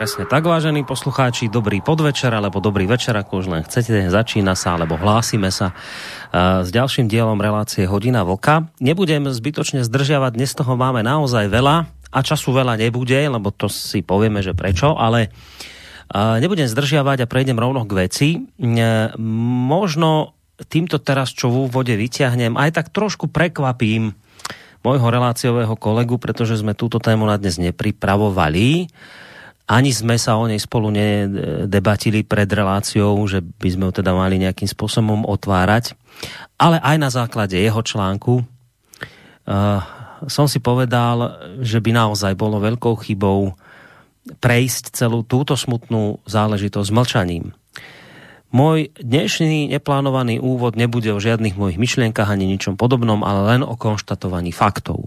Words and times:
Presne 0.00 0.24
tak, 0.24 0.48
vážení 0.48 0.80
poslucháči, 0.80 1.52
dobrý 1.52 1.84
podvečer 1.84 2.32
alebo 2.32 2.56
dobrý 2.56 2.88
večer, 2.88 3.12
ako 3.20 3.44
už 3.44 3.46
len 3.52 3.60
chcete, 3.68 4.08
začína 4.08 4.56
sa 4.56 4.80
alebo 4.80 4.96
hlásime 4.96 5.52
sa 5.52 5.76
uh, 5.76 6.64
s 6.64 6.72
ďalším 6.72 7.04
dielom 7.04 7.36
relácie 7.36 7.84
Hodina 7.84 8.24
Voka. 8.24 8.72
Nebudem 8.80 9.28
zbytočne 9.28 9.84
zdržiavať, 9.84 10.40
dnes 10.40 10.56
toho 10.56 10.72
máme 10.72 11.04
naozaj 11.04 11.52
veľa 11.52 11.84
a 12.16 12.18
času 12.24 12.48
veľa 12.48 12.80
nebude, 12.80 13.20
lebo 13.28 13.52
to 13.52 13.68
si 13.68 14.00
povieme, 14.00 14.40
že 14.40 14.56
prečo, 14.56 14.96
ale 14.96 15.28
uh, 16.16 16.40
nebudem 16.40 16.64
zdržiavať 16.64 17.20
a 17.20 17.28
prejdem 17.28 17.60
rovno 17.60 17.84
k 17.84 18.08
veci. 18.08 18.28
Uh, 18.56 19.12
možno 19.68 20.32
týmto 20.72 20.96
teraz, 20.96 21.28
čo 21.36 21.52
v 21.52 21.68
úvode 21.68 21.92
vyťahnem, 21.92 22.56
aj 22.56 22.72
tak 22.72 22.86
trošku 22.88 23.28
prekvapím 23.28 24.16
môjho 24.80 25.12
reláciového 25.12 25.76
kolegu, 25.76 26.16
pretože 26.16 26.56
sme 26.56 26.72
túto 26.72 26.96
tému 26.96 27.28
na 27.28 27.36
dnes 27.36 27.60
nepripravovali 27.60 28.88
ani 29.70 29.94
sme 29.94 30.18
sa 30.18 30.34
o 30.34 30.50
nej 30.50 30.58
spolu 30.58 30.90
nedebatili 30.90 32.26
pred 32.26 32.50
reláciou, 32.50 33.14
že 33.30 33.38
by 33.38 33.68
sme 33.70 33.84
ho 33.86 33.92
teda 33.94 34.10
mali 34.10 34.42
nejakým 34.42 34.66
spôsobom 34.66 35.22
otvárať. 35.22 35.94
Ale 36.58 36.82
aj 36.82 36.96
na 36.98 37.06
základe 37.06 37.54
jeho 37.54 37.78
článku 37.78 38.42
uh, 38.42 39.80
som 40.26 40.50
si 40.50 40.58
povedal, 40.58 41.38
že 41.62 41.78
by 41.78 41.94
naozaj 41.94 42.34
bolo 42.34 42.58
veľkou 42.58 42.98
chybou 43.06 43.54
prejsť 44.42 44.92
celú 44.92 45.24
túto 45.24 45.56
smutnú 45.56 46.20
záležitosť 46.28 46.90
mlčaním. 46.92 47.56
Môj 48.50 48.90
dnešný 48.98 49.70
neplánovaný 49.70 50.42
úvod 50.42 50.74
nebude 50.74 51.14
o 51.14 51.22
žiadnych 51.22 51.54
mojich 51.54 51.78
myšlienkach 51.78 52.26
ani 52.26 52.50
ničom 52.50 52.74
podobnom, 52.74 53.22
ale 53.22 53.54
len 53.54 53.62
o 53.62 53.78
konštatovaní 53.78 54.50
faktov. 54.50 55.06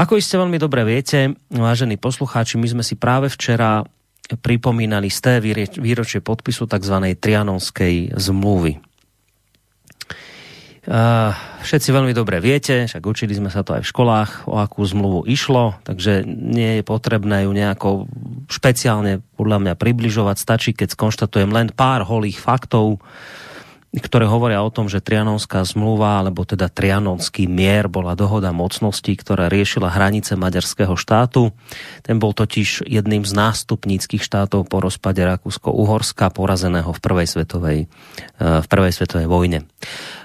Ako 0.00 0.16
iste 0.16 0.40
veľmi 0.40 0.56
dobre 0.56 0.80
viete, 0.88 1.36
vážení 1.52 2.00
poslucháči, 2.00 2.56
my 2.56 2.64
sme 2.72 2.80
si 2.80 2.96
práve 2.96 3.28
včera 3.28 3.84
pripomínali 4.40 5.12
z 5.12 5.18
té 5.20 5.32
výročie 5.76 6.24
podpisu 6.24 6.64
tzv. 6.64 6.96
Trianonskej 7.20 8.16
zmluvy. 8.16 8.80
Všetci 11.60 11.88
veľmi 11.92 12.16
dobre 12.16 12.40
viete, 12.40 12.88
však 12.88 13.04
učili 13.04 13.36
sme 13.36 13.52
sa 13.52 13.60
to 13.60 13.76
aj 13.76 13.84
v 13.84 13.90
školách, 13.92 14.48
o 14.48 14.56
akú 14.56 14.80
zmluvu 14.88 15.28
išlo, 15.28 15.76
takže 15.84 16.24
nie 16.24 16.80
je 16.80 16.82
potrebné 16.88 17.44
ju 17.44 17.52
nejako 17.52 18.08
špeciálne 18.48 19.20
podľa 19.36 19.68
mňa 19.68 19.74
približovať. 19.76 20.36
Stačí, 20.40 20.72
keď 20.72 20.96
skonštatujem 20.96 21.52
len 21.52 21.68
pár 21.76 22.08
holých 22.08 22.40
faktov, 22.40 23.04
ktoré 23.90 24.22
hovoria 24.30 24.62
o 24.62 24.70
tom, 24.70 24.86
že 24.86 25.02
Trianonská 25.02 25.66
zmluva, 25.66 26.22
alebo 26.22 26.46
teda 26.46 26.70
Trianonský 26.70 27.50
mier 27.50 27.90
bola 27.90 28.14
dohoda 28.14 28.54
mocností, 28.54 29.18
ktorá 29.18 29.50
riešila 29.50 29.90
hranice 29.90 30.38
maďarského 30.38 30.94
štátu. 30.94 31.50
Ten 32.06 32.22
bol 32.22 32.30
totiž 32.30 32.86
jedným 32.86 33.26
z 33.26 33.32
nástupníckých 33.34 34.22
štátov 34.22 34.70
po 34.70 34.78
rozpade 34.78 35.18
Rakúsko-Uhorska, 35.26 36.30
porazeného 36.30 36.94
v 36.94 37.00
prvej 37.02 37.26
svetovej, 37.26 37.78
eh, 37.82 38.62
v 38.62 38.66
prvej 38.70 38.94
svetovej 38.94 39.26
vojne. 39.26 39.66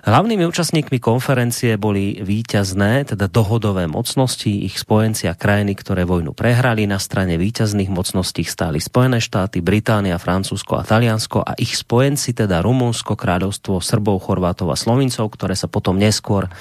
Hlavnými 0.05 0.45
účastníkmi 0.45 1.01
konferencie 1.01 1.81
boli 1.81 2.21
víťazné, 2.21 3.09
teda 3.09 3.25
dohodové 3.25 3.89
mocnosti, 3.89 4.69
ich 4.69 4.77
spojenci 4.77 5.25
a 5.25 5.33
krajiny, 5.33 5.73
ktoré 5.73 6.05
vojnu 6.05 6.37
prehrali. 6.37 6.85
Na 6.85 7.01
strane 7.01 7.41
víťazných 7.41 7.89
mocností 7.89 8.45
stáli 8.45 8.77
Spojené 8.77 9.17
štáty, 9.17 9.65
Británia, 9.65 10.21
Francúzsko 10.21 10.77
a 10.77 10.85
Taliansko 10.85 11.41
a 11.41 11.57
ich 11.57 11.73
spojenci, 11.73 12.37
teda 12.37 12.61
Rumunsko, 12.61 13.17
kráľovstvo 13.17 13.54
Srbov, 13.59 14.23
Chorvátov 14.23 14.71
a 14.71 14.79
Slovincov, 14.79 15.31
ktoré 15.31 15.53
sa 15.53 15.71
potom 15.71 15.95
neskôr 15.95 16.51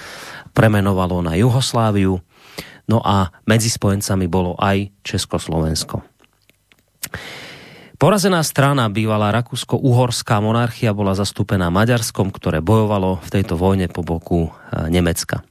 premenovalo 0.55 1.21
na 1.25 1.35
Jugosláviu. 1.35 2.23
No 2.85 3.01
a 3.01 3.33
medzi 3.49 3.73
spojencami 3.73 4.29
bolo 4.29 4.55
aj 4.61 4.93
Československo. 5.03 6.05
Porazená 7.95 8.43
strana, 8.43 8.91
bývalá 8.91 9.33
Rakúsko-Uhorská 9.33 10.43
monarchia, 10.43 10.93
bola 10.93 11.15
zastúpená 11.17 11.71
Maďarskom, 11.71 12.35
ktoré 12.35 12.59
bojovalo 12.61 13.23
v 13.23 13.29
tejto 13.31 13.55
vojne 13.55 13.87
po 13.89 14.03
boku 14.03 14.51
e, 14.51 14.91
Nemecka. 14.91 15.47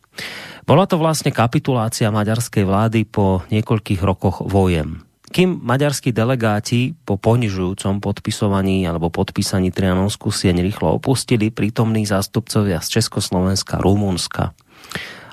Bola 0.63 0.85
to 0.87 0.99
vlastne 0.99 1.33
kapitulácia 1.33 2.13
maďarskej 2.13 2.63
vlády 2.63 2.99
po 3.07 3.43
niekoľkých 3.51 4.01
rokoch 4.03 4.43
vojem. 4.45 5.03
Kým 5.33 5.65
maďarskí 5.65 6.13
delegáti 6.13 6.93
po 7.09 7.17
ponižujúcom 7.17 8.05
podpisovaní 8.05 8.85
alebo 8.85 9.09
podpísaní 9.09 9.73
Trianonsku 9.73 10.29
sieň 10.29 10.61
rýchlo 10.61 11.01
opustili, 11.01 11.49
prítomní 11.49 12.05
zástupcovia 12.05 12.77
z 12.85 13.01
Československa, 13.01 13.81
Rumunska 13.81 14.53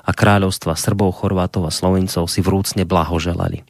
a 0.01 0.11
kráľovstva 0.11 0.73
Srbov, 0.73 1.21
Chorvátov 1.21 1.69
a 1.69 1.71
Slovincov 1.71 2.25
si 2.33 2.41
vrúcne 2.41 2.81
blahoželali. 2.81 3.61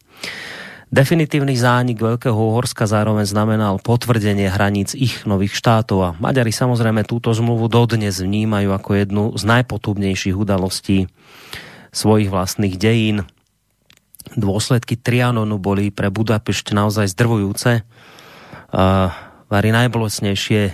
Definitívny 0.88 1.52
zánik 1.60 2.00
Veľkého 2.00 2.36
Uhorska 2.36 2.88
zároveň 2.88 3.28
znamenal 3.28 3.84
potvrdenie 3.84 4.48
hraníc 4.48 4.96
ich 4.96 5.28
nových 5.28 5.52
štátov 5.60 6.00
a 6.00 6.16
Maďari 6.16 6.56
samozrejme 6.56 7.04
túto 7.04 7.36
zmluvu 7.36 7.68
dodnes 7.68 8.24
vnímajú 8.24 8.72
ako 8.72 8.90
jednu 8.96 9.24
z 9.36 9.44
najpotubnejších 9.52 10.40
udalostí 10.40 11.12
svojich 11.92 12.32
vlastných 12.32 12.80
dejín. 12.80 13.28
Dôsledky 14.38 14.96
Trianonu 14.96 15.58
boli 15.58 15.90
pre 15.90 16.14
Budapešť 16.14 16.78
naozaj 16.78 17.12
zdrvujúce. 17.12 17.84
Vari 19.52 19.76
najbolesnejšie 19.76 20.62
e, 20.64 20.74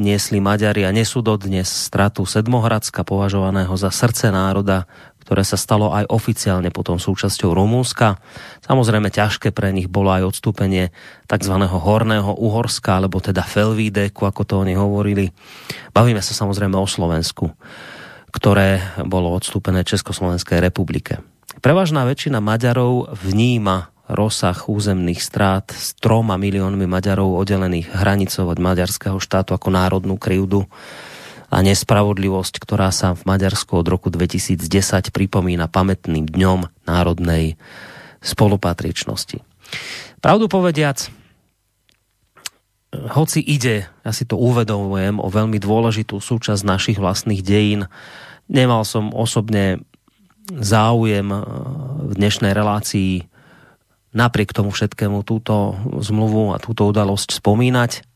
niesli 0.00 0.40
Maďari 0.40 0.88
a 0.88 0.96
nesú 0.96 1.20
dodnes 1.20 1.68
stratu 1.68 2.24
Sedmohradska, 2.24 3.04
považovaného 3.04 3.76
za 3.76 3.92
srdce 3.92 4.32
národa, 4.32 4.88
ktoré 5.20 5.44
sa 5.44 5.60
stalo 5.60 5.92
aj 5.92 6.08
oficiálne 6.08 6.72
potom 6.72 6.96
súčasťou 6.96 7.52
Rumúnska. 7.52 8.16
Samozrejme 8.64 9.12
ťažké 9.12 9.52
pre 9.52 9.76
nich 9.76 9.92
bolo 9.92 10.08
aj 10.08 10.24
odstúpenie 10.24 10.88
tzv. 11.28 11.54
horného 11.68 12.32
Uhorska, 12.32 12.96
alebo 12.96 13.20
teda 13.20 13.44
Felvídeku, 13.44 14.24
ako 14.24 14.42
to 14.48 14.54
oni 14.64 14.72
hovorili. 14.72 15.28
Bavíme 15.92 16.24
sa 16.24 16.32
samozrejme 16.32 16.80
o 16.80 16.88
Slovensku, 16.88 17.52
ktoré 18.32 18.80
bolo 19.04 19.36
odstúpené 19.36 19.84
Československej 19.84 20.64
republike. 20.64 21.20
Prevažná 21.58 22.06
väčšina 22.06 22.38
Maďarov 22.38 23.18
vníma 23.18 23.90
rozsah 24.06 24.54
územných 24.70 25.18
strát 25.18 25.66
s 25.74 25.90
troma 25.98 26.38
miliónmi 26.38 26.86
Maďarov 26.86 27.34
oddelených 27.34 27.90
hranicou 27.98 28.46
od 28.46 28.62
maďarského 28.62 29.18
štátu 29.18 29.58
ako 29.58 29.74
národnú 29.74 30.16
krivdu 30.22 30.70
a 31.50 31.58
nespravodlivosť, 31.58 32.54
ktorá 32.62 32.94
sa 32.94 33.18
v 33.18 33.26
Maďarsku 33.26 33.74
od 33.74 33.86
roku 33.90 34.06
2010 34.06 35.10
pripomína 35.10 35.66
pamätným 35.66 36.30
dňom 36.30 36.86
národnej 36.86 37.58
spolupatričnosti. 38.22 39.42
Pravdu 40.22 40.46
povediac, 40.46 41.10
hoci 43.18 43.42
ide, 43.42 43.90
ja 44.06 44.12
si 44.14 44.24
to 44.24 44.38
uvedomujem, 44.38 45.18
o 45.18 45.28
veľmi 45.28 45.58
dôležitú 45.58 46.22
súčasť 46.22 46.62
našich 46.62 46.98
vlastných 47.02 47.42
dejín, 47.42 47.90
nemal 48.48 48.86
som 48.86 49.10
osobne 49.10 49.84
záujem 50.48 51.28
v 52.08 52.12
dnešnej 52.16 52.56
relácii 52.56 53.28
napriek 54.16 54.56
tomu 54.56 54.72
všetkému 54.72 55.20
túto 55.22 55.76
zmluvu 56.00 56.56
a 56.56 56.62
túto 56.62 56.88
udalosť 56.88 57.38
spomínať. 57.38 58.08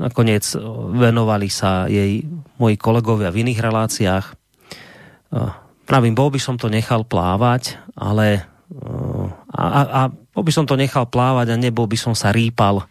Nakoniec 0.00 0.44
eh, 0.56 0.60
venovali 0.96 1.48
sa 1.52 1.84
jej 1.90 2.24
moji 2.56 2.76
kolegovia 2.80 3.28
v 3.28 3.46
iných 3.46 3.60
reláciách. 3.60 4.26
Eh, 4.26 5.52
pravím, 5.84 6.16
bol 6.16 6.32
by 6.32 6.40
som 6.40 6.56
to 6.56 6.72
nechal 6.72 7.04
plávať, 7.04 7.76
ale 7.92 8.48
eh, 8.72 9.26
a, 9.52 9.62
a, 9.62 9.80
a 9.84 10.00
bol 10.08 10.44
by 10.46 10.52
som 10.54 10.64
to 10.64 10.78
nechal 10.80 11.04
plávať 11.04 11.52
a 11.52 11.60
nebol 11.60 11.84
by 11.84 11.98
som 12.00 12.16
sa 12.16 12.32
rýpal 12.32 12.88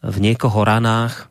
v 0.00 0.16
niekoho 0.18 0.64
ranách. 0.64 1.29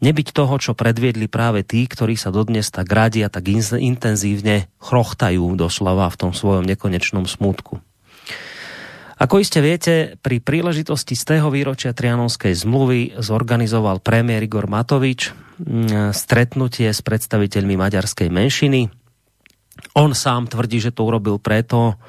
Nebyť 0.00 0.32
toho, 0.32 0.56
čo 0.56 0.72
predviedli 0.72 1.28
práve 1.28 1.60
tí, 1.60 1.84
ktorí 1.84 2.16
sa 2.16 2.32
dodnes 2.32 2.72
tak 2.72 2.88
radia, 2.88 3.28
tak 3.28 3.52
intenzívne 3.52 4.72
chrochtajú 4.80 5.44
doslova 5.60 6.08
v 6.08 6.16
tom 6.16 6.32
svojom 6.32 6.64
nekonečnom 6.64 7.28
smutku. 7.28 7.84
Ako 9.20 9.44
iste 9.44 9.60
viete, 9.60 10.16
pri 10.24 10.40
príležitosti 10.40 11.12
z 11.12 11.36
tého 11.36 11.52
výročia 11.52 11.92
Trianonskej 11.92 12.56
zmluvy 12.56 13.20
zorganizoval 13.20 14.00
premiér 14.00 14.48
Igor 14.48 14.64
Matovič 14.64 15.36
mm, 15.60 16.16
stretnutie 16.16 16.88
s 16.88 17.04
predstaviteľmi 17.04 17.76
maďarskej 17.76 18.32
menšiny. 18.32 18.88
On 20.00 20.16
sám 20.16 20.48
tvrdí, 20.48 20.80
že 20.80 20.96
to 20.96 21.04
urobil 21.04 21.36
preto, 21.36 22.00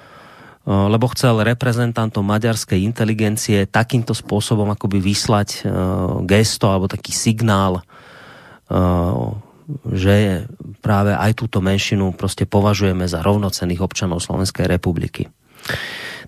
lebo 0.66 1.10
chcel 1.18 1.42
reprezentantom 1.42 2.22
maďarskej 2.22 2.86
inteligencie 2.86 3.66
takýmto 3.66 4.13
spôsobom 4.13 4.69
akoby 4.69 5.02
vyslať 5.02 5.50
e, 5.50 5.60
gesto 6.30 6.69
alebo 6.69 6.86
taký 6.86 7.10
signál 7.10 7.81
e, 7.81 7.84
že 9.90 10.46
práve 10.84 11.16
aj 11.16 11.31
túto 11.34 11.63
menšinu 11.63 12.13
proste 12.13 12.46
považujeme 12.46 13.08
za 13.08 13.24
rovnocenných 13.24 13.81
občanov 13.81 14.22
Slovenskej 14.22 14.68
republiky. 14.68 15.31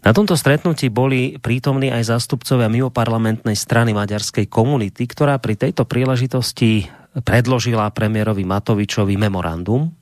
Na 0.03 0.11
tomto 0.11 0.35
stretnutí 0.35 0.91
boli 0.91 1.39
prítomní 1.39 1.87
aj 1.87 2.11
zástupcovia 2.11 2.67
mimoparlamentnej 2.67 3.55
strany 3.55 3.95
maďarskej 3.95 4.51
komunity, 4.51 5.07
ktorá 5.07 5.39
pri 5.39 5.55
tejto 5.55 5.87
príležitosti 5.87 6.91
predložila 7.23 7.93
premiérovi 7.93 8.43
Matovičovi 8.43 9.15
memorandum, 9.15 9.93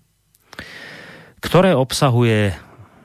ktoré 1.38 1.78
obsahuje 1.78 2.56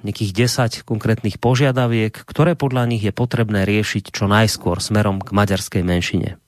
nejakých 0.07 0.47
10 0.47 0.87
konkrétnych 0.87 1.43
požiadaviek, 1.43 2.15
ktoré 2.15 2.55
podľa 2.55 2.87
nich 2.87 3.03
je 3.03 3.11
potrebné 3.11 3.67
riešiť 3.67 4.15
čo 4.15 4.31
najskôr 4.31 4.79
smerom 4.79 5.19
k 5.19 5.35
maďarskej 5.35 5.83
menšine. 5.83 6.39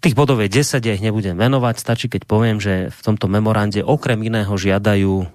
Tých 0.00 0.16
bodov 0.16 0.40
je 0.40 0.48
10, 0.48 0.80
ja 0.88 0.96
ich 0.96 1.04
nebudem 1.04 1.36
venovať, 1.36 1.76
stačí 1.76 2.08
keď 2.08 2.24
poviem, 2.24 2.56
že 2.64 2.88
v 2.88 3.00
tomto 3.04 3.28
memorande 3.28 3.84
okrem 3.84 4.16
iného 4.24 4.56
žiadajú 4.56 5.14
e, 5.20 5.26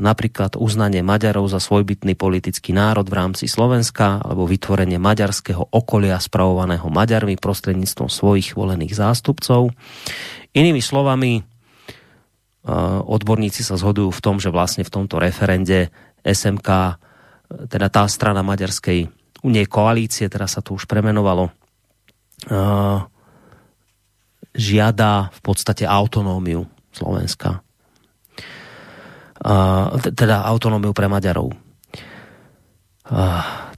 napríklad 0.00 0.56
uznanie 0.56 1.04
Maďarov 1.04 1.44
za 1.52 1.60
svojbytný 1.60 2.16
politický 2.16 2.72
národ 2.72 3.04
v 3.04 3.20
rámci 3.20 3.44
Slovenska 3.44 4.24
alebo 4.24 4.48
vytvorenie 4.48 4.96
maďarského 4.96 5.68
okolia 5.76 6.16
spravovaného 6.16 6.88
Maďarmi 6.88 7.36
prostredníctvom 7.36 8.08
svojich 8.08 8.56
volených 8.56 8.96
zástupcov. 8.96 9.68
Inými 10.56 10.80
slovami, 10.80 11.32
e, 11.36 11.42
odborníci 13.04 13.60
sa 13.60 13.76
zhodujú 13.76 14.08
v 14.08 14.24
tom, 14.24 14.40
že 14.40 14.48
vlastne 14.48 14.88
v 14.88 14.94
tomto 15.04 15.20
referende 15.20 15.92
SMK, 16.26 16.68
teda 17.70 17.86
tá 17.86 18.02
strana 18.10 18.42
maďarskej 18.42 19.06
nie 19.46 19.64
koalície, 19.70 20.26
teraz 20.26 20.58
sa 20.58 20.60
to 20.60 20.74
už 20.74 20.90
premenovalo, 20.90 21.54
žiada 24.56 25.30
v 25.30 25.40
podstate 25.40 25.86
autonómiu 25.86 26.66
Slovenska. 26.90 27.62
teda 30.16 30.36
autonómiu 30.48 30.90
pre 30.90 31.06
Maďarov. 31.06 31.54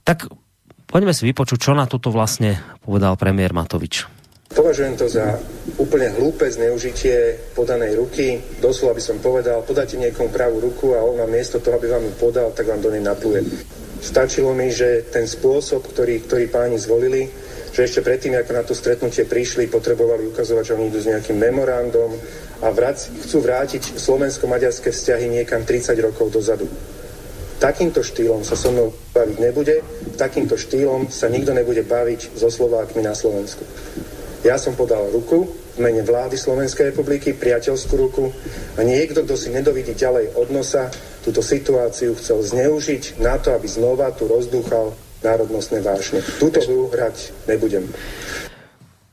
tak 0.01 0.25
poďme 0.89 1.13
si 1.13 1.29
vypočuť, 1.29 1.59
čo 1.61 1.71
na 1.77 1.85
toto 1.85 2.09
vlastne 2.09 2.57
povedal 2.81 3.13
premiér 3.19 3.53
Matovič. 3.53 4.18
Považujem 4.49 4.97
to 4.97 5.05
za 5.05 5.37
úplne 5.77 6.09
hlúpe 6.17 6.49
zneužitie 6.49 7.37
podanej 7.53 8.01
ruky. 8.01 8.41
Doslova 8.57 8.97
by 8.97 9.03
som 9.05 9.21
povedal, 9.21 9.61
podáte 9.61 9.93
niekomu 9.93 10.33
pravú 10.33 10.57
ruku 10.57 10.97
a 10.97 11.05
on 11.05 11.21
vám 11.21 11.29
miesto 11.29 11.61
toho, 11.61 11.77
aby 11.77 11.85
vám 11.85 12.09
ju 12.09 12.13
podal, 12.17 12.49
tak 12.49 12.65
vám 12.65 12.81
do 12.81 12.89
nej 12.89 13.05
napluje. 13.05 13.45
Stačilo 14.01 14.49
mi, 14.57 14.73
že 14.73 15.05
ten 15.13 15.29
spôsob, 15.29 15.85
ktorý, 15.93 16.25
ktorý 16.25 16.49
páni 16.49 16.81
zvolili, 16.81 17.29
že 17.69 17.85
ešte 17.85 18.01
predtým, 18.01 18.33
ako 18.41 18.51
na 18.57 18.63
to 18.65 18.73
stretnutie 18.73 19.29
prišli, 19.29 19.69
potrebovali 19.69 20.25
ukazovať, 20.33 20.63
že 20.65 20.75
oni 20.75 20.85
idú 20.89 20.99
s 20.99 21.09
nejakým 21.13 21.37
memorandom 21.37 22.09
a 22.65 22.67
vrát, 22.73 22.97
chcú 22.97 23.45
vrátiť 23.45 24.01
slovensko-maďarské 24.01 24.89
vzťahy 24.89 25.29
niekam 25.29 25.61
30 25.61 25.93
rokov 26.01 26.33
dozadu. 26.33 26.65
Takýmto 27.61 28.01
štýlom 28.01 28.41
sa 28.41 28.57
so 28.57 28.73
mnou 28.73 28.95
baviť 29.13 29.37
nebude, 29.37 29.83
takýmto 30.17 30.57
štýlom 30.57 31.11
sa 31.13 31.29
nikto 31.29 31.53
nebude 31.53 31.85
baviť 31.85 32.33
so 32.33 32.49
Slovákmi 32.49 33.05
na 33.05 33.13
Slovensku. 33.13 33.61
Ja 34.39 34.55
som 34.55 34.71
podal 34.71 35.11
ruku 35.11 35.51
v 35.75 35.77
mene 35.83 35.99
vlády 35.99 36.39
Slovenskej 36.39 36.95
republiky, 36.95 37.35
priateľskú 37.35 37.93
ruku 37.99 38.31
a 38.79 38.81
niekto, 38.87 39.27
kto 39.27 39.35
si 39.35 39.51
nedovidí 39.51 39.91
ďalej 39.91 40.31
od 40.39 40.47
nosa, 40.55 40.87
túto 41.19 41.43
situáciu 41.43 42.15
chcel 42.15 42.39
zneužiť 42.39 43.19
na 43.19 43.35
to, 43.35 43.51
aby 43.51 43.67
znova 43.67 44.15
tu 44.15 44.31
rozdúchal 44.31 44.95
národnostné 45.19 45.83
vášne. 45.83 46.23
Túto 46.39 46.63
hru 46.63 46.87
hrať 46.87 47.35
nebudem. 47.51 47.91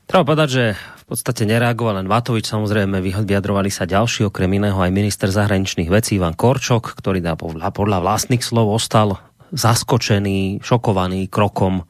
Treba 0.07 0.23
povedať, 0.23 0.49
že 0.49 0.63
v 0.75 1.03
podstate 1.11 1.43
nereagoval 1.43 1.99
len 1.99 2.07
Vatovič, 2.07 2.47
samozrejme 2.47 3.03
vyjadrovali 3.03 3.67
sa 3.67 3.83
ďalší, 3.83 4.31
okrem 4.31 4.47
iného 4.55 4.79
aj 4.79 4.95
minister 4.95 5.27
zahraničných 5.27 5.91
vecí 5.91 6.15
Ivan 6.15 6.39
Korčok, 6.39 6.95
ktorý 6.95 7.19
podľa 7.35 7.99
vlastných 7.99 8.39
slov 8.39 8.71
ostal 8.71 9.19
zaskočený, 9.51 10.63
šokovaný 10.63 11.27
krokom 11.27 11.83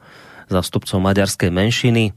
zastupcov 0.50 0.98
maďarskej 0.98 1.50
menšiny. 1.54 2.10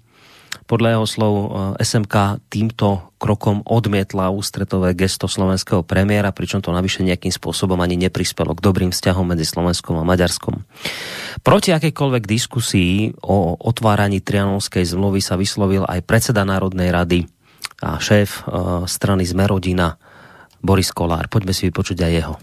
Podľa 0.71 0.95
jeho 0.95 1.07
slov 1.07 1.33
eh, 1.35 1.47
SMK 1.83 2.39
týmto 2.47 3.11
krokom 3.19 3.59
odmietla 3.67 4.31
ústretové 4.31 4.95
gesto 4.95 5.27
slovenského 5.27 5.83
premiéra, 5.83 6.31
pričom 6.31 6.63
to 6.63 6.71
navyše 6.71 7.03
nejakým 7.03 7.35
spôsobom 7.35 7.75
ani 7.83 7.99
neprispelo 7.99 8.55
k 8.55 8.63
dobrým 8.63 8.95
vzťahom 8.95 9.35
medzi 9.35 9.43
Slovenskom 9.43 9.99
a 9.99 10.07
Maďarskom. 10.07 10.63
Proti 11.43 11.75
akejkoľvek 11.75 12.23
diskusii 12.23 13.19
o 13.19 13.59
otváraní 13.59 14.23
Trianonskej 14.23 14.87
zmluvy 14.87 15.19
sa 15.19 15.35
vyslovil 15.35 15.83
aj 15.83 16.07
predseda 16.07 16.47
Národnej 16.47 16.87
rady 16.95 17.27
a 17.83 17.99
šéf 17.99 18.47
eh, 18.47 18.87
strany 18.87 19.27
Zmerodina 19.27 19.99
Boris 20.63 20.95
Kolár. 20.95 21.27
Poďme 21.27 21.51
si 21.51 21.67
vypočuť 21.67 21.99
aj 21.99 22.13
jeho. 22.15 22.35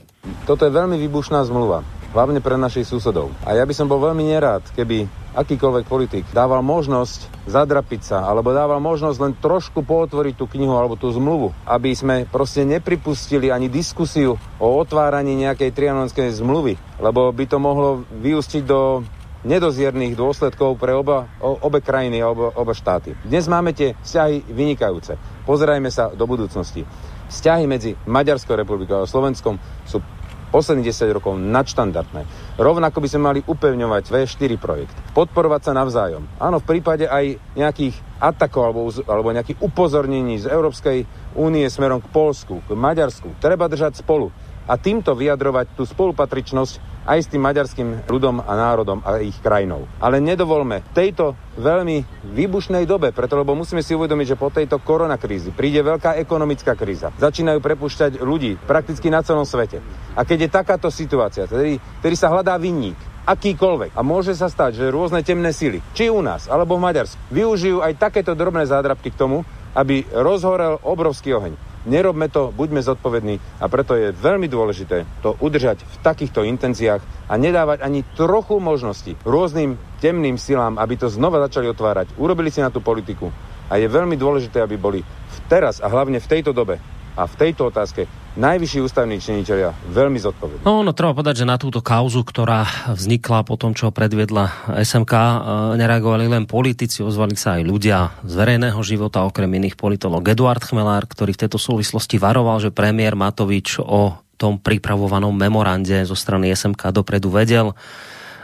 Toto 0.49 0.65
je 0.65 0.73
veľmi 0.73 0.97
výbušná 0.97 1.45
zmluva, 1.47 1.85
hlavne 2.17 2.41
pre 2.41 2.57
našich 2.57 2.89
susedov. 2.89 3.31
A 3.45 3.55
ja 3.55 3.63
by 3.69 3.75
som 3.77 3.87
bol 3.87 4.01
veľmi 4.01 4.25
nerád, 4.27 4.65
keby 4.73 5.05
akýkoľvek 5.37 5.85
politik 5.87 6.25
dával 6.35 6.65
možnosť 6.65 7.47
zadrapiť 7.47 8.01
sa, 8.03 8.19
alebo 8.27 8.51
dával 8.51 8.83
možnosť 8.83 9.19
len 9.23 9.33
trošku 9.39 9.87
pootvoriť 9.87 10.35
tú 10.35 10.51
knihu 10.51 10.75
alebo 10.75 10.99
tú 10.99 11.13
zmluvu, 11.15 11.55
aby 11.63 11.95
sme 11.95 12.27
proste 12.27 12.67
nepripustili 12.67 13.53
ani 13.53 13.71
diskusiu 13.71 14.35
o 14.59 14.67
otváraní 14.81 15.39
nejakej 15.39 15.71
trianonskej 15.71 16.35
zmluvy, 16.43 16.75
lebo 16.99 17.31
by 17.31 17.45
to 17.47 17.59
mohlo 17.63 18.03
vyústiť 18.11 18.67
do 18.67 19.07
nedozierných 19.47 20.19
dôsledkov 20.19 20.83
pre 20.83 20.91
oba, 20.99 21.31
obe 21.39 21.79
krajiny 21.79 22.19
a 22.19 22.35
oba, 22.35 22.51
oba 22.59 22.75
štáty. 22.75 23.15
Dnes 23.23 23.47
máme 23.47 23.71
tie 23.71 23.95
vzťahy 24.03 24.51
vynikajúce. 24.51 25.15
Pozerajme 25.47 25.95
sa 25.95 26.11
do 26.11 26.27
budúcnosti. 26.27 26.83
Vzťahy 27.29 27.65
medzi 27.69 27.93
Maďarskou 28.09 28.57
republikou 28.57 29.05
a 29.05 29.09
Slovenskom 29.09 29.61
sú 29.85 30.01
posledných 30.49 30.89
10 30.91 31.17
rokov 31.17 31.37
nadštandardné. 31.37 32.25
Rovnako 32.57 32.99
by 33.05 33.09
sme 33.09 33.21
mali 33.21 33.41
upevňovať 33.45 34.05
V4 34.09 34.53
projekt, 34.57 34.97
podporovať 35.13 35.61
sa 35.69 35.73
navzájom. 35.77 36.25
Áno, 36.41 36.65
v 36.65 36.69
prípade 36.69 37.05
aj 37.05 37.37
nejakých 37.53 38.01
atakov 38.19 38.73
alebo, 38.73 38.89
alebo 39.05 39.29
nejakých 39.37 39.61
upozornení 39.61 40.41
z 40.41 40.49
Európskej 40.49 41.05
únie 41.37 41.69
smerom 41.69 42.01
k 42.01 42.09
Polsku, 42.09 42.65
k 42.65 42.71
Maďarsku, 42.73 43.37
treba 43.39 43.69
držať 43.69 44.01
spolu 44.01 44.33
a 44.69 44.75
týmto 44.77 45.13
vyjadrovať 45.17 45.77
tú 45.77 45.85
spolupatričnosť 45.85 46.98
aj 47.09 47.25
s 47.25 47.31
tým 47.33 47.41
maďarským 47.41 48.05
ľudom 48.05 48.45
a 48.45 48.53
národom 48.53 49.01
a 49.01 49.17
ich 49.25 49.41
krajinou. 49.41 49.89
Ale 49.97 50.21
nedovolme 50.21 50.85
tejto 50.93 51.33
veľmi 51.57 52.29
výbušnej 52.37 52.85
dobe, 52.85 53.17
preto 53.17 53.41
lebo 53.41 53.57
musíme 53.57 53.81
si 53.81 53.97
uvedomiť, 53.97 54.37
že 54.37 54.41
po 54.41 54.53
tejto 54.53 54.77
koronakrízi 54.85 55.57
príde 55.57 55.81
veľká 55.81 56.21
ekonomická 56.21 56.77
kríza. 56.77 57.09
Začínajú 57.17 57.65
prepušťať 57.65 58.21
ľudí 58.21 58.61
prakticky 58.69 59.09
na 59.09 59.25
celom 59.25 59.49
svete. 59.49 59.81
A 60.13 60.29
keď 60.29 60.39
je 60.45 60.51
takáto 60.53 60.93
situácia, 60.93 61.49
tedy, 61.49 61.81
tedy 62.05 62.15
sa 62.15 62.29
hľadá 62.29 62.61
vinník, 62.61 63.01
akýkoľvek. 63.25 63.97
A 63.97 64.01
môže 64.05 64.37
sa 64.37 64.53
stať, 64.53 64.81
že 64.85 64.93
rôzne 64.93 65.25
temné 65.25 65.53
sily, 65.53 65.81
či 65.97 66.13
u 66.13 66.21
nás, 66.21 66.49
alebo 66.49 66.77
v 66.77 66.85
Maďarsku, 66.93 67.21
využijú 67.33 67.81
aj 67.85 68.01
takéto 68.01 68.37
drobné 68.37 68.69
zádrabky 68.69 69.13
k 69.13 69.21
tomu, 69.21 69.49
aby 69.77 70.05
rozhorel 70.13 70.81
obrovský 70.81 71.37
oheň. 71.37 71.68
Nerobme 71.89 72.29
to, 72.29 72.53
buďme 72.53 72.85
zodpovední 72.85 73.41
a 73.59 73.65
preto 73.73 73.97
je 73.97 74.13
veľmi 74.13 74.45
dôležité 74.45 75.09
to 75.25 75.33
udržať 75.41 75.89
v 75.89 75.97
takýchto 76.05 76.45
intenciách 76.45 77.01
a 77.01 77.35
nedávať 77.41 77.81
ani 77.81 78.05
trochu 78.13 78.61
možnosti 78.61 79.17
rôznym 79.25 79.81
temným 80.05 80.37
silám, 80.37 80.77
aby 80.77 81.01
to 81.01 81.09
znova 81.09 81.41
začali 81.49 81.65
otvárať. 81.73 82.13
Urobili 82.21 82.53
si 82.53 82.61
na 82.61 82.69
tú 82.69 82.85
politiku 82.85 83.33
a 83.73 83.81
je 83.81 83.89
veľmi 83.89 84.21
dôležité, 84.21 84.61
aby 84.61 84.77
boli 84.77 85.01
teraz 85.49 85.81
a 85.81 85.89
hlavne 85.89 86.21
v 86.21 86.29
tejto 86.29 86.53
dobe 86.53 86.77
a 87.19 87.27
v 87.27 87.35
tejto 87.35 87.75
otázke 87.75 88.07
najvyšší 88.39 88.79
ústavní 88.87 89.19
činiteľia 89.19 89.75
veľmi 89.91 90.23
zodpovední. 90.23 90.63
No, 90.63 90.87
no, 90.87 90.95
treba 90.95 91.11
povedať, 91.11 91.43
že 91.43 91.51
na 91.51 91.59
túto 91.59 91.83
kauzu, 91.83 92.23
ktorá 92.23 92.63
vznikla 92.95 93.43
po 93.43 93.59
tom, 93.59 93.75
čo 93.75 93.91
predviedla 93.91 94.71
SMK, 94.79 95.11
e, 95.11 95.37
nereagovali 95.83 96.31
len 96.31 96.47
politici, 96.47 97.03
ozvali 97.03 97.35
sa 97.35 97.59
aj 97.59 97.63
ľudia 97.67 98.15
z 98.23 98.33
verejného 98.39 98.79
života, 98.87 99.27
okrem 99.27 99.51
iných 99.51 99.75
politolog 99.75 100.23
Eduard 100.23 100.63
Chmelár, 100.63 101.11
ktorý 101.11 101.35
v 101.35 101.43
tejto 101.43 101.59
súvislosti 101.59 102.23
varoval, 102.23 102.63
že 102.63 102.71
premiér 102.71 103.19
Matovič 103.19 103.83
o 103.83 104.15
tom 104.39 104.63
pripravovanom 104.63 105.35
memorande 105.35 106.07
zo 106.07 106.15
strany 106.15 106.55
SMK 106.55 106.95
dopredu 106.95 107.35
vedel. 107.35 107.75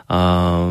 Uh, 0.04 0.68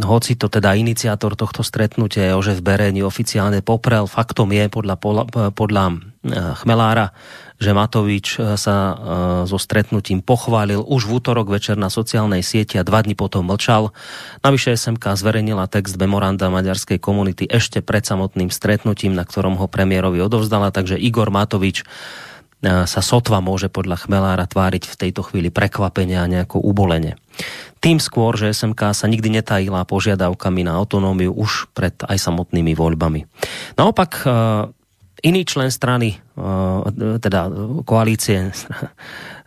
hoci 0.00 0.32
to 0.40 0.48
teda 0.48 0.72
iniciátor 0.72 1.36
tohto 1.36 1.60
stretnutia 1.60 2.32
Jožef 2.32 2.64
Bereni 2.64 3.04
oficiálne 3.04 3.60
poprel, 3.60 4.08
faktom 4.08 4.48
je 4.48 4.64
podľa, 4.72 4.96
podľa 5.52 5.84
uh, 5.92 6.56
Chmelára, 6.56 7.12
že 7.60 7.76
Matovič 7.76 8.40
uh, 8.40 8.56
sa 8.56 8.76
uh, 8.76 8.96
so 9.44 9.60
stretnutím 9.60 10.24
pochválil 10.24 10.80
už 10.80 11.04
v 11.04 11.20
útorok 11.20 11.52
večer 11.52 11.76
na 11.76 11.92
sociálnej 11.92 12.40
sieti 12.40 12.80
a 12.80 12.86
dva 12.86 13.04
dní 13.04 13.12
potom 13.12 13.44
mlčal. 13.44 13.92
Navyše 14.40 14.80
SMK 14.80 15.04
zverejnila 15.12 15.68
text 15.68 16.00
memoranda 16.00 16.48
maďarskej 16.48 16.96
komunity 16.96 17.44
ešte 17.44 17.84
pred 17.84 18.08
samotným 18.08 18.48
stretnutím, 18.48 19.12
na 19.12 19.28
ktorom 19.28 19.60
ho 19.60 19.68
premiérovi 19.68 20.24
odovzdala, 20.24 20.72
takže 20.72 20.96
Igor 20.96 21.28
Matovič 21.28 21.84
sa 22.62 23.00
sotva 23.00 23.38
môže 23.38 23.70
podľa 23.70 24.02
Chmelára 24.02 24.46
tváriť 24.50 24.90
v 24.90 24.98
tejto 24.98 25.22
chvíli 25.22 25.54
prekvapenia 25.54 26.26
a 26.26 26.30
nejako 26.30 26.58
ubolenie. 26.58 27.14
Tým 27.78 28.02
skôr, 28.02 28.34
že 28.34 28.50
SMK 28.50 28.90
sa 28.98 29.06
nikdy 29.06 29.30
netajila 29.38 29.86
požiadavkami 29.86 30.66
na 30.66 30.74
autonómiu 30.74 31.30
už 31.30 31.70
pred 31.70 31.94
aj 32.02 32.18
samotnými 32.18 32.74
voľbami. 32.74 33.26
Naopak 33.78 34.26
Iný 35.18 35.42
člen 35.50 35.74
strany, 35.74 36.14
teda 37.18 37.50
koalície 37.82 38.54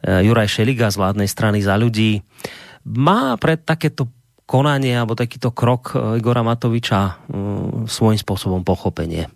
Juraj 0.03 0.51
Šeliga 0.51 0.91
z 0.91 0.99
vládnej 0.99 1.31
strany 1.31 1.63
za 1.63 1.79
ľudí, 1.79 2.19
má 2.83 3.39
pre 3.39 3.55
takéto 3.55 4.11
konanie 4.43 4.91
alebo 4.99 5.15
takýto 5.15 5.55
krok 5.55 5.95
Igora 6.19 6.43
Matoviča 6.43 7.23
svojím 7.87 8.19
spôsobom 8.19 8.67
pochopenie. 8.67 9.31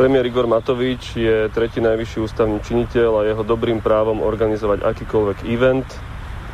Premiér 0.00 0.32
Igor 0.32 0.48
Matovič 0.48 1.12
je 1.12 1.52
tretí 1.52 1.76
najvyšší 1.76 2.24
ústavný 2.24 2.56
činiteľ 2.64 3.20
a 3.20 3.28
jeho 3.28 3.44
dobrým 3.44 3.84
právom 3.84 4.24
organizovať 4.24 4.80
akýkoľvek 4.80 5.44
event. 5.52 5.84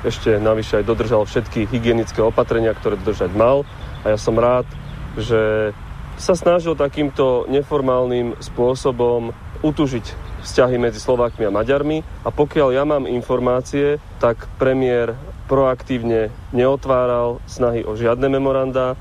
Ešte 0.02 0.42
navyše 0.42 0.82
aj 0.82 0.90
dodržal 0.90 1.22
všetky 1.22 1.70
hygienické 1.70 2.18
opatrenia, 2.26 2.74
ktoré 2.74 2.98
dodržať 2.98 3.30
mal. 3.38 3.62
A 4.02 4.10
ja 4.10 4.18
som 4.18 4.34
rád, 4.34 4.66
že 5.14 5.70
sa 6.18 6.34
snažil 6.34 6.74
takýmto 6.74 7.46
neformálnym 7.46 8.34
spôsobom 8.42 9.30
utužiť 9.62 10.06
vzťahy 10.42 10.82
medzi 10.82 10.98
Slovákmi 10.98 11.46
a 11.46 11.54
Maďarmi. 11.54 12.26
A 12.26 12.34
pokiaľ 12.34 12.68
ja 12.74 12.82
mám 12.82 13.06
informácie, 13.06 14.02
tak 14.18 14.50
premiér 14.58 15.14
proaktívne 15.46 16.34
neotváral 16.50 17.38
snahy 17.46 17.86
o 17.86 17.94
žiadne 17.94 18.26
memoranda, 18.26 18.98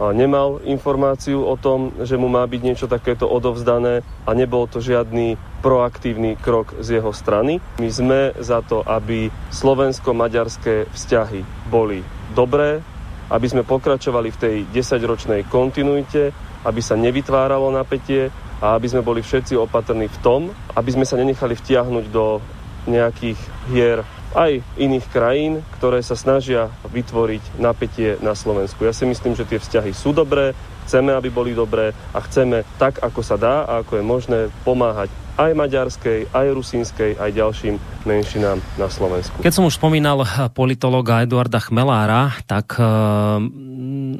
nemal 0.00 0.64
informáciu 0.64 1.44
o 1.44 1.54
tom, 1.60 1.92
že 2.00 2.16
mu 2.16 2.32
má 2.32 2.44
byť 2.48 2.60
niečo 2.64 2.86
takéto 2.88 3.28
odovzdané 3.28 4.00
a 4.24 4.30
nebol 4.32 4.64
to 4.64 4.80
žiadny 4.80 5.36
proaktívny 5.60 6.40
krok 6.40 6.72
z 6.80 6.98
jeho 6.98 7.12
strany. 7.12 7.60
My 7.78 7.90
sme 7.92 8.20
za 8.40 8.64
to, 8.64 8.80
aby 8.82 9.28
slovensko-maďarské 9.52 10.90
vzťahy 10.90 11.68
boli 11.68 12.00
dobré, 12.32 12.80
aby 13.28 13.46
sme 13.48 13.64
pokračovali 13.64 14.28
v 14.32 14.40
tej 14.40 14.56
desaťročnej 14.72 15.48
kontinuite, 15.48 16.32
aby 16.64 16.80
sa 16.80 16.96
nevytváralo 16.96 17.68
napätie 17.70 18.32
a 18.62 18.78
aby 18.78 18.86
sme 18.86 19.02
boli 19.02 19.20
všetci 19.20 19.58
opatrní 19.58 20.06
v 20.06 20.18
tom, 20.22 20.40
aby 20.78 20.90
sme 20.94 21.06
sa 21.06 21.18
nenechali 21.18 21.58
vtiahnuť 21.58 22.04
do 22.10 22.38
nejakých 22.86 23.38
hier 23.70 24.02
aj 24.32 24.64
iných 24.80 25.06
krajín, 25.12 25.52
ktoré 25.78 26.00
sa 26.00 26.16
snažia 26.16 26.72
vytvoriť 26.88 27.60
napätie 27.60 28.16
na 28.24 28.32
Slovensku. 28.32 28.84
Ja 28.84 28.96
si 28.96 29.04
myslím, 29.04 29.36
že 29.36 29.48
tie 29.48 29.60
vzťahy 29.60 29.92
sú 29.92 30.16
dobré, 30.16 30.56
chceme, 30.88 31.14
aby 31.14 31.30
boli 31.30 31.52
dobré 31.54 31.94
a 32.12 32.18
chceme 32.20 32.66
tak, 32.76 32.98
ako 33.00 33.20
sa 33.22 33.36
dá 33.38 33.64
a 33.64 33.80
ako 33.84 34.00
je 34.00 34.04
možné 34.04 34.38
pomáhať 34.66 35.08
aj 35.40 35.56
maďarskej, 35.56 36.28
aj 36.28 36.46
rusínskej, 36.52 37.10
aj 37.16 37.30
ďalším 37.32 37.80
menšinám 38.04 38.60
na 38.76 38.88
Slovensku. 38.92 39.40
Keď 39.40 39.54
som 39.54 39.64
už 39.64 39.80
spomínal 39.80 40.28
politologa 40.52 41.24
Eduarda 41.24 41.56
Chmelára, 41.56 42.36
tak 42.44 42.76
uh, 42.76 43.40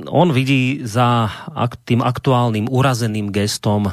on 0.08 0.28
vidí 0.32 0.80
za 0.88 1.28
tým 1.84 2.00
aktuálnym 2.00 2.64
urazeným 2.72 3.28
gestom 3.28 3.92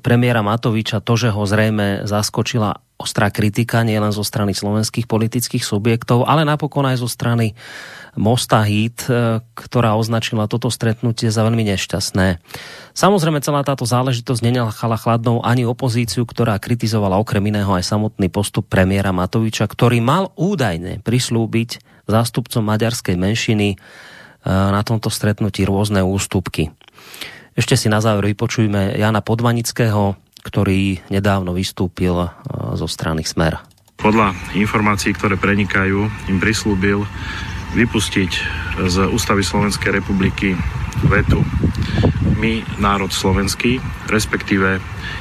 premiéra 0.00 0.40
Matoviča 0.40 1.04
to, 1.04 1.20
že 1.20 1.28
ho 1.28 1.44
zrejme 1.44 2.08
zaskočila 2.08 2.80
ostrá 2.98 3.30
kritika 3.30 3.86
nielen 3.86 4.10
zo 4.10 4.26
strany 4.26 4.50
slovenských 4.52 5.06
politických 5.06 5.62
subjektov, 5.62 6.26
ale 6.26 6.42
napokon 6.42 6.82
aj 6.82 6.98
zo 6.98 7.08
strany 7.08 7.54
Mosta 8.18 8.66
Hit, 8.66 9.06
e, 9.06 9.38
ktorá 9.54 9.94
označila 9.94 10.50
toto 10.50 10.66
stretnutie 10.66 11.30
za 11.30 11.46
veľmi 11.46 11.62
nešťastné. 11.62 12.42
Samozrejme, 12.98 13.38
celá 13.38 13.62
táto 13.62 13.86
záležitosť 13.86 14.42
nenechala 14.42 14.98
chladnou 14.98 15.38
ani 15.46 15.62
opozíciu, 15.62 16.26
ktorá 16.26 16.58
kritizovala 16.58 17.22
okrem 17.22 17.46
iného 17.46 17.70
aj 17.70 17.86
samotný 17.86 18.26
postup 18.26 18.66
premiéra 18.66 19.14
Matoviča, 19.14 19.70
ktorý 19.70 20.02
mal 20.02 20.34
údajne 20.34 20.98
prislúbiť 21.06 22.02
zástupcom 22.10 22.66
maďarskej 22.66 23.14
menšiny 23.14 23.68
e, 23.72 23.76
na 24.50 24.82
tomto 24.82 25.06
stretnutí 25.06 25.62
rôzne 25.62 26.02
ústupky. 26.02 26.74
Ešte 27.54 27.78
si 27.78 27.86
na 27.86 28.02
záver 28.02 28.34
vypočujme 28.34 28.98
Jana 28.98 29.22
Podvanického, 29.22 30.18
ktorý 30.48 31.04
nedávno 31.12 31.52
vystúpil 31.52 32.16
e, 32.16 32.28
zo 32.72 32.88
strany 32.88 33.28
Smer. 33.28 33.60
Podľa 34.00 34.32
informácií, 34.56 35.12
ktoré 35.12 35.36
prenikajú, 35.36 36.08
im 36.32 36.38
prislúbil 36.40 37.04
vypustiť 37.76 38.32
z 38.88 38.96
Ústavy 39.12 39.44
Slovenskej 39.44 40.00
republiky 40.00 40.56
vetu 41.04 41.44
my, 42.38 42.62
národ 42.78 43.10
slovenský, 43.10 43.82
respektíve 44.06 44.78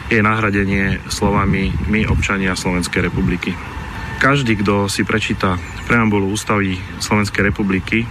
jej 0.07 0.21
nahradenie 0.21 1.01
slovami 1.09 1.73
my, 1.89 2.05
občania 2.07 2.53
Slovenskej 2.53 3.09
republiky. 3.09 3.57
Každý, 4.21 4.61
kto 4.61 4.85
si 4.85 5.01
prečíta 5.01 5.57
preambulu 5.89 6.29
Ústavy 6.29 6.77
Slovenskej 7.01 7.49
republiky, 7.49 8.05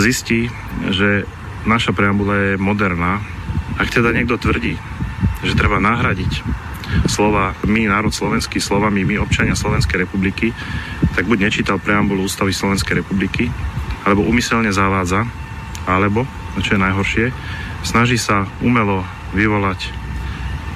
zistí, 0.00 0.48
že 0.88 1.28
naša 1.68 1.92
preambula 1.92 2.52
je 2.52 2.52
moderná. 2.56 3.20
Ak 3.76 3.92
teda 3.92 4.12
niekto 4.12 4.40
tvrdí, 4.40 4.76
že 5.42 5.58
treba 5.58 5.82
nahradiť 5.82 6.42
slova 7.08 7.56
my, 7.64 7.88
národ 7.88 8.12
slovenský, 8.12 8.60
slovami 8.60 9.02
my, 9.02 9.22
občania 9.22 9.56
Slovenskej 9.56 10.04
republiky, 10.06 10.52
tak 11.16 11.24
buď 11.24 11.48
nečítal 11.48 11.80
preambulu 11.80 12.28
Ústavy 12.28 12.52
Slovenskej 12.52 13.00
republiky, 13.00 13.48
alebo 14.04 14.26
umyselne 14.26 14.70
zavádza, 14.74 15.24
alebo, 15.88 16.28
čo 16.60 16.76
je 16.76 16.84
najhoršie, 16.84 17.26
snaží 17.82 18.20
sa 18.20 18.46
umelo 18.60 19.02
vyvolať 19.32 19.88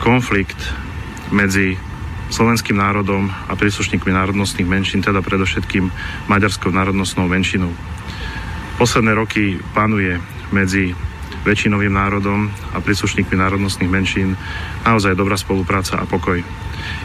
konflikt 0.00 0.58
medzi 1.30 1.78
slovenským 2.26 2.74
národom 2.74 3.30
a 3.30 3.54
príslušníkmi 3.54 4.10
národnostných 4.10 4.66
menšín, 4.66 5.02
teda 5.02 5.22
predovšetkým 5.22 5.90
maďarskou 6.26 6.74
národnostnou 6.74 7.30
menšinou. 7.30 7.70
Posledné 8.76 9.14
roky 9.14 9.62
panuje 9.72 10.18
medzi 10.50 10.92
väčšinovým 11.46 11.94
národom 11.94 12.50
a 12.74 12.82
príslušníkmi 12.82 13.38
národnostných 13.38 13.86
menšín 13.86 14.34
naozaj 14.82 15.14
dobrá 15.14 15.38
spolupráca 15.38 16.02
a 16.02 16.04
pokoj. 16.04 16.42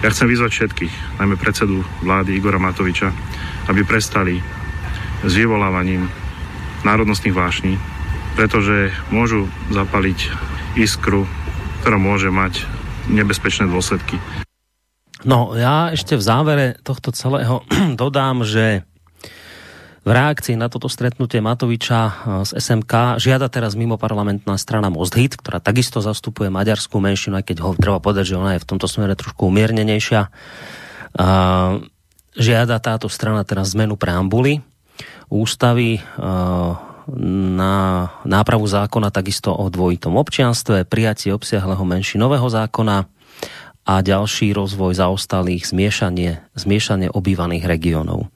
Ja 0.02 0.10
chcem 0.10 0.26
vyzvať 0.26 0.52
všetkých, 0.52 0.94
najmä 1.22 1.38
predsedu 1.38 1.86
vlády 2.02 2.34
Igora 2.34 2.58
Matoviča, 2.58 3.14
aby 3.70 3.86
prestali 3.86 4.42
s 5.22 5.32
vyvolávaním 5.38 6.10
národnostných 6.82 7.38
vášní, 7.38 7.78
pretože 8.34 8.90
môžu 9.14 9.46
zapaliť 9.70 10.34
iskru, 10.82 11.30
ktorá 11.86 12.02
môže 12.02 12.34
mať 12.34 12.66
nebezpečné 13.14 13.70
dôsledky. 13.70 14.18
No, 15.22 15.54
ja 15.54 15.94
ešte 15.94 16.18
v 16.18 16.26
závere 16.26 16.68
tohto 16.82 17.14
celého 17.14 17.62
dodám, 18.02 18.42
že 18.42 18.90
v 20.02 20.10
reakcii 20.10 20.58
na 20.58 20.66
toto 20.66 20.90
stretnutie 20.90 21.46
Matoviča 21.46 22.02
eh, 22.02 22.14
z 22.46 22.52
SMK 22.58 23.22
žiada 23.22 23.48
teraz 23.54 23.78
mimo 23.78 24.02
parlamentná 24.02 24.58
strana 24.58 24.90
Mosthit, 24.90 25.38
ktorá 25.38 25.62
takisto 25.62 26.02
zastupuje 26.02 26.50
maďarskú 26.50 26.98
menšinu, 26.98 27.38
aj 27.38 27.46
keď 27.46 27.58
ho 27.62 27.78
treba 27.78 28.02
povedať, 28.02 28.34
že 28.34 28.40
ona 28.42 28.58
je 28.58 28.64
v 28.66 28.70
tomto 28.70 28.90
smere 28.90 29.14
trošku 29.14 29.46
umiernenejšia. 29.46 30.34
Uh, 31.12 31.84
žiada 32.40 32.80
táto 32.80 33.12
strana 33.12 33.44
teraz 33.44 33.76
zmenu 33.76 34.00
preambuly 34.00 34.64
ústavy 35.28 36.00
uh, 36.00 36.80
na 37.20 37.76
nápravu 38.24 38.64
zákona 38.64 39.12
takisto 39.12 39.52
o 39.52 39.68
dvojitom 39.68 40.16
občianstve, 40.16 40.88
prijatie 40.88 41.36
obsiahleho 41.36 41.84
menšinového 41.84 42.48
zákona 42.48 43.12
a 43.84 43.94
ďalší 44.00 44.56
rozvoj 44.56 44.96
zaostalých 44.96 45.68
zmiešanie, 45.68 46.40
zmiešanie 46.56 47.12
obývaných 47.12 47.68
regiónov 47.68 48.32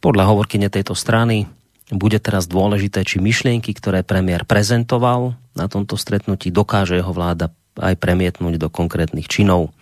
podľa 0.00 0.24
hovorkyne 0.26 0.72
tejto 0.72 0.94
strany 0.96 1.46
bude 1.90 2.22
teraz 2.22 2.46
dôležité, 2.46 3.02
či 3.02 3.18
myšlienky, 3.18 3.74
ktoré 3.74 4.06
premiér 4.06 4.46
prezentoval 4.46 5.34
na 5.58 5.66
tomto 5.66 5.98
stretnutí, 5.98 6.54
dokáže 6.54 6.94
jeho 6.94 7.10
vláda 7.10 7.50
aj 7.78 7.98
premietnúť 7.98 8.58
do 8.58 8.68
konkrétnych 8.70 9.26
činov. 9.26 9.74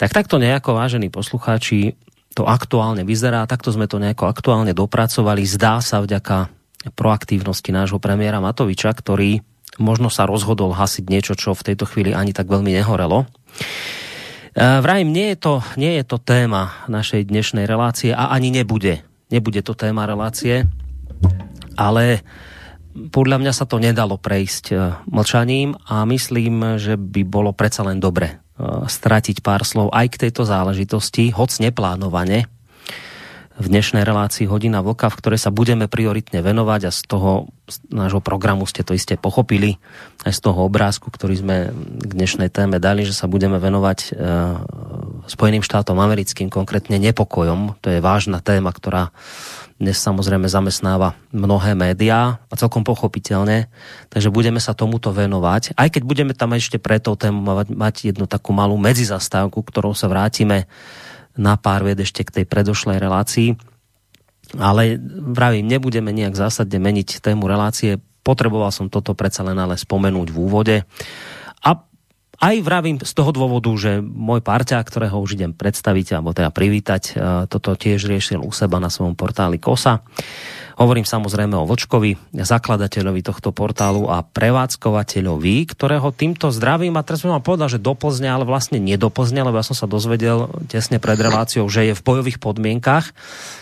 Tak 0.00 0.12
takto 0.12 0.40
nejako, 0.40 0.76
vážení 0.76 1.12
poslucháči, 1.12 1.96
to 2.34 2.48
aktuálne 2.48 3.06
vyzerá, 3.06 3.46
takto 3.46 3.70
sme 3.70 3.86
to 3.86 4.02
nejako 4.02 4.26
aktuálne 4.26 4.72
dopracovali, 4.74 5.46
zdá 5.46 5.78
sa 5.84 6.02
vďaka 6.02 6.50
proaktívnosti 6.92 7.70
nášho 7.72 8.02
premiéra 8.02 8.42
Matoviča, 8.44 8.92
ktorý 8.92 9.40
možno 9.80 10.12
sa 10.12 10.28
rozhodol 10.28 10.76
hasiť 10.76 11.04
niečo, 11.08 11.34
čo 11.34 11.56
v 11.56 11.72
tejto 11.72 11.88
chvíli 11.88 12.12
ani 12.12 12.36
tak 12.36 12.46
veľmi 12.50 12.74
nehorelo. 12.74 13.24
Eh, 14.54 14.78
vrajím, 14.78 15.10
nie 15.10 15.34
je, 15.34 15.38
to, 15.42 15.54
nie 15.74 15.98
je 15.98 16.06
to 16.06 16.22
téma 16.22 16.86
našej 16.86 17.26
dnešnej 17.26 17.66
relácie 17.66 18.14
a 18.14 18.30
ani 18.30 18.54
nebude. 18.54 19.02
Nebude 19.26 19.66
to 19.66 19.74
téma 19.74 20.06
relácie, 20.06 20.70
ale 21.74 22.22
podľa 22.94 23.42
mňa 23.42 23.50
sa 23.50 23.66
to 23.66 23.82
nedalo 23.82 24.14
prejsť 24.14 24.64
eh, 24.70 24.78
mlčaním 25.10 25.74
a 25.90 26.06
myslím, 26.06 26.78
že 26.78 26.94
by 26.94 27.26
bolo 27.26 27.50
predsa 27.50 27.82
len 27.82 27.98
dobre 27.98 28.30
eh, 28.30 28.86
stratiť 28.86 29.42
pár 29.42 29.66
slov 29.66 29.90
aj 29.90 30.06
k 30.14 30.20
tejto 30.30 30.46
záležitosti, 30.46 31.34
hoc 31.34 31.50
neplánovane, 31.58 32.46
v 33.54 33.66
dnešnej 33.70 34.02
relácii 34.02 34.50
Hodina 34.50 34.82
Vlka, 34.82 35.14
v 35.14 35.18
ktorej 35.22 35.38
sa 35.38 35.54
budeme 35.54 35.86
prioritne 35.86 36.42
venovať 36.42 36.80
a 36.86 36.90
z 36.90 37.00
toho 37.06 37.30
z 37.64 37.80
nášho 37.88 38.20
programu 38.20 38.68
ste 38.68 38.84
to 38.84 38.92
iste 38.92 39.16
pochopili, 39.16 39.80
aj 40.28 40.36
z 40.36 40.40
toho 40.44 40.68
obrázku, 40.68 41.08
ktorý 41.08 41.34
sme 41.40 41.56
k 42.04 42.12
dnešnej 42.12 42.52
téme 42.52 42.76
dali, 42.76 43.08
že 43.08 43.16
sa 43.16 43.24
budeme 43.24 43.56
venovať 43.56 43.98
e, 44.04 44.08
Spojeným 45.24 45.64
štátom 45.64 45.96
americkým, 45.96 46.52
konkrétne 46.52 47.00
nepokojom. 47.00 47.80
To 47.80 47.88
je 47.88 48.04
vážna 48.04 48.44
téma, 48.44 48.68
ktorá 48.68 49.16
dnes 49.80 49.96
samozrejme 49.96 50.44
zamestnáva 50.44 51.16
mnohé 51.32 51.72
médiá 51.72 52.36
a 52.52 52.54
celkom 52.60 52.84
pochopiteľne, 52.84 53.72
takže 54.12 54.28
budeme 54.28 54.60
sa 54.60 54.76
tomuto 54.76 55.08
venovať. 55.10 55.72
Aj 55.72 55.88
keď 55.88 56.02
budeme 56.04 56.32
tam 56.36 56.52
ešte 56.52 56.76
pre 56.76 57.00
tou 57.00 57.16
tému 57.16 57.40
mať, 57.72 58.12
jednu 58.12 58.28
takú 58.28 58.52
malú 58.52 58.76
medzizastávku, 58.76 59.64
ktorou 59.64 59.96
sa 59.96 60.12
vrátime 60.12 60.68
na 61.34 61.58
pár 61.58 61.82
vied 61.82 61.98
ešte 61.98 62.22
k 62.22 62.42
tej 62.42 62.44
predošlej 62.46 62.98
relácii. 62.98 63.58
Ale 64.54 65.00
vravím, 65.34 65.66
nebudeme 65.66 66.14
nejak 66.14 66.38
zásadne 66.38 66.78
meniť 66.78 67.18
tému 67.18 67.50
relácie. 67.50 67.98
Potreboval 68.22 68.70
som 68.70 68.86
toto 68.86 69.16
predsa 69.16 69.42
len 69.42 69.58
ale 69.58 69.74
spomenúť 69.74 70.28
v 70.30 70.38
úvode. 70.38 70.76
A 71.64 71.70
aj 72.44 72.56
vravím 72.60 72.98
z 73.00 73.12
toho 73.14 73.30
dôvodu, 73.30 73.70
že 73.78 74.02
môj 74.02 74.42
parťa, 74.42 74.82
ktorého 74.82 75.16
už 75.16 75.38
idem 75.38 75.54
predstaviť, 75.54 76.18
alebo 76.18 76.34
teda 76.34 76.50
privítať, 76.50 77.02
e, 77.08 77.12
toto 77.46 77.78
tiež 77.78 78.04
riešil 78.10 78.42
u 78.42 78.50
seba 78.50 78.82
na 78.82 78.90
svojom 78.90 79.14
portáli 79.14 79.62
KOSA. 79.62 80.02
Hovorím 80.74 81.06
samozrejme 81.06 81.54
o 81.54 81.70
Vočkovi, 81.70 82.18
zakladateľovi 82.34 83.22
tohto 83.22 83.54
portálu 83.54 84.10
a 84.10 84.26
prevádzkovateľovi, 84.26 85.70
ktorého 85.70 86.10
týmto 86.10 86.50
zdravím 86.50 86.98
a 86.98 87.06
teraz 87.06 87.22
by 87.22 87.38
mal 87.38 87.42
povedal, 87.46 87.70
že 87.70 87.78
do 87.78 87.94
ale 87.94 88.42
vlastne 88.42 88.82
nie 88.82 88.98
do 88.98 89.06
Plzne, 89.06 89.46
lebo 89.46 89.54
ja 89.54 89.62
som 89.62 89.78
sa 89.78 89.86
dozvedel 89.86 90.50
tesne 90.66 90.98
pred 90.98 91.14
reláciou, 91.14 91.70
že 91.70 91.86
je 91.86 91.94
v 91.94 92.02
bojových 92.02 92.42
podmienkach. 92.42 93.14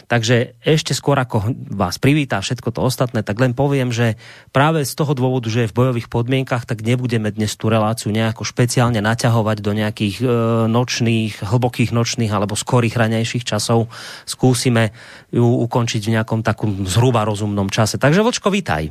Takže 0.09 0.57
ešte 0.65 0.97
skôr 0.97 1.21
ako 1.21 1.53
vás 1.73 2.01
privítá 2.01 2.41
všetko 2.41 2.73
to 2.73 2.81
ostatné, 2.81 3.21
tak 3.21 3.37
len 3.41 3.53
poviem, 3.53 3.93
že 3.93 4.17
práve 4.51 4.83
z 4.89 4.93
toho 4.97 5.13
dôvodu, 5.13 5.53
že 5.53 5.65
je 5.65 5.71
v 5.71 5.79
bojových 5.79 6.09
podmienkach, 6.09 6.65
tak 6.65 6.81
nebudeme 6.81 7.29
dnes 7.29 7.55
tú 7.57 7.69
reláciu 7.69 8.09
nejako 8.09 8.45
špeciálne 8.45 9.01
naťahovať 9.05 9.59
do 9.61 9.73
nejakých 9.73 10.17
e, 10.21 10.25
nočných, 10.69 11.45
hlbokých 11.45 11.93
nočných 11.93 12.33
alebo 12.33 12.57
skorých 12.57 12.97
ranejších 12.97 13.45
časov. 13.45 13.93
Skúsime 14.25 14.97
ju 15.33 15.45
ukončiť 15.45 16.03
v 16.09 16.15
nejakom 16.21 16.41
takom 16.45 16.85
zhruba 16.85 17.02
rozumnom 17.11 17.71
čase. 17.71 17.99
Takže 17.99 18.23
Vlčko, 18.23 18.51
vítaj. 18.51 18.91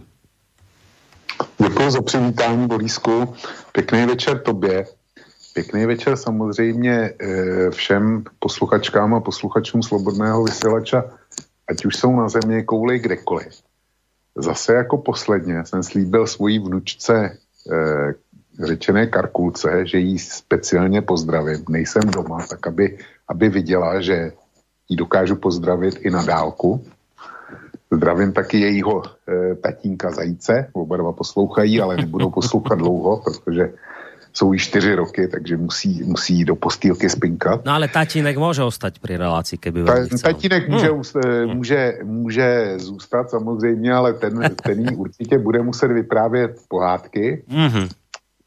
Děkuji 1.58 1.91
za 1.91 2.01
přivítání, 2.01 2.68
Borisku. 2.68 3.36
Pěkný 3.72 4.06
večer 4.06 4.39
tobě. 4.39 4.86
Pěkný 5.53 5.86
večer 5.86 6.18
samozřejmě 6.18 6.91
eh, 6.91 7.72
všem 7.72 8.24
posluchačkám 8.39 9.13
a 9.13 9.20
posluchačům 9.20 9.84
Slobodného 9.84 10.44
vysílača, 10.44 11.03
ať 11.68 11.86
už 11.86 11.96
jsou 11.96 12.15
na 12.15 12.30
země 12.30 12.63
kouli 12.63 13.00
kdekoliv. 13.00 13.62
Zase 14.36 14.74
jako 14.74 14.98
posledně 14.98 15.65
jsem 15.65 15.84
slíbil 15.84 16.27
svojí 16.27 16.60
vnučce 16.60 17.38
eh, 17.72 18.13
řečené 18.65 19.08
Karkulce, 19.08 19.86
že 19.86 19.98
jí 19.98 20.20
speciálně 20.20 21.01
pozdravím. 21.01 21.65
Nejsem 21.70 22.03
doma, 22.03 22.48
tak 22.50 22.68
aby, 22.68 22.98
aby 23.27 23.50
viděla, 23.50 24.01
že 24.01 24.32
ji 24.89 24.96
dokážu 24.96 25.36
pozdravit 25.36 25.96
i 26.01 26.10
na 26.10 26.24
dálku. 26.24 26.86
Zdravím 27.91 28.33
taky 28.33 28.60
jejího 28.60 29.03
e, 29.03 29.55
tatínka 29.55 30.12
Zajíce, 30.12 30.67
oba 30.74 30.98
dva 30.98 31.12
poslouchají, 31.12 31.81
ale 31.81 31.98
nebudou 31.98 32.29
poslouchat 32.29 32.75
dlouho, 32.75 33.21
protože 33.24 33.74
jsou 34.33 34.53
již 34.53 34.67
čtyři 34.67 34.95
roky, 34.95 35.27
takže 35.27 35.57
musí, 35.57 36.03
musí 36.03 36.45
do 36.45 36.55
postýlky 36.55 37.10
spinkat. 37.10 37.65
No 37.65 37.71
ale 37.71 37.88
tatínek 37.88 38.38
může 38.38 38.63
ostať 38.63 38.99
při 38.99 39.17
relaci, 39.17 39.58
keby 39.58 39.84
Ta, 39.84 39.93
Tatínek 40.23 40.69
může, 40.69 40.88
hmm. 40.88 41.56
může, 41.56 41.93
může 42.04 42.73
zůstat 42.77 43.30
samozřejmě, 43.30 43.93
ale 43.93 44.13
ten, 44.13 44.56
ten 44.63 44.80
jí 44.80 44.95
určitě 44.95 45.38
bude 45.38 45.62
muset 45.62 45.88
vyprávět 45.91 46.60
pohádky. 46.67 47.43
Hmm. 47.47 47.88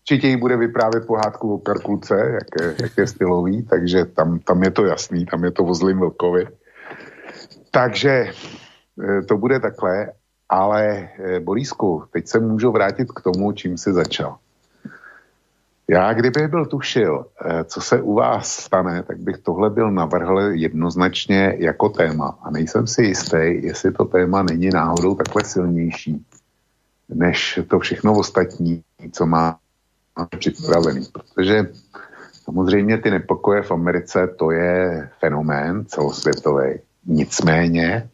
Určitě 0.01 0.29
jí 0.29 0.37
bude 0.37 0.57
vyprávět 0.57 1.07
pohádku 1.07 1.55
o 1.55 1.59
Karkulce, 1.59 2.15
jak 2.15 2.49
je, 2.61 2.75
jak 2.83 2.93
je 2.99 3.07
stylový, 3.07 3.63
takže 3.63 4.05
tam, 4.05 4.39
tam 4.39 4.63
je 4.63 4.71
to 4.71 4.85
jasný, 4.85 5.27
tam 5.27 5.45
je 5.45 5.51
to 5.51 5.65
o 5.65 5.75
zlým 5.75 5.99
vlkovi. 5.99 6.47
Takže 7.71 8.33
to 9.29 9.37
bude 9.39 9.61
takhle, 9.61 10.13
ale 10.49 11.09
eh, 11.19 11.41
Borisku, 11.41 12.05
teď 12.11 12.29
se 12.29 12.41
můžu 12.41 12.73
vrátit 12.73 13.13
k 13.13 13.21
tomu, 13.21 13.53
čím 13.53 13.79
jsi 13.79 13.93
začal. 13.93 14.37
Já, 15.89 16.13
kdyby 16.13 16.49
byl 16.49 16.67
tušil, 16.67 17.27
eh, 17.45 17.65
co 17.65 17.81
se 17.81 18.03
u 18.03 18.15
vás 18.15 18.49
stane, 18.49 19.03
tak 19.03 19.19
bych 19.19 19.39
tohle 19.39 19.71
byl 19.71 19.91
navrhl 19.91 20.41
jednoznačně 20.41 21.57
jako 21.59 21.89
téma. 21.89 22.39
A 22.43 22.51
nejsem 22.51 22.87
si 22.87 23.03
jistý, 23.03 23.63
jestli 23.67 23.93
to 23.93 24.05
téma 24.05 24.43
není 24.43 24.71
náhodou 24.71 25.15
takhle 25.15 25.45
silnější, 25.45 26.25
než 27.09 27.61
to 27.69 27.79
všechno 27.79 28.13
ostatní, 28.19 28.83
co 29.13 29.27
má 29.27 29.59
připravený. 30.39 31.07
Protože 31.13 31.69
samozřejmě 32.33 32.99
ty 32.99 33.11
nepokoje 33.11 33.63
v 33.63 33.71
Americe, 33.71 34.27
to 34.39 34.51
je 34.51 35.09
fenomén 35.21 35.85
celosvětový. 35.87 36.75
Nicméně 37.07 38.09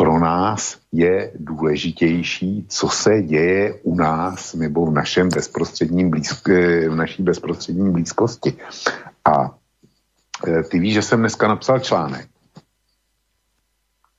pro 0.00 0.18
nás 0.18 0.78
je 0.92 1.32
důležitější, 1.34 2.66
co 2.68 2.88
se 2.88 3.22
děje 3.22 3.74
u 3.82 3.94
nás 3.94 4.54
nebo 4.54 4.86
v, 4.86 4.92
našem 4.92 5.28
bezprostředním 5.28 6.10
blízk, 6.10 6.48
v 6.88 6.94
naší 6.94 7.22
bezprostřední 7.22 7.92
blízkosti. 7.92 8.56
A 9.24 9.54
e, 10.46 10.62
ty 10.62 10.78
víš, 10.78 10.94
že 10.94 11.02
jsem 11.02 11.20
dneska 11.20 11.48
napsal 11.48 11.78
článek. 11.78 12.28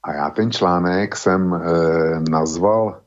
A 0.03 0.13
já 0.13 0.29
ten 0.29 0.51
článek 0.51 1.15
jsem 1.15 1.53
e, 1.53 1.59
nazval, 2.29 3.01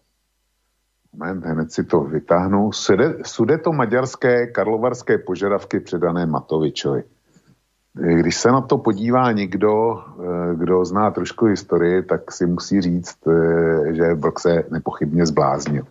moment, 1.12 1.44
hned 1.44 1.72
si 1.72 1.84
to 1.84 2.00
vytáhnu, 2.00 2.72
sude, 2.72 3.58
to 3.58 3.72
maďarské 3.72 4.46
karlovarské 4.46 5.18
požadavky 5.18 5.80
předané 5.80 6.26
Matovičovi. 6.26 7.04
Když 7.94 8.36
se 8.36 8.48
na 8.52 8.60
to 8.60 8.78
podívá 8.78 9.32
někdo, 9.32 9.98
eh, 9.98 10.54
kdo 10.54 10.84
zná 10.84 11.10
trošku 11.10 11.46
historii, 11.46 12.02
tak 12.02 12.32
si 12.32 12.46
musí 12.46 12.80
říct, 12.80 13.18
eh, 13.28 13.94
že 13.94 14.14
Vlk 14.14 14.40
se 14.40 14.64
nepochybně 14.70 15.26
zbláznil. 15.26 15.84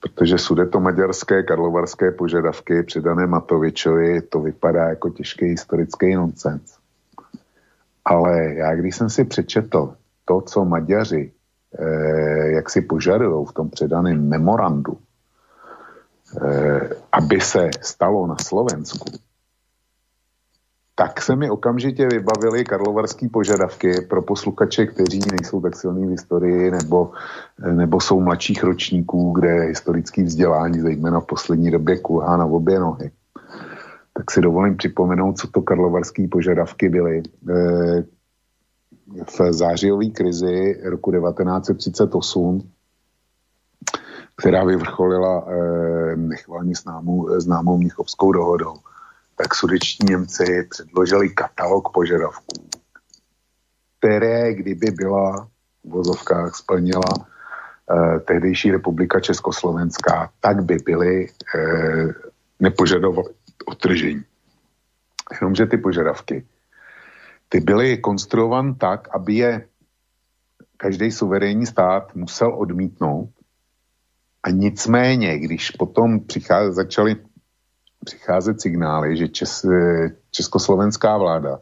Protože 0.00 0.36
to 0.70 0.80
maďarské 0.80 1.42
karlovarské 1.42 2.10
požadavky 2.10 2.82
předané 2.82 3.26
Matovičovi, 3.26 4.22
to 4.22 4.40
vypadá 4.40 4.88
jako 4.88 5.08
těžký 5.08 5.44
historický 5.44 6.14
nonsens. 6.14 6.76
Ale 8.04 8.54
já, 8.54 8.74
když 8.74 8.96
jsem 8.96 9.10
si 9.10 9.24
přečetl 9.24 9.94
to, 10.24 10.40
co 10.40 10.64
Maďaři, 10.64 11.32
eh, 11.78 12.50
jak 12.50 12.70
si 12.70 12.80
požadují 12.80 13.46
v 13.46 13.52
tom 13.52 13.70
předaném 13.70 14.28
memorandu, 14.28 14.98
aby 17.12 17.40
se 17.40 17.70
stalo 17.80 18.26
na 18.26 18.36
Slovensku, 18.36 19.06
tak 20.94 21.22
se 21.22 21.36
mi 21.36 21.50
okamžitě 21.50 22.06
vybavily 22.06 22.64
karlovarský 22.64 23.28
požadavky 23.28 24.00
pro 24.00 24.22
posluchače, 24.22 24.86
kteří 24.86 25.20
nejsou 25.30 25.60
tak 25.60 25.76
silní 25.76 26.06
v 26.06 26.10
historii 26.10 26.70
nebo, 26.70 27.12
nebo 27.72 28.00
jsou 28.00 28.20
mladších 28.20 28.64
ročníků, 28.64 29.32
kde 29.32 29.60
historický 29.60 30.22
vzdělání, 30.22 30.80
zejména 30.80 31.20
v 31.20 31.26
poslední 31.26 31.70
době, 31.70 31.98
kulhá 31.98 32.36
na 32.36 32.44
obě 32.44 32.80
nohy. 32.80 33.10
Tak 34.12 34.30
si 34.30 34.40
dovolím 34.40 34.76
připomenout, 34.76 35.38
co 35.38 35.48
to 35.48 35.62
karlovarský 35.62 36.28
požadavky 36.28 36.88
byly. 36.88 37.22
E, 37.50 38.04
v 39.24 39.52
zářijové 39.52 40.06
krizi 40.06 40.80
roku 40.84 41.12
1938 41.12 42.70
která 44.36 44.64
vyvrcholila 44.64 45.46
eh, 45.46 46.16
nechvalně 46.16 46.74
známou, 46.74 47.40
známou 47.40 47.78
Mnichovskou 47.78 48.32
dohodou 48.32 48.74
tak 49.36 49.54
sudeční 49.54 50.06
Němci 50.10 50.66
předložili 50.70 51.28
katalog 51.28 51.92
požadavků, 51.92 52.68
které, 53.98 54.54
kdyby 54.54 54.90
byla 54.90 55.48
v 55.84 55.90
vozovkách 55.90 56.54
splnila 56.54 57.12
eh, 57.16 58.20
tehdejší 58.20 58.70
republika 58.70 59.20
Československá, 59.20 60.30
tak 60.40 60.64
by 60.64 60.76
byly 60.76 61.28
eh, 61.28 62.06
nepožadovaly 62.60 63.34
otržení. 63.66 64.24
Jenomže 65.40 65.66
ty 65.66 65.76
požadavky, 65.76 66.46
ty 67.48 67.60
byly 67.60 67.98
konstruovan 67.98 68.74
tak, 68.74 69.08
aby 69.14 69.34
je 69.34 69.68
každý 70.76 71.10
suverénní 71.10 71.66
stát 71.66 72.14
musel 72.14 72.54
odmítnout 72.58 73.30
a 74.42 74.50
nicméně, 74.50 75.38
když 75.38 75.70
potom 75.70 76.20
začali 76.70 77.16
přicházet 78.04 78.60
signály, 78.60 79.16
že 79.16 79.28
Čes, 79.28 79.66
československá 80.30 81.18
vláda 81.18 81.60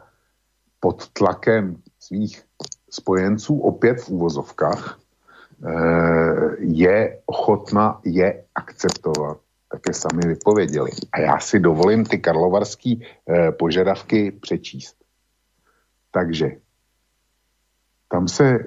pod 0.81 1.09
tlakem 1.09 1.77
svých 2.01 2.43
spojenců 2.91 3.59
opět 3.59 4.01
v 4.03 4.09
úvozovkách 4.09 4.99
eh, 4.99 6.57
je 6.59 7.21
ochotna 7.27 8.01
je 8.05 8.45
akceptovat, 8.55 9.39
také 9.69 9.95
sami 9.95 10.23
vypověděli. 10.27 10.91
A 11.13 11.21
já 11.21 11.39
si 11.39 11.61
dovolím 11.61 12.05
ty 12.05 12.19
karlovarské 12.19 12.95
eh, 12.95 13.53
požadavky 13.53 14.31
přečíst. 14.31 14.97
Takže 16.11 16.51
tam 18.09 18.29
se 18.29 18.59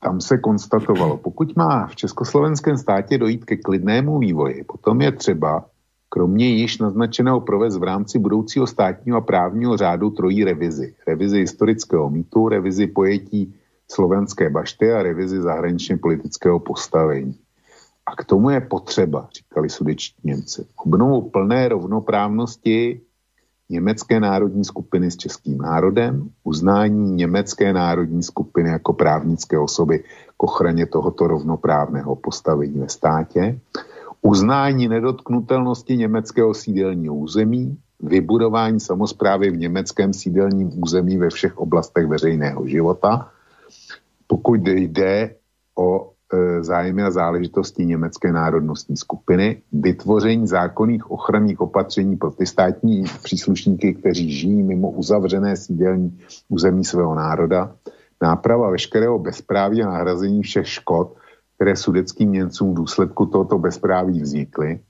tam 0.00 0.20
se 0.20 0.38
konstatovalo, 0.38 1.16
pokud 1.16 1.56
má 1.56 1.86
v 1.86 1.96
československém 1.96 2.76
státě 2.78 3.18
dojít 3.18 3.44
ke 3.44 3.56
klidnému 3.56 4.18
vývoji, 4.18 4.64
potom 4.64 5.00
je 5.00 5.12
třeba 5.12 5.64
kromě 6.08 6.48
již 6.48 6.78
naznačeného 6.78 7.40
provez 7.40 7.76
v 7.76 7.82
rámci 7.82 8.18
budoucího 8.18 8.66
státního 8.66 9.18
a 9.18 9.20
právního 9.20 9.76
řádu 9.76 10.10
trojí 10.10 10.44
revizi. 10.44 10.94
Revizi 11.06 11.38
historického 11.38 12.10
mýtu, 12.10 12.48
revizi 12.48 12.86
pojetí 12.86 13.54
slovenské 13.90 14.50
bašty 14.50 14.92
a 14.92 15.02
revizi 15.02 15.40
zahraničně 15.40 15.96
politického 15.96 16.60
postavení. 16.60 17.34
A 18.06 18.16
k 18.16 18.24
tomu 18.24 18.50
je 18.50 18.60
potřeba, 18.60 19.28
říkali 19.32 19.70
sudeční 19.70 20.14
Němci, 20.24 20.66
obnovu 20.76 21.30
plné 21.30 21.68
rovnoprávnosti 21.68 23.00
německé 23.70 24.20
národní 24.20 24.64
skupiny 24.64 25.10
s 25.10 25.16
českým 25.16 25.58
národem, 25.58 26.30
uznání 26.44 27.10
německé 27.14 27.72
národní 27.72 28.22
skupiny 28.22 28.70
jako 28.70 28.92
právnické 28.92 29.58
osoby 29.58 30.04
k 30.36 30.42
ochraně 30.42 30.86
tohoto 30.86 31.26
rovnoprávného 31.26 32.16
postavení 32.16 32.78
ve 32.80 32.88
státě, 32.88 33.60
uznání 34.22 34.88
nedotknutelnosti 34.88 35.96
německého 35.96 36.54
sídelního 36.54 37.14
území, 37.14 37.78
vybudování 38.00 38.80
samozprávy 38.80 39.50
v 39.50 39.56
německém 39.56 40.12
sídelním 40.12 40.82
území 40.82 41.18
ve 41.18 41.30
všech 41.30 41.58
oblastech 41.58 42.06
veřejného 42.06 42.66
života, 42.66 43.30
pokud 44.26 44.60
jde 44.68 45.34
zájmy 46.60 47.02
a 47.02 47.10
záležitosti 47.10 47.86
německé 47.86 48.32
národnostní 48.32 48.96
skupiny, 48.96 49.62
vytvoření 49.72 50.46
zákonných 50.46 51.10
ochranných 51.10 51.60
opatření 51.60 52.16
pro 52.16 52.30
ty 52.30 52.46
státní 52.46 53.04
příslušníky, 53.22 53.94
kteří 53.94 54.32
žijí 54.32 54.62
mimo 54.62 54.90
uzavřené 54.90 55.56
sídelní 55.56 56.18
území 56.48 56.84
svého 56.84 57.14
národa, 57.14 57.76
náprava 58.22 58.70
veškerého 58.70 59.18
bezpráví 59.18 59.82
a 59.82 59.86
nahrazení 59.86 60.42
všech 60.42 60.68
škod, 60.68 61.16
které 61.54 61.76
sudeckým 61.76 62.32
Němcům 62.32 62.72
v 62.72 62.76
důsledku 62.76 63.26
tohoto 63.26 63.58
bezpráví 63.58 64.20
vznikly, 64.20 64.80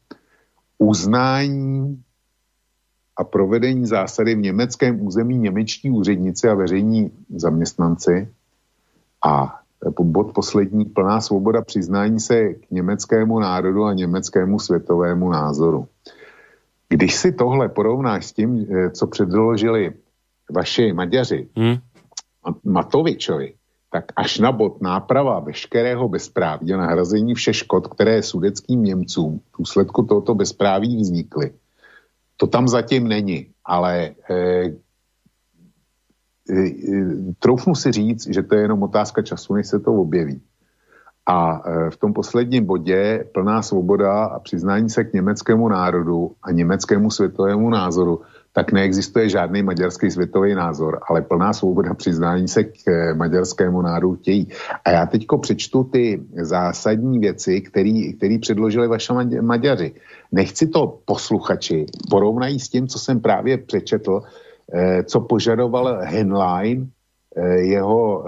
uznání 0.78 2.02
a 3.16 3.24
provedení 3.24 3.86
zásady 3.86 4.34
v 4.34 4.38
německém 4.38 5.06
území 5.06 5.38
němečtí 5.38 5.90
úředníci 5.90 6.48
a 6.48 6.54
veřejní 6.54 7.10
zaměstnanci 7.34 8.28
a 9.26 9.60
bod 10.00 10.32
poslední, 10.32 10.84
plná 10.84 11.20
svoboda 11.20 11.62
přiznání 11.62 12.20
se 12.20 12.54
k 12.54 12.70
německému 12.70 13.38
národu 13.38 13.84
a 13.84 13.94
německému 13.94 14.58
světovému 14.58 15.30
názoru. 15.30 15.88
Když 16.88 17.14
si 17.14 17.32
tohle 17.32 17.68
porovnáš 17.68 18.26
s 18.26 18.32
tím, 18.32 18.66
eh, 18.70 18.90
co 18.90 19.06
předložili 19.06 19.92
vaši 20.50 20.92
Maďaři, 20.92 21.48
hmm. 21.56 21.76
Matovičovi, 22.64 23.54
tak 23.90 24.04
až 24.16 24.38
na 24.38 24.52
bod 24.52 24.82
náprava 24.82 25.40
veškerého 25.40 26.08
bezpráví 26.08 26.72
a 26.72 26.76
nahrazení 26.76 27.34
všech 27.34 27.56
škod, 27.56 27.86
které 27.88 28.22
sudeckým 28.22 28.84
Němcům 28.84 29.38
v 29.38 29.58
důsledku 29.58 30.02
tohoto 30.02 30.34
bezpráví 30.34 30.96
vznikly, 30.96 31.52
to 32.36 32.46
tam 32.46 32.68
zatím 32.68 33.08
není, 33.08 33.46
ale 33.64 34.14
eh, 34.30 34.72
troufnu 37.38 37.74
si 37.74 37.92
říct, 37.92 38.26
že 38.26 38.42
to 38.42 38.54
je 38.54 38.60
jenom 38.60 38.82
otázka 38.82 39.22
času, 39.22 39.54
než 39.54 39.66
se 39.66 39.78
to 39.78 39.92
objeví. 39.92 40.40
A 41.26 41.62
eh, 41.66 41.90
v 41.90 41.96
tom 41.96 42.12
posledním 42.12 42.64
bodě 42.64 43.24
plná 43.32 43.62
svoboda 43.62 44.24
a 44.24 44.38
přiznání 44.38 44.90
se 44.90 45.04
k 45.04 45.12
německému 45.12 45.68
národu 45.68 46.32
a 46.42 46.52
německému 46.52 47.10
světovému 47.10 47.70
názoru 47.70 48.20
tak 48.52 48.72
neexistuje 48.72 49.28
žádný 49.28 49.62
maďarský 49.62 50.10
světový 50.10 50.54
názor, 50.54 51.00
ale 51.08 51.22
plná 51.22 51.52
svoboda 51.52 51.94
přiznání 51.94 52.48
se 52.48 52.64
k 52.64 52.74
eh, 52.88 53.14
maďarskému 53.14 53.82
národu 53.82 54.16
chtějí. 54.16 54.48
A 54.84 54.90
já 54.90 55.06
teďko 55.06 55.38
přečtu 55.38 55.84
ty 55.84 56.22
zásadní 56.42 57.18
věci, 57.18 57.60
které 58.16 58.38
předložili 58.40 58.88
vaše 58.88 59.12
Maďaři. 59.40 59.94
Nechci 60.32 60.66
to 60.66 60.98
posluchači 61.04 61.86
porovnají 62.10 62.60
s 62.60 62.68
tím, 62.68 62.88
co 62.88 62.98
jsem 62.98 63.20
právě 63.20 63.58
přečetl, 63.58 64.22
co 65.04 65.20
požadoval 65.20 65.98
Henlein, 66.02 66.90
eh, 67.36 67.60
jeho, 67.60 68.24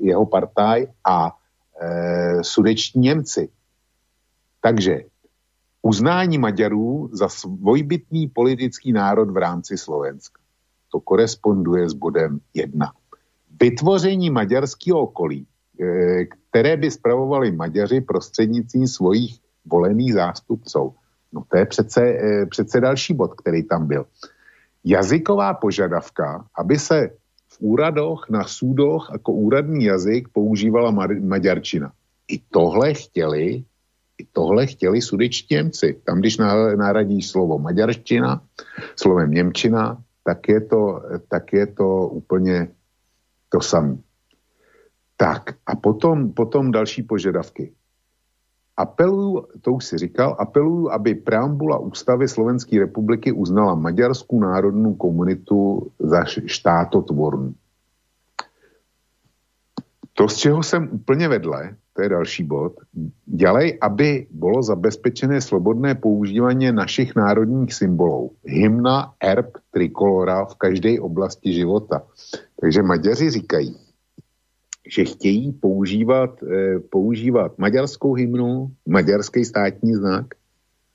jeho 0.00 0.26
partaj 0.26 0.86
a 1.04 1.36
sudeční 2.42 3.02
Němci. 3.02 3.48
Takže 4.60 5.00
uznání 5.82 6.38
Maďarů 6.38 7.10
za 7.12 7.28
svojbytný 7.28 8.28
politický 8.28 8.92
národ 8.92 9.30
v 9.30 9.36
rámci 9.36 9.78
Slovenska. 9.78 10.42
To 10.92 11.00
koresponduje 11.00 11.88
s 11.88 11.92
bodem 11.92 12.40
1. 12.54 12.92
Vytvoření 13.60 14.30
maďarského 14.30 15.00
okolí, 15.00 15.46
eh, 15.80 16.24
které 16.50 16.76
by 16.76 16.90
spravovali 16.90 17.52
Maďaři 17.52 18.00
prostřednictvím 18.00 18.88
svojich 18.88 19.38
volených 19.66 20.14
zástupců. 20.14 20.94
No 21.32 21.44
to 21.48 21.56
je 21.58 21.66
přece, 21.66 22.02
eh, 22.02 22.46
přece 22.46 22.80
další 22.80 23.14
bod, 23.14 23.34
který 23.34 23.62
tam 23.62 23.86
byl. 23.86 24.06
Jazyková 24.84 25.54
požadavka, 25.54 26.46
aby 26.58 26.78
se 26.78 27.10
v 27.48 27.56
úradoch, 27.60 28.26
na 28.30 28.44
súdoch 28.44 29.08
jako 29.12 29.32
úradní 29.32 29.84
jazyk 29.84 30.28
používala 30.28 30.90
maďarčina. 31.20 31.92
I 32.28 32.38
tohle 32.38 32.94
chtěli 32.94 33.64
tohle 34.32 34.66
chtěli 34.66 35.02
sudeční 35.02 35.56
Němci. 35.56 36.00
Tam, 36.04 36.18
když 36.18 36.36
náradí 36.76 37.22
slovo 37.22 37.58
maďarština, 37.58 38.42
slovem 38.96 39.30
Němčina, 39.30 40.02
tak 40.24 40.48
je 40.48 40.60
to, 40.60 41.02
tak 41.28 41.52
je 41.52 41.66
to 41.66 42.08
úplně 42.08 42.68
to 43.48 43.60
samé. 43.60 43.96
Tak 45.16 45.54
a 45.66 45.76
potom, 45.76 46.32
potom 46.32 46.70
další 46.70 47.02
požadavky. 47.02 47.72
Apeluju, 48.82 49.46
to 49.60 49.72
už 49.72 49.84
si 49.84 49.98
říkal, 49.98 50.36
apeluju, 50.38 50.90
aby 50.90 51.14
preambula 51.14 51.78
ústavy 51.78 52.28
Slovenské 52.28 52.78
republiky 52.78 53.32
uznala 53.32 53.74
maďarskou 53.74 54.40
národnou 54.40 54.94
komunitu 54.94 55.90
za 55.98 56.24
štátotvornou. 56.46 57.54
To, 60.12 60.28
z 60.28 60.36
čeho 60.36 60.62
jsem 60.62 60.88
úplně 60.92 61.28
vedle, 61.28 61.76
to 61.92 62.02
je 62.02 62.08
další 62.08 62.44
bod, 62.44 62.72
dělej, 63.26 63.78
aby 63.80 64.26
bylo 64.30 64.62
zabezpečené 64.62 65.40
slobodné 65.40 65.94
používání 65.94 66.72
našich 66.72 67.16
národních 67.16 67.74
symbolů. 67.74 68.30
Hymna, 68.44 69.14
erb, 69.22 69.46
trikolora 69.70 70.44
v 70.44 70.54
každé 70.54 71.00
oblasti 71.00 71.52
života. 71.52 72.02
Takže 72.60 72.82
Maďaři 72.82 73.30
říkají, 73.30 73.76
že 74.92 75.04
chtějí 75.04 75.52
používat, 75.52 76.42
eh, 76.42 76.80
používat 76.80 77.58
maďarskou 77.58 78.12
hymnu, 78.12 78.68
maďarský 78.86 79.44
státní 79.44 79.94
znak 79.94 80.26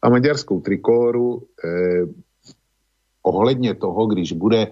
a 0.02 0.10
maďarskou 0.10 0.62
trikoloru 0.62 1.42
eh, 1.42 2.06
ohledně 3.24 3.74
toho, 3.74 4.08
když 4.08 4.34
bude 4.38 4.72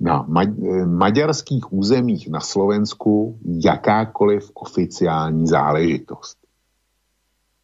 na 0.00 0.26
ma- 0.26 0.86
maďarských 0.86 1.72
územích 1.72 2.28
na 2.28 2.40
Slovensku 2.40 3.38
jakákoliv 3.46 4.50
oficiální 4.54 5.46
záležitost. 5.46 6.38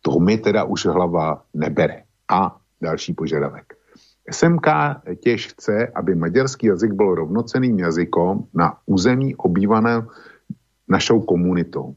To 0.07 0.23
mi 0.23 0.39
teda 0.39 0.65
už 0.65 0.87
hlava 0.87 1.43
nebere. 1.55 2.07
A 2.31 2.57
další 2.81 3.13
požadavek. 3.19 3.75
SMK 4.31 4.67
těž 5.21 5.47
chce, 5.47 5.87
aby 5.95 6.15
maďarský 6.15 6.67
jazyk 6.67 6.93
byl 6.93 7.15
rovnoceným 7.15 7.79
jazykom 7.79 8.47
na 8.55 8.79
území 8.87 9.35
obývané 9.35 10.07
našou 10.89 11.21
komunitou. 11.21 11.95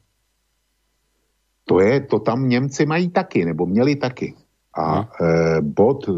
To 1.66 1.80
je, 1.80 2.00
to 2.00 2.20
tam 2.20 2.50
Němci 2.50 2.86
mají 2.86 3.10
taky, 3.10 3.46
nebo 3.46 3.66
měli 3.66 3.96
taky. 3.96 4.34
A 4.78 5.04
e, 5.04 5.62
bod 5.62 6.10
e, 6.10 6.14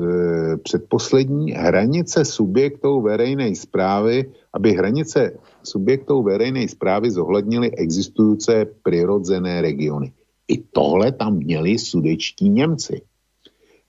předposlední, 0.57 1.51
hranice 1.51 2.25
subjektů 2.25 3.01
veřejné 3.01 3.55
zprávy, 3.55 4.31
aby 4.53 4.73
hranice 4.73 5.37
subjektů 5.63 6.23
veřejné 6.23 6.67
zprávy 6.67 7.11
zohlednily 7.11 7.71
existující 7.75 8.51
přirozené 8.83 9.61
regiony. 9.61 10.13
I 10.47 10.57
tohle 10.57 11.11
tam 11.11 11.37
měli 11.37 11.79
sudečtí 11.79 12.49
Němci. 12.49 13.01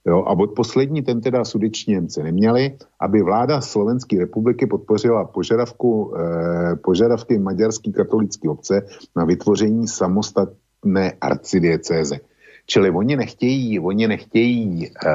Jo, 0.07 0.23
a 0.27 0.35
bod 0.35 0.53
poslední, 0.55 1.01
ten 1.01 1.21
teda 1.21 1.45
sudeční 1.45 1.93
Němci 1.93 2.23
neměli, 2.23 2.77
aby 2.99 3.21
vláda 3.21 3.61
Slovenské 3.61 4.19
republiky 4.19 4.67
podpořila 4.67 5.25
požadavku, 5.25 6.13
e, 6.17 6.75
požadavky 6.75 7.37
maďarské 7.37 7.91
katolické 7.91 8.49
obce 8.49 8.85
na 9.15 9.25
vytvoření 9.25 9.87
samostatné 9.87 11.13
arcidiecéze. 11.21 12.19
Čili 12.67 12.89
oni 12.91 13.15
nechtějí, 13.15 13.79
oni 13.79 14.07
nechtějí 14.07 14.89
uh, 14.89 15.11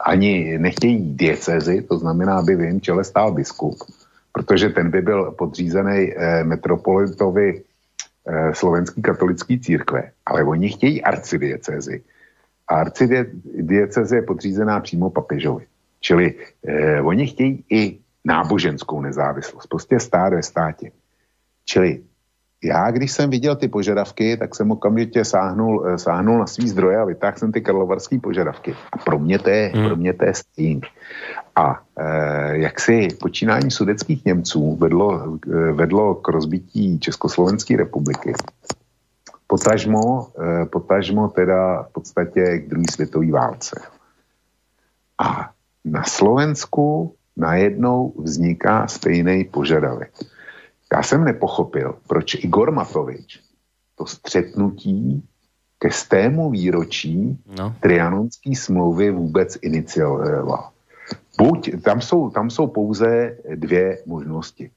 ani 0.00 0.58
nechtějí 0.58 1.16
diecezy, 1.16 1.82
to 1.82 1.98
znamená, 1.98 2.38
aby 2.38 2.56
v 2.56 2.60
jejím 2.60 2.80
čele 2.80 3.04
stál 3.04 3.32
biskup, 3.32 3.74
protože 4.32 4.68
ten 4.68 4.90
by 4.90 5.02
byl 5.02 5.30
podřízený 5.38 6.12
uh, 6.12 6.22
metropolitovi 6.42 7.62
uh, 7.62 8.52
slovenský 8.52 9.02
katolický 9.02 9.60
církve, 9.60 10.10
ale 10.26 10.44
oni 10.44 10.68
chtějí 10.68 11.02
arcidiecezy. 11.02 12.02
A 12.68 12.74
arcidieceze 12.74 14.16
je 14.16 14.22
podřízená 14.22 14.80
přímo 14.80 15.10
papežovi. 15.10 15.66
Čili 16.00 16.34
uh, 16.34 17.08
oni 17.08 17.26
chtějí 17.26 17.64
i 17.70 17.98
náboženskou 18.24 19.00
nezávislost, 19.00 19.66
prostě 19.66 20.00
stát 20.00 20.32
ve 20.32 20.42
státě. 20.42 20.90
Čili 21.64 22.02
já, 22.64 22.90
když 22.90 23.12
jsem 23.12 23.30
viděl 23.30 23.56
ty 23.56 23.68
požadavky, 23.68 24.36
tak 24.36 24.54
jsem 24.54 24.70
okamžitě 24.70 25.24
sáhnul, 25.24 25.86
eh, 25.86 25.98
sáhnul 25.98 26.38
na 26.38 26.46
svý 26.46 26.68
zdroje 26.68 26.96
a 26.96 27.04
vytáhl 27.04 27.36
jsem 27.36 27.52
ty 27.52 27.60
karlovarské 27.60 28.18
požadavky. 28.18 28.74
A 28.92 28.96
pro 28.98 29.18
mě 29.18 29.38
to 29.38 29.50
je, 29.50 29.72
hmm. 29.74 29.86
pro 29.86 29.96
mě 29.96 30.12
to 30.12 30.24
je 30.24 30.34
sting. 30.34 30.86
A 31.56 31.80
eh, 31.98 32.58
jak 32.58 32.80
si 32.80 33.08
počínání 33.20 33.70
sudeckých 33.70 34.24
Němců 34.24 34.76
vedlo, 34.76 35.38
eh, 35.52 35.72
vedlo 35.72 36.14
k 36.14 36.28
rozbití 36.28 36.98
Československé 36.98 37.76
republiky, 37.76 38.32
potažmo, 39.56 40.28
eh, 40.36 40.66
potažmo 40.68 41.28
teda 41.28 41.88
v 41.88 41.92
podstatě 41.92 42.58
k 42.58 42.68
druhé 42.68 42.84
světové 42.92 43.32
válce. 43.32 43.80
A 45.16 45.50
na 45.84 46.04
Slovensku 46.04 47.16
najednou 47.36 48.12
vzniká 48.20 48.86
stejný 48.86 49.44
požadavek. 49.48 50.12
Já 50.92 51.02
jsem 51.02 51.24
nepochopil, 51.24 51.96
proč 52.06 52.44
Igor 52.44 52.70
Matovič 52.70 53.40
to 53.96 54.06
střetnutí 54.06 55.24
ke 55.78 55.90
stému 55.90 56.50
výročí 56.50 57.38
no. 57.56 57.74
trianonské 57.80 58.52
smlouvy 58.56 59.10
vůbec 59.10 59.56
inicioval. 59.62 60.70
Buď, 61.40 61.80
tam 61.84 62.00
jsou, 62.00 62.30
tam 62.30 62.50
jsou 62.50 62.66
pouze 62.66 63.36
dvě 63.54 64.04
možnosti. 64.06 64.70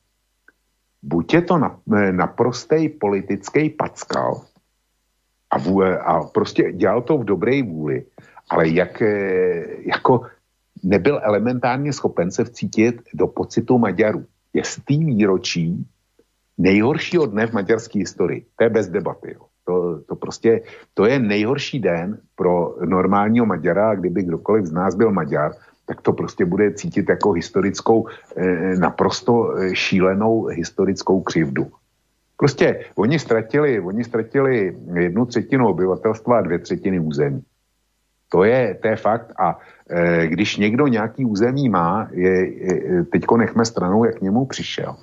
Buď 1.03 1.33
je 1.33 1.41
to 1.41 1.57
na, 1.57 1.79
naprostý 2.11 2.89
politický 2.89 3.69
packal 3.69 4.48
a, 5.51 5.57
vůle, 5.57 5.99
a 5.99 6.23
prostě 6.23 6.71
dělal 6.71 7.01
to 7.01 7.17
v 7.17 7.25
dobré 7.25 7.63
vůli, 7.63 8.05
ale 8.49 8.69
jak, 8.69 9.03
jako 9.85 10.21
nebyl 10.83 11.19
elementárně 11.23 11.93
schopen 11.93 12.31
se 12.31 12.43
vcítit 12.43 13.01
do 13.13 13.27
pocitu 13.27 13.77
Maďarů. 13.77 14.25
Je 14.53 14.63
z 14.63 14.75
té 14.75 14.97
výročí 14.97 15.85
nejhoršího 16.57 17.25
dne 17.25 17.47
v 17.47 17.53
maďarské 17.53 17.99
historii. 17.99 18.45
To 18.55 18.63
je 18.63 18.69
bez 18.69 18.89
debaty. 18.89 19.35
Jo. 19.35 19.45
To, 19.65 20.01
to 20.01 20.15
prostě, 20.15 20.61
to 20.93 21.05
je 21.05 21.19
nejhorší 21.19 21.79
den 21.79 22.17
pro 22.35 22.75
normálního 22.85 23.45
Maďara, 23.45 23.95
kdyby 23.95 24.23
kdokoliv 24.23 24.65
z 24.65 24.71
nás 24.71 24.95
byl 24.95 25.11
Maďar, 25.11 25.51
tak 25.85 26.01
to 26.01 26.13
prostě 26.13 26.45
bude 26.45 26.73
cítit 26.73 27.09
jako 27.09 27.31
historickou, 27.31 28.07
eh, 28.35 28.75
naprosto 28.75 29.57
eh, 29.57 29.75
šílenou 29.75 30.45
historickou 30.45 31.21
křivdu. 31.21 31.67
Prostě 32.39 32.85
oni 32.95 33.19
ztratili, 33.19 33.79
oni 33.79 34.03
ztratili 34.03 34.77
jednu 34.93 35.25
třetinu 35.25 35.67
obyvatelstva 35.67 36.37
a 36.37 36.41
dvě 36.41 36.59
třetiny 36.59 36.99
území. 36.99 37.43
To 38.31 38.43
je, 38.43 38.79
to 38.81 38.87
je 38.87 38.95
fakt 38.95 39.33
a 39.39 39.59
e, 39.89 40.27
když 40.27 40.57
někdo 40.57 40.87
nějaký 40.87 41.25
území 41.25 41.69
má, 41.69 42.07
je, 42.11 42.63
je, 42.63 43.03
teďko 43.03 43.37
nechme 43.37 43.65
stranou, 43.65 44.03
jak 44.03 44.15
k 44.15 44.21
němu 44.21 44.45
přišel, 44.45 44.95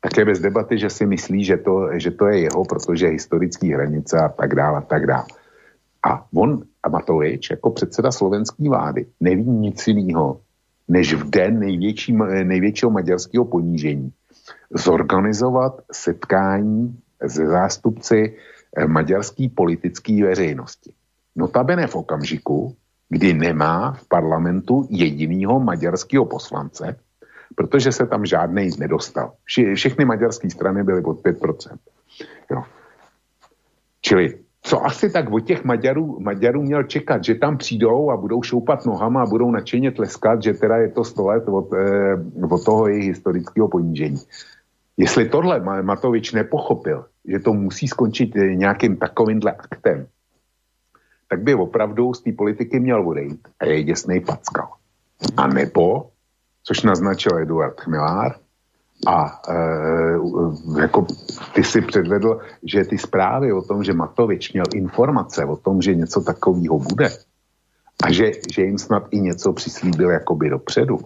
tak 0.00 0.16
je 0.16 0.24
bez 0.24 0.40
debaty, 0.40 0.78
že 0.78 0.90
si 0.90 1.06
myslí, 1.06 1.44
že 1.44 1.56
to, 1.56 1.88
že 1.98 2.10
to 2.10 2.26
je 2.26 2.38
jeho, 2.40 2.64
protože 2.64 3.08
historický 3.08 3.72
hranice 3.72 4.18
a 4.18 4.28
tak 4.28 4.54
dále 4.54 4.78
a 4.78 4.80
tak 4.80 5.06
dále. 5.06 5.26
A 6.02 6.26
on, 6.34 6.62
a 6.82 6.88
Matovič, 6.88 7.50
jako 7.50 7.70
předseda 7.70 8.12
slovenské 8.12 8.68
vlády, 8.68 9.06
neví 9.20 9.50
nic 9.50 9.86
jiného, 9.86 10.40
než 10.88 11.14
v 11.14 11.30
den 11.30 11.58
největší, 11.58 12.12
největšího 12.44 12.90
maďarského 12.90 13.44
ponížení 13.44 14.12
zorganizovat 14.74 15.80
setkání 15.92 16.98
se 17.26 17.46
zástupci 17.46 18.36
eh, 18.76 18.86
maďarské 18.86 19.48
politické 19.54 20.24
veřejnosti. 20.24 20.92
Notabene 21.36 21.86
v 21.86 21.96
okamžiku, 21.96 22.76
kdy 23.08 23.34
nemá 23.34 23.92
v 23.92 24.08
parlamentu 24.08 24.86
jedinýho 24.90 25.60
maďarského 25.60 26.24
poslance, 26.24 26.96
protože 27.54 27.92
se 27.92 28.06
tam 28.06 28.26
žádný 28.26 28.70
nedostal. 28.78 29.32
Všechny 29.74 30.04
maďarské 30.04 30.50
strany 30.50 30.84
byly 30.84 31.02
pod 31.02 31.22
5%. 31.22 31.78
Jo. 32.50 32.62
Čili 34.00 34.44
co 34.66 34.84
asi 34.84 35.10
tak 35.10 35.32
od 35.32 35.40
těch 35.40 35.64
Maďarů, 35.64 36.20
Maďarů 36.20 36.62
měl 36.62 36.82
čekat, 36.82 37.24
že 37.24 37.34
tam 37.34 37.58
přijdou 37.58 38.10
a 38.10 38.16
budou 38.16 38.42
šoupat 38.42 38.86
nohama 38.86 39.22
a 39.22 39.26
budou 39.26 39.50
nadšeně 39.50 39.90
tleskat, 39.90 40.42
že 40.42 40.52
teda 40.52 40.76
je 40.76 40.88
to 40.88 41.04
100 41.04 41.26
let 41.26 41.44
od, 41.48 41.72
eh, 41.72 42.16
od 42.50 42.64
toho 42.64 42.88
jejich 42.88 43.04
historického 43.04 43.68
ponížení. 43.68 44.16
Jestli 44.96 45.28
tohle 45.28 45.60
Matovič 45.82 46.32
nepochopil, 46.32 47.04
že 47.24 47.38
to 47.38 47.52
musí 47.52 47.88
skončit 47.88 48.36
eh, 48.36 48.54
nějakým 48.54 48.96
takovýmhle 48.96 49.52
aktem, 49.52 50.06
tak 51.28 51.42
by 51.42 51.54
opravdu 51.54 52.14
z 52.14 52.22
té 52.22 52.32
politiky 52.32 52.80
měl 52.80 53.08
odejít 53.08 53.48
a 53.60 53.64
je 53.64 53.82
děsnej 53.82 54.20
packal. 54.20 54.68
A 55.36 55.46
nebo 55.46 56.10
což 56.64 56.82
naznačil 56.82 57.38
Eduard 57.38 57.80
Chmilár. 57.80 58.34
A 59.06 59.40
e, 59.48 59.54
jako 60.80 61.06
ty 61.54 61.64
si 61.64 61.80
předvedl, 61.80 62.40
že 62.62 62.84
ty 62.84 62.98
zprávy 62.98 63.52
o 63.52 63.62
tom, 63.62 63.84
že 63.84 63.92
Matovič 63.92 64.52
měl 64.52 64.64
informace 64.74 65.44
o 65.44 65.56
tom, 65.56 65.82
že 65.82 65.94
něco 65.94 66.20
takového 66.20 66.78
bude 66.78 67.10
a 68.04 68.12
že, 68.12 68.32
že 68.54 68.62
jim 68.62 68.78
snad 68.78 69.02
i 69.10 69.20
něco 69.20 69.52
přislíbil 69.52 70.10
jakoby 70.10 70.50
dopředu, 70.50 70.98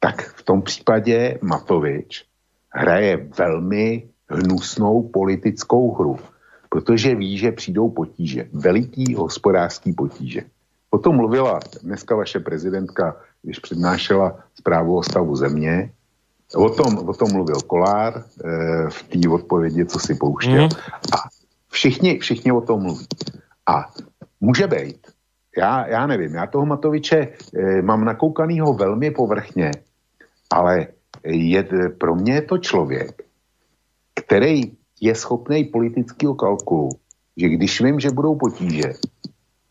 tak 0.00 0.22
v 0.22 0.42
tom 0.42 0.62
případě 0.62 1.38
Matovič 1.42 2.24
hraje 2.70 3.28
velmi 3.38 4.08
hnusnou 4.28 5.02
politickou 5.08 5.94
hru, 5.94 6.18
protože 6.68 7.14
ví, 7.14 7.38
že 7.38 7.52
přijdou 7.52 7.90
potíže, 7.90 8.48
veliký 8.52 9.14
hospodářský 9.14 9.92
potíže. 9.92 10.40
O 10.90 10.98
tom 10.98 11.16
mluvila 11.16 11.60
dneska 11.82 12.16
vaše 12.16 12.40
prezidentka 12.40 13.16
když 13.46 13.58
přednášela 13.58 14.38
zprávu 14.54 14.96
o 14.98 15.02
stavu 15.02 15.36
země. 15.36 15.92
O 16.54 16.70
tom, 16.70 16.98
o 16.98 17.14
tom 17.14 17.32
mluvil 17.32 17.60
Kolár 17.60 18.18
e, 18.18 18.22
v 18.90 19.02
té 19.02 19.28
odpovědi, 19.28 19.86
co 19.86 19.98
si 19.98 20.14
pouštěl. 20.14 20.62
Mm. 20.62 20.70
A 21.14 21.16
všichni, 21.68 22.18
všichni 22.18 22.52
o 22.52 22.60
tom 22.60 22.82
mluví. 22.82 23.06
A 23.66 23.90
může 24.40 24.66
být, 24.66 25.06
já, 25.58 25.86
já 25.88 26.06
nevím, 26.06 26.34
já 26.34 26.46
toho 26.46 26.66
Matoviče 26.66 27.16
e, 27.18 27.82
mám 27.82 28.04
nakoukanýho 28.04 28.74
velmi 28.74 29.10
povrchně, 29.10 29.70
ale 30.50 30.86
je, 31.24 31.68
pro 31.98 32.14
mě 32.14 32.34
je 32.34 32.42
to 32.42 32.58
člověk, 32.58 33.22
který 34.14 34.60
je 35.00 35.14
schopný 35.14 35.64
politického 35.64 36.34
kalkulu, 36.34 36.88
že 37.36 37.48
když 37.48 37.80
vím, 37.80 38.00
že 38.00 38.10
budou 38.10 38.34
potíže, 38.34 38.92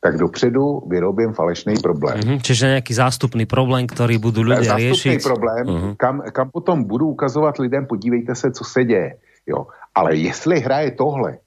tak 0.02 0.18
dopředu 0.18 0.82
vyrobím 0.88 1.34
falešný 1.34 1.74
problém. 1.84 2.20
Mm-hmm, 2.20 2.40
čiže 2.42 2.66
nějaký 2.66 2.94
zástupný 2.94 3.46
problém, 3.46 3.88
který 3.88 4.18
budou 4.18 4.42
lidé 4.42 4.64
zástupný 4.64 4.94
řešit. 4.94 5.24
problém, 5.24 5.66
mm-hmm. 5.66 5.96
kam, 5.98 6.22
kam 6.32 6.50
potom 6.50 6.84
budu 6.84 7.08
ukazovat 7.08 7.58
lidem, 7.58 7.86
podívejte 7.86 8.36
se, 8.36 8.52
co 8.52 8.64
se 8.64 8.84
děje. 8.84 9.18
Jo. 9.48 9.68
Ale 9.96 10.16
jestli 10.16 10.60
hraje 10.60 10.92
tohle, 10.92 11.38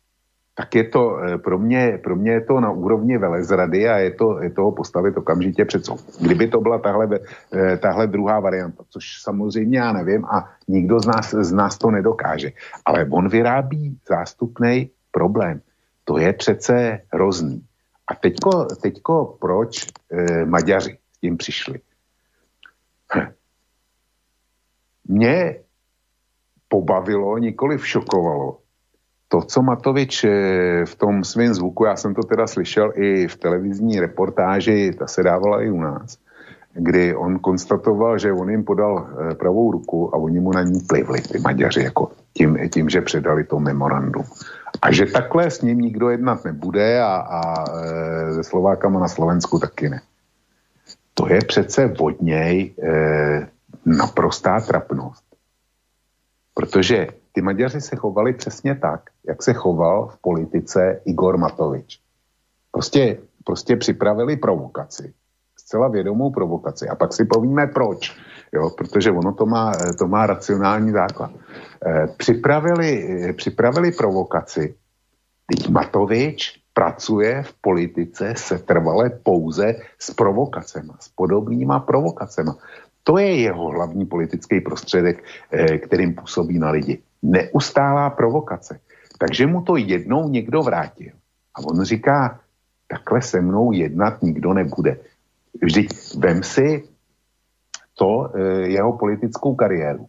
tak 0.58 0.74
je 0.74 0.84
to 0.84 1.18
eh, 1.22 1.38
pro 1.38 1.58
mě, 1.58 1.98
pro 2.02 2.16
mě 2.16 2.32
je 2.32 2.40
to 2.40 2.60
na 2.60 2.70
úrovni 2.70 3.18
velezrady 3.18 3.88
a 3.88 3.98
je 3.98 4.10
to, 4.10 4.42
je 4.42 4.50
to 4.50 4.70
postavit 4.70 5.16
okamžitě 5.16 5.64
před 5.64 5.86
soud. 5.86 6.00
Kdyby 6.20 6.48
to 6.48 6.60
byla 6.60 6.78
tahle, 6.78 7.08
eh, 7.54 7.76
tahle 7.76 8.06
druhá 8.06 8.40
varianta, 8.40 8.82
což 8.90 9.22
samozřejmě 9.22 9.78
já 9.78 9.92
nevím 9.92 10.24
a 10.24 10.50
nikdo 10.68 11.00
z 11.00 11.06
nás, 11.06 11.30
z 11.30 11.52
nás 11.52 11.78
to 11.78 11.90
nedokáže. 11.90 12.52
Ale 12.84 13.06
on 13.10 13.28
vyrábí 13.28 13.98
zástupný 14.08 14.90
problém. 15.10 15.60
To 16.04 16.18
je 16.18 16.32
přece 16.32 17.00
hrozný. 17.12 17.62
A 18.08 18.14
teďko, 18.14 18.64
teďko 18.64 19.36
proč 19.40 19.86
e, 20.10 20.44
Maďaři 20.44 20.98
s 21.12 21.20
tím 21.20 21.36
přišli? 21.36 21.80
Hm. 23.14 23.32
Mě 25.08 25.60
pobavilo, 26.68 27.38
nikoli 27.38 27.78
šokovalo, 27.78 28.58
to, 29.28 29.42
co 29.42 29.62
Matovič 29.62 30.24
e, 30.24 30.30
v 30.86 30.94
tom 30.94 31.24
svém 31.24 31.54
zvuku, 31.54 31.84
já 31.84 31.96
jsem 31.96 32.14
to 32.14 32.22
teda 32.22 32.46
slyšel 32.46 32.92
i 32.94 33.28
v 33.28 33.36
televizní 33.36 34.00
reportáži, 34.00 34.92
ta 34.98 35.06
se 35.06 35.22
dávala 35.22 35.62
i 35.62 35.70
u 35.70 35.80
nás, 35.80 36.18
kdy 36.74 37.16
on 37.16 37.38
konstatoval, 37.38 38.18
že 38.18 38.32
on 38.32 38.50
jim 38.50 38.64
podal 38.64 39.08
e, 39.08 39.34
pravou 39.34 39.72
ruku 39.72 40.14
a 40.14 40.18
oni 40.18 40.40
mu 40.40 40.52
na 40.52 40.62
ní 40.62 40.80
plivli, 40.80 41.20
ty 41.20 41.38
Maďaři, 41.38 41.82
jako 41.82 42.10
tím, 42.32 42.58
tím 42.72 42.88
že 42.88 43.00
předali 43.00 43.44
to 43.44 43.60
memorandum. 43.60 44.24
A 44.82 44.92
že 44.92 45.06
takhle 45.06 45.50
s 45.50 45.62
ním 45.62 45.78
nikdo 45.78 46.10
jednat 46.10 46.44
nebude 46.44 47.00
a, 47.00 47.16
a 47.16 47.64
e, 47.70 48.34
se 48.34 48.44
Slovákama 48.44 49.00
na 49.00 49.08
Slovensku 49.08 49.58
taky 49.58 49.88
ne. 49.88 50.00
To 51.14 51.28
je 51.28 51.40
přece 51.46 51.94
od 51.98 52.22
něj 52.22 52.74
e, 52.82 53.48
naprostá 53.86 54.60
trapnost. 54.60 55.24
Protože 56.54 57.06
ty 57.38 57.42
Maďaři 57.42 57.80
se 57.80 57.96
chovali 57.96 58.32
přesně 58.32 58.74
tak, 58.74 59.00
jak 59.28 59.42
se 59.42 59.52
choval 59.52 60.08
v 60.08 60.16
politice 60.20 61.00
Igor 61.04 61.38
Matovič. 61.38 62.00
Prostě, 62.72 63.18
prostě 63.44 63.76
připravili 63.76 64.36
provokaci. 64.36 65.14
Zcela 65.56 65.88
vědomou 65.88 66.30
provokaci. 66.30 66.88
A 66.88 66.94
pak 66.94 67.12
si 67.12 67.24
povíme 67.24 67.66
proč. 67.66 68.16
Jo, 68.52 68.70
protože 68.70 69.10
ono 69.10 69.32
to 69.32 69.46
má, 69.46 69.72
to 69.98 70.08
má 70.08 70.26
racionální 70.26 70.92
základ. 70.92 71.30
Eh, 71.86 72.06
připravili, 72.16 72.90
eh, 73.28 73.32
připravili 73.32 73.92
provokaci. 73.92 74.74
Teď 75.46 75.68
Matovič 75.68 76.58
pracuje 76.74 77.42
v 77.42 77.52
politice 77.60 78.34
se 78.36 78.58
trvale 78.58 79.10
pouze 79.10 79.74
s 79.98 80.10
provokacemi, 80.10 80.92
s 81.00 81.08
podobnýma 81.08 81.78
provokacemi. 81.86 82.50
To 83.02 83.18
je 83.18 83.36
jeho 83.40 83.70
hlavní 83.70 84.06
politický 84.06 84.60
prostředek, 84.60 85.24
eh, 85.50 85.78
kterým 85.78 86.14
působí 86.14 86.58
na 86.58 86.70
lidi. 86.70 86.98
Neustálá 87.22 88.10
provokace. 88.10 88.80
Takže 89.18 89.46
mu 89.46 89.62
to 89.62 89.76
jednou 89.76 90.28
někdo 90.28 90.62
vrátil. 90.62 91.12
A 91.54 91.60
on 91.60 91.84
říká, 91.84 92.40
takhle 92.88 93.22
se 93.22 93.40
mnou 93.40 93.72
jednat 93.72 94.22
nikdo 94.22 94.52
nebude. 94.52 94.96
Vždyť 95.62 96.16
vem 96.16 96.42
si 96.42 96.88
to 97.98 98.30
e, 98.34 98.40
jeho 98.70 98.92
politickou 98.98 99.54
kariéru. 99.54 100.06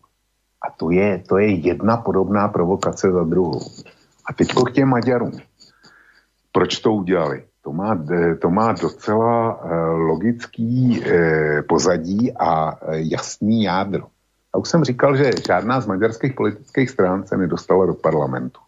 A 0.61 0.71
to 0.71 0.91
je, 0.91 1.23
to 1.27 1.37
je 1.37 1.49
jedna 1.49 1.97
podobná 1.97 2.47
provokace 2.47 3.11
za 3.11 3.23
druhou. 3.23 3.61
A 4.25 4.33
teď 4.33 4.53
k 4.65 4.71
těm 4.71 4.89
Maďarům. 4.89 5.31
Proč 6.51 6.79
to 6.79 6.93
udělali? 6.93 7.43
To 7.63 7.73
má, 7.73 8.05
e, 8.11 8.35
to 8.35 8.49
má 8.49 8.71
docela 8.71 9.59
e, 9.61 9.75
logický 9.85 11.03
pozadí 11.67 12.37
a 12.37 12.79
jasný 12.91 13.63
jádro. 13.63 14.07
A 14.53 14.57
už 14.57 14.69
jsem 14.69 14.83
říkal, 14.83 15.15
že 15.15 15.31
žádná 15.47 15.81
z 15.81 15.85
maďarských 15.87 16.33
politických 16.33 16.89
stran 16.89 17.27
se 17.27 17.37
nedostala 17.37 17.85
do 17.85 17.93
parlamentu. 17.93 18.59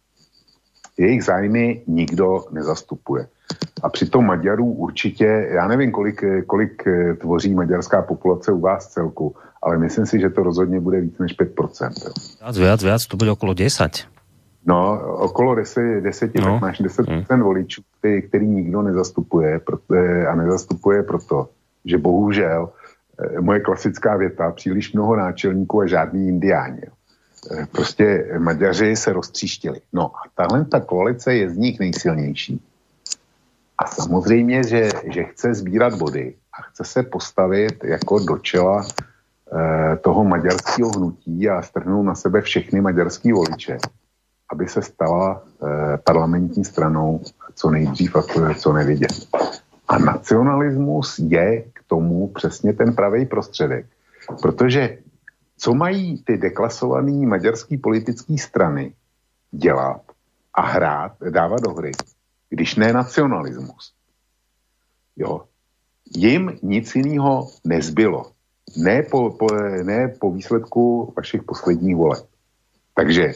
Jejich 0.98 1.24
zájmy 1.24 1.82
nikdo 1.88 2.46
nezastupuje. 2.52 3.28
A 3.84 3.90
přitom 3.90 4.26
Maďarů 4.26 4.66
určitě, 4.66 5.48
já 5.52 5.68
nevím, 5.68 5.92
kolik, 5.92 6.24
kolik 6.48 6.88
eh, 6.88 7.14
tvoří 7.14 7.54
maďarská 7.54 8.02
populace 8.02 8.52
u 8.52 8.60
vás 8.60 8.88
celku, 8.88 9.36
ale 9.62 9.78
myslím 9.78 10.06
si, 10.06 10.20
že 10.20 10.30
to 10.30 10.44
rozhodně 10.44 10.80
bude 10.80 11.02
víc 11.02 11.18
než 11.18 11.40
5%. 11.40 11.90
Viac, 12.42 12.58
viac, 12.58 12.84
viac, 12.84 13.08
to 13.08 13.18
bude 13.18 13.32
okolo 13.32 13.54
10. 13.54 13.92
No, 14.66 15.02
okolo 15.18 15.56
10, 15.56 16.02
10 16.02 16.36
no. 16.36 16.42
tak 16.44 16.62
máš 16.62 16.82
10% 16.82 17.26
hmm. 17.30 17.42
voličů, 17.42 17.82
který, 18.00 18.22
který 18.22 18.48
nikdo 18.48 18.82
nezastupuje 18.82 19.60
proto, 19.60 19.94
eh, 19.94 20.28
a 20.28 20.36
nezastupuje 20.36 21.04
proto, 21.04 21.50
že 21.86 21.98
bohužel 21.98 22.70
moje 23.40 23.60
klasická 23.60 24.18
věta, 24.18 24.52
příliš 24.52 24.94
mnoho 24.94 25.16
náčelníků 25.16 25.82
a 25.82 25.88
žádný 25.88 26.28
indiáni. 26.28 26.82
Prostě 27.72 28.36
Maďaři 28.38 28.96
se 28.96 29.14
roztříštili. 29.14 29.82
No 29.94 30.06
a 30.06 30.22
tahle 30.36 30.66
ta 30.66 30.80
koalice 30.80 31.34
je 31.34 31.50
z 31.50 31.58
nich 31.58 31.80
nejsilnější. 31.80 32.62
A 33.78 33.88
samozřejmě, 33.88 34.64
že, 34.64 34.90
že 35.04 35.24
chce 35.24 35.54
sbírat 35.54 35.96
body 35.96 36.34
a 36.54 36.62
chce 36.62 36.84
se 36.84 37.04
postavit 37.04 37.84
jako 37.84 38.20
do 38.20 38.38
čela 38.38 38.86
eh, 38.86 39.98
toho 39.98 40.24
maďarského 40.24 40.90
hnutí 40.90 41.50
a 41.50 41.62
strhnout 41.62 42.06
na 42.06 42.16
sebe 42.16 42.42
všechny 42.42 42.82
maďarský 42.82 43.32
voliče, 43.32 43.78
aby 44.52 44.68
se 44.68 44.82
stala 44.82 45.42
eh, 45.42 45.98
parlamentní 45.98 46.66
stranou 46.66 47.22
co 47.56 47.70
nejdřív 47.70 48.16
a 48.16 48.22
co 48.54 48.74
nevidět. 48.74 49.28
A 49.92 50.00
nacionalismus 50.00 51.20
je 51.20 51.62
k 51.74 51.84
tomu 51.88 52.28
přesně 52.28 52.74
ten 52.74 52.96
pravý 52.96 53.26
prostředek. 53.26 53.86
Protože 54.42 54.98
co 55.58 55.74
mají 55.74 56.24
ty 56.24 56.38
deklasované 56.38 57.28
maďarské 57.28 57.78
politické 57.78 58.38
strany 58.38 58.94
dělat 59.52 60.02
a 60.54 60.62
hrát, 60.62 61.12
dávat 61.30 61.60
do 61.60 61.74
hry, 61.74 61.92
když 62.50 62.76
ne 62.76 62.94
nacionalismus. 62.94 63.94
Jo. 65.16 65.42
Jim 66.16 66.58
nic 66.64 66.96
jiného 66.96 67.48
nezbylo. 67.64 68.32
Ne 68.78 69.04
po, 69.04 69.30
po, 69.30 69.48
ne 69.84 70.08
po 70.08 70.32
výsledku 70.32 71.14
vašich 71.18 71.44
posledních 71.44 71.96
voleb. 71.96 72.26
Takže 72.96 73.32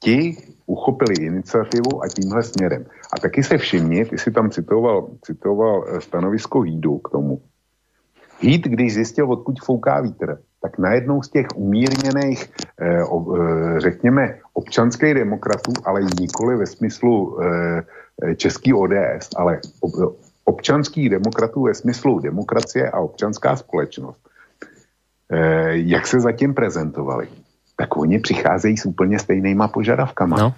ti 0.00 0.36
uchopili 0.66 1.14
iniciativu 1.26 2.02
a 2.02 2.08
tímhle 2.08 2.42
směrem. 2.42 2.86
A 3.12 3.20
taky 3.20 3.42
se 3.42 3.58
všimni, 3.58 4.04
ty 4.04 4.18
si 4.18 4.30
tam 4.30 4.50
citoval, 4.50 5.08
citoval 5.22 5.84
eh, 5.88 6.00
stanovisko 6.00 6.60
Hídu 6.60 6.98
k 6.98 7.10
tomu. 7.10 7.40
Híd, 8.40 8.64
když 8.64 8.94
zjistil, 8.94 9.32
odkud 9.32 9.60
fouká 9.60 10.00
vítr, 10.00 10.38
tak 10.62 10.78
najednou 10.78 11.22
z 11.22 11.28
těch 11.28 11.46
umírněných, 11.54 12.50
eh, 12.80 12.98
eh, 12.98 13.80
řekněme, 13.80 14.38
občanských 14.52 15.14
demokratů, 15.14 15.72
ale 15.84 16.00
nikoli 16.20 16.56
ve 16.56 16.66
smyslu 16.66 17.38
eh, 17.42 18.34
český 18.34 18.74
ODS, 18.74 19.28
ale 19.36 19.60
občanských 20.44 21.10
demokratů 21.10 21.62
ve 21.62 21.74
smyslu 21.74 22.18
demokracie 22.18 22.90
a 22.90 22.98
občanská 22.98 23.56
společnost, 23.56 24.20
jak 25.70 26.06
se 26.06 26.20
zatím 26.20 26.54
prezentovali, 26.54 27.28
tak 27.76 27.96
oni 27.96 28.18
přicházejí 28.18 28.76
s 28.76 28.86
úplně 28.86 29.18
stejnýma 29.18 29.68
požadavkama. 29.68 30.36
No. 30.36 30.54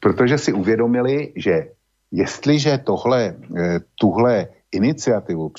Protože 0.00 0.38
si 0.38 0.52
uvědomili, 0.52 1.32
že 1.36 1.68
jestliže 2.10 2.78
tohle, 2.78 3.34
tuhle 3.94 4.48
iniciativu 4.72 5.52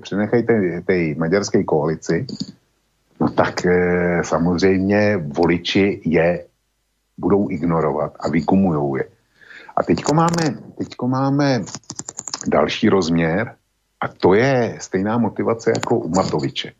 přenechejte 0.00 0.82
té 0.86 1.14
maďarské 1.16 1.64
koalici, 1.64 2.26
no 3.20 3.28
tak 3.28 3.66
e, 3.66 4.24
samozřejmě 4.24 5.16
voliči 5.16 6.00
je 6.04 6.44
budou 7.18 7.50
ignorovat 7.50 8.12
a 8.20 8.28
vykumujou 8.28 8.96
je. 8.96 9.04
A 9.76 9.82
teďko 9.82 10.14
máme, 10.14 10.44
teďko 10.78 11.08
máme 11.08 11.62
další 12.46 12.88
rozměr 12.88 13.54
a 14.00 14.08
to 14.08 14.34
je 14.34 14.76
stejná 14.80 15.18
motivace 15.18 15.70
jako 15.70 15.98
u 15.98 16.08
Matoviče. 16.08 16.72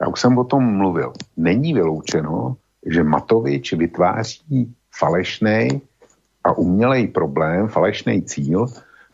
Já 0.00 0.08
už 0.08 0.20
jsem 0.20 0.38
o 0.38 0.44
tom 0.44 0.64
mluvil. 0.64 1.12
Není 1.36 1.74
vyloučeno, 1.74 2.56
že 2.86 3.02
Matovič 3.02 3.72
vytváří 3.72 4.74
falešný 4.94 5.82
a 6.44 6.58
umělej 6.58 7.06
problém, 7.06 7.68
falešný 7.68 8.22
cíl 8.22 8.66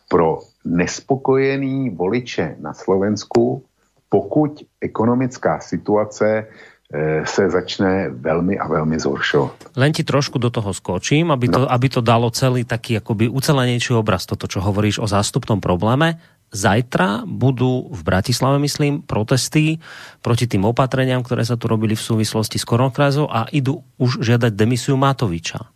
pro 0.08 0.44
nespokojený 0.64 1.90
voliče 1.90 2.56
na 2.60 2.76
Slovensku, 2.76 3.64
pokud 4.08 4.60
ekonomická 4.76 5.60
situace 5.64 6.44
eh, 6.44 7.24
se 7.24 7.42
začne 7.48 8.12
veľmi 8.12 8.60
a 8.60 8.68
veľmi 8.68 9.00
zhoršovať. 9.00 9.72
Len 9.80 9.90
ti 9.96 10.04
trošku 10.04 10.36
do 10.36 10.52
toho 10.52 10.76
skočím, 10.76 11.32
aby 11.32 11.48
to, 11.48 11.64
no. 11.64 11.68
aby 11.72 11.88
to 11.88 12.04
dalo 12.04 12.28
celý 12.28 12.68
taký 12.68 13.00
akoby 13.00 13.32
ucelenejší 13.32 13.96
obraz, 13.96 14.28
toto, 14.28 14.44
čo 14.44 14.60
hovoríš 14.60 15.00
o 15.00 15.08
zástupnom 15.08 15.64
probléme. 15.64 16.20
Zajtra 16.52 17.24
budú 17.24 17.88
v 17.88 18.00
Bratislave, 18.04 18.60
myslím, 18.60 19.00
protesty 19.00 19.80
proti 20.20 20.44
tým 20.44 20.68
opatreniam, 20.68 21.24
ktoré 21.24 21.48
sa 21.48 21.56
tu 21.56 21.64
robili 21.64 21.96
v 21.96 22.04
súvislosti 22.04 22.60
s 22.60 22.68
koronakrizou 22.68 23.24
a 23.24 23.48
idú 23.48 23.80
už 23.96 24.20
žiadať 24.20 24.52
demisiu 24.52 25.00
Matoviča. 25.00 25.72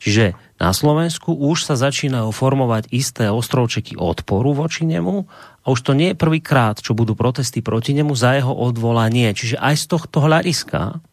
Čiže 0.00 0.36
na 0.60 0.72
Slovensku 0.72 1.32
už 1.32 1.68
sa 1.68 1.74
začínajú 1.76 2.32
formovať 2.32 2.88
isté 2.92 3.28
ostrovčeky 3.28 3.96
odporu 4.00 4.56
voči 4.56 4.88
nemu 4.88 5.24
a 5.64 5.66
už 5.68 5.80
to 5.80 5.92
nie 5.96 6.12
je 6.12 6.20
prvýkrát, 6.20 6.80
čo 6.80 6.96
budú 6.96 7.16
protesty 7.16 7.60
proti 7.60 7.96
nemu 7.96 8.12
za 8.16 8.36
jeho 8.36 8.52
odvolanie. 8.52 9.32
Čiže 9.32 9.60
aj 9.60 9.74
z 9.76 9.84
tohto 9.88 10.24
hľadiska 10.24 11.04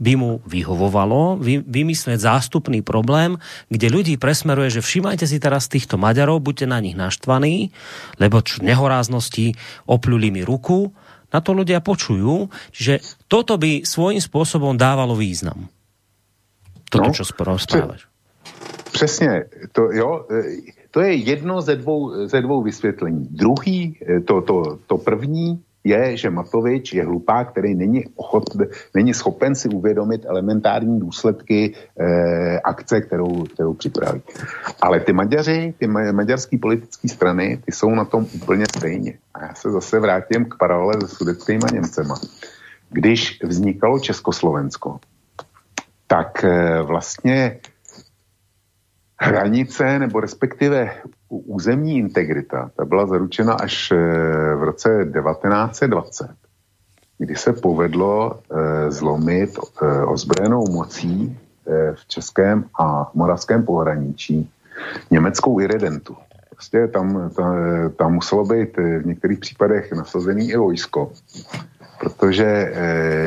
by 0.00 0.12
mu 0.16 0.30
vyhovovalo 0.48 1.36
vy, 1.36 1.60
vymyslieť 1.60 2.16
zástupný 2.16 2.80
problém, 2.80 3.36
kde 3.68 3.92
ľudí 3.92 4.14
presmeruje, 4.16 4.80
že 4.80 4.84
všimajte 4.84 5.28
si 5.28 5.36
teraz 5.36 5.68
týchto 5.68 6.00
Maďarov, 6.00 6.40
buďte 6.40 6.66
na 6.66 6.80
nich 6.80 6.96
naštvaní, 6.96 7.70
lebo 8.16 8.40
nehoráznosti 8.64 9.54
opľuli 9.84 10.32
mi 10.32 10.42
ruku, 10.42 10.90
na 11.30 11.38
to 11.38 11.54
ľudia 11.54 11.78
počujú, 11.78 12.50
že 12.74 12.98
toto 13.30 13.54
by 13.54 13.86
svojím 13.86 14.18
spôsobom 14.18 14.74
dávalo 14.74 15.14
význam. 15.14 15.70
Toto, 16.90 17.12
no, 17.12 17.14
čo 17.14 17.22
rozprávaš. 17.22 18.10
Přesně, 18.92 19.44
to, 19.72 19.82
jo, 19.92 20.26
e, 20.30 20.42
to 20.90 21.00
je 21.00 21.14
jedno 21.14 21.62
ze 21.62 21.76
dvou, 21.76 22.26
ze 22.26 22.40
dvou 22.42 22.62
vysvětlení. 22.62 23.28
Druhý, 23.30 23.98
e, 24.02 24.20
to, 24.20 24.42
to, 24.42 24.78
to 24.86 24.98
první, 24.98 25.62
je, 25.84 26.16
že 26.16 26.30
Matovič 26.30 26.92
je 26.92 27.04
hlupák, 27.04 27.50
který 27.50 27.74
není, 27.74 28.04
ochot, 28.16 28.44
není 28.94 29.14
schopen 29.14 29.54
si 29.54 29.68
uvědomit 29.68 30.24
elementární 30.24 31.00
důsledky 31.00 31.74
eh, 32.00 32.60
akce, 32.60 33.00
kterou, 33.00 33.44
kterou 33.44 33.74
připraví. 33.74 34.22
Ale 34.82 35.00
ty 35.00 35.12
Maďaři, 35.12 35.74
ty 35.78 35.86
maďarské 35.86 36.58
politické 36.58 37.08
strany, 37.08 37.56
ty 37.64 37.72
jsou 37.72 37.90
na 37.90 38.04
tom 38.04 38.26
úplně 38.34 38.64
stejně. 38.76 39.18
A 39.34 39.42
já 39.42 39.54
se 39.54 39.70
zase 39.70 40.00
vrátím 40.00 40.44
k 40.44 40.56
paralele 40.58 41.00
se 41.00 41.08
sudeckýma 41.08 41.66
Němcema. 41.72 42.14
Když 42.90 43.38
vznikalo 43.44 43.98
Československo, 43.98 44.98
tak 46.06 46.44
eh, 46.44 46.82
vlastně 46.82 47.60
hranice 49.20 49.98
nebo 49.98 50.20
respektive 50.20 50.90
územní 51.30 51.98
integrita, 51.98 52.70
ta 52.76 52.84
byla 52.84 53.06
zaručena 53.06 53.54
až 53.54 53.92
eh, 53.92 53.96
v 54.54 54.62
roce 54.62 54.88
1920, 54.88 56.30
kdy 57.18 57.36
se 57.36 57.52
povedlo 57.52 58.32
eh, 58.34 58.90
zlomit 58.90 59.58
ozbrojenou 60.06 60.64
mocí 60.72 61.38
v 61.94 62.08
českém 62.08 62.64
a 62.80 63.10
moravském 63.14 63.62
pohraničí 63.62 64.50
německou 65.10 65.60
iridentu. 65.60 66.16
Prostě 66.50 66.88
tam, 66.88 67.30
tam, 67.36 67.56
tam 67.96 68.14
muselo 68.14 68.44
být 68.44 68.76
v 68.76 69.06
některých 69.06 69.38
případech 69.38 69.92
nasazený 69.92 70.50
i 70.50 70.56
vojsko, 70.56 71.12
protože 72.00 72.72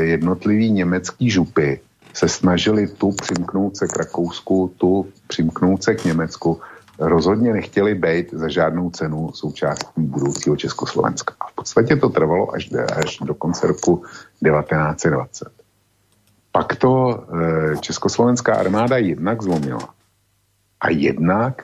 jednotlivý 0.01 0.71
německý 0.71 1.29
župy 1.29 1.79
se 2.13 2.29
snažili 2.29 2.87
tu 2.87 3.11
přimknout 3.11 3.77
se 3.77 3.87
k 3.87 3.97
Rakousku, 3.97 4.73
tu 4.77 5.07
přimknout 5.27 5.83
se 5.83 5.95
k 5.95 6.05
Německu, 6.05 6.61
rozhodně 7.03 7.53
nechtěli 7.53 7.95
být 7.95 8.33
za 8.33 8.47
žádnou 8.47 8.89
cenu 8.89 9.31
součástí 9.31 10.01
budoucího 10.01 10.55
Československa. 10.55 11.33
A 11.39 11.47
v 11.47 11.55
podstatě 11.55 11.95
to 11.95 12.09
trvalo 12.09 12.53
až, 12.53 12.69
až 12.95 13.17
do 13.17 13.33
konce 13.33 13.67
roku 13.67 14.03
1920. 14.45 15.47
pak 16.51 16.75
to 16.75 17.23
československá 17.79 18.55
armáda 18.55 18.97
jednak 18.97 19.41
zlomila. 19.43 19.89
A 20.81 20.89
jednak 20.89 21.63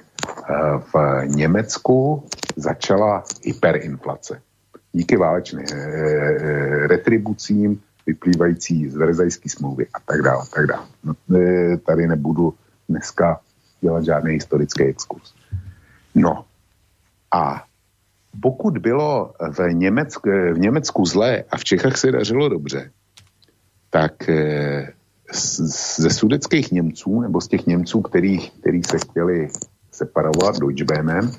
v 0.93 1.21
Německu 1.25 2.23
začala 2.55 3.23
hyperinflace. 3.43 4.41
Díky 4.91 5.17
válečným 5.17 5.65
retribucím 6.87 7.81
vyplývající 8.05 8.89
z 8.89 8.95
Verzajské 8.95 9.49
smlouvy 9.49 9.87
a 9.93 9.99
tak 9.99 10.21
dále. 10.21 10.45
Tak 10.55 10.67
dále. 10.67 10.85
No, 11.03 11.13
tady 11.85 12.07
nebudu 12.07 12.53
dneska 12.89 13.39
dělat 13.81 14.05
žádný 14.05 14.33
historický 14.33 14.83
exkurs. 14.83 15.33
No 16.15 16.45
a 17.31 17.63
pokud 18.41 18.77
bylo 18.77 19.33
v 19.57 19.73
Německu, 19.73 20.29
v 20.29 20.59
Německu 20.59 21.05
zlé 21.05 21.43
a 21.51 21.57
v 21.57 21.63
Čechách 21.63 21.97
se 21.97 22.11
dařilo 22.11 22.49
dobře, 22.49 22.91
tak 23.89 24.29
eh, 24.29 24.93
ze 25.97 26.09
sudeckých 26.09 26.71
Němců, 26.71 27.21
nebo 27.21 27.41
z 27.41 27.47
těch 27.47 27.65
Němců, 27.65 28.01
který, 28.01 28.49
který 28.49 28.83
se 28.83 28.97
chtěli 28.97 29.49
separovat 29.91 30.59
Deutschbahnem, 30.59 31.31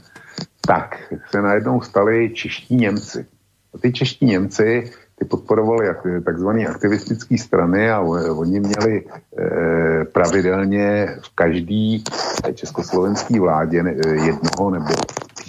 tak 0.67 1.15
se 1.31 1.43
najednou 1.43 1.81
stali 1.81 2.31
čeští 2.31 2.77
Němci. 2.77 3.27
A 3.75 3.79
ty 3.79 3.93
čeští 3.93 4.27
Němci 4.27 4.91
podporovali 5.29 5.89
takzvané 6.25 6.67
aktivistické 6.67 7.39
strany 7.39 7.91
a 7.91 8.01
oni 8.33 8.61
měli 8.61 9.05
e, 9.05 10.05
pravidelně 10.05 11.17
v 11.23 11.35
každý 11.35 12.05
československý 12.55 13.39
vládě 13.39 13.85
jednoho 14.25 14.71
nebo 14.71 14.95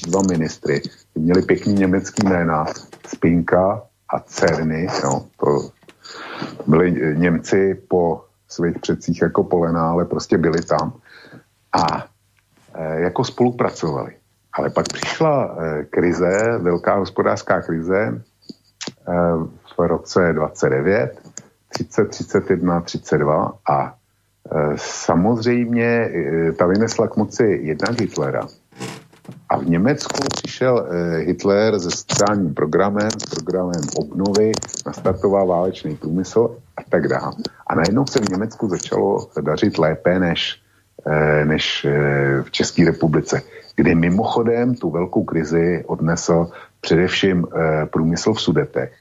dva 0.08 0.22
ministry. 0.32 0.82
Měli 1.16 1.42
pěkný 1.42 1.74
německý 1.74 2.28
jména, 2.28 2.66
Spinka 3.08 3.82
a 4.10 4.20
Cerny, 4.20 4.88
no, 5.04 5.26
to 5.40 5.70
byli 6.68 7.16
Němci 7.16 7.82
po 7.88 8.26
svých 8.48 8.80
předcích 8.80 9.22
jako 9.22 9.44
Polena, 9.44 9.90
ale 9.90 10.06
prostě 10.06 10.38
byli 10.38 10.62
tam 10.62 10.94
a 11.74 12.06
jako 12.94 13.24
spolupracovali. 13.24 14.12
Ale 14.54 14.70
pak 14.70 14.86
přišla 14.94 15.58
krize, 15.90 16.58
velká 16.58 16.96
hospodářská 16.96 17.62
krize 17.62 18.22
v 19.82 19.88
roce 19.88 20.34
29, 20.34 21.22
30, 21.70 22.10
31, 22.10 22.82
32 22.82 23.54
a 23.70 23.96
samozřejmě 24.76 26.12
ta 26.58 26.66
vynesla 26.66 27.08
k 27.08 27.18
moci 27.18 27.60
jednak 27.64 28.02
Hitlera, 28.02 28.48
a 29.52 29.58
v 29.58 29.70
Německu 29.70 30.20
přišel 30.34 30.88
eh, 30.90 31.18
Hitler 31.18 31.80
se 31.80 31.92
sociálním 31.92 32.54
programem, 32.54 33.12
s 33.12 33.26
programem 33.36 33.82
obnovy, 33.96 34.52
nastartoval 34.86 35.48
válečný 35.48 35.96
průmysl 35.96 36.56
a 36.78 36.82
tak 36.90 37.08
dále. 37.08 37.34
A 37.68 37.76
najednou 37.76 38.06
se 38.08 38.20
v 38.20 38.30
Německu 38.30 38.70
začalo 38.70 39.28
dařit 39.42 39.78
lépe 39.78 40.20
než, 40.20 40.62
eh, 41.08 41.46
než 41.46 41.86
eh, 41.86 42.42
v 42.42 42.52
České 42.52 42.86
republice, 42.86 43.42
kde 43.76 43.96
mimochodem 43.96 44.76
tu 44.76 44.90
velkou 44.90 45.24
krizi 45.24 45.84
odnesl 45.88 46.52
především 46.82 47.48
průmysl 47.92 48.34
v 48.34 48.42
Sudetech 48.42 48.92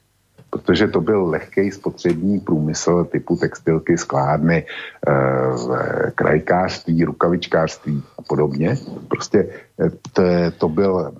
protože 0.50 0.88
to 0.88 1.00
byl 1.00 1.24
lehký 1.24 1.70
spotřební 1.70 2.40
průmysl 2.40 3.04
typu 3.04 3.36
textilky, 3.36 3.98
skládny, 3.98 4.66
e, 5.08 6.10
krajkářství, 6.14 7.04
rukavičkářství 7.04 8.02
a 8.18 8.22
podobně. 8.22 8.76
Prostě 9.08 9.48
eh, 9.80 9.90
to, 10.12 10.22
to 10.58 10.68
byl, 10.68 11.14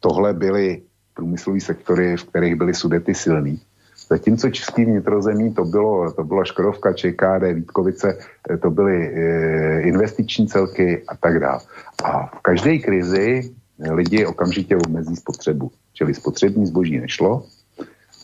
tohle 0.00 0.34
byly 0.34 0.82
průmyslové 1.14 1.60
sektory, 1.60 2.16
v 2.16 2.24
kterých 2.24 2.54
byly 2.54 2.74
sudety 2.74 3.14
silný. 3.14 3.60
Zatímco 4.08 4.50
český 4.50 4.84
vnitrozemí 4.84 5.54
to 5.54 5.64
bylo, 5.64 6.12
to 6.12 6.24
byla 6.24 6.44
Škodovka, 6.44 6.92
ČKD, 6.92 7.44
Vítkovice, 7.52 8.18
eh, 8.50 8.56
to 8.56 8.70
byly 8.70 8.96
e, 8.96 9.80
investiční 9.80 10.48
celky 10.48 11.02
a 11.08 11.16
tak 11.16 11.40
dále. 11.40 11.60
A 12.04 12.26
v 12.26 12.40
každé 12.42 12.78
krizi 12.78 13.50
lidi 13.78 14.26
okamžitě 14.26 14.76
omezí 14.76 15.16
spotřebu. 15.16 15.70
Čili 15.92 16.14
spotřební 16.14 16.66
zboží 16.66 16.98
nešlo, 16.98 17.46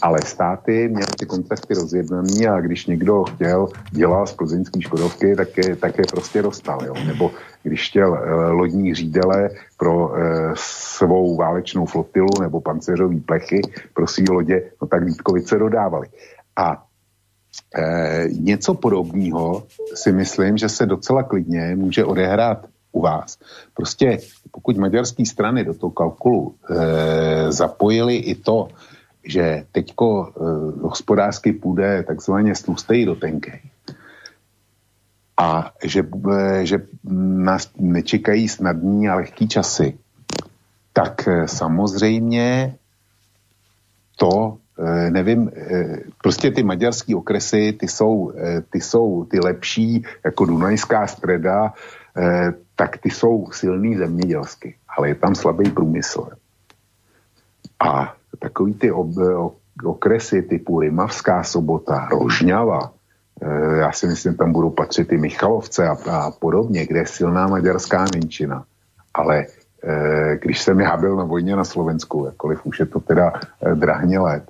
ale 0.04 0.18
státy 0.24 0.88
měly 0.88 1.06
ty 1.18 1.26
kontrakty 1.26 1.74
rozjednaný 1.74 2.46
a 2.46 2.60
když 2.60 2.86
někdo 2.86 3.24
chtěl 3.24 3.68
dělat 3.90 4.28
z 4.28 4.32
plzeňský 4.32 4.82
Škodovky, 4.82 5.36
tak 5.36 5.48
je, 5.56 5.76
tak 5.76 5.98
je 5.98 6.04
prostě 6.10 6.42
dostal. 6.42 6.78
Jo? 6.86 6.94
Nebo 7.06 7.30
když 7.62 7.88
chtěl 7.88 8.14
e, 8.14 8.50
lodní 8.50 8.94
řídele 8.94 9.50
pro 9.76 10.16
e, 10.16 10.20
svou 10.56 11.36
válečnou 11.36 11.86
flotilu 11.86 12.28
nebo 12.40 12.60
pancéřové 12.60 13.20
plechy 13.20 13.60
pro 13.94 14.06
svý 14.06 14.24
lodě, 14.28 14.62
no 14.82 14.88
tak 14.88 15.04
Vítkovice 15.04 15.58
dodávali. 15.58 16.08
A 16.56 16.84
e, 17.74 18.28
něco 18.28 18.74
podobného 18.74 19.62
si 19.94 20.12
myslím, 20.12 20.58
že 20.58 20.68
se 20.68 20.86
docela 20.86 21.22
klidně 21.22 21.76
může 21.76 22.04
odehrát 22.04 22.66
u 22.92 23.00
vás. 23.00 23.38
Prostě 23.74 24.18
pokud 24.50 24.76
maďarské 24.76 25.26
strany 25.26 25.64
do 25.64 25.74
toho 25.74 25.90
kalkulu 25.90 26.54
e, 26.70 27.52
zapojili 27.52 28.16
i 28.16 28.34
to, 28.34 28.68
že 29.24 29.66
teďko 29.72 30.06
uh, 30.06 30.82
hospodářsky 30.82 31.52
půjde 31.52 32.02
takzvaně 32.02 32.52
tlustej 32.64 33.04
do 33.04 33.14
tenkej. 33.14 33.60
A 35.36 35.72
že, 35.84 36.02
uh, 36.02 36.58
že 36.62 36.86
nás 37.44 37.70
nečekají 37.78 38.48
snadní 38.48 39.08
a 39.08 39.14
lehký 39.14 39.48
časy, 39.48 39.98
tak 40.92 41.24
uh, 41.26 41.44
samozřejmě 41.44 42.76
to, 44.16 44.58
nevím, 45.10 45.50
prostě 46.22 46.50
ty 46.50 46.62
maďarské 46.62 47.16
okresy, 47.16 47.72
ty 47.72 47.88
jsou, 47.88 48.32
ty 48.70 48.80
jsou 48.80 49.24
ty 49.24 49.40
lepší, 49.40 50.04
jako 50.24 50.44
Dunajská 50.44 51.06
streda, 51.06 51.74
tak 52.76 52.98
ty 52.98 53.10
jsou 53.10 53.50
silný 53.52 53.96
zemědělsky, 53.96 54.74
ale 54.96 55.08
je 55.08 55.14
tam 55.14 55.34
slabý 55.34 55.70
průmysl. 55.70 56.28
A 57.80 58.14
takový 58.38 58.74
ty 58.74 58.92
ob, 58.92 59.08
okresy 59.84 60.42
typu 60.42 60.80
Rimavská 60.80 61.42
sobota, 61.42 62.08
Rožňava, 62.12 62.92
e, 63.42 63.76
já 63.76 63.92
si 63.92 64.06
myslím, 64.06 64.34
tam 64.34 64.52
budou 64.52 64.70
patřit 64.70 65.12
i 65.12 65.18
Michalovce 65.18 65.88
a, 65.88 65.96
a 66.10 66.30
podobně, 66.30 66.86
kde 66.86 66.98
je 66.98 67.06
silná 67.06 67.46
maďarská 67.46 68.04
menšina. 68.14 68.64
Ale 69.14 69.46
e, 69.84 70.38
když 70.42 70.62
jsem 70.62 70.80
já 70.80 70.96
byl 70.96 71.16
na 71.16 71.24
vojně 71.24 71.56
na 71.56 71.64
Slovensku, 71.64 72.24
jakkoliv 72.26 72.66
už 72.66 72.80
je 72.80 72.86
to 72.86 73.00
teda 73.00 73.32
e, 73.32 73.74
drahně 73.74 74.18
let, 74.18 74.44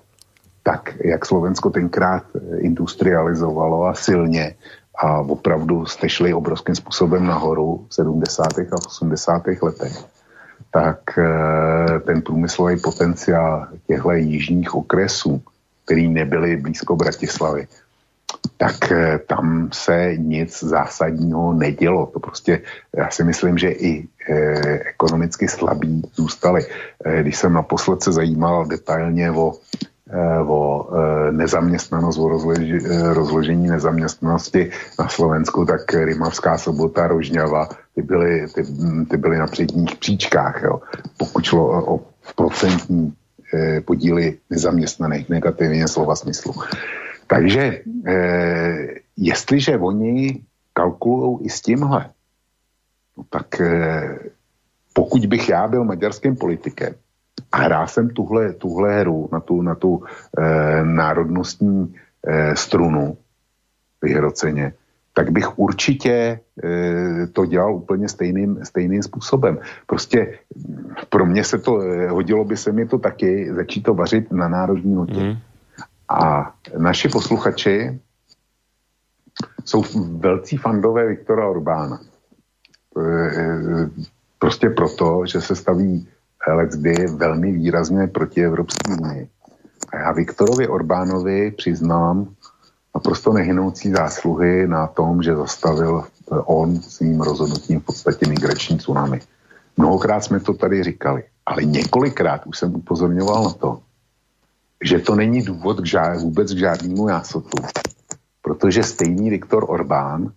tak 0.62 0.94
jak 1.04 1.26
Slovensko 1.26 1.70
tenkrát 1.70 2.24
industrializovalo 2.58 3.86
a 3.86 3.94
silně 3.94 4.54
a 4.98 5.20
opravdu 5.20 5.86
jste 5.86 6.08
šli 6.08 6.34
obrovským 6.34 6.74
způsobem 6.74 7.26
nahoru 7.26 7.86
v 7.88 7.94
70. 7.94 8.58
a 8.58 8.86
80. 8.86 9.42
letech, 9.62 9.92
tak 10.74 11.18
eh, 11.18 12.00
ten 12.00 12.22
průmyslový 12.22 12.80
potenciál 12.80 13.66
těchto 13.86 14.10
jižních 14.10 14.74
okresů, 14.74 15.42
který 15.84 16.08
nebyly 16.08 16.56
blízko 16.56 16.96
Bratislavy, 16.96 17.66
tak 18.56 18.92
eh, 18.92 19.18
tam 19.18 19.70
se 19.72 20.12
nic 20.16 20.50
zásadního 20.64 21.52
nedělo. 21.52 22.06
To 22.06 22.20
prostě, 22.20 22.60
já 22.96 23.10
si 23.10 23.24
myslím, 23.24 23.58
že 23.58 23.70
i 23.70 24.08
eh, 24.30 24.78
ekonomicky 24.90 25.48
slabí 25.48 26.02
zůstali. 26.14 26.66
Eh, 27.04 27.22
když 27.22 27.36
jsem 27.36 27.52
naposled 27.52 28.02
se 28.02 28.12
zajímal 28.12 28.66
detailně 28.66 29.30
o 29.30 29.54
o 30.46 30.88
eh, 30.92 31.32
nezaměstnanost, 31.32 32.18
o 32.18 32.52
eh, 32.52 33.14
rozložení 33.14 33.68
nezaměstnanosti 33.68 34.70
na 34.98 35.08
Slovensku, 35.08 35.64
tak 35.64 35.94
Rimavská 35.94 36.58
sobota, 36.58 37.06
Rožňava, 37.06 37.68
ty 37.94 38.02
byly, 38.02 38.46
ty, 38.54 38.62
ty 39.10 39.16
byly 39.16 39.38
na 39.38 39.46
předních 39.46 39.96
příčkách. 39.96 40.62
Jo. 40.62 40.80
Pokud 41.16 41.44
šlo 41.44 41.66
o, 41.66 41.94
o 41.94 42.00
procentní 42.36 43.12
podíly 43.84 44.38
nezaměstnaných, 44.50 45.28
negativně 45.28 45.88
slova 45.88 46.16
smyslu. 46.16 46.54
Takže 47.26 47.80
eh, 48.06 48.86
jestliže 49.16 49.78
oni 49.78 50.42
kalkulují 50.72 51.46
i 51.46 51.50
s 51.50 51.60
tímhle, 51.60 52.10
no 53.16 53.24
tak 53.30 53.60
eh, 53.60 54.18
pokud 54.92 55.26
bych 55.26 55.48
já 55.48 55.68
byl 55.68 55.84
maďarským 55.84 56.36
politikem, 56.36 56.94
a 57.52 57.56
hrál 57.56 57.88
jsem 57.88 58.10
tuhle, 58.10 58.52
tuhle 58.52 59.00
hru 59.00 59.28
na 59.32 59.40
tu, 59.40 59.62
na 59.62 59.74
tu 59.74 60.02
e, 60.38 60.84
národnostní 60.84 61.94
e, 62.26 62.56
strunu 62.56 63.16
vyhroceně, 64.02 64.72
tak 65.14 65.30
bych 65.30 65.58
určitě 65.58 66.40
e, 66.64 67.26
to 67.26 67.46
dělal 67.46 67.74
úplně 67.74 68.08
stejným, 68.08 68.58
stejným 68.64 69.02
způsobem. 69.02 69.58
Prostě 69.86 70.38
pro 71.08 71.26
mě 71.26 71.44
se 71.44 71.58
to, 71.58 71.80
hodilo 72.08 72.44
by 72.44 72.56
se 72.56 72.72
mi 72.72 72.86
to 72.86 72.98
taky 72.98 73.54
začít 73.54 73.82
to 73.82 73.94
vařit 73.94 74.32
na 74.32 74.48
národní 74.48 74.94
notě. 74.94 75.20
Mm. 75.20 75.36
A 76.08 76.54
naši 76.78 77.08
posluchači 77.08 78.00
jsou 79.64 79.84
velcí 80.18 80.56
fandové 80.56 81.06
Viktora 81.06 81.48
Orbána. 81.48 82.00
Prostě 84.38 84.70
proto, 84.70 85.26
že 85.26 85.40
se 85.40 85.56
staví 85.56 86.08
leckdy 86.46 87.06
velmi 87.06 87.52
výrazně 87.52 88.06
proti 88.06 88.44
Evropské 88.44 88.92
unii. 88.92 89.28
A 89.92 89.96
já 89.96 90.12
Viktorovi 90.12 90.68
Orbánovi 90.68 91.50
přiznám, 91.50 92.34
naprosto 92.94 93.32
nehynoucí 93.32 93.90
zásluhy 93.90 94.66
na 94.66 94.86
tom, 94.86 95.22
že 95.22 95.36
zastavil 95.36 96.04
on 96.28 96.80
svým 96.80 97.20
rozhodnutím 97.20 97.80
v 97.80 97.84
podstatě 97.84 98.28
migrační 98.28 98.78
tsunami. 98.78 99.20
Mnohokrát 99.76 100.24
jsme 100.24 100.40
to 100.40 100.54
tady 100.54 100.82
říkali, 100.82 101.22
ale 101.46 101.64
několikrát 101.64 102.46
už 102.46 102.58
jsem 102.58 102.74
upozorňoval 102.74 103.44
na 103.44 103.50
to, 103.50 103.80
že 104.84 104.98
to 104.98 105.14
není 105.14 105.42
důvod 105.42 105.80
k 105.80 105.86
žád, 105.86 106.20
vůbec 106.20 106.54
k 106.54 106.58
žádnému 106.58 107.08
jásotu, 107.08 107.58
protože 108.42 108.82
stejný 108.82 109.30
Viktor 109.30 109.64
Orbán 109.68 110.32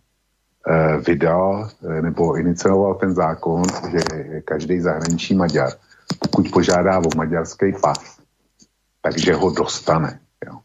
eh, 0.67 0.97
vydal 0.97 1.69
eh, 1.69 2.01
nebo 2.01 2.37
inicioval 2.37 2.95
ten 2.95 3.13
zákon, 3.13 3.63
že 3.91 3.99
každý 4.41 4.79
zahraniční 4.79 5.35
Maďar, 5.35 5.69
pokud 6.19 6.51
požádá 6.51 6.99
o 6.99 7.17
maďarský 7.17 7.73
pas, 7.81 8.17
takže 9.01 9.33
ho 9.33 9.51
dostane. 9.51 10.19
Jo. 10.45 10.59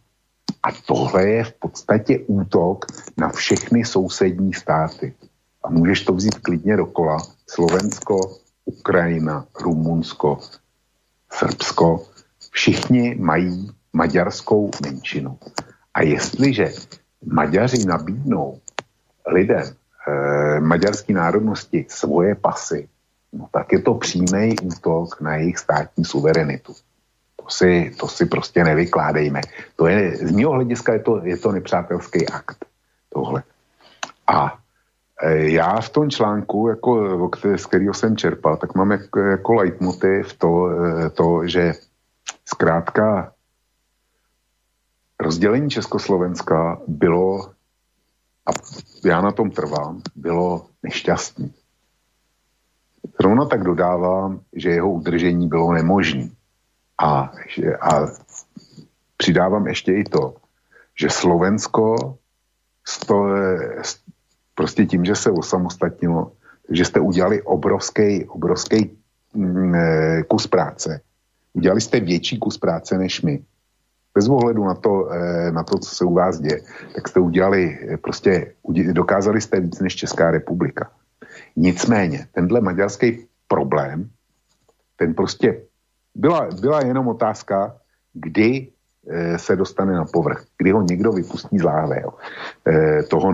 A 0.62 0.68
tohle 0.86 1.28
je 1.28 1.44
v 1.44 1.52
podstatě 1.52 2.18
útok 2.26 2.86
na 3.16 3.28
všechny 3.28 3.84
sousední 3.84 4.54
státy. 4.54 5.14
A 5.64 5.70
můžeš 5.70 6.00
to 6.04 6.12
vzít 6.12 6.38
klidně 6.38 6.76
dokola. 6.76 7.16
Slovensko, 7.46 8.18
Ukrajina, 8.64 9.46
Rumunsko, 9.60 10.38
Srbsko, 11.32 12.06
všichni 12.50 13.14
mají 13.14 13.70
maďarskou 13.92 14.70
menšinu. 14.82 15.38
A 15.94 16.02
jestliže 16.02 16.72
Maďaři 17.24 17.86
nabídnou 17.86 18.60
lidem 19.26 19.62
e, 19.62 20.60
maďarské 20.60 21.12
národnosti 21.12 21.86
svoje 21.88 22.34
pasy, 22.34 22.88
tak 23.50 23.72
je 23.72 23.78
to 23.82 23.94
přímý 23.94 24.58
útok 24.62 25.20
na 25.20 25.36
jejich 25.36 25.58
státní 25.58 26.04
suverenitu. 26.04 26.72
To 27.36 27.50
si, 27.50 27.92
to 28.00 28.08
si 28.08 28.26
prostě 28.26 28.64
nevykládejme. 28.64 29.40
To 29.76 29.86
je, 29.86 30.16
z 30.16 30.32
mého 30.32 30.52
hlediska 30.52 30.92
je 30.92 30.98
to, 30.98 31.20
je 31.24 31.36
to 31.36 31.52
nepřátelský 31.52 32.28
akt. 32.28 32.64
Tohle. 33.12 33.42
A 34.26 34.58
e, 35.22 35.50
já 35.50 35.80
v 35.80 35.88
tom 35.88 36.10
článku, 36.10 36.68
jako, 36.68 37.30
z 37.56 37.66
kterého 37.66 37.94
jsem 37.94 38.16
čerpal, 38.16 38.56
tak 38.56 38.74
mám 38.74 38.90
jako, 38.90 39.20
jako 39.20 39.54
leitmotiv 39.54 40.32
to, 40.32 40.70
e, 40.70 41.10
to, 41.10 41.46
že 41.46 41.72
zkrátka 42.44 43.32
rozdělení 45.20 45.70
Československa 45.70 46.80
bylo, 46.86 47.50
a 48.46 48.50
já 49.04 49.20
na 49.20 49.32
tom 49.32 49.50
trvám, 49.50 50.02
bylo 50.16 50.66
nešťastné. 50.82 51.61
Zrovna 53.20 53.44
tak 53.44 53.64
dodávám, 53.64 54.40
že 54.52 54.70
jeho 54.70 54.90
udržení 54.92 55.48
bylo 55.48 55.72
nemožné. 55.72 56.28
A, 56.98 57.32
a 57.80 58.06
přidávám 59.16 59.66
ještě 59.66 59.92
i 59.92 60.04
to, 60.04 60.34
že 61.00 61.10
Slovensko 61.10 62.18
sto, 62.86 63.26
prostě 64.54 64.86
tím, 64.86 65.04
že 65.04 65.16
se 65.16 65.30
osamostatnilo, 65.30 66.32
že 66.70 66.84
jste 66.84 67.00
udělali 67.00 67.42
obrovský, 67.42 68.24
obrovský 68.24 68.98
mm, 69.34 69.74
eh, 69.74 70.22
kus 70.22 70.46
práce. 70.46 71.00
Udělali 71.52 71.80
jste 71.80 72.00
větší 72.00 72.38
kus 72.38 72.58
práce 72.58 72.98
než 72.98 73.22
my. 73.22 73.44
Bez 74.14 74.28
ohledu 74.28 74.64
na 74.64 74.74
to, 74.74 75.10
eh, 75.10 75.52
na 75.52 75.62
to, 75.62 75.78
co 75.78 75.94
se 75.94 76.04
u 76.04 76.14
vás 76.14 76.40
děje, 76.40 76.60
tak 76.94 77.08
jste 77.08 77.20
udělali, 77.20 77.78
eh, 77.92 77.96
prostě 77.96 78.54
dokázali 78.92 79.40
jste 79.40 79.60
víc 79.60 79.80
než 79.80 79.96
Česká 79.96 80.30
republika. 80.30 80.90
Nicméně, 81.56 82.26
tenhle 82.32 82.60
maďarský 82.60 83.26
problém, 83.48 84.10
ten 84.96 85.14
prostě 85.14 85.62
byla, 86.14 86.48
byla 86.60 86.80
jenom 86.80 87.08
otázka, 87.08 87.76
kdy 88.12 88.68
e, 89.08 89.38
se 89.38 89.56
dostane 89.56 89.92
na 89.92 90.04
povrch, 90.04 90.44
kdy 90.58 90.70
ho 90.70 90.82
někdo 90.82 91.12
vypustí 91.12 91.58
z 91.58 91.62
láhve, 91.62 92.00
jo, 92.02 92.10
e, 92.68 93.02
toho 93.02 93.32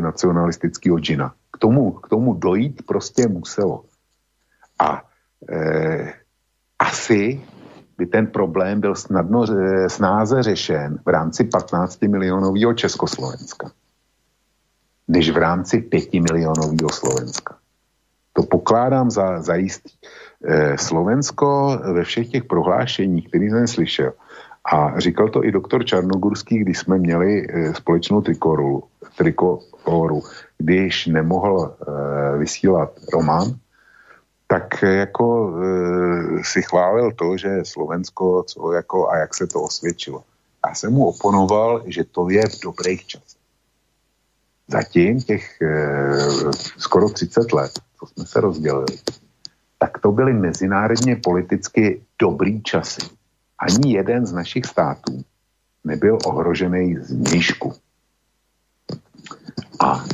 nacionalistického 0.00 0.98
džina. 0.98 1.34
K 1.52 1.58
tomu, 1.58 1.92
k 1.92 2.08
tomu 2.08 2.34
dojít 2.34 2.86
prostě 2.86 3.28
muselo. 3.28 3.84
A 4.78 5.02
e, 5.50 6.12
asi 6.78 7.42
by 7.98 8.06
ten 8.06 8.26
problém 8.26 8.80
byl 8.80 8.94
snadno, 8.94 9.46
snáze 9.88 10.42
řešen 10.42 10.98
v 11.06 11.08
rámci 11.08 11.44
15 11.44 12.02
milionového 12.02 12.74
Československa, 12.74 13.70
než 15.08 15.30
v 15.30 15.36
rámci 15.36 15.78
5 15.78 16.12
milionového 16.12 16.90
Slovenska. 16.90 17.57
To 18.38 18.46
pokládám 18.46 19.10
za, 19.10 19.42
za 19.42 19.54
jistý. 19.54 19.90
Eh, 20.44 20.78
Slovensko 20.78 21.78
ve 21.92 22.04
všech 22.04 22.28
těch 22.28 22.44
prohlášeních, 22.44 23.28
který 23.28 23.50
jsem 23.50 23.66
slyšel, 23.66 24.12
a 24.72 25.00
říkal 25.00 25.28
to 25.28 25.44
i 25.44 25.52
doktor 25.52 25.84
Čarnogurský, 25.84 26.58
když 26.58 26.78
jsme 26.78 26.98
měli 26.98 27.46
eh, 27.50 27.74
společnou 27.74 28.20
trikoru, 28.20 28.82
trikoru 29.18 30.22
když 30.58 31.06
nemohl 31.06 31.74
eh, 31.74 32.38
vysílat 32.38 32.90
román, 33.12 33.58
tak 34.46 34.82
jako 34.82 35.52
si 36.42 36.62
chválil 36.62 37.12
to, 37.12 37.36
že 37.36 37.60
Slovensko, 37.62 38.42
co 38.46 38.72
jako 38.72 39.10
a 39.10 39.16
jak 39.16 39.34
se 39.34 39.46
to 39.46 39.62
osvědčilo. 39.62 40.22
Já 40.66 40.74
jsem 40.74 40.92
mu 40.92 41.06
oponoval, 41.06 41.82
že 41.86 42.04
to 42.04 42.30
je 42.30 42.42
v 42.48 42.60
dobrých 42.62 43.06
časech. 43.06 43.37
Zatím 44.68 45.20
těch 45.20 45.62
skoro 46.78 47.08
30 47.08 47.52
let, 47.52 47.72
co 48.00 48.06
jsme 48.06 48.26
se 48.26 48.40
rozdělili, 48.40 48.98
tak 49.78 49.98
to 49.98 50.12
byly 50.12 50.32
mezinárodně 50.32 51.16
politicky 51.16 52.00
dobrý 52.18 52.62
časy. 52.62 53.00
Ani 53.58 53.92
jeden 53.92 54.26
z 54.26 54.32
našich 54.32 54.64
států 54.64 55.24
nebyl 55.84 56.18
ohrožený 56.24 56.96
z 56.96 57.10
nížku. 57.10 57.72
A 59.80 60.04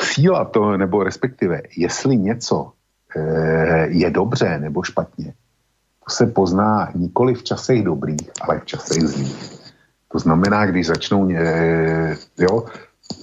síla 0.00 0.44
to, 0.44 0.76
nebo 0.76 1.02
respektive, 1.02 1.62
jestli 1.76 2.16
něco 2.16 2.72
e, 3.16 3.88
je 3.88 4.10
dobře 4.10 4.58
nebo 4.58 4.82
špatně, 4.82 5.34
to 6.04 6.10
se 6.14 6.26
pozná 6.26 6.90
nikoli 6.94 7.34
v 7.34 7.42
časech 7.42 7.82
dobrých, 7.82 8.30
ale 8.40 8.60
v 8.60 8.64
časech 8.64 9.02
zlých. 9.02 9.60
To 10.12 10.18
znamená, 10.18 10.66
když 10.66 10.86
začnou, 10.86 11.30
e, 11.30 12.16
jo, 12.38 12.66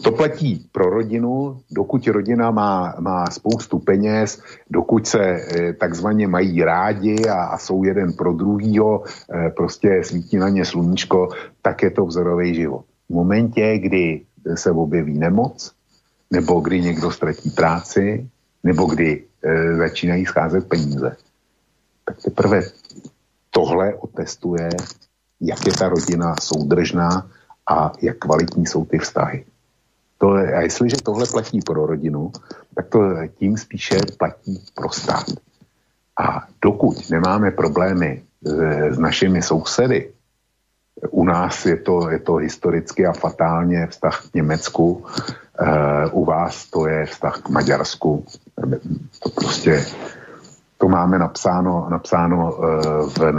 to 0.03 0.11
platí 0.11 0.67
pro 0.71 0.89
rodinu, 0.89 1.61
dokud 1.71 2.07
rodina 2.07 2.51
má, 2.51 2.95
má 2.99 3.25
spoustu 3.25 3.79
peněz, 3.79 4.41
dokud 4.69 5.07
se 5.07 5.19
e, 5.19 5.73
takzvaně 5.73 6.27
mají 6.27 6.63
rádi 6.63 7.29
a, 7.29 7.43
a 7.43 7.57
jsou 7.57 7.83
jeden 7.83 8.13
pro 8.13 8.33
druhýho, 8.33 9.03
e, 9.03 9.49
prostě 9.49 10.01
svítí 10.03 10.37
na 10.37 10.49
ně 10.49 10.65
sluníčko, 10.65 11.29
tak 11.61 11.83
je 11.83 11.91
to 11.91 12.05
vzorový 12.05 12.55
život. 12.55 12.85
V 13.09 13.13
momentě, 13.13 13.77
kdy 13.77 14.21
se 14.55 14.71
objeví 14.71 15.17
nemoc, 15.17 15.71
nebo 16.31 16.59
kdy 16.59 16.81
někdo 16.81 17.11
ztratí 17.11 17.49
práci, 17.49 18.29
nebo 18.63 18.85
kdy 18.85 19.23
e, 19.43 19.75
začínají 19.75 20.25
scházet 20.25 20.67
peníze, 20.67 21.15
tak 22.05 22.21
teprve 22.21 22.61
tohle 23.49 23.93
otestuje, 23.93 24.69
jak 25.41 25.65
je 25.65 25.73
ta 25.73 25.89
rodina 25.89 26.35
soudržná 26.41 27.27
a 27.69 27.91
jak 28.01 28.17
kvalitní 28.17 28.65
jsou 28.65 28.85
ty 28.85 28.97
vztahy. 28.97 29.45
To, 30.23 30.31
a 30.31 30.61
jestliže 30.61 30.95
tohle 31.03 31.25
platí 31.31 31.59
pro 31.61 31.85
rodinu, 31.85 32.31
tak 32.75 32.87
to 32.87 32.99
tím 33.35 33.57
spíše 33.57 33.97
platí 34.17 34.63
pro 34.73 34.89
stát. 34.89 35.25
A 36.19 36.47
dokud 36.61 37.09
nemáme 37.09 37.51
problémy 37.51 38.23
s, 38.41 38.51
s 38.95 38.97
našimi 38.97 39.41
sousedy, 39.41 40.13
u 41.09 41.25
nás 41.25 41.65
je 41.65 41.75
to, 41.75 42.09
je 42.09 42.19
to 42.19 42.35
historicky 42.35 43.05
a 43.05 43.13
fatálně 43.13 43.87
vztah 43.87 44.21
k 44.31 44.33
Německu, 44.33 45.05
e, 45.59 46.09
u 46.11 46.25
vás 46.25 46.69
to 46.69 46.87
je 46.87 47.05
vztah 47.05 47.41
k 47.41 47.49
Maďarsku. 47.49 48.25
To 49.23 49.29
prostě 49.29 49.85
to 50.77 50.87
máme 50.87 51.19
napsáno, 51.19 51.87
napsáno 51.89 52.53
e, 52.53 52.67
v 53.19 53.33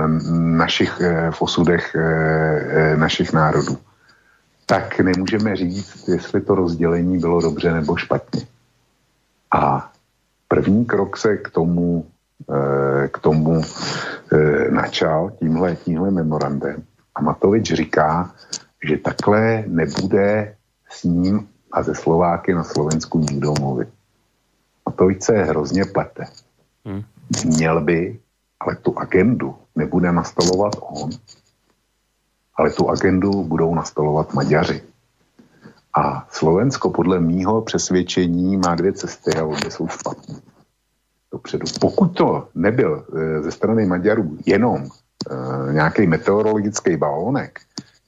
našich 0.56 1.00
e, 1.00 1.30
v 1.30 1.42
osudech 1.42 1.94
e, 1.94 2.96
našich 2.96 3.32
národů 3.32 3.78
tak 4.66 5.00
nemůžeme 5.00 5.56
říct, 5.56 6.08
jestli 6.08 6.40
to 6.40 6.54
rozdělení 6.54 7.18
bylo 7.18 7.40
dobře 7.40 7.72
nebo 7.72 7.96
špatně. 7.96 8.46
A 9.50 9.92
první 10.48 10.84
krok 10.84 11.16
se 11.16 11.36
k 11.36 11.50
tomu, 11.50 12.06
eh, 12.50 13.08
k 13.08 13.18
tomu 13.18 13.62
eh, 14.32 14.70
načal 14.70 15.30
tímhle, 15.30 15.76
tímhle 15.76 16.10
memorandem. 16.10 16.82
A 17.14 17.22
Matovič 17.22 17.72
říká, 17.72 18.34
že 18.88 18.96
takhle 18.96 19.64
nebude 19.66 20.56
s 20.90 21.04
ním 21.04 21.48
a 21.72 21.82
ze 21.82 21.94
Slováky 21.94 22.54
na 22.54 22.64
Slovensku 22.64 23.18
nikdo 23.18 23.54
mluvit. 23.60 23.88
Matovič 24.86 25.22
se 25.22 25.32
hrozně 25.32 25.84
plete. 25.84 26.24
Hmm. 26.84 27.02
Měl 27.44 27.80
by, 27.80 28.18
ale 28.60 28.76
tu 28.76 28.98
agendu 28.98 29.54
nebude 29.76 30.12
nastavovat 30.12 30.72
on, 30.80 31.10
ale 32.56 32.70
tu 32.70 32.90
agendu 32.90 33.30
budou 33.44 33.74
nastolovat 33.74 34.34
Maďaři. 34.34 34.82
A 35.96 36.26
Slovensko 36.30 36.90
podle 36.90 37.20
mýho 37.20 37.62
přesvědčení 37.62 38.56
má 38.56 38.74
dvě 38.74 38.92
cesty 38.92 39.34
a 39.34 39.44
obě 39.44 39.70
jsou 39.70 39.88
špatné. 39.88 40.34
Dopředu. 41.32 41.66
Pokud 41.80 42.06
to 42.06 42.48
nebyl 42.54 43.06
e, 43.16 43.42
ze 43.42 43.50
strany 43.50 43.86
Maďarů 43.86 44.38
jenom 44.46 44.84
e, 44.84 45.72
nějaký 45.72 46.06
meteorologický 46.06 46.96
balónek, 46.96 47.60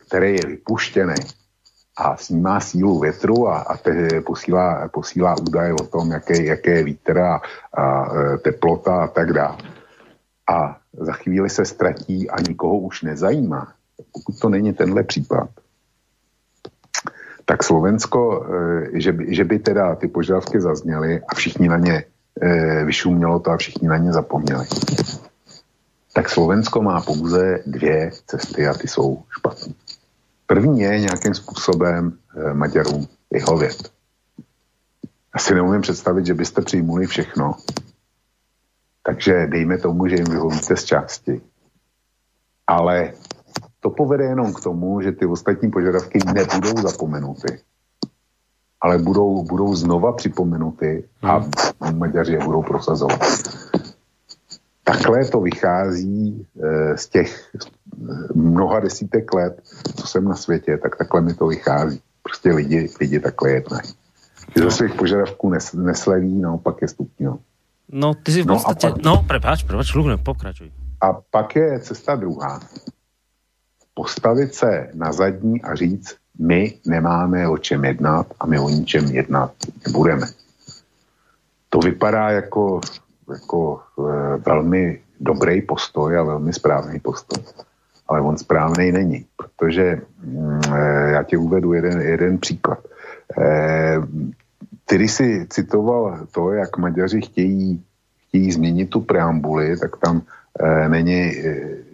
který 0.07 0.33
je 0.35 0.47
vypuštěný 0.47 1.15
a 1.97 2.17
snímá 2.17 2.61
sílu 2.61 3.01
větru 3.01 3.49
a, 3.49 3.59
a 3.59 3.77
te, 3.77 4.21
posílá, 4.21 4.89
posílá 4.89 5.35
údaje 5.41 5.73
o 5.73 5.87
tom, 5.87 6.11
jaké, 6.11 6.43
jaké 6.43 6.71
je 6.71 6.85
vítr 6.85 7.19
a, 7.19 7.41
a 7.73 8.13
e, 8.15 8.39
teplota 8.39 9.05
a 9.05 9.07
tak 9.07 9.33
dále. 9.33 9.57
A 10.51 10.77
za 10.93 11.13
chvíli 11.13 11.51
se 11.51 11.65
ztratí 11.65 12.31
a 12.31 12.41
nikoho 12.49 12.79
už 12.79 13.03
nezajímá. 13.03 13.76
Pokud 14.13 14.41
to 14.41 14.49
není 14.49 14.73
tenhle 14.73 15.03
případ, 15.03 15.51
tak 17.45 17.63
Slovensko, 17.63 18.47
e, 18.95 19.01
že 19.01 19.13
by, 19.13 19.35
že 19.35 19.45
by 19.45 19.59
teda 19.59 19.95
ty 19.95 20.09
požadavky 20.09 20.61
zazněly 20.61 21.21
a 21.29 21.35
všichni 21.35 21.69
na 21.69 21.79
ně 21.79 22.05
e, 22.43 22.85
vyšumělo 22.85 23.41
to 23.41 23.51
a 23.51 23.57
všichni 23.57 23.89
na 23.89 23.97
ně 23.97 24.13
zapomněli. 24.13 24.67
Tak 26.13 26.31
Slovensko 26.31 26.83
má 26.83 27.01
pouze 27.01 27.59
dvě 27.67 28.11
cesty 28.27 28.67
a 28.67 28.75
ty 28.75 28.89
jsou 28.89 29.23
špatné. 29.39 29.75
První 30.47 30.81
je 30.81 31.01
nějakým 31.01 31.35
způsobem 31.35 32.19
e, 32.37 32.55
Maďarům 32.55 33.07
vyhovět. 33.31 33.91
Asi 35.33 35.55
neumím 35.55 35.81
představit, 35.81 36.27
že 36.27 36.35
byste 36.35 36.63
přijmuli 36.63 37.07
všechno. 37.07 37.55
Takže 39.03 39.47
dejme 39.47 39.79
tomu, 39.79 40.09
že 40.09 40.17
jim 40.17 40.25
vyhovíte 40.25 40.77
z 40.77 40.85
části. 40.85 41.41
Ale 42.67 43.13
to 43.87 43.91
povede 43.91 44.25
jenom 44.25 44.51
k 44.53 44.61
tomu, 44.61 45.01
že 45.01 45.13
ty 45.13 45.27
ostatní 45.27 45.71
požadavky 45.71 46.19
nebudou 46.35 46.83
zapomenuty, 46.83 47.59
ale 48.81 48.99
budou, 48.99 49.43
budou 49.43 49.75
znova 49.75 50.13
připomenuty 50.13 51.05
a 51.23 51.39
hmm. 51.39 51.99
Maďaři 51.99 52.33
je 52.33 52.45
budou 52.45 52.63
prosazovat. 52.63 53.21
Takhle 54.85 55.25
to 55.25 55.41
vychází 55.41 56.47
e, 56.63 56.99
z 56.99 57.09
těch 57.09 57.51
mnoha 58.35 58.81
desítek 58.81 59.35
let, 59.35 59.63
co 59.97 60.07
jsem 60.07 60.25
na 60.25 60.35
světě, 60.35 60.79
tak 60.83 60.97
takhle 60.97 61.21
mi 61.21 61.35
to 61.35 61.47
vychází. 61.47 62.01
Prostě 62.23 62.53
lidi, 62.53 62.91
lidi 63.01 63.21
takhle 63.21 63.51
jednají. 63.51 63.89
Ze 64.57 64.71
svých 64.71 64.95
požadavků 64.95 65.51
nes, 65.51 65.73
nesleví, 65.73 66.41
naopak 66.41 66.83
je 66.83 66.89
stupňují. 66.89 67.37
No, 67.93 68.15
ty 68.15 68.33
si 68.33 68.43
v 68.43 68.47
no 68.47 68.55
podstate... 68.55 68.91
Pak, 68.91 69.03
no, 69.05 69.25
prepáč, 69.29 69.63
prepáč, 69.63 69.93
pokračuj. 70.23 70.73
A 71.01 71.13
pak 71.31 71.57
je 71.57 71.81
cesta 71.81 72.17
druhá 72.17 72.61
postavit 73.97 74.55
se 74.55 74.91
na 74.95 75.13
zadní 75.13 75.63
a 75.63 75.75
říct, 75.75 76.17
my 76.39 76.75
nemáme 76.87 77.49
o 77.49 77.59
čem 77.59 77.85
jednat 77.85 78.27
a 78.41 78.47
my 78.47 78.59
o 78.61 78.69
ničem 78.69 79.05
jednat 79.05 79.53
nebudeme. 79.87 80.27
To 81.69 81.79
vypadá 81.79 82.31
jako, 82.31 82.81
jako 83.33 83.81
e, 83.81 84.37
velmi 84.37 85.01
dobrý 85.21 85.63
postoj 85.63 86.19
a 86.19 86.23
velmi 86.23 86.53
správný 86.53 87.01
postoj. 87.01 87.45
Ale 88.09 88.21
on 88.21 88.39
správný 88.39 88.93
není, 88.93 89.27
protože 89.37 90.01
mm, 90.21 90.61
e, 90.73 91.11
já 91.11 91.23
ti 91.23 91.37
uvedu 91.37 91.73
jeden, 91.73 92.01
jeden 92.01 92.39
příklad. 92.39 92.79
E, 93.41 93.97
ty, 94.85 95.09
si 95.09 95.47
citoval 95.51 96.27
to, 96.31 96.53
jak 96.53 96.77
Maďaři 96.79 97.21
chtějí, 97.21 97.85
chtějí 98.29 98.53
změnit 98.53 98.91
tu 98.91 99.01
preambuli, 99.01 99.77
tak 99.77 99.97
tam 99.97 100.23
e, 100.61 100.89
není 100.89 101.23
e, 101.23 101.86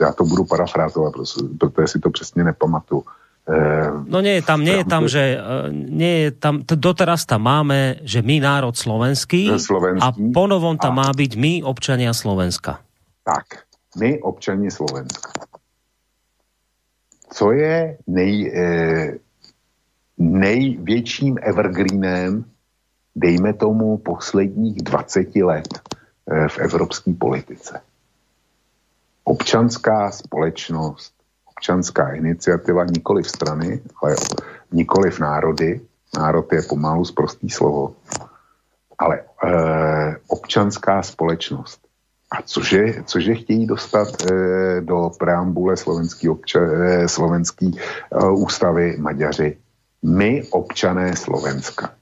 já 0.00 0.12
to 0.12 0.24
budu 0.24 0.44
parafrázovat, 0.44 1.14
protože 1.58 1.86
si 1.86 1.98
to 1.98 2.10
přesně 2.10 2.44
nepamatuju. 2.44 3.04
Eh, 3.48 3.90
no 4.06 4.20
nie 4.20 4.38
je 4.38 4.42
tam, 4.44 4.60
nie 4.60 4.76
je 4.78 4.86
tam, 4.86 5.08
že 5.08 5.22
eh, 5.34 5.42
nie 5.72 6.14
je 6.22 6.30
tam, 6.30 6.62
doteraz 6.62 7.24
tam 7.26 7.42
máme, 7.42 7.98
že 8.04 8.22
my 8.22 8.36
národ 8.38 8.76
slovenský, 8.76 9.50
slovenský 9.58 10.04
a 10.04 10.12
ponovom 10.12 10.76
tam 10.78 11.00
a... 11.00 11.02
má 11.02 11.08
byť 11.10 11.32
my 11.34 11.52
občania 11.64 12.12
Slovenska. 12.12 12.78
Tak, 13.24 13.66
my 13.96 14.20
občania 14.22 14.70
Slovenska. 14.70 15.32
Co 17.30 17.52
je 17.52 17.98
nej, 18.06 18.34
eh, 18.54 19.18
největším 20.18 21.38
evergreenem, 21.42 22.44
dejme 23.16 23.52
tomu, 23.54 23.98
posledních 23.98 24.82
20 24.82 25.42
let 25.42 25.70
eh, 25.74 26.48
v 26.48 26.58
evropské 26.58 27.12
politice? 27.14 27.80
Občanská 29.24 30.10
společnost, 30.10 31.12
občanská 31.46 32.12
iniciativa 32.12 32.84
nikoli 32.84 33.22
v 33.22 33.28
strany, 33.30 33.80
ale 34.02 34.16
nikoli 34.72 35.10
v 35.10 35.18
národy, 35.18 35.80
národ 36.16 36.52
je 36.52 36.62
pomalu 36.62 37.04
zprostý 37.04 37.50
slovo, 37.50 37.94
ale 38.98 39.20
e, 39.20 39.22
občanská 40.28 41.02
společnost. 41.02 41.80
A 42.30 42.42
cože, 42.42 43.02
cože 43.04 43.34
chtějí 43.34 43.66
dostat 43.66 44.08
e, 44.22 44.80
do 44.80 45.10
preambule 45.18 45.76
slovenský, 45.76 46.28
obča, 46.28 46.60
e, 46.60 47.08
slovenský 47.08 47.76
e, 47.76 47.78
ústavy 48.30 48.96
Maďaři? 48.98 49.56
My, 50.02 50.42
občané 50.50 51.16
Slovenska. 51.16 51.92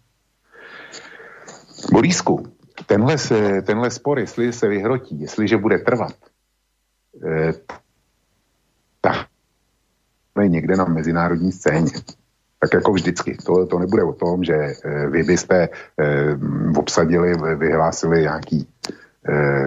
Borísku, 1.93 2.47
tenhle, 2.87 3.17
tenhle 3.63 3.91
spor, 3.91 4.19
jestli 4.19 4.53
se 4.53 4.69
vyhrotí, 4.69 5.21
jestliže 5.21 5.57
bude 5.57 5.79
trvat, 5.79 6.15
eh, 7.25 7.53
tak 9.01 9.27
někde 10.47 10.77
na 10.77 10.85
mezinárodní 10.85 11.53
scéně. 11.53 11.91
Tak 12.61 12.75
jako 12.75 12.93
vždycky. 12.93 13.37
To, 13.47 13.67
to 13.67 13.79
nebude 13.79 14.03
o 14.03 14.13
tom, 14.13 14.45
že 14.45 14.55
eh, 14.55 15.07
vy 15.07 15.23
byste 15.23 15.69
eh, 16.01 16.39
obsadili, 16.77 17.57
vyhlásili 17.57 18.21
nějaký 18.21 18.69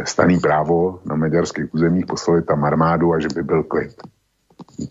staný 0.03 0.39
právo 0.39 0.99
na 1.05 1.15
maďarských 1.15 1.73
územích, 1.73 2.05
poslali 2.05 2.41
tam 2.41 2.65
armádu 2.65 3.13
a 3.13 3.19
že 3.19 3.27
by 3.35 3.43
byl 3.43 3.63
klid. 3.63 3.93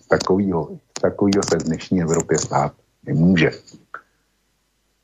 Takovýho, 0.08 0.78
takovýho 1.02 1.42
se 1.42 1.58
v 1.58 1.62
dnešní 1.62 2.02
Evropě 2.02 2.38
stát 2.38 2.72
nemůže. 3.06 3.50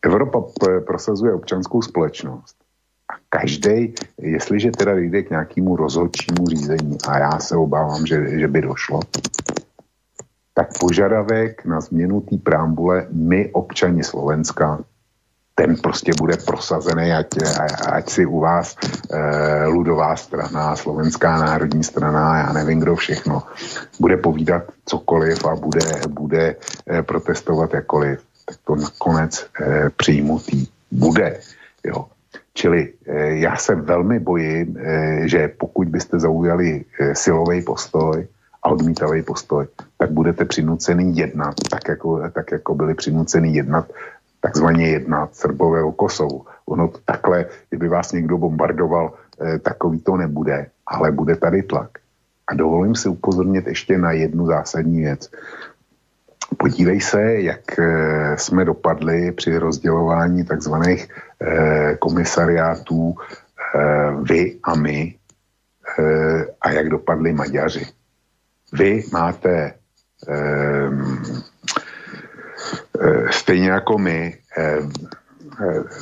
Evropa 0.02 0.42
prosazuje 0.86 1.34
občanskou 1.34 1.82
společnost 1.82 2.65
a 3.08 3.14
každý, 3.28 3.94
jestliže 4.18 4.70
teda 4.70 4.96
jde 4.96 5.22
k 5.22 5.30
nějakému 5.30 5.76
rozhodčímu 5.76 6.46
řízení, 6.46 6.98
a 7.08 7.18
já 7.18 7.38
se 7.38 7.56
obávám, 7.56 8.06
že, 8.06 8.38
že 8.40 8.48
by 8.48 8.60
došlo, 8.60 9.00
tak 10.54 10.78
požadavek 10.80 11.64
na 11.64 11.80
změnu 11.80 12.20
té 12.20 12.36
preambule 12.36 13.06
my, 13.12 13.50
občani 13.52 14.04
Slovenska, 14.04 14.78
ten 15.54 15.76
prostě 15.76 16.12
bude 16.18 16.36
prosazený, 16.36 17.12
ať, 17.12 17.26
ať 17.88 18.10
si 18.10 18.26
u 18.26 18.40
vás 18.40 18.76
e, 18.76 19.66
ludová 19.66 20.16
strana, 20.16 20.76
slovenská 20.76 21.38
národní 21.38 21.84
strana, 21.84 22.38
já 22.38 22.52
nevím 22.52 22.80
kdo 22.80 22.96
všechno, 22.96 23.42
bude 24.00 24.16
povídat 24.16 24.62
cokoliv 24.84 25.44
a 25.44 25.56
bude, 25.56 26.00
bude 26.08 26.56
e, 26.90 27.02
protestovat 27.02 27.74
jakoliv, 27.74 28.20
tak 28.44 28.56
to 28.64 28.74
nakonec 28.76 29.46
e, 29.60 29.90
přijmutý 29.96 30.68
bude. 30.90 31.40
Jo. 31.84 32.06
Čili 32.56 32.92
eh, 33.06 33.36
já 33.44 33.56
se 33.56 33.74
velmi 33.74 34.18
bojím, 34.18 34.76
eh, 34.80 35.28
že 35.28 35.48
pokud 35.48 35.88
byste 35.88 36.18
zaujali 36.18 36.84
eh, 37.00 37.14
silový 37.14 37.62
postoj 37.62 38.26
a 38.62 38.68
odmítavý 38.68 39.22
postoj, 39.22 39.66
tak 39.98 40.10
budete 40.10 40.44
přinucený 40.44 41.16
jednat, 41.16 41.54
tak 41.70 41.88
jako, 41.88 42.30
tak 42.32 42.52
jako 42.52 42.74
byli 42.74 42.94
přinucený 42.94 43.54
jednat, 43.54 43.92
takzvaně 44.40 44.88
jednat 44.88 45.36
Srbové 45.36 45.82
o 45.82 45.92
Kosovu. 45.92 46.46
Ono 46.66 46.90
takhle, 47.04 47.46
kdyby 47.68 47.88
vás 47.88 48.12
někdo 48.12 48.38
bombardoval, 48.38 49.12
takový 49.62 50.00
to 50.00 50.16
nebude, 50.16 50.66
ale 50.86 51.12
bude 51.12 51.36
tady 51.36 51.62
tlak. 51.62 51.90
A 52.48 52.54
dovolím 52.54 52.94
si 52.94 53.08
upozornit 53.08 53.66
ještě 53.66 53.98
na 53.98 54.12
jednu 54.12 54.46
zásadní 54.46 55.00
věc. 55.00 55.30
Podívej 56.56 57.00
se, 57.00 57.22
jak 57.22 57.78
eh, 57.78 58.36
jsme 58.38 58.64
dopadli 58.64 59.32
při 59.32 59.58
rozdělování 59.58 60.44
takzvaných 60.44 61.08
eh, 61.40 61.96
komisariátů 61.98 63.14
eh, 63.74 64.12
vy 64.22 64.58
a 64.62 64.74
my 64.74 65.14
a 66.60 66.70
jak 66.70 66.88
dopadli 66.88 67.32
Maďaři. 67.32 67.86
Vy 68.72 69.04
máte 69.12 69.74
stejně 73.30 73.70
jako 73.70 73.98
my 73.98 74.38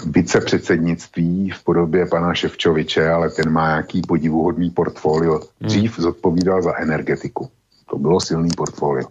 vicepředsednictví 0.07 1.51
v 1.51 1.65
podobě 1.65 2.07
pana 2.07 2.35
Ševčoviče, 2.35 3.11
ale 3.11 3.31
ten 3.31 3.51
má 3.51 3.69
nějaký 3.69 4.03
podivuhodný 4.03 4.71
portfolio. 4.71 5.41
Dřív 5.61 5.99
zodpovídal 5.99 6.63
za 6.63 6.79
energetiku. 6.79 7.51
To 7.91 7.99
bylo 7.99 8.21
silný 8.21 8.49
portfolio. 8.57 9.09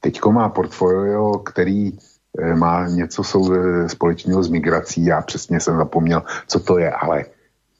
Teďko 0.00 0.32
má 0.32 0.48
portfolio, 0.48 1.38
který 1.38 1.92
eh, 2.38 2.54
má 2.54 2.88
něco 2.88 3.22
eh, 3.54 3.88
společného 3.88 4.42
s 4.42 4.48
migrací, 4.48 5.04
já 5.04 5.22
přesně 5.22 5.60
jsem 5.60 5.76
zapomněl, 5.76 6.22
co 6.46 6.60
to 6.60 6.78
je, 6.78 6.90
ale 6.92 7.24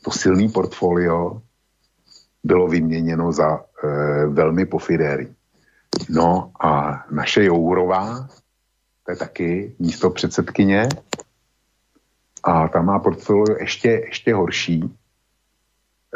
to 0.07 0.11
silný 0.11 0.49
portfolio 0.49 1.43
bylo 2.47 2.69
vyměněno 2.69 3.33
za 3.33 3.59
e, 3.59 4.27
velmi 4.27 4.67
pofidérní. 4.67 5.35
No 6.11 6.53
a 6.61 7.03
naše 7.11 7.45
Jourová, 7.45 8.29
to 9.05 9.13
je 9.13 9.17
taky 9.17 9.75
místo 9.79 10.11
předsedkyně, 10.11 10.89
a 12.43 12.69
tam 12.69 12.87
má 12.87 12.99
portfolio 12.99 13.57
ještě, 13.61 13.89
ještě 13.89 14.35
horší. 14.35 14.97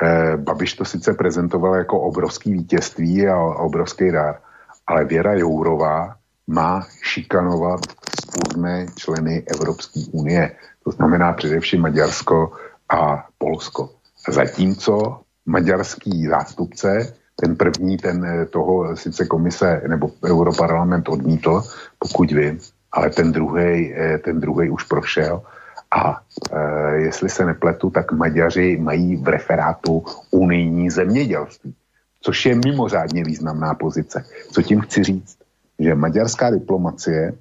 E, 0.03 0.37
Babiš 0.37 0.75
to 0.75 0.85
sice 0.85 1.15
prezentoval 1.15 1.75
jako 1.75 2.01
obrovský 2.01 2.53
vítězství 2.53 3.29
a 3.29 3.37
obrovský 3.39 4.13
dár, 4.13 4.41
ale 4.91 5.05
Věra 5.05 5.35
Jourová 5.35 6.17
má 6.47 6.87
šikanovat 7.03 7.81
jsme 8.53 8.87
členy 8.97 9.43
Evropské 9.47 10.01
unie. 10.13 10.51
To 10.85 10.91
znamená 10.91 11.33
především 11.33 11.81
Maďarsko 11.81 12.53
a 12.89 13.27
Polsko. 13.39 13.91
Zatímco 14.29 15.21
maďarský 15.47 16.27
zástupce, 16.27 17.15
ten 17.37 17.57
první, 17.57 17.97
ten 17.97 18.25
eh, 18.25 18.47
toho 18.47 18.97
sice 18.97 19.27
komise 19.27 19.83
nebo 19.89 20.11
Europarlament 20.25 21.09
odmítl, 21.09 21.63
pokud 21.99 22.33
vím, 22.33 22.59
ale 22.93 23.11
ten 23.11 23.33
druhý, 23.33 23.95
eh, 23.95 24.19
ten 24.19 24.41
druhý 24.41 24.71
už 24.71 24.85
prošel 24.85 25.43
a 25.91 26.21
e, 26.53 26.97
jestli 26.97 27.29
se 27.29 27.45
nepletu, 27.45 27.91
tak 27.91 28.13
Maďaři 28.13 28.79
mají 28.81 29.17
v 29.17 29.29
referátu 29.29 30.05
unijní 30.31 30.91
zemědělství, 30.91 31.75
což 32.21 32.47
je 32.47 32.55
mimořádně 32.55 33.25
významná 33.25 33.75
pozice. 33.75 34.25
Co 34.53 34.63
tím 34.63 34.81
chci 34.81 35.05
říct? 35.05 35.37
Že 35.79 35.95
maďarská 35.95 36.51
diplomacie 36.51 37.33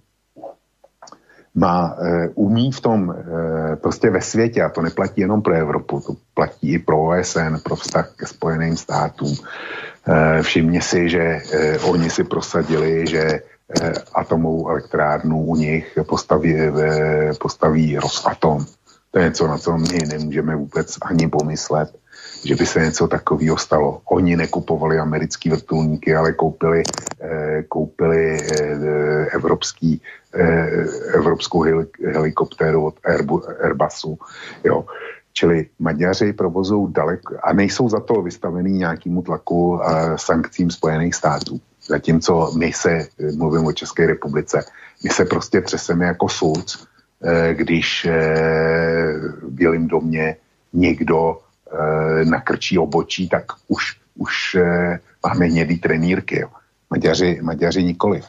má, 1.55 1.97
e, 2.01 2.29
umí 2.29 2.71
v 2.71 2.81
tom 2.81 3.11
e, 3.11 3.75
prostě 3.75 4.09
ve 4.09 4.21
světě, 4.21 4.63
a 4.63 4.69
to 4.69 4.81
neplatí 4.81 5.21
jenom 5.21 5.41
pro 5.41 5.53
Evropu, 5.53 5.99
to 5.99 6.13
platí 6.33 6.73
i 6.73 6.79
pro 6.79 7.03
OSN, 7.03 7.55
pro 7.63 7.75
vztah 7.75 8.15
ke 8.15 8.25
Spojeným 8.25 8.77
státům. 8.77 9.35
E, 10.07 10.41
všimně 10.41 10.81
si, 10.81 11.09
že 11.09 11.19
e, 11.19 11.79
oni 11.79 12.09
si 12.09 12.23
prosadili, 12.23 13.07
že 13.07 13.41
Eh, 13.69 13.93
atomovou 14.13 14.69
elektrárnu 14.69 15.45
u 15.45 15.55
nich 15.55 15.99
postaví, 16.07 16.55
eh, 16.55 17.31
postaví 17.39 17.97
Rosatom. 17.97 18.65
To 19.11 19.19
je 19.19 19.25
něco, 19.25 19.47
na 19.47 19.57
co 19.57 19.77
my 19.77 19.99
nemůžeme 20.07 20.55
vůbec 20.55 20.97
ani 21.01 21.29
pomyslet, 21.29 21.89
že 22.45 22.55
by 22.55 22.65
se 22.65 22.79
něco 22.79 23.07
takového 23.07 23.57
stalo. 23.57 24.01
Oni 24.11 24.35
nekupovali 24.35 24.99
americký 24.99 25.49
vrtulníky, 25.49 26.15
ale 26.15 26.33
koupili, 26.33 26.83
eh, 27.21 27.63
koupili 27.67 28.37
evropský, 29.31 30.01
evropskou 31.13 31.65
helikoptéru 32.13 32.85
od 32.85 32.95
Airbusu. 33.61 34.17
Jo. 34.63 34.85
Čili 35.33 35.67
Maďaři 35.79 36.33
provozují 36.33 36.93
daleko 36.93 37.35
a 37.43 37.53
nejsou 37.53 37.89
za 37.89 37.99
to 37.99 38.21
vystavený 38.21 38.71
nějakému 38.71 39.21
tlaku 39.21 39.83
a 39.83 40.17
sankcím 40.17 40.71
Spojených 40.71 41.15
států. 41.15 41.59
Zatímco 41.87 42.51
my 42.57 42.73
se, 42.73 43.07
mluvím 43.37 43.65
o 43.65 43.73
České 43.73 44.07
republice, 44.07 44.63
my 45.03 45.09
se 45.09 45.25
prostě 45.25 45.61
třeseme 45.61 46.05
jako 46.05 46.29
sulc, 46.29 46.77
eh, 47.23 47.53
když 47.53 48.05
eh, 48.05 48.13
v 49.41 49.49
Bělém 49.49 49.87
domě 49.87 50.35
někdo 50.73 51.39
eh, 51.71 52.25
nakrčí 52.25 52.77
obočí, 52.77 53.29
tak 53.29 53.45
už, 53.67 53.97
už 54.15 54.57
máme 55.25 55.45
hnědý 55.45 55.77
trenýrky. 55.79 56.39
Jo. 56.39 56.49
Maďaři, 56.89 57.39
Maďaři 57.41 57.83
nikoliv. 57.83 58.25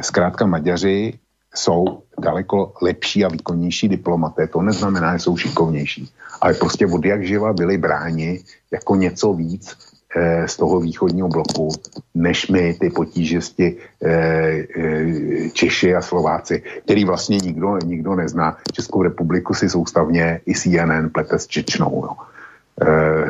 Zkrátka 0.00 0.46
Maďaři 0.46 1.18
jsou 1.54 2.02
daleko 2.18 2.72
lepší 2.82 3.24
a 3.24 3.28
výkonnější 3.28 3.88
diplomaté. 3.88 4.46
To 4.46 4.62
neznamená, 4.62 5.16
že 5.16 5.22
jsou 5.22 5.36
šikovnější. 5.36 6.12
Ale 6.40 6.54
prostě 6.54 6.86
od 6.86 7.04
jak 7.04 7.26
živa 7.26 7.52
byli 7.52 7.78
bráni 7.78 8.44
jako 8.72 8.96
něco 8.96 9.32
víc, 9.32 9.76
Eh, 10.16 10.48
z 10.48 10.56
toho 10.56 10.80
východního 10.80 11.28
bloku, 11.28 11.68
než 12.14 12.48
my, 12.48 12.74
ty 12.74 12.90
potížesti 12.90 13.76
eh, 14.04 14.10
eh, 14.10 15.50
Češi 15.52 15.94
a 15.94 16.02
Slováci, 16.02 16.62
který 16.84 17.04
vlastně 17.04 17.36
nikdo, 17.36 17.78
nikdo 17.84 18.14
nezná. 18.14 18.58
Českou 18.72 19.02
republiku 19.02 19.54
si 19.54 19.68
soustavně 19.68 20.40
i 20.46 20.54
CNN 20.54 21.08
plete 21.12 21.38
s 21.38 21.46
Čečnou. 21.46 22.04
Jo. 22.04 22.16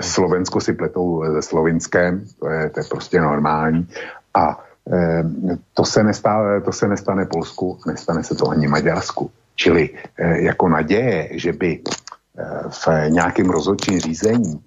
Slovensko 0.01 0.61
si 0.61 0.73
pletou 0.73 1.25
se 1.25 1.43
Slovinskem, 1.43 2.25
to 2.41 2.49
je, 2.49 2.71
to 2.71 2.81
je 2.81 2.85
prostě 2.91 3.21
normální. 3.21 3.89
A 4.35 4.65
to 5.75 5.85
se, 5.85 6.03
nestane, 6.03 6.61
to 6.61 6.73
se 6.73 6.89
nestane 6.89 7.27
Polsku, 7.27 7.79
nestane 7.87 8.25
se 8.25 8.35
to 8.35 8.49
ani 8.49 8.69
Maďarsku. 8.69 9.31
Čili 9.55 9.91
jako 10.19 10.69
naděje, 10.69 11.29
že 11.33 11.53
by 11.53 11.81
v 12.69 12.89
nějakém 13.09 13.51
rozhodčím 13.51 14.01
řízení 14.01 14.61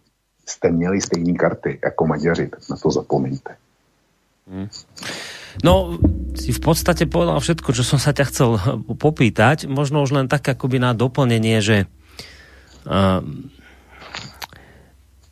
jste 0.46 0.72
měli 0.72 1.02
stejné 1.02 1.34
karty 1.34 1.80
jako 1.84 2.08
Maďaři, 2.08 2.48
tak 2.48 2.60
na 2.70 2.78
to 2.78 2.92
zapomeňte. 2.92 3.56
Hmm. 4.46 4.70
No, 5.66 5.98
si 6.38 6.54
v 6.54 6.62
podstate 6.62 7.10
povedal 7.10 7.42
všetko, 7.42 7.74
čo 7.74 7.82
som 7.82 7.98
sa 7.98 8.14
ťa 8.14 8.26
chcel 8.30 8.50
popýtať. 8.94 9.66
Možno 9.66 10.06
už 10.06 10.14
len 10.14 10.28
tak 10.30 10.46
akoby 10.46 10.78
na 10.78 10.94
doplnenie, 10.94 11.66
že 11.66 11.90
uh, 12.86 13.26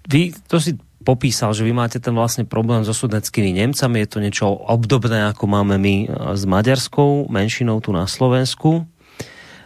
vy, 0.07 0.35
to 0.47 0.57
si 0.59 0.75
popísal, 1.03 1.51
že 1.51 1.67
vy 1.67 1.75
máte 1.75 1.99
ten 1.99 2.15
vlastne 2.15 2.47
problém 2.47 2.87
so 2.87 2.95
sudeckými 2.95 3.51
Nemcami. 3.59 4.03
Je 4.03 4.09
to 4.09 4.23
niečo 4.23 4.47
obdobné, 4.47 5.27
ako 5.29 5.45
máme 5.51 5.75
my 5.75 5.95
s 6.33 6.43
maďarskou 6.47 7.27
menšinou 7.27 7.83
tu 7.83 7.91
na 7.91 8.07
Slovensku. 8.07 8.87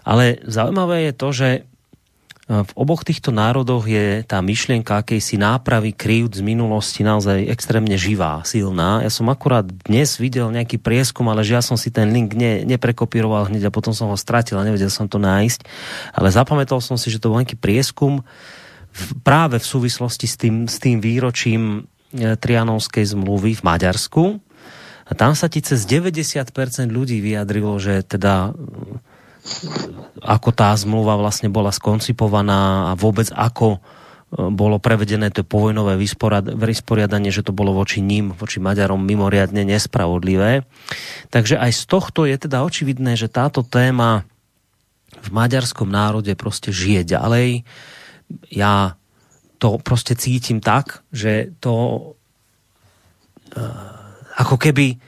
Ale 0.01 0.41
zaujímavé 0.49 1.11
je 1.11 1.13
to, 1.13 1.29
že 1.29 1.49
v 2.47 2.71
oboch 2.79 3.03
týchto 3.03 3.35
národoch 3.35 3.91
je 3.91 4.23
tá 4.23 4.39
myšlienka 4.39 5.03
akejsi 5.03 5.35
nápravy 5.35 5.91
krivd 5.91 6.39
z 6.39 6.47
minulosti 6.47 7.03
naozaj 7.03 7.43
extrémne 7.51 7.99
živá, 7.99 8.39
silná. 8.47 9.03
Ja 9.03 9.11
som 9.11 9.27
akurát 9.27 9.67
dnes 9.67 10.15
videl 10.15 10.47
nejaký 10.55 10.79
prieskum, 10.79 11.27
ale 11.27 11.43
žiaľ 11.43 11.67
som 11.67 11.75
si 11.75 11.91
ten 11.91 12.07
link 12.07 12.39
ne, 12.39 12.63
neprekopíroval 12.63 13.51
hneď 13.51 13.67
a 13.67 13.75
potom 13.75 13.91
som 13.91 14.07
ho 14.07 14.15
stratil 14.15 14.55
a 14.55 14.63
nevedel 14.63 14.87
som 14.87 15.11
to 15.11 15.19
nájsť. 15.19 15.67
Ale 16.15 16.31
zapamätal 16.31 16.79
som 16.79 16.95
si, 16.95 17.11
že 17.11 17.19
to 17.19 17.35
bol 17.35 17.43
nejaký 17.43 17.59
prieskum 17.59 18.23
práve 19.21 19.61
v 19.61 19.65
súvislosti 19.65 20.27
s 20.27 20.35
tým, 20.37 20.65
s 20.65 20.77
tým 20.81 21.01
výročím 21.01 21.61
e, 22.13 22.35
Trianonskej 22.35 23.13
zmluvy 23.17 23.57
v 23.57 23.65
Maďarsku. 23.65 24.23
A 25.07 25.11
tam 25.15 25.33
sa 25.39 25.47
ti 25.47 25.63
cez 25.63 25.87
90% 25.87 26.51
ľudí 26.91 27.23
vyjadrilo, 27.23 27.79
že 27.79 28.03
teda 28.03 28.51
ako 30.19 30.49
tá 30.51 30.75
zmluva 30.75 31.15
vlastne 31.15 31.47
bola 31.47 31.71
skoncipovaná 31.71 32.91
a 32.91 32.93
vôbec 32.99 33.31
ako 33.31 33.77
e, 33.77 33.79
bolo 34.51 34.81
prevedené 34.81 35.31
to 35.31 35.47
povojnové 35.47 35.95
vysporiadanie, 36.57 37.31
že 37.31 37.47
to 37.47 37.55
bolo 37.55 37.71
voči 37.71 38.03
ním, 38.03 38.35
voči 38.35 38.59
Maďarom 38.59 38.99
mimoriadne 38.99 39.63
nespravodlivé. 39.63 40.67
Takže 41.31 41.55
aj 41.55 41.71
z 41.71 41.83
tohto 41.87 42.27
je 42.27 42.35
teda 42.35 42.65
očividné, 42.67 43.15
že 43.15 43.31
táto 43.31 43.63
téma 43.63 44.27
v 45.23 45.29
maďarskom 45.31 45.87
národe 45.87 46.35
proste 46.35 46.75
žije 46.75 47.07
ďalej. 47.07 47.63
Ja 48.51 48.95
to 49.57 49.81
proste 49.81 50.13
cítim 50.13 50.61
tak, 50.61 51.01
že 51.09 51.51
to 51.63 51.73
uh, 53.57 53.97
ako 54.37 54.55
keby 54.61 55.01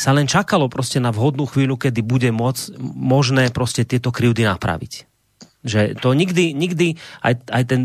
sa 0.00 0.16
len 0.16 0.24
čakalo 0.24 0.72
proste 0.72 0.96
na 0.96 1.12
vhodnú 1.12 1.44
chvíľu, 1.44 1.76
kedy 1.76 2.00
bude 2.00 2.32
moc, 2.32 2.56
možné 2.80 3.52
proste 3.52 3.84
tieto 3.84 4.08
krivdy 4.08 4.48
napraviť. 4.48 5.04
Že 5.60 6.00
to 6.00 6.16
nikdy, 6.16 6.56
nikdy 6.56 6.96
aj, 7.20 7.44
aj 7.52 7.62
ten, 7.68 7.82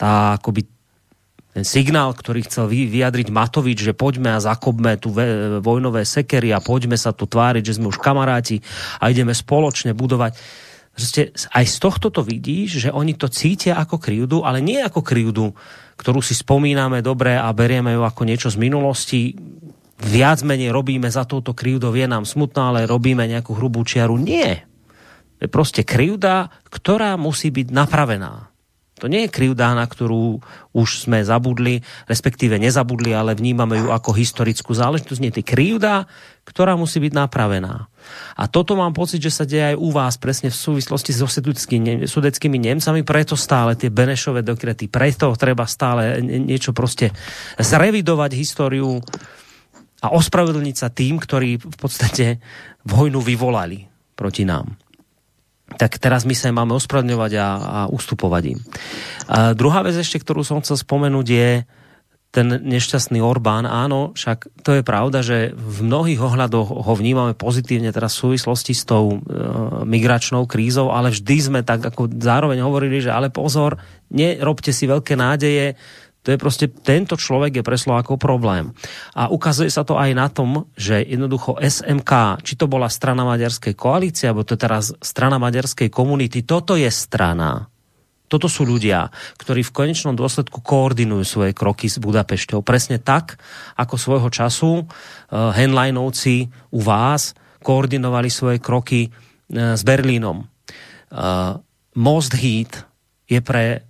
tá 0.00 0.40
akoby 0.40 0.64
ten 1.50 1.66
signál, 1.66 2.14
ktorý 2.14 2.46
chcel 2.46 2.70
vyjadriť 2.70 3.28
Matovič, 3.34 3.82
že 3.82 3.90
poďme 3.90 4.38
a 4.38 4.40
zakopme 4.40 4.94
tu 5.02 5.10
vojnové 5.60 6.06
sekery 6.06 6.54
a 6.54 6.62
poďme 6.62 6.94
sa 6.94 7.10
tu 7.10 7.26
tváriť, 7.26 7.62
že 7.66 7.76
sme 7.82 7.90
už 7.90 7.98
kamaráti 7.98 8.62
a 9.02 9.10
ideme 9.10 9.34
spoločne 9.34 9.90
budovať. 9.90 10.38
Proste 10.90 11.32
aj 11.54 11.64
z 11.64 11.76
tohto 11.80 12.12
to 12.12 12.20
vidíš, 12.20 12.88
že 12.88 12.90
oni 12.90 13.16
to 13.16 13.30
cítia 13.30 13.78
ako 13.78 13.96
krivdu, 13.96 14.42
ale 14.44 14.60
nie 14.60 14.82
ako 14.82 15.00
krivdu, 15.00 15.54
ktorú 15.96 16.20
si 16.20 16.36
spomíname 16.36 17.00
dobre 17.00 17.38
a 17.38 17.48
berieme 17.54 17.94
ju 17.96 18.02
ako 18.04 18.22
niečo 18.26 18.48
z 18.52 18.60
minulosti 18.60 19.38
viac 20.00 20.40
menej 20.40 20.72
robíme 20.72 21.08
za 21.12 21.28
touto 21.28 21.52
krivdou, 21.52 21.92
je 21.92 22.08
nám 22.08 22.24
smutná, 22.24 22.72
ale 22.72 22.88
robíme 22.88 23.24
nejakú 23.28 23.52
hrubú 23.52 23.84
čiaru. 23.84 24.16
Nie. 24.16 24.64
Je 25.40 25.48
proste 25.48 25.84
krivda, 25.84 26.52
ktorá 26.68 27.16
musí 27.20 27.52
byť 27.52 27.68
napravená. 27.72 28.49
To 29.00 29.08
nie 29.08 29.26
je 29.26 29.32
krivda, 29.32 29.72
na 29.72 29.88
ktorú 29.88 30.38
už 30.76 31.08
sme 31.08 31.24
zabudli, 31.24 31.80
respektíve 32.04 32.60
nezabudli, 32.60 33.16
ale 33.16 33.32
vnímame 33.32 33.80
ju 33.80 33.88
ako 33.88 34.12
historickú 34.12 34.76
záležitosť. 34.76 35.20
Nie, 35.24 35.32
je 35.32 35.40
krivda, 35.40 36.04
ktorá 36.44 36.76
musí 36.76 37.00
byť 37.00 37.12
napravená. 37.16 37.88
A 38.36 38.44
toto 38.46 38.76
mám 38.76 38.92
pocit, 38.92 39.24
že 39.24 39.32
sa 39.32 39.48
deje 39.48 39.72
aj 39.72 39.76
u 39.80 39.88
vás 39.88 40.20
presne 40.20 40.52
v 40.52 40.60
súvislosti 40.60 41.16
so 41.16 41.24
sudeckými 41.24 42.58
Nemcami, 42.60 43.00
preto 43.00 43.34
stále 43.40 43.72
tie 43.74 43.88
Benešové 43.88 44.44
dokrety, 44.44 44.92
preto 44.92 45.32
treba 45.40 45.64
stále 45.64 46.20
niečo 46.20 46.76
proste 46.76 47.14
zrevidovať 47.56 48.30
históriu 48.36 49.00
a 50.00 50.12
ospravedlniť 50.12 50.76
sa 50.76 50.88
tým, 50.88 51.20
ktorí 51.20 51.60
v 51.60 51.76
podstate 51.76 52.40
vojnu 52.88 53.20
vyvolali 53.20 53.84
proti 54.16 54.48
nám. 54.48 54.76
Tak 55.78 56.02
teraz 56.02 56.26
my 56.26 56.34
sa 56.34 56.50
máme 56.50 56.74
ospravedlňovať 56.74 57.32
a, 57.38 57.46
a 57.46 57.78
ustupovať 57.90 58.42
im. 58.56 58.58
A 59.30 59.54
druhá 59.54 59.86
vec 59.86 59.94
ešte, 59.94 60.18
ktorú 60.18 60.42
som 60.42 60.58
chcel 60.64 60.78
spomenúť 60.78 61.26
je 61.26 61.50
ten 62.30 62.46
nešťastný 62.46 63.18
Orbán. 63.18 63.66
Áno, 63.66 64.14
však 64.14 64.62
to 64.62 64.78
je 64.78 64.82
pravda, 64.86 65.18
že 65.18 65.50
v 65.50 65.78
mnohých 65.82 66.22
ohľadoch 66.22 66.86
ho 66.86 66.92
vnímame 66.94 67.34
pozitívne 67.34 67.90
teraz 67.90 68.14
v 68.14 68.30
súvislosti 68.30 68.70
s 68.70 68.86
tou 68.86 69.18
e, 69.18 69.42
migračnou 69.82 70.46
krízou, 70.46 70.94
ale 70.94 71.10
vždy 71.10 71.36
sme 71.42 71.60
tak 71.66 71.82
ako 71.82 72.06
zároveň 72.22 72.62
hovorili, 72.62 73.02
že 73.02 73.10
ale 73.10 73.34
pozor, 73.34 73.82
nerobte 74.14 74.70
si 74.70 74.86
veľké 74.86 75.18
nádeje, 75.18 75.74
To 76.20 76.28
je 76.28 76.36
proste, 76.36 76.68
tento 76.68 77.16
človek 77.16 77.60
je 77.60 77.64
pre 77.64 77.80
Slovákov 77.80 78.20
problém. 78.20 78.76
A 79.16 79.32
ukazuje 79.32 79.72
sa 79.72 79.88
to 79.88 79.96
aj 79.96 80.12
na 80.12 80.28
tom, 80.28 80.68
že 80.76 81.00
jednoducho 81.00 81.56
SMK, 81.56 82.44
či 82.44 82.60
to 82.60 82.68
bola 82.68 82.92
strana 82.92 83.24
maďarskej 83.24 83.72
koalície, 83.72 84.28
alebo 84.28 84.44
to 84.44 84.52
je 84.52 84.64
teraz 84.68 84.92
strana 85.00 85.40
maďarskej 85.40 85.88
komunity, 85.88 86.44
toto 86.44 86.76
je 86.76 86.92
strana. 86.92 87.72
Toto 88.30 88.46
sú 88.46 88.62
ľudia, 88.68 89.10
ktorí 89.40 89.64
v 89.66 89.74
konečnom 89.74 90.14
dôsledku 90.14 90.62
koordinujú 90.62 91.24
svoje 91.26 91.52
kroky 91.56 91.90
s 91.90 91.98
Budapešťou. 91.98 92.62
Presne 92.62 93.00
tak, 93.00 93.40
ako 93.74 93.96
svojho 93.98 94.28
času 94.30 94.70
uh, 94.78 94.86
Henleinovci 95.56 96.46
u 96.70 96.80
vás 96.84 97.34
koordinovali 97.64 98.30
svoje 98.30 98.62
kroky 98.62 99.08
uh, 99.10 99.74
s 99.74 99.82
Berlínom. 99.82 100.46
Uh, 101.10 101.58
Most 101.98 102.38
Heat 102.38 102.86
je 103.26 103.42
pre 103.42 103.89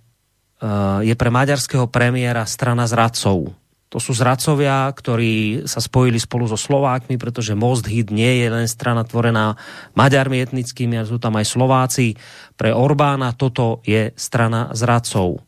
je 1.01 1.13
pre 1.17 1.29
maďarského 1.33 1.89
premiéra 1.89 2.45
strana 2.45 2.85
zradcov. 2.85 3.57
To 3.91 3.99
sú 3.99 4.15
zradcovia, 4.15 4.87
ktorí 4.87 5.67
sa 5.67 5.83
spojili 5.83 6.15
spolu 6.15 6.47
so 6.47 6.55
Slovákmi, 6.55 7.19
pretože 7.19 7.59
Most 7.59 7.91
Hit 7.91 8.07
nie 8.07 8.39
je 8.39 8.47
len 8.47 8.63
strana 8.63 9.03
tvorená 9.03 9.59
maďarmi 9.99 10.39
etnickými, 10.39 10.95
ale 10.95 11.11
sú 11.11 11.19
tam 11.19 11.35
aj 11.35 11.43
Slováci. 11.43 12.15
Pre 12.55 12.71
Orbána 12.71 13.35
toto 13.35 13.83
je 13.83 14.15
strana 14.15 14.71
zradcov. 14.71 15.43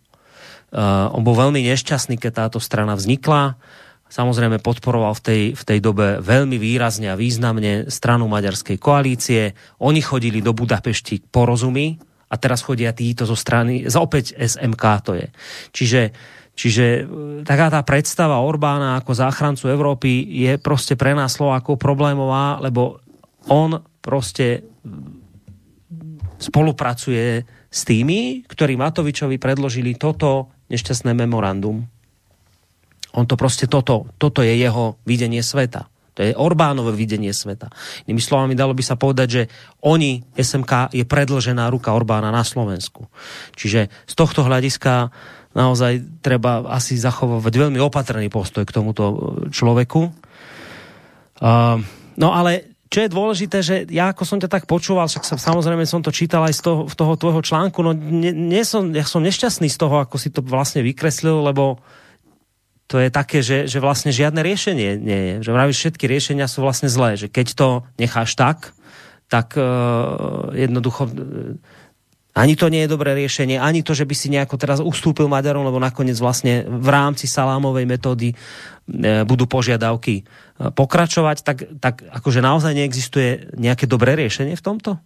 Uh, 0.73 1.07
on 1.15 1.23
bol 1.23 1.39
veľmi 1.39 1.63
nešťastný, 1.71 2.19
keď 2.19 2.49
táto 2.49 2.59
strana 2.59 2.99
vznikla. 2.99 3.55
Samozrejme 4.11 4.59
podporoval 4.59 5.15
v 5.15 5.23
tej, 5.23 5.41
v 5.55 5.63
tej 5.63 5.79
dobe 5.79 6.19
veľmi 6.19 6.59
výrazne 6.59 7.15
a 7.15 7.19
významne 7.19 7.87
stranu 7.87 8.27
maďarskej 8.27 8.75
koalície. 8.75 9.55
Oni 9.79 10.03
chodili 10.03 10.43
do 10.43 10.51
Budapešti 10.51 11.23
k 11.23 11.29
porozumí, 11.31 11.95
a 12.33 12.35
teraz 12.41 12.65
chodia 12.65 12.97
títo 12.97 13.29
zo 13.29 13.37
strany, 13.37 13.85
za 13.85 14.01
opäť 14.01 14.33
SMK 14.33 14.83
to 15.05 15.13
je. 15.13 15.27
Čiže, 15.69 16.01
čiže 16.57 16.85
e, 16.85 17.01
taká 17.45 17.69
tá 17.69 17.85
predstava 17.85 18.41
Orbána 18.41 18.97
ako 18.97 19.13
záchrancu 19.13 19.69
Európy 19.69 20.25
je 20.33 20.57
proste 20.57 20.97
pre 20.97 21.13
nás 21.13 21.37
Slovákov 21.37 21.77
problémová, 21.77 22.57
lebo 22.57 22.97
on 23.53 23.77
proste 24.01 24.65
spolupracuje 26.41 27.45
s 27.69 27.81
tými, 27.85 28.41
ktorí 28.49 28.73
Matovičovi 28.81 29.37
predložili 29.37 29.93
toto 29.93 30.49
nešťastné 30.73 31.13
memorandum. 31.13 31.85
On 33.13 33.25
to 33.29 33.37
proste 33.37 33.69
toto, 33.69 34.09
toto 34.17 34.41
je 34.41 34.57
jeho 34.57 34.97
videnie 35.05 35.45
sveta. 35.45 35.92
To 36.13 36.21
je 36.21 36.37
Orbánové 36.37 36.93
videnie 36.93 37.33
sveta. 37.33 37.73
Inými 38.05 38.21
slovami, 38.21 38.53
dalo 38.53 38.77
by 38.77 38.83
sa 38.85 38.93
povedať, 38.93 39.27
že 39.27 39.43
oni, 39.81 40.21
SMK, 40.37 40.93
je 40.93 41.05
predlžená 41.05 41.67
ruka 41.73 41.89
Orbána 41.93 42.29
na 42.29 42.45
Slovensku. 42.45 43.09
Čiže 43.57 43.89
z 43.89 44.13
tohto 44.13 44.45
hľadiska 44.45 45.09
naozaj 45.53 46.21
treba 46.21 46.65
asi 46.69 46.97
zachovať 46.97 47.53
veľmi 47.53 47.77
opatrný 47.81 48.29
postoj 48.29 48.65
k 48.65 48.73
tomuto 48.73 49.03
človeku. 49.53 50.01
Uh, 51.41 51.81
no 52.17 52.29
ale 52.33 52.73
čo 52.93 53.01
je 53.01 53.09
dôležité, 53.09 53.57
že 53.65 53.75
ja 53.89 54.13
ako 54.13 54.21
som 54.21 54.37
ťa 54.37 54.53
tak 54.53 54.63
počúval, 54.69 55.09
však 55.09 55.25
sa, 55.25 55.33
samozrejme 55.33 55.81
som 55.89 56.05
to 56.05 56.13
čítal 56.13 56.45
aj 56.45 56.53
z 56.53 56.61
toho, 56.61 56.85
toho 56.85 57.17
tvojho 57.17 57.41
článku, 57.41 57.81
no 57.81 57.89
nie, 57.89 58.29
nie 58.29 58.61
som, 58.61 58.93
ja 58.93 59.01
som 59.01 59.25
nešťastný 59.25 59.65
z 59.65 59.77
toho, 59.81 59.97
ako 59.97 60.21
si 60.21 60.29
to 60.29 60.45
vlastne 60.45 60.85
vykreslil, 60.85 61.41
lebo 61.41 61.81
to 62.87 62.99
je 62.99 63.09
také, 63.09 63.39
že, 63.39 63.65
že 63.65 63.79
vlastne 63.79 64.11
žiadne 64.11 64.43
riešenie 64.43 64.99
nie 64.99 65.19
je. 65.25 65.35
Že 65.47 65.51
vravíš, 65.55 65.77
všetky 65.79 66.05
riešenia 66.05 66.51
sú 66.51 66.61
vlastne 66.61 66.91
zlé. 66.91 67.15
Že 67.15 67.31
keď 67.31 67.47
to 67.55 67.67
necháš 67.95 68.35
tak, 68.35 68.75
tak 69.31 69.55
uh, 69.55 70.51
jednoducho 70.53 71.07
uh, 71.07 71.57
ani 72.33 72.57
to 72.57 72.67
nie 72.67 72.85
je 72.85 72.93
dobré 72.93 73.13
riešenie, 73.13 73.61
ani 73.61 73.85
to, 73.85 73.93
že 73.93 74.09
by 74.09 74.15
si 74.17 74.27
nejako 74.33 74.57
teraz 74.57 74.81
ustúpil 74.81 75.29
Maďarom, 75.29 75.65
lebo 75.65 75.77
nakoniec 75.77 76.17
vlastne 76.17 76.65
v 76.65 76.89
rámci 76.89 77.29
salámovej 77.29 77.85
metódy 77.87 78.33
uh, 78.33 79.23
budú 79.23 79.47
požiadavky 79.47 80.27
pokračovať, 80.53 81.37
tak, 81.41 81.57
tak 81.81 82.05
akože 82.05 82.45
naozaj 82.45 82.77
neexistuje 82.77 83.57
nejaké 83.57 83.89
dobré 83.89 84.13
riešenie 84.13 84.53
v 84.53 84.65
tomto? 84.65 85.01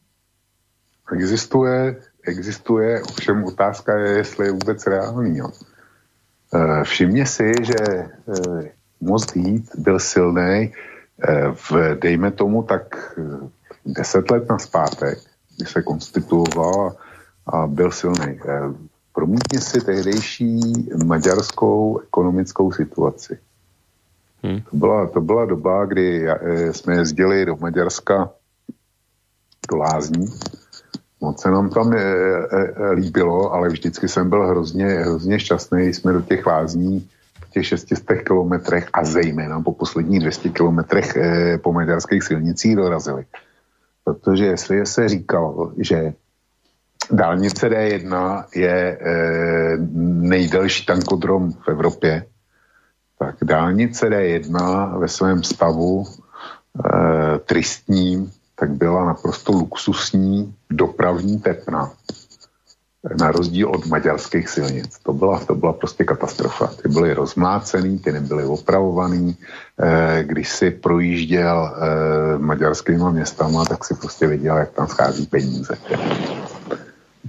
Existuje, 1.08 1.96
existuje, 2.28 3.00
ovšem 3.00 3.40
otázka 3.48 3.96
je, 3.96 4.10
jestli 4.18 4.46
je 4.46 4.52
vůbec 4.52 4.88
reálný. 4.88 5.40
Eh, 6.54 6.84
všimně 6.84 7.26
si, 7.26 7.52
že 7.62 7.76
eh, 7.84 8.72
Most 9.02 9.36
Heat 9.36 9.64
byl 9.78 10.00
silný 10.00 10.74
eh, 11.24 11.52
v, 11.54 11.96
dejme 12.02 12.32
tomu, 12.32 12.64
tak 12.64 12.96
deset 13.86 14.32
let 14.32 14.50
na 14.50 14.60
zpátek, 14.60 15.20
kdy 15.58 15.66
se 15.66 15.82
konstituoval 15.82 16.96
a 17.48 17.68
byl 17.68 17.92
silný. 17.92 18.40
Promítně 19.14 19.62
si 19.62 19.82
tehdejší 19.82 20.60
maďarskou 21.06 22.00
ekonomickou 22.00 22.72
situaci. 22.72 23.40
Hmm. 24.44 24.62
To, 24.62 24.78
byla, 24.78 25.08
to 25.08 25.22
byla 25.22 25.46
doba, 25.46 25.86
kdy 25.86 26.28
jsme 26.72 26.96
jezdili 26.96 27.46
do 27.46 27.58
Maďarska 27.58 28.30
do 29.72 29.78
Lázní 29.78 30.28
Moc 31.22 31.42
se 31.42 31.52
nám 31.52 31.70
tam 31.70 31.94
e, 31.94 31.98
e, 31.98 32.92
líbilo, 32.92 33.54
ale 33.54 33.70
vždycky 33.70 34.08
jsem 34.08 34.30
byl 34.30 34.48
hrozně, 34.48 34.86
hrozně 34.86 35.40
šťastný. 35.40 35.94
Jsme 35.94 36.14
do 36.14 36.22
těch 36.22 36.46
lázní 36.46 37.10
v 37.42 37.50
těch 37.50 37.66
600 37.66 38.22
kilometrech 38.22 38.90
a 38.94 39.04
zejména 39.04 39.62
po 39.62 39.74
posledních 39.74 40.20
200 40.20 40.50
kilometrech 40.50 41.16
e, 41.16 41.58
po 41.58 41.74
maďarských 41.74 42.24
silnicích 42.24 42.76
dorazili. 42.76 43.26
Protože 44.04 44.46
jestli 44.46 44.86
se 44.86 45.10
říkalo, 45.10 45.72
že 45.78 46.14
dálnice 47.12 47.70
D1 47.70 48.44
je 48.56 48.98
e, 48.98 48.98
nejdelší 50.22 50.86
tankodrom 50.86 51.52
v 51.52 51.68
Evropě, 51.68 52.26
tak 53.20 53.36
dálnice 53.44 54.10
D1 54.10 55.00
ve 55.00 55.08
svém 55.08 55.44
stavu 55.44 56.04
e, 56.06 57.40
tristním 57.40 58.32
tak 58.60 58.72
byla 58.72 59.06
naprosto 59.06 59.52
luxusní 59.52 60.56
dopravní 60.70 61.40
tepna. 61.40 61.92
Na 63.20 63.32
rozdíl 63.32 63.70
od 63.70 63.86
maďarských 63.86 64.50
silnic. 64.50 65.00
To 65.04 65.14
byla, 65.14 65.40
to 65.40 65.56
byla 65.56 65.74
prostě 65.74 66.04
katastrofa. 66.04 66.68
Ty 66.68 66.90
byly 66.90 67.14
rozmácený, 67.14 68.00
ty 68.00 68.12
nebyly 68.12 68.44
opravovaný. 68.44 69.38
E, 69.80 70.24
když 70.24 70.50
si 70.50 70.72
projížděl 70.72 71.76
e, 71.76 72.38
maďarskými 72.38 73.12
městama, 73.12 73.66
tak 73.66 73.86
si 73.86 73.94
prostě 73.94 74.28
viděl, 74.28 74.58
jak 74.58 74.72
tam 74.72 74.88
schází 74.88 75.26
peníze. 75.26 75.78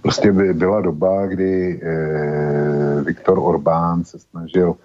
Prostě 0.02 0.32
by 0.32 0.54
byla 0.54 0.80
doba, 0.80 1.26
kdy 1.26 1.80
e, 1.82 3.02
Viktor 3.02 3.38
Orbán 3.38 4.04
se 4.04 4.18
snažil 4.18 4.76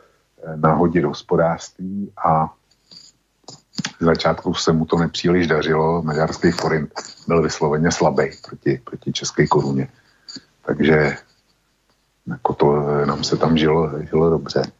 nahodit 0.56 1.06
hospodářství 1.06 2.12
a 2.26 2.54
v 4.00 4.04
začátku 4.04 4.54
se 4.54 4.74
mu 4.74 4.86
to 4.86 4.98
nepříliš 4.98 5.48
dařilo, 5.48 6.02
maďarský 6.02 6.52
forint 6.52 6.92
byl 7.28 7.42
vysloveně 7.42 7.92
slabý 7.92 8.24
proti, 8.48 8.82
proti 8.84 9.14
české 9.14 9.48
koruně. 9.48 9.88
Takže 10.66 11.18
jako 12.28 12.54
to 12.54 12.66
nám 13.06 13.24
se 13.24 13.38
tam 13.38 13.58
žilo, 13.58 13.92
žilo 14.10 14.30
dobře. 14.30 14.72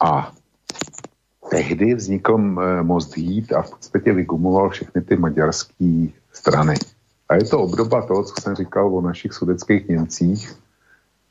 A 0.00 0.32
tehdy 1.50 1.94
vznikl 1.94 2.38
Most 2.82 3.16
Heat 3.16 3.52
a 3.52 3.62
v 3.62 3.70
podstatě 3.70 4.12
vygumoval 4.12 4.70
všechny 4.70 5.02
ty 5.02 5.16
maďarské 5.16 6.06
strany. 6.32 6.74
A 7.28 7.34
je 7.34 7.44
to 7.44 7.60
obdoba 7.60 8.06
toho, 8.06 8.24
co 8.24 8.34
jsem 8.40 8.54
říkal 8.54 8.96
o 8.96 9.00
našich 9.00 9.32
sudeckých 9.32 9.88
Němcích, 9.88 10.56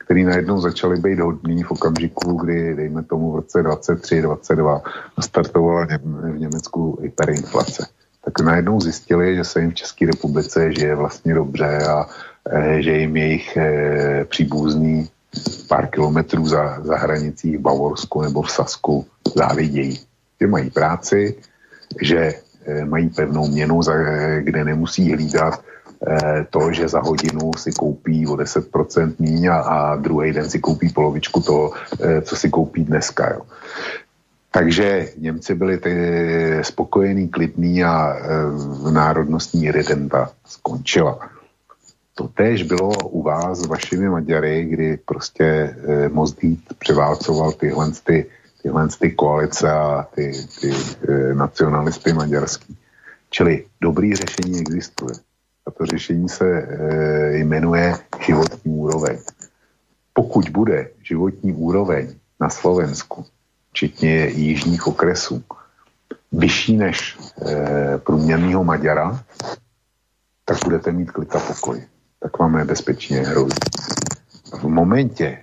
který 0.06 0.24
najednou 0.24 0.62
začaly 0.62 1.00
být 1.00 1.20
hodný 1.20 1.64
v 1.64 1.72
okamžiku, 1.72 2.34
kdy, 2.34 2.76
dejme 2.76 3.04
tomu 3.04 3.32
v 3.32 3.36
roce 3.36 3.64
23-22, 3.64 4.82
startovala 5.20 5.88
v 6.34 6.40
Německu 6.40 7.00
hyperinflace. 7.02 7.88
Tak 8.26 8.40
najednou 8.40 8.82
zjistili, 8.82 9.36
že 9.36 9.44
se 9.44 9.62
jim 9.62 9.72
v 9.72 9.76
České 9.76 10.06
republice 10.06 10.74
žije 10.74 10.96
vlastně 10.96 11.34
dobře 11.34 11.78
a 11.88 12.06
e, 12.50 12.82
že 12.82 12.92
jim 12.92 13.18
jejich 13.18 13.58
e, 13.58 14.26
příbuzný 14.26 15.10
pár 15.68 15.88
kilometrů 15.88 16.46
za, 16.48 16.82
za 16.82 16.98
hranicí 16.98 17.58
v 17.58 17.62
Bavorsku 17.62 18.22
nebo 18.22 18.42
v 18.42 18.52
Sasku 18.52 19.06
závidějí. 19.36 20.00
Že 20.42 20.48
mají 20.48 20.70
práci, 20.70 21.36
že 22.02 22.34
e, 22.66 22.86
mají 22.86 23.10
pevnou 23.10 23.48
měnu, 23.48 23.82
kde 24.42 24.64
nemusí 24.64 25.14
hlídat 25.14 25.62
to, 26.50 26.72
že 26.72 26.88
za 26.88 27.00
hodinu 27.00 27.52
si 27.58 27.72
koupí 27.72 28.28
o 28.28 28.36
10% 28.36 29.16
míň 29.20 29.48
a, 29.48 29.58
a 29.58 29.96
druhý 29.96 30.32
den 30.32 30.50
si 30.50 30.60
koupí 30.60 30.90
polovičku 30.90 31.42
toho, 31.42 31.74
eh, 32.00 32.22
co 32.22 32.36
si 32.36 32.50
koupí 32.50 32.84
dneska. 32.84 33.34
Jo. 33.34 33.42
Takže 34.52 35.10
Němci 35.18 35.56
byli 35.56 35.78
ty 35.78 35.96
spokojení, 36.62 37.30
klidní 37.30 37.84
a 37.84 38.16
národnostní 38.92 39.66
iridenta 39.66 40.32
skončila. 40.46 41.20
To 42.14 42.28
též 42.28 42.64
bylo 42.64 42.90
u 42.90 43.22
vás 43.22 43.60
s 43.60 43.68
vašimi 43.68 44.10
Maďary, 44.10 44.66
kdy 44.66 44.98
prostě 45.06 45.76
Mozdít 46.12 46.64
převálcoval 46.80 47.52
tyhle, 47.52 47.92
ty, 48.04 48.26
tyhle 48.64 48.88
ty 49.00 49.12
koalice 49.12 49.72
a 49.72 50.08
ty, 50.16 50.32
ty 50.62 50.72
nacionalisty 51.34 52.14
maďarský. 52.14 52.78
Čili 53.30 53.66
dobrý 53.82 54.16
řešení 54.16 54.60
existuje. 54.60 55.35
A 55.68 55.72
to 55.72 55.86
řešení 55.86 56.30
se 56.30 56.46
e, 56.46 57.38
jmenuje 57.38 57.96
životní 58.26 58.72
úroveň. 58.72 59.18
Pokud 60.14 60.50
bude 60.50 60.90
životní 61.04 61.54
úroveň 61.54 62.16
na 62.40 62.50
Slovensku, 62.50 63.26
včetně 63.72 64.28
jižních 64.28 64.88
okresů, 64.88 65.44
vyšší 66.32 66.78
než 66.78 67.18
e, 67.46 67.98
průměrného 67.98 68.64
Maďara, 68.64 69.24
tak 70.46 70.58
budete 70.64 70.92
mít 70.92 71.12
klika 71.12 71.40
pokoj. 71.40 71.84
Tak 72.20 72.40
vám 72.40 72.54
nebezpečně 72.54 73.20
hrozí. 73.20 73.60
V 74.54 74.64
momentě, 74.64 75.38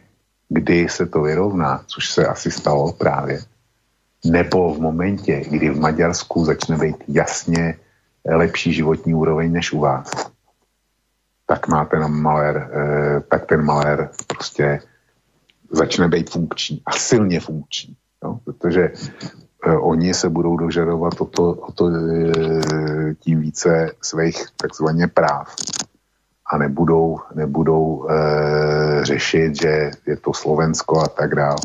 kdy 0.49 0.89
se 0.89 1.07
to 1.07 1.23
vyrovná, 1.23 1.85
což 1.87 2.11
se 2.11 2.27
asi 2.27 2.51
stalo 2.51 2.93
právě, 2.93 3.41
nebo 4.25 4.75
v 4.75 4.81
momentě, 4.81 5.45
kdy 5.51 5.71
v 5.71 5.81
Maďarsku 5.81 6.45
začne 6.45 6.79
být 6.79 6.97
jasně 7.09 7.75
lepší 8.25 8.73
životní 8.73 9.15
úroveň 9.15 9.53
než 9.53 9.73
u 9.73 9.81
vás, 9.81 10.11
tak 11.47 11.69
má 11.69 11.85
ten 11.85 12.09
malér, 12.09 12.71
eh, 12.73 13.21
tak 13.21 13.47
ten 13.47 13.65
malér 13.65 14.11
prostě 14.27 14.81
začne 15.71 16.09
být 16.09 16.31
funkční 16.31 16.83
a 16.87 16.93
silně 16.93 17.41
funkční. 17.41 17.97
No? 18.25 18.41
Protože 18.45 18.83
eh, 19.67 19.77
oni 19.77 20.15
se 20.15 20.29
budou 20.29 20.57
dožadovat 20.57 21.21
o 21.21 21.25
to, 21.25 21.51
o 21.51 21.73
to 21.73 21.91
eh, 21.91 23.15
tím 23.15 23.41
více 23.41 23.91
svých 24.03 24.47
takzvaně 24.57 25.07
práv 25.09 25.55
a 26.53 26.59
nebudou, 26.59 27.19
nebudou 27.35 28.07
e, 28.11 28.15
řešit, 29.05 29.61
že 29.63 29.91
je 30.07 30.17
to 30.17 30.33
Slovensko 30.33 31.01
a 31.01 31.09
tak 31.09 31.35
dále. 31.35 31.57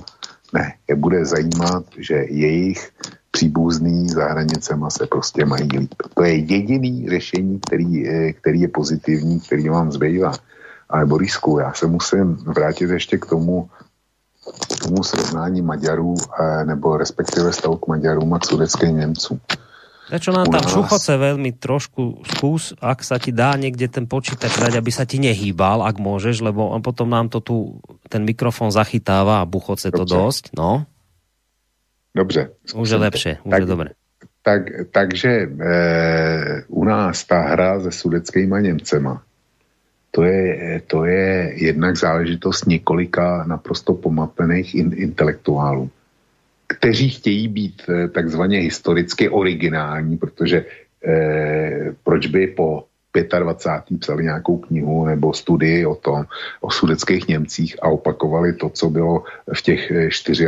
Ne, 0.54 0.74
je 0.88 0.96
bude 0.96 1.26
zajímat, 1.26 1.84
že 1.98 2.16
jejich 2.16 2.92
příbuzný 3.38 4.10
za 4.10 4.34
hranicema 4.34 4.90
se 4.90 5.06
prostě 5.06 5.46
mají 5.46 5.70
líp. 5.70 5.94
To 6.18 6.24
je 6.26 6.36
jediný 6.42 7.06
řešení, 7.10 7.62
který, 7.62 8.10
který 8.42 8.60
je 8.66 8.70
pozitivní, 8.74 9.40
který 9.40 9.70
vám 9.70 9.94
zbývá. 9.94 10.34
Ale 10.90 11.06
Borisku, 11.06 11.60
já 11.62 11.74
se 11.74 11.86
musím 11.86 12.34
vrátit 12.34 12.90
ještě 12.90 13.18
k 13.18 13.26
tomu, 13.26 13.70
k 14.74 14.76
tomu 14.82 15.04
srovnání 15.04 15.62
Maďarů, 15.62 16.16
e, 16.18 16.66
nebo 16.66 16.98
respektive 16.98 17.54
stavu 17.54 17.78
k 17.78 17.88
Maďarům 17.88 18.34
a 18.34 18.40
k 18.40 18.46
sudeckým 18.46 18.98
Němcům. 18.98 19.40
Prečo 20.08 20.32
nám 20.32 20.48
tam 20.48 20.64
šuchoce 20.64 21.20
veľmi 21.20 21.60
trošku 21.60 22.24
skús, 22.24 22.72
ak 22.80 23.04
sa 23.04 23.20
ti 23.20 23.36
dá 23.36 23.60
niekde 23.60 23.92
ten 23.92 24.08
počítač 24.08 24.56
dať, 24.56 24.80
aby 24.80 24.88
sa 24.88 25.04
ti 25.04 25.20
nehýbal, 25.20 25.84
ak 25.84 26.00
môžeš, 26.00 26.48
lebo 26.48 26.72
on 26.72 26.80
potom 26.80 27.12
nám 27.12 27.28
to 27.28 27.44
tu, 27.44 27.84
ten 28.08 28.24
mikrofon 28.24 28.72
zachytáva 28.72 29.44
a 29.44 29.50
buchoce 29.50 29.92
to 29.92 30.08
dosť, 30.08 30.56
no. 30.56 30.88
Dobře. 32.18 32.50
Už 32.76 32.90
je 32.90 32.96
lepšie, 32.98 33.38
už 33.44 33.52
tak, 33.52 33.60
je 33.62 33.66
dobré. 33.66 33.90
Tak, 34.42 34.62
takže 34.92 35.30
e, 35.30 35.48
u 36.68 36.84
nás 36.84 37.24
ta 37.24 37.42
hra 37.42 37.80
se 37.80 37.92
sudeckýma 37.92 38.60
Němcema, 38.60 39.22
to 40.12 40.24
je, 40.24 40.82
to 40.88 41.06
je 41.06 41.54
jednak 41.56 41.96
záležitost 41.96 42.66
několika 42.66 43.46
naprosto 43.48 43.94
pomapených 43.94 44.76
in, 44.76 44.92
intelektuálů 44.96 45.90
kteří 46.68 47.10
chtějí 47.10 47.48
být 47.48 47.82
eh, 47.90 48.08
takzvaně 48.08 48.60
historicky 48.60 49.30
originální, 49.30 50.18
protože 50.18 50.66
eh, 51.06 51.96
proč 52.04 52.28
by 52.28 52.48
po 52.48 52.84
25. 53.24 54.00
psali 54.00 54.24
nějakou 54.24 54.58
knihu 54.58 55.06
nebo 55.06 55.34
studii 55.34 55.86
o 55.86 55.96
tom, 55.96 56.26
o 56.62 56.72
sudeckých 56.72 57.28
Němcích 57.28 57.76
a 57.82 57.88
opakovali 57.88 58.54
to, 58.54 58.70
co 58.70 58.90
bylo 58.90 59.24
v 59.54 59.62
těch 59.62 59.92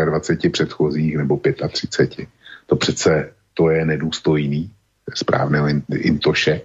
24 0.05 0.47
eh, 0.47 0.49
předchozích 0.49 1.17
nebo 1.17 1.39
35. 1.69 2.27
To 2.65 2.75
přece 2.75 3.33
to 3.53 3.69
je 3.69 3.85
nedůstojný, 3.85 4.71
správného 5.13 5.67
intoše. 5.93 6.61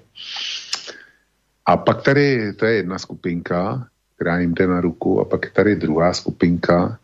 A 1.67 1.77
pak 1.77 2.03
tady, 2.03 2.53
to 2.53 2.67
je 2.67 2.75
jedna 2.75 2.99
skupinka, 2.99 3.89
která 4.17 4.39
jim 4.39 4.55
jde 4.55 4.67
na 4.67 4.81
ruku, 4.81 5.21
a 5.21 5.25
pak 5.25 5.45
je 5.45 5.51
tady 5.51 5.77
druhá 5.77 6.13
skupinka, 6.13 6.99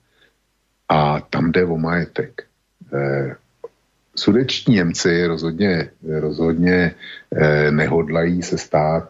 a 0.89 1.21
tam 1.21 1.53
jde 1.53 1.65
o 1.65 1.77
majetek. 1.79 2.43
Eh, 2.93 3.37
sudeční 4.21 4.75
Němci 4.75 5.27
rozhodně, 5.27 5.91
rozhodně 6.21 6.95
eh, 7.37 7.71
nehodlají 7.71 8.43
se 8.43 8.59
stát 8.59 9.09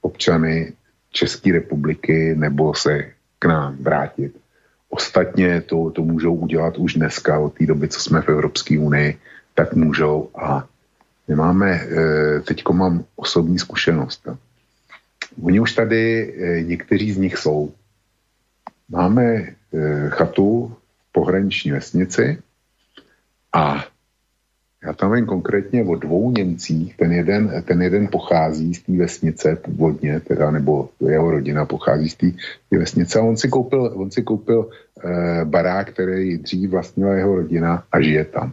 občany 0.00 0.72
České 1.10 1.52
republiky 1.52 2.34
nebo 2.38 2.74
se 2.74 3.10
k 3.38 3.44
nám 3.44 3.76
vrátit. 3.76 4.36
Ostatně 4.88 5.60
to, 5.60 5.90
to 5.90 6.02
můžou 6.02 6.34
udělat 6.34 6.78
už 6.78 6.94
dneska, 6.94 7.38
od 7.38 7.54
té 7.58 7.66
doby, 7.66 7.88
co 7.88 8.00
jsme 8.00 8.22
v 8.22 8.28
Evropské 8.28 8.78
unii, 8.78 9.18
tak 9.54 9.74
můžou 9.74 10.30
a 10.34 10.66
my 11.28 11.34
máme, 11.34 11.70
eh, 11.74 12.40
teďko 12.40 12.72
mám 12.72 13.04
osobní 13.16 13.58
zkušenost. 13.58 14.28
Oni 15.42 15.60
už 15.60 15.72
tady, 15.72 16.34
někteří 16.66 17.12
z 17.12 17.18
nich 17.18 17.36
jsou. 17.36 17.72
Máme 18.88 19.54
chatu 20.08 20.76
pohraniční 21.12 21.70
vesnici 21.70 22.38
a 23.52 23.84
já 24.84 24.92
tam 24.92 25.12
vím 25.12 25.26
konkrétně 25.26 25.84
o 25.84 25.94
dvou 25.94 26.30
Němcích, 26.30 26.96
ten 26.96 27.12
jeden, 27.12 27.62
ten 27.66 27.82
jeden 27.82 28.08
pochází 28.12 28.74
z 28.74 28.82
té 28.82 28.92
vesnice 28.92 29.56
původně, 29.56 30.20
teda, 30.20 30.50
nebo 30.50 30.88
jeho 31.08 31.30
rodina 31.30 31.64
pochází 31.64 32.08
z 32.08 32.16
té 32.16 32.78
vesnice 32.78 33.18
a 33.18 33.22
on 33.22 33.36
si 33.36 33.48
koupil, 33.48 33.92
on 33.94 34.10
si 34.10 34.22
koupil 34.22 34.70
e, 35.04 35.44
barák, 35.44 35.90
který 35.90 36.38
dřív 36.38 36.70
vlastnila 36.70 37.14
jeho 37.14 37.36
rodina 37.36 37.84
a 37.92 38.00
žije 38.00 38.24
tam. 38.24 38.52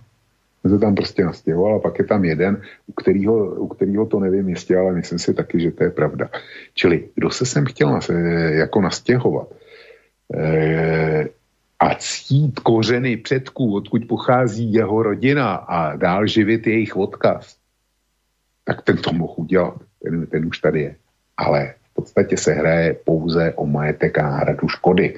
On 0.66 0.72
se 0.72 0.80
tam 0.80 0.96
prostě 0.96 1.26
nastěhoval 1.26 1.76
a 1.76 1.80
pak 1.80 2.00
je 2.00 2.06
tam 2.06 2.26
jeden, 2.26 2.62
u 2.88 2.92
kterého, 2.92 3.46
u 3.56 3.68
kterého 3.68 4.06
to 4.06 4.20
nevím 4.20 4.50
jistě, 4.50 4.78
ale 4.78 4.94
myslím 4.94 5.20
si 5.20 5.34
taky, 5.34 5.60
že 5.60 5.72
to 5.72 5.84
je 5.84 5.90
pravda. 5.90 6.30
Čili 6.74 7.10
kdo 7.16 7.30
se 7.30 7.46
sem 7.46 7.66
chtěl 7.66 7.92
nas, 7.92 8.10
jako 8.50 8.82
nastěhovat, 8.82 9.48
e, 10.34 11.30
a 11.80 11.96
ctít 11.96 12.60
kořeny 12.60 13.18
předků, 13.18 13.76
odkud 13.76 14.08
pochází 14.08 14.74
jeho 14.74 15.04
rodina 15.04 15.56
a 15.56 15.96
dál 15.96 16.28
živit 16.28 16.68
jejich 16.68 16.98
odkaz, 16.98 17.58
tak 18.64 18.82
ten 18.82 18.98
to 18.98 19.14
mohl 19.14 19.34
udělat. 19.38 19.78
Ten, 20.04 20.26
ten 20.28 20.46
už 20.46 20.60
tady 20.60 20.82
je. 20.82 20.96
Ale 21.38 21.74
v 21.92 21.94
podstatě 21.94 22.38
se 22.38 22.54
hraje 22.54 22.94
pouze 22.94 23.54
o 23.56 23.66
majetek 23.66 24.20
a 24.20 24.24
náhradu 24.24 24.68
škody, 24.68 25.16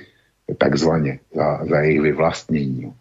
takzvaně, 0.57 1.19
za, 1.35 1.65
za 1.65 1.79
jejich 1.79 2.01
vyvlastnění. 2.01 2.93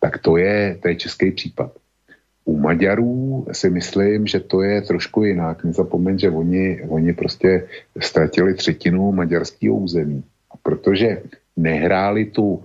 Tak 0.00 0.18
to 0.18 0.36
je, 0.36 0.78
to 0.82 0.88
je 0.88 0.94
český 0.96 1.30
případ. 1.30 1.72
U 2.44 2.58
Maďarů 2.58 3.46
si 3.52 3.70
myslím, 3.70 4.26
že 4.26 4.40
to 4.40 4.62
je 4.62 4.82
trošku 4.82 5.24
jinak. 5.24 5.64
Nezapomeň, 5.64 6.18
že 6.18 6.30
oni, 6.30 6.82
oni 6.88 7.12
prostě 7.12 7.68
ztratili 8.00 8.54
třetinu 8.54 9.12
maďarského 9.12 9.74
území. 9.74 10.24
A 10.50 10.54
protože 10.62 11.22
nehráli 11.56 12.24
tu 12.24 12.64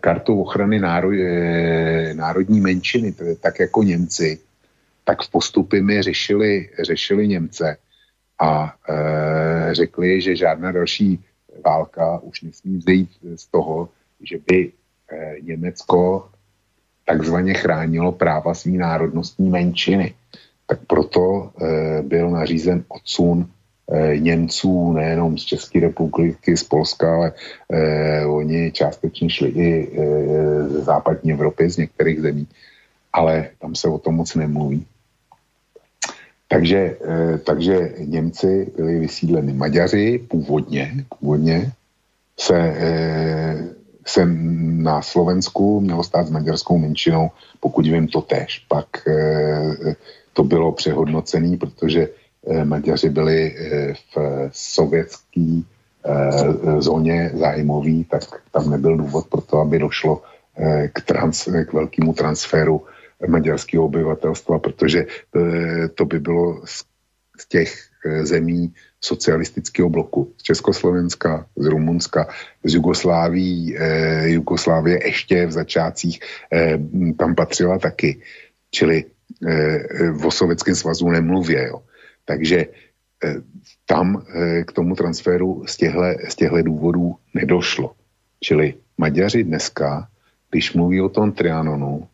kartu 0.00 0.40
ochrany 0.40 0.80
náro, 0.80 1.10
eh, 1.12 2.14
národní 2.14 2.60
menšiny, 2.60 3.14
tak 3.40 3.60
jako 3.60 3.82
Němci, 3.82 4.38
tak 5.04 5.22
v 5.22 5.30
postupy 5.30 5.82
mi 5.82 6.02
řešili, 6.02 6.68
řešili 6.82 7.28
Němce 7.28 7.76
a 8.40 8.74
e, 8.88 9.74
řekli, 9.74 10.20
že 10.20 10.36
žádná 10.36 10.72
další 10.72 11.24
válka 11.64 12.18
už 12.18 12.42
nesmí 12.42 12.76
vzejít 12.76 13.10
z 13.36 13.46
toho, 13.46 13.88
že 14.20 14.38
by 14.46 14.58
e, 14.68 15.40
Německo 15.40 16.30
takzvaně 17.04 17.54
chránilo 17.54 18.12
práva 18.12 18.54
svý 18.54 18.76
národnostní 18.76 19.50
menšiny. 19.50 20.14
Tak 20.66 20.78
proto 20.86 21.50
e, 21.50 22.02
byl 22.02 22.30
nařízen 22.30 22.84
odsun 22.88 23.48
Eh, 23.48 23.57
Němců, 24.16 24.92
nejenom 24.92 25.38
z 25.38 25.44
České 25.44 25.80
republiky, 25.80 26.56
z 26.56 26.64
Polska, 26.64 27.14
ale 27.16 27.32
eh, 27.72 28.26
oni 28.26 28.72
částečně 28.72 29.30
šli 29.30 29.48
i 29.48 29.88
eh, 29.88 30.68
ze 30.68 30.80
západní 30.80 31.32
Evropy, 31.32 31.70
z 31.70 31.76
některých 31.76 32.20
zemí, 32.20 32.46
ale 33.12 33.48
tam 33.58 33.74
se 33.74 33.88
o 33.88 33.98
tom 33.98 34.14
moc 34.14 34.34
nemluví. 34.34 34.86
Takže, 36.48 36.96
eh, 37.04 37.38
takže 37.38 37.92
Němci 37.98 38.72
byli 38.76 38.98
vysídleni 38.98 39.52
Maďaři 39.52 40.24
původně, 40.28 41.04
původně 41.18 41.72
se, 42.36 42.56
eh, 42.56 43.64
se 44.06 44.26
na 44.84 45.02
Slovensku 45.02 45.80
mělo 45.80 46.04
stát 46.04 46.26
s 46.26 46.30
maďarskou 46.30 46.78
menšinou, 46.78 47.30
pokud 47.60 47.86
vím 47.86 48.08
to 48.08 48.20
tež. 48.20 48.64
Pak 48.68 49.08
eh, 49.08 49.96
to 50.32 50.44
bylo 50.44 50.72
přehodnocené, 50.72 51.56
protože 51.56 52.08
Eh, 52.08 52.27
Maďaři 52.64 53.10
byli 53.10 53.56
eh, 53.56 53.94
v 53.94 54.48
sovětské 54.52 55.60
eh, 56.04 56.80
zóně 56.80 57.30
zájmový, 57.34 58.04
tak 58.04 58.22
tam 58.52 58.70
nebyl 58.70 58.96
důvod 58.96 59.26
pro 59.26 59.40
to, 59.40 59.60
aby 59.60 59.78
došlo 59.78 60.22
k, 60.92 61.00
trans, 61.00 61.44
k 61.44 61.72
velkému 61.72 62.12
transferu 62.12 62.82
maďarského 63.28 63.84
obyvatelstva, 63.84 64.58
protože 64.58 65.06
to 65.94 66.04
by 66.04 66.20
bylo 66.20 66.62
z 67.38 67.48
těch 67.48 67.74
zemí 68.22 68.74
socialistického 69.00 69.88
bloku, 69.88 70.32
z 70.38 70.42
Československa, 70.42 71.46
z 71.56 71.66
Rumunska, 71.66 72.28
z 72.64 72.74
Jugoslávii, 72.74 73.78
Jugoslávie 74.24 75.06
ještě 75.06 75.46
v 75.46 75.52
začátcích 75.52 76.20
tam 77.18 77.34
patřila 77.34 77.78
taky. 77.78 78.20
Čili 78.70 79.04
o 80.24 80.30
Sovětském 80.30 80.74
svazu 80.74 81.08
nemluvě. 81.08 81.68
Jo. 81.68 81.82
Takže 82.28 82.58
eh, 83.24 83.36
tam 83.88 84.20
eh, 84.20 84.64
k 84.68 84.70
tomu 84.72 84.92
transferu 84.92 85.64
z 85.64 85.76
těchto, 85.76 86.02
z 86.28 86.34
těchto 86.36 86.62
důvodů 86.62 87.16
nedošlo. 87.34 87.96
Čili 88.40 88.74
Maďaři 88.98 89.44
dneska 89.44 90.08
když 90.50 90.72
mluví 90.72 91.00
o 91.00 91.08
tom 91.08 91.32
Trianonu, 91.32 92.08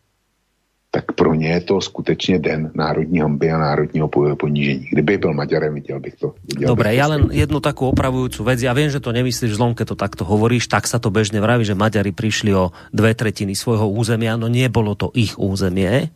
tak 0.91 1.11
pro 1.11 1.33
ně 1.33 1.47
je 1.49 1.61
to 1.61 1.81
skutečně 1.81 2.39
den 2.39 2.71
národní 2.75 3.19
hamby 3.19 3.51
a 3.51 3.57
národního 3.57 4.07
ponížení. 4.39 4.87
Kdyby 4.91 5.17
byl 5.17 5.33
Maďarem, 5.33 5.73
viděl 5.73 5.99
bych 5.99 6.15
to. 6.15 6.35
Viděl 6.43 6.67
Dobre, 6.67 6.89
bych 6.89 6.99
ja 6.99 7.05
to 7.07 7.11
len 7.11 7.21
jednu 7.35 7.59
takú 7.59 7.83
opravujúcu 7.91 8.47
vec. 8.47 8.63
Ja 8.63 8.71
viem, 8.71 8.87
že 8.87 9.03
to 9.03 9.11
nemyslíš 9.11 9.59
zlom, 9.59 9.75
keď 9.75 9.91
to 9.91 9.97
takto 9.99 10.23
hovoríš, 10.23 10.71
tak 10.71 10.87
sa 10.87 10.95
to 10.95 11.11
bežne 11.11 11.43
vraví, 11.43 11.67
že 11.67 11.75
Maďari 11.75 12.15
prišli 12.15 12.55
o 12.55 12.71
dve 12.95 13.11
tretiny 13.11 13.59
svojho 13.59 13.91
územia, 13.91 14.39
no 14.39 14.47
nebolo 14.47 14.95
to 14.95 15.11
ich 15.11 15.35
územie. 15.35 16.15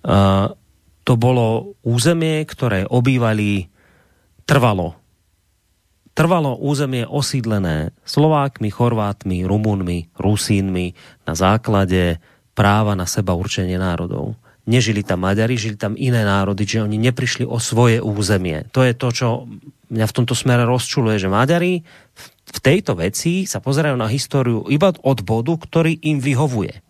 Uh, 0.00 0.56
to 1.04 1.20
bolo 1.20 1.76
územie, 1.84 2.42
ktoré 2.48 2.88
obývali 2.88 3.68
trvalo. 4.48 4.96
Trvalo 6.14 6.56
územie 6.56 7.04
osídlené 7.04 7.92
Slovákmi, 8.06 8.70
Chorvátmi, 8.72 9.44
Rumunmi, 9.44 10.14
Rusínmi 10.16 10.94
na 11.26 11.34
základe 11.34 12.22
práva 12.54 12.94
na 12.94 13.04
seba 13.04 13.34
určenie 13.34 13.76
národov. 13.76 14.38
Nežili 14.64 15.04
tam 15.04 15.28
Maďari, 15.28 15.60
žili 15.60 15.76
tam 15.76 15.92
iné 15.98 16.24
národy, 16.24 16.64
že 16.64 16.80
oni 16.80 16.96
neprišli 16.96 17.44
o 17.44 17.60
svoje 17.60 18.00
územie. 18.00 18.64
To 18.72 18.80
je 18.80 18.96
to, 18.96 19.08
čo 19.12 19.28
mňa 19.92 20.06
v 20.08 20.16
tomto 20.16 20.32
smere 20.32 20.64
rozčuluje, 20.64 21.20
že 21.20 21.28
Maďari 21.28 21.84
v 22.48 22.58
tejto 22.64 22.96
veci 22.96 23.44
sa 23.44 23.60
pozerajú 23.60 23.98
na 23.98 24.08
históriu 24.08 24.64
iba 24.72 24.94
od 24.94 25.18
bodu, 25.20 25.52
ktorý 25.58 26.00
im 26.00 26.22
vyhovuje. 26.22 26.80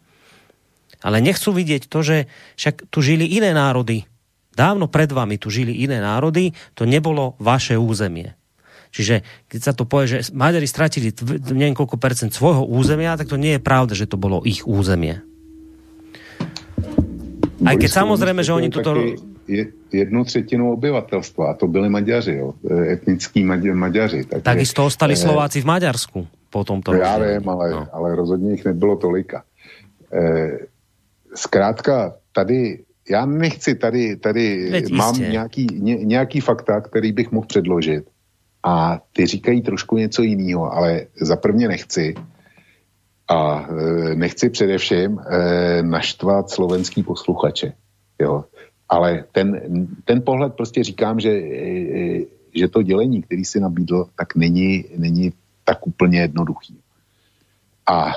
Ale 1.05 1.21
nechcú 1.21 1.53
vidieť 1.53 1.93
to, 1.93 2.01
že 2.01 2.17
však 2.57 2.89
tu 2.89 3.05
žili 3.05 3.29
iné 3.37 3.53
národy. 3.53 4.09
Dávno 4.57 4.89
pred 4.89 5.13
vami 5.13 5.37
tu 5.37 5.53
žili 5.53 5.85
iné 5.85 6.01
národy, 6.01 6.57
to 6.73 6.89
nebolo 6.89 7.37
vaše 7.37 7.77
územie. 7.77 8.33
Čiže 8.95 9.27
keď 9.51 9.61
sa 9.61 9.73
to 9.75 9.85
povie, 9.85 10.07
že 10.07 10.31
Maďari 10.31 10.71
stratili 10.71 11.11
neviem 11.51 11.75
koľko 11.75 11.99
percent 11.99 12.31
svojho 12.31 12.63
územia, 12.63 13.19
tak 13.19 13.27
to 13.27 13.35
nie 13.35 13.59
je 13.59 13.61
pravda, 13.61 13.99
že 13.99 14.07
to 14.07 14.15
bolo 14.15 14.47
ich 14.47 14.63
územie. 14.63 15.19
Aj 17.65 17.75
keď 17.75 17.91
samozrejme, 17.91 18.47
že 18.47 18.55
oni 18.55 18.69
tuto... 18.71 18.95
jednu 19.91 20.25
třetinu 20.25 20.73
obyvatelstva, 20.73 21.51
a 21.51 21.55
to 21.55 21.67
byli 21.67 21.89
Maďaři, 21.91 22.33
jo, 22.33 22.55
etnickí 22.93 23.45
Maďaři. 23.75 24.25
Tak 24.25 24.43
Takisto 24.43 24.87
ostali 24.87 25.13
eh, 25.13 25.21
Slováci 25.21 25.61
v 25.61 25.67
Maďarsku 25.67 26.27
po 26.51 26.65
tomto. 26.65 26.95
Já 26.95 27.19
vím, 27.19 27.49
ale, 27.49 27.71
no. 27.71 27.89
ale 27.93 28.17
rozhodně 28.17 28.51
jich 28.51 28.65
nebylo 28.65 28.97
tolika. 28.97 29.43
Eh, 30.13 30.59
zkrátka, 31.35 32.15
tady, 32.33 32.85
já 33.11 33.27
nechci 33.27 33.75
tady, 33.75 34.17
tady 34.17 34.71
Veď 34.71 34.91
mám 34.91 35.21
nějaký, 35.21 35.67
ně, 35.73 35.97
nějaký 35.97 36.41
fakta, 36.41 36.81
který 36.81 37.13
bych 37.13 37.33
mohl 37.33 37.47
předložit 37.47 38.05
a 38.63 39.01
ty 39.13 39.27
říkají 39.27 39.63
trošku 39.63 39.97
něco 39.97 40.23
jiného, 40.23 40.73
ale 40.73 41.07
za 41.21 41.37
prvně 41.37 41.69
nechci, 41.69 42.15
a 43.29 43.69
e, 43.69 44.15
nechci 44.15 44.51
především 44.51 45.19
e, 45.19 45.83
naštvat 45.83 46.51
slovenský 46.51 47.03
posluchače. 47.03 47.73
Jo. 48.21 48.45
Ale 48.89 49.25
ten, 49.33 49.61
ten 50.05 50.23
pohled 50.23 50.55
prostě 50.55 50.85
říkám, 50.85 51.21
že, 51.21 51.31
e, 51.31 52.21
že 52.55 52.69
to 52.69 52.83
dělení, 52.83 53.23
který 53.23 53.45
si 53.45 53.61
nabídl, 53.61 54.07
tak 54.19 54.35
není, 54.35 54.85
není 54.97 55.33
tak 55.65 55.87
úplně 55.87 56.21
jednoduchý. 56.21 56.79
A 57.87 58.13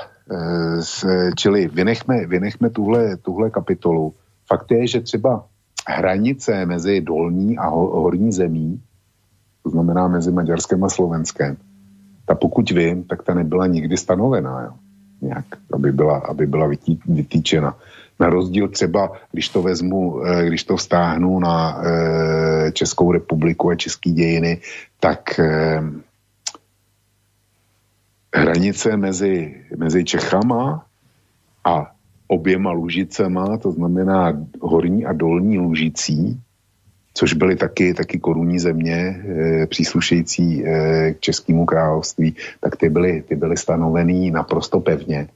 čili 1.36 1.68
vynechme, 1.68 2.26
vynechme 2.26 2.70
tuhle, 2.70 3.16
tuhle 3.16 3.50
kapitolu. 3.50 4.14
Fakt 4.46 4.70
je, 4.70 4.86
že 4.86 5.00
třeba 5.00 5.44
hranice 5.88 6.66
mezi 6.66 7.00
dolní 7.00 7.58
a 7.58 7.68
horní 7.68 8.32
zemí, 8.32 8.80
to 9.62 9.70
znamená 9.70 10.08
mezi 10.08 10.32
Maďarskem 10.32 10.84
a 10.84 10.88
Slovenskem, 10.88 11.56
ta 12.26 12.34
pokud 12.34 12.70
vím, 12.70 13.04
tak 13.04 13.22
ta 13.22 13.34
nebyla 13.34 13.66
nikdy 13.66 13.96
stanovená. 13.96 14.62
Jo 14.62 14.72
nějak, 15.20 15.44
aby 15.72 15.92
byla, 15.92 16.18
aby 16.18 16.46
byla 16.46 16.66
vytí, 16.66 17.00
vytýčena. 17.06 17.76
Na 18.20 18.28
rozdíl 18.28 18.68
třeba, 18.68 19.12
když 19.32 19.48
to 19.48 19.62
vezmu, 19.62 20.26
eh, 20.26 20.46
když 20.46 20.64
to 20.64 20.76
vztáhnu 20.76 21.40
na 21.40 21.82
eh, 21.82 22.72
Českou 22.72 23.12
republiku 23.12 23.70
a 23.70 23.74
české 23.74 24.10
dějiny, 24.10 24.60
tak 25.00 25.38
eh, 25.38 25.82
hranice 28.34 28.96
mezi, 28.96 29.64
mezi 29.76 30.04
Čechama 30.04 30.86
a 31.64 31.90
oběma 32.28 32.70
Lužicema, 32.70 33.56
to 33.58 33.72
znamená 33.72 34.32
horní 34.60 35.06
a 35.06 35.12
dolní 35.12 35.58
Lužicí, 35.58 36.40
což 37.14 37.32
byly 37.32 37.56
taky, 37.56 37.94
taky 37.94 38.18
korunní 38.18 38.58
země 38.58 38.94
e, 38.94 39.66
příslušející 39.66 40.66
e, 40.66 41.14
k 41.14 41.20
Českému 41.20 41.66
království, 41.66 42.36
tak 42.60 42.76
ty 42.76 42.88
byly, 42.88 43.22
ty 43.22 43.36
byly 43.36 43.56
stanovený 43.56 44.30
naprosto 44.30 44.80
pevně. 44.80 45.28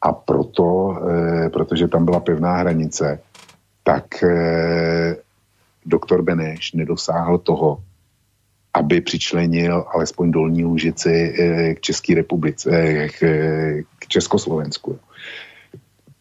A 0.00 0.12
proto, 0.12 0.98
e, 1.08 1.48
protože 1.50 1.88
tam 1.88 2.04
byla 2.04 2.20
pevná 2.20 2.56
hranice, 2.56 3.20
tak 3.82 4.22
e, 4.22 5.16
doktor 5.86 6.22
Beneš 6.22 6.72
nedosáhl 6.72 7.38
toho, 7.38 7.78
aby 8.76 9.00
přičlenil 9.00 9.84
alespoň 9.94 10.30
dolní 10.30 10.64
Lužici 10.64 11.10
e, 11.10 11.74
k 11.74 11.80
České 11.80 12.14
republice, 12.14 12.70
e, 12.70 13.08
k, 13.08 13.18
k 13.98 14.06
Československu 14.08 14.98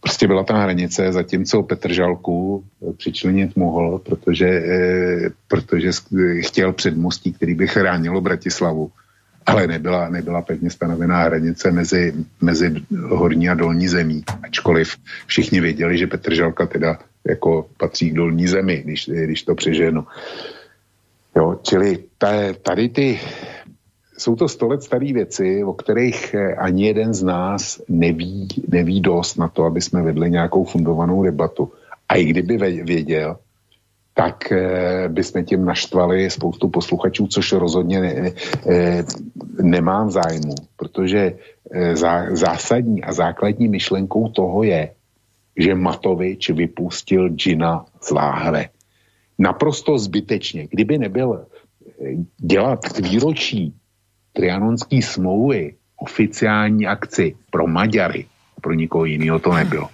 prostě 0.05 0.27
byla 0.27 0.43
ta 0.43 0.57
hranice, 0.57 1.11
zatímco 1.11 1.63
Petr 1.63 1.93
Žalku 1.93 2.61
eh, 2.61 2.93
přičlenit 2.93 3.55
mohl, 3.57 4.01
protože, 4.05 4.47
eh, 4.47 5.29
protože 5.47 5.89
chtěl 6.45 6.73
předmostí, 6.73 7.33
který 7.33 7.53
by 7.57 7.67
chránilo 7.67 8.21
Bratislavu, 8.21 8.91
ale 9.45 9.67
nebyla, 9.67 10.09
nebyla 10.09 10.41
pevně 10.41 10.69
stanovená 10.69 11.23
hranice 11.23 11.71
mezi, 11.71 12.13
mezi 12.41 12.85
horní 13.09 13.49
a 13.49 13.53
dolní 13.53 13.87
zemí, 13.87 14.23
ačkoliv 14.43 14.93
všichni 15.25 15.61
věděli, 15.61 15.97
že 15.97 16.07
Petr 16.07 16.33
Žalka 16.37 16.65
teda 16.65 16.99
jako 17.25 17.65
patří 17.77 18.09
k 18.09 18.21
dolní 18.21 18.47
zemi, 18.47 18.81
když, 18.85 19.09
když 19.09 19.43
to 19.43 19.55
přeženu. 19.55 20.05
Jo, 21.37 21.55
čili 21.61 22.03
tady 22.61 22.89
ty 22.89 23.19
jsou 24.17 24.35
to 24.35 24.47
sto 24.47 24.67
let 24.67 24.83
staré 24.83 25.13
věci, 25.13 25.63
o 25.63 25.73
kterých 25.73 26.33
eh, 26.33 26.55
ani 26.55 26.87
jeden 26.87 27.13
z 27.13 27.23
nás 27.23 27.81
neví, 27.89 28.47
neví 28.67 29.01
dost 29.01 29.35
na 29.35 29.47
to, 29.47 29.63
aby 29.63 29.81
jsme 29.81 30.01
vedli 30.01 30.31
nějakou 30.31 30.63
fundovanou 30.63 31.23
debatu. 31.23 31.71
A 32.09 32.15
i 32.15 32.25
kdyby 32.25 32.57
věděl, 32.83 33.37
tak 34.13 34.51
eh, 34.51 35.09
bychom 35.09 35.45
tím 35.45 35.65
naštvali 35.65 36.29
spoustu 36.29 36.69
posluchačů, 36.69 37.27
což 37.27 37.51
rozhodně 37.51 38.01
ne, 38.01 38.13
ne, 38.13 38.31
eh, 38.69 39.03
nemám 39.61 40.11
zájmu, 40.11 40.55
protože 40.77 41.33
zásadní 42.31 43.03
a 43.03 43.13
základní 43.13 43.67
myšlenkou 43.67 44.29
toho 44.29 44.63
je, 44.63 44.91
že 45.57 45.75
Matovič 45.75 46.49
vypustil 46.49 47.29
džina 47.29 47.85
z 48.01 48.11
láhve. 48.11 48.74
Naprosto 49.39 49.97
zbytečně. 49.97 50.67
Kdyby 50.71 50.97
nebyl 50.97 51.45
dělat 52.37 52.79
výročí 52.99 53.73
trianonský 54.33 55.01
smlouvy 55.01 55.75
oficiální 55.95 56.87
akci 56.87 57.35
pro 57.51 57.67
Maďary, 57.67 58.25
pro 58.61 58.73
nikoho 58.73 59.05
jiného 59.05 59.39
to 59.39 59.53
nebylo. 59.53 59.89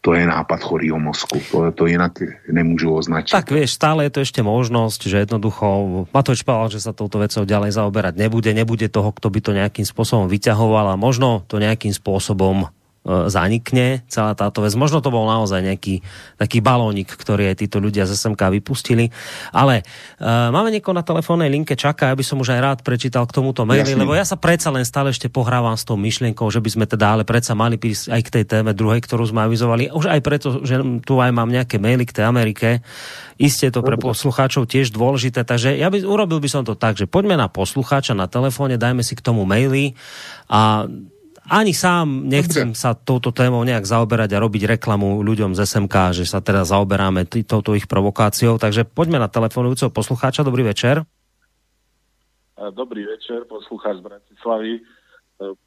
To 0.00 0.16
je 0.16 0.24
nápad 0.24 0.60
chorýho 0.64 0.96
mozku. 0.96 1.36
To, 1.52 1.72
to 1.72 1.84
jinak 1.86 2.16
nemůžu 2.48 2.94
označiť. 2.94 3.36
Tak 3.36 3.52
vieš, 3.52 3.76
stále 3.76 4.08
je 4.08 4.16
to 4.16 4.24
ešte 4.24 4.40
možnosť, 4.40 5.00
že 5.04 5.28
jednoducho 5.28 5.66
Matovič 6.08 6.40
povedal, 6.40 6.72
že 6.72 6.80
sa 6.80 6.96
touto 6.96 7.20
vecou 7.20 7.44
ďalej 7.44 7.76
zaoberať 7.76 8.16
nebude. 8.16 8.48
Nebude 8.56 8.88
toho, 8.88 9.12
kto 9.12 9.28
by 9.28 9.40
to 9.44 9.52
nejakým 9.52 9.84
spôsobom 9.84 10.24
vyťahoval 10.32 10.96
a 10.96 10.96
možno 10.96 11.44
to 11.52 11.60
nejakým 11.60 11.92
spôsobom 11.92 12.72
zanikne 13.00 14.04
celá 14.12 14.36
táto 14.36 14.60
vec. 14.60 14.76
Možno 14.76 15.00
to 15.00 15.08
bol 15.08 15.24
naozaj 15.24 15.64
nejaký 15.64 16.04
taký 16.36 16.60
balónik, 16.60 17.08
ktorý 17.08 17.48
aj 17.48 17.64
títo 17.64 17.80
ľudia 17.80 18.04
z 18.04 18.12
SMK 18.12 18.60
vypustili. 18.60 19.08
Ale 19.56 19.80
uh, 20.20 20.52
máme 20.52 20.68
niekoho 20.68 20.92
na 20.92 21.00
telefónnej 21.00 21.48
linke, 21.48 21.80
čaká, 21.80 22.12
aby 22.12 22.20
som 22.20 22.36
už 22.44 22.52
aj 22.52 22.60
rád 22.60 22.78
prečítal 22.84 23.24
k 23.24 23.32
tomuto 23.32 23.64
maili, 23.64 23.96
lebo 23.96 24.12
ja 24.12 24.28
sa 24.28 24.36
predsa 24.36 24.68
len 24.68 24.84
stále 24.84 25.16
ešte 25.16 25.32
pohrávam 25.32 25.72
s 25.80 25.88
tou 25.88 25.96
myšlienkou, 25.96 26.44
že 26.52 26.60
by 26.60 26.70
sme 26.76 26.84
teda 26.84 27.16
ale 27.16 27.24
predsa 27.24 27.56
mali 27.56 27.80
prísť 27.80 28.12
aj 28.12 28.20
k 28.20 28.32
tej 28.36 28.44
téme 28.44 28.76
druhej, 28.76 29.00
ktorú 29.00 29.24
sme 29.24 29.48
avizovali. 29.48 29.88
Už 29.96 30.12
aj 30.12 30.20
preto, 30.20 30.60
že 30.60 30.84
tu 31.00 31.16
aj 31.24 31.32
mám 31.32 31.48
nejaké 31.48 31.80
maily 31.80 32.04
k 32.04 32.20
tej 32.20 32.28
Amerike. 32.28 32.84
Isté 33.40 33.72
to 33.72 33.80
pre 33.80 33.96
poslucháčov 33.96 34.68
tiež 34.68 34.92
dôležité, 34.92 35.48
takže 35.48 35.72
ja 35.72 35.88
by, 35.88 36.04
urobil 36.04 36.44
by 36.44 36.48
som 36.52 36.68
to 36.68 36.76
tak, 36.76 37.00
že 37.00 37.08
poďme 37.08 37.40
na 37.40 37.48
poslucháča 37.48 38.12
na 38.12 38.28
telefóne, 38.28 38.76
dajme 38.76 39.00
si 39.00 39.16
k 39.16 39.24
tomu 39.24 39.48
maily 39.48 39.96
a 40.52 40.84
ani 41.48 41.72
sám 41.72 42.28
nechcem 42.28 42.76
sa 42.76 42.92
touto 42.92 43.32
témou 43.32 43.64
nejak 43.64 43.88
zaoberať 43.88 44.36
a 44.36 44.42
robiť 44.42 44.76
reklamu 44.76 45.24
ľuďom 45.24 45.56
z 45.56 45.64
SMK, 45.64 46.12
že 46.12 46.28
sa 46.28 46.44
teda 46.44 46.68
zaoberáme 46.68 47.24
touto 47.46 47.72
ich 47.72 47.88
provokáciou. 47.88 48.60
Takže 48.60 48.84
poďme 48.84 49.16
na 49.22 49.32
telefonujúceho 49.32 49.88
poslucháča. 49.88 50.44
Dobrý 50.44 50.66
večer. 50.66 51.08
Dobrý 52.60 53.08
večer, 53.08 53.48
poslucháč 53.48 54.04
z 54.04 54.04
Bratislavy. 54.04 54.72
E, 54.76 54.82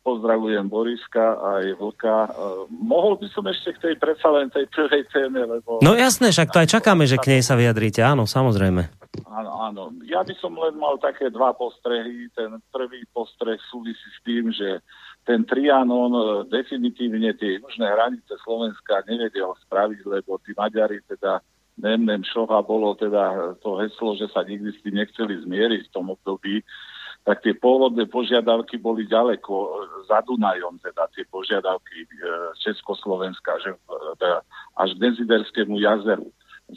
pozdravujem 0.05 0.69
Boriska 0.69 1.41
aj 1.41 1.81
Vlka. 1.81 2.29
E, 2.29 2.31
mohol 2.69 3.17
by 3.17 3.27
som 3.33 3.41
ešte 3.49 3.73
k 3.73 3.81
tej 3.89 3.95
predsa 3.97 4.29
len 4.29 4.53
tej 4.53 4.69
prvej 4.69 5.09
téme, 5.09 5.41
lebo... 5.41 5.81
No 5.81 5.97
jasné, 5.97 6.29
však 6.29 6.53
to 6.53 6.61
aj 6.61 6.69
čakáme, 6.69 7.09
že 7.09 7.17
k 7.17 7.33
nej 7.33 7.41
sa 7.41 7.57
vyjadríte. 7.57 8.05
Áno, 8.05 8.29
samozrejme. 8.29 8.93
Áno, 9.25 9.51
áno. 9.65 9.83
Ja 10.05 10.21
by 10.21 10.37
som 10.37 10.53
len 10.53 10.77
mal 10.77 11.01
také 11.01 11.33
dva 11.33 11.57
postrehy. 11.57 12.29
Ten 12.37 12.61
prvý 12.69 13.01
postreh 13.09 13.57
súvisí 13.73 14.09
s 14.13 14.19
tým, 14.21 14.53
že 14.53 14.77
ten 15.23 15.47
Trianon 15.47 16.11
e, 16.11 16.23
definitívne 16.51 17.31
tie 17.39 17.59
južné 17.59 17.87
hranice 17.87 18.35
Slovenska 18.43 19.03
nevedel 19.07 19.55
spraviť, 19.67 20.03
lebo 20.03 20.39
tí 20.43 20.51
Maďari 20.55 20.99
teda 21.07 21.39
Nemnem 21.73 22.21
Šoha 22.21 22.61
bolo 22.61 22.93
teda 22.93 23.57
to 23.65 23.81
heslo, 23.81 24.13
že 24.13 24.29
sa 24.29 24.45
nikdy 24.45 24.69
s 24.69 24.79
tým 24.85 24.93
nechceli 24.93 25.41
zmieriť 25.41 25.89
v 25.89 25.93
tom 25.95 26.13
období, 26.13 26.61
tak 27.23 27.39
tie 27.39 27.55
pôvodné 27.55 28.05
požiadavky 28.11 28.75
boli 28.77 29.07
ďaleko 29.07 29.53
e, 29.55 29.67
za 30.11 30.19
Dunajom, 30.27 30.75
teda 30.83 31.07
tie 31.15 31.23
požiadavky 31.31 32.03
e, 32.03 32.07
Československa, 32.59 33.63
že 33.63 33.79
teda 34.19 34.43
až 34.75 34.89
k 34.99 35.01
Deziderskému 35.07 35.79
jazeru. 35.79 36.27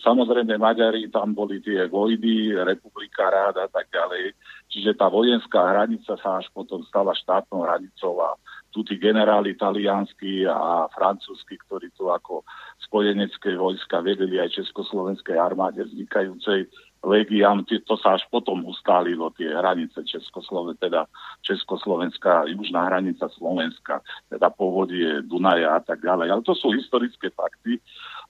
Samozrejme, 0.00 0.60
Maďari, 0.60 1.08
tam 1.08 1.32
boli 1.32 1.60
tie 1.60 1.88
vojny, 1.88 2.52
republika 2.52 3.28
rád 3.28 3.60
a 3.60 3.68
tak 3.68 3.88
ďalej. 3.92 4.32
Čiže 4.72 4.98
tá 4.98 5.08
vojenská 5.08 5.72
hranica 5.72 6.18
sa 6.20 6.42
až 6.42 6.50
potom 6.52 6.82
stala 6.84 7.16
štátnou 7.16 7.64
hranicou 7.64 8.18
a 8.20 8.36
tu 8.76 8.84
tí 8.84 9.00
generáli 9.00 9.56
talianskí 9.56 10.44
a 10.44 10.84
francúzsky, 10.92 11.56
ktorí 11.64 11.88
tu 11.96 12.12
ako 12.12 12.44
spojenecké 12.84 13.56
vojska 13.56 14.04
vedeli 14.04 14.36
aj 14.36 14.60
Československej 14.60 15.40
armáde 15.40 15.80
vznikajúcej 15.80 16.68
legiám, 17.04 17.64
to 17.64 17.94
sa 18.00 18.16
až 18.16 18.24
potom 18.32 18.64
ustálilo, 18.64 19.32
tie 19.36 19.52
hranice 19.52 20.04
Československa, 20.04 20.86
teda 20.86 21.00
Československá, 21.42 22.48
južná 22.48 22.88
hranica 22.88 23.28
Slovenska, 23.36 24.00
teda 24.30 24.48
povodie 24.52 25.22
Dunaja 25.24 25.76
a 25.76 25.82
tak 25.84 26.00
ďalej. 26.00 26.28
Ale 26.30 26.42
to 26.42 26.54
sú 26.56 26.72
historické 26.72 27.28
fakty 27.32 27.80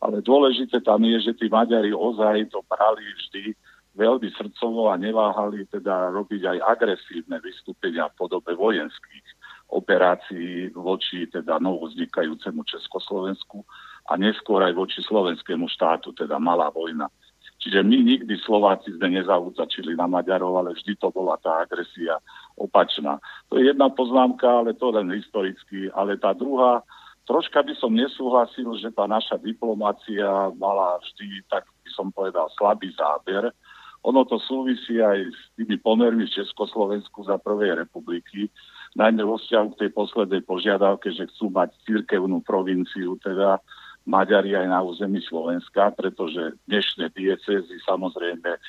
ale 0.01 0.21
dôležité 0.21 0.85
tam 0.85 1.01
je, 1.05 1.33
že 1.33 1.33
tí 1.37 1.49
Maďari 1.49 1.93
ozaj 1.93 2.53
to 2.53 2.61
brali 2.69 3.05
vždy 3.17 3.57
veľmi 3.97 4.29
srdcovo 4.37 4.93
a 4.93 5.01
neváhali 5.01 5.65
teda 5.73 6.13
robiť 6.13 6.43
aj 6.45 6.59
agresívne 6.69 7.41
vystúpenia 7.41 8.13
v 8.13 8.17
podobe 8.21 8.53
vojenských 8.53 9.25
operácií 9.73 10.69
voči 10.77 11.25
teda 11.33 11.57
novoznikajúcemu 11.65 12.61
Československu 12.69 13.65
a 14.13 14.21
neskôr 14.21 14.61
aj 14.63 14.77
voči 14.77 15.01
slovenskému 15.01 15.65
štátu, 15.73 16.13
teda 16.13 16.37
malá 16.37 16.69
vojna. 16.69 17.09
Čiže 17.67 17.83
my 17.83 17.99
nikdy 17.99 18.35
Slováci 18.47 18.95
sme 18.95 19.11
nezautočili 19.11 19.99
na 19.99 20.07
Maďarov, 20.07 20.55
ale 20.63 20.79
vždy 20.79 21.03
to 21.03 21.11
bola 21.11 21.35
tá 21.43 21.67
agresia 21.67 22.23
opačná. 22.55 23.19
To 23.51 23.59
je 23.59 23.75
jedna 23.75 23.91
poznámka, 23.91 24.47
ale 24.47 24.71
to 24.79 24.95
len 24.95 25.11
historicky. 25.11 25.91
Ale 25.91 26.15
tá 26.15 26.31
druhá, 26.31 26.87
Troška 27.27 27.67
by 27.67 27.75
som 27.75 27.91
nesúhlasil, 27.91 28.71
že 28.79 28.95
tá 28.95 29.11
naša 29.11 29.35
diplomácia 29.43 30.31
mala 30.63 31.03
vždy, 31.03 31.43
tak 31.51 31.67
by 31.83 31.91
som 31.91 32.15
povedal, 32.15 32.47
slabý 32.55 32.95
záber. 32.95 33.51
Ono 34.07 34.23
to 34.23 34.39
súvisí 34.39 35.03
aj 35.03 35.27
s 35.35 35.41
tými 35.59 35.75
pomermi 35.83 36.23
v 36.23 36.35
Československu 36.39 37.27
za 37.27 37.43
prvej 37.43 37.83
republiky, 37.83 38.47
najmä 38.95 39.27
vo 39.27 39.43
vzťahu 39.43 39.75
k 39.75 39.81
tej 39.83 39.91
poslednej 39.91 40.47
požiadavke, 40.47 41.11
že 41.11 41.27
chcú 41.35 41.51
mať 41.51 41.75
církevnú 41.83 42.47
provinciu, 42.47 43.19
teda 43.19 43.59
Maďari 44.07 44.55
aj 44.55 44.67
na 44.71 44.81
území 44.87 45.19
Slovenska, 45.27 45.91
pretože 45.91 46.55
dnešné 46.71 47.11
diecezy 47.11 47.77
samozrejme 47.83 48.51
e, 48.55 48.61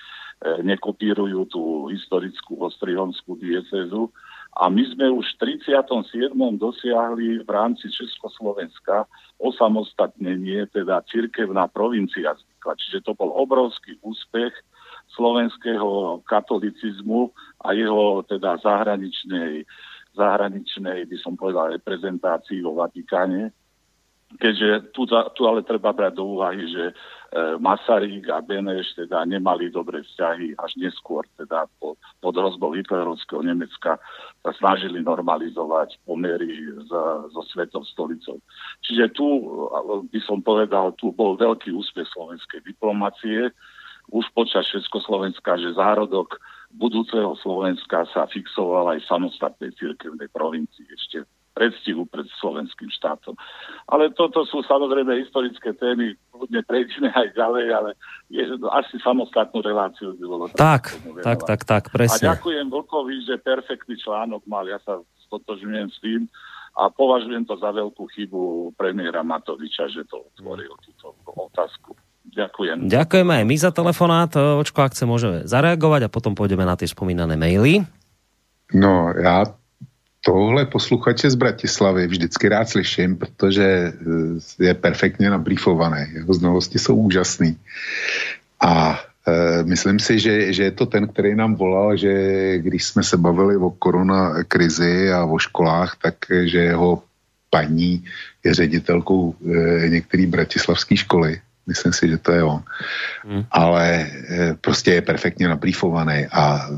nekopírujú 0.66 1.46
tú 1.46 1.64
historickú 1.94 2.58
ostrihomskú 2.66 3.38
diecezu, 3.38 4.10
a 4.58 4.74
my 4.74 4.82
sme 4.90 5.14
už 5.14 5.38
v 5.38 5.62
37. 5.62 6.34
dosiahli 6.58 7.46
v 7.46 7.50
rámci 7.50 7.94
Československa 7.94 9.06
osamostatnenie, 9.38 10.66
teda 10.74 11.06
cirkevná 11.06 11.70
provincia 11.70 12.34
vznikla. 12.34 12.74
Čiže 12.74 13.06
to 13.06 13.14
bol 13.14 13.38
obrovský 13.38 14.02
úspech 14.02 14.50
slovenského 15.14 16.26
katolicizmu 16.26 17.30
a 17.62 17.78
jeho 17.78 18.26
teda 18.26 18.58
zahraničnej, 18.66 19.62
zahraničnej, 20.18 21.06
by 21.06 21.18
som 21.22 21.38
povedal, 21.38 21.78
reprezentácii 21.78 22.58
vo 22.66 22.82
Vatikáne 22.82 23.54
keďže 24.36 24.92
tu, 24.92 25.08
tu 25.08 25.42
ale 25.48 25.64
treba 25.64 25.96
brať 25.96 26.20
do 26.20 26.36
úvahy, 26.36 26.68
že 26.68 26.92
e, 26.92 26.94
Masaryk 27.64 28.28
a 28.28 28.44
Beneš 28.44 28.92
teda 29.00 29.24
nemali 29.24 29.72
dobré 29.72 30.04
vzťahy 30.04 30.60
až 30.60 30.72
neskôr, 30.76 31.24
teda 31.40 31.72
po, 31.80 31.96
pod 32.20 32.36
hrozbou 32.36 32.76
hitlerovského 32.76 33.40
Nemecka 33.40 33.96
sa 34.44 34.52
snažili 34.60 35.00
normalizovať 35.00 36.04
pomery 36.04 36.60
za, 36.92 37.32
so 37.32 37.42
Svetou 37.48 37.88
stolicou. 37.88 38.44
Čiže 38.84 39.16
tu 39.16 39.48
by 40.12 40.20
som 40.28 40.44
povedal, 40.44 40.92
tu 41.00 41.16
bol 41.16 41.40
veľký 41.40 41.72
úspech 41.72 42.12
slovenskej 42.12 42.68
diplomacie, 42.68 43.56
už 44.08 44.28
počas 44.32 44.64
Československa, 44.72 45.60
že 45.60 45.76
zárodok 45.76 46.40
budúceho 46.72 47.36
Slovenska 47.40 48.08
sa 48.12 48.28
fixoval 48.28 48.96
aj 48.96 49.04
v 49.04 49.10
samostatnej 49.10 49.72
cirkevnej 49.76 50.32
provincii 50.32 50.88
ešte 50.96 51.28
predstihu 51.58 52.06
pred 52.06 52.30
slovenským 52.38 52.94
štátom. 52.94 53.34
Ale 53.90 54.14
toto 54.14 54.46
sú 54.46 54.62
samozrejme 54.62 55.18
historické 55.26 55.74
témy, 55.74 56.14
kľudne 56.30 56.62
prejdeme 56.62 57.10
aj 57.10 57.34
ďalej, 57.34 57.66
ale 57.74 57.90
je, 58.30 58.46
asi 58.78 59.02
samostatnú 59.02 59.66
reláciu 59.66 60.14
by 60.14 60.26
bolo. 60.30 60.46
Tak, 60.54 60.94
tak, 61.26 61.40
tak, 61.50 61.62
tak, 61.66 61.84
presne. 61.90 62.30
A 62.30 62.38
ďakujem 62.38 62.70
Vlkovi, 62.70 63.26
že 63.26 63.42
perfektný 63.42 63.98
článok 63.98 64.46
mal, 64.46 64.70
ja 64.70 64.78
sa 64.86 65.02
stotožňujem 65.26 65.90
s 65.90 65.98
tým 65.98 66.22
a 66.78 66.94
považujem 66.94 67.42
to 67.50 67.58
za 67.58 67.74
veľkú 67.74 68.06
chybu 68.14 68.72
premiéra 68.78 69.26
Matoviča, 69.26 69.90
že 69.90 70.06
to 70.06 70.30
otvoril 70.30 70.78
túto 70.86 71.18
otázku. 71.26 71.98
Ďakujem. 72.28 72.86
Ďakujeme 72.92 73.34
aj 73.34 73.46
my 73.48 73.56
za 73.58 73.72
telefonát. 73.74 74.30
Očko, 74.36 74.86
ak 74.86 74.94
chce, 74.94 75.10
môžeme 75.10 75.48
zareagovať 75.48 76.06
a 76.06 76.14
potom 76.14 76.38
pôjdeme 76.38 76.68
na 76.68 76.78
tie 76.78 76.86
spomínané 76.86 77.34
maily. 77.34 77.88
No, 78.76 79.16
já 79.16 79.48
tohle 80.22 80.66
posluchače 80.66 81.30
z 81.30 81.36
Bratislavy 81.36 82.08
vždycky 82.08 82.50
rád 82.50 82.70
slyším, 82.70 83.18
protože 83.18 83.64
eh, 83.64 84.66
je 84.66 84.74
perfektně 84.74 85.30
nabrýfovaný. 85.30 86.06
Jeho 86.14 86.34
znalosti 86.34 86.80
jsou 86.80 86.96
úžasný. 86.96 87.58
A 88.62 89.00
e, 89.28 89.64
myslím 89.64 90.00
si, 90.00 90.20
že, 90.20 90.54
že 90.54 90.64
je 90.64 90.72
to 90.72 90.86
ten, 90.86 91.08
který 91.08 91.36
nám 91.36 91.56
volal, 91.56 91.98
že 91.98 92.12
když 92.58 92.84
jsme 92.84 93.04
se 93.04 93.18
bavili 93.18 93.58
o 93.58 93.70
korona 93.70 94.44
krizi 94.44 95.12
a 95.12 95.26
o 95.26 95.38
školách, 95.38 95.98
tak 96.02 96.16
že 96.44 96.60
jeho 96.60 97.04
paní 97.50 98.04
je 98.44 98.54
ředitelkou 98.54 99.36
e, 99.36 99.90
některé 99.90 100.28
bratislavské 100.28 100.98
školy 100.98 101.42
Myslím 101.68 101.94
si, 101.94 102.08
že 102.08 102.18
to 102.18 102.32
je 102.32 102.44
on. 102.44 102.64
Hmm. 103.28 103.44
Ale 103.52 103.86
eh, 104.08 104.56
prostě 104.62 104.92
je 104.92 105.02
perfektně 105.02 105.48
nabrýfovaný 105.48 106.26
a 106.32 106.70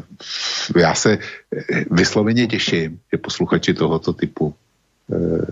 já 0.75 0.93
se 0.95 1.17
eh, 1.17 1.85
vysloveně 1.91 2.47
těším, 2.47 2.99
že 3.11 3.17
posluchači 3.17 3.73
tohoto 3.73 4.13
typu 4.13 4.53
eh, 5.13 5.45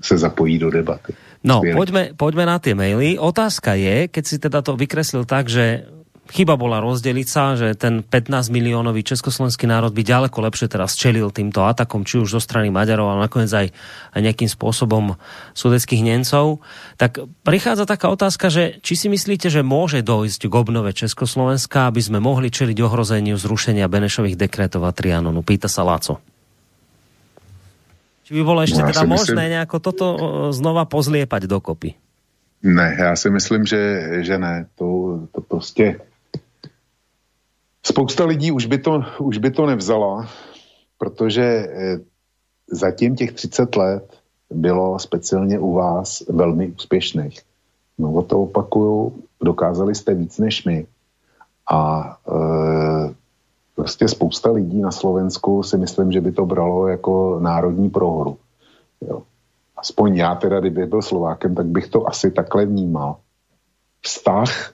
se 0.00 0.18
zapojí 0.18 0.58
do 0.58 0.70
debaty. 0.70 1.14
No, 1.46 1.62
poďme, 1.62 2.10
poďme 2.18 2.42
na 2.42 2.58
tie 2.58 2.74
maily. 2.74 3.22
Otázka 3.22 3.78
je, 3.78 4.10
keď 4.10 4.24
si 4.26 4.36
teda 4.42 4.66
to 4.66 4.74
vykreslil 4.74 5.22
tak, 5.22 5.46
že 5.46 5.86
chyba 6.30 6.58
bola 6.58 6.82
rozdeliť 6.82 7.26
sa, 7.28 7.54
že 7.54 7.74
ten 7.78 8.02
15 8.02 8.50
miliónový 8.50 9.06
československý 9.06 9.66
národ 9.70 9.94
by 9.94 10.02
ďaleko 10.02 10.38
lepšie 10.42 10.66
teraz 10.70 10.98
čelil 10.98 11.30
týmto 11.30 11.62
atakom, 11.62 12.02
či 12.02 12.22
už 12.22 12.36
zo 12.36 12.40
strany 12.42 12.70
Maďarov, 12.70 13.10
ale 13.12 13.26
nakoniec 13.26 13.50
aj, 13.50 13.66
aj 14.16 14.20
nejakým 14.20 14.50
spôsobom 14.50 15.18
sudeckých 15.54 16.02
Nemcov. 16.02 16.62
Tak 16.98 17.24
prichádza 17.46 17.86
taká 17.86 18.10
otázka, 18.10 18.50
že 18.50 18.78
či 18.82 18.94
si 18.94 19.06
myslíte, 19.10 19.48
že 19.48 19.66
môže 19.66 20.02
dojsť 20.02 20.50
k 20.50 20.54
obnove 20.54 20.90
Československa, 20.92 21.88
aby 21.88 22.00
sme 22.02 22.18
mohli 22.18 22.50
čeliť 22.50 22.76
ohrozeniu 22.82 23.38
zrušenia 23.38 23.86
Benešových 23.86 24.38
dekretov 24.38 24.84
a 24.84 24.92
Trianonu? 24.92 25.40
Pýta 25.46 25.70
sa 25.70 25.86
Láco. 25.86 26.18
Či 28.26 28.34
by 28.34 28.42
bolo 28.42 28.60
ešte 28.66 28.82
no, 28.82 28.90
teda 28.90 29.06
možné 29.06 29.38
myslím... 29.38 29.52
nejako 29.54 29.76
toto 29.78 30.06
znova 30.50 30.82
pozliepať 30.90 31.46
dokopy? 31.46 31.94
Ne, 32.66 32.96
já 32.98 33.16
si 33.16 33.30
myslím, 33.30 33.66
že, 33.66 34.10
že 34.22 34.38
ne. 34.38 34.66
To, 34.74 35.20
to 35.32 35.40
prostě 35.40 35.98
Spousta 37.86 38.24
lidí 38.24 38.52
už 38.52 38.66
by 38.66 38.78
to, 38.78 39.02
už 39.18 39.38
by 39.38 39.50
to 39.50 39.66
nevzala, 39.66 40.28
protože 40.98 41.42
eh, 41.42 41.98
zatím 42.70 43.16
těch 43.16 43.32
30 43.32 43.76
let 43.76 44.18
bylo 44.50 44.98
speciálně 44.98 45.58
u 45.58 45.72
vás 45.72 46.22
velmi 46.28 46.68
úspěšných. 46.68 47.42
No 47.98 48.12
o 48.12 48.22
to 48.22 48.42
opakuju, 48.42 49.22
dokázali 49.42 49.94
jste 49.94 50.14
víc 50.14 50.38
než 50.38 50.64
my. 50.64 50.86
A 51.70 52.10
e, 52.28 53.14
prostě 53.74 54.08
spousta 54.08 54.50
lidí 54.50 54.80
na 54.80 54.90
Slovensku 54.90 55.62
si 55.62 55.78
myslím, 55.78 56.12
že 56.12 56.20
by 56.20 56.32
to 56.32 56.46
bralo 56.46 56.88
jako 56.88 57.40
národní 57.40 57.90
prohru. 57.90 58.38
Jo. 59.00 59.22
Aspoň 59.76 60.16
já 60.16 60.34
teda, 60.34 60.60
kdyby 60.60 60.86
byl 60.86 61.02
Slovákem, 61.02 61.54
tak 61.54 61.66
bych 61.66 61.88
to 61.88 62.08
asi 62.08 62.30
takhle 62.30 62.66
vnímal. 62.66 63.16
Vztah 64.02 64.72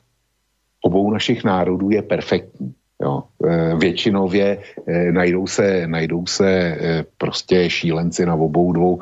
obou 0.82 1.10
našich 1.10 1.44
národů 1.44 1.90
je 1.90 2.02
perfektní. 2.02 2.74
Jo. 3.02 3.22
E, 3.48 3.76
většinově 3.76 4.58
e, 4.86 5.12
najdou 5.12 5.46
se, 5.46 5.86
najdou 5.86 6.26
se 6.26 6.48
e, 6.50 7.04
prostě 7.18 7.70
šílenci 7.70 8.26
na 8.26 8.34
obou 8.34 8.72
dvou 8.72 9.00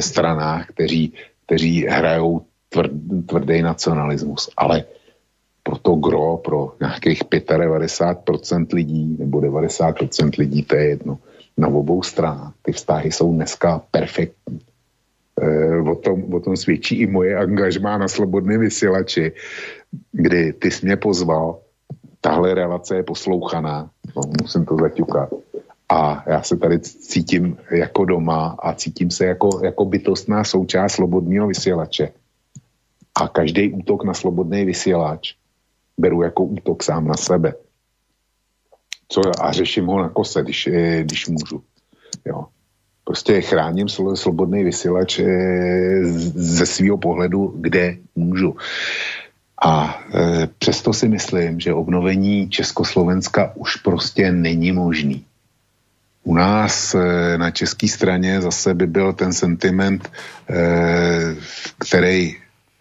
stranách, 0.00 0.66
kteří, 0.66 1.12
kteří 1.46 1.86
hrajou 1.86 2.40
tvr, 2.68 2.88
tvrdý 3.26 3.62
nacionalismus. 3.62 4.50
Ale 4.56 4.84
pro 5.62 5.78
to 5.78 5.94
gro, 5.94 6.36
pro 6.36 6.72
nějakých 6.80 7.24
95% 7.24 8.66
lidí 8.72 9.16
nebo 9.18 9.38
90% 9.38 10.30
lidí, 10.38 10.62
to 10.62 10.76
je 10.76 10.88
jedno. 10.88 11.18
na 11.58 11.68
obou 11.68 12.02
stranách. 12.02 12.52
Ty 12.62 12.72
vztahy 12.72 13.12
jsou 13.12 13.34
dneska 13.34 13.82
perfektní. 13.90 14.60
E, 15.40 15.76
o, 15.90 15.94
tom, 15.94 16.34
o 16.34 16.40
tom 16.40 16.56
svědčí 16.56 17.00
i 17.00 17.06
moje 17.06 17.36
angažmá 17.36 17.98
na 17.98 18.08
Slobodné 18.08 18.58
vysílači, 18.58 19.32
kdy 20.12 20.52
ty 20.52 20.70
jsi 20.70 20.86
mě 20.86 20.96
pozval, 20.96 21.58
tahle 22.28 22.54
relace 22.54 22.96
je 22.96 23.02
poslouchaná, 23.02 23.90
no, 24.16 24.22
musím 24.42 24.64
to 24.64 24.76
zaťukat. 24.76 25.28
A 25.88 26.24
já 26.30 26.42
se 26.42 26.56
tady 26.56 26.80
cítím 26.80 27.56
jako 27.70 28.04
doma 28.04 28.56
a 28.58 28.74
cítím 28.74 29.10
se 29.10 29.26
jako, 29.26 29.60
jako 29.64 29.84
bytostná 29.84 30.44
součást 30.44 30.92
slobodného 30.92 31.48
vysílače. 31.48 32.12
A 33.20 33.28
každý 33.28 33.72
útok 33.72 34.04
na 34.04 34.14
slobodný 34.14 34.64
vysílač 34.64 35.34
beru 35.98 36.22
jako 36.22 36.44
útok 36.44 36.82
sám 36.82 37.08
na 37.08 37.14
sebe. 37.14 37.54
Co, 39.08 39.20
a 39.40 39.52
řeším 39.52 39.86
ho 39.86 39.98
na 39.98 40.08
kose, 40.08 40.42
když, 40.42 40.66
eh, 40.66 41.02
když 41.02 41.28
můžu. 41.28 41.62
Jo. 42.26 42.44
Prostě 43.04 43.40
chráním 43.40 43.88
slobodný 44.14 44.64
vysílač 44.64 45.18
eh, 45.18 46.04
ze 46.36 46.66
svého 46.66 46.98
pohledu, 46.98 47.54
kde 47.56 47.96
můžu. 48.16 48.56
A 49.62 50.00
e, 50.14 50.48
přesto 50.58 50.92
si 50.92 51.08
myslím, 51.08 51.60
že 51.60 51.72
obnovení 51.72 52.48
Československa 52.48 53.52
už 53.54 53.76
prostě 53.76 54.32
není 54.32 54.72
možný. 54.72 55.24
U 56.22 56.34
nás 56.34 56.94
e, 56.94 57.38
na 57.38 57.50
české 57.50 57.88
straně 57.88 58.40
zase 58.40 58.74
by 58.74 58.86
byl 58.86 59.12
ten 59.12 59.32
sentiment, 59.32 60.12
e, 60.50 61.34
který 61.78 62.36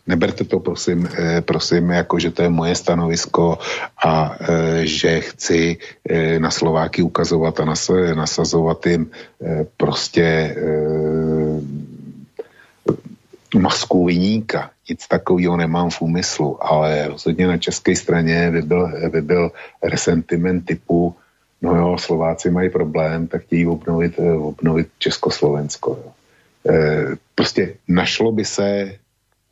neberte 0.08 0.44
to 0.44 0.60
prosím, 0.60 1.04
eh, 1.04 1.42
prosím 1.42 1.90
jako, 1.90 2.20
že 2.20 2.32
to 2.32 2.42
je 2.42 2.50
moje 2.50 2.76
stanovisko 2.76 3.60
a 4.00 4.36
eh, 4.40 4.88
že 4.88 5.22
chci 5.22 5.78
eh, 6.10 6.40
na 6.40 6.52
Slováky 6.52 7.02
ukazovat 7.04 7.60
a 7.60 7.66
nas, 7.66 7.92
nasazovat 8.16 8.86
jim 8.86 9.12
prostě 9.78 10.56
masku 13.68 14.06
vyníka. 14.06 14.72
Nic 14.90 15.08
takového 15.08 15.58
nemám 15.58 15.90
v 15.90 16.02
úmyslu, 16.02 16.56
ale 16.64 17.08
rozhodně 17.08 17.48
na 17.48 17.58
české 17.58 17.96
straně 17.96 18.52
by 18.52 18.62
byl, 18.62 18.92
by 19.12 19.22
byl 19.22 19.52
resentiment 19.84 20.66
typu 20.66 21.16
no 21.62 21.76
jo, 21.76 21.98
Slováci 22.00 22.50
mají 22.52 22.70
problém, 22.70 23.28
tak 23.28 23.44
chtějí 23.44 23.68
obnovit, 23.68 24.20
obnovit 24.40 24.88
Československo. 24.98 26.00
Jo. 26.00 26.12
prostě 27.36 27.76
našlo 27.88 28.32
by 28.32 28.46
se 28.46 28.96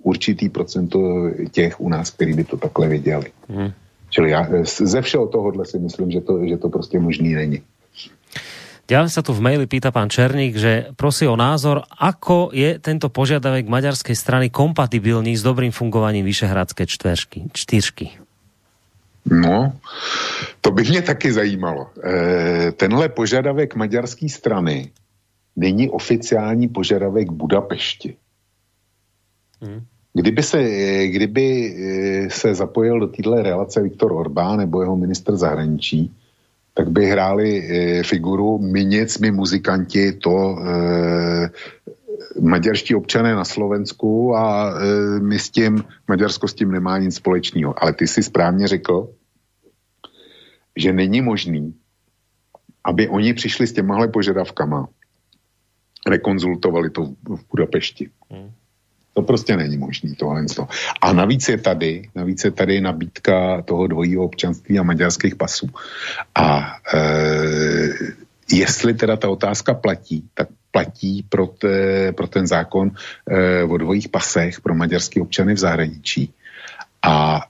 určitý 0.04 0.50
procento 0.50 1.00
těch 1.52 1.82
u 1.82 1.90
nás, 1.90 2.12
kteří 2.12 2.34
by 2.34 2.44
to 2.44 2.58
takhle 2.58 2.88
viděli. 2.88 3.32
Hmm. 3.50 3.72
Čili 4.10 4.32
já 4.32 4.48
ze 4.64 5.02
všeho 5.02 5.28
tohohle 5.28 5.66
si 5.66 5.80
myslím, 5.80 6.12
že 6.12 6.22
to, 6.22 6.46
že 6.46 6.58
to 6.58 6.70
prostě 6.70 7.00
možný 7.00 7.34
není. 7.34 7.62
Ďalej 8.86 9.10
sa 9.10 9.26
tu 9.26 9.34
v 9.34 9.42
maili 9.42 9.66
pýta 9.66 9.90
pán 9.90 10.14
Černík, 10.14 10.54
že 10.54 10.94
prosí 10.94 11.26
o 11.26 11.34
názor, 11.34 11.82
ako 11.90 12.54
je 12.54 12.78
tento 12.78 13.10
požiadavek 13.10 13.66
maďarskej 13.66 14.14
strany 14.14 14.54
kompatibilní 14.54 15.34
s 15.34 15.42
dobrým 15.42 15.74
fungovaním 15.74 16.26
Vyšehradské 16.26 16.86
čtveřky, 16.86 17.50
čtyřky. 17.50 18.14
No, 19.26 19.74
to 20.62 20.72
by 20.72 20.84
mě 20.84 21.02
taky 21.02 21.34
zajímalo. 21.34 21.90
E, 21.98 22.72
tenhle 22.72 23.10
požadavek 23.10 23.76
maďarské 23.76 24.30
strany 24.30 24.94
není 25.56 25.90
oficiální 25.90 26.68
požadavek 26.68 27.32
Budapešti. 27.32 28.16
Hmm. 29.62 29.82
Kdyby 30.14 30.44
se, 30.44 30.60
kdyby 31.08 31.46
eh, 31.76 32.30
se 32.30 32.56
zapojil 32.56 33.00
do 33.00 33.08
téhle 33.08 33.44
relace 33.44 33.82
Viktor 33.82 34.12
Orbán 34.12 34.58
nebo 34.58 34.82
jeho 34.82 34.96
minister 34.96 35.36
zahraničí, 35.36 36.12
tak 36.76 36.92
by 36.92 37.06
hráli 37.06 37.50
eh, 37.56 38.04
figuru 38.04 38.60
my 38.60 39.08
my 39.22 39.32
muzikanti, 39.32 40.20
to 40.20 40.60
eh, 40.60 41.50
maďarští 42.40 42.96
občané 42.96 43.36
na 43.36 43.46
Slovensku 43.46 44.36
a 44.36 44.70
e, 44.70 45.20
my 45.20 45.40
s 45.40 45.50
tím, 45.50 45.84
Maďarsko 46.08 46.48
s 46.48 46.54
tím 46.54 46.72
nemá 46.72 46.98
nic 46.98 47.16
společného. 47.16 47.84
Ale 47.84 47.94
ty 47.94 48.08
si 48.08 48.24
správně 48.24 48.68
řekl, 48.68 49.10
že 50.76 50.94
není 50.94 51.22
možný, 51.22 51.76
aby 52.84 53.08
oni 53.08 53.34
přišli 53.34 53.68
s 53.68 53.74
těmahle 53.74 54.08
požadavkama, 54.08 54.88
rekonzultovali 56.08 56.90
to 56.90 57.06
v 57.06 57.40
Budapešti. 57.52 58.10
Hmm. 58.30 58.52
To 59.16 59.22
prostě 59.22 59.58
není 59.58 59.78
možný 59.78 60.16
tohle. 60.16 60.46
A 61.02 61.14
navíc 61.14 61.50
je 61.50 61.58
tady, 61.58 62.10
navíc 62.16 62.44
je 62.44 62.52
tady 62.52 62.82
nabídka 62.82 63.62
toho 63.62 63.88
dvojího 63.88 64.24
občanství 64.24 64.80
a 64.80 64.84
maďarských 64.84 65.36
pasů. 65.36 65.70
A 66.36 66.76
e, 66.94 67.00
jestli 68.52 68.94
teda 68.94 69.16
ta 69.16 69.30
otázka 69.30 69.74
platí, 69.74 70.30
tak 70.34 70.48
platí 70.72 71.24
pro, 71.30 71.48
te, 71.48 72.12
pro 72.12 72.28
ten 72.28 72.48
zákon 72.48 72.92
e, 73.30 73.64
o 73.64 73.78
dvojích 73.78 74.10
pasech 74.10 74.62
pro 74.62 74.76
maďarské 74.76 75.22
občany 75.22 75.54
v 75.54 75.64
zahraničí. 75.64 76.34
A 77.02 77.42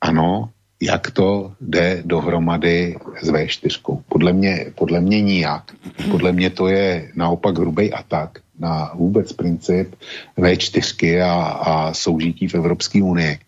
ano, 0.00 0.50
jak 0.80 1.10
to 1.10 1.52
jde 1.60 2.02
dohromady 2.06 2.96
s 3.22 3.30
V4. 3.30 4.02
Podle 4.08 4.32
mě, 4.32 4.66
podle 4.74 5.00
mě 5.00 5.20
nijak. 5.20 5.72
Podle 6.10 6.32
mě 6.32 6.50
to 6.50 6.68
je 6.68 7.12
naopak 7.14 7.58
hrubý 7.58 7.92
atak 7.92 8.38
na 8.58 8.92
vůbec 8.94 9.32
princip 9.32 9.94
V4 10.38 11.22
a, 11.22 11.44
a 11.44 11.94
soužití 11.94 12.48
v 12.48 12.54
Evropské 12.54 13.02
unii. 13.02 13.38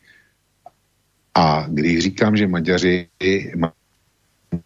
A 1.34 1.66
když 1.68 1.98
říkám, 1.98 2.36
že 2.36 2.46
Maďaři 2.46 3.08
mají 3.56 3.72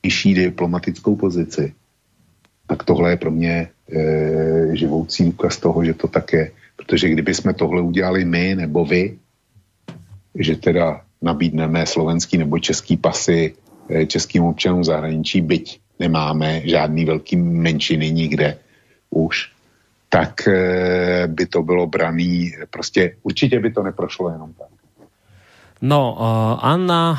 nižší 0.05 0.35
diplomatickou 0.35 1.17
pozici, 1.17 1.75
tak 2.67 2.85
tohle 2.85 3.11
je 3.11 3.17
pro 3.17 3.31
mě 3.31 3.69
e, 3.93 4.77
živoucí 4.77 5.25
důkaz 5.25 5.59
toho, 5.59 5.85
že 5.85 5.95
to 5.95 6.09
tak 6.09 6.33
je. 6.33 6.51
Protože 6.77 7.09
kdyby 7.09 7.35
jsme 7.35 7.55
tohle 7.55 7.83
udělali 7.83 8.25
my 8.25 8.55
nebo 8.55 8.85
vy, 8.85 9.19
že 10.35 10.57
teda 10.57 11.06
nabídneme 11.27 11.87
slovenský 11.87 12.39
nebo 12.39 12.59
český 12.59 12.97
pasy 12.97 13.55
e, 13.91 14.07
českým 14.07 14.45
občanům 14.45 14.85
zahraničí, 14.85 15.41
byť 15.41 15.81
nemáme 15.99 16.63
žádný 16.65 17.05
velký 17.05 17.37
menšiny 17.37 18.11
nikde 18.11 18.59
už, 19.11 19.57
tak 20.09 20.49
eh, 20.49 21.27
by 21.27 21.47
to 21.47 21.63
bylo 21.63 21.87
braný, 21.87 22.53
prostě 22.71 23.17
určitě 23.23 23.61
by 23.61 23.71
to 23.73 23.83
neprošlo 23.83 24.31
jenom 24.31 24.53
tak. 24.53 24.69
No, 25.87 26.19
uh, 26.19 26.59
Anna 26.59 27.15
uh, 27.15 27.19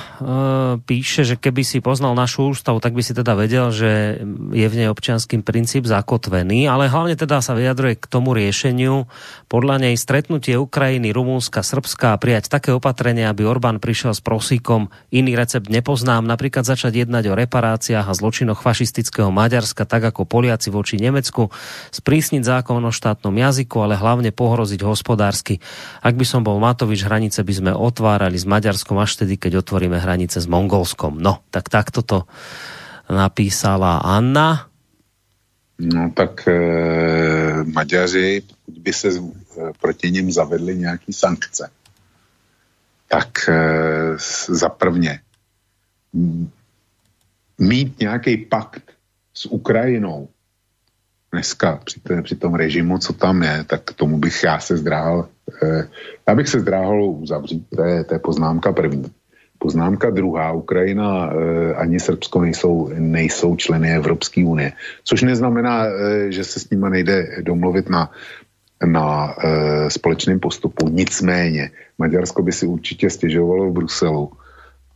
píše, 0.84 1.24
že 1.24 1.40
keby 1.40 1.64
si 1.64 1.80
poznal 1.80 2.20
našu 2.20 2.52
ústavu, 2.52 2.84
tak 2.84 2.92
by 2.92 3.00
si 3.00 3.16
teda 3.16 3.32
vedel, 3.32 3.72
že 3.72 4.20
je 4.52 4.68
v 4.68 4.76
nej 4.76 4.92
občianský 4.92 5.40
princíp 5.40 5.88
zakotvený, 5.88 6.68
ale 6.68 6.92
hlavne 6.92 7.16
teda 7.16 7.40
sa 7.40 7.56
vyjadruje 7.56 7.96
k 7.96 8.06
tomu 8.12 8.36
riešeniu. 8.36 9.08
Podľa 9.48 9.88
nej 9.88 9.96
stretnutie 9.96 10.60
Ukrajiny, 10.60 11.16
Rumúnska, 11.16 11.64
Srbska 11.64 12.12
a 12.12 12.20
prijať 12.20 12.52
také 12.52 12.76
opatrenie, 12.76 13.24
aby 13.32 13.48
Orbán 13.48 13.80
prišiel 13.80 14.12
s 14.12 14.20
prosíkom. 14.20 14.92
Iný 15.16 15.40
recept 15.40 15.72
nepoznám, 15.72 16.28
napríklad 16.28 16.68
začať 16.68 17.08
jednať 17.08 17.32
o 17.32 17.38
reparáciách 17.40 18.04
a 18.04 18.18
zločinoch 18.20 18.60
fašistického 18.60 19.32
Maďarska, 19.32 19.88
tak 19.88 20.12
ako 20.12 20.28
Poliaci 20.28 20.76
voči 20.76 21.00
Nemecku, 21.00 21.56
sprísniť 21.96 22.44
zákon 22.44 22.84
o 22.84 22.92
štátnom 22.92 23.32
jazyku, 23.32 23.80
ale 23.80 23.96
hlavne 23.96 24.36
pohroziť 24.36 24.84
hospodársky. 24.84 25.64
Ak 26.04 26.20
by 26.20 26.26
som 26.28 26.44
bol 26.44 26.60
Matovič, 26.60 27.08
hranice 27.08 27.48
by 27.48 27.54
sme 27.54 27.72
otvárali 27.72 28.36
Maďarskom 28.58 28.98
až 28.98 29.22
tedy, 29.22 29.38
keď 29.38 29.62
otvoríme 29.62 30.02
hranice 30.02 30.42
s 30.42 30.50
Mongolskom. 30.50 31.22
No, 31.22 31.46
tak 31.54 31.70
takto 31.70 32.02
to 32.02 32.26
napísala 33.06 34.02
Anna. 34.02 34.66
No 35.78 36.10
tak 36.10 36.50
e, 36.50 36.58
Maďaři, 37.70 38.42
pokud 38.50 38.78
by 38.82 38.94
se 38.94 39.10
e, 39.14 39.22
proti 39.78 40.12
ním 40.12 40.32
zavedly 40.34 40.78
nějaké 40.78 41.14
sankce, 41.14 41.70
tak 43.08 43.30
e, 43.50 43.54
za 44.50 44.70
prvně 44.70 45.22
mít 47.58 48.00
nějaký 48.00 48.38
pakt 48.38 48.98
s 49.34 49.46
Ukrajinou 49.46 50.30
dneska 51.38 51.80
při, 51.86 52.00
té, 52.00 52.22
při 52.22 52.36
tom 52.36 52.56
režimu, 52.56 52.98
co 52.98 53.14
tam 53.14 53.44
je, 53.44 53.64
tak 53.68 53.94
tomu 53.94 54.18
bych 54.18 54.44
já 54.44 54.60
se 54.60 54.78
zdráhal, 54.78 55.30
eh, 55.64 55.88
já 56.28 56.36
bych 56.36 56.48
se 56.50 56.60
zdráhal 56.60 57.04
uzavřít, 57.04 57.64
to 57.76 57.84
je, 57.84 58.04
to 58.04 58.14
je 58.14 58.20
poznámka 58.20 58.74
první. 58.74 59.06
Poznámka 59.58 60.10
druhá, 60.10 60.52
Ukrajina 60.52 61.30
eh, 61.30 61.74
ani 61.74 62.00
Srbsko 62.00 62.42
nejsou, 62.42 62.90
nejsou 62.98 63.56
členy 63.56 63.94
Evropské 63.94 64.46
unie, 64.46 64.74
což 65.06 65.22
neznamená, 65.22 65.86
eh, 65.86 66.32
že 66.34 66.44
se 66.44 66.60
s 66.60 66.70
nimi 66.70 66.90
nejde 66.90 67.46
domluvit 67.46 67.90
na, 67.90 68.10
na 68.86 69.34
společném 69.88 70.40
postupu. 70.40 70.90
Nicméně, 70.90 71.70
Maďarsko 71.98 72.42
by 72.42 72.52
si 72.52 72.66
určitě 72.66 73.10
stěžovalo 73.10 73.70
v 73.70 73.74
Bruselu, 73.74 74.32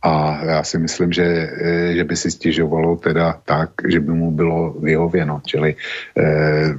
a 0.02 0.44
já 0.44 0.62
si 0.64 0.78
myslím, 0.78 1.12
že, 1.12 1.24
eh, 1.24 1.94
že 1.94 2.04
by 2.04 2.16
si 2.16 2.30
stěžovalo 2.30 2.96
teda 2.96 3.38
tak, 3.44 3.70
že 3.88 4.00
by 4.00 4.12
mu 4.12 4.30
bylo 4.30 4.74
vyhověno. 4.82 5.40
Čili 5.46 5.74
eh, 6.18 6.74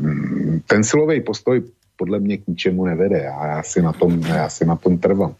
ten 0.67 0.83
silový 0.83 1.21
postoj 1.21 1.63
podle 1.95 2.19
mě 2.19 2.37
k 2.37 2.47
ničemu 2.47 2.85
nevede 2.85 3.29
a 3.29 3.47
já 3.47 3.63
si 3.63 3.81
na 3.81 3.93
tom, 3.93 4.19
já 4.19 4.49
si 4.49 4.65
na 4.65 4.75
tom 4.75 4.97
trvám. 4.97 5.33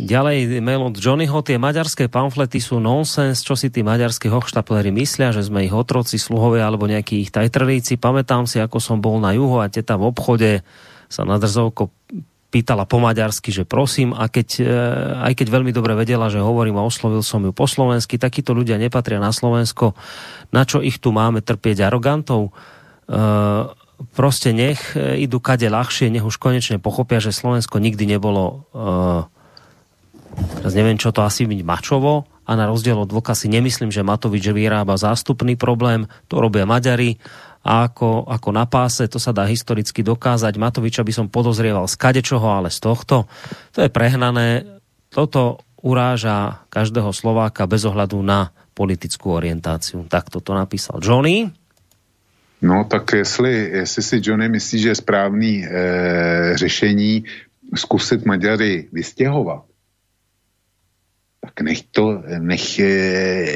Ďalej 0.00 0.64
mail 0.64 0.80
od 0.80 0.96
Johnnyho, 0.96 1.44
tie 1.44 1.60
maďarské 1.60 2.08
pamflety 2.08 2.56
sú 2.56 2.80
nonsens, 2.80 3.44
čo 3.44 3.52
si 3.52 3.68
tí 3.68 3.84
maďarskí 3.84 4.32
hochštapleri 4.32 4.88
myslia, 4.96 5.28
že 5.28 5.44
sme 5.44 5.68
ich 5.68 5.76
otroci, 5.76 6.16
sluhovia 6.16 6.64
alebo 6.64 6.88
nejakí 6.88 7.20
ich 7.20 7.28
tajtrlíci. 7.28 8.00
Pamätám 8.00 8.48
si, 8.48 8.64
ako 8.64 8.80
som 8.80 9.04
bol 9.04 9.20
na 9.20 9.36
juhu 9.36 9.60
a 9.60 9.68
teta 9.68 10.00
v 10.00 10.08
obchode 10.08 10.64
sa 11.12 11.28
na 11.28 11.36
drzovko 11.36 11.92
pýtala 12.50 12.84
po 12.84 12.98
maďarsky, 12.98 13.54
že 13.54 13.62
prosím, 13.62 14.10
a 14.10 14.26
keď, 14.26 14.48
e, 14.58 14.66
aj 15.30 15.32
keď 15.38 15.46
veľmi 15.48 15.70
dobre 15.70 15.94
vedela, 15.94 16.28
že 16.28 16.42
hovorím 16.42 16.76
a 16.76 16.86
oslovil 16.86 17.22
som 17.22 17.46
ju 17.46 17.54
po 17.54 17.70
slovensky, 17.70 18.18
takíto 18.18 18.52
ľudia 18.52 18.76
nepatria 18.76 19.22
na 19.22 19.30
Slovensko, 19.30 19.94
na 20.50 20.66
čo 20.66 20.82
ich 20.82 20.98
tu 20.98 21.14
máme 21.14 21.40
trpieť 21.40 21.86
arogantov? 21.86 22.50
E, 22.50 23.20
proste 24.16 24.50
nech 24.50 24.96
idú 24.96 25.38
kade 25.38 25.70
ľahšie, 25.70 26.10
nech 26.10 26.26
už 26.26 26.36
konečne 26.40 26.82
pochopia, 26.82 27.22
že 27.22 27.36
Slovensko 27.36 27.76
nikdy 27.76 28.08
nebolo 28.08 28.64
uh, 28.72 29.28
teraz 30.60 30.72
neviem, 30.72 30.96
čo 30.96 31.12
to 31.12 31.24
asi 31.24 31.46
byť 31.46 31.60
mačovo. 31.62 32.26
A 32.50 32.58
na 32.58 32.66
rozdiel 32.66 32.98
od 32.98 33.12
si 33.38 33.46
nemyslím, 33.46 33.94
že 33.94 34.02
Matovič 34.02 34.42
vyrába 34.50 34.98
zástupný 34.98 35.54
problém, 35.54 36.10
to 36.26 36.42
robia 36.42 36.66
Maďari 36.66 37.22
a 37.60 37.84
ako, 37.88 38.24
ako 38.24 38.48
na 38.56 38.64
páse, 38.64 39.04
to 39.04 39.20
sa 39.20 39.36
dá 39.36 39.44
historicky 39.44 40.00
dokázať. 40.00 40.56
Matoviča 40.56 41.04
by 41.04 41.12
som 41.12 41.26
podozrieval 41.28 41.84
z 41.84 41.96
kadečoho, 42.00 42.48
ale 42.48 42.72
z 42.72 42.80
tohto. 42.80 43.28
To 43.76 43.78
je 43.84 43.92
prehnané. 43.92 44.64
Toto 45.12 45.60
uráža 45.84 46.64
každého 46.72 47.12
Slováka 47.12 47.68
bez 47.68 47.84
ohľadu 47.84 48.20
na 48.24 48.52
politickú 48.72 49.36
orientáciu. 49.36 50.08
Tak 50.08 50.32
toto 50.32 50.56
napísal 50.56 51.04
Johnny. 51.04 51.52
No 52.60 52.84
tak 52.84 53.12
jestli, 53.12 53.52
jestli 53.84 54.02
si 54.02 54.16
Johnny 54.20 54.48
myslí, 54.48 54.76
že 54.78 54.88
je 54.88 55.02
správný 55.04 55.64
e, 55.64 55.66
řešení 56.56 57.24
zkusit 57.76 58.26
Maďary 58.26 58.88
vystěhovat, 58.92 59.64
tak 61.40 61.60
nech 61.60 61.82
to, 61.90 62.22
nech, 62.38 62.80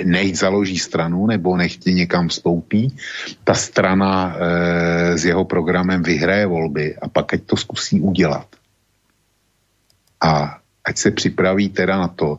nech 0.04 0.38
založí 0.38 0.78
stranu 0.78 1.26
nebo 1.26 1.56
nech 1.56 1.76
ti 1.76 1.94
někam 1.94 2.28
vstoupí. 2.28 2.96
Ta 3.44 3.54
strana 3.54 4.36
e, 4.36 5.18
s 5.18 5.24
jeho 5.24 5.44
programem 5.44 6.02
vyhraje 6.02 6.46
volby 6.46 6.96
a 6.96 7.08
pak 7.08 7.34
ať 7.34 7.42
to 7.42 7.56
zkusí 7.56 8.00
udělat. 8.00 8.46
A 10.20 10.58
ať 10.84 10.96
se 10.98 11.10
připraví 11.10 11.68
teda 11.68 11.98
na 11.98 12.08
to, 12.08 12.38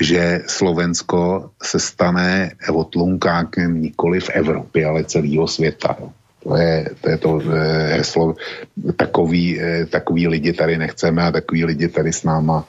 že 0.00 0.42
Slovensko 0.46 1.50
se 1.62 1.78
stane 1.78 2.50
otlunkákem 2.72 3.82
nikoli 3.82 4.20
v 4.20 4.30
Evropě, 4.30 4.86
ale 4.86 5.04
celého 5.04 5.48
světa. 5.48 5.96
Jo. 6.00 6.12
To 6.42 6.56
je 6.56 6.90
to, 7.00 7.10
je 7.10 7.18
to 7.18 7.40
e, 7.40 7.56
heslo. 7.94 8.34
Takový, 8.96 9.60
takový 9.90 10.28
lidi 10.28 10.52
tady 10.52 10.78
nechceme 10.78 11.22
a 11.22 11.30
takový 11.30 11.64
lidi 11.64 11.88
tady 11.88 12.12
s 12.12 12.22
náma 12.22 12.66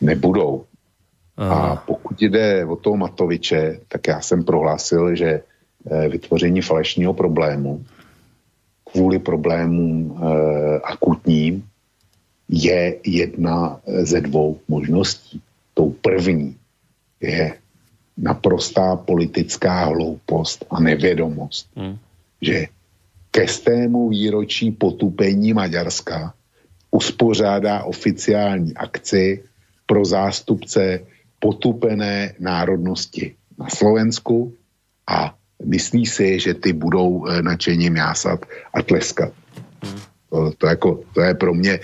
nebudou. 0.00 0.64
A 1.36 1.76
pokud 1.76 2.22
jde 2.22 2.64
o 2.64 2.76
toho 2.76 2.96
Matoviče, 2.96 3.80
tak 3.88 4.06
já 4.06 4.20
jsem 4.20 4.44
prohlásil, 4.44 5.16
že 5.16 5.42
eh, 5.90 6.08
vytvoření 6.08 6.60
falešního 6.60 7.14
problému 7.14 7.84
kvůli 8.94 9.18
problémům 9.18 10.18
e, 10.22 10.80
akutním 10.80 11.66
je 12.48 12.96
jedna 13.06 13.80
ze 14.02 14.20
dvou 14.20 14.58
možností. 14.68 15.42
Tou 15.74 15.90
první 15.90 16.56
je 17.20 17.54
naprostá 18.16 18.96
politická 18.96 19.84
hloupost 19.84 20.64
a 20.70 20.80
nevědomost, 20.80 21.66
hmm. 21.76 21.98
že 22.40 22.66
ke 23.30 23.48
stému 23.48 24.08
výročí 24.08 24.70
potupení 24.70 25.52
Maďarska 25.52 26.34
uspořádá 26.90 27.84
oficiální 27.84 28.74
akci 28.74 29.42
pro 29.86 30.04
zástupce 30.04 31.00
potupené 31.44 32.40
národnosti 32.40 33.36
na 33.60 33.68
Slovensku 33.68 34.56
a 35.04 35.36
myslí 35.60 36.08
si, 36.08 36.40
že 36.40 36.56
ty 36.56 36.72
budou 36.72 37.28
eh, 37.28 37.44
nadšením 37.44 38.00
jásat 38.00 38.48
a 38.72 38.80
tleskat. 38.80 39.43
To, 40.58 40.66
jako, 40.66 41.00
to 41.14 41.20
je 41.20 41.34
pro 41.34 41.54
mě 41.54 41.72
e, 41.72 41.80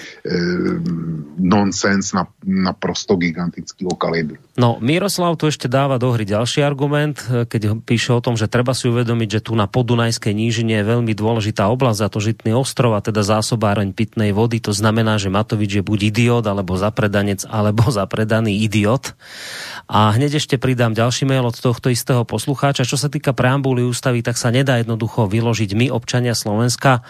nonsens 1.38 2.12
na, 2.12 2.26
naprosto 2.44 3.14
gigantického 3.16 3.94
kalibru. 3.94 4.42
No, 4.58 4.76
Miroslav 4.82 5.38
tu 5.38 5.46
ešte 5.46 5.70
dáva 5.70 5.96
do 5.96 6.10
hry 6.10 6.26
ďalší 6.26 6.66
argument, 6.66 7.22
e, 7.30 7.46
keď 7.46 7.78
píše 7.86 8.10
o 8.10 8.18
tom, 8.18 8.34
že 8.34 8.50
treba 8.50 8.74
si 8.74 8.90
uvedomiť, 8.90 9.28
že 9.38 9.40
tu 9.46 9.52
na 9.54 9.70
podunajskej 9.70 10.34
nížine 10.34 10.82
je 10.82 10.84
veľmi 10.84 11.14
dôležitá 11.14 11.70
oblasť, 11.70 12.00
a 12.02 12.08
to 12.10 12.18
Žitný 12.20 12.52
ostrov, 12.52 12.98
a 12.98 13.00
teda 13.00 13.22
zásobáreň 13.22 13.94
pitnej 13.94 14.34
vody. 14.34 14.58
To 14.66 14.74
znamená, 14.74 15.16
že 15.16 15.30
Matovič 15.30 15.80
je 15.80 15.86
buď 15.86 16.10
idiot, 16.10 16.44
alebo 16.44 16.74
zapredanec, 16.74 17.46
alebo 17.46 17.86
zapredaný 18.02 18.66
idiot. 18.66 19.14
A 19.86 20.10
hneď 20.10 20.42
ešte 20.42 20.58
pridám 20.58 20.92
ďalší 20.92 21.22
mail 21.24 21.46
od 21.46 21.54
tohto 21.54 21.86
istého 21.86 22.26
poslucháča. 22.26 22.82
Čo 22.82 22.98
sa 22.98 23.06
týka 23.06 23.30
preambuly 23.30 23.86
ústavy, 23.86 24.26
tak 24.26 24.34
sa 24.34 24.50
nedá 24.50 24.82
jednoducho 24.82 25.30
vyložiť 25.30 25.70
my, 25.78 25.86
občania 25.94 26.34
Slovenska 26.34 27.06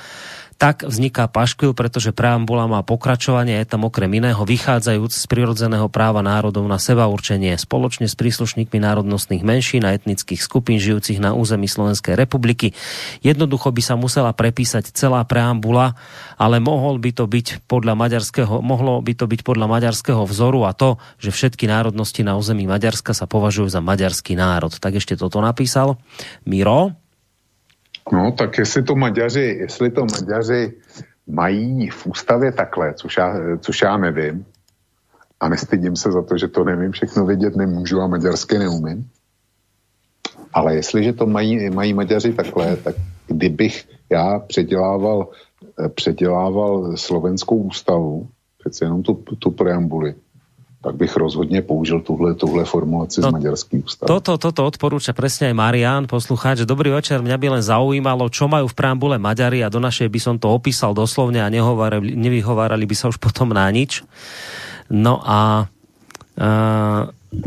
tak 0.60 0.84
vzniká 0.84 1.24
paškvil, 1.24 1.72
pretože 1.72 2.12
preambula 2.12 2.68
má 2.68 2.84
pokračovanie, 2.84 3.64
je 3.64 3.72
tam 3.72 3.88
okrem 3.88 4.12
iného 4.12 4.44
vychádzajúc 4.44 5.08
z 5.08 5.24
prirodzeného 5.24 5.88
práva 5.88 6.20
národov 6.20 6.68
na 6.68 6.76
seba 6.76 7.08
určenie 7.08 7.56
spoločne 7.56 8.04
s 8.04 8.12
príslušníkmi 8.12 8.76
národnostných 8.76 9.40
menšín 9.40 9.88
a 9.88 9.96
etnických 9.96 10.36
skupín 10.36 10.76
žijúcich 10.76 11.16
na 11.16 11.32
území 11.32 11.64
Slovenskej 11.64 12.12
republiky. 12.12 12.76
Jednoducho 13.24 13.72
by 13.72 13.80
sa 13.80 13.96
musela 13.96 14.36
prepísať 14.36 14.92
celá 14.92 15.24
preambula, 15.24 15.96
ale 16.36 16.60
mohol 16.60 17.00
by 17.00 17.16
to 17.16 17.24
byť 17.24 17.64
podľa 17.64 17.96
maďarského, 17.96 18.60
mohlo 18.60 19.00
by 19.00 19.16
to 19.16 19.24
byť 19.24 19.40
podľa 19.40 19.64
maďarského 19.64 20.28
vzoru 20.28 20.68
a 20.68 20.76
to, 20.76 21.00
že 21.16 21.32
všetky 21.32 21.72
národnosti 21.72 22.20
na 22.20 22.36
území 22.36 22.68
Maďarska 22.68 23.16
sa 23.16 23.24
považujú 23.24 23.72
za 23.72 23.80
maďarský 23.80 24.36
národ. 24.36 24.76
Tak 24.76 25.00
ešte 25.00 25.16
toto 25.16 25.40
napísal 25.40 25.96
Miro. 26.44 26.99
No, 28.12 28.32
tak 28.32 28.58
jestli 28.58 28.82
to 28.82 28.96
Maďaři, 28.96 29.56
jestli 29.60 29.90
to 29.90 30.00
Maďaři 30.00 30.72
mají 31.26 31.90
v 31.90 32.06
ústavě 32.06 32.52
takhle, 32.52 32.94
což 32.94 33.16
já, 33.16 33.34
což 33.58 33.82
já 33.82 33.96
nevím, 33.96 34.46
a 35.40 35.48
nestydím 35.48 35.96
se 35.96 36.12
za 36.12 36.22
to, 36.22 36.38
že 36.38 36.48
to 36.48 36.64
nevím, 36.64 36.92
všechno 36.92 37.26
vědět 37.26 37.56
nemůžu 37.56 38.00
a 38.00 38.06
maďarsky 38.06 38.58
neumím. 38.58 39.10
Ale 40.52 40.74
jestliže 40.74 41.12
to 41.12 41.26
mají, 41.26 41.70
mají 41.70 41.94
Maďaři 41.94 42.32
takhle, 42.32 42.76
tak 42.76 42.96
kdybych 43.26 43.88
já 44.10 44.38
předělával, 44.38 45.28
předělával 45.94 46.96
slovenskou 46.96 47.56
ústavu, 47.56 48.28
přece 48.58 48.84
jenom 48.84 49.02
tu, 49.02 49.14
tu 49.14 49.50
preambuli, 49.50 50.14
tak 50.81 50.97
bych 50.97 51.12
rozhodne 51.12 51.61
použil 51.61 52.01
tuhle, 52.01 52.32
tuhle 52.32 52.65
formulaci 52.65 53.20
no, 53.20 53.28
z 53.28 53.32
maďarských 53.36 53.85
ústav. 53.85 54.09
Toto, 54.09 54.40
toto 54.40 54.65
odporúča 54.65 55.12
presne 55.12 55.52
aj 55.52 55.55
Marian, 55.55 56.09
poslucháč. 56.09 56.65
Dobrý 56.65 56.89
večer, 56.89 57.20
mňa 57.20 57.36
by 57.36 57.47
len 57.61 57.62
zaujímalo, 57.62 58.32
čo 58.32 58.48
majú 58.48 58.65
v 58.65 58.77
preambule 58.77 59.20
Maďari 59.20 59.61
a 59.61 59.69
do 59.69 59.77
našej 59.77 60.09
by 60.09 60.20
som 60.20 60.35
to 60.40 60.48
opísal 60.48 60.97
doslovne 60.97 61.44
a 61.44 61.52
nevyhovárali 61.52 62.89
by 62.89 62.97
sa 62.97 63.12
už 63.12 63.20
potom 63.20 63.52
na 63.52 63.69
nič. 63.69 64.01
No 64.89 65.20
a, 65.20 65.69
a 66.40 66.48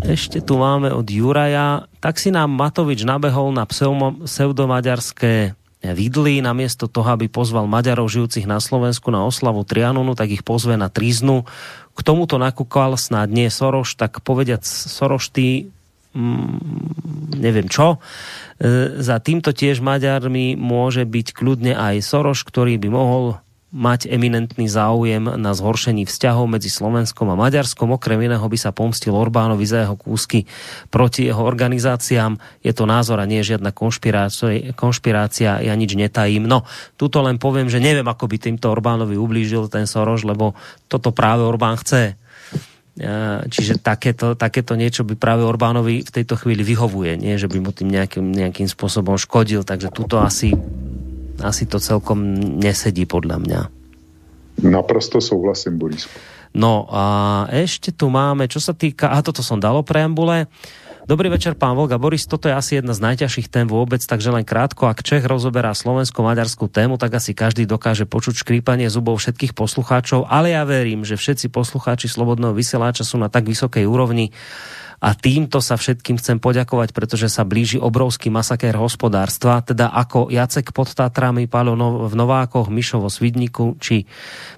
ešte 0.05 0.39
tu 0.45 0.61
máme 0.61 0.93
od 0.93 1.09
Juraja. 1.09 1.89
Tak 1.97 2.21
si 2.21 2.29
nám 2.29 2.53
Matovič 2.53 3.01
nabehol 3.01 3.49
na 3.49 3.65
pseudomaďarské 3.65 5.57
vidli, 5.91 6.39
namiesto 6.39 6.87
toho, 6.87 7.19
aby 7.19 7.27
pozval 7.27 7.67
Maďarov 7.67 8.07
žijúcich 8.07 8.47
na 8.47 8.63
Slovensku 8.63 9.11
na 9.11 9.27
oslavu 9.27 9.67
Trianonu, 9.67 10.15
tak 10.15 10.31
ich 10.31 10.39
pozve 10.47 10.79
na 10.79 10.87
Triznu. 10.87 11.43
K 11.93 11.99
tomuto 12.01 12.41
nakúkal 12.41 12.97
snáď 12.97 13.29
nie 13.29 13.47
Soroš, 13.53 13.93
tak 13.93 14.25
povediať 14.25 14.65
Soroš 14.65 15.29
ty 15.29 15.69
mm, 16.17 17.37
neviem 17.37 17.69
čo. 17.69 18.01
E, 18.57 18.97
za 18.97 19.21
týmto 19.21 19.53
tiež 19.53 19.83
Maďarmi 19.83 20.57
môže 20.57 21.05
byť 21.05 21.27
kľudne 21.37 21.73
aj 21.77 22.01
Soroš, 22.01 22.47
ktorý 22.47 22.81
by 22.81 22.89
mohol 22.89 23.42
mať 23.73 24.05
eminentný 24.05 24.69
záujem 24.69 25.25
na 25.25 25.51
zhoršení 25.57 26.05
vzťahov 26.05 26.45
medzi 26.45 26.69
Slovenskom 26.69 27.25
a 27.33 27.35
Maďarskom. 27.35 27.89
Okrem 27.97 28.21
iného 28.21 28.45
by 28.45 28.57
sa 28.61 28.69
pomstil 28.69 29.17
Orbánovi 29.17 29.65
za 29.65 29.89
jeho 29.89 29.97
kúsky 29.97 30.45
proti 30.93 31.25
jeho 31.25 31.41
organizáciám. 31.41 32.37
Je 32.61 32.69
to 32.69 32.85
názor 32.85 33.17
a 33.17 33.25
nie 33.25 33.41
je 33.41 33.57
žiadna 33.57 33.73
konšpirácia, 33.73 34.77
konšpirácia 34.77 35.57
ja 35.65 35.73
nič 35.73 35.97
netajím. 35.97 36.45
No, 36.45 36.69
tuto 37.01 37.25
len 37.25 37.41
poviem, 37.41 37.65
že 37.65 37.81
neviem, 37.81 38.05
ako 38.05 38.29
by 38.29 38.37
týmto 38.37 38.69
Orbánovi 38.69 39.17
ublížil 39.17 39.65
ten 39.73 39.89
Soroš, 39.89 40.29
lebo 40.29 40.53
toto 40.85 41.09
práve 41.09 41.41
Orbán 41.41 41.81
chce. 41.81 42.13
E, 42.93 43.09
čiže 43.49 43.81
takéto, 43.81 44.37
takéto 44.37 44.77
niečo 44.77 45.01
by 45.01 45.17
práve 45.17 45.41
Orbánovi 45.41 46.05
v 46.05 46.13
tejto 46.13 46.37
chvíli 46.37 46.61
vyhovuje, 46.61 47.17
nie 47.17 47.41
že 47.41 47.49
by 47.49 47.57
mu 47.57 47.73
tým 47.73 47.89
nejakým, 47.89 48.29
nejakým 48.29 48.69
spôsobom 48.69 49.17
škodil, 49.17 49.65
takže 49.65 49.89
tuto 49.89 50.21
asi 50.21 50.53
asi 51.41 51.65
to 51.65 51.81
celkom 51.81 52.35
nesedí 52.61 53.07
podľa 53.07 53.37
mňa. 53.41 53.61
Naprosto 54.67 55.17
souhlasím, 55.17 55.81
Boris. 55.81 56.05
No 56.53 56.85
a 56.93 57.05
ešte 57.49 57.89
tu 57.89 58.13
máme, 58.13 58.45
čo 58.45 58.61
sa 58.61 58.77
týka, 58.77 59.09
a 59.09 59.25
toto 59.25 59.41
som 59.41 59.57
dalo 59.57 59.81
preambule, 59.81 60.45
Dobrý 61.03 61.27
večer, 61.27 61.59
pán 61.59 61.75
Volga. 61.75 61.99
Boris, 61.99 62.23
toto 62.23 62.47
je 62.47 62.55
asi 62.55 62.79
jedna 62.79 62.95
z 62.95 63.03
najťažších 63.03 63.51
tém 63.51 63.67
vôbec, 63.67 63.99
takže 63.99 64.31
len 64.31 64.47
krátko, 64.47 64.87
ak 64.87 65.03
Čech 65.03 65.27
rozoberá 65.27 65.75
slovensko-maďarskú 65.75 66.71
tému, 66.71 66.95
tak 66.95 67.19
asi 67.19 67.35
každý 67.35 67.67
dokáže 67.67 68.07
počuť 68.07 68.39
škrípanie 68.39 68.87
zubov 68.87 69.19
všetkých 69.19 69.51
poslucháčov, 69.51 70.31
ale 70.31 70.55
ja 70.55 70.63
verím, 70.63 71.03
že 71.03 71.19
všetci 71.19 71.51
poslucháči 71.51 72.07
Slobodného 72.07 72.55
vysielača 72.55 73.03
sú 73.03 73.19
na 73.19 73.27
tak 73.27 73.43
vysokej 73.43 73.83
úrovni, 73.83 74.31
a 75.03 75.11
týmto 75.19 75.59
sa 75.59 75.75
všetkým 75.75 76.15
chcem 76.15 76.39
poďakovať, 76.39 76.95
pretože 76.95 77.27
sa 77.27 77.43
blíži 77.43 77.75
obrovský 77.75 78.31
masakér 78.31 78.79
hospodárstva, 78.79 79.59
teda 79.59 79.91
ako 79.91 80.31
Jacek 80.31 80.71
pod 80.71 80.95
Tatrami, 80.95 81.51
Pálo 81.51 81.75
v 82.07 82.13
Novákoch, 82.15 82.71
Mišo 82.71 83.03
vo 83.03 83.11
Svidniku 83.11 83.75
či 83.83 84.07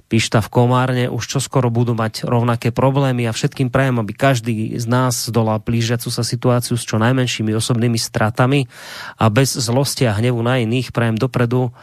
Pišta 0.05 0.45
v 0.45 0.53
Komárne 0.53 1.05
už 1.09 1.25
čoskoro 1.25 1.73
budú 1.73 1.97
mať 1.97 2.29
rovnaké 2.29 2.69
problémy 2.69 3.25
a 3.25 3.33
všetkým 3.33 3.73
prajem, 3.73 3.97
aby 3.97 4.13
každý 4.13 4.77
z 4.77 4.85
nás 4.85 5.33
zdolal 5.33 5.65
blížiacu 5.65 6.13
sa 6.13 6.21
situáciu 6.21 6.77
s 6.77 6.85
čo 6.85 7.01
najmenšími 7.01 7.49
osobnými 7.49 7.97
stratami 7.97 8.69
a 9.17 9.25
bez 9.33 9.57
zlosti 9.57 10.05
a 10.05 10.13
hnevu 10.13 10.37
na 10.45 10.61
iných 10.61 10.93
prajem 10.93 11.17
dopredu 11.17 11.73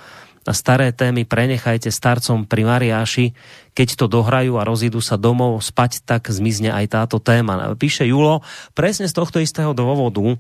a 0.43 0.53
staré 0.53 0.91
témy 0.91 1.23
prenechajte 1.23 1.89
starcom 1.91 2.45
pri 2.47 2.67
Mariáši. 2.67 3.35
Keď 3.73 3.89
to 3.95 4.07
dohrajú 4.11 4.59
a 4.59 4.67
rozídu 4.67 4.99
sa 4.99 5.15
domov 5.15 5.63
spať, 5.63 6.03
tak 6.03 6.29
zmizne 6.29 6.75
aj 6.75 6.87
táto 6.91 7.23
téma. 7.23 7.73
Píše 7.79 8.05
Julo, 8.05 8.43
presne 8.75 9.07
z 9.07 9.15
tohto 9.15 9.39
istého 9.39 9.71
dôvodu, 9.73 10.37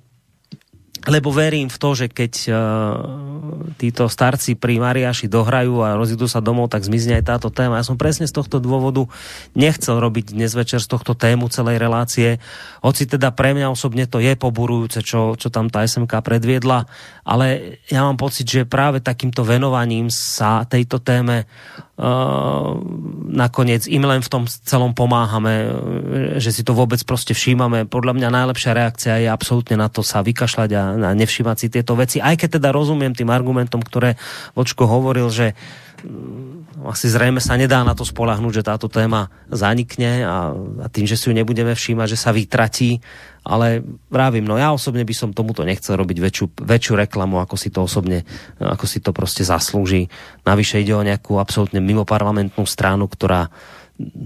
lebo 1.03 1.35
verím 1.35 1.67
v 1.67 1.81
to, 1.83 1.91
že 1.99 2.07
keď 2.07 2.33
uh, 2.47 2.57
títo 3.75 4.07
starci 4.07 4.55
pri 4.55 4.79
Mariaši 4.79 5.27
dohrajú 5.27 5.83
a 5.83 5.99
rozídu 5.99 6.31
sa 6.31 6.39
domov, 6.39 6.71
tak 6.71 6.87
zmizne 6.87 7.19
aj 7.19 7.25
táto 7.27 7.49
téma. 7.51 7.83
Ja 7.83 7.87
som 7.87 7.99
presne 7.99 8.31
z 8.31 8.35
tohto 8.35 8.63
dôvodu 8.63 9.11
nechcel 9.59 9.99
robiť 9.99 10.31
dnes 10.31 10.55
večer 10.55 10.79
z 10.79 10.87
tohto 10.87 11.19
tému 11.19 11.51
celej 11.51 11.83
relácie, 11.83 12.39
hoci 12.87 13.11
teda 13.11 13.35
pre 13.35 13.51
mňa 13.51 13.75
osobne 13.75 14.07
to 14.07 14.23
je 14.23 14.39
poburujúce, 14.39 15.03
čo, 15.03 15.35
čo 15.35 15.49
tam 15.51 15.67
tá 15.67 15.83
SMK 15.83 16.23
predviedla, 16.23 16.87
ale 17.27 17.79
ja 17.91 18.07
mám 18.07 18.15
pocit, 18.15 18.47
že 18.47 18.63
práve 18.63 19.03
takýmto 19.03 19.43
venovaním 19.43 20.07
sa 20.07 20.63
tejto 20.63 21.03
téme 21.03 21.51
nakoniec 23.33 23.87
im 23.87 24.03
len 24.03 24.21
v 24.21 24.29
tom 24.29 24.45
celom 24.51 24.91
pomáhame, 24.91 25.71
že 26.43 26.51
si 26.51 26.67
to 26.67 26.75
vôbec 26.75 26.99
proste 27.07 27.31
všímame. 27.31 27.87
Podľa 27.87 28.19
mňa 28.19 28.29
najlepšia 28.29 28.75
reakcia 28.75 29.15
je 29.23 29.29
absolútne 29.31 29.79
na 29.79 29.87
to 29.87 30.03
sa 30.03 30.21
vykašľať 30.27 30.71
a 30.75 30.85
a 30.99 31.11
nevšimať 31.15 31.57
si 31.57 31.67
tieto 31.71 31.95
veci. 31.95 32.19
Aj 32.19 32.35
keď 32.35 32.59
teda 32.59 32.75
rozumiem 32.75 33.15
tým 33.15 33.31
argumentom, 33.31 33.81
ktoré 33.81 34.19
Vočko 34.59 34.91
hovoril, 34.91 35.31
že 35.31 35.55
asi 36.89 37.07
zrejme 37.07 37.39
sa 37.39 37.55
nedá 37.55 37.85
na 37.87 37.95
to 37.95 38.03
spolahnuť, 38.03 38.53
že 38.63 38.67
táto 38.67 38.89
téma 38.91 39.31
zanikne 39.53 40.27
a, 40.27 40.51
a 40.55 40.87
tým, 40.91 41.07
že 41.07 41.15
si 41.15 41.29
ju 41.31 41.35
nebudeme 41.37 41.77
všímať, 41.77 42.09
že 42.11 42.19
sa 42.19 42.35
vytratí. 42.35 42.99
Ale 43.43 43.83
vravím, 44.07 44.47
no 44.47 44.55
ja 44.55 44.71
osobne 44.71 45.03
by 45.03 45.15
som 45.15 45.35
tomuto 45.35 45.67
nechcel 45.67 45.99
robiť 45.99 46.19
väčšiu, 46.23 46.47
väčšiu 46.63 46.95
reklamu, 46.95 47.43
ako 47.43 47.55
si 47.59 47.75
to 47.75 47.83
osobne, 47.83 48.23
ako 48.63 48.87
si 48.87 49.03
to 49.03 49.11
proste 49.11 49.43
zaslúži. 49.43 50.07
Navyše 50.47 50.79
ide 50.79 50.95
o 50.95 51.03
nejakú 51.03 51.43
absolútne 51.43 51.83
mimoparlamentnú 51.83 52.63
stranu, 52.65 53.11
ktorá 53.11 53.51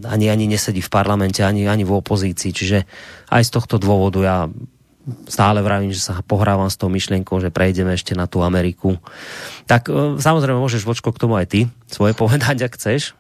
ani, 0.05 0.29
ani 0.29 0.47
nesedí 0.47 0.85
v 0.85 0.93
parlamente, 0.93 1.41
ani, 1.41 1.65
ani 1.65 1.83
v 1.83 1.97
opozícii. 1.97 2.53
Čiže 2.53 2.79
aj 3.33 3.43
z 3.43 3.51
tohto 3.51 3.77
dôvodu 3.81 4.21
ja 4.21 4.39
stále 5.27 5.63
vravím, 5.63 5.95
že 5.95 6.03
sa 6.03 6.19
pohrávam 6.27 6.67
s 6.67 6.79
tou 6.79 6.91
myšlienkou, 6.91 7.39
že 7.39 7.55
prejdeme 7.55 7.95
ešte 7.95 8.19
na 8.19 8.27
tú 8.27 8.43
Ameriku. 8.43 8.99
Tak 9.71 9.87
e, 9.87 10.19
samozrejme 10.19 10.59
môžeš 10.59 10.83
vočko 10.83 11.15
k 11.15 11.23
tomu 11.23 11.39
aj 11.39 11.47
ty 11.47 11.61
svoje 11.87 12.13
povedať, 12.19 12.67
ak 12.67 12.75
chceš. 12.75 13.15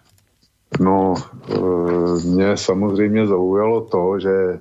No, 0.82 1.14
e, 1.14 1.56
mě 2.26 2.56
samozřejmě 2.56 3.26
zaujalo 3.26 3.80
to, 3.80 4.18
že 4.18 4.34
e, 4.34 4.56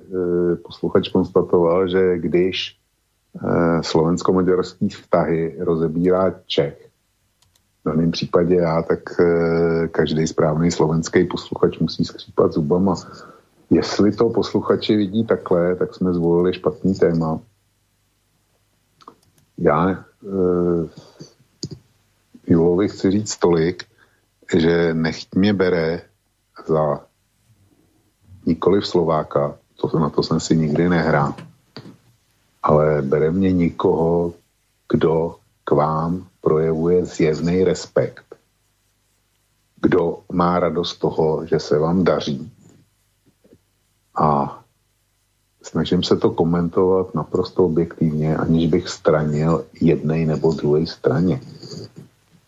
posluchač 0.62 1.08
konstatoval, 1.08 1.88
že 1.88 2.18
když 2.18 2.76
slovensko-maďarský 3.80 4.88
vztahy 4.88 5.60
rozebírá 5.60 6.40
Čech, 6.46 6.88
v 7.84 7.88
daném 7.88 8.10
případě 8.10 8.54
já, 8.54 8.82
tak 8.82 9.00
každý 9.90 10.26
správný 10.26 10.70
slovenský 10.70 11.24
posluchač 11.24 11.78
musí 11.78 12.04
skřípat 12.04 12.52
zubama 12.52 12.96
Jestli 13.70 14.12
to 14.12 14.30
posluchači 14.30 14.96
vidí 14.96 15.24
takhle, 15.24 15.76
tak 15.76 15.94
jsme 15.94 16.14
zvolili 16.14 16.54
špatný 16.54 16.94
téma. 16.94 17.40
Já 19.58 19.90
e, 19.90 19.96
Julovi 22.46 22.88
chci 22.88 23.10
říct 23.10 23.36
tolik, 23.36 23.84
že 24.56 24.94
nechť 24.94 25.34
mě 25.34 25.52
bere 25.52 26.02
za 26.66 27.00
nikoli 28.46 28.80
v 28.80 28.86
Slováka, 28.86 29.58
to, 29.76 29.98
na 29.98 30.10
to 30.10 30.22
jsem 30.22 30.40
si 30.40 30.56
nikdy 30.56 30.88
nehrál, 30.88 31.34
ale 32.62 33.02
bere 33.02 33.30
mě 33.30 33.52
nikoho, 33.52 34.34
kdo 34.92 35.36
k 35.64 35.70
vám 35.70 36.26
projevuje 36.40 37.04
zjevný 37.04 37.64
respekt, 37.64 38.36
kdo 39.80 40.22
má 40.32 40.58
radost 40.58 40.96
toho, 40.96 41.46
že 41.46 41.60
se 41.60 41.78
vám 41.78 42.04
daří, 42.04 42.52
a 44.16 44.58
snažím 45.62 46.02
se 46.02 46.16
to 46.16 46.30
komentovat 46.30 47.14
naprosto 47.14 47.64
objektivně, 47.64 48.36
aniž 48.36 48.66
bych 48.66 48.88
stranil 48.88 49.64
jednej 49.80 50.26
nebo 50.26 50.52
druhé 50.52 50.86
straně. 50.86 51.40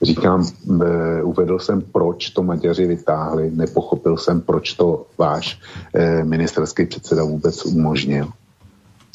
Říkám, 0.03 0.45
e, 0.47 1.23
uvedl 1.23 1.59
jsem, 1.59 1.83
proč 1.83 2.31
to 2.31 2.43
Maďaři 2.43 2.87
vytáhli, 2.87 3.51
nepochopil 3.51 4.17
jsem, 4.17 4.41
proč 4.41 4.73
to 4.73 5.07
váš 5.19 5.61
e, 5.95 6.25
ministerský 6.25 6.87
předseda 6.87 7.25
vůbec 7.25 7.67
umožnil. 7.67 8.29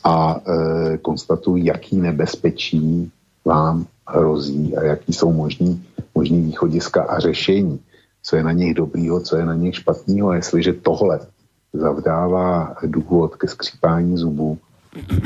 A 0.04 0.36
e, 0.36 0.98
konstatuji, 0.98 1.66
jaký 1.66 1.98
nebezpečí 1.98 3.12
vám 3.46 3.86
hrozí 4.08 4.78
a 4.78 4.84
jaký 4.84 5.14
jsou 5.14 5.34
možný, 5.34 5.84
možný 6.16 6.42
východiska 6.42 7.04
a 7.04 7.20
řešení. 7.20 7.80
Co 8.24 8.36
je 8.36 8.44
na 8.44 8.52
nich 8.52 8.74
dobrýho, 8.74 9.20
co 9.20 9.38
je 9.38 9.46
na 9.46 9.56
nich 9.56 9.76
špatného. 9.76 10.30
A 10.30 10.36
jestliže 10.36 10.74
tohle 10.74 11.20
zavdává 11.74 12.76
důvod 12.86 13.36
ke 13.36 13.48
skřípání 13.48 14.18
zubů, 14.18 14.60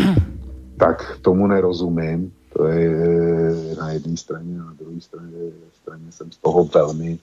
tak 0.79 1.17
tomu 1.21 1.47
nerozumím. 1.47 2.33
To 2.53 2.67
je 2.67 3.75
na 3.79 3.89
jedné 3.91 4.17
straně, 4.17 4.57
na 4.57 4.73
druhé 4.79 5.01
straně, 5.01 5.37
straně 5.81 6.11
jsem 6.11 6.31
z 6.31 6.37
toho 6.37 6.65
velmi 6.65 7.19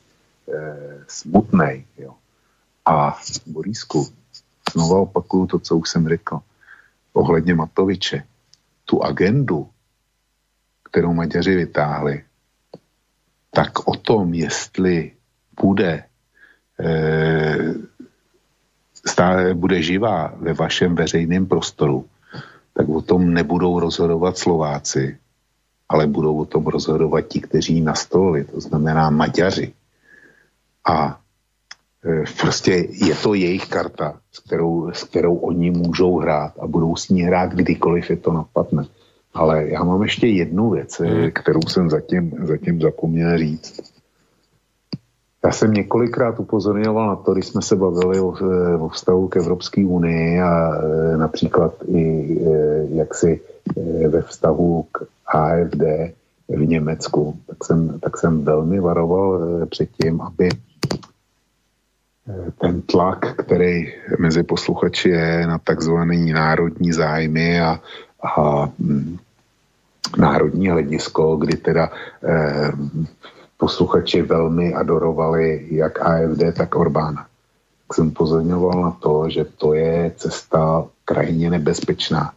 eh, 0.54 0.98
smutný. 1.08 1.86
A 2.86 3.18
Borisku, 3.46 4.06
znovu 4.72 5.02
opakuju 5.02 5.46
to, 5.46 5.58
co 5.58 5.76
už 5.76 5.88
jsem 5.88 6.08
řekl, 6.08 6.40
ohledně 7.12 7.54
Matoviče. 7.54 8.22
Tu 8.84 9.02
agendu, 9.02 9.68
kterou 10.90 11.12
Maďaři 11.12 11.56
vytáhli, 11.56 12.24
tak 13.50 13.88
o 13.88 13.96
tom, 13.96 14.34
jestli 14.34 15.12
bude 15.60 16.04
eh, 16.80 17.74
stále 19.06 19.54
bude 19.54 19.82
živá 19.82 20.32
ve 20.36 20.52
vašem 20.52 20.94
veřejném 20.94 21.46
prostoru, 21.46 22.04
tak 22.74 22.88
o 22.88 23.02
tom 23.02 23.34
nebudou 23.34 23.80
rozhodovat 23.80 24.38
Slováci, 24.38 25.18
ale 25.88 26.06
budou 26.06 26.38
o 26.38 26.44
tom 26.44 26.66
rozhodovat 26.66 27.20
ti, 27.20 27.40
kteří 27.40 27.80
nastolili, 27.80 28.44
to 28.44 28.60
znamená 28.60 29.10
Maďaři. 29.10 29.72
A 30.88 31.20
e, 32.04 32.24
prostě 32.40 32.88
je 32.90 33.14
to 33.14 33.34
jejich 33.34 33.68
karta, 33.68 34.20
s 34.32 34.38
kterou, 34.38 34.90
s 34.92 35.04
kterou 35.04 35.34
oni 35.36 35.70
můžou 35.70 36.18
hrát 36.18 36.52
a 36.60 36.66
budou 36.66 36.96
s 36.96 37.08
ní 37.08 37.22
hrát 37.22 37.52
kdykoliv 37.52 38.10
je 38.10 38.16
to 38.16 38.32
napadne. 38.32 38.84
Ale 39.34 39.68
já 39.68 39.84
mám 39.84 40.02
ještě 40.02 40.26
jednu 40.26 40.70
věc, 40.70 41.00
e, 41.00 41.30
kterou 41.30 41.60
jsem 41.68 41.90
zatím, 41.90 42.32
zatím 42.42 42.80
zapomněl 42.80 43.38
říct. 43.38 43.93
Já 45.44 45.52
jsem 45.52 45.72
několikrát 45.72 46.40
upozorňoval 46.40 47.08
na 47.08 47.16
to, 47.16 47.32
když 47.32 47.46
jsme 47.46 47.62
se 47.62 47.76
bavili 47.76 48.20
o, 48.20 48.34
e, 48.44 48.76
o 48.76 48.88
vztahu 48.88 49.28
k 49.28 49.36
Evropské 49.36 49.86
unii 49.86 50.40
a 50.40 50.72
e, 50.74 51.16
například 51.16 51.74
i 51.86 52.02
e, 52.02 52.96
jaksi 52.96 53.40
ve 54.08 54.22
vztahu 54.22 54.86
k 54.92 55.06
AFD 55.26 55.82
v 56.48 56.66
Německu, 56.66 57.36
tak 57.46 57.64
jsem, 57.64 58.00
tak 58.00 58.18
jsem 58.18 58.44
velmi 58.44 58.80
varoval 58.80 59.40
před 59.66 59.88
tím, 60.02 60.20
aby 60.20 60.48
ten 62.58 62.82
tlak, 62.82 63.36
který 63.36 63.92
mezi 64.18 64.42
posluchači 64.42 65.08
je 65.08 65.46
na 65.46 65.58
takzvaný 65.58 66.32
národní 66.32 66.92
zájmy 66.92 67.60
a, 67.60 67.80
a 68.36 68.68
mm, 68.78 69.18
národní 70.18 70.68
hledisko, 70.68 71.36
kdy 71.36 71.56
teda 71.56 71.90
eh, 72.24 72.72
posluchači 73.64 74.22
velmi 74.22 74.74
adorovali 74.74 75.66
jak 75.70 76.00
AFD, 76.00 76.42
tak 76.56 76.74
Orbána. 76.76 77.26
Jsem 77.92 78.10
pozorňoval 78.10 78.82
na 78.82 78.90
to, 78.90 79.30
že 79.30 79.44
to 79.44 79.74
je 79.74 80.12
cesta 80.16 80.84
krajně 81.04 81.50
nebezpečná, 81.50 82.32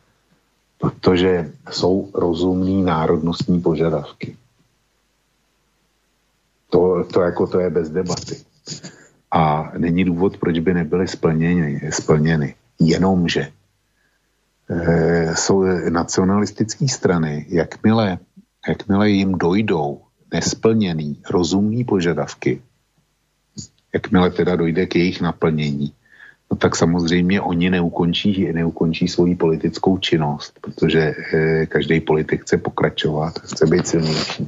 protože 0.79 1.51
jsou 1.71 2.11
rozumní 2.13 2.83
národnostní 2.83 3.59
požadavky. 3.59 4.37
To, 6.69 7.03
to 7.03 7.21
jako 7.21 7.47
to 7.47 7.59
je 7.59 7.69
bez 7.69 7.89
debaty. 7.89 8.35
a 9.31 9.71
není 9.77 10.03
důvod, 10.03 10.37
proč 10.37 10.59
by 10.59 10.73
nebyly 10.73 11.07
splněny. 11.07 11.91
splněny. 11.91 12.55
Jenomže 12.79 13.51
e, 14.69 15.35
jsou 15.35 15.63
nacionalistické 15.89 16.87
strany, 16.87 17.45
jakmile, 17.49 18.17
jakmile 18.67 19.09
jim 19.09 19.31
dojdou 19.35 20.06
nesplněný 20.33 21.21
rozumný 21.29 21.83
požadavky, 21.83 22.61
jakmile 23.93 24.31
teda 24.31 24.55
dojde 24.55 24.85
k 24.85 24.95
jejich 24.95 25.21
naplnění, 25.21 25.93
no 26.51 26.57
tak 26.57 26.75
samozřejmě 26.75 27.41
oni 27.41 27.69
neukončí, 27.69 28.53
neukončí 28.53 29.07
svoji 29.07 29.35
politickou 29.35 29.97
činnost, 29.97 30.59
protože 30.61 30.99
e, 31.33 31.65
každý 31.65 31.99
politik 31.99 32.41
chce 32.41 32.57
pokračovat, 32.57 33.39
chce 33.39 33.65
být 33.65 33.87
silnější, 33.87 34.47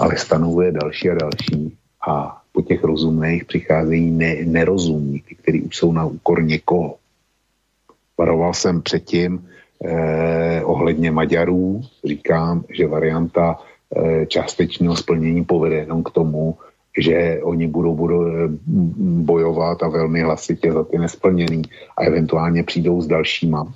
ale 0.00 0.16
stanovuje 0.16 0.72
další 0.72 1.10
a 1.10 1.14
další 1.14 1.76
a 2.08 2.42
po 2.52 2.62
těch 2.62 2.84
rozumných 2.84 3.44
přicházejí 3.44 4.10
ne, 4.10 4.36
nerozumní, 4.44 5.20
ty, 5.20 5.34
kteří 5.34 5.62
už 5.62 5.76
jsou 5.76 5.92
na 5.92 6.04
úkor 6.04 6.44
někoho. 6.44 6.96
Varoval 8.18 8.54
jsem 8.54 8.82
předtím 8.82 9.48
eh, 9.84 10.64
ohledně 10.64 11.10
Maďarů, 11.10 11.82
říkám, 12.04 12.64
že 12.70 12.86
varianta 12.86 13.56
eh, 13.60 13.71
částečného 14.26 14.96
splnění 14.96 15.44
povede 15.44 15.76
jenom 15.76 16.02
k 16.02 16.10
tomu, 16.10 16.56
že 16.98 17.40
oni 17.42 17.66
budou, 17.66 17.94
budou 17.94 18.26
eh, 18.26 18.48
bojovat 19.24 19.82
a 19.82 19.88
velmi 19.88 20.20
hlasitě 20.20 20.72
za 20.72 20.84
ty 20.84 20.98
nesplněný 20.98 21.62
a 21.96 22.02
eventuálně 22.02 22.62
přijdou 22.62 23.00
s 23.00 23.06
dalšíma. 23.06 23.74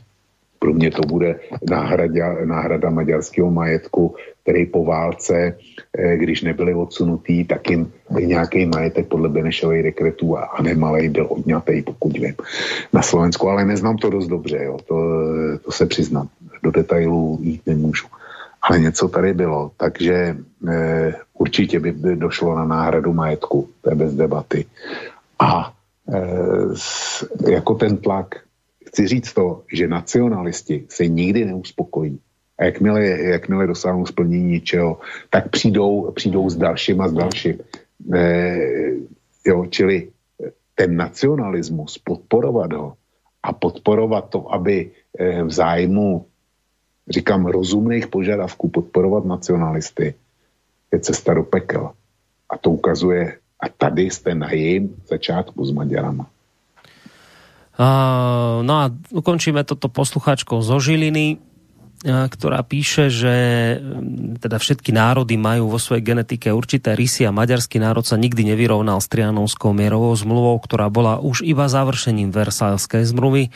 Pro 0.58 0.74
mě 0.74 0.90
to 0.90 1.02
bude 1.02 1.40
náhrada, 1.70 2.44
náhrada 2.44 2.90
maďarského 2.90 3.50
majetku, 3.50 4.14
který 4.42 4.66
po 4.66 4.84
válce, 4.84 5.56
eh, 5.98 6.16
když 6.16 6.42
nebyli 6.42 6.74
odsunutý, 6.74 7.44
tak 7.44 7.70
jim 7.70 7.92
nějaký 8.20 8.66
majetek 8.66 9.06
podle 9.06 9.28
Benešovej 9.28 9.82
dekretů 9.82 10.38
a 10.38 10.62
nemalej 10.62 11.08
byl 11.08 11.26
odňatý, 11.30 11.82
pokud 11.82 12.18
vím. 12.18 12.34
Na 12.92 13.02
Slovensku, 13.02 13.48
ale 13.48 13.64
neznám 13.64 13.96
to 13.96 14.10
dost 14.10 14.28
dobře, 14.28 14.64
jo. 14.64 14.78
To, 14.88 14.96
to 15.64 15.72
se 15.72 15.86
přiznám. 15.86 16.28
Do 16.62 16.70
detailů 16.70 17.38
jít 17.42 17.62
nemůžu. 17.66 18.06
Ale 18.70 18.78
něco 18.78 19.08
tady 19.08 19.34
bylo, 19.34 19.70
takže 19.76 20.36
e, 20.68 21.14
určitě 21.34 21.80
by, 21.80 21.92
by 21.92 22.16
došlo 22.16 22.56
na 22.56 22.64
náhradu 22.64 23.12
majetku, 23.12 23.68
to 23.80 23.90
je 23.90 23.96
bez 23.96 24.14
debaty. 24.14 24.66
A 25.38 25.72
e, 26.14 26.20
s, 26.74 27.24
jako 27.48 27.74
ten 27.74 27.96
tlak 27.96 28.34
chci 28.86 29.06
říct 29.06 29.32
to, 29.32 29.62
že 29.72 29.88
nacionalisti 29.88 30.84
se 30.88 31.06
nikdy 31.06 31.44
neuspokojí. 31.44 32.18
A 32.58 32.64
jakmile, 32.64 33.06
jakmile 33.06 33.66
dosáhnou 33.66 34.06
splnění 34.06 34.50
něčeho, 34.50 35.00
tak 35.30 35.50
přijdou, 35.50 36.10
přijdou 36.10 36.50
s 36.50 36.56
dalším 36.56 37.00
a 37.00 37.08
s 37.08 37.12
dalším. 37.12 37.58
E, 38.14 38.56
jo, 39.46 39.66
čili 39.70 40.08
ten 40.74 40.96
nacionalismus, 40.96 41.98
podporovat 41.98 42.72
ho 42.72 42.94
a 43.42 43.52
podporovat 43.52 44.28
to, 44.28 44.52
aby 44.54 44.90
e, 45.18 45.42
v 45.42 45.50
zájmu, 45.50 46.26
říkám, 47.08 47.46
rozumných 47.46 48.06
požadavků 48.06 48.68
podporovat 48.68 49.24
nacionalisty, 49.24 50.14
je 50.92 50.98
cesta 51.00 51.34
do 51.34 51.42
pekel. 51.42 51.90
A 52.50 52.58
to 52.58 52.70
ukazuje, 52.70 53.38
a 53.60 53.68
tady 53.68 54.02
jste 54.02 54.34
na 54.34 54.50
jejím 54.50 54.96
začátku 55.06 55.64
s 55.64 55.70
Maďarama. 55.70 56.26
Uh, 57.76 58.64
no 58.64 58.74
a 58.74 58.90
ukončíme 59.12 59.64
toto 59.64 59.92
poslucháčkou 59.92 60.64
zo 60.64 60.80
Žiliny, 60.80 61.36
ktorá 62.04 62.60
píše, 62.60 63.08
že 63.08 63.34
um, 63.80 64.36
teda 64.36 64.60
všetky 64.60 64.92
národy 64.92 65.40
majú 65.40 65.72
vo 65.72 65.80
svojej 65.80 66.04
genetike 66.04 66.52
určité 66.52 66.92
rysy 66.92 67.24
a 67.24 67.32
maďarský 67.32 67.80
národ 67.80 68.04
sa 68.04 68.20
nikdy 68.20 68.52
nevyrovnal 68.52 69.00
s 69.00 69.08
Trianovskou 69.08 69.72
mierovou 69.72 70.12
zmluvou, 70.12 70.60
ktorá 70.60 70.92
bola 70.92 71.16
už 71.24 71.40
iba 71.48 71.64
završením 71.72 72.36
Versálskej 72.36 73.00
zmluvy. 73.08 73.48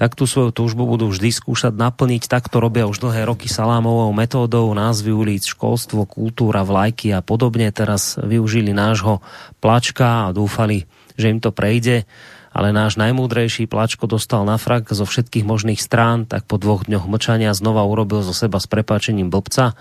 Tak 0.00 0.16
tú 0.16 0.24
svoju 0.24 0.56
túžbu 0.56 0.88
budú 0.88 1.12
vždy 1.12 1.28
skúšať 1.28 1.76
naplniť. 1.76 2.24
Tak 2.24 2.48
to 2.48 2.58
robia 2.58 2.88
už 2.88 3.04
dlhé 3.04 3.28
roky 3.28 3.52
salámovou 3.52 4.10
metódou, 4.16 4.72
názvy 4.72 5.12
ulic, 5.12 5.44
školstvo, 5.44 6.08
kultúra, 6.08 6.64
vlajky 6.64 7.12
a 7.12 7.20
podobne. 7.20 7.68
Teraz 7.68 8.16
využili 8.16 8.72
nášho 8.72 9.20
plačka 9.60 10.32
a 10.32 10.34
dúfali, 10.34 10.88
že 11.20 11.30
im 11.30 11.38
to 11.38 11.52
prejde 11.52 12.08
ale 12.54 12.70
náš 12.70 12.94
najmúdrejší 12.94 13.66
plačko 13.66 14.06
dostal 14.06 14.46
na 14.46 14.54
frak 14.54 14.94
zo 14.94 15.02
všetkých 15.02 15.42
možných 15.42 15.82
strán, 15.82 16.22
tak 16.24 16.46
po 16.46 16.54
dvoch 16.54 16.86
dňoch 16.86 17.10
mlčania 17.10 17.50
znova 17.50 17.82
urobil 17.82 18.22
zo 18.22 18.30
seba 18.30 18.62
s 18.62 18.70
prepáčením 18.70 19.26
blbca. 19.26 19.74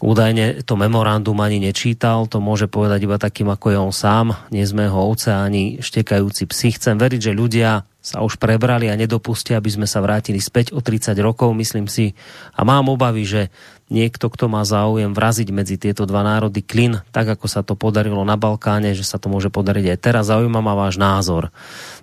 Údajne 0.00 0.64
to 0.64 0.80
memorandum 0.80 1.36
ani 1.44 1.60
nečítal, 1.60 2.24
to 2.24 2.40
môže 2.40 2.72
povedať 2.72 3.04
iba 3.04 3.20
takým, 3.20 3.52
ako 3.52 3.66
je 3.68 3.76
on 3.76 3.92
sám. 3.92 4.32
Nie 4.48 4.64
sme 4.64 4.88
ho 4.88 4.96
ovce 4.96 5.28
ani 5.28 5.82
štekajúci 5.84 6.48
psi. 6.48 6.80
Chcem 6.80 6.96
veriť, 6.96 7.20
že 7.28 7.36
ľudia 7.36 7.84
sa 8.00 8.24
už 8.24 8.40
prebrali 8.40 8.88
a 8.88 8.96
nedopustia, 8.96 9.60
aby 9.60 9.68
sme 9.68 9.84
sa 9.84 10.00
vrátili 10.00 10.40
späť 10.40 10.72
o 10.72 10.80
30 10.80 11.12
rokov, 11.20 11.52
myslím 11.52 11.84
si. 11.84 12.16
A 12.56 12.64
mám 12.64 12.88
obavy, 12.88 13.28
že 13.28 13.52
niekto, 13.90 14.30
kto 14.30 14.46
má 14.46 14.62
záujem 14.62 15.10
vraziť 15.12 15.48
medzi 15.50 15.76
tieto 15.76 16.06
dva 16.06 16.22
národy 16.22 16.62
klin, 16.62 17.02
tak 17.10 17.34
ako 17.36 17.46
sa 17.50 17.60
to 17.66 17.74
podarilo 17.74 18.22
na 18.22 18.38
Balkáne, 18.38 18.94
že 18.94 19.02
sa 19.02 19.18
to 19.18 19.26
môže 19.28 19.50
podariť 19.50 19.92
aj 19.92 19.98
teraz. 19.98 20.30
Zaujíma 20.30 20.62
ma 20.62 20.78
váš 20.78 20.96
názor. 20.96 21.50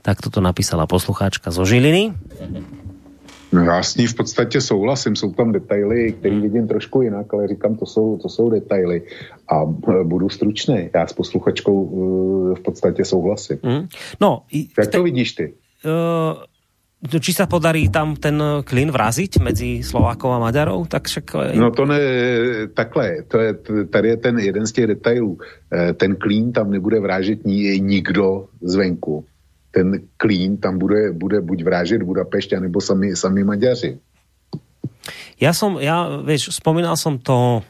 Tak 0.04 0.20
toto 0.20 0.44
napísala 0.44 0.86
poslucháčka 0.86 1.50
zo 1.50 1.64
Žiliny. 1.64 2.14
No 3.52 3.64
já 3.64 3.84
s 3.84 3.96
ní 3.96 4.08
v 4.08 4.16
podstatě 4.16 4.62
souhlasím, 4.62 5.16
jsou 5.16 5.34
tam 5.34 5.52
detaily, 5.52 6.12
které 6.20 6.40
vidím 6.40 6.68
trošku 6.68 7.02
jinak, 7.02 7.34
ale 7.34 7.48
říkám, 7.48 7.76
to 7.76 7.86
jsou, 7.86 8.18
to 8.18 8.30
jsou 8.30 8.50
detaily 8.50 9.02
a 9.48 9.66
budu 10.04 10.30
stručný. 10.30 10.90
Já 10.96 11.08
s 11.08 11.14
posluchačkou 11.14 11.84
uh, 11.84 12.56
v 12.56 12.60
podstatě 12.60 13.06
souhlasím. 13.06 13.58
Mm. 13.64 13.88
No, 14.22 14.42
Jak 14.78 14.92
to 14.92 15.04
vidíš 15.04 15.32
ty? 15.32 15.54
Uh 15.86 16.44
či 16.98 17.30
sa 17.30 17.46
podarí 17.46 17.94
tam 17.94 18.18
ten 18.18 18.42
klin 18.66 18.90
vraziť 18.90 19.38
medzi 19.38 19.86
Slovákov 19.86 20.34
a 20.34 20.42
Maďarov, 20.42 20.90
tak 20.90 21.06
však... 21.06 21.54
No 21.54 21.70
to 21.70 21.86
ne, 21.86 22.02
takhle, 22.74 23.22
to 23.30 23.38
je, 23.38 23.52
tady 23.86 24.08
je 24.10 24.18
ten 24.18 24.40
jeden 24.40 24.68
z 24.68 24.72
těch 24.72 24.88
detailů. 24.88 25.38
Eh, 25.72 25.94
ten 25.94 26.16
klín 26.16 26.52
tam 26.52 26.72
nebude 26.72 27.00
vrážet 27.00 27.46
nikdo 27.46 28.50
zvenku 28.62 29.26
ten 29.78 30.10
klín 30.18 30.58
tam 30.58 30.82
bude, 30.82 31.14
bude 31.14 31.38
buď 31.42 31.60
vrážet 31.62 32.02
Budapešť, 32.02 32.58
anebo 32.58 32.82
sami, 32.82 33.14
sami 33.14 33.46
Maďaři. 33.46 34.02
Ja 35.38 35.54
som, 35.54 35.78
ja, 35.78 36.18
vieš, 36.26 36.50
spomínal 36.58 36.98
som 36.98 37.22
to, 37.22 37.62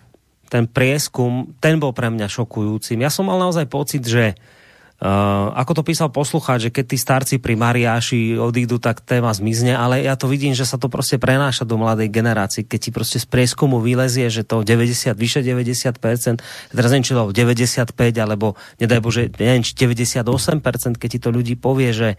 ten 0.47 0.71
prieskum, 0.71 1.51
ten 1.59 1.75
bol 1.75 1.91
pre 1.91 2.07
mňa 2.07 2.31
šokujúcim. 2.31 3.03
Ja 3.03 3.11
som 3.11 3.27
mal 3.27 3.35
naozaj 3.35 3.67
pocit, 3.67 4.07
že 4.07 4.39
uh, 4.39 4.56
Uh, 4.97 5.53
ako 5.53 5.77
to 5.77 5.83
písal 5.85 6.09
poslucháč, 6.09 6.67
že 6.67 6.71
keď 6.73 6.85
tí 6.89 6.97
starci 6.97 7.35
pri 7.37 7.53
Mariáši 7.53 8.33
odídu, 8.33 8.81
tak 8.81 9.05
téma 9.05 9.29
zmizne, 9.29 9.77
ale 9.77 10.01
ja 10.01 10.17
to 10.17 10.25
vidím, 10.25 10.57
že 10.57 10.65
sa 10.65 10.81
to 10.81 10.89
proste 10.89 11.21
prenáša 11.21 11.69
do 11.69 11.77
mladej 11.77 12.09
generácie. 12.09 12.65
Keď 12.65 12.79
ti 12.81 12.89
proste 12.89 13.21
z 13.21 13.29
prieskumu 13.29 13.77
vylezie, 13.77 14.25
že 14.33 14.41
to 14.41 14.65
90, 14.65 15.13
vyše 15.13 15.45
90%, 15.45 16.41
teraz 16.73 16.89
neviem, 16.89 17.05
či 17.05 17.13
to 17.13 17.29
95, 17.29 17.93
alebo 18.17 18.57
nedaj 18.81 18.97
Bože, 18.97 19.29
neviem, 19.37 19.61
či 19.61 19.77
98%, 19.77 20.97
keď 20.97 21.09
ti 21.13 21.19
to 21.21 21.29
ľudí 21.29 21.53
povie, 21.53 21.93
že 21.93 22.17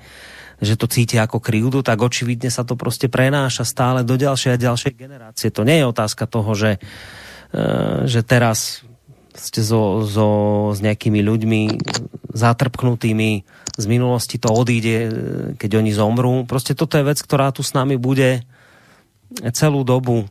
že 0.59 0.75
to 0.75 0.91
cíti 0.91 1.15
ako 1.15 1.39
krivdu, 1.39 1.87
tak 1.87 2.03
očividne 2.03 2.51
sa 2.51 2.67
to 2.67 2.75
proste 2.75 3.07
prenáša 3.07 3.63
stále 3.63 4.03
do 4.03 4.19
ďalšej 4.19 4.59
a 4.59 4.59
ďalšej 4.59 4.93
generácie. 4.99 5.55
To 5.55 5.63
nie 5.63 5.79
je 5.79 5.87
otázka 5.87 6.27
toho, 6.27 6.51
že, 6.59 6.83
uh, 7.55 8.03
že 8.11 8.27
teraz 8.27 8.83
ste 9.39 9.63
so, 9.63 10.05
so, 10.05 10.29
s 10.75 10.83
nejakými 10.83 11.23
ľuďmi 11.23 11.61
zatrpknutými 12.35 13.31
z 13.79 13.85
minulosti 13.87 14.43
to 14.43 14.51
odíde, 14.51 14.97
keď 15.55 15.71
oni 15.79 15.95
zomrú. 15.95 16.43
Proste 16.45 16.75
toto 16.75 16.99
je 16.99 17.07
vec, 17.07 17.19
ktorá 17.23 17.55
tu 17.55 17.63
s 17.63 17.73
nami 17.73 17.95
bude 17.95 18.43
celú 19.55 19.87
dobu. 19.87 20.27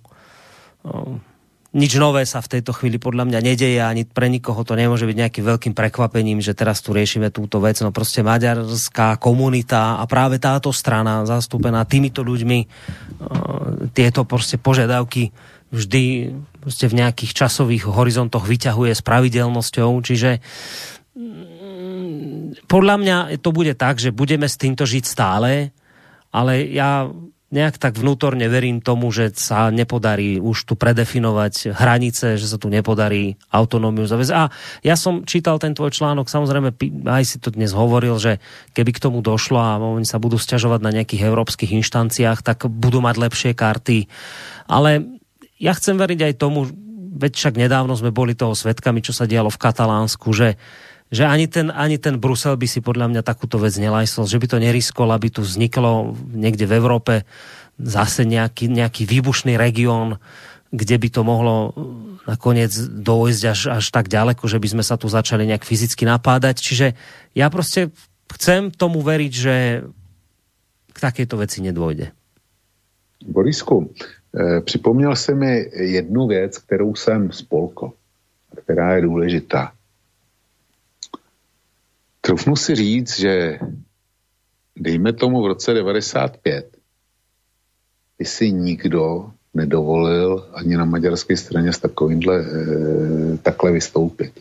Nič 1.78 1.92
nové 2.00 2.24
sa 2.24 2.40
v 2.42 2.58
tejto 2.58 2.74
chvíli 2.74 2.98
podľa 2.98 3.28
mňa 3.28 3.40
nedeje, 3.44 3.80
ani 3.84 4.08
pre 4.08 4.32
nikoho 4.32 4.64
to 4.64 4.74
nemôže 4.74 5.06
byť 5.06 5.18
nejakým 5.20 5.46
veľkým 5.46 5.74
prekvapením, 5.76 6.40
že 6.42 6.58
teraz 6.58 6.80
tu 6.82 6.96
riešime 6.96 7.30
túto 7.30 7.60
vec. 7.62 7.78
No 7.84 7.92
proste 7.94 8.24
maďarská 8.24 9.20
komunita 9.20 10.00
a 10.00 10.04
práve 10.10 10.42
táto 10.42 10.74
strana 10.74 11.28
zastúpená 11.28 11.84
týmito 11.86 12.24
ľuďmi 12.24 12.60
tieto 13.94 14.24
proste 14.24 14.58
požiadavky 14.58 15.30
vždy 15.70 16.34
v 16.68 16.99
nejakých 16.99 17.31
časových 17.34 17.88
horizontoch 17.88 18.44
vyťahuje 18.44 18.91
s 18.94 19.02
pravidelnosťou, 19.02 19.89
čiže 20.03 20.44
mm, 21.15 22.68
podľa 22.68 22.95
mňa 22.99 23.18
to 23.39 23.49
bude 23.56 23.73
tak, 23.80 23.98
že 23.98 24.11
budeme 24.15 24.45
s 24.45 24.60
týmto 24.60 24.84
žiť 24.84 25.03
stále, 25.07 25.72
ale 26.35 26.68
ja 26.68 27.07
nejak 27.48 27.80
tak 27.80 27.95
vnútorne 27.95 28.44
verím 28.52 28.84
tomu, 28.84 29.07
že 29.07 29.31
sa 29.31 29.72
nepodarí 29.72 30.35
už 30.35 30.68
tu 30.68 30.73
predefinovať 30.76 31.72
hranice, 31.72 32.35
že 32.35 32.44
sa 32.44 32.60
tu 32.60 32.68
nepodarí 32.68 33.39
autonómiu 33.48 34.03
zaviesť. 34.03 34.34
A 34.35 34.52
ja 34.84 34.99
som 34.99 35.23
čítal 35.23 35.56
ten 35.56 35.72
tvoj 35.72 35.95
článok, 35.95 36.27
samozrejme 36.27 36.76
aj 37.07 37.23
si 37.23 37.38
to 37.39 37.48
dnes 37.48 37.72
hovoril, 37.72 38.19
že 38.19 38.44
keby 38.76 38.91
k 38.91 39.03
tomu 39.07 39.23
došlo 39.23 39.64
a 39.64 39.80
oni 39.80 40.03
sa 40.03 40.19
budú 40.19 40.35
sťažovať 40.35 40.80
na 40.84 40.91
nejakých 40.99 41.23
európskych 41.23 41.72
inštanciách, 41.72 42.44
tak 42.44 42.68
budú 42.68 42.99
mať 42.99 43.15
lepšie 43.15 43.52
karty. 43.56 44.11
Ale 44.68 45.16
ja 45.58 45.74
chcem 45.74 45.98
veriť 45.98 46.20
aj 46.32 46.34
tomu, 46.38 46.70
veď 47.18 47.34
však 47.34 47.56
nedávno 47.58 47.98
sme 47.98 48.14
boli 48.14 48.38
toho 48.38 48.54
svetkami, 48.54 49.02
čo 49.02 49.14
sa 49.14 49.26
dialo 49.26 49.50
v 49.50 49.62
Katalánsku, 49.62 50.30
že 50.34 50.58
že 51.08 51.24
ani 51.24 51.48
ten, 51.48 51.72
ani 51.72 51.96
ten 51.96 52.20
Brusel 52.20 52.60
by 52.60 52.68
si 52.68 52.84
podľa 52.84 53.08
mňa 53.08 53.22
takúto 53.24 53.56
vec 53.56 53.72
nelajsol, 53.80 54.28
že 54.28 54.44
by 54.44 54.48
to 54.52 54.58
neriskol, 54.60 55.08
aby 55.16 55.32
tu 55.32 55.40
vzniklo 55.40 56.12
niekde 56.36 56.68
v 56.68 56.76
Európe 56.76 57.24
zase 57.80 58.28
nejaký, 58.28 58.68
nejaký 58.68 59.08
výbušný 59.08 59.56
región, 59.56 60.20
kde 60.76 61.00
by 61.00 61.08
to 61.08 61.22
mohlo 61.24 61.72
nakoniec 62.28 62.76
dojsť 62.92 63.44
až, 63.48 63.62
až 63.80 63.86
tak 63.88 64.12
ďaleko, 64.12 64.44
že 64.52 64.60
by 64.60 64.68
sme 64.68 64.84
sa 64.84 65.00
tu 65.00 65.08
začali 65.08 65.48
nejak 65.48 65.64
fyzicky 65.64 66.04
napádať. 66.04 66.60
Čiže 66.60 66.88
ja 67.40 67.48
proste 67.48 67.96
chcem 68.36 68.68
tomu 68.76 69.00
veriť, 69.00 69.32
že 69.32 69.56
k 70.92 70.98
takejto 71.00 71.40
veci 71.40 71.64
nedôjde. 71.64 72.12
Borisku, 73.24 73.88
eh, 73.96 74.16
připomněl 74.62 75.16
se 75.16 75.36
mi 75.36 75.70
jednu 75.74 76.28
věc, 76.28 76.58
kterou 76.58 76.96
jsem 76.96 77.32
spolkl, 77.32 77.92
která 78.64 78.96
je 78.96 79.02
důležitá. 79.02 79.72
Trufnu 82.22 82.56
si 82.56 82.76
říct, 82.76 83.20
že 83.20 83.60
dejme 84.76 85.14
tomu 85.14 85.44
v 85.44 85.48
roce 85.48 85.74
95, 85.74 86.78
by 88.20 88.26
si 88.26 88.52
nikdo 88.52 89.32
nedovolil 89.54 90.50
ani 90.54 90.78
na 90.78 90.86
maďarské 90.86 91.38
straně 91.38 91.74
s 91.74 91.80
takovýmhle 91.80 92.40
e, 92.40 93.38
takhle 93.38 93.72
vystoupit. 93.72 94.32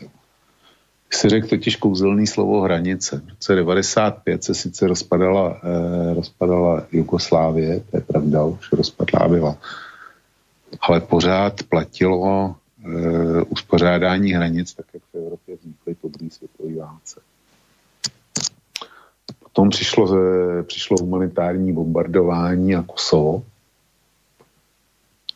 Když 1.08 1.20
si 1.20 1.28
řekl 1.28 1.48
totiž 1.48 1.76
kouzelný 1.76 2.26
slovo 2.26 2.60
hranice. 2.60 3.22
V 3.26 3.28
roce 3.28 3.54
95 3.54 4.44
se 4.44 4.54
sice 4.54 4.86
rozpadala, 4.86 5.60
e, 5.62 6.14
rozpadala 6.14 6.86
Jugoslávie, 6.92 7.80
to 7.90 7.96
je 7.96 8.00
pravda, 8.00 8.44
už 8.44 8.72
rozpadlá 8.72 9.28
byla, 9.28 9.56
ale 10.80 11.00
pořád 11.00 11.62
platilo 11.62 12.54
e, 12.84 13.42
uspořádání 13.42 14.32
hranic, 14.32 14.74
tak 14.74 14.86
jak 14.94 15.02
v 15.12 15.16
Evropě 15.18 15.56
vznikly 15.56 15.94
po 15.94 16.08
druhé 16.08 16.30
světové 16.30 16.74
válce. 16.74 17.20
Potom 19.38 19.70
přišlo, 19.70 20.08
přišlo 20.62 20.96
humanitární 21.00 21.72
bombardování 21.72 22.74
a 22.74 22.82
Kosovo, 22.82 23.42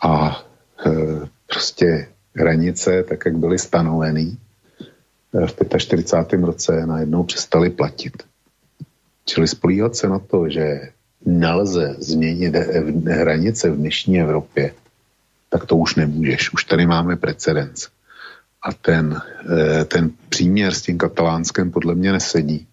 a 0.01 0.43
e, 0.87 0.91
prostě 1.47 2.09
hranice, 2.37 3.03
tak 3.03 3.23
jak 3.27 3.37
byly 3.37 3.59
stanoveny 3.59 4.37
e, 5.35 5.47
v 5.47 5.79
45. 5.79 6.43
roce, 6.45 6.87
najednou 6.87 7.23
přestaly 7.25 7.71
platit. 7.71 8.23
Čili 9.25 9.49
spolíhat 9.49 9.97
se 9.97 10.09
na 10.09 10.19
to, 10.19 10.49
že 10.49 10.81
nelze 11.25 11.97
změnit 11.99 12.55
hranice 13.07 13.71
v 13.71 13.77
dnešní 13.77 14.21
Evropě, 14.21 14.75
tak 15.51 15.67
to 15.67 15.77
už 15.77 15.95
nemůžeš. 15.95 16.53
Už 16.53 16.65
tady 16.65 16.87
máme 16.87 17.17
precedens. 17.17 17.89
A 18.63 18.73
ten, 18.73 19.23
e, 19.59 19.85
ten 19.85 20.11
příměr 20.29 20.75
s 20.75 20.83
tím 20.83 20.99
katalánskem 20.99 21.71
podle 21.71 21.95
mě 21.95 22.13
nesedí. 22.13 22.67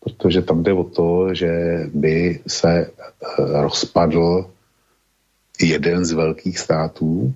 Protože 0.00 0.42
tam 0.42 0.62
jde 0.62 0.72
o 0.72 0.84
to, 0.84 1.34
že 1.34 1.50
by 1.94 2.40
se 2.46 2.90
rozpadl 3.38 4.50
jeden 5.60 6.04
z 6.04 6.12
velkých 6.12 6.58
států 6.58 7.34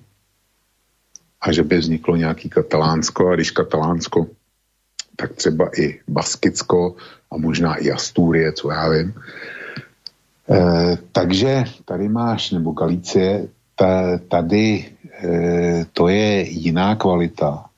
a 1.41 1.51
že 1.51 1.63
by 1.63 1.77
vzniklo 1.77 2.15
nějaký 2.15 2.49
katalánsko 2.49 3.29
a 3.29 3.35
když 3.35 3.51
katalánsko, 3.51 4.27
tak 5.15 5.33
třeba 5.33 5.69
i 5.79 5.99
Baskicko 6.07 6.95
a 7.31 7.37
možná 7.37 7.75
i 7.75 7.91
Astúrie, 7.91 8.53
co 8.53 8.71
já 8.71 8.89
vím. 8.89 9.13
E, 10.49 10.97
takže 11.11 11.63
tady 11.85 12.09
máš, 12.09 12.51
nebo 12.51 12.71
Galicie, 12.71 13.47
ta, 13.77 14.17
tady 14.17 14.85
e, 15.23 15.85
to 15.93 16.07
je 16.07 16.49
jiná 16.49 16.95
kvalita, 16.95 17.69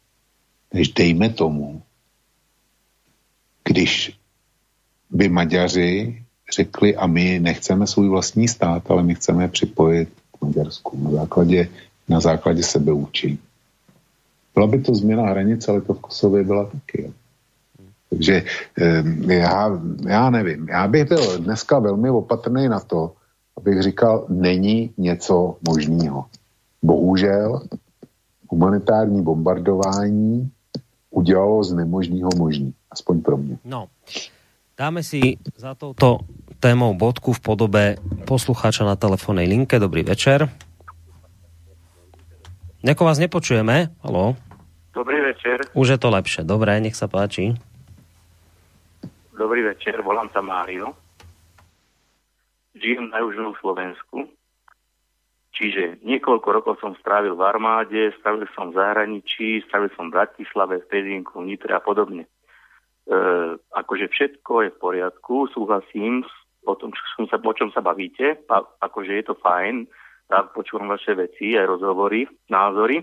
než 0.74 0.90
dejme 0.90 1.30
tomu, 1.30 1.82
když 3.64 4.16
by 5.10 5.30
Maďaři 5.30 6.24
řekli 6.56 6.96
a 6.96 7.08
my 7.08 7.40
nechceme 7.40 7.88
svůj 7.88 8.10
vlastní 8.10 8.48
stát, 8.48 8.92
ale 8.92 9.04
my 9.04 9.16
chceme 9.16 9.48
připojit 9.48 10.10
Maďarsku 10.42 10.98
na 11.04 11.12
základě, 11.12 11.70
na 12.10 12.20
základě 12.20 12.64
sebeučení. 12.64 13.40
Byla 14.56 14.68
by 14.68 14.82
to 14.82 14.96
změna 14.96 15.24
hranice, 15.24 15.72
ale 15.72 15.82
to 15.82 15.94
v 15.94 16.00
Kosově 16.00 16.44
byla 16.44 16.66
taky. 16.66 17.14
Takže 18.10 18.44
já, 19.28 19.70
já 20.08 20.30
nevím. 20.30 20.70
Já 20.70 20.88
bych 20.88 21.06
byl 21.06 21.40
dneska 21.40 21.80
velmi 21.80 22.10
opatrný 22.10 22.70
na 22.70 22.80
to, 22.80 23.14
abych 23.60 23.82
říkal, 23.82 24.26
není 24.30 24.94
něco 24.98 25.58
možného. 25.68 26.26
Bohužel 26.82 27.62
humanitární 28.50 29.22
bombardování 29.24 30.52
udělalo 31.10 31.64
z 31.64 31.74
nemožného 31.74 32.30
možný. 32.38 32.74
Aspoň 32.92 33.22
pro 33.22 33.38
mě. 33.38 33.58
No, 33.66 33.88
dáme 34.78 35.04
si 35.04 35.38
za 35.58 35.76
touto 35.76 36.20
témou 36.60 36.94
bodku 36.94 37.34
v 37.34 37.40
podobe 37.40 37.84
poslucháča 38.26 38.86
na 38.86 38.96
telefónnej 38.96 39.48
linke. 39.48 39.80
Dobrý 39.80 40.04
večer. 40.04 40.50
Neko 42.84 43.06
vás 43.06 43.20
nepočujeme. 43.20 43.92
Haló. 44.00 44.36
Dobrý 44.96 45.20
večer. 45.22 45.68
Už 45.76 45.88
je 45.88 46.00
to 46.00 46.10
lepšie. 46.10 46.48
Dobre, 46.48 46.80
nech 46.80 46.96
sa 46.96 47.12
páči. 47.12 47.54
Dobrý 49.36 49.64
večer, 49.64 50.00
volám 50.04 50.28
sa 50.32 50.44
Mário. 50.44 50.96
Žijem 52.76 53.10
na 53.10 53.26
južnom 53.26 53.56
Slovensku. 53.58 54.30
Čiže 55.56 56.00
niekoľko 56.06 56.48
rokov 56.54 56.74
som 56.80 56.94
strávil 57.02 57.34
v 57.34 57.44
armáde, 57.44 58.14
strávil 58.22 58.46
som 58.54 58.70
v 58.70 58.78
zahraničí, 58.78 59.66
strávil 59.66 59.90
som 59.98 60.08
v 60.08 60.16
Bratislave, 60.16 60.80
v 60.80 60.88
Pezinku, 60.88 61.42
v 61.42 61.54
Nitre 61.54 61.74
a 61.74 61.82
podobne. 61.82 62.30
E, 62.30 62.30
akože 63.58 64.08
všetko 64.14 64.54
je 64.64 64.70
v 64.72 64.80
poriadku, 64.80 65.50
súhlasím 65.52 66.24
s 66.24 66.32
o 66.66 66.76
tom, 66.76 66.92
čo 66.92 67.26
sa, 67.28 67.40
o 67.40 67.54
čom 67.56 67.70
sa 67.72 67.82
bavíte, 67.82 68.44
a, 68.50 68.58
akože 68.62 69.14
je 69.22 69.24
to 69.24 69.36
fajn, 69.40 69.88
rád 70.28 70.52
počúvam 70.52 70.92
vaše 70.92 71.16
veci, 71.16 71.56
aj 71.56 71.66
rozhovory, 71.66 72.28
názory, 72.52 73.02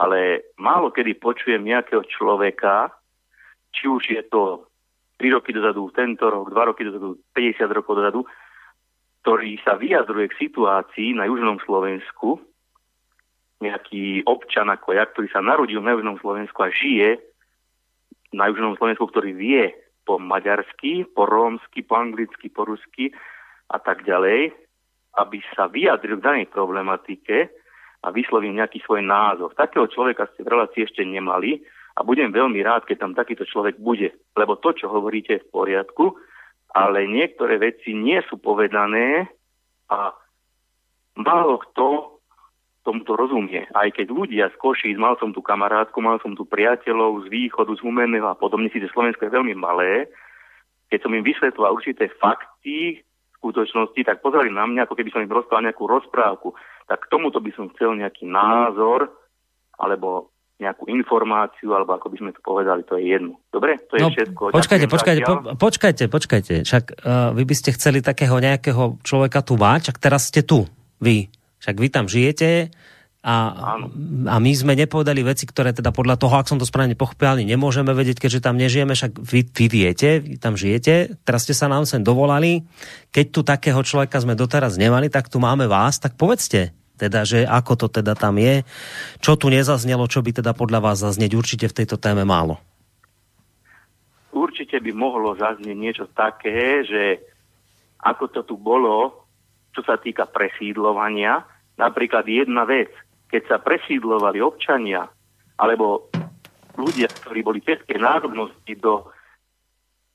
ale 0.00 0.50
málo 0.56 0.88
kedy 0.90 1.20
počujem 1.20 1.60
nejakého 1.60 2.02
človeka, 2.08 2.90
či 3.70 3.86
už 3.86 4.02
je 4.10 4.22
to 4.26 4.66
3 5.20 5.36
roky 5.36 5.52
dozadu, 5.52 5.92
tento 5.92 6.26
rok, 6.26 6.48
2 6.48 6.70
roky 6.72 6.82
dozadu, 6.88 7.20
50 7.36 7.68
rokov 7.70 8.00
dozadu, 8.00 8.20
ktorý 9.20 9.60
sa 9.60 9.76
vyjadruje 9.76 10.32
k 10.32 10.40
situácii 10.48 11.12
na 11.12 11.28
Južnom 11.28 11.60
Slovensku, 11.64 12.40
nejaký 13.60 14.24
občan 14.24 14.72
ako 14.72 14.96
ja, 14.96 15.04
ktorý 15.04 15.28
sa 15.28 15.44
narodil 15.44 15.84
na 15.84 15.92
Južnom 15.92 16.16
Slovensku 16.16 16.56
a 16.64 16.72
žije 16.72 17.20
na 18.32 18.48
Južnom 18.48 18.78
Slovensku, 18.80 19.04
ktorý 19.12 19.36
vie, 19.36 19.76
po 20.08 20.16
maďarsky, 20.16 21.04
po 21.04 21.28
rómsky, 21.28 21.84
po 21.84 22.00
anglicky, 22.00 22.48
po 22.48 22.64
rusky 22.64 23.12
a 23.68 23.78
tak 23.78 24.02
ďalej, 24.08 24.50
aby 25.20 25.38
sa 25.52 25.68
vyjadril 25.68 26.18
k 26.18 26.24
danej 26.24 26.46
problematike 26.48 27.52
a 28.00 28.08
vyslovil 28.08 28.56
nejaký 28.56 28.80
svoj 28.82 29.04
názor. 29.04 29.52
Takého 29.52 29.84
človeka 29.92 30.26
ste 30.32 30.42
v 30.42 30.50
relácii 30.56 30.88
ešte 30.88 31.04
nemali 31.04 31.60
a 31.94 32.00
budem 32.00 32.32
veľmi 32.32 32.58
rád, 32.64 32.88
keď 32.88 32.96
tam 33.04 33.12
takýto 33.12 33.44
človek 33.44 33.76
bude. 33.76 34.16
Lebo 34.34 34.56
to, 34.56 34.72
čo 34.72 34.88
hovoríte, 34.88 35.36
je 35.36 35.44
v 35.44 35.52
poriadku, 35.52 36.16
ale 36.70 37.06
niektoré 37.06 37.58
veci 37.58 37.94
nie 37.94 38.22
sú 38.30 38.38
povedané 38.38 39.26
a 39.90 40.14
málo 41.18 41.58
kto 41.70 42.18
tomuto 42.80 43.12
rozumie. 43.12 43.68
Aj 43.76 43.90
keď 43.92 44.08
ľudia 44.08 44.48
z 44.50 44.56
Košíc, 44.56 44.96
mal 44.96 45.18
som 45.20 45.36
tu 45.36 45.44
kamarátku, 45.44 46.00
mal 46.00 46.16
som 46.24 46.32
tu 46.32 46.48
priateľov 46.48 47.26
z 47.26 47.26
východu, 47.28 47.70
z 47.76 47.84
Humenného 47.84 48.24
a 48.24 48.38
podobne, 48.38 48.72
síce 48.72 48.88
Slovensko 48.88 49.28
je 49.28 49.36
veľmi 49.36 49.52
malé, 49.52 50.08
keď 50.88 51.06
som 51.06 51.12
im 51.14 51.22
vysvetloval 51.22 51.76
určité 51.76 52.10
fakty, 52.18 53.04
skutočnosti, 53.40 54.00
tak 54.04 54.20
pozerali 54.20 54.52
na 54.52 54.68
mňa, 54.68 54.84
ako 54.84 54.94
keby 55.00 55.10
som 55.12 55.24
im 55.24 55.32
rozprával 55.32 55.64
nejakú 55.64 55.84
rozprávku. 55.88 56.52
Tak 56.84 57.08
k 57.08 57.10
tomuto 57.14 57.40
by 57.40 57.50
som 57.56 57.72
chcel 57.72 57.96
nejaký 57.96 58.28
názor, 58.28 59.08
alebo 59.80 60.28
nejakú 60.60 60.84
informáciu, 60.92 61.72
alebo 61.72 61.96
ako 61.96 62.12
by 62.12 62.16
sme 62.20 62.30
to 62.36 62.40
povedali, 62.44 62.84
to 62.84 63.00
je 63.00 63.16
jedno. 63.16 63.40
Dobre? 63.48 63.80
To 63.88 63.96
je 63.96 64.04
no, 64.04 64.10
všetko. 64.12 64.42
Počkajte, 64.52 64.86
počkajte, 64.86 65.20
po, 65.24 65.34
počkajte, 65.56 66.04
počkajte. 66.12 66.54
Však 66.68 66.84
uh, 67.00 67.32
vy 67.32 67.42
by 67.48 67.54
ste 67.56 67.72
chceli 67.72 68.04
takého 68.04 68.36
nejakého 68.36 69.00
človeka 69.00 69.40
tu 69.40 69.56
mať, 69.56 69.88
však 69.88 69.98
teraz 69.98 70.28
ste 70.28 70.44
tu, 70.44 70.68
vy. 71.00 71.32
Však 71.64 71.76
vy 71.76 71.88
tam 71.88 72.06
žijete 72.08 72.68
a, 73.20 73.36
a 74.32 74.36
my 74.40 74.52
sme 74.56 74.72
nepovedali 74.72 75.20
veci, 75.20 75.44
ktoré 75.44 75.76
teda 75.76 75.92
podľa 75.92 76.16
toho, 76.16 76.40
ak 76.40 76.48
som 76.48 76.56
to 76.56 76.64
správne 76.64 76.96
pochopil, 76.96 77.44
nemôžeme 77.44 77.92
vedieť, 77.92 78.16
keďže 78.16 78.40
tam 78.40 78.56
nežijeme, 78.56 78.96
však 78.96 79.20
vy, 79.20 79.44
vy 79.44 79.66
viete, 79.68 80.24
vy 80.24 80.40
tam 80.40 80.56
žijete, 80.56 81.20
teraz 81.20 81.44
ste 81.44 81.52
sa 81.52 81.68
nám 81.68 81.84
sem 81.84 82.00
dovolali, 82.00 82.64
keď 83.12 83.26
tu 83.28 83.40
takého 83.44 83.80
človeka 83.84 84.24
sme 84.24 84.32
doteraz 84.32 84.80
nemali, 84.80 85.12
tak 85.12 85.28
tu 85.28 85.36
máme 85.36 85.68
vás, 85.68 86.00
tak 86.00 86.16
povedzte, 86.16 86.72
teda, 87.00 87.24
že 87.24 87.48
ako 87.48 87.72
to 87.80 87.86
teda 87.88 88.12
tam 88.12 88.36
je, 88.36 88.60
čo 89.24 89.40
tu 89.40 89.48
nezaznelo, 89.48 90.04
čo 90.04 90.20
by 90.20 90.44
teda 90.44 90.52
podľa 90.52 90.84
vás 90.84 91.00
zaznieť 91.00 91.32
určite 91.32 91.66
v 91.72 91.76
tejto 91.80 91.96
téme 91.96 92.28
málo. 92.28 92.60
Určite 94.36 94.76
by 94.84 94.92
mohlo 94.92 95.32
zaznieť 95.40 95.78
niečo 95.80 96.04
také, 96.12 96.84
že 96.84 97.24
ako 98.04 98.24
to 98.28 98.40
tu 98.44 98.60
bolo 98.60 99.20
čo 99.74 99.82
sa 99.86 99.96
týka 99.98 100.26
presídlovania. 100.26 101.46
Napríklad 101.78 102.26
jedna 102.26 102.66
vec, 102.66 102.90
keď 103.30 103.42
sa 103.46 103.56
presídlovali 103.62 104.42
občania 104.42 105.06
alebo 105.60 106.10
ľudia 106.76 107.08
ktorí 107.08 107.40
boli 107.44 107.60
českej 107.62 108.00
národnosti 108.00 108.72
do 108.80 109.04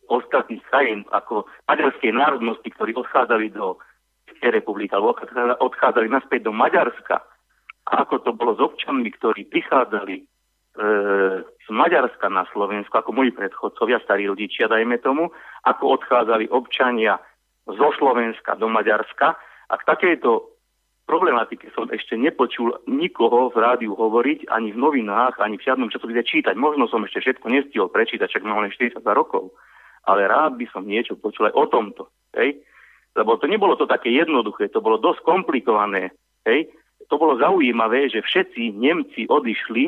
ostatných 0.06 0.62
krajín, 0.70 1.02
ako 1.10 1.50
maďarskej 1.66 2.14
národnosti, 2.14 2.70
ktorí 2.70 2.94
odchádzali 2.94 3.50
do 3.54 3.78
Českej 4.36 4.52
republiky, 4.52 4.92
alebo 4.92 5.16
odchádzali 5.64 6.12
naspäť 6.12 6.46
do 6.46 6.54
Maďarska, 6.54 7.24
a 7.86 7.92
ako 8.04 8.16
to 8.26 8.32
bolo 8.34 8.58
s 8.58 8.62
občanmi, 8.62 9.08
ktorí 9.14 9.46
prichádzali 9.46 10.16
e, 10.18 10.24
z 11.46 11.68
Maďarska 11.70 12.28
na 12.34 12.44
Slovensku, 12.50 12.92
ako 12.98 13.14
moji 13.14 13.30
predchodcovia, 13.32 14.02
starí 14.02 14.26
rodičia, 14.26 14.66
dajme 14.66 14.98
tomu, 15.00 15.30
ako 15.64 16.02
odchádzali 16.02 16.50
občania 16.50 17.22
zo 17.70 17.90
Slovenska 17.98 18.58
do 18.58 18.66
Maďarska. 18.70 19.38
A 19.70 19.74
k 19.78 19.88
takejto 19.88 20.50
problematike 21.06 21.70
som 21.78 21.86
ešte 21.94 22.18
nepočul 22.18 22.74
nikoho 22.90 23.54
v 23.54 23.58
rádiu 23.62 23.94
hovoriť, 23.94 24.50
ani 24.50 24.74
v 24.74 24.82
novinách, 24.82 25.38
ani 25.38 25.62
v 25.62 25.66
žiadnom 25.70 25.94
časopise 25.94 26.26
čítať. 26.26 26.58
Možno 26.58 26.90
som 26.90 27.06
ešte 27.06 27.22
všetko 27.22 27.46
nestihol 27.54 27.94
prečítať, 27.94 28.26
čak 28.26 28.42
mám 28.42 28.66
len 28.66 28.74
42 28.74 29.02
rokov. 29.14 29.54
Ale 30.10 30.26
rád 30.26 30.58
by 30.58 30.66
som 30.74 30.86
niečo 30.86 31.18
počul 31.18 31.50
aj 31.50 31.54
o 31.54 31.66
tomto. 31.70 32.10
Hej? 32.34 32.66
Lebo 33.16 33.40
to 33.40 33.48
nebolo 33.48 33.80
to 33.80 33.88
také 33.88 34.12
jednoduché, 34.12 34.68
to 34.70 34.84
bolo 34.84 35.00
dosť 35.00 35.24
komplikované. 35.24 36.12
Hej? 36.44 36.68
To 37.08 37.16
bolo 37.16 37.40
zaujímavé, 37.40 38.12
že 38.12 38.22
všetci 38.22 38.76
Nemci 38.76 39.26
odišli 39.32 39.84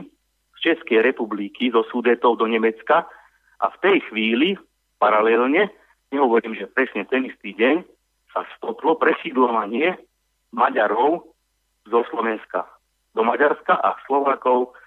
z 0.57 0.59
Českej 0.63 1.03
republiky, 1.03 1.69
zo 1.69 1.83
Sudetov 1.91 2.39
do 2.39 2.47
Nemecka 2.47 3.05
a 3.59 3.65
v 3.67 3.77
tej 3.83 3.97
chvíli 4.09 4.55
paralelne, 4.97 5.69
nehovorím, 6.09 6.55
že 6.55 6.71
presne 6.71 7.05
ten 7.05 7.27
istý 7.27 7.53
deň, 7.53 7.83
sa 8.31 8.47
stoplo 8.57 8.95
presídlovanie 8.95 9.97
Maďarov 10.55 11.27
zo 11.89 11.99
Slovenska 12.09 12.77
do 13.17 13.25
Maďarska 13.25 13.73
a 13.73 13.97
Slovákov 14.05 14.77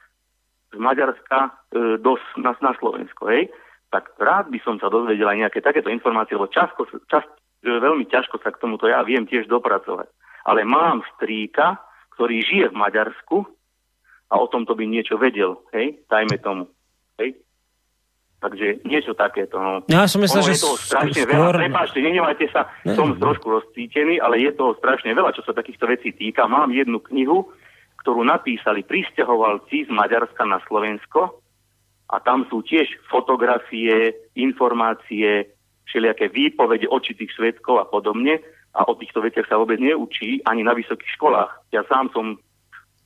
z 0.71 0.79
Maďarska 0.79 1.39
e, 1.43 1.51
do, 1.99 2.15
na, 2.39 2.55
na 2.63 2.73
Slovensko. 2.79 3.27
Hej? 3.27 3.51
Tak 3.91 4.15
rád 4.23 4.55
by 4.55 4.59
som 4.63 4.79
sa 4.79 4.87
dozvedel 4.87 5.27
aj 5.27 5.39
nejaké 5.43 5.59
takéto 5.59 5.91
informácie, 5.91 6.39
lebo 6.39 6.47
časko, 6.47 6.87
čas, 7.11 7.27
veľmi 7.65 8.09
ťažko 8.09 8.41
sa 8.41 8.51
k 8.53 8.61
tomuto 8.61 8.89
ja 8.89 9.05
viem 9.05 9.29
tiež 9.29 9.49
dopracovať. 9.49 10.09
Ale 10.49 10.65
mám 10.65 11.05
strýka, 11.17 11.77
ktorý 12.17 12.41
žije 12.41 12.67
v 12.73 12.79
Maďarsku 12.81 13.37
a 14.31 14.35
o 14.41 14.47
tomto 14.49 14.73
by 14.73 14.85
niečo 14.89 15.21
vedel, 15.21 15.61
hej, 15.73 16.01
dajme 16.09 16.37
tomu. 16.41 16.65
Hej? 17.21 17.37
Takže 18.41 18.81
niečo 18.89 19.13
takéto. 19.13 19.61
No. 19.61 19.85
Ja 19.85 20.09
som 20.09 20.25
myslel, 20.25 20.53
že 20.53 20.57
je 20.57 20.65
toho 20.65 20.81
strašne 20.81 21.29
skôr... 21.29 21.29
veľa. 21.29 21.61
Prepáčte, 21.61 22.01
nenevajte 22.01 22.47
sa, 22.49 22.73
ne. 22.89 22.97
som 22.97 23.13
trošku 23.21 23.53
rozcítený, 23.53 24.17
ale 24.17 24.41
je 24.41 24.57
toho 24.57 24.73
strašne 24.81 25.13
veľa, 25.13 25.37
čo 25.37 25.45
sa 25.45 25.53
takýchto 25.53 25.85
vecí 25.85 26.17
týka. 26.17 26.49
Mám 26.49 26.73
jednu 26.73 27.05
knihu, 27.05 27.53
ktorú 28.01 28.25
napísali 28.25 28.81
pristahovalci 28.81 29.85
z 29.85 29.91
Maďarska 29.93 30.49
na 30.49 30.57
Slovensko 30.65 31.45
a 32.09 32.17
tam 32.25 32.49
sú 32.49 32.65
tiež 32.65 32.89
fotografie, 33.13 34.17
informácie, 34.33 35.53
všelijaké 35.91 36.31
výpovede 36.31 36.87
očitých 36.87 37.35
svetkov 37.35 37.83
a 37.83 37.87
podobne 37.91 38.39
a 38.71 38.87
o 38.87 38.95
týchto 38.95 39.19
veciach 39.19 39.51
sa 39.51 39.59
vôbec 39.59 39.83
neučí 39.83 40.39
ani 40.47 40.63
na 40.63 40.73
vysokých 40.73 41.19
školách. 41.19 41.75
Ja 41.75 41.83
sám 41.91 42.15
som 42.15 42.39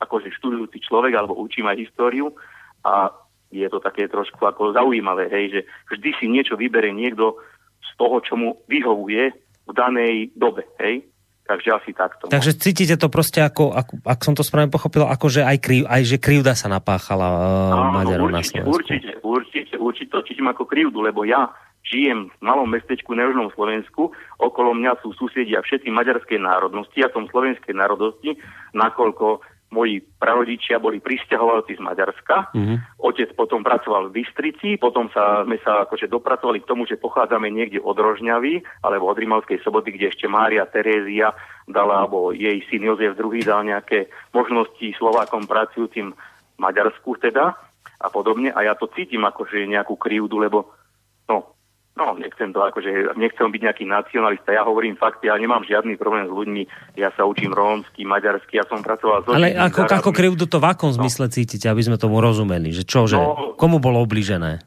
akože 0.04 0.28
študujúci 0.36 0.84
človek 0.84 1.16
alebo 1.16 1.40
učím 1.40 1.64
aj 1.64 1.80
históriu 1.80 2.36
a 2.84 3.08
je 3.48 3.64
to 3.72 3.80
také 3.80 4.10
trošku 4.10 4.42
ako 4.44 4.76
zaujímavé, 4.76 5.30
hej, 5.30 5.44
že 5.48 5.60
vždy 5.94 6.10
si 6.20 6.26
niečo 6.28 6.58
vybere 6.58 6.90
niekto 6.92 7.38
z 7.80 7.90
toho, 7.96 8.18
čo 8.20 8.34
mu 8.34 8.60
vyhovuje 8.66 9.30
v 9.64 9.72
danej 9.72 10.34
dobe, 10.36 10.68
hej. 10.82 11.06
Takže 11.44 11.76
asi 11.76 11.92
takto. 11.92 12.24
No. 12.24 12.32
Takže 12.32 12.56
cítite 12.56 12.96
to 12.96 13.12
proste 13.12 13.44
ako, 13.44 13.76
ako 13.76 14.00
ak 14.00 14.20
som 14.24 14.32
to 14.32 14.40
správne 14.40 14.72
pochopil, 14.72 15.04
ako 15.04 15.28
že 15.28 15.44
aj, 15.44 15.60
kriv, 15.60 15.84
aj 15.84 16.02
že 16.08 16.16
krivda 16.16 16.56
sa 16.56 16.72
napáchala 16.72 17.28
uh, 17.28 17.92
Maďarov 18.00 18.32
na 18.32 18.40
Slovensku. 18.40 18.72
Určite, 18.72 19.20
určite, 19.20 19.76
určite 19.76 20.08
to 20.08 20.24
cítim 20.24 20.48
ako 20.48 20.64
krivdu, 20.64 21.04
lebo 21.04 21.28
ja 21.28 21.52
žijem 21.84 22.32
v 22.32 22.38
malom 22.40 22.66
mestečku 22.72 23.12
na 23.12 23.28
južnom 23.28 23.52
Slovensku, 23.52 24.10
okolo 24.40 24.72
mňa 24.72 25.04
sú 25.04 25.12
susedia 25.14 25.60
všetci 25.60 25.92
maďarskej 25.92 26.40
národnosti, 26.40 26.96
ja 26.96 27.12
som 27.12 27.28
slovenskej 27.28 27.76
národnosti, 27.76 28.40
nakoľko 28.72 29.44
moji 29.74 29.98
prarodičia 30.22 30.78
boli 30.78 31.02
pristahovalci 31.02 31.74
z 31.74 31.82
Maďarska. 31.82 32.54
Mm-hmm. 32.54 32.78
Otec 33.02 33.34
potom 33.34 33.66
pracoval 33.66 34.08
v 34.08 34.22
Bystrici, 34.22 34.78
potom 34.78 35.10
sa, 35.10 35.42
sme 35.42 35.58
sa 35.66 35.82
akože 35.82 36.06
dopracovali 36.06 36.62
k 36.62 36.68
tomu, 36.70 36.86
že 36.86 37.00
pochádzame 37.02 37.50
niekde 37.50 37.82
od 37.82 37.98
Rožňavy, 37.98 38.62
alebo 38.86 39.10
od 39.10 39.18
Rimavskej 39.18 39.58
soboty, 39.66 39.98
kde 39.98 40.14
ešte 40.14 40.30
Mária 40.30 40.62
Terézia 40.70 41.34
dala, 41.66 42.06
alebo 42.06 42.30
jej 42.30 42.62
syn 42.70 42.86
Jozef 42.86 43.18
II 43.18 43.42
dal 43.42 43.66
nejaké 43.66 44.06
možnosti 44.30 44.86
Slovákom 44.94 45.50
pracujúcim 45.50 46.14
v 46.14 46.58
Maďarsku 46.62 47.18
teda 47.18 47.58
a 47.98 48.08
podobne. 48.14 48.54
A 48.54 48.62
ja 48.62 48.78
to 48.78 48.86
cítim 48.94 49.26
akože 49.26 49.66
nejakú 49.66 49.98
krivdu, 49.98 50.38
lebo 50.38 50.70
no, 51.26 51.53
No, 51.94 52.18
nechcem 52.18 52.50
to 52.50 52.58
akože, 52.58 53.14
nechcem 53.14 53.46
byť 53.54 53.62
nejaký 53.70 53.84
nacionalista, 53.86 54.50
ja 54.50 54.66
hovorím 54.66 54.98
fakty, 54.98 55.30
ja 55.30 55.38
nemám 55.38 55.62
žiadny 55.62 55.94
problém 55.94 56.26
s 56.26 56.34
ľuďmi, 56.34 56.62
ja 56.98 57.14
sa 57.14 57.22
učím 57.22 57.54
rómsky, 57.54 58.02
maďarsky, 58.02 58.58
ja 58.58 58.66
som 58.66 58.82
pracoval 58.82 59.22
so 59.22 59.30
Ale 59.30 59.54
ako, 59.54 59.86
ako 59.86 60.10
krivdu 60.10 60.50
to 60.50 60.58
v 60.58 60.74
akom 60.74 60.90
no. 60.90 60.98
zmysle 60.98 61.30
cítite, 61.30 61.70
aby 61.70 61.86
sme 61.86 61.94
tomu 61.94 62.18
rozumeli, 62.18 62.74
že 62.74 62.82
čo, 62.82 63.06
že 63.06 63.14
no, 63.14 63.54
komu 63.54 63.78
bolo 63.78 64.02
obližené? 64.02 64.58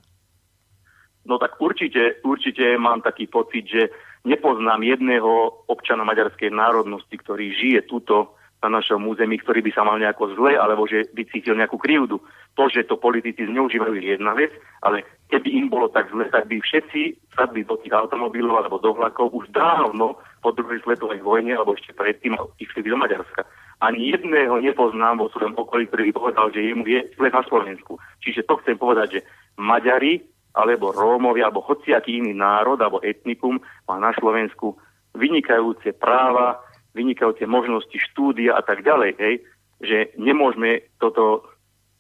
No 1.28 1.36
tak 1.36 1.60
určite, 1.60 2.24
určite 2.24 2.80
mám 2.80 3.04
taký 3.04 3.28
pocit, 3.28 3.68
že 3.68 3.92
nepoznám 4.24 4.80
jedného 4.88 5.68
občana 5.68 6.08
maďarskej 6.08 6.48
národnosti, 6.48 7.12
ktorý 7.12 7.52
žije 7.52 7.92
tuto 7.92 8.40
na 8.58 8.82
našom 8.82 9.06
území, 9.06 9.38
ktorý 9.38 9.62
by 9.62 9.72
sa 9.74 9.86
mal 9.86 10.02
nejako 10.02 10.34
zle, 10.34 10.58
alebo 10.58 10.90
že 10.90 11.06
by 11.14 11.30
cítil 11.30 11.54
nejakú 11.54 11.78
krivdu. 11.78 12.18
To, 12.58 12.64
že 12.66 12.90
to 12.90 12.98
politici 12.98 13.46
zneužívajú, 13.46 13.94
je 14.02 14.18
jedna 14.18 14.34
vec, 14.34 14.50
ale 14.82 15.06
keby 15.30 15.46
im 15.54 15.70
bolo 15.70 15.94
tak 15.94 16.10
zle, 16.10 16.26
tak 16.34 16.50
by 16.50 16.58
všetci 16.58 17.32
sadli 17.38 17.62
do 17.62 17.78
tých 17.78 17.94
automobilov 17.94 18.66
alebo 18.66 18.82
do 18.82 18.98
vlakov 18.98 19.30
už 19.30 19.54
dávno 19.54 20.18
po 20.42 20.50
druhej 20.58 20.82
svetovej 20.82 21.22
vojne, 21.22 21.54
alebo 21.54 21.78
ešte 21.78 21.94
predtým 21.94 22.34
išli 22.58 22.82
do 22.82 22.98
Maďarska. 22.98 23.46
Ani 23.78 24.10
jedného 24.10 24.58
nepoznám 24.58 25.22
vo 25.22 25.30
svojom 25.30 25.54
okolí, 25.54 25.86
ktorý 25.86 26.10
by 26.10 26.14
povedal, 26.18 26.50
že 26.50 26.66
jemu 26.66 26.82
je 26.90 27.02
zle 27.14 27.30
na 27.30 27.46
Slovensku. 27.46 28.02
Čiže 28.26 28.50
to 28.50 28.58
chcem 28.66 28.82
povedať, 28.82 29.22
že 29.22 29.26
Maďari 29.62 30.26
alebo 30.58 30.90
Rómovia, 30.90 31.54
alebo 31.54 31.62
hociaký 31.62 32.18
iný 32.18 32.34
národ 32.34 32.82
alebo 32.82 32.98
etnikum 33.06 33.62
má 33.86 34.02
na 34.02 34.10
Slovensku 34.18 34.82
vynikajúce 35.14 35.94
práva, 35.98 36.62
vynikajúce 36.98 37.46
možnosti 37.46 37.94
štúdia 37.94 38.58
a 38.58 38.66
tak 38.66 38.82
ďalej, 38.82 39.12
hej, 39.22 39.36
že 39.78 39.98
nemôžeme 40.18 40.90
toto 40.98 41.46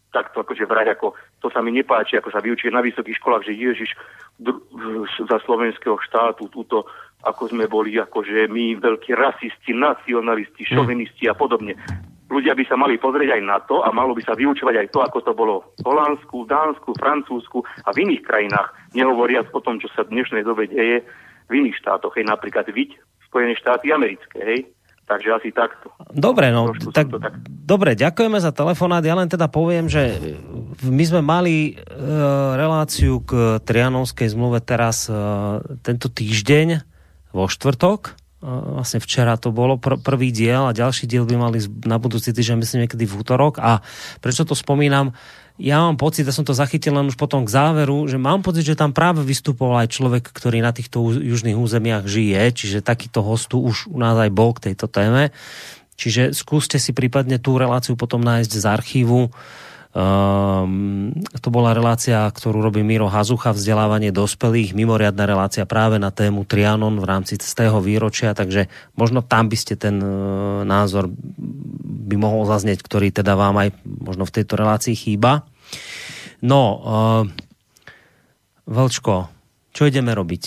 takto 0.10 0.41
akože 0.41 0.65
vrať, 0.65 0.98
ako 0.98 1.14
to 1.44 1.53
sa 1.53 1.61
mi 1.61 1.69
nepáči, 1.69 2.18
ako 2.18 2.34
sa 2.34 2.41
vyučuje 2.41 2.74
na 2.74 2.82
vysokých 2.82 3.19
školách, 3.22 3.45
že 3.45 3.53
Ježiš 3.53 3.94
za 5.30 5.38
slovenského 5.45 5.98
štátu 6.02 6.49
túto, 6.49 6.90
ako 7.22 7.53
sme 7.53 7.69
boli, 7.69 7.98
akože 7.98 8.49
my 8.49 8.78
veľkí 8.82 9.14
rasisti, 9.14 9.78
nacionalisti, 9.78 10.65
hm. 10.65 10.74
šovinisti 10.74 11.26
a 11.30 11.38
podobne. 11.38 11.78
Ľudia 12.28 12.60
by 12.60 12.64
sa 12.68 12.76
mali 12.76 12.99
pozrieť 12.99 13.40
aj 13.40 13.44
na 13.48 13.57
to 13.64 13.88
a 13.88 13.90
malo 13.95 14.11
by 14.11 14.19
sa 14.19 14.36
vyučovať 14.36 14.76
aj 14.84 14.88
to, 14.91 14.99
ako 14.99 15.19
to 15.24 15.32
bolo 15.32 15.56
v 15.80 15.88
Holandsku, 15.88 16.44
Dánsku, 16.44 16.91
Francúzsku 16.99 17.64
a 17.88 17.90
v 17.95 18.03
iných 18.03 18.28
krajinách, 18.28 18.76
nehovoriac 18.91 19.48
o 19.56 19.64
tom, 19.64 19.80
čo 19.80 19.88
sa 19.95 20.03
v 20.03 20.11
dnešnej 20.11 20.44
dobe 20.44 20.68
deje 20.68 21.07
v 21.48 21.52
iných 21.64 21.80
štátoch, 21.80 22.11
hej, 22.19 22.28
napríklad 22.28 22.68
viď 22.68 22.99
Spojené 23.32 23.56
štáty 23.56 23.95
americké, 23.95 24.40
hej, 24.44 24.60
Takže 25.08 25.40
asi 25.40 25.56
takto. 25.56 25.88
Dobre, 26.12 26.52
no, 26.52 26.76
tak, 26.92 27.08
tak... 27.08 27.40
dobre, 27.48 27.96
ďakujeme 27.96 28.44
za 28.44 28.52
telefonát. 28.52 29.00
Ja 29.00 29.16
len 29.16 29.32
teda 29.32 29.48
poviem, 29.48 29.88
že 29.88 30.20
my 30.84 31.04
sme 31.08 31.24
mali 31.24 31.56
e, 31.72 31.74
reláciu 32.60 33.24
k 33.24 33.64
Trianonskej 33.64 34.36
zmluve 34.36 34.60
teraz 34.60 35.08
e, 35.08 35.16
tento 35.80 36.12
týždeň 36.12 36.84
vo 37.32 37.48
štvrtok. 37.48 38.00
E, 38.04 38.12
vlastne 38.52 39.00
včera 39.00 39.40
to 39.40 39.56
bolo 39.56 39.80
pr- 39.80 39.96
prvý 39.96 40.36
diel 40.36 40.68
a 40.68 40.76
ďalší 40.76 41.08
diel 41.08 41.24
by 41.24 41.40
mali 41.40 41.64
na 41.88 41.96
budúci 42.04 42.36
týždeň, 42.36 42.60
myslím, 42.60 42.84
niekedy 42.84 43.08
v 43.08 43.16
útorok. 43.16 43.64
A 43.64 43.80
prečo 44.20 44.44
to 44.44 44.60
spomínam? 44.60 45.16
Ja 45.58 45.82
mám 45.82 45.98
pocit, 45.98 46.22
a 46.30 46.34
som 46.34 46.46
to 46.46 46.54
zachytil 46.54 46.94
len 46.94 47.10
už 47.10 47.18
potom 47.18 47.42
k 47.42 47.50
záveru, 47.50 48.06
že 48.06 48.22
mám 48.22 48.46
pocit, 48.46 48.62
že 48.62 48.78
tam 48.78 48.94
práve 48.94 49.26
vystupoval 49.26 49.86
aj 49.86 49.90
človek, 49.90 50.24
ktorý 50.30 50.62
na 50.62 50.70
týchto 50.70 51.02
južných 51.18 51.58
územiach 51.58 52.06
žije, 52.06 52.54
čiže 52.54 52.86
takýto 52.86 53.26
hostu 53.26 53.58
už 53.58 53.90
u 53.90 53.98
nás 53.98 54.14
aj 54.22 54.30
bol 54.30 54.54
k 54.54 54.70
tejto 54.70 54.86
téme. 54.86 55.34
Čiže 55.98 56.38
skúste 56.38 56.78
si 56.78 56.94
prípadne 56.94 57.42
tú 57.42 57.58
reláciu 57.58 57.98
potom 57.98 58.22
nájsť 58.22 58.52
z 58.54 58.66
archívu. 58.70 59.34
Um, 59.98 61.10
to 61.41 61.49
bola 61.49 61.74
relácia, 61.74 62.30
ktorú 62.30 62.61
robí 62.61 62.86
Miro 62.86 63.10
Hazucha, 63.10 63.49
vzdelávanie 63.49 64.14
dospelých, 64.14 64.78
mimoriadná 64.78 65.26
relácia 65.26 65.65
práve 65.65 65.98
na 65.98 66.14
tému 66.14 66.45
Trianon 66.45 67.02
v 67.02 67.10
rámci 67.10 67.34
z 67.41 67.53
tého 67.57 67.82
výročia, 67.82 68.38
takže 68.38 68.69
možno 68.94 69.26
tam 69.26 69.49
by 69.49 69.57
ste 69.57 69.74
ten 69.74 69.98
uh, 69.98 70.61
názor 70.61 71.10
by 72.06 72.14
mohol 72.14 72.45
zaznieť, 72.45 72.86
ktorý 72.86 73.10
teda 73.10 73.34
vám 73.34 73.57
aj 73.57 73.74
možno 73.82 74.30
v 74.30 74.36
tejto 74.38 74.53
relácii 74.61 74.94
chýba. 74.94 75.49
No, 76.45 76.61
uh, 76.78 77.24
Vlčko, 78.69 79.34
čo 79.74 79.82
ideme 79.90 80.14
robiť? 80.14 80.44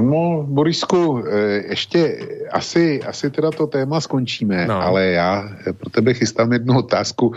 No, 0.00 0.46
Borisku, 0.48 1.24
ještě 1.68 2.18
asi, 2.52 3.02
asi 3.02 3.30
teda 3.30 3.50
to 3.50 3.66
téma 3.66 4.00
skončíme, 4.00 4.66
no. 4.66 4.82
ale 4.82 5.06
já 5.06 5.48
pro 5.78 5.90
tebe 5.90 6.14
chystám 6.14 6.52
jednu 6.52 6.78
otázku 6.78 7.32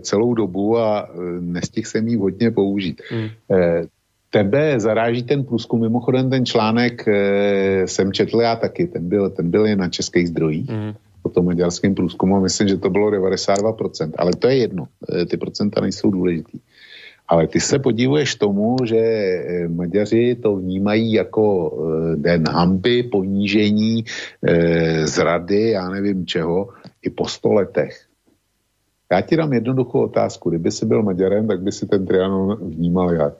celou 0.00 0.34
dobu 0.34 0.78
a 0.78 1.08
nestih 1.40 1.86
jsem 1.86 2.08
ji 2.08 2.16
hodně 2.16 2.50
použít. 2.50 3.02
Mm. 3.12 3.28
Tebe 4.30 4.80
zaráží 4.80 5.22
ten 5.22 5.44
průzkum, 5.44 5.80
mimochodem 5.80 6.30
ten 6.30 6.46
článek 6.46 7.08
jsem 7.84 8.12
četl 8.12 8.40
já 8.40 8.56
taky, 8.56 8.86
ten 8.86 9.08
byl, 9.08 9.30
ten 9.30 9.50
byl 9.50 9.66
je 9.66 9.76
na 9.76 9.88
českých 9.88 10.28
zdrojích. 10.28 10.70
Mm 10.70 10.92
po 11.22 11.28
tom 11.28 11.44
maďarském 11.44 11.94
průzkumu, 11.94 12.40
myslím, 12.40 12.68
že 12.68 12.76
to 12.76 12.90
bylo 12.90 13.10
92%, 13.10 14.12
ale 14.18 14.32
to 14.38 14.48
je 14.48 14.56
jedno, 14.56 14.86
ty 15.30 15.36
procenta 15.36 15.80
nejsou 15.80 16.10
důležitý. 16.10 16.58
Ale 17.30 17.46
ty 17.46 17.60
se 17.60 17.78
podívuješ 17.78 18.34
tomu, 18.34 18.76
že 18.84 18.98
eh, 18.98 19.68
Maďaři 19.68 20.42
to 20.42 20.56
vnímají 20.56 21.12
jako 21.12 21.46
eh, 21.70 22.16
den 22.16 22.42
hampy, 22.50 23.02
ponížení, 23.02 24.04
eh, 24.42 25.06
zrady, 25.06 25.70
já 25.70 25.88
nevím 25.88 26.26
čeho, 26.26 26.68
i 27.02 27.10
po 27.10 27.28
sto 27.28 27.52
letech. 27.52 28.10
Já 29.12 29.20
ti 29.20 29.36
dám 29.36 29.52
jednoduchou 29.52 30.00
otázku. 30.00 30.50
Kdyby 30.50 30.70
si 30.70 30.86
byl 30.86 31.02
Maďarem, 31.02 31.46
tak 31.46 31.62
by 31.62 31.72
si 31.72 31.86
ten 31.86 32.06
Trianon 32.06 32.58
vnímal 32.62 33.10
jak? 33.10 33.34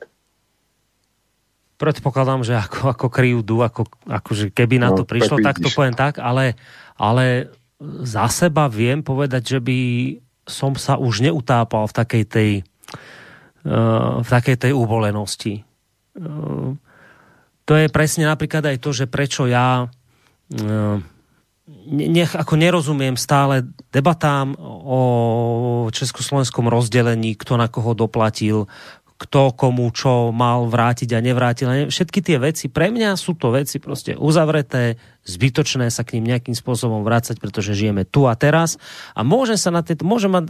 Predpokladám, 1.77 2.43
že 2.43 2.53
ako, 2.53 2.93
ako 2.93 3.07
kryjúdu, 3.09 3.65
ako, 3.65 3.89
akože 4.05 4.53
keby 4.53 4.77
na 4.77 4.93
no, 4.93 5.01
to 5.01 5.03
prišlo, 5.07 5.41
tak, 5.41 5.57
tak 5.57 5.65
to 5.65 5.69
poviem 5.73 5.97
tak, 5.97 6.21
ale, 6.21 6.53
ale 6.93 7.49
za 8.05 8.29
seba 8.29 8.69
viem 8.69 9.01
povedať, 9.01 9.57
že 9.57 9.59
by 9.63 9.79
som 10.45 10.77
sa 10.77 11.01
už 11.01 11.25
neutápal 11.25 11.89
v 11.89 11.97
takej 11.97 12.23
tej 12.29 12.51
v 13.65 14.27
takej 14.27 14.57
tej 14.57 14.71
uvolenosti. 14.73 15.61
To 17.65 17.73
je 17.77 17.87
presne 17.93 18.25
napríklad 18.25 18.65
aj 18.65 18.77
to, 18.81 18.89
že 18.91 19.05
prečo 19.05 19.45
ja 19.45 19.87
nech 21.91 22.33
ako 22.35 22.59
nerozumiem 22.59 23.15
stále 23.15 23.63
debatám 23.93 24.57
o 24.59 24.99
československom 25.93 26.67
rozdelení, 26.67 27.39
kto 27.39 27.55
na 27.55 27.71
koho 27.71 27.95
doplatil, 27.95 28.67
kto 29.21 29.53
komu 29.53 29.85
čo 29.93 30.33
mal 30.33 30.65
vrátiť 30.65 31.13
a 31.13 31.21
nevrátil. 31.21 31.93
Všetky 31.93 32.25
tie 32.25 32.41
veci, 32.41 32.73
pre 32.73 32.89
mňa 32.89 33.13
sú 33.13 33.37
to 33.37 33.53
veci 33.53 33.77
proste 33.77 34.17
uzavreté, 34.17 34.97
zbytočné 35.21 35.93
sa 35.93 36.01
k 36.01 36.17
ním 36.17 36.33
nejakým 36.33 36.57
spôsobom 36.57 37.05
vrácať, 37.05 37.37
pretože 37.37 37.77
žijeme 37.77 38.09
tu 38.09 38.25
a 38.25 38.33
teraz 38.33 38.81
a 39.13 39.21
môžem 39.21 39.53
sa 39.53 39.69
na 39.69 39.85
tieto, 39.85 40.01
môžem 40.01 40.33
mať 40.33 40.49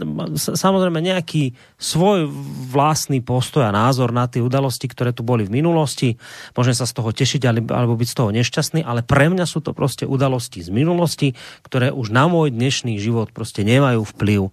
samozrejme 0.56 1.04
nejaký 1.04 1.52
svoj 1.76 2.32
vlastný 2.72 3.20
postoj 3.20 3.68
a 3.68 3.76
názor 3.76 4.16
na 4.16 4.24
tie 4.24 4.40
udalosti, 4.40 4.88
ktoré 4.88 5.12
tu 5.12 5.20
boli 5.20 5.44
v 5.44 5.52
minulosti. 5.60 6.16
Môžem 6.56 6.72
sa 6.72 6.88
z 6.88 6.96
toho 6.96 7.12
tešiť 7.12 7.44
alebo 7.68 7.92
byť 7.92 8.08
z 8.08 8.16
toho 8.16 8.30
nešťastný, 8.32 8.80
ale 8.80 9.04
pre 9.04 9.28
mňa 9.28 9.44
sú 9.44 9.60
to 9.60 9.76
proste 9.76 10.08
udalosti 10.08 10.64
z 10.64 10.72
minulosti, 10.72 11.36
ktoré 11.60 11.92
už 11.92 12.08
na 12.08 12.24
môj 12.24 12.48
dnešný 12.48 12.96
život 12.96 13.28
proste 13.36 13.68
nemajú 13.68 14.08
vplyv. 14.16 14.48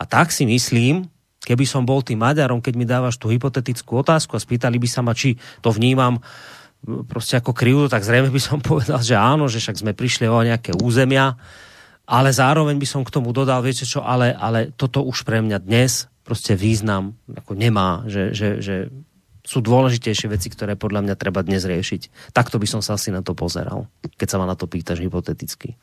A 0.00 0.02
tak 0.02 0.34
si 0.34 0.50
myslím, 0.50 1.06
keby 1.50 1.66
som 1.66 1.82
bol 1.82 1.98
tým 2.06 2.22
Maďarom, 2.22 2.62
keď 2.62 2.74
mi 2.78 2.86
dávaš 2.86 3.18
tú 3.18 3.26
hypotetickú 3.26 4.06
otázku 4.06 4.38
a 4.38 4.40
spýtali 4.40 4.78
by 4.78 4.86
sa 4.86 5.02
ma, 5.02 5.10
či 5.10 5.34
to 5.58 5.74
vnímam 5.74 6.22
proste 7.10 7.34
ako 7.34 7.50
krivdu, 7.50 7.90
tak 7.90 8.06
zrejme 8.06 8.30
by 8.30 8.38
som 8.38 8.62
povedal, 8.70 9.02
že 9.02 9.18
áno, 9.18 9.50
že 9.50 9.58
však 9.58 9.82
sme 9.82 9.92
prišli 9.98 10.30
o 10.30 10.46
nejaké 10.46 10.78
územia, 10.78 11.34
ale 12.06 12.30
zároveň 12.30 12.78
by 12.78 12.86
som 12.86 13.02
k 13.02 13.10
tomu 13.10 13.34
dodal, 13.34 13.66
viete 13.66 13.82
čo, 13.82 14.06
ale, 14.06 14.30
ale 14.30 14.70
toto 14.70 15.02
už 15.02 15.26
pre 15.26 15.42
mňa 15.42 15.58
dnes 15.58 16.06
proste 16.22 16.54
význam 16.54 17.18
ako 17.26 17.58
nemá, 17.58 18.06
že, 18.06 18.30
že, 18.30 18.62
že 18.62 18.76
sú 19.42 19.58
dôležitejšie 19.58 20.30
veci, 20.30 20.46
ktoré 20.46 20.78
podľa 20.78 21.10
mňa 21.10 21.14
treba 21.18 21.42
dnes 21.42 21.66
riešiť. 21.66 22.30
Takto 22.30 22.62
by 22.62 22.66
som 22.70 22.80
sa 22.86 22.94
asi 22.94 23.10
na 23.10 23.18
to 23.18 23.34
pozeral, 23.34 23.90
keď 24.14 24.28
sa 24.30 24.38
ma 24.38 24.46
na 24.46 24.54
to 24.54 24.70
pýtaš 24.70 25.02
hypoteticky. 25.02 25.74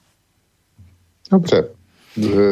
Dobře. 1.27 1.67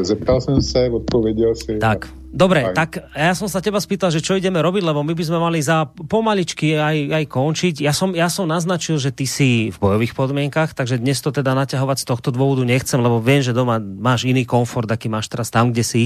Zeptal 0.06 0.38
som 0.44 0.62
sa, 0.62 0.86
odpovedel 0.92 1.56
si. 1.58 1.80
Tak, 1.82 2.06
dobre, 2.36 2.68
aj. 2.68 2.76
tak 2.76 2.90
ja 3.16 3.32
som 3.32 3.48
sa 3.48 3.64
teba 3.64 3.80
spýtal, 3.80 4.12
že 4.12 4.20
čo 4.20 4.36
ideme 4.36 4.60
robiť, 4.60 4.84
lebo 4.84 5.02
my 5.02 5.16
by 5.16 5.24
sme 5.24 5.40
mali 5.40 5.64
za 5.64 5.88
pomaličky 5.88 6.76
aj, 6.76 6.98
aj 7.16 7.24
končiť. 7.32 7.76
Ja 7.80 7.96
som, 7.96 8.12
ja 8.12 8.28
som 8.28 8.46
naznačil, 8.46 9.00
že 9.00 9.16
ty 9.16 9.24
si 9.24 9.72
v 9.72 9.78
bojových 9.80 10.14
podmienkach, 10.14 10.76
takže 10.76 11.00
dnes 11.00 11.24
to 11.24 11.32
teda 11.32 11.56
naťahovať 11.56 12.04
z 12.04 12.06
tohto 12.12 12.30
dôvodu 12.36 12.68
nechcem, 12.68 13.00
lebo 13.00 13.24
viem, 13.24 13.40
že 13.40 13.56
doma 13.56 13.80
máš 13.80 14.28
iný 14.28 14.44
komfort, 14.44 14.92
aký 14.92 15.08
máš 15.08 15.32
teraz 15.32 15.48
tam, 15.48 15.72
kde 15.72 15.84
si 15.88 16.04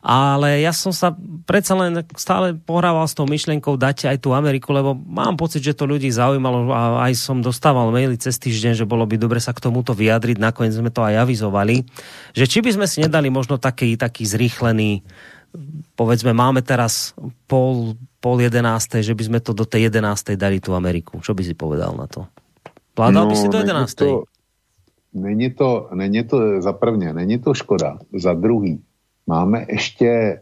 ale 0.00 0.64
ja 0.64 0.72
som 0.72 0.96
sa 0.96 1.12
predsa 1.44 1.76
len 1.76 2.00
stále 2.16 2.56
pohrával 2.56 3.04
s 3.04 3.12
tou 3.12 3.28
myšlienkou 3.28 3.76
dať 3.76 4.08
aj 4.08 4.24
tú 4.24 4.32
Ameriku, 4.32 4.72
lebo 4.72 4.96
mám 4.96 5.36
pocit, 5.36 5.60
že 5.60 5.76
to 5.76 5.84
ľudí 5.84 6.08
zaujímalo 6.08 6.72
a 6.72 7.04
aj 7.04 7.20
som 7.20 7.44
dostával 7.44 7.92
maily 7.92 8.16
cez 8.16 8.40
týždeň, 8.40 8.80
že 8.80 8.88
bolo 8.88 9.04
by 9.04 9.20
dobre 9.20 9.44
sa 9.44 9.52
k 9.52 9.60
tomuto 9.60 9.92
vyjadriť, 9.92 10.40
nakoniec 10.40 10.72
sme 10.72 10.88
to 10.88 11.04
aj 11.04 11.28
avizovali, 11.28 11.84
že 12.32 12.48
či 12.48 12.64
by 12.64 12.80
sme 12.80 12.86
si 12.88 13.04
nedali 13.04 13.28
možno 13.28 13.60
taký, 13.60 14.00
taký 14.00 14.24
zrýchlený 14.24 15.04
povedzme, 15.98 16.32
máme 16.32 16.62
teraz 16.62 17.14
pol, 17.50 17.98
pol 18.22 18.36
jedenástej, 18.40 19.02
že 19.02 19.14
by 19.14 19.22
sme 19.26 19.38
to 19.42 19.52
do 19.52 19.66
tej 19.66 19.90
jedenástej 19.90 20.38
dali 20.38 20.62
tú 20.62 20.74
Ameriku. 20.74 21.18
Čo 21.20 21.34
by 21.34 21.42
si 21.42 21.54
povedal 21.54 21.94
na 21.98 22.06
to? 22.06 22.26
Vládal 22.94 23.24
no, 23.26 23.30
by 23.32 23.36
si 23.36 23.48
do 23.48 23.58
jedenástej? 23.58 24.10
Není 25.14 25.50
to, 25.50 25.90
není 25.94 26.22
to 26.24 26.62
za 26.62 26.72
prvně, 26.72 27.12
není 27.12 27.38
to 27.38 27.54
škoda. 27.54 27.98
Za 28.14 28.34
druhý, 28.34 28.78
máme 29.26 29.66
ještě 29.68 30.06
e, 30.06 30.38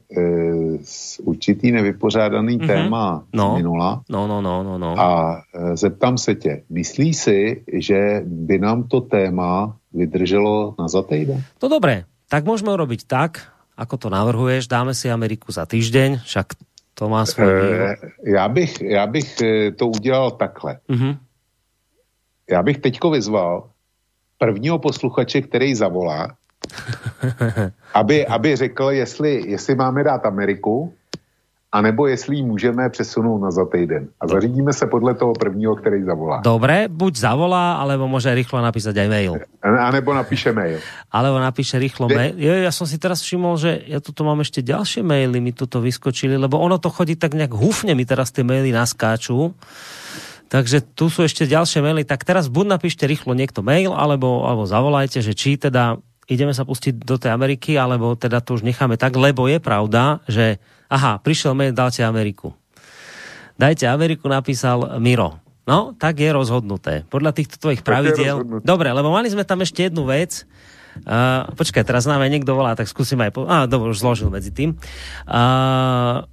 určitý 1.22 1.72
nevypořádaný 1.72 2.58
mm-hmm. 2.58 2.66
téma 2.66 3.24
no. 3.32 3.56
minula. 3.56 4.02
No, 4.08 4.26
no, 4.26 4.40
no, 4.40 4.62
no, 4.62 4.78
no. 4.78 4.90
A 5.00 5.40
e, 5.54 5.76
zeptám 5.76 6.18
se 6.18 6.34
tě, 6.34 6.62
myslíš 6.70 7.16
si, 7.16 7.64
že 7.72 8.22
by 8.24 8.58
nám 8.58 8.88
to 8.88 9.00
téma 9.00 9.76
vydrželo 9.92 10.74
na 10.78 10.88
za 10.88 11.02
týden? 11.02 11.40
No 11.62 11.68
dobré, 11.68 12.04
tak 12.28 12.44
môžeme 12.44 12.76
urobiť 12.76 13.08
tak, 13.08 13.56
ako 13.78 13.94
to 13.96 14.08
navrhuješ, 14.10 14.66
dáme 14.66 14.90
si 14.90 15.06
Ameriku 15.06 15.54
za 15.54 15.62
týždeň, 15.62 16.26
však 16.26 16.58
to 16.98 17.06
má 17.06 17.22
svoj 17.22 17.46
e, 17.46 17.94
já, 18.26 18.48
bych, 18.48 18.82
já 18.82 19.06
bych 19.06 19.40
e, 19.40 19.72
to 19.72 19.86
udělal 19.86 20.30
takhle. 20.30 20.78
Mm-hmm. 20.90 21.16
Já 22.50 22.62
bych 22.62 22.78
teďko 22.78 23.10
vyzval 23.10 23.70
prvního 24.38 24.78
posluchače, 24.78 25.42
který 25.42 25.74
zavolá, 25.74 26.34
aby, 27.94 28.26
aby 28.26 28.56
řekl, 28.56 28.90
jestli, 28.90 29.50
jestli 29.50 29.74
máme 29.74 30.04
dát 30.04 30.26
Ameriku, 30.26 30.94
anebo 31.72 32.06
jestli 32.06 32.36
ji 32.36 32.42
můžeme 32.42 32.90
přesunout 32.90 33.38
na 33.38 33.50
za 33.50 33.64
týden. 33.64 34.08
A 34.20 34.26
zařídíme 34.26 34.72
se 34.72 34.86
podle 34.86 35.14
toho 35.14 35.32
prvního, 35.32 35.76
který 35.76 36.02
zavolá. 36.02 36.40
Dobre, 36.40 36.88
buď 36.88 37.16
zavolá, 37.16 37.76
alebo 37.76 38.08
môže 38.08 38.32
rýchlo 38.32 38.64
napísať 38.64 38.96
aj 39.04 39.08
mail. 39.08 39.32
A 39.60 39.92
nebo 39.92 40.16
napíše 40.16 40.52
mail. 40.52 40.80
Alebo 41.12 41.36
napíše 41.36 41.76
rýchlo 41.76 42.08
De... 42.08 42.16
mail. 42.16 42.34
Jo, 42.40 42.52
ja 42.64 42.72
som 42.72 42.88
si 42.88 42.96
teraz 42.96 43.20
všimol, 43.20 43.60
že 43.60 43.84
ja 43.84 44.00
tu 44.00 44.16
mám 44.24 44.40
ešte 44.40 44.64
ďalšie 44.64 45.04
maily, 45.04 45.44
mi 45.44 45.52
tuto 45.52 45.84
vyskočili, 45.84 46.40
lebo 46.40 46.56
ono 46.56 46.80
to 46.80 46.88
chodí 46.88 47.20
tak 47.20 47.36
nejak 47.36 47.52
húfne, 47.52 47.92
mi 47.92 48.08
teraz 48.08 48.32
tie 48.32 48.40
maily 48.40 48.72
naskáču. 48.72 49.52
Takže 50.48 50.80
tu 50.96 51.12
sú 51.12 51.28
ešte 51.28 51.44
ďalšie 51.44 51.84
maily. 51.84 52.08
Tak 52.08 52.24
teraz 52.24 52.48
buď 52.48 52.80
napíšte 52.80 53.04
rýchlo 53.04 53.36
niekto 53.36 53.60
mail, 53.60 53.92
alebo, 53.92 54.48
alebo 54.48 54.64
zavolajte, 54.64 55.20
že 55.20 55.36
či 55.36 55.60
teda 55.60 56.00
ideme 56.28 56.52
sa 56.52 56.68
pustiť 56.68 57.00
do 57.02 57.16
tej 57.16 57.32
Ameriky, 57.32 57.80
alebo 57.80 58.12
teda 58.14 58.44
to 58.44 58.60
už 58.60 58.62
necháme 58.62 59.00
tak, 59.00 59.16
lebo 59.16 59.48
je 59.48 59.58
pravda, 59.58 60.20
že 60.28 60.60
aha, 60.92 61.18
prišiel 61.24 61.56
mail, 61.56 61.72
dáte 61.72 62.04
Ameriku. 62.04 62.52
Dajte 63.58 63.90
Ameriku, 63.90 64.30
napísal 64.30 65.00
Miro. 65.02 65.40
No, 65.68 65.92
tak 65.98 66.22
je 66.22 66.30
rozhodnuté. 66.32 67.04
Podľa 67.10 67.36
týchto 67.36 67.60
tvojich 67.60 67.84
pravidiel. 67.84 68.62
Dobre, 68.64 68.88
lebo 68.88 69.12
mali 69.12 69.28
sme 69.28 69.44
tam 69.44 69.60
ešte 69.60 69.90
jednu 69.90 70.08
vec. 70.08 70.48
Uh, 71.04 71.44
počkaj, 71.58 71.84
teraz 71.84 72.08
nám 72.08 72.24
aj 72.24 72.30
niekto 72.32 72.56
volá, 72.56 72.72
tak 72.72 72.88
skúsim 72.88 73.20
aj... 73.20 73.30
Po... 73.34 73.44
Á, 73.44 73.68
dobre, 73.68 73.92
už 73.92 74.00
zložil 74.00 74.32
medzi 74.32 74.54
tým. 74.54 74.78
Uh, 75.28 76.24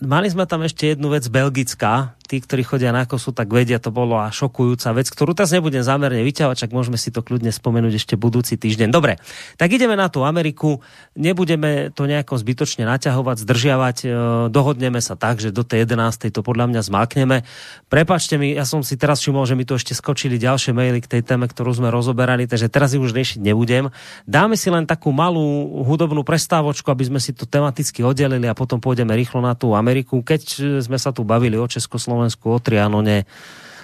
mali 0.00 0.28
sme 0.30 0.46
tam 0.46 0.62
ešte 0.62 0.94
jednu 0.94 1.10
vec 1.10 1.26
Belgická, 1.26 2.15
tí, 2.26 2.42
ktorí 2.42 2.66
chodia 2.66 2.90
na 2.90 3.06
kosu, 3.06 3.30
tak 3.30 3.48
vedia, 3.48 3.78
to 3.78 3.94
bolo 3.94 4.18
a 4.18 4.28
šokujúca 4.34 4.92
vec, 4.92 5.06
ktorú 5.06 5.32
teraz 5.32 5.54
nebudem 5.54 5.86
zámerne 5.86 6.20
vyťahovať, 6.26 6.66
čak 6.66 6.70
môžeme 6.74 6.98
si 6.98 7.14
to 7.14 7.22
kľudne 7.22 7.54
spomenúť 7.54 7.94
ešte 7.96 8.14
budúci 8.18 8.58
týždeň. 8.58 8.90
Dobre, 8.90 9.22
tak 9.54 9.70
ideme 9.70 9.94
na 9.94 10.10
tú 10.10 10.26
Ameriku, 10.26 10.82
nebudeme 11.14 11.94
to 11.94 12.10
nejako 12.10 12.36
zbytočne 12.36 12.84
naťahovať, 12.84 13.36
zdržiavať, 13.46 13.96
e, 14.02 14.06
dohodneme 14.50 14.98
sa 14.98 15.14
tak, 15.14 15.38
že 15.38 15.54
do 15.54 15.62
tej 15.62 15.86
11. 15.86 16.34
to 16.34 16.42
podľa 16.42 16.68
mňa 16.74 16.80
zmákneme. 16.82 17.46
Prepačte 17.86 18.36
mi, 18.36 18.52
ja 18.52 18.66
som 18.66 18.82
si 18.82 18.98
teraz 18.98 19.22
všimol, 19.22 19.46
že 19.46 19.54
mi 19.54 19.62
tu 19.62 19.78
ešte 19.78 19.94
skočili 19.94 20.36
ďalšie 20.36 20.74
maily 20.74 20.98
k 20.98 21.18
tej 21.18 21.22
téme, 21.22 21.46
ktorú 21.46 21.70
sme 21.70 21.94
rozoberali, 21.94 22.50
takže 22.50 22.66
teraz 22.66 22.92
ich 22.92 23.00
už 23.00 23.14
riešiť 23.14 23.38
nebudem. 23.38 23.94
Dáme 24.26 24.58
si 24.58 24.68
len 24.68 24.84
takú 24.84 25.14
malú 25.14 25.80
hudobnú 25.86 26.26
prestávočku, 26.26 26.90
aby 26.90 27.06
sme 27.06 27.22
si 27.22 27.30
to 27.30 27.46
tematicky 27.46 28.02
oddelili 28.02 28.50
a 28.50 28.58
potom 28.58 28.82
pôjdeme 28.82 29.14
rýchlo 29.14 29.38
na 29.38 29.54
tú 29.54 29.78
Ameriku. 29.78 30.26
Keď 30.26 30.42
sme 30.82 30.98
sa 30.98 31.14
tu 31.14 31.22
bavili 31.22 31.54
o 31.54 31.70
Československu, 31.70 32.15
Slovensku, 32.16 32.48
o 32.48 32.58
Trianone 32.58 33.28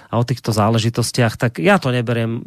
a 0.09 0.17
o 0.17 0.25
týchto 0.25 0.53
záležitostiach, 0.53 1.37
tak 1.37 1.57
ja 1.57 1.77
to 1.81 1.89
neberiem, 1.89 2.41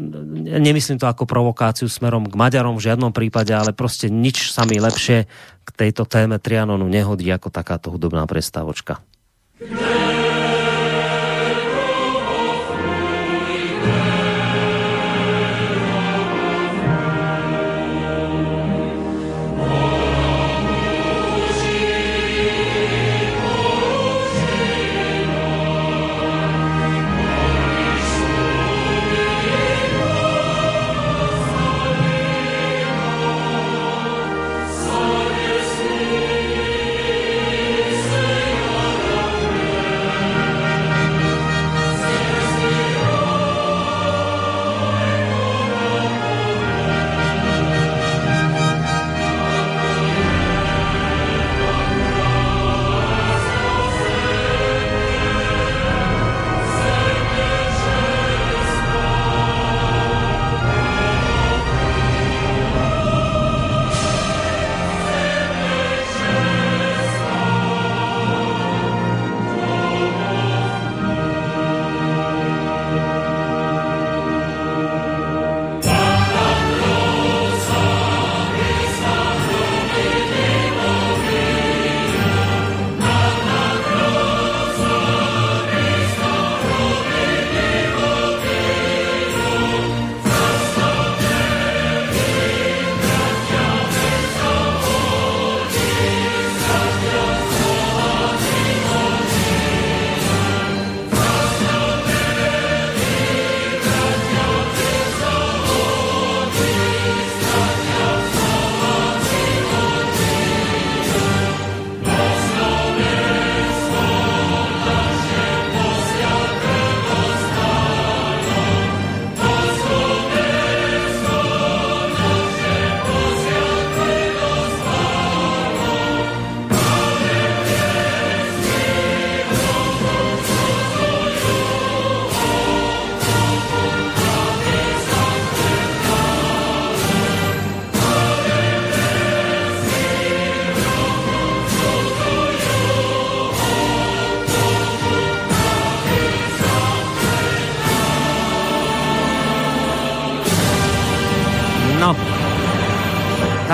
nemyslím 0.63 0.99
to 0.99 1.07
ako 1.07 1.27
provokáciu 1.27 1.91
smerom 1.91 2.27
k 2.27 2.39
Maďarom 2.39 2.79
v 2.79 2.91
žiadnom 2.91 3.11
prípade, 3.11 3.51
ale 3.55 3.75
proste 3.75 4.07
nič 4.11 4.55
sa 4.55 4.67
mi 4.67 4.79
lepšie 4.79 5.27
k 5.67 5.69
tejto 5.75 6.07
téme 6.07 6.39
Trianonu 6.39 6.87
nehodí 6.87 7.27
ako 7.31 7.51
takáto 7.51 7.91
hudobná 7.91 8.23
prestávočka. 8.27 9.03
Yeah. 9.57 9.96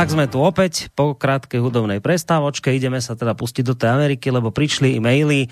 Tak 0.03 0.19
sme 0.19 0.27
tu 0.27 0.43
opäť 0.43 0.91
po 0.99 1.15
krátkej 1.15 1.63
hudobnej 1.63 2.03
prestávočke. 2.03 2.75
Ideme 2.75 2.99
sa 2.99 3.15
teda 3.15 3.39
pustiť 3.39 3.63
do 3.63 3.79
tej 3.79 3.95
Ameriky, 3.95 4.35
lebo 4.35 4.51
prišli 4.51 4.99
e-maily. 4.99 5.47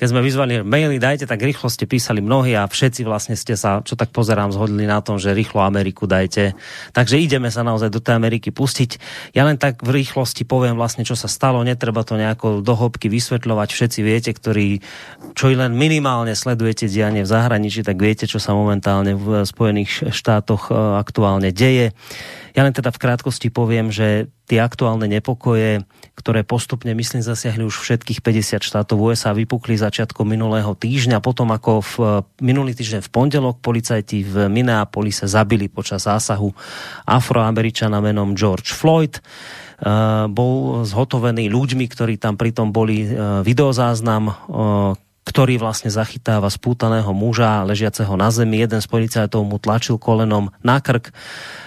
Keď 0.00 0.06
sme 0.08 0.24
vyzvali 0.24 0.64
maily, 0.64 0.96
dajte, 0.96 1.28
tak 1.28 1.44
rýchlo 1.44 1.68
ste 1.68 1.84
písali 1.84 2.24
mnohí 2.24 2.56
a 2.56 2.64
všetci 2.64 3.04
vlastne 3.04 3.36
ste 3.36 3.52
sa, 3.52 3.84
čo 3.84 3.92
tak 3.92 4.08
pozerám, 4.08 4.48
zhodli 4.48 4.88
na 4.88 5.04
tom, 5.04 5.20
že 5.20 5.36
rýchlo 5.36 5.60
Ameriku 5.60 6.08
dajte. 6.08 6.56
Takže 6.96 7.20
ideme 7.20 7.52
sa 7.52 7.68
naozaj 7.68 7.92
do 7.92 8.00
tej 8.00 8.16
Ameriky 8.16 8.48
pustiť. 8.48 8.96
Ja 9.36 9.44
len 9.44 9.60
tak 9.60 9.84
v 9.84 10.00
rýchlosti 10.00 10.48
poviem 10.48 10.80
vlastne, 10.80 11.04
čo 11.04 11.12
sa 11.12 11.28
stalo. 11.28 11.60
Netreba 11.60 12.00
to 12.00 12.16
nejako 12.16 12.64
do 12.64 12.72
hĺbky 12.72 13.12
vysvetľovať. 13.12 13.68
Všetci 13.76 14.00
viete, 14.00 14.32
ktorí 14.32 14.80
čo 15.36 15.52
i 15.52 15.56
len 15.60 15.76
minimálne 15.76 16.32
sledujete 16.32 16.88
dianie 16.88 17.24
v 17.24 17.28
zahraničí, 17.28 17.84
tak 17.84 18.00
viete, 18.00 18.24
čo 18.24 18.40
sa 18.40 18.56
momentálne 18.56 19.12
v 19.12 19.44
Spojených 19.44 20.16
štátoch 20.16 20.72
e, 20.72 20.96
aktuálne 20.96 21.52
deje. 21.52 21.92
Ja 22.52 22.68
len 22.68 22.76
teda 22.76 22.92
v 22.92 23.00
krátkosti 23.00 23.48
poviem, 23.48 23.88
že 23.88 24.28
tie 24.44 24.60
aktuálne 24.60 25.08
nepokoje, 25.08 25.88
ktoré 26.12 26.44
postupne, 26.44 26.92
myslím, 26.92 27.24
zasiahli 27.24 27.64
už 27.64 27.80
všetkých 27.80 28.20
50 28.20 28.60
štátov 28.60 29.00
USA, 29.00 29.32
vypukli 29.32 29.80
začiatkom 29.80 30.28
minulého 30.28 30.76
týždňa, 30.76 31.24
potom 31.24 31.48
ako 31.48 31.80
v 31.80 31.94
minulý 32.44 32.76
týždeň 32.76 33.00
v 33.00 33.12
pondelok 33.12 33.64
policajti 33.64 34.20
v 34.20 34.52
Minneapolise 34.52 35.24
zabili 35.24 35.72
počas 35.72 36.04
zásahu 36.04 36.52
afroameričana 37.08 38.04
menom 38.04 38.36
George 38.36 38.76
Floyd. 38.76 39.24
Uh, 39.82 40.30
bol 40.30 40.86
zhotovený 40.86 41.50
ľuďmi, 41.50 41.90
ktorí 41.90 42.14
tam 42.14 42.38
pritom 42.38 42.70
boli 42.70 43.02
uh, 43.02 43.42
videozáznam, 43.42 44.30
uh, 44.30 44.94
ktorý 45.22 45.62
vlastne 45.62 45.88
zachytáva 45.88 46.50
spútaného 46.50 47.10
muža 47.14 47.62
ležiaceho 47.62 48.12
na 48.18 48.28
zemi. 48.34 48.58
Jeden 48.58 48.82
z 48.82 48.88
policajtov 48.90 49.46
mu 49.46 49.56
tlačil 49.62 49.96
kolenom 49.96 50.50
na 50.66 50.82
krk 50.82 51.14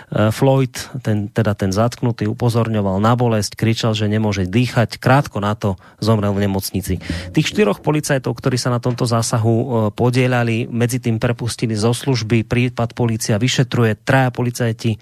Eh, 0.05 0.29
Floyd, 0.29 0.77
ten, 1.01 1.33
teda 1.33 1.57
ten 1.57 1.73
zatknutý, 1.73 2.29
upozorňoval 2.29 3.01
na 3.01 3.17
bolesť, 3.17 3.57
kričal, 3.57 3.97
že 3.97 4.05
nemôže 4.05 4.45
dýchať. 4.45 5.01
Krátko 5.01 5.41
na 5.41 5.57
to 5.57 5.81
zomrel 5.97 6.29
v 6.37 6.45
nemocnici. 6.45 7.01
Tých 7.33 7.49
štyroch 7.49 7.81
policajtov, 7.81 8.37
ktorí 8.37 8.53
sa 8.61 8.69
na 8.69 8.77
tomto 8.77 9.09
zásahu 9.09 9.55
eh, 9.57 9.67
podielali, 9.89 10.69
medzi 10.69 11.01
tým 11.01 11.17
prepustili 11.17 11.73
zo 11.73 11.89
služby. 11.89 12.45
Prípad 12.45 12.93
policia 12.93 13.41
vyšetruje. 13.41 14.05
Traja 14.05 14.29
policajti 14.29 14.93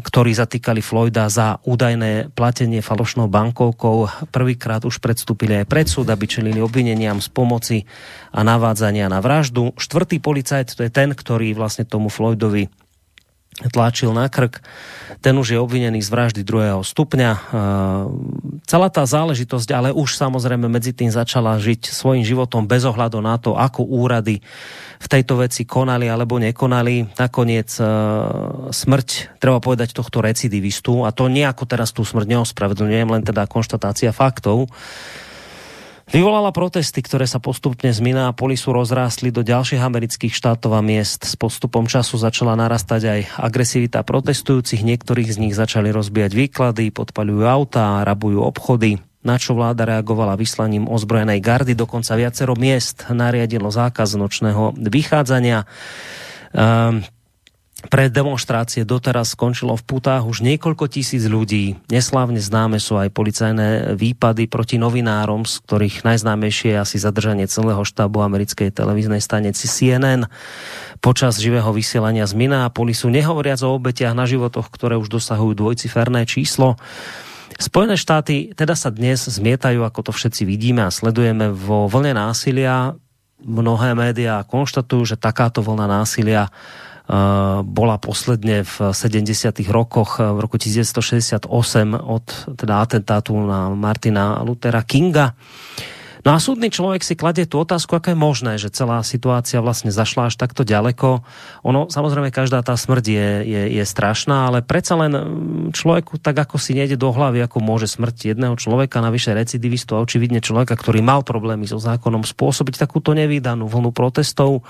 ktorí 0.00 0.30
zatýkali 0.32 0.80
Floyda 0.80 1.28
za 1.28 1.60
údajné 1.60 2.32
platenie 2.32 2.80
falošnou 2.80 3.28
bankovkou. 3.28 4.08
Prvýkrát 4.32 4.80
už 4.88 4.96
predstúpili 4.96 5.60
aj 5.60 5.66
pred 5.68 5.84
súd, 5.84 6.08
aby 6.08 6.24
čelili 6.24 6.56
obvineniam 6.56 7.20
z 7.20 7.28
pomoci 7.28 7.78
a 8.32 8.40
navádzania 8.40 9.12
na 9.12 9.20
vraždu. 9.20 9.76
Štvrtý 9.76 10.24
policajt, 10.24 10.72
to 10.72 10.88
je 10.88 10.92
ten, 10.92 11.12
ktorý 11.12 11.52
vlastne 11.52 11.84
tomu 11.84 12.08
Floydovi 12.08 12.72
tlačil 13.68 14.16
na 14.16 14.32
krk. 14.32 14.64
Ten 15.20 15.36
už 15.36 15.52
je 15.52 15.58
obvinený 15.60 16.00
z 16.00 16.08
vraždy 16.08 16.40
druhého 16.40 16.80
stupňa. 16.80 17.30
E, 17.36 17.40
celá 18.64 18.88
tá 18.88 19.04
záležitosť 19.04 19.68
ale 19.76 19.88
už 19.92 20.16
samozrejme 20.16 20.64
medzi 20.64 20.96
tým 20.96 21.12
začala 21.12 21.60
žiť 21.60 21.92
svojim 21.92 22.24
životom 22.24 22.64
bez 22.64 22.88
ohľadu 22.88 23.20
na 23.20 23.36
to, 23.36 23.52
ako 23.52 23.84
úrady 23.84 24.40
v 25.00 25.06
tejto 25.08 25.44
veci 25.44 25.68
konali 25.68 26.08
alebo 26.08 26.40
nekonali. 26.40 27.20
Nakoniec 27.20 27.68
e, 27.76 27.84
smrť, 28.72 29.36
treba 29.36 29.60
povedať, 29.60 29.92
tohto 29.92 30.24
recidivistu, 30.24 31.04
a 31.04 31.12
to 31.12 31.28
nejako 31.28 31.68
teraz 31.68 31.92
tú 31.92 32.00
smrť 32.00 32.40
neospravedlňujem, 32.40 33.08
len 33.12 33.22
teda 33.24 33.44
konštatácia 33.44 34.16
faktov, 34.16 34.72
Vyvolala 36.10 36.50
protesty, 36.50 37.06
ktoré 37.06 37.22
sa 37.30 37.38
postupne 37.38 37.86
z 37.86 38.02
Minneapolisu 38.02 38.74
rozrástli 38.74 39.30
do 39.30 39.46
ďalších 39.46 39.78
amerických 39.78 40.34
štátov 40.34 40.74
a 40.74 40.82
miest. 40.82 41.22
S 41.22 41.38
postupom 41.38 41.86
času 41.86 42.18
začala 42.18 42.58
narastať 42.58 43.02
aj 43.06 43.20
agresivita 43.38 44.02
protestujúcich, 44.02 44.82
niektorých 44.82 45.30
z 45.30 45.38
nich 45.38 45.54
začali 45.54 45.94
rozbíjať 45.94 46.34
výklady, 46.34 46.90
podpaľujú 46.90 47.46
autá, 47.46 48.02
rabujú 48.02 48.42
obchody, 48.42 48.98
na 49.22 49.38
čo 49.38 49.54
vláda 49.54 49.86
reagovala 49.86 50.34
vyslaním 50.34 50.90
ozbrojenej 50.90 51.38
gardy, 51.38 51.78
dokonca 51.78 52.18
viacero 52.18 52.58
miest 52.58 53.06
nariadilo 53.06 53.70
zákaz 53.70 54.18
nočného 54.18 54.74
vychádzania. 54.82 55.62
Um, 56.50 57.06
pre 57.88 58.12
demonstrácie 58.12 58.84
doteraz 58.84 59.32
skončilo 59.32 59.72
v 59.72 59.86
putách 59.86 60.28
už 60.28 60.44
niekoľko 60.44 60.92
tisíc 60.92 61.24
ľudí. 61.24 61.80
Neslávne 61.88 62.36
známe 62.36 62.76
sú 62.76 63.00
aj 63.00 63.08
policajné 63.08 63.96
výpady 63.96 64.44
proti 64.50 64.76
novinárom, 64.76 65.48
z 65.48 65.64
ktorých 65.64 66.04
najznámejšie 66.04 66.76
je 66.76 66.82
asi 66.82 66.96
zadržanie 67.00 67.48
celého 67.48 67.80
štábu 67.80 68.20
americkej 68.20 68.68
televíznej 68.74 69.24
stanici 69.24 69.64
CNN 69.64 70.28
počas 71.00 71.40
živého 71.40 71.72
vysielania 71.72 72.28
z 72.28 72.36
Minneapolisu, 72.36 73.08
nehovoriac 73.08 73.64
o 73.64 73.72
obetiach 73.72 74.12
na 74.12 74.28
životoch, 74.28 74.68
ktoré 74.68 75.00
už 75.00 75.08
dosahujú 75.08 75.56
dvojciferné 75.56 76.28
číslo. 76.28 76.76
Spojené 77.56 77.96
štáty 77.96 78.52
teda 78.52 78.76
sa 78.76 78.92
dnes 78.92 79.24
zmietajú, 79.24 79.84
ako 79.84 80.08
to 80.08 80.12
všetci 80.12 80.44
vidíme 80.44 80.84
a 80.84 80.92
sledujeme 80.92 81.52
vo 81.52 81.88
vlne 81.88 82.16
násilia. 82.16 82.96
Mnohé 83.40 83.96
médiá 83.96 84.44
konštatujú, 84.44 85.16
že 85.16 85.16
takáto 85.16 85.64
vlna 85.64 85.88
násilia 85.88 86.52
bola 87.66 87.98
posledne 87.98 88.62
v 88.62 88.76
70. 88.94 89.66
rokoch, 89.66 90.22
v 90.22 90.38
roku 90.38 90.56
1968 90.62 91.50
od 91.98 92.26
teda 92.54 92.74
atentátu 92.86 93.34
na 93.34 93.74
Martina 93.74 94.38
Luthera 94.46 94.86
Kinga. 94.86 95.34
No 96.20 96.36
a 96.36 96.38
súdny 96.38 96.68
človek 96.68 97.00
si 97.00 97.16
kladie 97.16 97.48
tú 97.48 97.60
otázku, 97.64 97.96
ako 97.96 98.12
je 98.12 98.18
možné, 98.18 98.52
že 98.60 98.68
celá 98.68 99.00
situácia 99.00 99.64
vlastne 99.64 99.88
zašla 99.88 100.28
až 100.28 100.36
takto 100.36 100.68
ďaleko. 100.68 101.24
Ono, 101.64 101.88
samozrejme, 101.88 102.28
každá 102.28 102.60
tá 102.60 102.76
smrť 102.76 103.04
je, 103.08 103.28
je, 103.44 103.62
je 103.80 103.84
strašná, 103.84 104.48
ale 104.48 104.60
predsa 104.60 105.00
len 105.00 105.12
mm, 105.12 105.26
človeku 105.72 106.20
tak 106.20 106.36
ako 106.36 106.60
si 106.60 106.76
nejde 106.76 107.00
do 107.00 107.08
hlavy, 107.08 107.40
ako 107.44 107.64
môže 107.64 107.88
smrť 107.88 108.36
jedného 108.36 108.52
človeka, 108.56 109.00
navyše 109.00 109.32
recidivistu 109.32 109.96
a 109.96 110.02
očividne 110.04 110.44
človeka, 110.44 110.76
ktorý 110.76 111.00
mal 111.00 111.24
problémy 111.24 111.64
so 111.64 111.80
zákonom, 111.80 112.22
spôsobiť 112.22 112.76
takúto 112.76 113.16
nevýdanú 113.16 113.64
vlnu 113.64 113.90
protestov. 113.90 114.62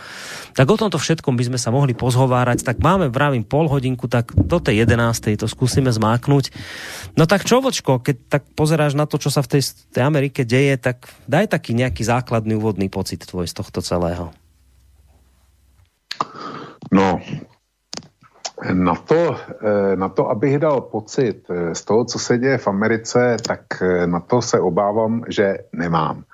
Tak 0.55 0.67
o 0.71 0.77
tomto 0.79 1.03
všetkom 1.03 1.35
by 1.35 1.51
sme 1.51 1.59
sa 1.59 1.75
mohli 1.75 1.99
pozhovárať. 1.99 2.63
Tak 2.63 2.79
máme, 2.79 3.11
vravím, 3.11 3.43
pol 3.43 3.67
hodinku, 3.67 4.07
tak 4.07 4.31
do 4.35 4.63
tej 4.63 4.87
11. 4.87 5.35
to 5.35 5.51
skúsime 5.51 5.91
zmáknuť. 5.91 6.55
No 7.19 7.27
tak 7.27 7.43
čo, 7.43 7.59
vočko, 7.59 7.99
keď 7.99 8.17
tak 8.31 8.43
pozeráš 8.55 8.95
na 8.95 9.11
to, 9.11 9.19
čo 9.19 9.35
sa 9.35 9.43
v 9.43 9.59
tej, 9.59 9.63
tej 9.91 10.03
Amerike 10.07 10.47
deje, 10.47 10.79
tak 10.79 11.11
daj 11.27 11.40
daj 11.41 11.57
taký 11.57 11.73
nejaký 11.73 12.05
základný 12.05 12.61
úvodný 12.61 12.93
pocit 12.93 13.25
tvoj 13.25 13.49
z 13.49 13.57
tohto 13.57 13.81
celého. 13.81 14.29
No, 16.93 17.17
na 18.61 18.95
to, 19.01 19.41
eh, 19.41 19.97
na 19.97 20.13
to, 20.13 20.29
abych 20.29 20.61
dal 20.61 20.85
pocit 20.93 21.49
eh, 21.49 21.73
z 21.73 21.81
toho, 21.81 22.05
co 22.05 22.19
se 22.19 22.39
děje 22.39 22.59
v 22.59 22.69
Americe, 22.69 23.37
tak 23.41 23.81
eh, 23.81 24.07
na 24.07 24.21
to 24.21 24.43
se 24.43 24.61
obávám, 24.61 25.25
že 25.29 25.65
nemám. 25.73 26.25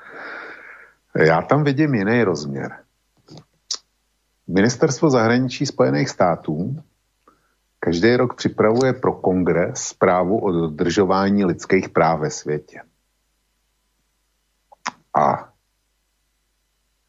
Já 1.15 1.43
tam 1.43 1.65
vidím 1.65 1.95
jiný 1.95 2.25
rozměr. 2.25 2.83
Ministerstvo 4.47 5.11
zahraničí 5.11 5.67
Spojených 5.67 6.09
států 6.09 6.77
každý 7.81 8.17
rok 8.17 8.35
připravuje 8.35 8.93
pro 8.93 9.13
kongres 9.13 9.95
zprávu 9.95 10.39
o 10.39 10.53
dodržování 10.53 11.45
lidských 11.45 11.89
práv 11.89 12.21
ve 12.21 12.31
světě. 12.31 12.81
A 15.17 15.49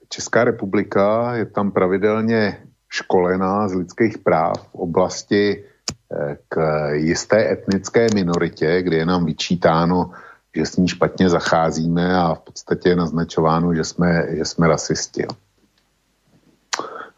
Česká 0.09 0.43
republika 0.43 1.35
je 1.35 1.45
tam 1.45 1.71
pravidelně 1.71 2.67
školená 2.89 3.67
z 3.67 3.73
lidských 3.73 4.17
práv 4.17 4.67
v 4.71 4.75
oblasti 4.75 5.63
eh, 5.63 6.37
k 6.49 6.55
jisté 6.93 7.51
etnické 7.51 8.07
minoritě, 8.15 8.81
kde 8.81 8.97
je 8.97 9.05
nám 9.05 9.25
vyčítáno, 9.25 10.11
že 10.55 10.65
s 10.65 10.77
ní 10.77 10.87
špatně 10.87 11.29
zacházíme 11.29 12.15
a 12.15 12.33
v 12.33 12.39
podstatě 12.39 12.89
je 12.89 12.95
naznačováno, 12.95 13.75
že 13.75 13.83
jsme, 13.83 14.37
že 14.37 14.45
jsme 14.45 14.67
rasisti. 14.67 15.25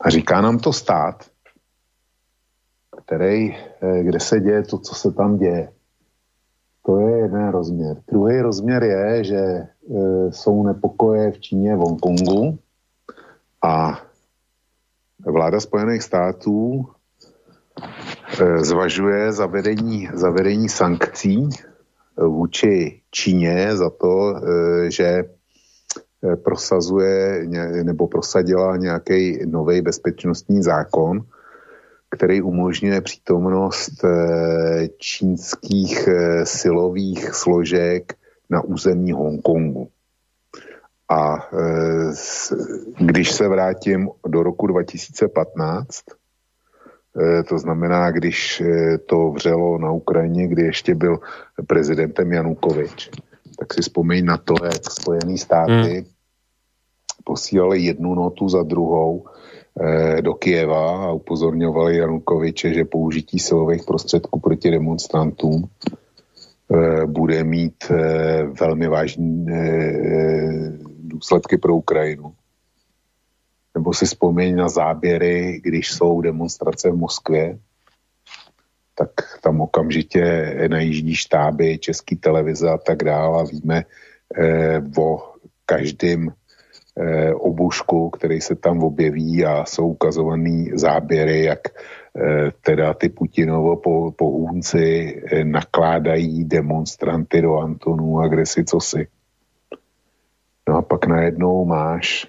A 0.01 0.09
říká 0.09 0.41
nám 0.41 0.59
to 0.59 0.73
stát, 0.73 1.25
který, 3.05 3.55
eh, 3.55 4.03
kde 4.03 4.19
se 4.19 4.39
děje 4.39 4.63
to, 4.63 4.77
co 4.77 4.95
se 4.95 5.11
tam 5.11 5.37
děje. 5.37 5.71
To 6.85 6.99
je 6.99 7.17
jeden 7.17 7.49
rozměr. 7.49 7.97
Druhý 8.11 8.41
rozměr 8.41 8.83
je, 8.83 9.23
že 9.23 9.67
jsou 10.29 10.63
nepokoje 10.63 11.31
v 11.31 11.39
Číně, 11.39 11.75
v 11.75 11.79
Hongkongu. 11.79 12.59
A 13.63 14.01
vláda 15.25 15.59
Spojených 15.59 16.03
států 16.03 16.85
e, 18.39 18.63
zvažuje 18.63 19.31
zavedení, 19.31 20.09
zavedení 20.13 20.69
sankcí 20.69 21.49
vůči 22.17 23.01
Číně 23.11 23.77
za 23.77 23.89
to, 23.89 24.41
že 24.87 25.23
prosazuje 26.43 27.47
nebo 27.83 28.07
prosadila 28.07 28.77
nějaký 28.77 29.39
nový 29.45 29.81
bezpečnostní 29.81 30.63
zákon, 30.63 31.21
který 32.09 32.41
umožňuje 32.41 33.01
přítomnost 33.01 34.03
eh, 34.03 34.87
čínských 34.97 36.07
eh, 36.07 36.45
silových 36.45 37.35
složek 37.35 38.13
na 38.49 38.61
území 38.61 39.11
Hongkongu. 39.11 39.89
A 41.09 41.47
eh, 41.53 42.13
když 42.99 43.31
se 43.31 43.47
vrátím 43.47 44.09
do 44.27 44.43
roku 44.43 44.67
2015, 44.67 46.03
to 47.49 47.59
znamená, 47.59 48.11
když 48.11 48.63
to 49.05 49.31
vřelo 49.31 49.77
na 49.77 49.91
Ukrajině, 49.91 50.47
kdy 50.47 50.61
ještě 50.61 50.95
byl 50.95 51.19
prezidentem 51.67 52.31
Janukovič, 52.31 53.09
tak 53.59 53.73
si 53.73 53.81
vzpomeň 53.81 54.25
na 54.25 54.37
to, 54.37 54.53
jak 54.63 54.91
Spojené 54.91 55.37
státy 55.37 55.71
hmm. 55.71 56.05
posílali 57.23 57.81
jednu 57.81 58.15
notu 58.15 58.49
za 58.49 58.63
druhou 58.63 59.25
do 60.21 60.33
Kieva 60.33 61.05
a 61.05 61.11
upozorňovali 61.11 61.97
Janukoviče, 61.97 62.73
že 62.73 62.85
použití 62.85 63.39
silových 63.39 63.83
prostředků 63.83 64.39
proti 64.39 64.71
demonstrantům 64.71 65.69
bude 67.05 67.43
mít 67.43 67.91
velmi 68.59 68.87
vážné 68.87 69.45
důsledky 70.99 71.57
pro 71.57 71.75
Ukrajinu. 71.75 72.33
Nebo 73.75 73.93
si 73.93 74.05
vzpomeň 74.05 74.55
na 74.55 74.69
záběry, 74.69 75.61
když 75.63 75.91
jsou 75.91 76.21
demonstrace 76.21 76.91
v 76.91 76.95
Moskvě, 76.95 77.57
tak 78.95 79.09
tam 79.41 79.61
okamžitě 79.61 80.55
najíždí 80.69 81.15
štáby, 81.15 81.77
český 81.77 82.15
televize 82.15 82.69
a 82.69 82.77
tak 82.77 83.03
dále 83.03 83.41
a 83.41 83.45
víme 83.45 83.83
o 84.97 85.33
každém 85.65 86.33
obušku, 87.33 88.09
který 88.09 88.41
se 88.41 88.55
tam 88.55 88.83
objeví 88.83 89.45
a 89.45 89.65
jsou 89.65 89.87
ukazovaný 89.87 90.71
záběry, 90.73 91.43
jak 91.43 91.59
teda 92.61 92.93
ty 92.93 93.09
Putinovo 93.09 93.75
po, 93.75 94.11
pohůnci 94.11 95.15
eh, 95.25 95.43
nakládají 95.43 96.43
demonstranty 96.45 97.41
do 97.41 97.57
Antonů 97.57 98.19
a 98.19 98.27
kde 98.27 98.45
si 98.45 98.65
co 98.65 98.79
si. 98.79 99.07
No 100.69 100.77
a 100.77 100.81
pak 100.81 101.05
najednou 101.05 101.65
máš 101.65 102.27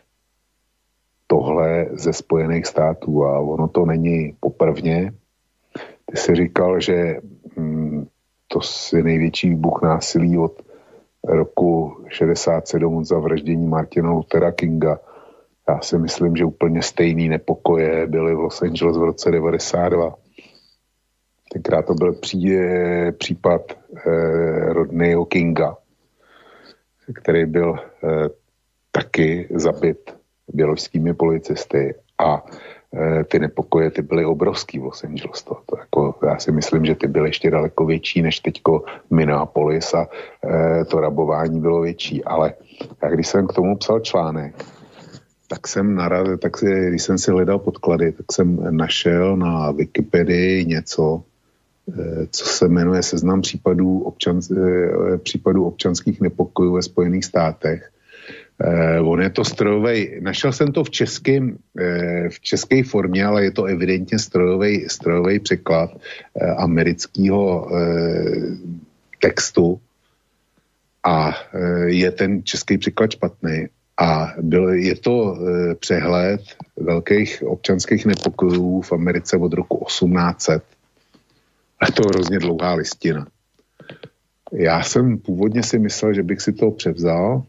tohle 1.26 1.86
ze 1.92 2.12
Spojených 2.12 2.66
států 2.66 3.24
a 3.24 3.40
ono 3.40 3.68
to 3.68 3.86
není 3.86 4.36
poprvně. 4.40 5.12
Ty 6.06 6.16
jsi 6.16 6.34
říkal, 6.34 6.80
že 6.80 7.16
hm, 7.56 8.06
to 8.48 8.60
je 8.96 9.02
největší 9.02 9.48
výbuch 9.48 9.82
násilí 9.82 10.38
od 10.38 10.62
roku 11.24 11.96
67 12.08 12.94
od 12.94 13.04
zavraždění 13.04 13.66
Martina 13.66 14.10
Luthera 14.10 14.52
Kinga. 14.52 14.98
Já 15.70 15.80
si 15.80 15.98
myslím, 15.98 16.36
že 16.36 16.44
úplně 16.44 16.82
stejný 16.82 17.28
nepokoje 17.28 18.06
byly 18.06 18.34
v 18.34 18.38
Los 18.38 18.62
Angeles 18.62 18.96
v 18.96 19.02
roce 19.02 19.30
92. 19.30 20.14
Tenkrát 21.52 21.86
to 21.86 21.94
byl 21.94 22.12
pří, 22.12 22.56
případ 23.18 23.62
eh, 23.96 24.72
Rodneyho 24.72 25.24
Kinga, 25.24 25.76
který 27.14 27.46
byl 27.46 27.74
eh, 27.78 28.28
taky 28.92 29.48
zabit 29.50 30.20
běložskými 30.48 31.14
policisty 31.14 31.94
a 32.18 32.44
e, 32.94 33.24
ty 33.24 33.38
nepokoje 33.38 33.90
ty 33.90 34.02
byly 34.02 34.24
obrovský 34.24 34.78
v 34.78 34.84
Los 34.84 35.04
Angeles. 35.04 35.42
To, 35.42 35.56
to 35.66 35.78
jako, 35.78 36.14
já 36.26 36.38
si 36.38 36.52
myslím, 36.52 36.84
že 36.84 36.94
ty 36.94 37.06
byly 37.06 37.28
ještě 37.28 37.50
daleko 37.50 37.86
větší 37.86 38.22
než 38.22 38.40
teďko 38.40 38.84
Minneapolis 39.10 39.94
a 39.94 40.08
e, 40.44 40.84
to 40.84 41.00
rabování 41.00 41.60
bylo 41.60 41.80
větší. 41.80 42.24
Ale 42.24 42.54
já 43.02 43.10
když 43.10 43.28
jsem 43.28 43.46
k 43.46 43.52
tomu 43.52 43.76
psal 43.76 44.00
článek, 44.00 44.64
tak 45.50 45.68
jsem 45.68 45.94
narazil, 45.94 46.38
tak 46.38 46.58
si, 46.58 46.86
když 46.88 47.02
jsem 47.02 47.18
si 47.18 47.30
hledal 47.30 47.58
podklady, 47.58 48.12
tak 48.12 48.32
jsem 48.32 48.76
našel 48.76 49.36
na 49.36 49.70
Wikipedii 49.70 50.64
něco, 50.64 51.22
e, 51.98 52.26
co 52.30 52.44
se 52.44 52.68
jmenuje 52.68 53.02
seznam 53.02 53.40
případů, 53.40 54.00
občan, 54.00 54.40
e, 54.56 55.18
případů 55.18 55.64
občanských 55.64 56.20
nepokojů 56.20 56.72
ve 56.72 56.82
Spojených 56.82 57.24
státech 57.24 57.90
Eh, 58.60 59.00
on 59.00 59.22
je 59.22 59.30
to 59.30 59.44
strojový, 59.44 60.20
našel 60.20 60.52
jsem 60.52 60.72
to 60.72 60.84
v 60.84 60.90
českém, 60.90 61.56
eh, 61.80 62.28
v 62.28 62.40
české 62.40 62.84
formě, 62.84 63.24
ale 63.24 63.44
je 63.44 63.50
to 63.50 63.64
evidentně 63.64 64.18
strojový, 64.18 64.84
strojový 64.88 65.40
překlad 65.40 65.90
eh, 65.96 66.46
amerického 66.46 67.70
eh, 67.72 68.56
textu 69.22 69.80
a 71.04 71.32
eh, 71.32 71.88
je 71.88 72.10
ten 72.10 72.44
český 72.44 72.78
překlad 72.78 73.10
špatný. 73.10 73.68
A 74.00 74.34
byl, 74.40 74.68
je 74.68 74.96
to 74.96 75.36
eh, 75.36 75.74
přehled 75.74 76.40
velkých 76.76 77.42
občanských 77.46 78.06
nepokojů 78.06 78.80
v 78.80 78.92
Americe 78.92 79.36
od 79.36 79.52
roku 79.52 79.84
1800. 79.84 80.62
A 81.80 81.92
to 81.92 82.02
hrozně 82.08 82.38
dlouhá 82.38 82.74
listina. 82.74 83.26
Já 84.52 84.82
jsem 84.82 85.18
původně 85.18 85.62
si 85.62 85.78
myslel, 85.78 86.14
že 86.14 86.22
bych 86.22 86.40
si 86.40 86.52
to 86.52 86.70
převzal, 86.70 87.42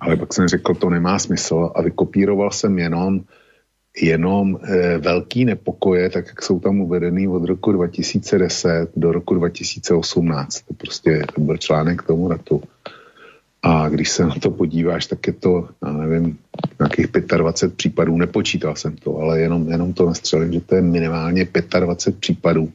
ale 0.00 0.16
pak 0.16 0.34
jsem 0.34 0.48
řekl, 0.48 0.74
to 0.74 0.90
nemá 0.90 1.18
smysl 1.18 1.70
a 1.74 1.82
vykopíroval 1.82 2.50
jsem 2.50 2.78
jenom 2.78 3.20
jenom 4.02 4.58
e, 4.62 4.98
velký 4.98 5.44
nepokoje, 5.44 6.10
tak 6.10 6.26
jak 6.26 6.42
jsou 6.42 6.60
tam 6.60 6.80
uvedený 6.80 7.28
od 7.28 7.44
roku 7.44 7.72
2010 7.72 8.90
do 8.96 9.12
roku 9.12 9.34
2018. 9.34 10.60
To 10.60 10.74
prostě 10.74 11.22
byl 11.38 11.56
článek 11.56 12.02
k 12.02 12.06
tomu 12.06 12.28
datu. 12.28 12.62
A 13.62 13.88
když 13.88 14.10
se 14.10 14.26
na 14.26 14.34
to 14.34 14.50
podíváš, 14.50 15.06
tak 15.06 15.26
je 15.26 15.32
to, 15.32 15.68
já 15.86 15.92
nevím, 15.92 16.38
nějakých 16.78 17.06
25 17.36 17.76
případů, 17.76 18.16
nepočítal 18.16 18.76
jsem 18.76 18.96
to, 18.96 19.16
ale 19.16 19.40
jenom, 19.40 19.68
jenom 19.68 19.92
to 19.92 20.06
nastřelím, 20.06 20.52
že 20.52 20.60
to 20.60 20.74
je 20.74 20.82
minimálně 20.82 21.48
25 21.80 22.20
případů 22.20 22.72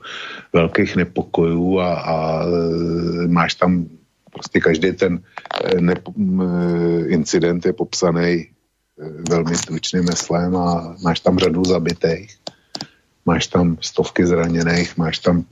velkých 0.53 0.95
nepokojů 0.95 1.80
a, 1.80 1.94
a 1.94 2.45
e, 2.45 3.28
máš 3.28 3.56
tam 3.56 3.86
Prostě 4.36 4.60
každý 4.60 4.91
ten 4.91 5.24
eh, 5.64 5.82
ne, 5.82 5.94
eh, 5.95 7.07
incident 7.07 7.66
je 7.66 7.74
popsaný 7.74 8.48
velmi 9.30 9.56
stručným 9.56 10.03
meslem 10.03 10.56
a 10.56 10.95
máš 11.03 11.20
tam 11.20 11.40
řadu 11.40 11.66
zabitých, 11.66 12.38
máš 13.26 13.48
tam 13.48 13.78
stovky 13.82 14.26
zraněných, 14.26 14.98
máš 14.98 15.20
tam 15.20 15.45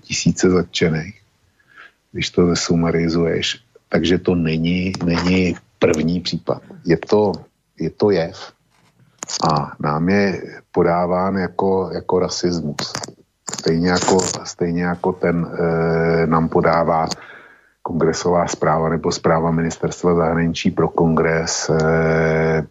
tisíce 0.00 0.50
zatčených, 0.50 1.22
když 2.12 2.30
to 2.30 2.46
zesumarizuješ. 2.46 3.62
Takže 3.88 4.18
to 4.18 4.34
není, 4.34 4.92
není 5.04 5.54
první 5.78 6.20
případ. 6.20 6.62
Je 6.84 6.96
to, 6.96 7.32
je 7.80 7.90
to 7.90 8.10
jev 8.10 8.52
a 9.52 9.72
nám 9.80 10.08
je 10.08 10.42
podáván 10.72 11.36
jako, 11.36 11.90
jako 11.94 12.18
rasismus. 12.18 12.92
Stejně 13.54 13.88
jako, 13.90 14.20
stejně 14.44 14.82
jako 14.82 15.12
ten 15.12 15.46
e, 15.46 16.26
nám 16.26 16.48
podává 16.48 17.08
kongresová 17.88 18.46
zpráva 18.46 18.88
nebo 18.88 19.12
zpráva 19.12 19.50
ministerstva 19.50 20.14
zahraničí 20.14 20.70
pro 20.70 20.88
kongres 20.88 21.70
eh, 21.70 22.66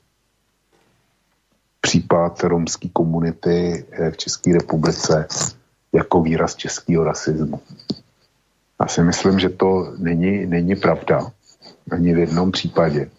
případ 1.82 2.44
romské 2.44 2.90
komunity 2.94 3.86
eh, 3.92 4.12
v 4.12 4.18
České 4.18 4.54
republice 4.54 5.28
jako 5.94 6.22
výraz 6.22 6.56
českého 6.56 7.04
rasismu. 7.04 7.60
Já 8.82 8.88
si 8.88 9.04
myslím, 9.04 9.40
že 9.40 9.50
to 9.50 9.94
není, 9.98 10.46
není 10.46 10.76
pravda 10.76 11.32
ani 11.92 12.14
v 12.14 12.18
jednom 12.18 12.52
případě. 12.52 13.10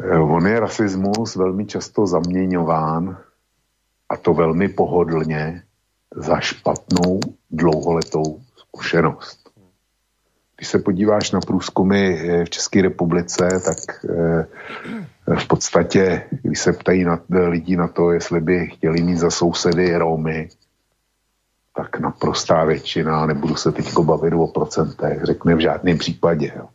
Eh, 0.00 0.18
on 0.18 0.46
je 0.46 0.60
rasismus 0.60 1.36
velmi 1.36 1.66
často 1.66 2.06
zaměňován 2.06 3.18
a 4.08 4.16
to 4.16 4.34
velmi 4.34 4.68
pohodlně 4.68 5.62
za 6.16 6.40
špatnou 6.40 7.20
dlouholetou 7.50 8.40
zkušenost. 8.56 9.50
Když 10.56 10.68
se 10.68 10.78
podíváš 10.78 11.30
na 11.30 11.40
průzkumy 11.40 12.18
eh, 12.18 12.44
v 12.44 12.50
České 12.50 12.82
republice, 12.82 13.48
tak 13.64 14.04
eh, 14.04 14.46
v 15.36 15.46
podstatě, 15.46 16.22
když 16.42 16.58
se 16.58 16.72
ptají 16.72 17.04
na, 17.04 17.20
lidí 17.28 17.76
na 17.76 17.88
to, 17.88 18.12
jestli 18.12 18.40
by 18.40 18.66
chtěli 18.66 19.02
mít 19.02 19.16
za 19.16 19.30
sousedy 19.30 19.96
Romy, 19.96 20.48
tak 21.78 22.00
naprostá 22.00 22.64
většina, 22.64 23.26
nebudu 23.26 23.54
se 23.54 23.72
teď 23.72 23.98
bavit 23.98 24.34
o 24.34 24.46
procentech, 24.46 25.24
řekne 25.24 25.54
v 25.54 25.58
žádném 25.60 25.98
případě. 25.98 26.52
Jo. 26.56 26.68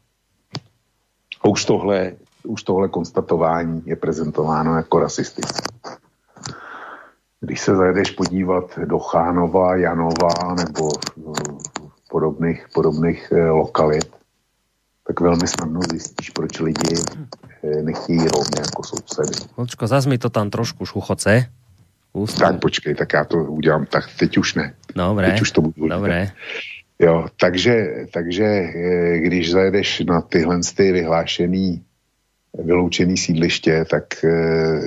A 1.41 1.47
už 1.47 1.65
tohle, 1.65 2.11
už 2.43 2.63
tohle 2.63 2.87
konstatování 2.87 3.83
je 3.85 3.95
prezentováno 3.95 4.75
jako 4.75 4.99
rasistické. 4.99 5.63
Když 7.39 7.61
se 7.61 7.75
zajedeš 7.75 8.11
podívat 8.11 8.79
do 8.85 8.99
Chánova, 8.99 9.75
Janova 9.75 10.55
nebo 10.57 10.89
podobných, 12.09 12.67
podobných 12.73 13.31
eh, 13.31 13.49
lokalit, 13.49 14.15
tak 15.07 15.19
velmi 15.19 15.47
snadno 15.47 15.79
zjistíš, 15.91 16.29
proč 16.29 16.59
lidi 16.59 16.95
eh, 17.63 17.81
nechtějí 17.81 18.19
Rómy 18.19 18.57
jako 18.59 18.83
sousedy. 18.83 19.49
Počko, 19.55 19.87
zase 19.87 20.09
mi 20.09 20.17
to 20.17 20.29
tam 20.29 20.49
trošku 20.49 20.85
šuchoce. 20.85 21.45
Ústav. 22.13 22.51
Tak 22.51 22.61
počkej, 22.61 22.95
tak 22.95 23.13
já 23.13 23.25
to 23.25 23.37
udělám, 23.37 23.85
tak 23.85 24.03
teď 24.19 24.37
už 24.37 24.53
ne. 24.53 24.73
Dobré, 24.95 25.31
teď 25.31 25.41
už 25.41 25.51
to 25.51 25.61
budu 25.61 25.87
dobré. 25.87 26.31
Jo, 26.99 27.27
takže, 27.39 27.87
takže 28.13 28.45
eh, 28.45 29.17
když 29.17 29.51
zajedeš 29.51 29.99
na 29.99 30.21
tyhle 30.21 30.59
ty 30.75 30.91
vyhlášený 30.91 31.83
vyloučený 32.63 33.17
sídliště, 33.17 33.85
tak 33.89 34.03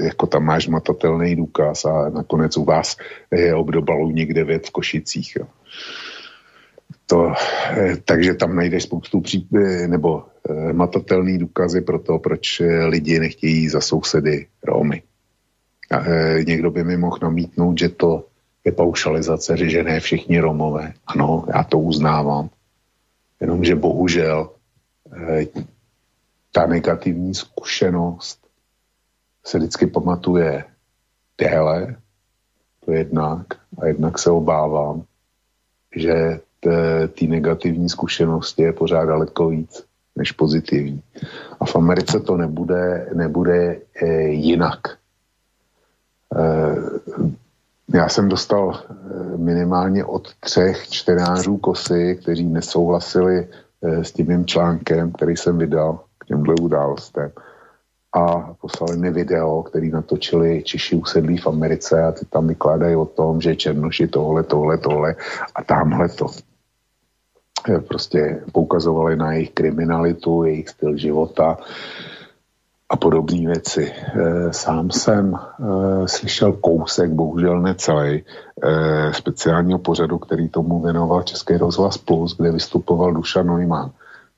jako 0.02 0.26
tam 0.26 0.44
máš 0.44 0.68
matatelný 0.68 1.36
důkaz 1.36 1.84
a 1.84 2.08
nakonec 2.08 2.56
u 2.56 2.64
vás 2.64 2.96
je 3.32 3.54
obdoba 3.54 3.94
někde 4.12 4.44
věd 4.44 4.66
v 4.66 4.70
Košicích. 4.70 5.36
Jo. 5.36 5.46
To, 7.06 7.32
eh, 7.70 7.96
takže 8.04 8.34
tam 8.34 8.56
najdeš 8.56 8.82
spoustu 8.82 9.20
pří, 9.20 9.48
eh, 9.54 9.88
nebo 9.88 10.24
matatelný 10.72 11.38
důkazy 11.38 11.80
pro 11.80 11.98
to, 11.98 12.18
proč 12.18 12.60
eh, 12.60 12.84
lidi 12.84 13.18
nechtějí 13.18 13.68
za 13.68 13.80
sousedy 13.80 14.46
Rómy. 14.62 15.02
E, 15.90 16.44
někdo 16.44 16.70
by 16.70 16.84
mi 16.84 16.96
mohl 16.96 17.18
namítnout, 17.22 17.78
že 17.78 17.88
to 17.88 18.26
je 18.64 18.72
paušalizace, 18.72 19.56
že 19.56 19.82
ne 19.82 20.00
všichni 20.00 20.40
Romové. 20.40 20.92
Ano, 21.06 21.44
já 21.54 21.62
to 21.64 21.78
uznávám. 21.78 22.50
Jenomže 23.40 23.74
bohužel 23.74 24.50
e, 25.12 25.46
ta 26.52 26.66
negativní 26.66 27.34
zkušenost 27.34 28.38
se 29.44 29.58
vždycky 29.58 29.86
pamatuje 29.86 30.64
déle, 31.38 31.96
to 32.84 32.92
jednak, 32.92 33.46
a 33.78 33.86
jednak 33.86 34.18
se 34.18 34.30
obávám, 34.30 35.04
že 35.96 36.40
té 37.08 37.26
negativní 37.26 37.88
zkušenosti 37.88 38.62
je 38.62 38.72
pořád 38.72 39.04
daleko 39.04 39.48
víc 39.48 39.84
než 40.16 40.32
pozitivní. 40.32 41.02
A 41.60 41.64
v 41.64 41.76
Americe 41.76 42.20
to 42.20 42.36
nebude, 42.36 43.10
nebude 43.14 43.80
e, 43.94 44.06
jinak. 44.28 44.95
E, 46.36 46.76
já 47.94 48.08
jsem 48.08 48.28
dostal 48.28 48.74
e, 48.74 49.36
minimálně 49.36 50.04
od 50.04 50.34
třech 50.40 50.88
čtenářů 50.88 51.56
kosy, 51.56 52.18
kteří 52.22 52.44
nesouhlasili 52.44 53.48
e, 53.82 54.04
s 54.04 54.12
tím 54.12 54.26
mým 54.28 54.46
článkem, 54.46 55.12
který 55.12 55.36
jsem 55.36 55.58
vydal 55.58 56.00
k 56.18 56.26
těmhle 56.26 56.54
událostem. 56.60 57.30
A 58.14 58.54
poslali 58.60 58.96
mi 58.96 59.10
video, 59.10 59.62
který 59.62 59.90
natočili 59.90 60.62
Češi 60.62 60.96
usedlí 60.96 61.36
v 61.38 61.46
Americe 61.46 62.02
a 62.02 62.12
ty 62.12 62.24
tam 62.24 62.48
vykládají 62.48 62.96
o 62.96 63.06
tom, 63.06 63.40
že 63.40 63.56
Černoši 63.56 64.06
tohle, 64.06 64.42
tohle, 64.42 64.78
tohle 64.78 65.14
a 65.54 65.62
tamhle 65.62 66.08
to 66.08 66.26
prostě 67.88 68.42
poukazovali 68.52 69.16
na 69.16 69.32
jejich 69.32 69.50
kriminalitu, 69.50 70.44
jejich 70.44 70.68
styl 70.68 70.96
života 70.96 71.58
a 72.88 72.96
podobné 72.96 73.46
věci. 73.46 73.92
Eh, 73.92 74.52
sám 74.52 74.90
jsem 74.90 75.34
eh, 75.34 76.08
slyšel 76.08 76.52
kousek, 76.52 77.10
bohužel 77.10 77.60
ne 77.60 77.74
celý, 77.74 78.24
eh, 78.62 79.12
speciálního 79.14 79.78
pořadu, 79.78 80.18
který 80.18 80.48
tomu 80.48 80.80
věnoval 80.80 81.22
Český 81.22 81.56
rozhlas 81.56 81.98
Plus, 81.98 82.36
kde 82.36 82.52
vystupoval 82.52 83.12
Duša 83.12 83.42
Neumann. 83.42 83.90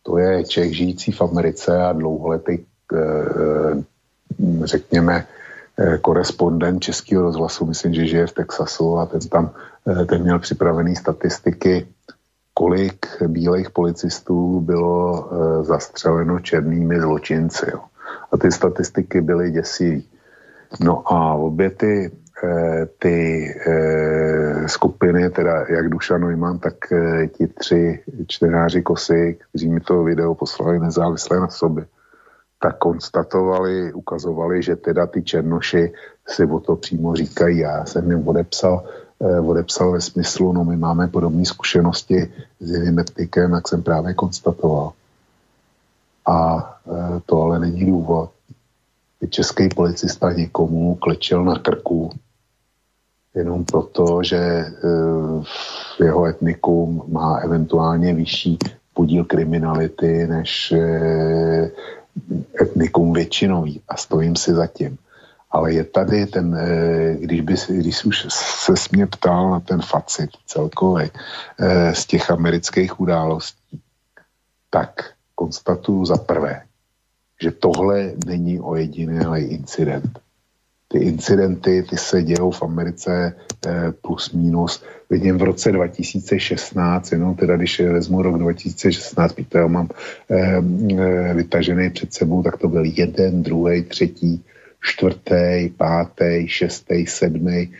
To 0.02 0.18
je 0.18 0.44
Čech 0.44 0.76
žijící 0.76 1.12
v 1.12 1.22
Americe 1.22 1.82
a 1.82 1.92
dlouholetý, 1.92 2.58
řekněme, 4.64 5.26
korespondent 6.00 6.82
Českého 6.82 7.22
rozhlasu, 7.22 7.66
myslím, 7.66 7.94
že 7.94 8.06
žije 8.06 8.26
v 8.26 8.32
Texasu 8.32 8.98
a 8.98 9.06
ten 9.06 9.20
tam 9.20 9.50
ten 10.06 10.22
měl 10.22 10.38
připravený 10.38 10.96
statistiky 10.96 11.86
kolik 12.58 13.06
bílých 13.26 13.70
policistů 13.70 14.60
bylo 14.60 15.28
e, 15.30 15.64
zastřeleno 15.64 16.38
černými 16.40 17.00
zločinci. 17.00 17.66
Jo. 17.72 17.80
A 18.32 18.36
ty 18.36 18.52
statistiky 18.52 19.20
byly 19.20 19.50
děsivé. 19.50 20.00
No 20.80 21.12
a 21.12 21.34
obě 21.34 21.70
ty, 21.70 22.10
e, 22.44 22.86
ty 22.98 23.48
e, 23.66 24.68
skupiny, 24.68 25.30
teda 25.30 25.64
jak 25.68 25.88
Duša 25.88 26.18
Neumann, 26.18 26.58
tak 26.58 26.92
e, 26.92 27.26
ti 27.26 27.46
tři 27.46 28.02
čtenáři 28.26 28.82
kosy, 28.82 29.38
kteří 29.48 29.68
mi 29.68 29.80
to 29.80 30.04
video 30.04 30.34
poslali 30.34 30.78
nezávisle 30.78 31.40
na 31.40 31.48
sobě, 31.48 31.86
tak 32.60 32.78
konstatovali, 32.78 33.92
ukazovali, 33.92 34.62
že 34.62 34.76
teda 34.76 35.06
ty 35.06 35.22
černoši 35.22 35.92
si 36.28 36.44
o 36.44 36.60
to 36.60 36.76
přímo 36.76 37.14
říkají. 37.14 37.58
Já 37.58 37.84
jsem 37.84 38.10
jim 38.10 38.28
odepsal, 38.28 38.84
Eh, 39.18 39.40
odepsal 39.40 39.92
ve 39.92 40.00
smyslu, 40.00 40.52
no 40.52 40.64
my 40.64 40.76
máme 40.76 41.08
podobné 41.08 41.44
zkušenosti 41.44 42.32
s 42.60 42.72
etnikem, 42.98 43.52
jak 43.52 43.68
jsem 43.68 43.82
právě 43.82 44.14
konstatoval. 44.14 44.92
A 46.28 46.58
eh, 46.86 47.20
to 47.26 47.42
ale 47.42 47.58
není 47.58 47.86
důvod. 47.86 48.30
Český 49.28 49.68
policista 49.68 50.32
někomu 50.32 50.94
klečel 50.94 51.44
na 51.44 51.58
krku 51.58 52.10
jenom 53.34 53.64
proto, 53.64 54.22
že 54.22 54.36
eh, 54.36 56.04
jeho 56.04 56.26
etnikum 56.26 57.02
má 57.08 57.36
eventuálně 57.36 58.14
vyšší 58.14 58.58
podíl 58.94 59.24
kriminality 59.24 60.26
než 60.26 60.74
etnikum 62.62 63.12
většinový 63.12 63.80
a 63.88 63.96
stojím 63.96 64.36
si 64.36 64.54
za 64.54 64.66
tím. 64.66 64.98
Ale 65.50 65.72
je 65.72 65.84
tady 65.84 66.26
ten, 66.26 66.58
když, 67.18 67.40
by, 67.40 67.54
když 67.68 68.04
už 68.04 68.26
se 68.28 68.72
mě 68.92 69.06
ptal 69.06 69.50
na 69.50 69.60
ten 69.60 69.82
facit 69.82 70.30
celkový 70.46 71.10
z 71.92 72.06
těch 72.06 72.30
amerických 72.30 73.00
událostí, 73.00 73.80
tak 74.70 75.17
konstatuju 75.38 76.04
za 76.04 76.16
prvé, 76.16 76.62
že 77.42 77.50
tohle 77.50 78.12
není 78.26 78.60
ojedinělý 78.60 79.42
incident. 79.42 80.18
Ty 80.88 80.98
incidenty, 80.98 81.82
ty 81.82 81.96
se 81.96 82.22
dějou 82.22 82.50
v 82.50 82.62
Americe 82.62 83.36
eh, 83.66 83.92
plus 84.02 84.32
minus. 84.32 84.82
Vidím 85.10 85.38
v 85.38 85.42
roce 85.42 85.72
2016, 85.72 87.12
jenom 87.12 87.34
teda 87.34 87.56
když 87.56 87.80
vezmu 87.80 88.22
rok 88.22 88.38
2016, 88.38 89.36
víte, 89.36 89.58
já 89.58 89.66
mám 89.66 89.88
vytažený 91.34 91.90
před 91.90 92.14
sebou, 92.14 92.42
tak 92.42 92.56
to 92.58 92.68
byl 92.68 92.84
jeden, 92.84 93.42
druhý, 93.42 93.82
třetí, 93.82 94.44
čtvrtý, 94.80 95.70
pátý, 95.76 96.48
šestý, 96.48 97.06
sedmý, 97.06 97.70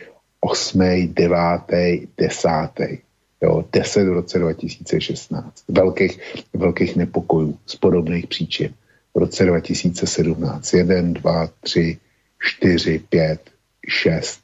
osmý, 0.41 1.07
devátý, 1.07 2.07
desátý. 2.17 3.08
Jo, 3.41 3.65
deset 3.71 4.03
v 4.03 4.13
roce 4.13 4.39
2016. 4.39 5.63
Velkých, 5.67 6.19
velkých 6.53 6.95
nepokojů 6.95 7.57
z 7.65 7.75
podobných 7.75 8.27
příčin. 8.27 8.73
V 9.13 9.19
roce 9.19 9.45
2017. 9.45 10.73
Jeden, 10.73 11.13
dva, 11.13 11.49
tři, 11.59 11.97
čtyři, 12.39 12.99
pět, 13.09 13.41
šest, 13.87 14.39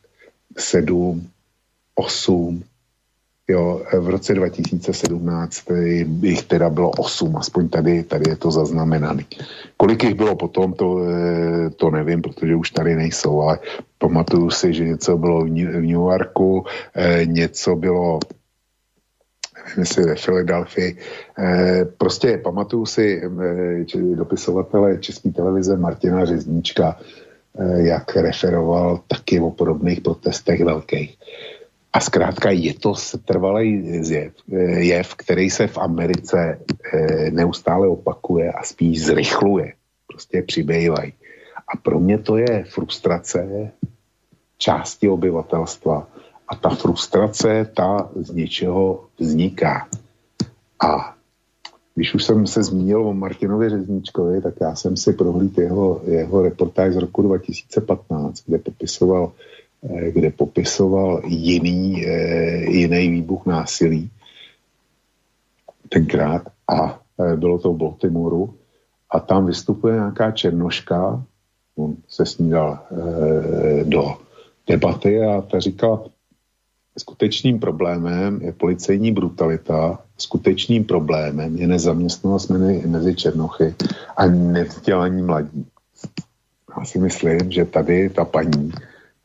sedm, 0.57 1.27
osm, 1.95 2.63
Jo, 3.47 3.81
v 3.99 4.09
roce 4.09 4.33
2017 4.33 5.63
jich 6.21 6.43
teda 6.43 6.69
bylo 6.69 6.89
8, 6.89 7.37
aspoň 7.37 7.69
tady, 7.69 8.03
tady 8.03 8.29
je 8.29 8.35
to 8.35 8.51
zaznamenané. 8.51 9.23
Kolik 9.77 10.03
jich 10.03 10.13
bylo 10.13 10.35
potom, 10.35 10.73
to, 10.73 10.99
eh, 11.05 11.69
to 11.69 11.89
nevím, 11.89 12.21
protože 12.21 12.55
už 12.55 12.69
tady 12.71 12.95
nejsou, 12.95 13.41
ale 13.41 13.59
pamatuju 13.97 14.49
si, 14.49 14.73
že 14.73 14.83
něco 14.83 15.17
bylo 15.17 15.45
v 15.45 15.49
New 15.49 15.89
Yorku, 15.93 16.65
eh, 16.95 17.25
něco 17.25 17.75
bylo 17.75 18.19
jestli 19.77 20.03
ve 20.03 20.15
Filadelfii. 20.15 20.97
Eh, 21.39 21.85
prostě 21.97 22.37
pamatuju 22.37 22.85
si 22.85 23.21
dopisovatele 24.15 24.97
České 24.97 25.29
televize 25.29 25.77
Martina 25.77 26.25
Řezníčka, 26.25 26.99
jak 27.75 28.15
referoval 28.15 28.99
taky 29.07 29.39
o 29.39 29.51
podobných 29.51 30.01
protestech 30.01 30.63
velkých. 30.63 31.17
A 31.95 31.99
zkrátka 31.99 32.51
je 32.51 32.73
to 32.73 32.93
trvalý 33.25 34.03
jev, 34.09 34.33
jev, 34.77 35.15
který 35.15 35.49
se 35.49 35.67
v 35.67 35.77
Americe 35.77 36.59
eh, 36.93 37.31
neustále 37.31 37.87
opakuje 37.87 38.51
a 38.51 38.63
spíš 38.63 39.05
zrychluje. 39.05 39.73
Prostě 40.07 40.41
přibývají. 40.41 41.13
A 41.73 41.77
pro 41.77 41.99
mě 41.99 42.17
to 42.17 42.37
je 42.37 42.63
frustrace 42.67 43.71
části 44.57 45.09
obyvatelstva. 45.09 46.07
A 46.47 46.55
ta 46.55 46.69
frustrace, 46.69 47.71
ta 47.75 48.09
z 48.15 48.29
něčeho 48.29 49.05
vzniká. 49.19 49.87
A 50.83 51.15
když 51.95 52.13
už 52.13 52.23
jsem 52.23 52.47
se 52.47 52.63
zmínil 52.63 53.07
o 53.07 53.13
Martinovi 53.13 53.69
Řezníčkovi, 53.69 54.41
tak 54.41 54.53
já 54.61 54.75
jsem 54.75 54.97
si 54.97 55.13
prohlídl 55.13 55.61
jeho, 55.61 56.01
jeho 56.05 56.41
reportáž 56.41 56.93
z 56.93 56.97
roku 56.97 57.21
2015, 57.21 58.43
kde 58.45 58.57
popisoval 58.57 59.31
Eh, 59.89 60.11
kde 60.11 60.31
popisoval 60.31 61.21
jiný, 61.25 62.05
eh, 62.05 62.71
jiný 62.71 63.09
výbuch 63.09 63.45
násilí 63.45 64.09
tenkrát. 65.89 66.41
A 66.67 66.99
eh, 67.19 67.35
bylo 67.35 67.59
to 67.59 67.73
v 67.73 67.77
Baltimoru. 67.77 68.53
A 69.09 69.19
tam 69.19 69.45
vystupuje 69.45 69.93
nějaká 69.93 70.31
černoška, 70.31 71.23
on 71.75 71.95
se 72.07 72.25
s 72.25 72.37
ní 72.37 72.49
dal 72.49 72.79
do 73.83 74.17
debaty 74.67 75.23
a 75.23 75.41
ta 75.41 75.59
říkala, 75.59 76.03
skutečným 76.97 77.59
problémem 77.59 78.41
je 78.41 78.51
policejní 78.51 79.11
brutalita, 79.11 79.99
skutečným 80.17 80.83
problémem 80.83 81.57
je 81.57 81.67
nezaměstnanost 81.67 82.49
mezi 82.85 83.15
černochy 83.15 83.75
a 84.17 84.25
nevzdělaní 84.25 85.21
mladí. 85.21 85.65
Já 86.79 86.85
si 86.85 86.99
myslím, 86.99 87.51
že 87.51 87.65
tady 87.65 88.09
ta 88.09 88.25
paní 88.25 88.71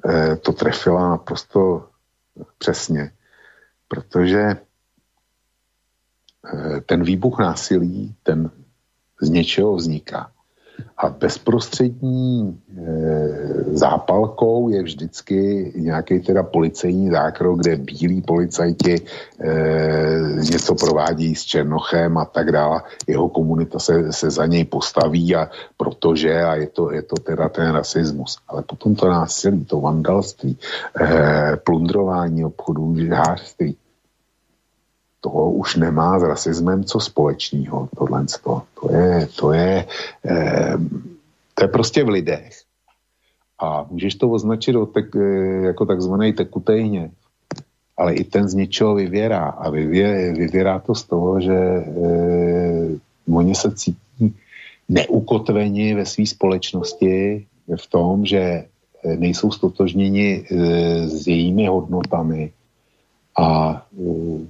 Eh, 0.08 0.36
to 0.36 0.52
trefila 0.52 1.10
naprosto 1.10 1.88
přesně, 2.58 3.12
protože 3.88 4.40
eh, 6.54 6.80
ten 6.80 7.02
výbuch 7.02 7.38
násilí, 7.38 8.14
ten 8.22 8.50
z 9.20 9.28
něčeho 9.28 9.76
vzniká. 9.76 10.32
A 10.98 11.08
bezprostřední 11.08 12.58
e, 12.78 12.88
zápalkou 13.72 14.68
je 14.68 14.82
vždycky 14.82 15.72
nějaký 15.76 16.20
teda 16.20 16.42
policejní 16.42 17.10
zákrok, 17.10 17.60
kde 17.60 17.76
bílí 17.76 18.22
policajti 18.22 18.94
e, 18.94 19.50
něco 20.50 20.74
provádí 20.74 21.34
s 21.34 21.42
Černochem 21.44 22.18
a 22.18 22.24
tak 22.24 22.52
dále. 22.52 22.82
Jeho 23.06 23.28
komunita 23.28 23.78
se, 23.78 24.12
se 24.12 24.30
za 24.30 24.46
něj 24.46 24.64
postaví 24.64 25.36
a 25.36 25.50
protože 25.76 26.42
a 26.42 26.54
je 26.54 26.66
to, 26.66 26.92
je 26.92 27.02
to 27.02 27.16
teda 27.16 27.48
ten 27.48 27.72
rasismus. 27.72 28.38
Ale 28.48 28.62
potom 28.62 28.94
to 28.94 29.08
násilí, 29.08 29.64
to 29.64 29.80
vandalství, 29.80 30.58
e, 31.00 31.56
plundrování 31.56 32.44
obchodů, 32.44 32.96
žářství, 32.96 33.76
to 35.20 35.30
už 35.30 35.76
nemá 35.76 36.18
s 36.18 36.22
rasismem 36.22 36.84
co 36.84 37.00
společného, 37.00 37.88
tohle. 37.98 38.24
To, 38.44 38.62
to 38.79 38.79
to 39.36 39.52
je, 39.52 39.86
eh, 40.24 40.76
to 41.54 41.64
je 41.64 41.68
prostě 41.68 42.04
v 42.04 42.08
lidech. 42.08 42.50
A 43.58 43.86
můžeš 43.90 44.14
to 44.14 44.30
označit 44.30 44.76
tek, 44.94 45.16
eh, 45.16 45.66
jako 45.66 45.86
takzvaný 45.86 46.32
tekutý 46.32 46.80
hněv. 46.80 47.10
Ale 47.96 48.14
i 48.14 48.24
ten 48.24 48.48
z 48.48 48.54
něčeho 48.54 48.94
vyvěrá. 48.94 49.48
A 49.48 49.70
vyvě, 49.70 50.32
vyvěrá 50.32 50.78
to 50.78 50.94
z 50.94 51.04
toho, 51.04 51.40
že 51.40 51.56
eh, 51.56 52.98
oni 53.28 53.54
se 53.54 53.74
cítí 53.74 54.36
neukotveni 54.88 55.94
ve 55.94 56.06
své 56.06 56.26
společnosti 56.26 57.46
v 57.76 57.86
tom, 57.86 58.26
že 58.26 58.38
eh, 58.40 59.16
nejsou 59.16 59.50
stotožněni 59.50 60.44
eh, 60.50 61.08
s 61.08 61.26
jejími 61.26 61.66
hodnotami 61.66 62.52
a 63.38 63.72
eh, 63.92 64.46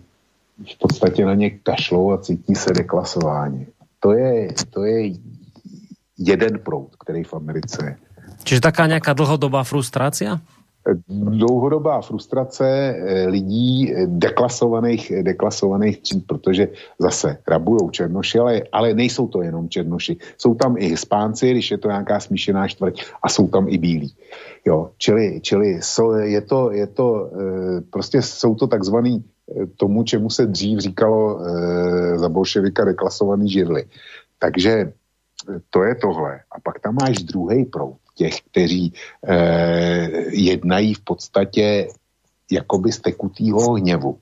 v 0.72 0.78
podstatě 0.78 1.24
na 1.24 1.34
ně 1.34 1.50
kašlou 1.50 2.12
a 2.12 2.18
cítí 2.18 2.54
se 2.54 2.72
deklasování. 2.72 3.66
To 4.00 4.12
je, 4.12 4.48
to 4.70 4.84
je 4.84 5.12
jeden 6.18 6.58
proud, 6.58 6.96
který 6.96 7.24
v 7.24 7.34
Americe 7.34 7.84
je. 7.84 7.96
Čiže 8.44 8.60
taká 8.60 8.86
nějaká 8.86 9.12
dlhodobá 9.12 9.64
frustrace? 9.64 10.40
dlouhodobá 11.08 12.00
frustrace 12.00 12.66
eh, 12.66 13.28
lidí 13.28 13.92
eh, 13.92 14.06
deklasovaných, 14.06 15.10
eh, 15.10 15.22
deklasovaných 15.22 16.00
tříd, 16.00 16.26
protože 16.26 16.68
zase 16.98 17.38
rabujou 17.48 17.90
černoši, 17.90 18.38
ale, 18.38 18.62
ale 18.72 18.94
nejsou 18.94 19.28
to 19.28 19.42
jenom 19.42 19.68
černoši. 19.68 20.16
Jsou 20.38 20.54
tam 20.54 20.76
i 20.78 20.86
hispánci, 20.86 21.50
když 21.50 21.70
je 21.70 21.78
to 21.78 21.88
nějaká 21.88 22.20
smíšená 22.20 22.68
čtvrť 22.68 23.02
a 23.22 23.28
jsou 23.28 23.48
tam 23.48 23.68
i 23.68 23.78
bílí. 23.78 24.14
Jo, 24.66 24.90
čili, 24.98 25.40
čili 25.40 25.82
so, 25.82 26.16
je 26.16 26.40
to, 26.40 26.70
je 26.70 26.86
to, 26.86 27.30
prostě 27.90 28.22
jsou 28.22 28.54
to 28.54 28.66
takzvaný 28.66 29.24
tomu, 29.76 30.04
čemu 30.04 30.30
se 30.30 30.46
dřív 30.46 30.78
říkalo 30.78 31.40
e, 31.40 32.18
za 32.18 32.28
bolševika 32.28 32.84
deklasovaný 32.84 33.50
židly. 33.50 33.84
Takže 34.38 34.92
to 35.70 35.82
je 35.82 35.94
tohle. 35.94 36.40
A 36.52 36.60
pak 36.60 36.80
tam 36.80 36.94
máš 36.94 37.22
druhý 37.22 37.64
proud 37.64 37.96
těch, 38.14 38.40
kteří 38.40 38.92
e, 39.26 39.36
jednají 40.30 40.94
v 40.94 41.00
podstatě 41.00 41.88
jakoby 42.50 42.92
z 42.92 43.00
tekutýho 43.00 43.72
hněvu. 43.72 44.18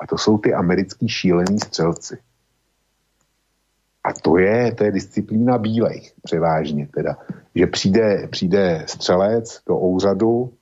A 0.00 0.06
to 0.06 0.18
jsou 0.18 0.38
ty 0.38 0.54
americký 0.54 1.08
šílení 1.08 1.58
střelci. 1.60 2.18
A 4.04 4.12
to 4.12 4.38
je, 4.38 4.74
to 4.74 4.84
je 4.84 4.92
disciplína 4.92 5.58
bílejch 5.58 6.12
převážně 6.22 6.88
teda. 6.94 7.16
Že 7.54 7.66
přijde, 7.66 8.28
přijde 8.30 8.84
střelec 8.86 9.60
do 9.66 9.78
úřadu, 9.78 10.52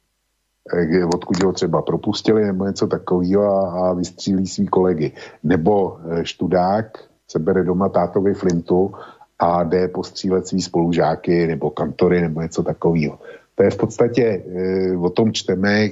odkud 1.15 1.43
ho 1.43 1.53
třeba 1.53 1.83
propustili 1.83 2.45
nebo 2.45 2.67
něco 2.67 2.87
takového 2.87 3.45
a, 3.45 3.93
vystřílí 3.95 4.47
svý 4.47 4.67
kolegy. 4.67 5.13
Nebo 5.43 5.99
eh, 5.99 6.25
študák 6.25 6.99
se 7.31 7.39
bere 7.39 7.65
doma 7.65 7.89
tátovi 7.89 8.35
flintu 8.35 8.95
a 9.39 9.65
jde 9.65 9.89
postřílet 9.89 10.47
svý 10.47 10.63
spolužáky 10.63 11.47
nebo 11.47 11.71
kantory 11.71 12.21
nebo 12.21 12.41
něco 12.41 12.63
takového. 12.63 13.19
To 13.55 13.63
je 13.63 13.71
v 13.71 13.77
podstatě, 13.77 14.25
e, 14.25 14.97
o 14.97 15.11
tom 15.11 15.33
čteme, 15.33 15.89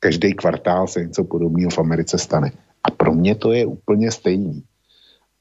každý 0.00 0.34
kvartál 0.34 0.86
se 0.86 1.00
něco 1.00 1.24
podobného 1.24 1.70
v 1.70 1.78
Americe 1.78 2.18
stane. 2.18 2.52
A 2.84 2.90
pro 2.90 3.14
mě 3.14 3.34
to 3.34 3.52
je 3.52 3.66
úplně 3.66 4.10
stejný. 4.10 4.62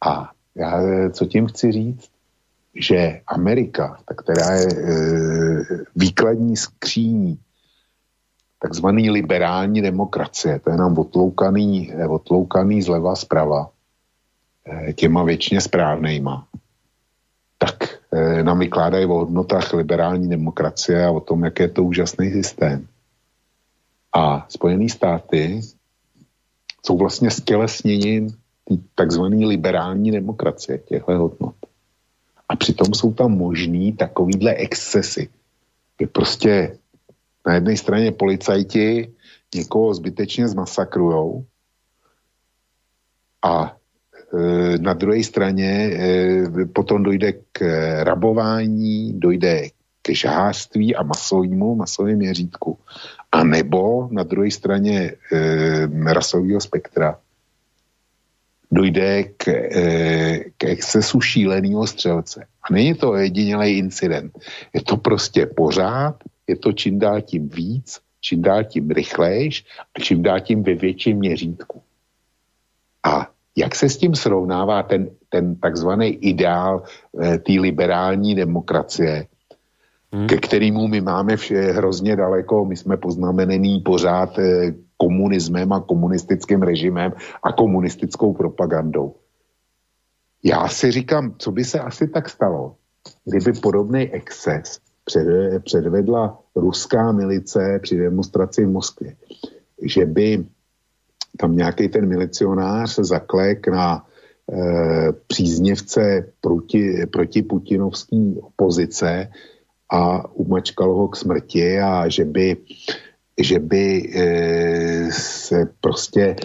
A 0.05 0.31
já 0.55 0.81
co 1.09 1.25
tím 1.25 1.47
chci 1.47 1.71
říct? 1.71 2.09
Že 2.75 3.21
Amerika, 3.27 3.97
tak 4.07 4.21
která 4.21 4.55
je 4.55 4.67
e, 4.67 4.85
výkladní 5.95 6.57
skříní 6.57 7.39
takzvaný 8.59 9.09
liberální 9.09 9.81
demokracie, 9.81 10.59
to 10.59 10.69
je 10.69 10.77
nám 10.77 10.99
otloukaný, 10.99 11.91
eh, 11.93 12.07
otloukaný 12.07 12.81
zleva 12.81 13.15
zprava 13.15 13.71
eh, 14.67 14.93
těma 14.93 15.23
věčně 15.23 15.61
správnejma, 15.61 16.47
tak 17.57 17.75
eh, 18.13 18.43
nám 18.43 18.59
vykládají 18.59 19.05
o 19.05 19.13
hodnotách 19.13 19.73
liberální 19.73 20.29
demokracie 20.29 21.05
a 21.05 21.11
o 21.11 21.19
tom, 21.19 21.43
jak 21.43 21.59
je 21.59 21.67
to 21.67 21.83
úžasný 21.83 22.31
systém. 22.31 22.87
A 24.15 24.45
Spojené 24.49 24.89
státy 24.89 25.61
jsou 26.85 26.97
vlastně 26.97 27.31
stělesněním 27.31 28.35
takzvaný 28.95 29.45
liberální 29.45 30.11
demokracie 30.11 30.77
těchto 30.77 31.17
hodnot. 31.17 31.55
A 32.49 32.55
přitom 32.55 32.93
jsou 32.93 33.13
tam 33.13 33.31
možný 33.31 33.93
takovýhle 33.93 34.53
excesy, 34.53 35.29
že 36.01 36.07
prostě 36.07 36.77
na 37.47 37.53
jedné 37.53 37.77
straně 37.77 38.11
policajti 38.11 39.13
někoho 39.55 39.93
zbytečně 39.93 40.47
zmasakrujou 40.47 41.45
a 43.45 43.75
e, 44.33 44.77
na 44.77 44.93
druhé 44.93 45.23
straně 45.23 45.71
e, 45.71 46.65
potom 46.65 47.03
dojde 47.03 47.33
k 47.51 47.61
rabování, 48.03 49.19
dojde 49.19 49.69
ke 50.01 50.15
žářství 50.15 50.95
a 50.95 51.03
masovému, 51.03 51.75
masovém 51.75 52.17
měřítku. 52.17 52.77
A 53.31 53.43
nebo 53.43 54.09
na 54.11 54.23
druhé 54.23 54.51
straně 54.51 55.11
e, 55.31 56.13
rasového 56.13 56.61
spektra 56.61 57.19
dojde 58.71 59.23
k, 59.23 59.47
e, 59.47 60.39
k 60.57 60.63
excesu 60.63 61.21
šíleného 61.21 61.87
střelce. 61.87 62.45
A 62.69 62.73
není 62.73 62.93
to 62.93 63.15
jedinělý 63.15 63.77
incident. 63.77 64.39
Je 64.73 64.81
to 64.81 64.97
prostě 64.97 65.45
pořád 65.45 66.15
je 66.49 66.55
to 66.55 66.71
čím 66.71 66.99
dál 66.99 67.21
tím 67.21 67.49
víc, 67.49 67.99
čím 68.21 68.41
dál 68.41 68.63
tím 68.63 68.89
rychlejš 68.89 69.65
a 69.95 69.99
čím 69.99 70.23
dál 70.23 70.39
tím 70.39 70.63
ve 70.63 70.73
větším 70.73 71.17
měřítku. 71.17 71.81
A 73.05 73.29
jak 73.55 73.75
se 73.75 73.89
s 73.89 73.97
tím 73.97 74.15
srovnává 74.15 74.83
ten, 74.83 75.09
ten 75.29 75.55
takzvaný 75.55 76.07
ideál 76.07 76.83
e, 77.21 77.37
té 77.37 77.51
liberální 77.51 78.35
demokracie, 78.35 79.27
hmm. 80.11 80.27
ke 80.27 80.37
kterému 80.37 80.87
my 80.87 81.01
máme 81.01 81.37
vše 81.37 81.61
hrozně 81.61 82.15
daleko, 82.15 82.65
my 82.65 82.77
jsme 82.77 82.97
poznamenený 82.97 83.79
pořád 83.79 84.39
e, 84.39 84.73
komunismem 84.97 85.73
a 85.73 85.79
komunistickým 85.79 86.61
režimem 86.61 87.13
a 87.43 87.51
komunistickou 87.51 88.33
propagandou. 88.33 89.15
Já 90.43 90.67
si 90.67 90.91
říkám, 90.91 91.35
co 91.37 91.51
by 91.51 91.63
se 91.63 91.79
asi 91.79 92.07
tak 92.07 92.29
stalo, 92.29 92.75
kdyby 93.25 93.59
podobný 93.59 94.09
exces 94.09 94.79
předvedla 95.63 96.39
ruská 96.55 97.11
milice 97.11 97.79
při 97.81 97.97
demonstraci 97.97 98.65
v 98.65 98.69
Moskvě, 98.69 99.15
že 99.81 100.05
by 100.05 100.45
tam 101.37 101.55
nějaký 101.55 101.89
ten 101.89 102.07
milicionář 102.07 102.99
zaklek 102.99 103.67
na 103.67 104.05
e, 104.51 105.11
příznivce 105.27 106.25
proti, 106.41 107.05
proti 107.11 107.41
putinovské 107.41 108.17
opozice 108.41 109.27
a 109.91 110.31
umačkal 110.31 110.93
ho 110.93 111.07
k 111.07 111.15
smrti 111.15 111.79
a 111.79 112.09
že 112.09 112.25
by, 112.25 112.57
že 113.41 113.59
by 113.59 114.11
e, 114.15 115.11
se 115.11 115.69
prostě 115.81 116.35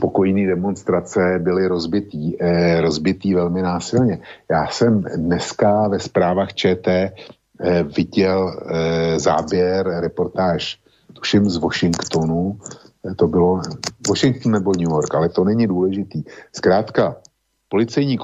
pokojní 0.00 0.46
demonstrace 0.46 1.38
byly 1.42 1.66
rozbitý, 1.66 2.42
e, 2.42 2.80
rozbitý 2.80 3.34
velmi 3.34 3.62
násilně. 3.62 4.18
Já 4.50 4.66
jsem 4.66 5.02
dneska 5.16 5.88
ve 5.88 5.98
zprávách 6.00 6.54
ČT 6.54 6.86
Eh, 6.86 7.10
viděl 7.96 8.60
eh, 8.66 9.18
záběr, 9.18 9.86
reportáž, 10.00 10.78
tuším 11.12 11.50
z 11.50 11.56
Washingtonu, 11.56 12.58
eh, 13.10 13.14
to 13.14 13.28
bylo 13.28 13.60
Washington 14.08 14.52
nebo 14.52 14.72
New 14.76 14.90
York, 14.90 15.14
ale 15.14 15.28
to 15.28 15.44
není 15.44 15.66
důležitý. 15.66 16.22
Zkrátka, 16.52 17.16
policejní 17.68 18.18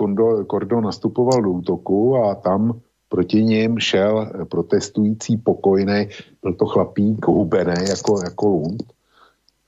kordon 0.46 0.84
nastupoval 0.84 1.42
do 1.42 1.50
útoku 1.50 2.16
a 2.16 2.34
tam 2.34 2.80
proti 3.08 3.44
ním 3.44 3.78
šel 3.78 4.32
protestující 4.50 5.36
pokojný, 5.36 6.08
byl 6.42 6.54
to 6.54 6.66
chlapík 6.66 7.26
hubený 7.26 7.88
jako, 7.88 8.20
jako 8.24 8.48
lund. 8.48 8.82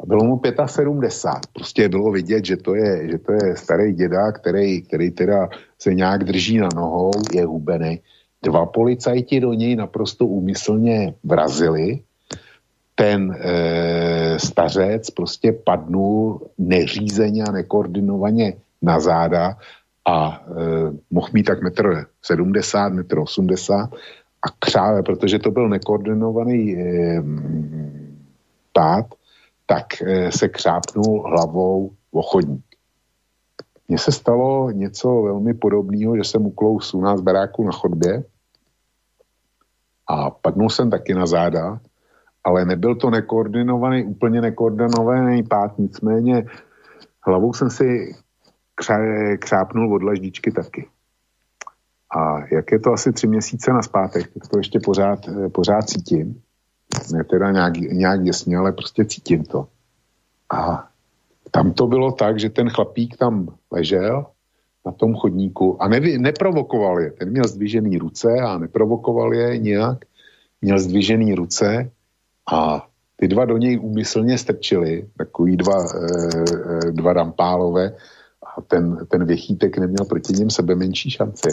A 0.00 0.06
bylo 0.06 0.24
mu 0.24 0.40
75. 0.66 1.52
Prostě 1.52 1.88
bylo 1.88 2.12
vidět, 2.12 2.44
že 2.44 2.56
to 2.56 2.74
je, 2.74 3.10
že 3.10 3.18
to 3.18 3.32
je 3.32 3.56
starý 3.56 3.92
děda, 3.92 4.32
který, 4.32 4.82
který 4.82 5.10
teda 5.10 5.48
se 5.78 5.94
nějak 5.94 6.24
drží 6.24 6.58
na 6.58 6.68
nohou, 6.74 7.12
je 7.32 7.44
hubený. 7.46 8.00
Dva 8.44 8.66
policajti 8.66 9.40
do 9.40 9.52
něj 9.52 9.76
naprosto 9.76 10.26
úmyslně 10.26 11.14
vrazili. 11.24 12.00
Ten 12.94 13.32
e, 13.32 14.38
stařec 14.38 15.10
prostě 15.10 15.52
padnul 15.52 16.40
neřízeně 16.58 17.44
a 17.44 17.52
nekoordinovaně 17.52 18.54
na 18.82 19.00
záda 19.00 19.56
a 20.04 20.44
e, 20.46 20.52
mohl 21.10 21.28
mít 21.32 21.42
tak 21.42 21.62
metr 21.62 22.06
70, 22.22 22.88
metr 22.88 23.18
80 23.18 23.90
a 24.42 24.48
křáve, 24.58 25.02
protože 25.02 25.38
to 25.38 25.50
byl 25.50 25.68
nekoordinovaný 25.68 26.76
e, 26.76 27.22
pád, 28.72 29.06
tak 29.66 30.02
e, 30.02 30.32
se 30.32 30.48
křápnul 30.48 31.22
hlavou 31.22 31.90
o 32.12 32.22
chodník. 32.22 32.64
Mně 33.88 33.98
se 33.98 34.12
stalo 34.12 34.70
něco 34.70 35.22
velmi 35.22 35.54
podobného, 35.54 36.16
že 36.16 36.24
jsem 36.24 36.46
uklous 36.46 36.94
u 36.94 37.00
nás 37.00 37.20
baráku 37.20 37.64
na 37.64 37.72
chodbě 37.72 38.24
a 40.06 40.30
padnul 40.30 40.70
jsem 40.70 40.90
taky 40.90 41.14
na 41.14 41.26
záda, 41.26 41.80
ale 42.44 42.64
nebyl 42.64 42.94
to 42.94 43.10
nekoordinovaný, 43.10 44.04
úplně 44.04 44.40
nekoordinovaný 44.40 45.42
pád, 45.42 45.78
nicméně 45.78 46.46
hlavou 47.26 47.52
jsem 47.52 47.70
si 47.70 48.14
kře, 48.74 49.36
křápnul 49.40 49.94
od 49.94 50.02
laždičky 50.02 50.50
taky. 50.50 50.88
A 52.16 52.38
jak 52.54 52.72
je 52.72 52.78
to 52.78 52.92
asi 52.92 53.12
tři 53.12 53.26
měsíce 53.26 53.72
na 53.72 53.82
zpátek, 53.82 54.34
tak 54.34 54.48
to 54.48 54.58
ještě 54.58 54.80
pořád, 54.84 55.18
pořád 55.52 55.82
cítím. 55.82 56.42
Ne 57.12 57.24
teda 57.24 57.50
nějak, 57.50 57.76
nějak 57.76 58.20
jasně, 58.24 58.56
ale 58.56 58.72
prostě 58.72 59.04
cítím 59.04 59.44
to. 59.44 59.68
A 60.54 60.88
tam 61.50 61.72
to 61.72 61.86
bylo 61.86 62.12
tak, 62.12 62.40
že 62.40 62.50
ten 62.50 62.70
chlapík 62.70 63.16
tam 63.16 63.48
ležel 63.72 64.26
na 64.86 64.92
tom 64.92 65.14
chodníku 65.14 65.82
a 65.82 65.88
nevy, 65.88 66.18
neprovokoval 66.18 67.00
je. 67.00 67.10
Ten 67.10 67.30
měl 67.30 67.44
zdvižený 67.44 67.98
ruce 67.98 68.28
a 68.32 68.58
neprovokoval 68.58 69.34
je 69.34 69.58
nijak. 69.58 70.04
Měl 70.62 70.78
zdvižený 70.78 71.34
ruce 71.34 71.90
a 72.52 72.86
ty 73.16 73.28
dva 73.28 73.44
do 73.44 73.56
něj 73.56 73.78
úmyslně 73.78 74.38
strčili, 74.38 75.08
takový 75.16 75.56
dva, 75.56 75.84
e, 75.84 76.90
dva 76.90 77.12
rampálové 77.12 77.96
a 78.56 78.60
ten, 78.60 79.06
ten 79.08 79.24
věchítek 79.24 79.78
neměl 79.78 80.04
proti 80.04 80.32
něm 80.32 80.50
sebe 80.50 80.74
menší 80.74 81.10
šanci. 81.10 81.48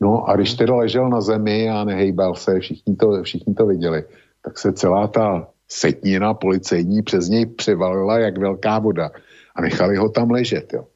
No 0.00 0.28
a 0.28 0.36
když 0.36 0.54
teda 0.54 0.74
ležel 0.74 1.08
na 1.08 1.20
zemi 1.20 1.70
a 1.70 1.84
nehejbal 1.84 2.34
se, 2.34 2.60
všichni 2.60 2.96
to, 2.96 3.22
všichni 3.22 3.54
to 3.54 3.66
viděli, 3.66 4.04
tak 4.42 4.58
se 4.58 4.72
celá 4.72 5.06
ta 5.06 5.48
setnina 5.68 6.34
policejní 6.34 7.02
přes 7.02 7.28
něj 7.28 7.46
převalila 7.46 8.18
jak 8.18 8.38
velká 8.38 8.78
voda 8.78 9.10
a 9.54 9.60
nechali 9.60 9.96
ho 9.96 10.08
tam 10.08 10.30
ležet. 10.30 10.72
Jo. 10.72 10.86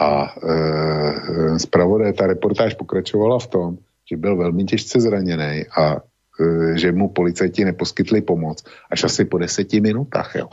A 0.00 0.32
e, 0.32 1.58
zpravodaj, 1.58 2.12
ta 2.12 2.26
reportáž 2.26 2.74
pokračovala 2.74 3.38
v 3.38 3.46
tom, 3.46 3.78
že 4.10 4.16
byl 4.16 4.36
velmi 4.36 4.64
těžce 4.64 5.00
zraněný 5.00 5.64
a 5.76 5.96
e, 5.96 6.78
že 6.78 6.92
mu 6.92 7.08
policajti 7.08 7.64
neposkytli 7.64 8.22
pomoc 8.22 8.64
až 8.90 9.04
asi 9.04 9.24
po 9.24 9.38
deseti 9.38 9.80
minutách. 9.80 10.34
Jo. 10.34 10.48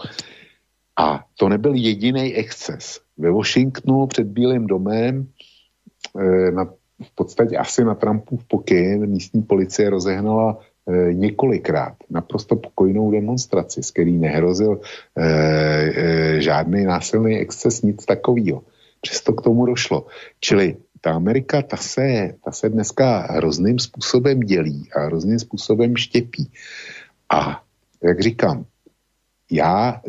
A 1.00 1.24
to 1.40 1.50
nebyl 1.50 1.74
jediný 1.76 2.34
exces. 2.34 3.00
Ve 3.18 3.32
Washingtonu 3.32 4.08
před 4.08 4.28
Bílým 4.28 4.68
domem 4.68 5.28
e, 6.20 6.52
na, 6.52 6.66
v 7.04 7.16
podstatě 7.16 7.58
asi 7.58 7.84
na 7.84 7.96
Trumpův 7.96 8.44
pokyn 8.48 9.08
místní 9.10 9.42
policie 9.42 9.90
rozehnala 9.90 10.58
e, 10.88 11.14
několikrát 11.14 11.96
naprosto 12.10 12.56
pokojnou 12.56 13.12
demonstraci, 13.12 13.84
s 13.84 13.92
který 13.92 14.18
nehrozil 14.18 14.82
e, 15.18 15.24
e, 15.24 16.42
žádný 16.42 16.84
násilný 16.84 17.38
exces, 17.38 17.82
nic 17.82 18.06
takového. 18.06 18.62
Přesto 19.08 19.34
k 19.34 19.42
tomu 19.42 19.66
došlo. 19.66 20.06
Čili 20.40 20.76
ta 21.02 21.16
Amerika, 21.16 21.62
ta 21.62 21.78
se, 21.78 22.36
ta 22.44 22.52
se 22.52 22.70
dneska 22.70 23.20
hrozným 23.32 23.80
způsobem 23.80 24.40
dělí 24.40 24.92
a 24.92 25.00
hrozným 25.00 25.40
způsobem 25.40 25.96
štěpí. 25.96 26.52
A 27.30 27.64
jak 28.04 28.20
říkám, 28.20 28.66
já 29.52 30.02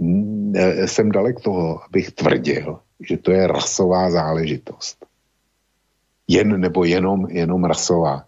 jsem 0.86 1.12
dalek 1.12 1.40
toho, 1.40 1.84
abych 1.84 2.10
tvrdil, 2.10 2.78
že 3.00 3.16
to 3.16 3.30
je 3.30 3.46
rasová 3.46 4.10
záležitost. 4.10 5.06
Jen 6.28 6.60
nebo 6.60 6.84
jenom, 6.84 7.30
jenom 7.30 7.64
rasová. 7.64 8.26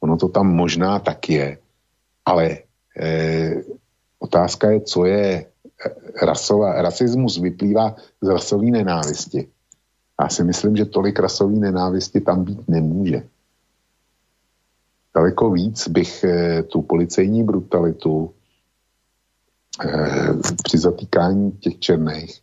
Ono 0.00 0.16
to 0.16 0.28
tam 0.28 0.52
možná 0.52 0.98
tak 0.98 1.30
je, 1.30 1.58
ale 2.24 2.58
eh, 3.00 3.54
otázka 4.18 4.70
je, 4.70 4.80
co 4.80 5.04
je 5.04 5.44
eh, 5.44 6.26
rasová. 6.26 6.82
Rasismus 6.82 7.40
vyplývá 7.40 7.96
z 8.20 8.28
rasové 8.28 8.66
nenávisti. 8.66 9.48
Já 10.20 10.28
si 10.28 10.44
myslím, 10.44 10.76
že 10.76 10.84
tolik 10.84 11.18
rasové 11.18 11.56
nenávisti 11.56 12.20
tam 12.20 12.44
být 12.44 12.68
nemůže. 12.68 13.22
Daleko 15.14 15.50
víc 15.50 15.88
bych 15.88 16.24
eh, 16.24 16.62
tu 16.62 16.82
policejní 16.82 17.44
brutalitu 17.44 18.34
eh, 19.84 20.28
při 20.64 20.78
zatýkání 20.78 21.52
těch 21.52 21.78
černých 21.78 22.42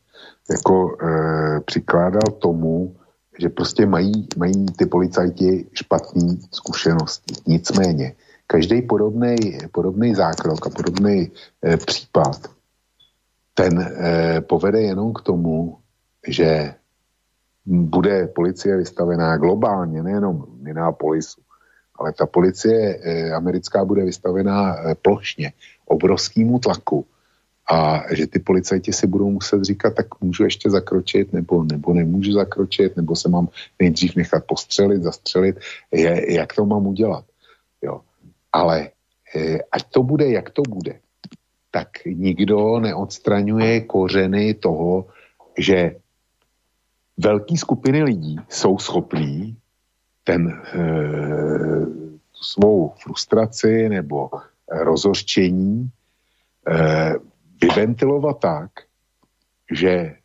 jako 0.49 0.97
eh, 1.01 1.59
přikládal 1.59 2.31
tomu, 2.39 2.95
že 3.39 3.49
prostě 3.49 3.85
mají, 3.85 4.27
mají 4.37 4.65
ty 4.65 4.85
policajti 4.85 5.69
špatné 5.73 6.37
zkušenosti. 6.51 7.33
Nicméně, 7.47 8.15
každý 8.47 8.81
podobný 9.71 10.15
zákrok 10.15 10.67
a 10.67 10.69
podobný 10.69 11.31
eh, 11.65 11.77
případ, 11.77 12.51
ten 13.53 13.79
eh, 13.79 14.41
povede 14.41 14.81
jenom 14.81 15.13
k 15.13 15.21
tomu, 15.21 15.77
že 16.27 16.73
bude 17.67 18.27
policie 18.27 18.77
vystavená 18.77 19.37
globálně, 19.37 20.03
nejenom 20.03 20.45
Minneapolisu, 20.61 21.41
ale 21.95 22.13
ta 22.13 22.25
policie 22.25 22.99
eh, 23.03 23.31
americká 23.31 23.85
bude 23.85 24.05
vystavená 24.05 24.77
eh, 24.77 24.95
plošně 24.95 25.53
obrovskému 25.85 26.59
tlaku 26.59 27.05
a 27.69 28.03
že 28.13 28.27
ty 28.27 28.39
policajti 28.39 28.93
si 28.93 29.07
budou 29.07 29.31
muset 29.31 29.63
říkat, 29.63 29.95
tak 29.95 30.21
můžu 30.21 30.43
ještě 30.43 30.69
zakročit, 30.69 31.33
nebo, 31.33 31.63
nebo 31.63 31.93
nemůžu 31.93 32.31
zakročit, 32.31 32.97
nebo 32.97 33.15
se 33.15 33.29
mám 33.29 33.49
nejdřív 33.79 34.15
nechat 34.15 34.43
postřelit, 34.47 35.03
zastřelit, 35.03 35.59
je, 35.91 36.33
jak 36.33 36.53
to 36.53 36.65
mám 36.65 36.87
udělat. 36.87 37.25
Jo. 37.81 38.01
Ale 38.53 38.89
e, 39.35 39.59
ať 39.71 39.83
to 39.83 40.03
bude, 40.03 40.31
jak 40.31 40.49
to 40.49 40.61
bude, 40.69 40.99
tak 41.71 41.89
nikdo 42.05 42.79
neodstraňuje 42.79 43.81
kořeny 43.81 44.53
toho, 44.53 45.05
že 45.57 45.95
velké 47.17 47.57
skupiny 47.57 48.03
lidí 48.03 48.35
jsou 48.49 48.77
schopní 48.77 49.57
ten 50.23 50.49
e, 50.49 50.79
svou 52.33 52.93
frustraci 53.03 53.89
nebo 53.89 54.29
rozhořčení 54.71 55.89
e, 56.67 57.13
vyventilovat 57.61 58.39
tak, 58.39 58.71
že 59.71 60.15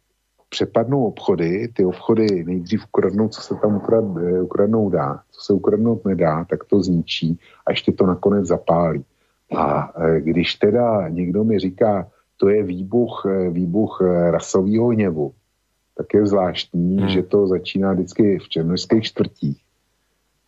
přepadnou 0.53 1.05
obchody, 1.07 1.69
ty 1.69 1.85
obchody 1.85 2.45
nejdřív 2.45 2.85
ukradnou, 2.85 3.29
co 3.29 3.41
se 3.41 3.55
tam 3.55 3.77
ukrad, 3.77 4.05
eh, 4.21 4.43
ukradnou 4.43 4.91
dá, 4.91 5.21
co 5.31 5.41
se 5.41 5.53
ukradnout 5.53 6.05
nedá, 6.05 6.45
tak 6.45 6.65
to 6.65 6.83
zničí 6.83 7.39
a 7.67 7.71
ještě 7.71 7.93
to 7.93 8.07
nakonec 8.07 8.47
zapálí. 8.47 9.05
A 9.57 9.93
eh, 9.97 10.21
když 10.21 10.55
teda 10.55 11.09
někdo 11.09 11.45
mi 11.45 11.59
říká, 11.59 12.09
to 12.37 12.49
je 12.49 12.63
výbuch, 12.63 13.27
eh, 13.27 13.51
výbuch 13.51 14.01
rasového 14.31 14.89
hněvu, 14.89 15.33
tak 15.97 16.15
je 16.15 16.27
zvláštní, 16.27 16.97
hmm. 16.97 17.09
že 17.09 17.23
to 17.23 17.47
začíná 17.47 17.93
vždycky 17.93 18.39
v 18.39 18.49
černožských 18.49 19.03
čtvrtích. 19.03 19.59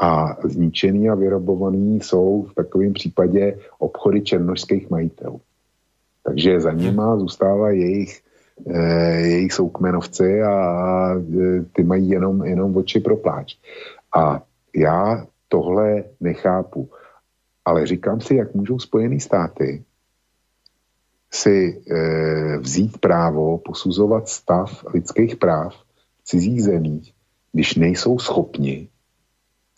A 0.03 0.37
zničený 0.45 1.11
a 1.11 1.15
vyrobovaný 1.15 2.01
jsou 2.01 2.43
v 2.43 2.55
takovém 2.55 2.93
případě 2.93 3.59
obchody 3.79 4.21
černožských 4.21 4.91
majitelů. 4.91 5.41
Takže 6.23 6.61
za 6.61 6.73
nima 6.73 7.17
zůstává 7.17 7.71
jejich, 7.71 8.21
eh, 8.67 9.21
jejich 9.21 9.53
soukmenovci 9.53 10.43
a, 10.43 10.53
a 10.53 11.15
eh, 11.15 11.65
ty 11.73 11.85
mají 11.85 12.09
jenom, 12.09 12.45
jenom 12.45 12.77
oči 12.77 13.01
pro 13.01 13.17
pláč. 13.17 13.57
A 14.17 14.43
já 14.77 15.27
tohle 15.49 16.05
nechápu. 16.21 16.89
Ale 17.65 17.87
říkám 17.87 18.21
si, 18.21 18.35
jak 18.35 18.55
můžou 18.55 18.79
Spojené 18.79 19.21
státy 19.21 19.85
si 21.35 21.83
e, 21.91 22.59
vzít 22.59 22.99
právo 22.99 23.59
posuzovat 23.59 24.29
stav 24.29 24.85
lidských 24.95 25.37
práv 25.37 25.75
v 26.21 26.25
cizích 26.25 26.63
zemích, 26.63 27.13
když 27.53 27.75
nejsou 27.75 28.19
schopni 28.19 28.89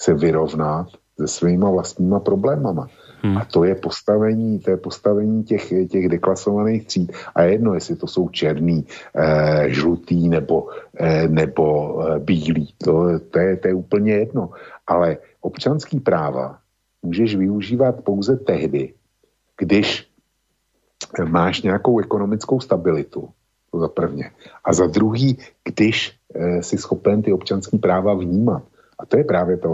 se 0.00 0.14
vyrovnat 0.14 0.88
se 1.20 1.28
svýma 1.28 1.70
vlastníma 1.70 2.20
problémama. 2.20 2.88
Hmm. 3.22 3.36
A 3.38 3.44
to 3.44 3.64
je 3.64 3.74
postavení, 3.74 4.58
to 4.58 4.70
je 4.70 4.76
postavení 4.76 5.44
těch, 5.44 5.72
těch 5.90 6.08
deklasovaných 6.08 6.86
tříd. 6.86 7.12
A 7.34 7.42
jedno, 7.42 7.74
jestli 7.74 7.96
to 7.96 8.06
jsou 8.06 8.28
černý, 8.28 8.86
eh, 9.16 9.64
žlutý 9.68 10.28
nebo, 10.28 10.68
eh, 11.00 11.28
nebo 11.28 11.66
eh, 12.02 12.18
bílý. 12.18 12.74
To, 12.78 13.18
to, 13.30 13.38
je, 13.38 13.56
to 13.56 13.68
je 13.68 13.74
úplně 13.74 14.12
jedno. 14.12 14.50
Ale 14.86 15.16
občanský 15.40 16.00
práva 16.00 16.58
můžeš 17.02 17.36
využívat 17.36 18.04
pouze 18.04 18.36
tehdy, 18.36 18.92
když 19.58 20.05
máš 21.28 21.62
nějakou 21.62 21.98
ekonomickou 21.98 22.60
stabilitu, 22.60 23.28
to 23.70 23.80
za 23.80 23.88
prvně. 23.88 24.30
A 24.64 24.72
za 24.72 24.86
druhý, 24.86 25.38
když 25.64 26.12
eh, 26.34 26.62
jsi 26.62 26.78
schopen 26.78 27.22
ty 27.22 27.32
občanské 27.32 27.78
práva 27.78 28.14
vnímat. 28.14 28.62
A 28.98 29.06
to 29.06 29.18
je 29.18 29.24
právě 29.24 29.56
ta 29.56 29.68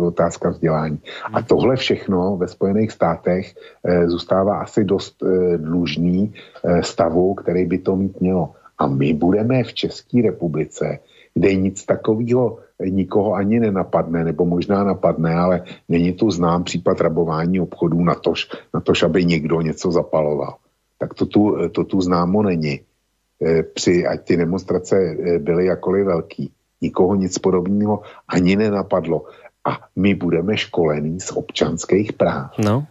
otázka 0.00 0.48
vzdělání. 0.50 0.98
A 1.32 1.42
tohle 1.42 1.76
všechno 1.76 2.36
ve 2.36 2.48
Spojených 2.48 2.92
státech 2.92 3.54
e, 3.84 4.08
zůstává 4.08 4.58
asi 4.58 4.84
dost 4.84 5.22
e, 5.22 5.58
dlužný 5.58 6.34
e, 6.64 6.82
stavu, 6.82 7.34
který 7.34 7.66
by 7.66 7.78
to 7.78 7.96
mít 7.96 8.20
mělo. 8.20 8.52
A 8.78 8.86
my 8.86 9.14
budeme 9.14 9.64
v 9.64 9.74
České 9.74 10.22
republice, 10.22 10.98
kde 11.34 11.54
nic 11.54 11.84
takového 11.84 12.58
nikoho 12.84 13.34
ani 13.34 13.60
nenapadne, 13.60 14.24
nebo 14.24 14.44
možná 14.44 14.84
napadne, 14.84 15.34
ale 15.34 15.64
není 15.88 16.12
tu 16.12 16.30
znám 16.30 16.64
případ 16.64 17.00
rabování 17.00 17.60
obchodů 17.60 18.04
na 18.04 18.14
tož, 18.14 18.48
na 18.74 18.80
tož 18.80 19.02
aby 19.02 19.24
někdo 19.24 19.60
něco 19.60 19.92
zapaloval. 19.92 20.54
Tak 20.98 21.14
to 21.14 21.26
tu, 21.26 21.68
to 21.72 21.84
tu 21.84 22.00
známo 22.00 22.42
není. 22.42 22.80
E, 23.42 23.62
při, 23.62 24.06
ať 24.06 24.20
ty 24.24 24.36
demonstrace 24.36 24.96
e, 24.96 25.38
byly 25.38 25.66
jakoliv 25.66 26.06
velký, 26.06 26.52
nikoho 26.80 27.14
nic 27.14 27.38
podobného 27.38 28.02
ani 28.28 28.56
nenapadlo. 28.56 29.24
A 29.66 29.92
my 29.96 30.14
budeme 30.14 30.56
školení 30.56 31.20
z 31.20 31.30
občanských 31.30 32.12
práv. 32.12 32.54
No, 32.58 32.86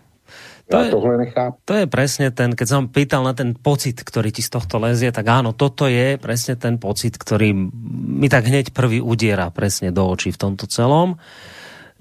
to 0.65 0.81
ja 0.81 0.89
je, 0.89 0.91
tohle 0.91 1.13
nechápem. 1.17 1.61
To 1.65 1.73
je 1.77 1.85
presne 1.85 2.27
ten, 2.33 2.57
keď 2.57 2.67
som 2.67 2.89
pýtal 2.89 3.21
na 3.21 3.37
ten 3.37 3.53
pocit, 3.53 4.01
ktorý 4.01 4.33
ti 4.33 4.41
z 4.41 4.49
tohto 4.49 4.81
lezie, 4.81 5.13
tak 5.13 5.29
áno, 5.29 5.53
toto 5.53 5.85
je 5.85 6.17
presne 6.17 6.57
ten 6.57 6.81
pocit, 6.81 7.21
ktorý 7.21 7.53
mi 7.53 8.27
tak 8.27 8.49
hneď 8.49 8.73
prvý 8.73 8.97
udiera 8.97 9.53
presne 9.53 9.93
do 9.93 10.09
očí 10.09 10.33
v 10.33 10.41
tomto 10.41 10.65
celom, 10.65 11.21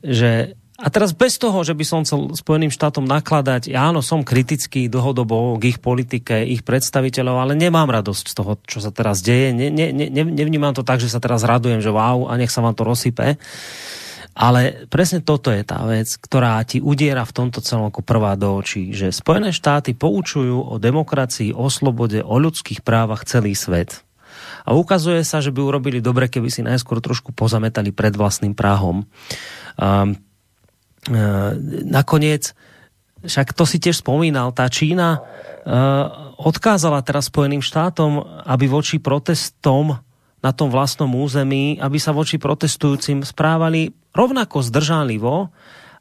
že 0.00 0.56
a 0.84 0.88
teraz 0.92 1.16
bez 1.16 1.40
toho, 1.40 1.64
že 1.64 1.72
by 1.72 1.84
som 1.88 2.04
chcel 2.04 2.36
Spojeným 2.36 2.68
štátom 2.68 3.08
nakladať, 3.08 3.72
ja 3.72 3.88
áno, 3.88 4.04
som 4.04 4.20
kritický 4.20 4.92
dlhodobo 4.92 5.56
k 5.56 5.72
ich 5.72 5.78
politike, 5.80 6.44
ich 6.44 6.60
predstaviteľov, 6.60 7.40
ale 7.40 7.52
nemám 7.56 7.88
radosť 7.88 8.24
z 8.28 8.34
toho, 8.36 8.52
čo 8.68 8.84
sa 8.84 8.92
teraz 8.92 9.24
deje. 9.24 9.56
Ne, 9.56 9.72
ne, 9.72 9.96
ne, 9.96 10.08
nevnímam 10.12 10.76
to 10.76 10.84
tak, 10.84 11.00
že 11.00 11.08
sa 11.08 11.24
teraz 11.24 11.40
radujem, 11.40 11.80
že 11.80 11.88
wow, 11.88 12.28
a 12.28 12.36
nech 12.36 12.52
sa 12.52 12.60
vám 12.60 12.76
to 12.76 12.84
rozsype. 12.84 13.40
Ale 14.34 14.84
presne 14.92 15.24
toto 15.24 15.48
je 15.48 15.64
tá 15.64 15.80
vec, 15.88 16.10
ktorá 16.20 16.60
ti 16.68 16.84
udiera 16.84 17.24
v 17.24 17.32
tomto 17.32 17.64
celom 17.64 17.88
ako 17.88 18.04
prvá 18.04 18.36
do 18.36 18.52
očí, 18.58 18.92
že 18.92 19.14
Spojené 19.14 19.56
štáty 19.56 19.96
poučujú 19.96 20.68
o 20.68 20.76
demokracii, 20.76 21.56
o 21.56 21.70
slobode, 21.72 22.20
o 22.20 22.36
ľudských 22.36 22.84
právach 22.84 23.24
celý 23.24 23.56
svet. 23.56 24.04
A 24.68 24.76
ukazuje 24.76 25.24
sa, 25.24 25.38
že 25.40 25.48
by 25.48 25.64
urobili 25.64 26.04
dobre, 26.04 26.26
keby 26.26 26.50
si 26.52 26.60
najskôr 26.66 26.98
trošku 26.98 27.32
pozametali 27.32 27.88
pred 27.94 28.12
vlastným 28.12 28.52
práhom. 28.52 29.06
Um, 29.78 30.18
nakoniec, 31.84 32.56
však 33.24 33.56
to 33.56 33.64
si 33.64 33.80
tiež 33.80 34.04
spomínal, 34.04 34.52
tá 34.52 34.68
Čína 34.68 35.20
uh, 35.20 35.24
odkázala 36.40 37.00
teraz 37.00 37.32
Spojeným 37.32 37.64
štátom, 37.64 38.20
aby 38.44 38.68
voči 38.68 39.00
protestom 39.00 39.96
na 40.44 40.52
tom 40.52 40.68
vlastnom 40.68 41.08
území, 41.08 41.80
aby 41.80 41.96
sa 41.96 42.12
voči 42.12 42.36
protestujúcim 42.36 43.24
správali 43.24 43.96
rovnako 44.12 44.60
zdržanlivo, 44.60 45.48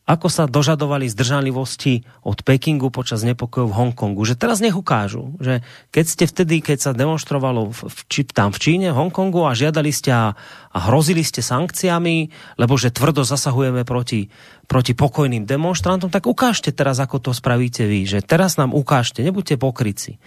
ako 0.04 0.28
sa 0.28 0.52
dožadovali 0.52 1.08
zdržanlivosti 1.08 2.04
od 2.28 2.44
Pekingu 2.44 2.92
počas 2.92 3.24
nepokojov 3.24 3.72
v 3.72 3.78
Hongkongu. 3.80 4.28
Že 4.28 4.36
teraz 4.36 4.60
nech 4.60 4.76
ukážu, 4.76 5.32
že 5.40 5.64
keď 5.96 6.06
ste 6.06 6.26
vtedy, 6.28 6.56
keď 6.60 6.78
sa 6.80 6.92
demonstrovalo 6.92 7.72
v, 7.72 7.88
v, 7.88 8.00
tam 8.36 8.52
v 8.52 8.60
Číne, 8.60 8.92
v 8.92 9.00
Hongkongu 9.00 9.48
a 9.48 9.56
žiadali 9.56 9.96
ste 9.96 10.12
a, 10.12 10.36
a 10.76 10.78
hrozili 10.92 11.24
ste 11.24 11.40
sankciami, 11.40 12.28
lebo 12.60 12.76
že 12.76 12.92
tvrdo 12.92 13.24
zasahujeme 13.24 13.88
proti, 13.88 14.28
proti 14.68 14.92
pokojným 14.92 15.48
demonstrantom, 15.48 16.12
tak 16.12 16.28
ukážte 16.28 16.76
teraz, 16.76 17.00
ako 17.00 17.24
to 17.24 17.32
spravíte 17.32 17.88
vy. 17.88 18.04
Že 18.04 18.28
teraz 18.28 18.60
nám 18.60 18.76
ukážte, 18.76 19.24
nebuďte 19.24 19.56
pokryci 19.56 20.20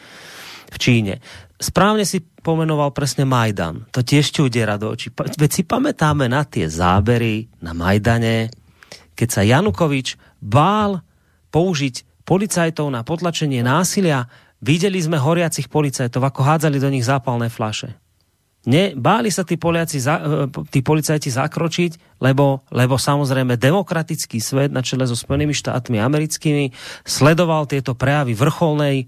v 0.72 0.76
Číne. 0.80 1.20
Správne 1.60 2.08
si 2.08 2.24
pomenoval 2.24 2.96
presne 2.96 3.28
Majdan. 3.28 3.84
To 3.92 4.00
tiež 4.00 4.32
ti 4.32 4.40
udiera 4.40 4.80
do 4.80 4.88
očí. 4.92 5.12
Veď 5.12 5.50
si 5.52 5.62
pamätáme 5.68 6.32
na 6.32 6.48
tie 6.48 6.64
zábery 6.64 7.48
na 7.60 7.76
Majdane, 7.76 8.65
keď 9.16 9.28
sa 9.32 9.42
Janukovič 9.42 10.20
bál 10.38 11.00
použiť 11.50 12.04
policajtov 12.28 12.92
na 12.92 13.00
potlačenie 13.02 13.64
násilia. 13.64 14.28
Videli 14.60 15.00
sme 15.00 15.16
horiacich 15.16 15.72
policajtov, 15.72 16.20
ako 16.20 16.40
hádzali 16.44 16.76
do 16.76 16.92
nich 16.92 17.06
zápalné 17.06 17.48
flaše. 17.48 17.96
Ne, 18.66 18.98
báli 18.98 19.30
sa 19.30 19.46
tí, 19.46 19.54
Poliaci, 19.54 20.02
e, 20.02 20.10
tí 20.74 20.82
policajti 20.82 21.30
zakročiť, 21.30 22.18
lebo, 22.18 22.66
lebo 22.74 22.98
samozrejme 22.98 23.54
demokratický 23.54 24.42
svet 24.42 24.74
na 24.74 24.82
čele 24.82 25.06
so 25.06 25.14
Spojenými 25.14 25.54
štátmi 25.54 26.02
americkými 26.02 26.74
sledoval 27.06 27.70
tieto 27.70 27.94
prejavy 27.94 28.34
vrcholnej 28.34 29.06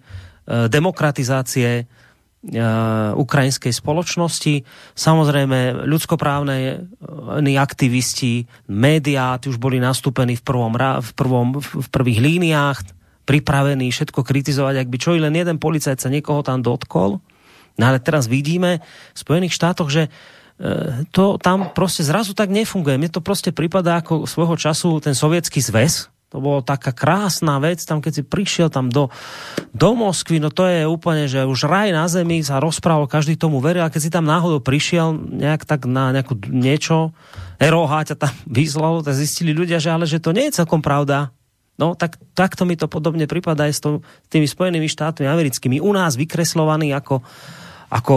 Eh, 0.49 0.65
demokratizácie 0.73 1.85
ukrajinskej 3.15 3.73
spoločnosti. 3.73 4.65
Samozrejme, 4.97 5.85
ľudskoprávne 5.85 6.89
aktivisti, 7.59 8.49
médiá, 8.71 9.37
tí 9.37 9.53
už 9.53 9.61
boli 9.61 9.77
nastúpení 9.77 10.39
v, 10.39 10.45
prvom, 10.45 10.73
v, 10.77 11.11
prvom, 11.13 11.49
v 11.61 11.89
prvých 11.93 12.21
líniách, 12.25 12.79
pripravení 13.29 13.93
všetko 13.93 14.25
kritizovať, 14.25 14.75
ak 14.81 14.89
by 14.89 14.97
čo 14.97 15.13
i 15.13 15.21
len 15.21 15.37
jeden 15.37 15.61
policajt 15.61 16.01
sa 16.01 16.09
niekoho 16.09 16.41
tam 16.41 16.65
dotkol. 16.65 17.21
No 17.79 17.83
ale 17.85 18.01
teraz 18.01 18.25
vidíme 18.25 18.81
v 19.13 19.19
Spojených 19.21 19.53
štátoch, 19.53 19.93
že 19.93 20.09
eh, 20.09 21.05
to 21.13 21.37
tam 21.37 21.71
proste 21.77 22.01
zrazu 22.01 22.33
tak 22.33 22.49
nefunguje. 22.49 22.97
Mne 22.97 23.13
to 23.13 23.21
proste 23.21 23.53
prípada 23.53 24.01
ako 24.01 24.25
svojho 24.25 24.57
času 24.57 24.99
ten 25.05 25.13
sovietský 25.13 25.61
zväz, 25.61 26.09
to 26.29 26.45
bolo 26.45 26.61
taká 26.61 26.93
krásna 26.93 27.57
vec, 27.57 27.81
tam 27.89 28.05
keď 28.05 28.21
si 28.21 28.23
prišiel 28.25 28.69
tam 28.69 28.93
do, 28.93 29.09
do 29.73 29.91
Moskvy, 29.97 30.45
no 30.45 30.53
to 30.53 30.69
je 30.69 30.85
úplne, 30.85 31.25
že 31.25 31.49
už 31.49 31.65
raj 31.65 31.89
na 31.89 32.05
zemi 32.05 32.45
sa 32.45 32.61
rozprával, 32.61 33.09
každý 33.09 33.41
tomu 33.41 33.65
veril, 33.65 33.81
a 33.81 33.93
keď 33.93 34.01
si 34.05 34.13
tam 34.13 34.29
náhodou 34.29 34.61
prišiel 34.61 35.17
nejak 35.17 35.65
tak 35.65 35.89
na 35.89 36.13
nejakú 36.13 36.37
niečo, 36.53 37.17
eroha 37.57 38.05
ťa 38.05 38.17
tam 38.21 38.35
vyslalo, 38.45 39.01
tak 39.01 39.17
zistili 39.17 39.57
ľudia, 39.57 39.81
že 39.81 39.89
ale 39.89 40.05
že 40.05 40.21
to 40.21 40.37
nie 40.37 40.53
je 40.53 40.61
celkom 40.61 40.85
pravda. 40.85 41.33
No, 41.79 41.95
tak 41.95 42.19
takto 42.35 42.67
mi 42.67 42.75
to 42.75 42.91
podobne 42.91 43.31
prípada 43.31 43.71
aj 43.71 43.73
s 43.73 43.81
tými 44.29 44.51
Spojenými 44.51 44.91
štátmi 44.91 45.31
americkými. 45.31 45.79
U 45.79 45.95
nás 45.95 46.19
vykreslovaní 46.19 46.91
ako, 46.91 47.23
ako 47.87 48.15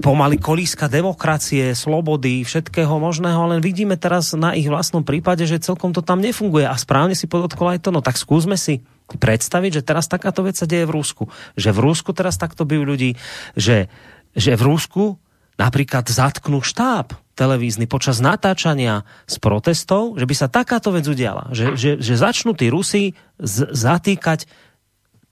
pomaly 0.00 0.36
kolíska 0.36 0.92
demokracie, 0.92 1.72
slobody, 1.72 2.44
všetkého 2.44 3.00
možného, 3.00 3.56
len 3.56 3.60
vidíme 3.64 3.96
teraz 3.96 4.36
na 4.36 4.52
ich 4.52 4.68
vlastnom 4.68 5.00
prípade, 5.00 5.48
že 5.48 5.62
celkom 5.62 5.96
to 5.96 6.04
tam 6.04 6.20
nefunguje. 6.20 6.68
A 6.68 6.76
správne 6.76 7.16
si 7.16 7.24
podotkol 7.24 7.76
aj 7.76 7.80
to, 7.84 7.90
no 7.90 8.04
tak 8.04 8.20
skúsme 8.20 8.60
si 8.60 8.84
predstaviť, 9.10 9.80
že 9.80 9.86
teraz 9.86 10.06
takáto 10.06 10.44
vec 10.44 10.54
sa 10.54 10.68
deje 10.68 10.84
v 10.86 10.94
Rúsku. 10.94 11.24
Že 11.56 11.70
v 11.74 11.82
Rúsku 11.82 12.10
teraz 12.12 12.36
takto 12.36 12.68
bijú 12.68 12.84
ľudí, 12.84 13.16
že, 13.56 13.88
že 14.36 14.54
v 14.54 14.62
Rúsku 14.68 15.18
napríklad 15.56 16.06
zatknú 16.06 16.60
štáb 16.60 17.16
televízny 17.34 17.88
počas 17.88 18.20
natáčania 18.20 19.08
z 19.24 19.40
protestov, 19.40 20.20
že 20.20 20.28
by 20.28 20.34
sa 20.36 20.52
takáto 20.52 20.92
vec 20.92 21.08
udiala. 21.08 21.48
Že, 21.56 21.66
že, 21.74 21.90
že 21.98 22.14
začnú 22.20 22.52
tí 22.52 22.68
Rusi 22.68 23.16
z, 23.40 23.56
zatýkať 23.72 24.44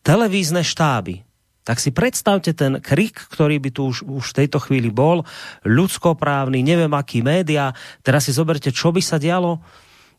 televízne 0.00 0.64
štáby 0.64 1.27
tak 1.68 1.84
si 1.84 1.92
predstavte 1.92 2.56
ten 2.56 2.80
krik, 2.80 3.28
ktorý 3.28 3.60
by 3.60 3.70
tu 3.76 3.92
už, 3.92 4.08
už 4.08 4.32
v 4.32 4.36
tejto 4.40 4.56
chvíli 4.56 4.88
bol, 4.88 5.28
ľudskoprávny, 5.68 6.64
neviem 6.64 6.88
aký 6.96 7.20
média. 7.20 7.76
Teraz 8.00 8.24
si 8.24 8.32
zoberte, 8.32 8.72
čo 8.72 8.88
by 8.88 9.04
sa 9.04 9.20
dialo 9.20 9.60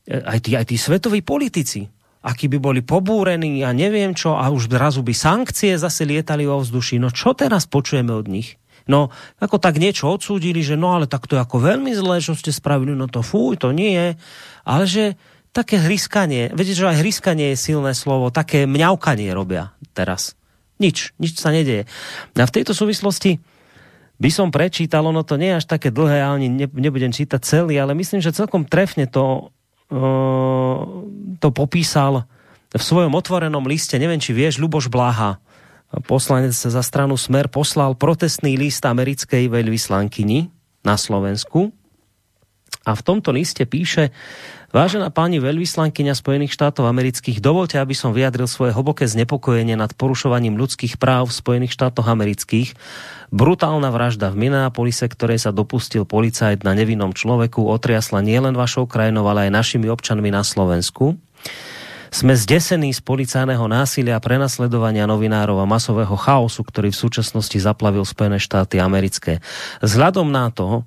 e, 0.06 0.22
aj 0.22 0.40
tí, 0.46 0.54
aj 0.54 0.70
tí 0.70 0.78
svetoví 0.78 1.26
politici, 1.26 1.90
akí 2.22 2.46
by 2.54 2.62
boli 2.62 2.86
pobúrení 2.86 3.66
a 3.66 3.74
neviem 3.74 4.14
čo, 4.14 4.38
a 4.38 4.46
už 4.54 4.70
zrazu 4.70 5.02
by 5.02 5.10
sankcie 5.18 5.74
zase 5.74 6.06
lietali 6.06 6.46
o 6.46 6.62
vzduši. 6.62 7.02
No 7.02 7.10
čo 7.10 7.34
teraz 7.34 7.66
počujeme 7.66 8.14
od 8.14 8.30
nich? 8.30 8.62
No, 8.86 9.10
ako 9.42 9.58
tak 9.58 9.82
niečo 9.82 10.06
odsúdili, 10.06 10.62
že 10.62 10.78
no 10.78 10.94
ale 10.94 11.10
tak 11.10 11.26
to 11.26 11.34
je 11.34 11.42
ako 11.42 11.66
veľmi 11.66 11.98
zlé, 11.98 12.22
čo 12.22 12.38
ste 12.38 12.54
spravili, 12.54 12.94
no 12.94 13.10
to 13.10 13.26
fúj, 13.26 13.58
to 13.58 13.74
nie 13.74 13.98
je. 13.98 14.10
Ale 14.70 14.86
že 14.86 15.18
také 15.50 15.82
hryskanie, 15.82 16.54
viete, 16.54 16.78
že 16.78 16.86
aj 16.86 17.02
hryskanie 17.02 17.54
je 17.54 17.74
silné 17.74 17.98
slovo, 17.98 18.30
také 18.30 18.70
mňaukanie 18.70 19.34
robia 19.34 19.74
teraz. 19.98 20.39
Nič, 20.80 21.12
nič 21.20 21.36
sa 21.36 21.52
nedeje. 21.52 21.84
A 22.40 22.44
v 22.48 22.56
tejto 22.56 22.72
súvislosti 22.72 23.38
by 24.20 24.30
som 24.32 24.52
prečítal, 24.52 25.04
ono 25.08 25.24
to 25.24 25.40
nie 25.40 25.52
je 25.56 25.60
až 25.64 25.66
také 25.68 25.92
dlhé, 25.92 26.24
ani 26.24 26.48
nebudem 26.52 27.12
čítať 27.12 27.40
celý, 27.40 27.80
ale 27.80 27.96
myslím, 27.96 28.20
že 28.20 28.36
celkom 28.36 28.68
trefne 28.68 29.08
to, 29.08 29.52
uh, 29.92 30.80
to 31.40 31.48
popísal 31.56 32.28
v 32.70 32.84
svojom 32.84 33.16
otvorenom 33.16 33.64
liste, 33.64 33.96
neviem, 33.96 34.20
či 34.20 34.36
vieš, 34.36 34.60
Luboš 34.60 34.92
Blaha, 34.92 35.40
poslanec 36.06 36.54
za 36.54 36.84
stranu 36.86 37.18
Smer, 37.18 37.50
poslal 37.50 37.98
protestný 37.98 38.60
list 38.60 38.86
americkej 38.86 39.50
veľvyslankyni 39.50 40.54
na 40.86 40.96
Slovensku 41.00 41.74
a 42.86 42.94
v 42.94 43.02
tomto 43.02 43.34
liste 43.34 43.66
píše, 43.66 44.14
Vážená 44.70 45.10
pani 45.10 45.42
veľvyslankyňa 45.42 46.14
Spojených 46.14 46.54
štátov 46.54 46.86
amerických, 46.86 47.42
dovolte, 47.42 47.82
aby 47.82 47.98
som 47.98 48.14
vyjadril 48.14 48.46
svoje 48.46 48.70
hlboké 48.78 49.10
znepokojenie 49.10 49.74
nad 49.74 49.98
porušovaním 49.98 50.62
ľudských 50.62 51.02
práv 51.02 51.34
v 51.34 51.38
Spojených 51.42 51.74
štátoch 51.74 52.06
amerických. 52.06 52.78
Brutálna 53.34 53.90
vražda 53.90 54.30
v 54.30 54.46
Minneapolise, 54.46 55.10
ktorej 55.10 55.42
sa 55.42 55.50
dopustil 55.50 56.06
policajt 56.06 56.62
na 56.62 56.78
nevinnom 56.78 57.18
človeku, 57.18 57.66
otriasla 57.66 58.22
nielen 58.22 58.54
vašou 58.54 58.86
krajinou, 58.86 59.26
ale 59.26 59.50
aj 59.50 59.58
našimi 59.58 59.90
občanmi 59.90 60.30
na 60.30 60.46
Slovensku. 60.46 61.18
Sme 62.14 62.38
zdesení 62.38 62.94
z 62.94 63.02
policajného 63.02 63.66
násilia, 63.66 64.22
prenasledovania 64.22 65.10
novinárov 65.10 65.62
a 65.62 65.70
masového 65.70 66.14
chaosu, 66.14 66.62
ktorý 66.62 66.94
v 66.94 67.02
súčasnosti 67.10 67.58
zaplavil 67.58 68.06
Spojené 68.06 68.38
štáty 68.38 68.78
americké. 68.78 69.42
Vzhľadom 69.82 70.30
na 70.30 70.54
to, 70.54 70.86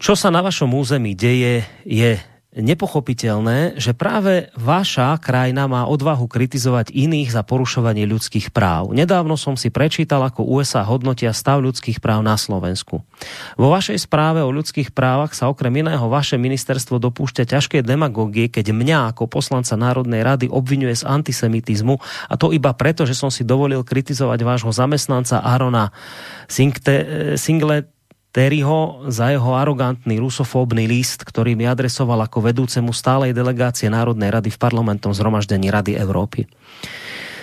čo 0.00 0.16
sa 0.16 0.32
na 0.32 0.40
vašom 0.40 0.72
území 0.72 1.12
deje, 1.12 1.68
je 1.84 2.20
nepochopiteľné, 2.50 3.78
že 3.78 3.94
práve 3.94 4.50
vaša 4.58 5.14
krajina 5.22 5.70
má 5.70 5.86
odvahu 5.86 6.26
kritizovať 6.26 6.90
iných 6.90 7.30
za 7.30 7.46
porušovanie 7.46 8.10
ľudských 8.10 8.50
práv. 8.50 8.90
Nedávno 8.90 9.38
som 9.38 9.54
si 9.54 9.70
prečítal, 9.70 10.18
ako 10.26 10.42
USA 10.42 10.82
hodnotia 10.82 11.30
stav 11.30 11.62
ľudských 11.62 12.02
práv 12.02 12.26
na 12.26 12.34
Slovensku. 12.34 13.06
Vo 13.54 13.68
vašej 13.70 14.02
správe 14.02 14.42
o 14.42 14.50
ľudských 14.50 14.90
právach 14.90 15.30
sa 15.30 15.46
okrem 15.46 15.86
iného 15.86 16.02
vaše 16.10 16.34
ministerstvo 16.42 16.98
dopúšťa 16.98 17.46
ťažké 17.46 17.86
demagógie, 17.86 18.50
keď 18.50 18.74
mňa 18.74 19.14
ako 19.14 19.30
poslanca 19.30 19.78
Národnej 19.78 20.26
rady 20.26 20.50
obvinuje 20.50 20.98
z 20.98 21.06
antisemitizmu 21.06 22.02
a 22.26 22.34
to 22.34 22.50
iba 22.50 22.74
preto, 22.74 23.06
že 23.06 23.14
som 23.14 23.30
si 23.30 23.46
dovolil 23.46 23.86
kritizovať 23.86 24.42
vášho 24.42 24.74
zamestnanca 24.74 25.38
Arona 25.38 25.94
Singlet 26.50 27.99
Terryho 28.30 29.10
za 29.10 29.34
jeho 29.34 29.58
arogantný 29.58 30.22
rusofóbny 30.22 30.86
list, 30.86 31.26
ktorý 31.26 31.58
mi 31.58 31.66
adresoval 31.66 32.22
ako 32.22 32.46
vedúcemu 32.46 32.94
stálej 32.94 33.34
delegácie 33.34 33.90
Národnej 33.90 34.30
rady 34.30 34.54
v 34.54 34.60
parlamentom 34.62 35.10
zhromaždení 35.10 35.66
Rady 35.66 35.98
Európy. 35.98 36.46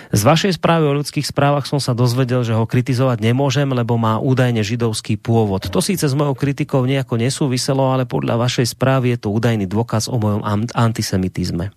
Z 0.08 0.24
vašej 0.24 0.56
správy 0.56 0.88
o 0.88 0.96
ľudských 0.96 1.28
správach 1.28 1.68
som 1.68 1.76
sa 1.76 1.92
dozvedel, 1.92 2.40
že 2.40 2.56
ho 2.56 2.64
kritizovať 2.64 3.20
nemôžem, 3.20 3.68
lebo 3.68 4.00
má 4.00 4.16
údajne 4.16 4.64
židovský 4.64 5.20
pôvod. 5.20 5.68
To 5.68 5.84
síce 5.84 6.08
s 6.08 6.16
mojou 6.16 6.32
kritikou 6.32 6.80
nejako 6.88 7.20
nesúviselo, 7.20 7.92
ale 7.92 8.08
podľa 8.08 8.40
vašej 8.40 8.72
správy 8.72 9.12
je 9.12 9.18
to 9.20 9.28
údajný 9.28 9.68
dôkaz 9.68 10.08
o 10.08 10.16
mojom 10.16 10.40
antisemitizme. 10.72 11.76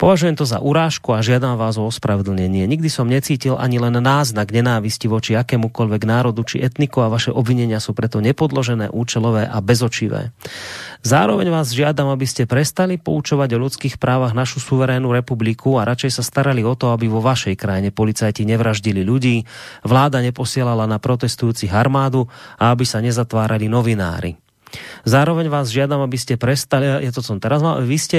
Považujem 0.00 0.34
to 0.34 0.48
za 0.48 0.58
urážku 0.58 1.14
a 1.14 1.22
žiadam 1.22 1.54
vás 1.60 1.78
o 1.78 1.86
ospravedlnenie. 1.86 2.66
Nikdy 2.66 2.88
som 2.90 3.06
necítil 3.06 3.54
ani 3.54 3.78
len 3.78 3.94
náznak 4.02 4.50
nenávisti 4.50 5.06
voči 5.06 5.36
akémukoľvek 5.38 6.02
národu 6.02 6.42
či 6.42 6.64
etniku 6.64 7.04
a 7.04 7.12
vaše 7.12 7.30
obvinenia 7.30 7.78
sú 7.78 7.94
preto 7.94 8.18
nepodložené, 8.18 8.90
účelové 8.90 9.46
a 9.46 9.58
bezočivé. 9.62 10.34
Zároveň 11.02 11.50
vás 11.50 11.74
žiadam, 11.74 12.10
aby 12.10 12.26
ste 12.26 12.50
prestali 12.50 12.98
poučovať 12.98 13.54
o 13.54 13.62
ľudských 13.62 13.98
právach 13.98 14.34
našu 14.34 14.62
suverénnu 14.62 15.10
republiku 15.10 15.78
a 15.78 15.86
radšej 15.86 16.18
sa 16.18 16.22
starali 16.22 16.62
o 16.66 16.74
to, 16.74 16.94
aby 16.94 17.10
vo 17.10 17.22
vašej 17.22 17.58
krajine 17.58 17.90
policajti 17.94 18.46
nevraždili 18.46 19.02
ľudí, 19.02 19.46
vláda 19.86 20.22
neposielala 20.22 20.86
na 20.86 21.02
protestujúcich 21.02 21.70
armádu 21.70 22.30
a 22.58 22.70
aby 22.70 22.86
sa 22.86 23.02
nezatvárali 23.02 23.66
novinári. 23.66 24.38
Zároveň 25.04 25.52
vás 25.52 25.68
žiadam, 25.68 26.00
aby 26.00 26.16
ste 26.16 26.40
prestali, 26.40 26.88
je 27.04 27.12
to 27.12 27.20
som 27.20 27.36
teraz 27.36 27.60
mal, 27.60 27.82
vy 27.84 27.98
ste 28.00 28.18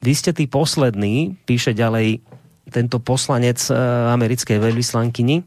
vy 0.00 0.12
ste 0.16 0.32
tí 0.32 0.48
poslední, 0.48 1.36
píše 1.44 1.76
ďalej 1.76 2.24
tento 2.72 2.98
poslanec 3.00 3.60
e, 3.68 3.74
americkej 4.10 4.56
veľvyslankyni, 4.56 5.44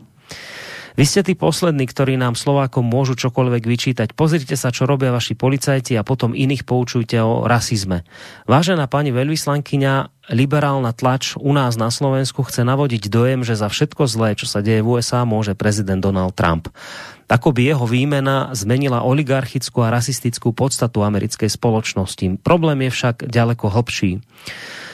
vy 0.93 1.09
ste 1.09 1.25
tí 1.25 1.33
poslední, 1.33 1.89
ktorí 1.89 2.21
nám 2.21 2.37
Slovákom 2.37 2.85
môžu 2.85 3.17
čokoľvek 3.17 3.65
vyčítať. 3.65 4.13
Pozrite 4.13 4.53
sa, 4.53 4.69
čo 4.69 4.85
robia 4.85 5.09
vaši 5.09 5.33
policajti 5.33 5.97
a 5.97 6.05
potom 6.05 6.37
iných 6.37 6.69
poučujte 6.69 7.17
o 7.17 7.49
rasizme. 7.49 8.05
Vážená 8.45 8.85
pani 8.85 9.09
veľvyslankyňa, 9.09 9.93
liberálna 10.37 10.93
tlač 10.93 11.33
u 11.33 11.49
nás 11.49 11.81
na 11.81 11.89
Slovensku 11.89 12.45
chce 12.45 12.61
navodiť 12.61 13.09
dojem, 13.09 13.41
že 13.41 13.57
za 13.57 13.73
všetko 13.73 14.05
zlé, 14.05 14.37
čo 14.37 14.45
sa 14.45 14.61
deje 14.61 14.85
v 14.85 15.01
USA, 15.01 15.25
môže 15.25 15.57
prezident 15.57 15.97
Donald 15.97 16.37
Trump. 16.37 16.69
Ako 17.33 17.49
by 17.49 17.73
jeho 17.73 17.89
výmena 17.89 18.53
zmenila 18.53 19.01
oligarchickú 19.01 19.81
a 19.81 19.89
rasistickú 19.89 20.53
podstatu 20.53 21.01
americkej 21.01 21.49
spoločnosti. 21.49 22.37
Problém 22.45 22.85
je 22.85 22.93
však 22.93 23.25
ďaleko 23.25 23.73
hlbší. 23.73 24.21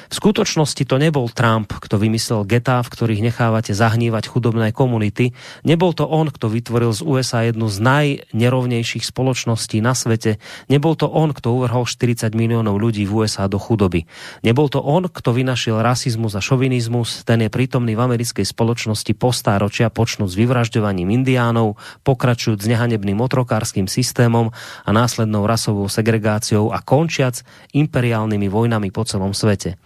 V 0.10 0.18
skutočnosti 0.18 0.90
to 0.90 0.98
nebol 0.98 1.30
Trump, 1.30 1.70
kto 1.70 2.02
vymyslel 2.02 2.42
getá, 2.42 2.82
v 2.82 2.90
ktorých 2.90 3.22
nechávate 3.30 3.78
zahnívať 3.78 4.26
chudobné 4.26 4.74
komunity. 4.74 5.38
Nebol 5.62 5.94
to 5.94 6.10
on, 6.10 6.34
kto 6.34 6.50
vytvoril 6.50 6.98
z 6.98 7.06
USA 7.06 7.46
jednu 7.46 7.70
z 7.70 7.78
najnerovnejších 7.78 9.06
spoločností 9.06 9.78
na 9.86 9.94
svete. 9.94 10.42
Nebol 10.66 10.98
to 10.98 11.06
on, 11.06 11.30
kto 11.30 11.54
uvrhol 11.54 11.86
40 11.86 12.34
miliónov 12.34 12.82
ľudí 12.82 13.06
v 13.06 13.22
USA 13.22 13.46
do 13.46 13.62
chudoby. 13.62 14.10
Nebol 14.42 14.74
to 14.74 14.82
on, 14.82 15.06
kto 15.14 15.30
vynašiel 15.30 15.78
rasizmus 15.78 16.34
a 16.34 16.42
šovinizmus. 16.42 17.22
Ten 17.22 17.46
je 17.46 17.54
prítomný 17.54 17.94
v 17.94 18.02
americkej 18.10 18.50
spoločnosti 18.50 19.14
po 19.14 19.30
stáročia, 19.30 19.94
počnúť 19.94 20.34
s 20.34 20.40
vyvražďovaním 20.42 21.22
indiánov, 21.22 21.78
pokračujúc 22.02 22.58
s 22.58 22.66
nehanebným 22.66 23.22
otrokárským 23.22 23.86
systémom 23.86 24.50
a 24.58 24.90
následnou 24.90 25.46
rasovou 25.46 25.86
segregáciou 25.86 26.74
a 26.74 26.82
končiac 26.82 27.46
imperiálnymi 27.78 28.50
vojnami 28.50 28.90
po 28.90 29.06
celom 29.06 29.38
svete. 29.38 29.78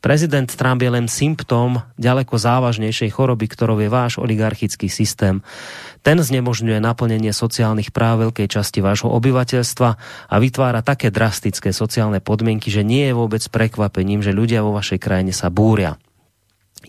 Prezident 0.00 0.48
Trump 0.48 0.80
je 0.80 0.90
len 0.90 1.06
symptóm 1.10 1.82
ďaleko 2.00 2.34
závažnejšej 2.38 3.10
choroby, 3.12 3.46
ktorou 3.50 3.78
je 3.82 3.88
váš 3.92 4.18
oligarchický 4.22 4.88
systém. 4.88 5.44
Ten 6.06 6.22
znemožňuje 6.22 6.78
naplnenie 6.78 7.34
sociálnych 7.34 7.90
práv 7.90 8.30
veľkej 8.30 8.46
časti 8.46 8.78
vášho 8.78 9.10
obyvateľstva 9.10 9.88
a 10.30 10.34
vytvára 10.38 10.86
také 10.86 11.10
drastické 11.10 11.74
sociálne 11.74 12.22
podmienky, 12.22 12.70
že 12.70 12.86
nie 12.86 13.10
je 13.10 13.18
vôbec 13.18 13.42
prekvapením, 13.50 14.22
že 14.22 14.30
ľudia 14.30 14.62
vo 14.62 14.70
vašej 14.70 15.02
krajine 15.02 15.34
sa 15.34 15.50
búria 15.50 15.98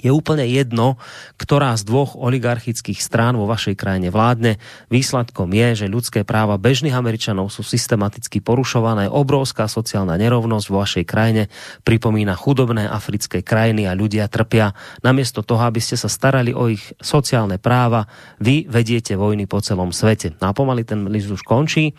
je 0.02 0.12
úplne 0.14 0.46
jedno, 0.46 1.02
ktorá 1.42 1.74
z 1.78 1.84
dvoch 1.86 2.14
oligarchických 2.16 3.02
strán 3.02 3.36
vo 3.36 3.50
vašej 3.50 3.76
krajine 3.78 4.10
vládne. 4.14 4.62
Výsledkom 4.88 5.52
je, 5.54 5.86
že 5.86 5.92
ľudské 5.92 6.22
práva 6.24 6.62
bežných 6.62 6.96
Američanov 6.96 7.50
sú 7.50 7.66
systematicky 7.66 8.40
porušované. 8.40 9.10
Obrovská 9.10 9.66
sociálna 9.66 10.16
nerovnosť 10.18 10.66
vo 10.70 10.82
vašej 10.82 11.06
krajine 11.06 11.44
pripomína 11.84 12.38
chudobné 12.38 12.88
africké 12.88 13.42
krajiny 13.42 13.86
a 13.90 13.98
ľudia 13.98 14.30
trpia. 14.30 14.72
Namiesto 15.02 15.42
toho, 15.42 15.62
aby 15.66 15.82
ste 15.82 16.00
sa 16.00 16.10
starali 16.10 16.54
o 16.54 16.70
ich 16.72 16.94
sociálne 17.02 17.58
práva, 17.58 18.06
vy 18.40 18.70
vediete 18.70 19.18
vojny 19.18 19.46
po 19.46 19.60
celom 19.60 19.92
svete. 19.92 20.38
No 20.40 20.50
a 20.50 20.56
pomaly 20.56 20.86
ten 20.86 21.06
list 21.12 21.30
už 21.34 21.44
končí. 21.44 21.94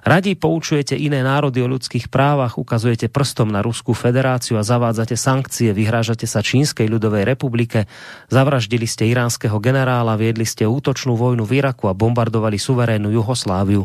Radi 0.00 0.32
poučujete 0.32 0.96
iné 0.96 1.20
národy 1.20 1.60
o 1.60 1.68
ľudských 1.68 2.08
právach, 2.08 2.56
ukazujete 2.56 3.12
prstom 3.12 3.52
na 3.52 3.60
Ruskú 3.60 3.92
federáciu 3.92 4.56
a 4.56 4.64
zavádzate 4.64 5.12
sankcie, 5.12 5.76
vyhrážate 5.76 6.24
sa 6.24 6.40
Čínskej 6.40 6.88
ľudovej 6.88 7.28
republike, 7.28 7.84
zavraždili 8.32 8.88
ste 8.88 9.12
iránskeho 9.12 9.60
generála, 9.60 10.16
viedli 10.16 10.48
ste 10.48 10.64
útočnú 10.64 11.20
vojnu 11.20 11.44
v 11.44 11.60
Iraku 11.60 11.92
a 11.92 11.96
bombardovali 11.96 12.56
suverénnu 12.56 13.12
Juhosláviu. 13.12 13.84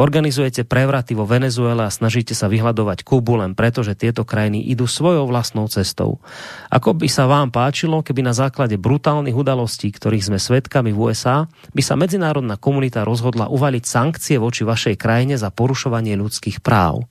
Organizujete 0.00 0.64
prevraty 0.64 1.12
vo 1.12 1.28
Venezuele 1.28 1.84
a 1.84 1.92
snažíte 1.92 2.32
sa 2.32 2.48
vyhľadovať 2.48 3.04
Kubu 3.04 3.36
len 3.36 3.52
preto, 3.52 3.84
že 3.84 3.92
tieto 3.92 4.24
krajiny 4.24 4.64
idú 4.64 4.88
svojou 4.88 5.28
vlastnou 5.28 5.68
cestou. 5.68 6.24
Ako 6.72 6.96
by 6.96 7.08
sa 7.12 7.28
vám 7.28 7.52
páčilo, 7.52 8.00
keby 8.00 8.24
na 8.24 8.32
základe 8.32 8.80
brutálnych 8.80 9.36
udalostí, 9.36 9.92
ktorých 9.92 10.32
sme 10.32 10.38
svedkami 10.40 10.88
v 10.88 11.12
USA, 11.12 11.44
by 11.76 11.82
sa 11.84 12.00
medzinárodná 12.00 12.56
komunita 12.56 13.04
rozhodla 13.04 13.52
uvaliť 13.52 13.84
sankcie 13.84 14.40
voči 14.40 14.64
vašej 14.64 14.96
krajine 14.96 15.36
za 15.36 15.49
porušovanie 15.50 16.14
ľudských 16.14 16.62
práv. 16.62 17.06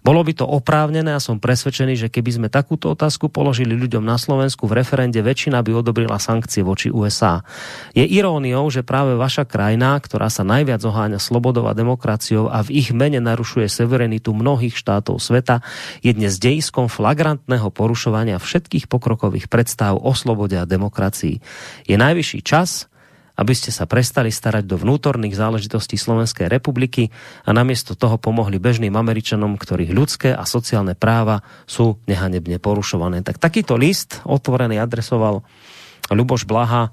Bolo 0.00 0.20
by 0.24 0.32
to 0.36 0.46
oprávnené 0.48 1.16
a 1.16 1.20
som 1.20 1.40
presvedčený, 1.40 1.96
že 1.96 2.08
keby 2.12 2.30
sme 2.36 2.48
takúto 2.52 2.92
otázku 2.92 3.28
položili 3.32 3.76
ľuďom 3.76 4.04
na 4.04 4.16
Slovensku 4.16 4.68
v 4.68 4.80
referende, 4.84 5.20
väčšina 5.20 5.60
by 5.60 5.80
odobrila 5.80 6.20
sankcie 6.20 6.64
voči 6.64 6.92
USA. 6.92 7.44
Je 7.96 8.04
iróniou, 8.04 8.68
že 8.68 8.84
práve 8.84 9.16
vaša 9.16 9.48
krajina, 9.48 9.96
ktorá 9.96 10.28
sa 10.28 10.44
najviac 10.44 10.80
oháňa 10.84 11.20
slobodou 11.20 11.68
a 11.68 11.76
demokraciou 11.76 12.52
a 12.52 12.60
v 12.64 12.80
ich 12.84 12.92
mene 12.92 13.20
narušuje 13.20 13.68
severenitu 13.68 14.32
mnohých 14.36 14.76
štátov 14.76 15.20
sveta, 15.20 15.64
je 16.04 16.12
dnes 16.12 16.36
dejiskom 16.36 16.92
flagrantného 16.92 17.72
porušovania 17.72 18.36
všetkých 18.36 18.90
pokrokových 18.90 19.46
predstav 19.48 19.96
o 19.96 20.12
slobode 20.12 20.58
a 20.58 20.68
demokracii. 20.68 21.40
Je 21.86 21.96
najvyšší 21.96 22.40
čas, 22.44 22.89
aby 23.40 23.56
ste 23.56 23.72
sa 23.72 23.88
prestali 23.88 24.28
starať 24.28 24.68
do 24.68 24.76
vnútorných 24.76 25.32
záležitostí 25.32 25.96
Slovenskej 25.96 26.52
republiky 26.52 27.08
a 27.48 27.56
namiesto 27.56 27.96
toho 27.96 28.20
pomohli 28.20 28.60
bežným 28.60 28.92
Američanom, 28.92 29.56
ktorých 29.56 29.96
ľudské 29.96 30.28
a 30.36 30.44
sociálne 30.44 30.92
práva 30.92 31.40
sú 31.64 31.96
nehanebne 32.04 32.60
porušované. 32.60 33.24
Tak 33.24 33.40
takýto 33.40 33.80
list 33.80 34.20
otvorený 34.28 34.76
adresoval 34.76 35.40
Luboš 36.12 36.44
Blaha 36.44 36.92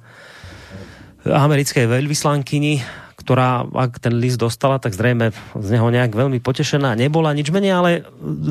americkej 1.28 1.92
veľvyslankyni, 1.92 2.80
ktorá, 3.20 3.68
ak 3.68 4.00
ten 4.00 4.16
list 4.16 4.40
dostala, 4.40 4.80
tak 4.80 4.96
zrejme 4.96 5.36
z 5.36 5.68
neho 5.76 5.92
nejak 5.92 6.16
veľmi 6.16 6.40
potešená 6.40 6.96
nebola, 6.96 7.36
nič 7.36 7.52
menej, 7.52 7.74
ale 7.76 7.92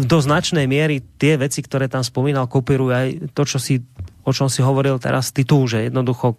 do 0.04 0.20
značnej 0.20 0.68
miery 0.68 1.00
tie 1.16 1.40
veci, 1.40 1.64
ktoré 1.64 1.88
tam 1.88 2.04
spomínal, 2.04 2.44
kopírujú 2.44 2.92
aj 2.92 3.08
to, 3.32 3.42
čo 3.48 3.56
si, 3.56 3.80
o 4.26 4.30
čom 4.36 4.52
si 4.52 4.60
hovoril 4.60 5.00
teraz 5.00 5.32
ty 5.32 5.48
tu, 5.48 5.64
že 5.64 5.88
jednoducho 5.88 6.36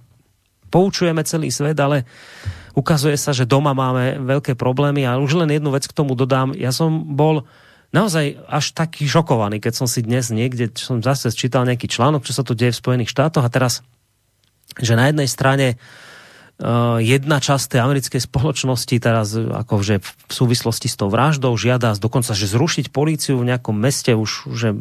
poučujeme 0.67 1.23
celý 1.23 1.49
svet, 1.49 1.77
ale 1.79 2.03
ukazuje 2.77 3.17
sa, 3.17 3.33
že 3.33 3.49
doma 3.49 3.73
máme 3.73 4.21
veľké 4.21 4.53
problémy 4.53 5.07
a 5.07 5.17
už 5.17 5.41
len 5.41 5.49
jednu 5.49 5.73
vec 5.73 5.89
k 5.89 5.97
tomu 5.97 6.13
dodám. 6.13 6.53
Ja 6.53 6.69
som 6.69 7.17
bol 7.17 7.49
naozaj 7.95 8.37
až 8.45 8.75
taký 8.75 9.07
šokovaný, 9.07 9.63
keď 9.63 9.73
som 9.73 9.87
si 9.87 10.03
dnes 10.03 10.29
niekde, 10.29 10.69
som 10.75 10.99
zase 11.01 11.31
čítal 11.33 11.65
nejaký 11.65 11.87
článok, 11.87 12.27
čo 12.27 12.35
sa 12.35 12.43
tu 12.43 12.53
deje 12.53 12.75
v 12.75 12.81
Spojených 12.83 13.11
štátoch 13.11 13.41
a 13.41 13.53
teraz, 13.53 13.81
že 14.77 14.93
na 14.93 15.09
jednej 15.09 15.25
strane 15.25 15.79
jedna 16.97 17.37
časť 17.37 17.77
tej 17.77 17.85
americkej 17.85 18.21
spoločnosti 18.25 18.95
teraz 18.97 19.29
akože 19.37 20.01
v 20.01 20.31
súvislosti 20.33 20.89
s 20.89 20.97
tou 20.97 21.05
vraždou 21.05 21.53
žiada 21.53 21.93
dokonca, 21.93 22.33
že 22.33 22.49
zrušiť 22.49 22.89
políciu 22.89 23.37
v 23.37 23.53
nejakom 23.53 23.77
meste 23.77 24.17
už, 24.17 24.49
že 24.57 24.73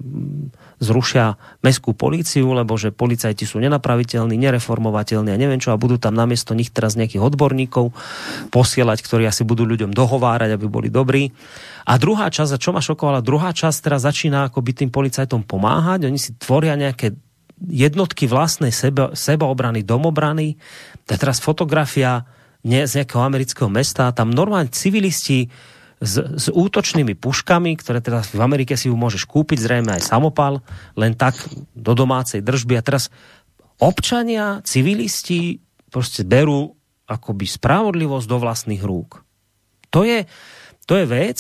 zrušia 0.80 1.36
mestskú 1.60 1.92
políciu, 1.92 2.48
lebo 2.56 2.80
že 2.80 2.96
policajti 2.96 3.44
sú 3.44 3.60
nenapraviteľní, 3.60 4.40
nereformovateľní 4.40 5.36
a 5.36 5.40
neviem 5.40 5.60
čo 5.60 5.76
a 5.76 5.80
budú 5.80 6.00
tam 6.00 6.16
namiesto 6.16 6.56
nich 6.56 6.72
teraz 6.72 6.96
nejakých 6.96 7.20
odborníkov 7.20 7.92
posielať, 8.48 8.98
ktorí 9.05 9.28
asi 9.28 9.44
budú 9.44 9.68
ľuďom 9.68 9.92
dohovárať, 9.92 10.56
aby 10.56 10.66
boli 10.72 10.88
dobrí. 10.88 11.28
A 11.84 12.00
druhá 12.00 12.32
časť, 12.32 12.56
a 12.56 12.60
čo 12.60 12.72
ma 12.72 12.80
šokovala, 12.80 13.20
druhá 13.20 13.52
časť 13.52 13.84
teraz 13.84 14.08
začína 14.08 14.48
ako 14.48 14.64
by 14.64 14.72
tým 14.72 14.88
policajtom 14.88 15.44
pomáhať, 15.44 16.08
oni 16.08 16.16
si 16.16 16.32
tvoria 16.40 16.72
nejaké 16.72 17.12
jednotky 17.56 18.28
vlastnej 18.28 18.72
sebe, 18.72 19.16
sebaobrany, 19.16 19.80
domobrany. 19.80 20.60
To 21.07 21.15
je 21.15 21.23
teraz 21.23 21.39
fotografia 21.39 22.26
nie, 22.67 22.83
z 22.83 23.02
nejakého 23.02 23.23
amerického 23.23 23.70
mesta. 23.70 24.10
Tam 24.10 24.35
normálne 24.35 24.75
civilisti 24.75 25.47
s, 26.02 26.15
s 26.18 26.47
útočnými 26.52 27.17
puškami, 27.17 27.78
ktoré 27.78 28.02
teraz 28.02 28.35
v 28.35 28.43
Amerike 28.43 28.75
si 28.75 28.91
ju 28.91 28.97
môžeš 28.99 29.25
kúpiť, 29.25 29.62
zrejme 29.62 29.97
aj 29.97 30.02
samopal, 30.12 30.60
len 30.99 31.15
tak 31.15 31.39
do 31.73 31.94
domácej 31.94 32.43
držby. 32.43 32.76
A 32.76 32.85
teraz 32.85 33.09
občania, 33.81 34.60
civilisti 34.67 35.62
proste 35.89 36.26
berú 36.26 36.75
akoby 37.07 37.47
spravodlivosť 37.47 38.26
do 38.26 38.36
vlastných 38.43 38.83
rúk. 38.83 39.23
To 39.94 40.02
je, 40.02 40.26
to 40.85 40.99
je 40.99 41.07
vec, 41.07 41.39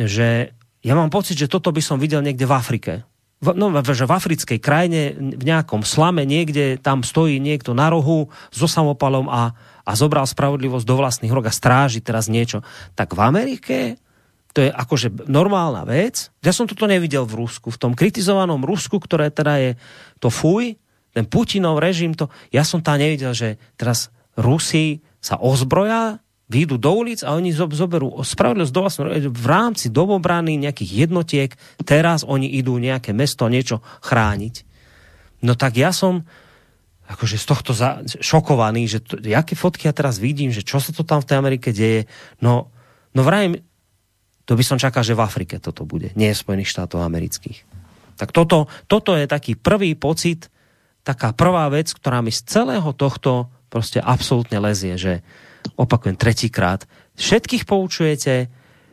že 0.00 0.56
ja 0.80 0.94
mám 0.96 1.12
pocit, 1.12 1.36
že 1.36 1.52
toto 1.52 1.70
by 1.70 1.84
som 1.84 2.00
videl 2.00 2.24
niekde 2.24 2.48
v 2.48 2.56
Afrike 2.56 2.92
v, 3.36 3.52
no, 3.52 3.68
že 3.84 4.08
v 4.08 4.16
africkej 4.16 4.58
krajine, 4.58 5.12
v 5.12 5.44
nejakom 5.44 5.84
slame, 5.84 6.24
niekde 6.24 6.80
tam 6.80 7.04
stojí 7.04 7.36
niekto 7.36 7.76
na 7.76 7.92
rohu 7.92 8.32
so 8.48 8.64
samopalom 8.64 9.28
a, 9.28 9.52
a 9.84 9.92
zobral 9.92 10.24
spravodlivosť 10.24 10.86
do 10.88 10.96
vlastných 10.96 11.34
rok 11.34 11.48
a 11.48 11.52
stráži 11.52 12.00
teraz 12.00 12.32
niečo. 12.32 12.64
Tak 12.96 13.12
v 13.12 13.20
Amerike 13.20 13.76
to 14.56 14.64
je 14.64 14.72
akože 14.72 15.28
normálna 15.28 15.84
vec. 15.84 16.32
Ja 16.40 16.56
som 16.56 16.64
toto 16.64 16.88
nevidel 16.88 17.28
v 17.28 17.44
Rusku. 17.44 17.68
V 17.68 17.76
tom 17.76 17.92
kritizovanom 17.92 18.64
Rusku, 18.64 18.96
ktoré 18.96 19.28
teda 19.28 19.60
je 19.60 19.70
to 20.16 20.32
fuj, 20.32 20.80
ten 21.12 21.28
Putinov 21.28 21.76
režim, 21.76 22.16
to, 22.16 22.32
ja 22.48 22.64
som 22.64 22.80
tam 22.80 22.96
nevidel, 22.96 23.36
že 23.36 23.60
teraz 23.76 24.08
Rusi 24.32 25.04
sa 25.20 25.36
ozbroja 25.36 26.24
výjdu 26.46 26.78
do 26.78 26.90
ulic 26.94 27.26
a 27.26 27.34
oni 27.34 27.50
zoberú 27.50 28.22
spravodlivosť 28.22 28.72
do 28.74 28.80
vlastného 28.86 29.08
v 29.34 29.46
rámci 29.50 29.90
domobrany 29.90 30.54
nejakých 30.54 31.06
jednotiek, 31.06 31.50
teraz 31.82 32.22
oni 32.22 32.46
idú 32.46 32.78
nejaké 32.78 33.10
mesto 33.10 33.50
niečo 33.50 33.82
chrániť. 34.06 34.62
No 35.42 35.58
tak 35.58 35.74
ja 35.74 35.90
som 35.90 36.22
akože 37.06 37.38
z 37.38 37.46
tohto 37.46 37.70
za, 37.70 38.02
šokovaný, 38.06 38.90
že 38.90 38.98
to, 39.02 39.18
jaké 39.22 39.54
fotky 39.54 39.86
ja 39.86 39.94
teraz 39.94 40.18
vidím, 40.18 40.50
že 40.50 40.66
čo 40.66 40.82
sa 40.82 40.90
to 40.90 41.06
tam 41.06 41.22
v 41.22 41.28
tej 41.30 41.36
Amerike 41.38 41.70
deje. 41.70 42.10
No, 42.42 42.74
no 43.14 43.20
vrajím, 43.22 43.62
to 44.46 44.58
by 44.58 44.62
som 44.66 44.78
čakal, 44.78 45.06
že 45.06 45.14
v 45.14 45.22
Afrike 45.22 45.62
toto 45.62 45.86
bude, 45.86 46.10
nie 46.18 46.34
v 46.34 46.38
Spojených 46.38 46.70
štátoch 46.70 47.02
amerických. 47.02 47.62
Tak 48.18 48.34
toto, 48.34 48.66
toto 48.90 49.14
je 49.14 49.26
taký 49.30 49.54
prvý 49.54 49.94
pocit, 49.94 50.50
taká 51.06 51.30
prvá 51.30 51.70
vec, 51.70 51.94
ktorá 51.94 52.22
mi 52.22 52.34
z 52.34 52.42
celého 52.42 52.90
tohto 52.94 53.54
proste 53.70 54.02
absolútne 54.02 54.58
lezie, 54.58 54.98
že, 54.98 55.22
opakujem 55.76 56.16
tretíkrát, 56.16 56.84
všetkých 57.16 57.64
poučujete, 57.64 58.48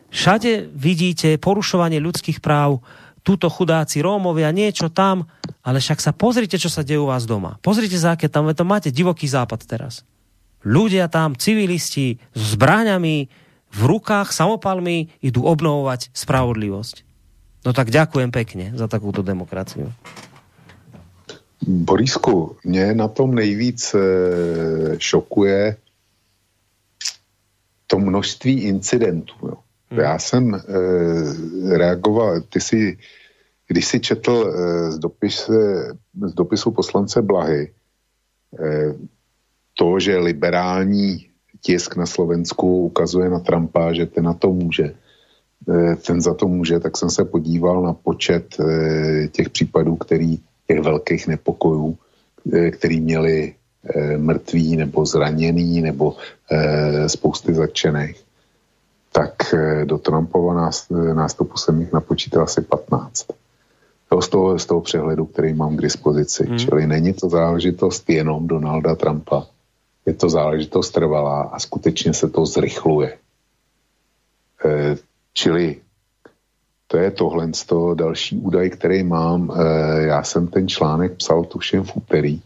všade 0.09 0.69
vidíte 0.73 1.37
porušovanie 1.37 1.99
ľudských 1.99 2.39
práv, 2.39 2.83
túto 3.23 3.47
chudáci 3.47 4.03
Rómovia, 4.03 4.51
niečo 4.51 4.91
tam, 4.91 5.25
ale 5.63 5.79
však 5.79 6.03
sa 6.03 6.11
pozrite, 6.11 6.59
čo 6.59 6.67
sa 6.67 6.83
deje 6.83 6.99
u 6.99 7.07
vás 7.07 7.23
doma. 7.23 7.55
Pozrite 7.63 7.95
sa, 7.95 8.19
aké 8.19 8.27
tam 8.27 8.51
to 8.51 8.67
máte 8.67 8.91
divoký 8.91 9.31
západ 9.31 9.63
teraz. 9.63 10.03
Ľudia 10.67 11.07
tam, 11.07 11.35
civilisti, 11.35 12.19
s 12.35 12.55
zbráňami, 12.55 13.31
v 13.73 13.81
rukách, 13.89 14.35
samopalmi, 14.35 15.09
idú 15.23 15.47
obnovovať 15.47 16.13
spravodlivosť. 16.13 16.95
No 17.63 17.71
tak 17.71 17.89
ďakujem 17.89 18.29
pekne 18.29 18.75
za 18.75 18.91
takúto 18.91 19.23
demokraciu. 19.23 19.89
Borisku, 21.63 22.55
mě 22.63 22.93
na 22.93 23.07
tom 23.07 23.35
nejvíc 23.35 23.95
e, 23.95 23.99
šokuje 24.99 25.75
to 27.93 27.99
množství 27.99 28.61
incidentů. 28.61 29.35
Jo. 29.43 29.57
Hmm. 29.89 29.99
Já 29.99 30.19
jsem 30.19 30.55
e, 30.55 30.59
reagoval, 31.77 32.41
ty 32.41 32.61
si, 32.61 32.97
když 33.67 33.85
si 33.85 33.99
četl 33.99 34.33
e, 34.33 34.91
z, 34.91 34.99
dopis, 34.99 35.49
z 36.25 36.33
dopisu 36.33 36.71
poslance 36.71 37.21
Blahy, 37.21 37.69
e, 38.59 38.93
to, 39.77 39.99
že 39.99 40.17
liberální 40.17 41.29
tisk 41.61 41.95
na 41.95 42.05
Slovensku 42.05 42.89
ukazuje 42.89 43.29
na 43.29 43.39
Trumpa, 43.39 43.93
že 43.93 44.05
ten 44.05 44.23
na 44.23 44.33
to 44.33 44.49
může, 44.49 44.93
ten 46.07 46.21
za 46.21 46.33
to 46.33 46.47
může, 46.47 46.79
tak 46.79 46.97
jsem 46.97 47.09
se 47.09 47.25
podíval 47.25 47.81
na 47.81 47.93
počet 47.93 48.57
těch 49.31 49.49
případů, 49.49 49.95
který, 49.95 50.39
těch 50.67 50.79
velkých 50.79 51.27
nepokojů, 51.27 51.97
který 52.71 53.01
měli 53.01 53.55
mrtví 54.17 54.75
nebo 54.75 55.05
zraněný 55.05 55.81
nebo 55.81 56.15
e, 56.51 57.09
spousty 57.09 57.53
zatčených, 57.53 58.23
tak 59.11 59.53
e, 59.53 59.85
do 59.85 59.97
Trumpova 59.97 60.71
nástupu 61.13 61.57
jsem 61.57 61.81
jich 61.81 61.93
napočítal 61.93 62.43
asi 62.43 62.61
15. 62.61 63.27
To 64.09 64.21
z 64.21 64.29
toho, 64.29 64.59
z 64.59 64.65
toho 64.65 64.81
přehledu, 64.81 65.25
který 65.25 65.53
mám 65.53 65.77
k 65.77 65.81
dispozici. 65.81 66.45
Hmm. 66.47 66.59
Čili 66.59 66.87
není 66.87 67.13
to 67.13 67.29
záležitost 67.29 68.09
jenom 68.09 68.47
Donalda 68.47 68.95
Trumpa. 68.95 69.45
Je 70.05 70.13
to 70.13 70.29
záležitost 70.29 70.91
trvalá 70.91 71.41
a 71.41 71.59
skutečně 71.59 72.13
se 72.13 72.29
to 72.29 72.45
zrychluje. 72.45 73.17
E, 74.65 74.95
čili 75.33 75.81
to 76.87 76.97
je 76.97 77.11
tohle 77.11 77.53
z 77.53 77.65
toho 77.65 77.93
další 77.93 78.37
údaj, 78.37 78.69
který 78.69 79.03
mám. 79.03 79.51
E, 79.51 80.01
já 80.01 80.23
jsem 80.23 80.47
ten 80.47 80.67
článek 80.67 81.13
psal 81.13 81.43
tuším 81.43 81.83
v 81.83 81.95
úterý 81.95 82.41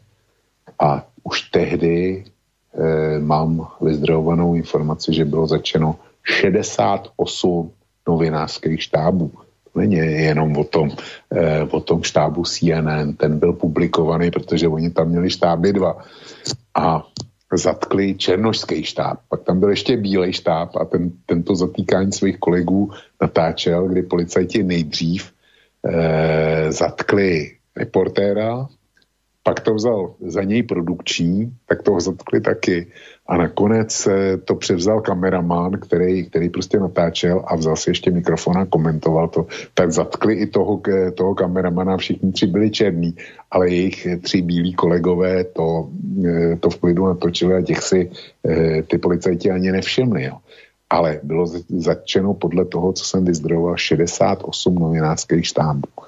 a 0.80 1.06
už 1.28 1.52
tehdy 1.52 2.24
e, 2.24 3.20
mám 3.20 3.68
vyzdrojovanou 3.82 4.56
informaci, 4.56 5.14
že 5.14 5.26
bylo 5.26 5.48
začeno 5.48 6.00
68 6.24 7.72
novinářských 8.08 8.84
štábů. 8.84 9.32
To 9.74 9.80
není 9.80 9.96
jenom 9.96 10.58
o 10.58 10.64
tom, 10.64 10.92
e, 11.32 11.64
o 11.64 11.80
tom 11.80 12.04
štábu 12.04 12.44
CNN, 12.44 13.14
ten 13.20 13.40
byl 13.40 13.54
publikovaný, 13.54 14.32
protože 14.32 14.68
oni 14.68 14.90
tam 14.90 15.10
měli 15.10 15.30
štáby 15.30 15.74
dva. 15.74 16.00
A 16.76 17.04
zatkli 17.54 18.16
černožský 18.16 18.84
štáb. 18.84 19.20
Pak 19.30 19.44
tam 19.44 19.60
byl 19.60 19.70
ještě 19.70 19.98
bílej 19.98 20.34
štáb 20.34 20.76
a 20.76 20.86
ten, 20.86 21.12
tento 21.26 21.56
zatýkání 21.56 22.12
svých 22.12 22.40
kolegů 22.40 22.92
natáčel, 23.22 23.88
kdy 23.88 24.02
policajti 24.04 24.64
nejdřív 24.64 25.32
e, 25.84 26.72
zatkli 26.72 27.52
reportéra, 27.76 28.68
pak 29.48 29.60
to 29.60 29.74
vzal 29.74 30.14
za 30.22 30.44
něj 30.44 30.64
produkční, 30.64 31.56
tak 31.66 31.84
toho 31.84 32.00
zatkli 32.00 32.42
taky. 32.42 32.88
A 33.28 33.38
nakonec 33.38 34.08
to 34.46 34.56
převzal 34.56 35.02
kameraman, 35.02 35.72
který, 35.72 36.26
který 36.26 36.50
prostě 36.50 36.80
natáčel 36.80 37.44
a 37.48 37.56
vzal 37.56 37.76
si 37.76 37.90
ještě 37.90 38.12
mikrofon 38.12 38.58
a 38.58 38.66
komentoval 38.66 39.28
to. 39.28 39.48
Tak 39.74 39.92
zatkli 39.92 40.34
i 40.34 40.48
toho, 40.48 40.82
toho 41.16 41.36
kameramana, 41.36 41.98
všichni 41.98 42.32
tři 42.32 42.48
byli 42.48 42.72
černí, 42.72 43.16
ale 43.52 43.70
jejich 43.70 44.08
tři 44.22 44.42
bílí 44.42 44.74
kolegové 44.74 45.44
to, 45.44 45.90
to 46.60 46.70
v 46.70 46.78
klidu 46.78 47.06
natočili 47.06 47.54
a 47.54 47.62
těch 47.62 47.82
si 47.82 48.12
eh, 48.48 48.84
ty 48.84 48.98
policajti 48.98 49.52
ani 49.52 49.72
nevšimli. 49.72 50.24
Jo. 50.24 50.38
Ale 50.90 51.20
bylo 51.24 51.48
zatčeno 51.70 52.34
podle 52.34 52.66
toho, 52.66 52.94
co 52.94 53.04
jsem 53.04 53.26
vyzdrojoval, 53.26 53.78
68 53.78 54.76
novinářských 54.76 55.48
štábů. 55.48 56.07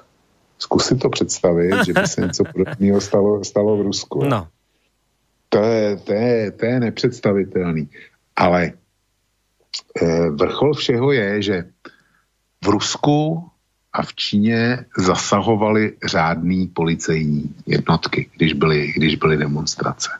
Zkusit 0.60 1.00
to 1.00 1.08
představit, 1.08 1.84
že 1.86 1.92
by 1.92 2.06
se 2.06 2.20
něco 2.20 2.44
podobného 2.44 3.00
stalo, 3.00 3.44
stalo 3.44 3.76
v 3.76 3.80
Rusku. 3.80 4.24
No. 4.24 4.48
To 5.48 5.58
je, 5.58 5.96
to 5.96 6.12
je, 6.12 6.50
to 6.50 6.66
je 6.66 6.80
nepředstavitelný. 6.80 7.88
Ale 8.36 8.64
e, 8.64 8.70
vrchol 10.30 10.74
všeho 10.74 11.12
je, 11.12 11.42
že 11.42 11.64
v 12.64 12.68
Rusku 12.68 13.48
a 13.92 14.02
v 14.02 14.14
Číně 14.14 14.84
zasahovaly 14.98 15.96
řádný 16.04 16.68
policejní 16.68 17.54
jednotky, 17.66 18.30
když 18.36 18.52
byly, 18.52 18.92
když 18.96 19.16
byly 19.16 19.36
demonstrace. 19.36 20.10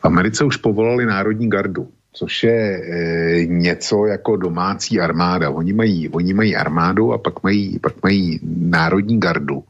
V 0.00 0.04
Americe 0.04 0.44
už 0.44 0.56
povolali 0.56 1.06
Národní 1.06 1.50
gardu 1.50 1.92
což 2.16 2.44
je 2.44 2.82
e, 2.82 3.46
něco 3.46 4.06
jako 4.06 4.36
domácí 4.36 5.00
armáda. 5.00 5.50
Oni 5.50 5.72
mají, 5.72 6.08
oni 6.08 6.34
mají 6.34 6.56
armádu 6.56 7.12
a 7.12 7.18
pak 7.18 7.42
mají, 7.42 7.78
pak 7.78 8.02
mají 8.02 8.40
národní 8.60 9.20
gardu, 9.20 9.64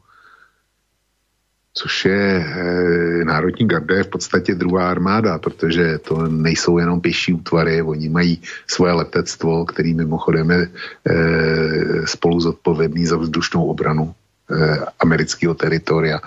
což 1.73 2.05
je 2.05 2.45
e, 2.47 3.25
národní 3.25 3.67
garda 3.67 3.95
je 3.95 4.03
v 4.03 4.07
podstatě 4.07 4.55
druhá 4.55 4.89
armáda, 4.89 5.37
protože 5.37 5.97
to 5.97 6.27
nejsou 6.27 6.77
jenom 6.77 7.01
pěší 7.01 7.33
útvary, 7.33 7.81
oni 7.81 8.09
mají 8.09 8.41
svoje 8.67 8.93
letectvo, 8.93 9.65
který 9.65 9.93
mimochodem 9.93 10.51
je 10.51 10.67
e, 10.67 12.07
spolu 12.07 12.39
zodpovědný 12.39 13.05
za 13.05 13.17
vzdušnou 13.17 13.65
obranu 13.67 14.13
e, 14.51 14.79
amerického 14.99 15.53
teritoria. 15.53 16.19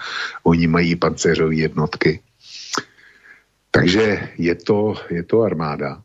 Oni 0.42 0.66
mají 0.66 0.97
pancéřové 0.97 1.55
jednotky 1.55 2.20
Takže 3.70 4.28
je 4.39 4.55
to, 4.55 4.94
je 5.10 5.23
to 5.23 5.42
armáda 5.42 6.02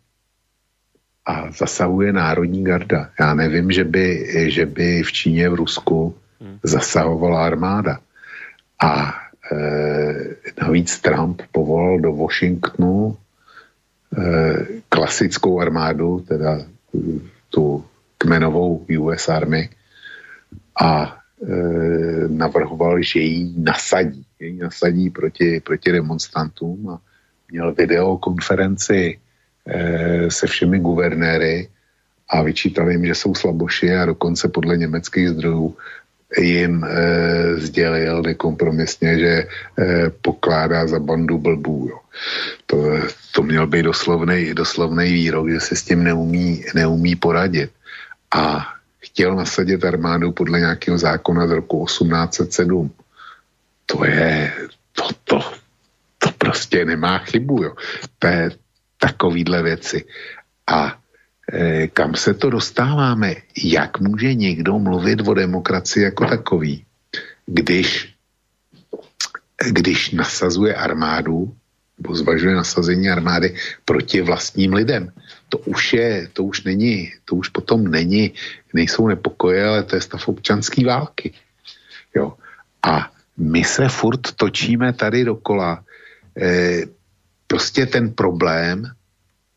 a 1.26 1.52
zasahuje 1.52 2.14
Národní 2.14 2.64
garda. 2.64 3.10
Já 3.20 3.34
nevím, 3.34 3.72
že 3.72 3.84
by, 3.84 4.26
že 4.52 4.66
by 4.66 5.04
v 5.04 5.12
Číně, 5.12 5.50
v 5.50 5.54
Rusku 5.54 6.16
hmm. 6.42 6.60
zasahovala 6.64 7.46
armáda. 7.46 8.00
A 8.84 9.14
e, 9.52 9.58
navíc 10.62 11.00
Trump 11.00 11.42
povolal 11.52 12.00
do 12.00 12.14
Washingtonu 12.14 13.18
e, 13.18 14.82
klasickou 14.90 15.60
armádu, 15.60 16.20
teda 16.28 16.62
tu 17.50 17.86
kmenovou 18.18 18.86
US 19.00 19.30
Army 19.30 19.70
a 20.82 21.18
e, 21.42 21.54
navrhoval, 22.28 23.02
že 23.02 23.20
ji 23.20 23.54
nasadí. 23.58 24.26
Ji 24.40 24.58
nasadí 24.58 25.10
proti, 25.10 25.60
proti 25.60 25.92
demonstrantům 25.92 26.90
a 26.90 27.02
měl 27.52 27.74
videokonferenci 27.74 28.96
e, 28.96 29.25
se 30.30 30.48
všemi 30.48 30.80
guvernéry 30.80 31.68
a 32.30 32.42
vyčítal 32.42 32.92
jim, 32.92 33.06
že 33.06 33.16
jsou 33.16 33.36
slaboši 33.36 33.96
a 33.96 34.06
dokonce 34.06 34.48
podle 34.48 34.78
německých 34.78 35.30
zdrojů 35.30 35.78
jim 36.38 36.84
e, 36.84 36.90
sdělil 37.58 38.22
nekompromisně, 38.22 39.20
že 39.20 39.28
e, 39.28 39.48
pokládá 40.22 40.88
za 40.88 41.00
bandu 41.00 41.38
blbů. 41.38 41.88
Jo. 41.90 42.00
To, 42.66 42.78
to 43.32 43.44
měl 43.44 43.68
být 43.68 43.84
doslovný, 43.84 44.54
doslovný 44.54 45.14
výrok, 45.14 45.50
že 45.50 45.60
se 45.60 45.76
s 45.76 45.84
tím 45.84 46.04
neumí, 46.04 46.66
neumí 46.76 47.16
poradit. 47.16 47.72
A 48.36 48.68
chtěl 49.00 49.36
nasadit 49.36 49.86
armádu 49.86 50.32
podle 50.32 50.60
nějakého 50.60 50.98
zákona 50.98 51.48
z 51.48 51.52
roku 51.52 51.86
1807. 51.86 52.92
To 53.86 54.06
je, 54.06 54.54
to, 54.94 55.08
to, 55.24 55.40
to 56.18 56.32
prostě 56.38 56.86
nemá 56.86 57.18
chybu, 57.18 57.64
jo. 57.64 57.76
To 58.20 58.28
je 58.28 58.52
takovýhle 59.06 59.64
věci. 59.64 60.06
A 60.68 60.98
e, 61.54 61.88
kam 61.88 62.16
se 62.16 62.34
to 62.34 62.50
dostáváme? 62.50 63.36
Jak 63.54 64.00
může 64.00 64.34
někdo 64.34 64.80
mluvit 64.80 65.22
o 65.22 65.34
demokracii 65.34 66.04
jako 66.04 66.26
takový, 66.26 66.86
když, 67.46 68.16
když 69.70 70.12
nasazuje 70.12 70.76
armádu, 70.76 71.54
nebo 71.98 72.16
zvažuje 72.16 72.56
nasazení 72.56 73.10
armády 73.10 73.56
proti 73.86 74.22
vlastním 74.22 74.74
lidem? 74.74 75.14
To 75.50 75.58
už 75.70 75.94
je, 75.94 76.28
to 76.34 76.44
už 76.44 76.64
není, 76.64 77.14
to 77.26 77.36
už 77.36 77.50
potom 77.50 77.88
není, 77.88 78.34
nejsou 78.74 79.08
nepokoje, 79.08 79.66
ale 79.66 79.84
to 79.84 79.96
je 79.96 80.02
stav 80.02 80.28
občanské 80.28 80.86
války. 80.86 81.34
Jo. 82.16 82.34
A 82.84 83.12
my 83.38 83.64
se 83.64 83.86
furt 83.90 84.34
točíme 84.36 84.94
tady 84.94 85.24
dokola. 85.24 85.84
E, 86.42 86.82
prostě 87.48 87.86
ten 87.86 88.14
problém 88.14 88.84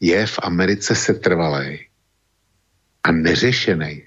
je 0.01 0.27
v 0.27 0.39
Americe 0.43 0.95
setrvalý 0.95 1.87
a 3.05 3.13
neřešený. 3.13 4.03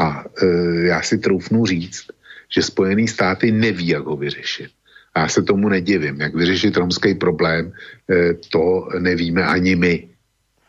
A 0.00 0.24
e, 0.24 0.46
já 0.86 1.02
si 1.02 1.18
troufnu 1.18 1.66
říct, 1.66 2.06
že 2.48 2.62
Spojené 2.62 3.08
státy 3.08 3.52
neví, 3.52 3.88
jak 3.88 4.04
ho 4.04 4.16
vyřešit. 4.16 4.70
A 5.14 5.20
já 5.20 5.28
se 5.28 5.42
tomu 5.42 5.68
nedivím. 5.68 6.20
Jak 6.20 6.34
vyřešit 6.34 6.76
romský 6.76 7.14
problém, 7.14 7.72
e, 8.10 8.34
to 8.34 8.88
nevíme 8.98 9.44
ani 9.44 9.76
my. 9.76 10.08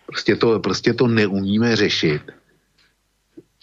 Prostě 0.06 0.36
to, 0.36 0.60
prostě 0.60 0.94
to 0.94 1.08
neumíme 1.08 1.76
řešit. 1.76 2.22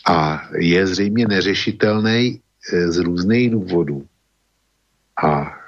A 0.07 0.49
je 0.57 0.87
zřejmě 0.87 1.27
neřešitelný 1.27 2.41
e, 2.73 2.93
z 2.93 2.97
různých 2.97 3.51
důvodů. 3.51 4.07
A 5.23 5.60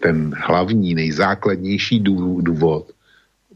ten 0.00 0.34
hlavní, 0.36 0.94
nejzákladnější 0.94 2.00
důvod 2.40 2.92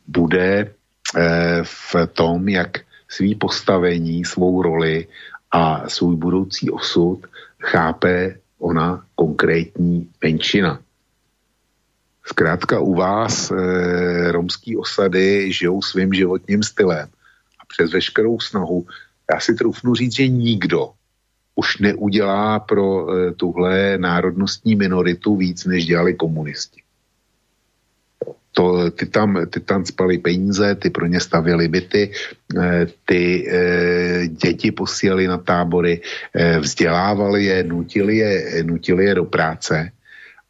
bude 0.07 0.71
Eh, 1.17 1.63
v 1.65 1.95
tom, 2.13 2.49
jak 2.49 2.79
svý 3.09 3.35
postavení, 3.35 4.25
svou 4.25 4.63
roli 4.63 5.07
a 5.51 5.89
svůj 5.89 6.17
budoucí 6.17 6.71
osud 6.71 7.27
chápe 7.59 8.39
ona 8.59 9.05
konkrétní 9.15 10.11
menšina. 10.23 10.81
Zkrátka 12.25 12.81
u 12.81 12.95
vás 12.95 13.51
e, 13.51 13.57
romský 14.33 14.77
osady 14.77 15.53
žijou 15.53 15.83
svým 15.83 16.15
životním 16.15 16.63
stylem 16.63 17.09
a 17.59 17.63
přes 17.69 17.93
veškerou 17.93 18.41
snahu, 18.41 18.87
já 19.35 19.41
si 19.41 19.55
troufnu 19.55 19.95
říct, 19.95 20.15
že 20.15 20.29
nikdo 20.29 20.91
už 21.61 21.79
neudělá 21.79 22.65
pro 22.65 22.89
e, 22.89 23.33
tuhle 23.37 23.99
národnostní 24.01 24.77
minoritu 24.77 25.37
víc, 25.37 25.69
než 25.69 25.85
dělali 25.85 26.17
komunisti. 26.17 26.81
To, 28.57 28.91
ty, 28.91 29.07
tam, 29.07 29.47
ty 29.47 29.61
tam 29.61 29.85
spali 29.85 30.19
peníze, 30.19 30.75
ty 30.75 30.91
pro 30.91 31.07
ně 31.07 31.21
stavěli 31.21 31.69
byty, 31.69 32.11
eh, 32.57 32.87
ty 33.05 33.23
e, 33.47 33.61
děti 34.29 34.73
posílali 34.73 35.29
na 35.29 35.39
tábory, 35.39 36.01
e, 36.35 36.59
vzdělávali 36.59 37.45
je, 37.45 37.59
nutili 37.63 38.17
je, 38.17 38.65
nutili 38.65 39.05
je 39.05 39.15
do 39.15 39.25
práce 39.29 39.93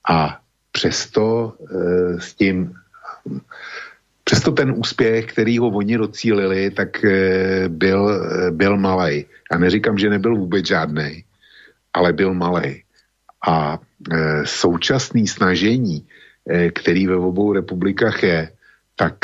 a 0.07 0.39
přesto 0.73 1.53
e, 1.59 2.21
s 2.23 2.35
tím 2.39 2.73
Přesto 4.31 4.53
ten 4.53 4.75
úspěch, 4.77 5.27
který 5.27 5.59
ho 5.59 5.69
oni 5.69 5.99
docílili, 5.99 6.71
tak 6.71 7.05
e, 7.05 7.69
byl, 7.69 8.23
byl 8.51 8.77
malý. 8.79 9.27
Já 9.53 9.59
neříkám, 9.59 9.99
že 9.99 10.11
nebyl 10.11 10.37
vůbec 10.37 10.67
žádný, 10.67 11.25
ale 11.93 12.13
byl 12.13 12.35
malý. 12.35 12.83
A 13.49 13.79
e, 14.13 14.47
současný 14.47 15.27
snažení 15.27 16.07
Eh, 16.49 16.71
který 16.71 17.07
ve 17.07 17.17
obou 17.17 17.53
republikách 17.53 18.23
je, 18.23 18.53
tak 18.97 19.15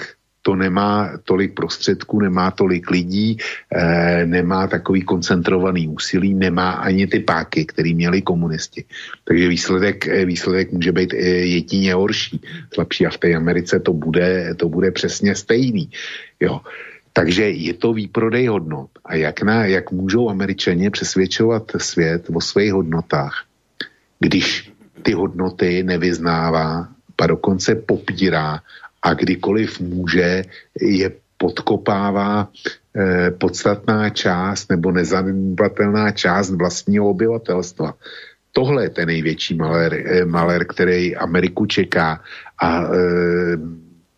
to 0.46 0.54
nemá 0.54 1.18
tolik 1.24 1.54
prostředků, 1.54 2.20
nemá 2.20 2.50
tolik 2.50 2.90
lidí, 2.90 3.36
eh, 3.74 4.26
nemá 4.26 4.70
takový 4.70 5.02
koncentrovaný 5.02 5.90
úsilí, 5.90 6.38
nemá 6.38 6.86
ani 6.86 7.10
ty 7.10 7.18
páky, 7.18 7.66
který 7.66 7.98
měli 7.98 8.22
komunisti. 8.22 8.86
Takže 9.26 9.48
výsledek, 9.48 10.06
eh, 10.06 10.22
výsledek 10.22 10.70
může 10.70 10.92
být 10.94 11.18
jedině 11.18 11.98
horší, 11.98 12.38
slabší 12.70 13.06
a 13.06 13.10
v 13.10 13.18
té 13.18 13.34
Americe 13.34 13.82
to 13.82 13.90
bude, 13.90 14.54
to 14.54 14.70
bude 14.70 14.94
přesně 14.94 15.34
stejný. 15.34 15.90
Jo. 16.38 16.62
Takže 17.10 17.50
je 17.50 17.74
to 17.74 17.90
výprodej 17.90 18.46
hodnot. 18.46 19.02
A 19.02 19.18
jak, 19.18 19.42
na, 19.42 19.66
jak 19.66 19.90
můžou 19.90 20.30
američané 20.30 20.94
přesvědčovat 20.94 21.74
svět 21.82 22.30
o 22.30 22.38
svých 22.38 22.72
hodnotách, 22.72 23.50
když 24.22 24.70
ty 25.02 25.10
hodnoty 25.10 25.82
nevyznává 25.82 26.86
a 27.18 27.26
dokonce 27.26 27.74
popírá 27.74 28.62
a 29.06 29.14
kdykoliv 29.14 29.80
může, 29.80 30.42
je 30.74 31.08
podkopává 31.38 32.48
eh, 32.50 33.30
podstatná 33.30 34.10
část 34.10 34.70
nebo 34.70 34.90
nezanedbatelná 34.90 36.10
část 36.10 36.50
vlastního 36.50 37.14
obyvatelstva. 37.14 37.94
Tohle 38.52 38.82
je 38.82 38.90
ten 38.90 39.06
největší 39.06 39.54
malér, 39.54 39.92
eh, 39.94 40.24
malér 40.24 40.66
který 40.66 41.16
Ameriku 41.16 41.66
čeká 41.66 42.20
a 42.58 42.68
eh, 42.82 43.56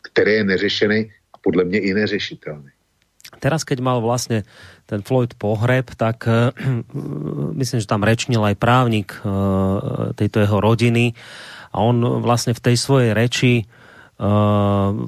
který 0.03 0.33
je 0.33 0.45
neřešený 0.45 1.01
a 1.35 1.37
podle 1.43 1.65
mě 1.65 1.79
i 1.79 1.95
neřešitelný. 1.95 2.73
Teraz, 3.39 3.61
keď 3.63 3.85
mal 3.85 4.01
vlastne 4.01 4.43
ten 4.89 5.05
Floyd 5.05 5.37
pohreb, 5.37 5.85
tak 6.01 6.25
uh, 6.25 6.51
myslím, 7.61 7.85
že 7.85 7.87
tam 7.87 8.01
rečnil 8.01 8.41
aj 8.41 8.57
právnik 8.57 9.15
uh, 9.21 10.11
tejto 10.17 10.41
jeho 10.41 10.59
rodiny 10.59 11.13
a 11.71 11.85
on 11.85 12.01
vlastne 12.25 12.57
v 12.57 12.65
tej 12.65 12.77
svojej 12.81 13.13
reči 13.13 13.69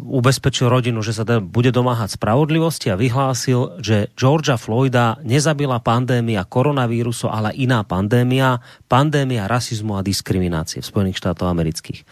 ubezpečil 0.07 0.71
rodinu, 0.71 1.03
že 1.03 1.11
sa 1.11 1.27
teda 1.27 1.43
bude 1.43 1.75
domáhať 1.75 2.15
spravodlivosti 2.15 2.95
a 2.95 3.01
vyhlásil, 3.01 3.83
že 3.83 4.15
Georgia 4.15 4.55
Floyda 4.55 5.19
nezabila 5.27 5.83
pandémia 5.83 6.47
koronavírusu, 6.47 7.27
ale 7.27 7.51
iná 7.59 7.83
pandémia, 7.83 8.63
pandémia 8.87 9.51
rasizmu 9.51 9.99
a 9.99 10.07
diskriminácie 10.07 10.79
v 10.79 10.87
Spojených 10.87 11.19
štátoch 11.19 11.51
amerických. 11.51 12.07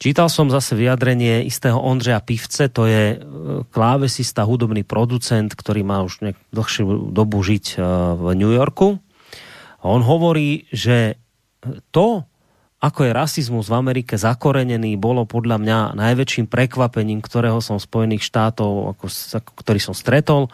Čítal 0.00 0.32
som 0.32 0.50
zase 0.50 0.74
vyjadrenie 0.74 1.46
istého 1.46 1.78
Ondřeja 1.78 2.18
Pivce, 2.26 2.72
to 2.72 2.90
je 2.90 3.14
uh, 3.14 3.62
klávesista, 3.70 4.42
hudobný 4.42 4.82
producent, 4.88 5.52
ktorý 5.52 5.86
má 5.86 6.02
už 6.02 6.26
dlhšiu 6.50 7.12
dobu 7.14 7.38
žiť 7.44 7.76
uh, 7.76 8.16
v 8.18 8.24
New 8.34 8.50
Yorku. 8.50 8.98
On 9.84 10.00
hovorí, 10.02 10.66
že 10.74 11.20
to, 11.94 12.26
ako 12.82 13.06
je 13.06 13.14
rasizmus 13.14 13.70
v 13.70 13.78
Amerike 13.78 14.18
zakorenený, 14.18 14.98
bolo 14.98 15.22
podľa 15.22 15.62
mňa 15.62 15.78
najväčším 15.94 16.50
prekvapením, 16.50 17.22
ktorého 17.22 17.62
som 17.62 17.78
Spojených 17.78 18.26
štátov, 18.26 18.98
ako, 18.98 19.06
ktorý 19.62 19.78
som 19.78 19.94
stretol. 19.94 20.50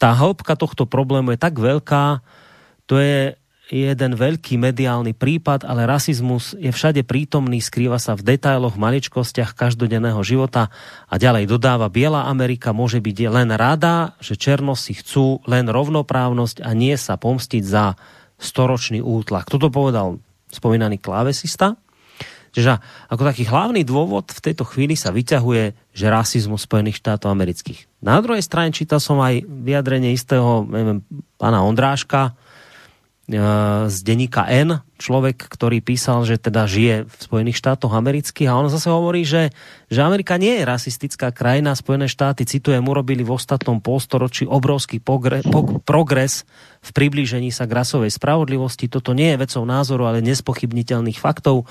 Tá 0.00 0.16
hĺbka 0.16 0.56
tohto 0.56 0.88
problému 0.88 1.36
je 1.36 1.38
tak 1.38 1.60
veľká, 1.60 2.24
to 2.88 2.96
je 2.96 3.36
jeden 3.66 4.14
veľký 4.14 4.56
mediálny 4.62 5.12
prípad, 5.12 5.66
ale 5.66 5.90
rasizmus 5.90 6.54
je 6.56 6.70
všade 6.70 7.02
prítomný, 7.02 7.58
skrýva 7.58 7.98
sa 7.98 8.14
v 8.14 8.24
detailoch, 8.24 8.78
maličkostiach 8.78 9.58
každodenného 9.58 10.22
života 10.22 10.70
a 11.10 11.14
ďalej 11.18 11.50
dodáva, 11.50 11.90
Biela 11.90 12.30
Amerika 12.30 12.70
môže 12.70 13.02
byť 13.02 13.16
len 13.26 13.50
rada, 13.52 14.14
že 14.22 14.38
černosi 14.38 14.96
chcú 14.96 15.44
len 15.50 15.66
rovnoprávnosť 15.66 16.62
a 16.62 16.70
nie 16.72 16.94
sa 16.94 17.18
pomstiť 17.18 17.62
za 17.66 17.98
storočný 18.38 19.02
útlak. 19.02 19.50
Toto 19.50 19.68
povedal 19.68 20.22
spomínaný 20.50 21.02
klávesista. 21.02 21.78
Čiže 22.56 22.80
ako 23.12 23.22
taký 23.22 23.44
hlavný 23.44 23.84
dôvod 23.84 24.32
v 24.32 24.40
tejto 24.40 24.64
chvíli 24.64 24.96
sa 24.96 25.12
vyťahuje, 25.12 25.92
že 25.92 26.06
rasizmus 26.08 26.64
Spojených 26.64 27.04
štátov 27.04 27.28
amerických. 27.28 28.00
Na 28.00 28.16
druhej 28.24 28.40
strane 28.40 28.72
čítal 28.72 28.96
som 28.96 29.20
aj 29.20 29.44
vyjadrenie 29.44 30.16
istého 30.16 30.64
neviem, 30.64 31.04
pána 31.36 31.60
Ondráška, 31.60 32.32
E, 33.26 33.38
z 33.90 33.96
denníka 34.06 34.46
N, 34.46 34.85
človek, 34.96 35.36
ktorý 35.48 35.84
písal, 35.84 36.24
že 36.24 36.40
teda 36.40 36.64
žije 36.64 37.04
v 37.04 37.14
Spojených 37.20 37.60
štátoch 37.60 37.92
amerických 37.92 38.48
a 38.48 38.58
on 38.58 38.72
zase 38.72 38.88
hovorí, 38.88 39.22
že, 39.22 39.52
že 39.92 40.00
Amerika 40.00 40.40
nie 40.40 40.60
je 40.60 40.68
rasistická 40.68 41.32
krajina, 41.32 41.76
Spojené 41.76 42.08
štáty, 42.08 42.48
citujem, 42.48 42.84
urobili 42.84 43.20
v 43.20 43.32
ostatnom 43.36 43.78
polstoročí 43.80 44.48
obrovský 44.48 44.98
pogre, 44.98 45.44
po, 45.44 45.78
progres 45.84 46.48
v 46.80 46.90
priblížení 46.90 47.52
sa 47.52 47.68
k 47.68 47.76
rasovej 47.76 48.14
spravodlivosti. 48.14 48.86
Toto 48.86 49.12
nie 49.12 49.34
je 49.34 49.42
vecou 49.42 49.62
názoru, 49.66 50.08
ale 50.08 50.24
nespochybniteľných 50.24 51.18
faktov. 51.20 51.68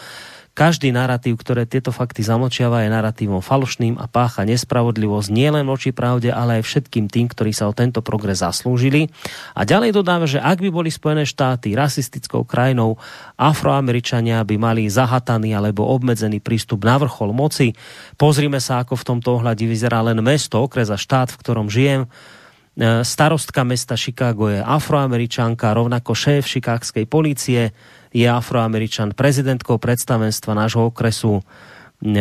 Každý 0.56 0.95
narratív, 0.95 1.35
ktoré 1.43 1.67
tieto 1.67 1.92
fakty 1.92 2.24
zamlčiava, 2.24 2.88
je 2.88 2.88
narratívom 2.88 3.43
falošným 3.43 4.00
a 4.00 4.08
pácha 4.08 4.48
nespravodlivosť 4.48 5.27
nielen 5.27 5.67
voči 5.67 5.92
pravde, 5.92 6.32
ale 6.32 6.64
aj 6.64 6.64
všetkým 6.64 7.11
tým, 7.11 7.27
ktorí 7.27 7.51
sa 7.51 7.67
o 7.67 7.75
tento 7.75 8.00
progres 8.00 8.40
zaslúžili. 8.40 9.11
A 9.51 9.67
ďalej 9.67 9.92
dodáva, 9.92 10.24
že 10.24 10.40
ak 10.40 10.64
by 10.64 10.72
boli 10.72 10.88
Spojené 10.88 11.27
štáty 11.27 11.75
rasistickou 11.75 12.48
krajinou, 12.48 12.95
Afroameričania 13.35 14.40
by 14.48 14.56
mali 14.56 14.88
zahataný 14.88 15.51
alebo 15.51 15.92
obmedzený 15.92 16.40
prístup 16.40 16.88
na 16.88 17.03
vrchol 17.03 17.35
moci. 17.35 17.75
Pozrime 18.16 18.64
sa, 18.64 18.80
ako 18.80 18.95
v 18.95 19.08
tomto 19.11 19.35
ohľade 19.35 19.67
vyzerá 19.67 20.08
len 20.08 20.24
mesto, 20.24 20.64
okres 20.64 20.88
a 20.88 20.95
štát, 20.95 21.35
v 21.35 21.40
ktorom 21.43 21.67
žijem. 21.67 22.08
E, 22.08 23.03
starostka 23.03 23.67
mesta 23.67 24.00
Chicago 24.00 24.48
je 24.48 24.64
afroameričanka, 24.64 25.75
rovnako 25.75 26.16
šéf 26.16 26.48
šikákskej 26.48 27.11
policie, 27.11 27.75
je 28.16 28.24
afroameričan, 28.24 29.11
prezidentkou 29.11 29.76
predstavenstva 29.76 30.56
nášho 30.56 30.88
okresu, 30.88 31.44
e, 32.00 32.14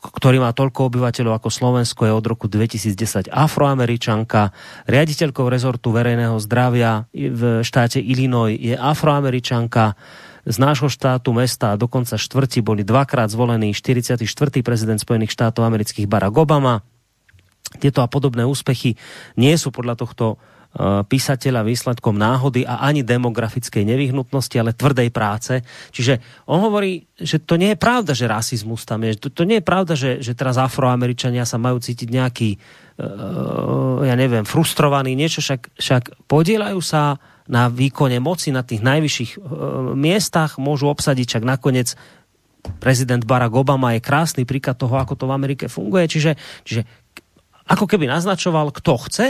ktorý 0.00 0.40
má 0.40 0.56
toľko 0.56 0.88
obyvateľov 0.88 1.36
ako 1.36 1.52
Slovensko, 1.52 2.08
je 2.08 2.16
od 2.16 2.24
roku 2.24 2.48
2010 2.48 3.28
afroameričanka, 3.28 4.56
riaditeľkou 4.88 5.44
rezortu 5.52 5.92
verejného 5.92 6.40
zdravia 6.40 7.04
v 7.12 7.60
štáte 7.60 8.00
Illinois 8.00 8.56
je 8.56 8.72
afroameričanka, 8.72 10.00
z 10.48 10.56
nášho 10.56 10.88
štátu, 10.88 11.36
mesta 11.36 11.76
a 11.76 11.78
dokonca 11.78 12.16
štvrti 12.16 12.64
boli 12.64 12.80
dvakrát 12.80 13.28
zvolení 13.28 13.76
44. 13.76 14.24
prezident 14.64 14.96
Spojených 14.96 15.36
štátov 15.36 15.60
amerických 15.60 16.08
Barack 16.08 16.32
Obama. 16.40 16.80
Tieto 17.76 18.00
a 18.00 18.08
podobné 18.08 18.48
úspechy 18.48 18.96
nie 19.36 19.52
sú 19.60 19.68
podľa 19.68 20.00
tohto 20.00 20.40
písateľa 21.08 21.66
výsledkom 21.66 22.14
náhody 22.14 22.62
a 22.62 22.84
ani 22.86 23.02
demografickej 23.02 23.82
nevyhnutnosti, 23.82 24.52
ale 24.60 24.76
tvrdej 24.76 25.10
práce. 25.10 25.64
Čiže 25.90 26.44
on 26.46 26.62
hovorí, 26.62 27.08
že 27.18 27.42
to 27.42 27.58
nie 27.58 27.74
je 27.74 27.78
pravda, 27.80 28.12
že 28.14 28.30
rasizmus 28.30 28.86
tam 28.86 29.02
je. 29.02 29.16
To, 29.16 29.32
to 29.32 29.42
nie 29.48 29.58
je 29.58 29.64
pravda, 29.64 29.98
že, 29.98 30.22
že 30.22 30.38
teraz 30.38 30.60
afroameričania 30.60 31.48
sa 31.48 31.58
majú 31.58 31.82
cítiť 31.82 32.08
nejaký, 32.12 32.50
uh, 33.00 34.06
ja 34.06 34.14
neviem, 34.14 34.46
frustrovaný, 34.46 35.18
niečo, 35.18 35.42
však, 35.42 35.82
však 35.82 36.02
podielajú 36.30 36.78
sa 36.84 37.18
na 37.48 37.72
výkone 37.72 38.20
moci 38.20 38.52
na 38.54 38.62
tých 38.62 38.84
najvyšších 38.84 39.32
uh, 39.34 39.42
miestach, 39.98 40.62
môžu 40.62 40.92
obsadiť, 40.92 41.26
však 41.26 41.44
nakoniec 41.48 41.96
prezident 42.78 43.24
Barack 43.24 43.56
Obama 43.56 43.96
je 43.96 44.04
krásny 44.04 44.44
príklad 44.44 44.78
toho, 44.78 44.94
ako 44.94 45.16
to 45.16 45.24
v 45.26 45.34
Amerike 45.34 45.66
funguje. 45.66 46.06
Čiže, 46.06 46.36
čiže 46.62 46.86
ako 47.66 47.88
keby 47.88 48.06
naznačoval, 48.06 48.70
kto 48.70 48.94
chce, 49.08 49.28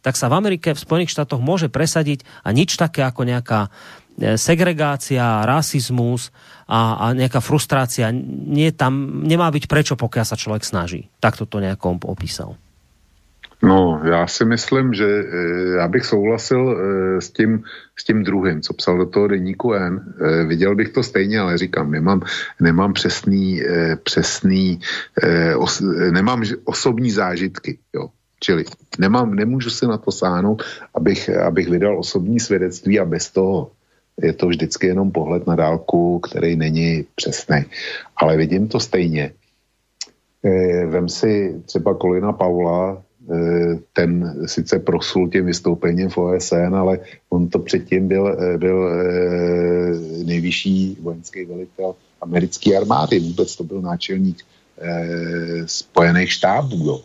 tak 0.00 0.16
sa 0.16 0.32
v 0.32 0.36
Amerike, 0.40 0.72
v 0.72 0.80
Spojených 0.80 1.12
štátoch 1.12 1.40
môže 1.44 1.68
presadiť 1.68 2.24
a 2.44 2.52
nič 2.56 2.76
také 2.80 3.04
ako 3.04 3.28
nejaká 3.28 3.68
e, 3.68 4.40
segregácia, 4.40 5.44
rasizmus 5.44 6.32
a, 6.64 6.96
a 6.96 7.04
nejaká 7.12 7.44
frustrácia 7.44 8.08
nie, 8.12 8.72
tam 8.72 9.24
nemá 9.24 9.52
byť 9.52 9.64
prečo, 9.68 9.94
pokiaľ 10.00 10.24
sa 10.24 10.40
človek 10.40 10.64
snaží. 10.64 11.12
Tak 11.20 11.36
to 11.36 11.56
nejako 11.60 12.00
opísal. 12.08 12.56
No, 13.60 14.00
já 14.04 14.26
si 14.26 14.44
myslím, 14.44 14.94
že 14.94 15.04
e, 15.04 15.24
já 15.76 15.88
bych 15.88 16.04
souhlasil 16.04 16.62
e, 16.64 16.74
s 17.20 17.30
tím, 17.30 17.62
s 17.92 18.04
tím 18.04 18.24
druhým, 18.24 18.62
co 18.62 18.72
psal 18.74 18.98
do 18.98 19.06
toho 19.06 19.28
deníku 19.28 19.72
N. 19.72 20.14
Viděl 20.48 20.74
bych 20.74 20.88
to 20.88 21.02
stejně, 21.02 21.40
ale 21.40 21.58
říkám, 21.58 21.90
nemám, 21.90 22.22
nemám 22.60 22.92
přesný, 22.92 23.62
přesný 24.02 24.80
os, 25.56 25.80
nemám 26.10 26.42
osobní 26.64 27.10
zážitky, 27.10 27.78
jo. 27.92 28.08
Čili 28.40 28.64
nemám, 28.98 29.34
nemůžu 29.34 29.70
si 29.70 29.86
na 29.86 29.98
to 29.98 30.12
sáhnout, 30.12 30.62
abych, 30.94 31.28
abych 31.28 31.68
vydal 31.68 31.98
osobní 31.98 32.40
svědectví 32.40 33.00
a 33.00 33.04
bez 33.04 33.30
toho 33.30 33.70
je 34.22 34.32
to 34.32 34.48
vždycky 34.48 34.86
jenom 34.86 35.10
pohled 35.10 35.46
na 35.46 35.56
dálku, 35.56 36.18
který 36.18 36.56
není 36.56 37.04
přesný. 37.14 37.64
Ale 38.16 38.36
vidím 38.36 38.68
to 38.68 38.80
stejně. 38.80 39.32
E, 40.44 40.86
vem 40.86 41.08
si 41.08 41.62
třeba 41.66 41.94
Kolina 41.94 42.32
Paula, 42.32 43.02
e, 43.30 43.36
ten 43.92 44.36
sice 44.46 44.78
prosul 44.78 45.28
tím 45.28 45.46
vystoupením 45.46 46.08
v 46.08 46.18
OSN, 46.18 46.74
ale 46.74 46.98
on 47.30 47.48
to 47.48 47.58
předtím 47.58 48.08
byl, 48.08 48.36
e, 48.40 48.58
byl 48.58 48.88
e, 48.88 49.04
nejvyšší 50.24 50.98
vojenský 51.00 51.44
velitel 51.44 51.94
americké 52.20 52.76
armády. 52.76 53.18
Vůbec 53.18 53.56
to 53.56 53.64
byl 53.64 53.82
náčelník 53.82 54.44
Spojených 55.66 56.32
štábů. 56.32 56.76
Jo 56.86 57.00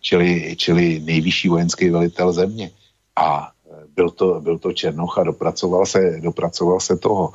čili, 0.00 0.56
čili 0.56 1.00
nejvyšší 1.00 1.48
vojenský 1.48 1.90
velitel 1.90 2.32
země. 2.32 2.70
A 3.16 3.48
e, 3.48 3.74
byl 3.94 4.10
to, 4.10 4.40
byl 4.40 4.58
to 4.58 4.72
Černoch 4.72 5.18
a 5.18 5.24
dopracoval 5.24 5.86
se, 5.86 6.20
dopracoval 6.20 6.80
se 6.80 6.96
toho. 6.96 7.32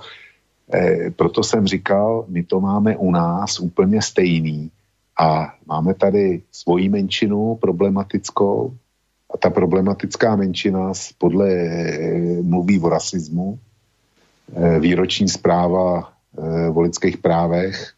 E, 0.73 1.11
proto 1.11 1.43
jsem 1.43 1.67
říkal, 1.67 2.25
my 2.27 2.43
to 2.43 2.59
máme 2.59 2.97
u 2.97 3.11
nás 3.11 3.59
úplně 3.59 4.01
stejný 4.01 4.71
a 5.19 5.53
máme 5.65 5.93
tady 5.93 6.41
svoji 6.51 6.89
menšinu 6.89 7.55
problematickou 7.55 8.77
a 9.33 9.37
ta 9.37 9.49
problematická 9.49 10.35
menšina 10.35 10.91
podle 11.17 11.49
e, 11.49 12.41
mluví 12.41 12.79
o 12.79 12.89
rasismu, 12.89 13.59
e, 14.55 14.79
výroční 14.79 15.29
zpráva 15.29 16.13
e, 16.37 16.69
o 16.69 16.81
lidských 16.81 17.17
právech 17.17 17.94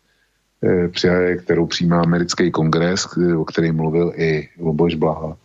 kterou 1.37 1.65
přijímá 1.65 2.01
americký 2.01 2.51
kongres, 2.51 3.07
eh, 3.17 3.37
o 3.37 3.45
kterém 3.45 3.75
mluvil 3.75 4.13
i 4.15 4.49
Luboš 4.59 4.95
Blaha, 4.95 5.37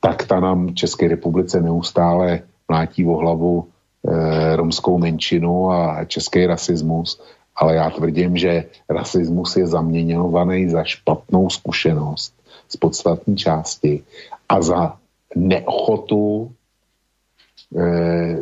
tak 0.00 0.26
ta 0.26 0.40
nám 0.40 0.66
v 0.66 0.74
České 0.74 1.08
republice 1.08 1.60
neustále 1.60 2.40
mlátí 2.68 3.06
o 3.06 3.16
hlavu 3.16 3.68
eh, 4.08 4.56
romskou 4.56 4.98
menšinu 4.98 5.70
a 5.70 6.04
český 6.04 6.46
rasismus, 6.46 7.20
ale 7.56 7.74
já 7.74 7.90
tvrdím, 7.90 8.36
že 8.36 8.64
rasismus 8.90 9.56
je 9.56 9.66
zaměňovaný 9.66 10.68
za 10.68 10.84
špatnou 10.84 11.50
zkušenost 11.50 12.34
z 12.68 12.76
podstatní 12.76 13.36
části 13.36 14.02
a 14.48 14.62
za 14.62 14.96
neochotu 15.36 16.52
eh, 17.76 18.38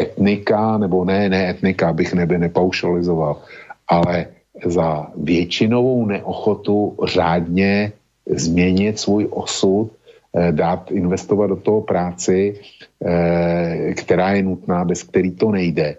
etnika, 0.00 0.78
nebo 0.78 1.04
ne, 1.04 1.28
ne 1.28 1.50
etnika, 1.50 1.92
bych 1.92 2.14
nebe 2.14 2.38
nepaušalizoval, 2.38 3.42
ale 3.88 4.33
za 4.66 5.06
většinovou 5.16 6.06
neochotu 6.06 6.96
řádně 7.04 7.92
změnit 8.26 8.98
svůj 8.98 9.28
osud, 9.30 9.90
eh, 10.36 10.52
dát, 10.52 10.90
investovat 10.90 11.46
do 11.46 11.56
toho 11.56 11.80
práci, 11.80 12.60
eh, 13.04 13.94
která 13.96 14.32
je 14.32 14.42
nutná, 14.42 14.84
bez 14.84 15.02
který 15.02 15.30
to 15.30 15.50
nejde. 15.50 15.96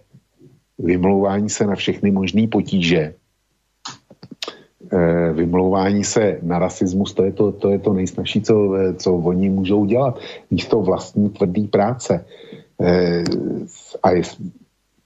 Vymlouvání 0.80 1.50
se 1.50 1.68
na 1.68 1.76
všechny 1.76 2.12
možné 2.12 2.48
potíže, 2.48 3.14
eh, 4.92 5.34
vymlouvání 5.34 6.04
se 6.04 6.40
na 6.42 6.60
rasismus, 6.60 7.14
to 7.14 7.24
je 7.24 7.32
to, 7.32 7.52
to, 7.52 7.70
je 7.70 7.80
to 7.80 7.94
nejsnažší, 7.94 8.42
co, 8.42 8.56
co 8.98 9.10
oni 9.14 9.50
můžou 9.50 9.86
dělat. 9.86 10.20
Místo 10.52 10.82
vlastní 10.82 11.30
tvrdý 11.30 11.68
práce. 11.68 12.26
A 14.04 14.12
je, 14.12 14.22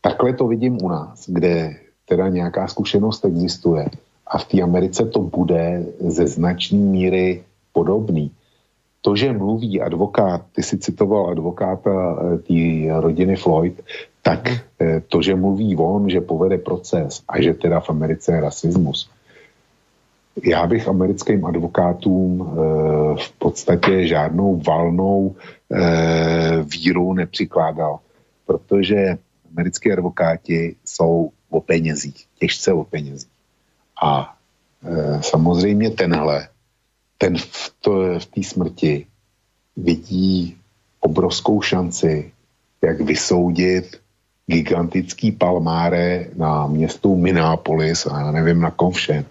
takhle 0.02 0.34
to 0.34 0.48
vidím 0.48 0.78
u 0.82 0.90
nás, 0.90 1.30
kde 1.30 1.89
teda 2.10 2.28
nějaká 2.28 2.68
zkušenost 2.68 3.26
existuje. 3.26 3.86
A 4.28 4.38
v 4.38 4.46
té 4.46 4.62
Americe 4.62 5.06
to 5.06 5.20
bude 5.20 5.86
ze 6.00 6.28
značné 6.28 6.78
míry 6.78 7.44
podobný. 7.74 8.32
To, 9.02 9.16
že 9.16 9.34
mluví 9.34 9.82
advokát, 9.82 10.42
ty 10.56 10.64
si 10.64 10.78
citoval 10.78 11.30
advokáta 11.30 11.92
eh, 11.92 12.38
té 12.38 12.62
rodiny 13.02 13.36
Floyd, 13.36 13.82
tak 14.22 14.50
eh, 14.50 15.02
to, 15.08 15.22
že 15.22 15.36
mluví 15.36 15.76
on, 15.78 16.10
že 16.10 16.22
povede 16.22 16.58
proces 16.58 17.24
a 17.30 17.42
že 17.42 17.54
teda 17.54 17.80
v 17.80 17.90
Americe 17.90 18.32
je 18.32 18.42
rasismus. 18.42 19.10
Já 20.44 20.68
bych 20.68 20.88
americkým 20.88 21.46
advokátům 21.46 22.42
e, 22.42 22.56
v 23.24 23.32
podstatě 23.40 24.08
žádnou 24.08 24.62
valnou 24.68 25.36
e, 25.36 26.64
víru 26.64 27.14
nepřikládal, 27.14 28.00
protože 28.46 29.18
americké 29.52 29.94
advokáti 29.94 30.76
jsou 30.86 31.32
o 31.50 31.62
penězích, 31.62 32.26
těžce 32.40 32.74
o 32.74 32.84
penězích. 32.84 33.32
A 34.04 34.36
e, 34.84 35.24
samozřejmě 35.24 35.90
tenhle, 35.90 36.48
ten 37.18 37.38
v, 37.38 37.74
to, 37.80 38.20
v 38.20 38.26
té 38.26 38.44
smrti 38.44 39.08
vidí 39.78 40.58
obrovskou 41.00 41.62
šanci, 41.62 42.32
jak 42.82 43.02
vysoudit 43.02 44.02
gigantický 44.48 45.32
palmáre 45.32 46.28
na 46.36 46.68
městu 46.68 47.16
Minneapolis 47.16 48.06
a 48.06 48.20
já 48.20 48.32
nevím 48.32 48.62
na 48.62 48.72
kom 48.72 48.92
všem 48.92 49.26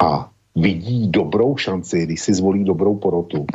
a 0.00 0.30
vidí 0.56 1.08
dobrou 1.08 1.56
šanci, 1.56 2.06
když 2.06 2.20
si 2.20 2.34
zvolí 2.34 2.64
dobrou 2.64 2.96
porotu, 2.96 3.46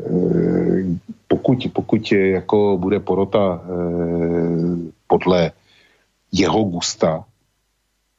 eh, 0.00 0.84
pokud, 1.28 1.58
pokud 1.72 2.12
jako 2.12 2.78
bude 2.80 3.00
porota 3.00 3.62
eh, 3.64 4.92
podle 5.06 5.52
jeho 6.32 6.64
gusta, 6.64 7.24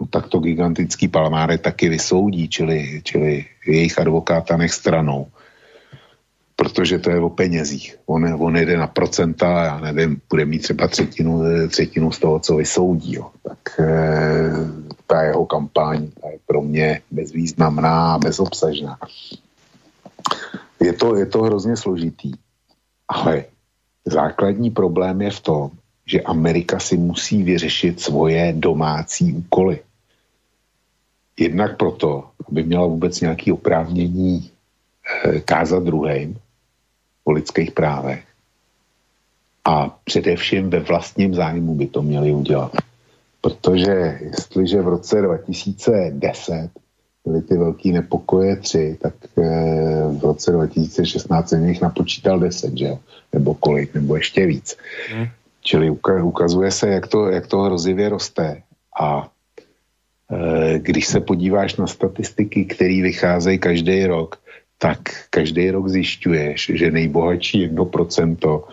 no 0.02 0.08
tak 0.08 0.28
to 0.28 0.40
gigantický 0.40 1.08
palmáre 1.08 1.58
taky 1.58 1.90
vysoudí, 1.90 2.50
čili, 2.50 3.02
čili 3.04 3.46
jejich 3.66 4.00
advokáta 4.00 4.58
nech 4.58 4.74
stranou 4.74 5.28
protože 6.58 7.00
to 7.00 7.10
je 7.10 7.20
o 7.20 7.30
penězích. 7.30 7.96
On, 8.06 8.26
on 8.40 8.56
jde 8.56 8.78
na 8.78 8.88
procenta, 8.88 9.64
já 9.64 9.80
nevím, 9.80 10.22
bude 10.30 10.46
mít 10.46 10.60
třeba 10.60 10.88
třetinu, 10.88 11.42
třetinu 11.70 12.12
z 12.12 12.20
toho, 12.20 12.40
co 12.40 12.56
vysoudí. 12.56 13.14
Jo. 13.14 13.32
Tak 13.44 13.80
e, 13.80 14.52
ta 15.08 15.22
jeho 15.22 15.46
kampaň 15.46 16.08
ta 16.22 16.30
je 16.30 16.40
pro 16.46 16.62
mě 16.62 17.02
bezvýznamná 17.12 18.14
a 18.14 18.18
bezobsažná. 18.18 18.98
Je 20.80 20.94
to, 20.94 21.16
je 21.16 21.26
to 21.26 21.42
hrozně 21.42 21.78
složitý, 21.78 22.32
ale 23.08 23.46
základní 24.06 24.72
problém 24.72 25.22
je 25.22 25.32
v 25.32 25.40
tom, 25.40 25.72
že 26.08 26.22
Amerika 26.22 26.80
si 26.80 26.98
musí 26.98 27.44
vyřešit 27.44 28.02
svoje 28.02 28.54
domácí 28.54 29.34
úkoly. 29.34 29.80
Jednak 31.40 31.78
proto, 31.78 32.30
aby 32.48 32.64
měla 32.64 32.86
vůbec 32.86 33.22
nějaké 33.22 33.54
oprávnění 33.54 34.52
e, 35.26 35.40
kázat 35.40 35.84
druhým, 35.84 36.40
o 37.24 37.32
lidských 37.32 37.72
právech. 37.72 38.24
A 39.66 40.00
především 40.04 40.70
ve 40.70 40.80
vlastním 40.80 41.34
zájmu 41.34 41.76
by 41.76 41.88
to 41.88 42.02
měli 42.02 42.32
udělat. 42.32 42.72
Protože 43.42 44.20
jestliže 44.22 44.82
v 44.82 44.88
roce 44.88 45.22
2010 45.22 46.70
byly 47.26 47.42
ty 47.42 47.58
velké 47.58 47.90
nepokoje 47.90 48.56
tři, 48.56 48.98
tak 49.02 49.14
eh, 49.38 49.42
v 50.20 50.20
roce 50.24 50.52
2016 50.52 51.50
jsem 51.50 51.66
jich 51.66 51.82
napočítal 51.82 52.40
10, 52.40 52.78
že 52.78 52.86
jo? 52.86 53.00
Nebo 53.34 53.54
kolik, 53.54 53.94
nebo 53.94 54.16
ještě 54.16 54.46
víc. 54.46 54.78
Hmm. 55.12 55.28
Čili 55.68 55.92
ukazuje 56.24 56.72
se, 56.72 56.90
jak 56.90 57.08
to, 57.08 57.28
jak 57.28 57.48
to 57.48 57.60
hrozivě 57.60 58.10
roste. 58.10 58.64
A 59.00 59.28
eh, 60.32 60.80
když 60.80 61.08
se 61.08 61.20
podíváš 61.20 61.76
na 61.76 61.88
statistiky, 61.88 62.66
které 62.66 63.04
vycházejí 63.04 63.60
každý 63.60 64.06
rok, 64.06 64.40
tak 64.78 65.00
každý 65.30 65.72
rok 65.72 65.88
zjišťuješ, 65.88 66.72
že 66.74 66.92
nejbohatší 66.92 67.70
1% 67.70 68.64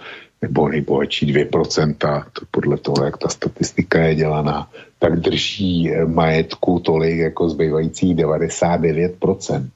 nebo 0.42 0.68
nejbohatší 0.68 1.34
2%, 1.34 2.24
to 2.32 2.42
podle 2.50 2.78
toho, 2.78 3.04
jak 3.04 3.18
ta 3.18 3.28
statistika 3.28 3.98
je 3.98 4.14
dělaná, 4.14 4.70
tak 4.98 5.20
drží 5.20 5.90
majetku 6.06 6.78
tolik 6.78 7.18
jako 7.18 7.48
zbývajících 7.48 8.16
99%. 8.16 9.73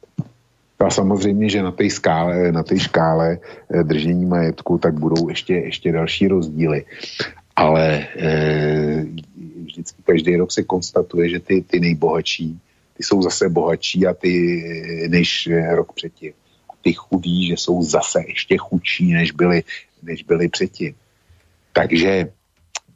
A 0.79 0.91
samozřejmě, 0.91 1.49
že 1.49 1.63
na 1.63 1.73
té 1.73 1.91
skále, 1.91 2.53
na 2.53 2.63
té 2.63 2.79
škále 2.79 3.39
eh, 3.39 3.85
držení 3.85 4.27
majetku, 4.27 4.79
tak 4.79 4.95
budou 4.95 5.29
ještě, 5.29 5.55
ještě 5.55 5.93
další 5.93 6.29
rozdíly. 6.29 6.85
Ale 7.57 8.07
e, 8.17 9.05
vždycky 9.65 10.03
každý 10.03 10.37
rok 10.37 10.53
se 10.53 10.63
konstatuje, 10.63 11.29
že 11.29 11.41
ty, 11.41 11.63
ty 11.63 11.81
nejbohatší 11.81 12.61
ty 12.99 13.05
jsou 13.05 13.23
zase 13.23 13.49
bohatší 13.49 14.07
a 14.07 14.15
ty 14.15 14.63
než 15.09 15.49
rok 15.71 15.93
předtím. 15.93 16.33
A 16.71 16.73
ty 16.83 16.93
chudí, 16.93 17.47
že 17.47 17.57
jsou 17.57 17.83
zase 17.83 18.25
ještě 18.27 18.57
chudší, 18.57 19.13
než 19.13 19.33
byli, 19.33 19.63
než 20.03 20.23
byli 20.23 20.49
předtím. 20.49 20.95
Takže 21.73 22.33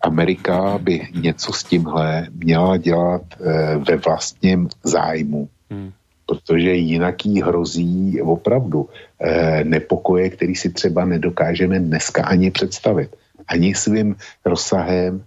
Amerika 0.00 0.78
by 0.78 1.08
něco 1.14 1.52
s 1.52 1.64
tímhle 1.64 2.26
měla 2.32 2.76
dělat 2.76 3.22
e, 3.40 3.78
ve 3.78 3.96
vlastním 3.96 4.68
zájmu, 4.84 5.48
hmm. 5.70 5.92
Protože 6.32 6.74
jinak 6.74 7.26
jí 7.26 7.42
hrozí 7.42 8.22
opravdu 8.22 8.88
e, 9.20 9.64
nepokoje, 9.64 10.30
který 10.30 10.54
si 10.54 10.70
třeba 10.70 11.04
nedokážeme 11.04 11.80
dneska 11.80 12.24
ani 12.24 12.50
představit. 12.50 13.16
Ani 13.48 13.74
svým 13.74 14.16
rozsahem, 14.44 15.24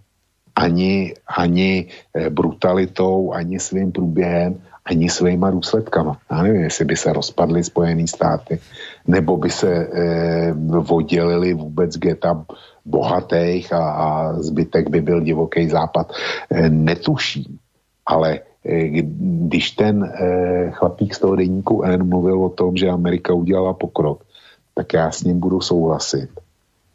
ani, 0.55 1.13
ani 1.27 1.87
eh, 2.15 2.29
brutalitou, 2.29 3.33
ani 3.33 3.59
svým 3.59 3.91
průběhem, 3.91 4.61
ani 4.85 5.09
svýma 5.09 5.51
důsledkama. 5.51 6.17
Já 6.31 6.43
nevím, 6.43 6.61
jestli 6.61 6.85
by 6.85 6.95
se 6.95 7.13
rozpadly 7.13 7.63
Spojené 7.63 8.07
státy, 8.07 8.59
nebo 9.07 9.37
by 9.37 9.49
se 9.49 9.69
eh, 9.69 10.53
vodělili 10.79 11.53
vůbec 11.53 11.97
geta 11.97 12.45
bohatých 12.85 13.73
a, 13.73 13.83
a 13.91 14.33
zbytek 14.33 14.89
by 14.89 15.01
byl 15.01 15.21
divoký 15.21 15.69
západ. 15.69 16.13
Eh, 16.51 16.69
netuším, 16.69 17.59
ale 18.05 18.39
eh, 18.39 18.41
když 19.47 19.71
ten 19.71 20.03
eh, 20.03 20.71
chlapík 20.71 21.15
z 21.15 21.19
toho 21.19 21.35
denníku 21.35 21.83
N 21.83 22.07
mluvil 22.07 22.43
o 22.43 22.49
tom, 22.49 22.77
že 22.77 22.89
Amerika 22.89 23.33
udělala 23.33 23.73
pokrok, 23.73 24.23
tak 24.75 24.93
já 24.93 25.11
s 25.11 25.23
ním 25.23 25.39
budu 25.39 25.61
souhlasit 25.61 26.29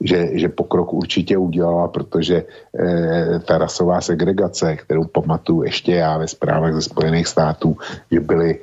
že, 0.00 0.38
že 0.38 0.48
pokrok 0.48 0.92
určitě 0.92 1.38
udělala, 1.38 1.88
protože 1.88 2.36
e, 2.36 3.38
ta 3.38 3.58
rasová 3.58 4.00
segregace, 4.00 4.76
kterou 4.76 5.04
pamatuju 5.04 5.62
ještě 5.62 5.94
já 5.94 6.18
ve 6.18 6.28
zprávách 6.28 6.74
ze 6.74 6.82
Spojených 6.82 7.26
států, 7.26 7.76
že 8.10 8.20
byly 8.20 8.58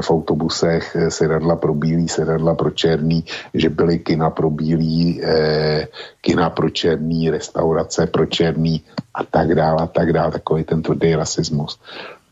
v 0.00 0.10
autobusech 0.10 0.96
eh, 0.96 1.10
sedadla 1.10 1.56
pro 1.56 1.74
bílý, 1.74 2.08
sedadla 2.08 2.54
pro 2.54 2.70
černý, 2.70 3.24
že 3.54 3.68
byly 3.68 3.98
kina 3.98 4.30
pro 4.30 4.50
bílý, 4.50 5.24
e, 5.24 5.88
kina 6.20 6.50
pro 6.50 6.70
černý, 6.70 7.30
restaurace 7.30 8.06
pro 8.06 8.26
černý 8.26 8.84
a 9.14 9.24
tak 9.24 9.54
dále 9.54 9.82
a 9.82 9.86
tak 9.86 10.12
dále, 10.12 10.32
takový 10.32 10.64
ten 10.64 10.82
tvrdý 10.82 11.14
rasismus 11.14 11.80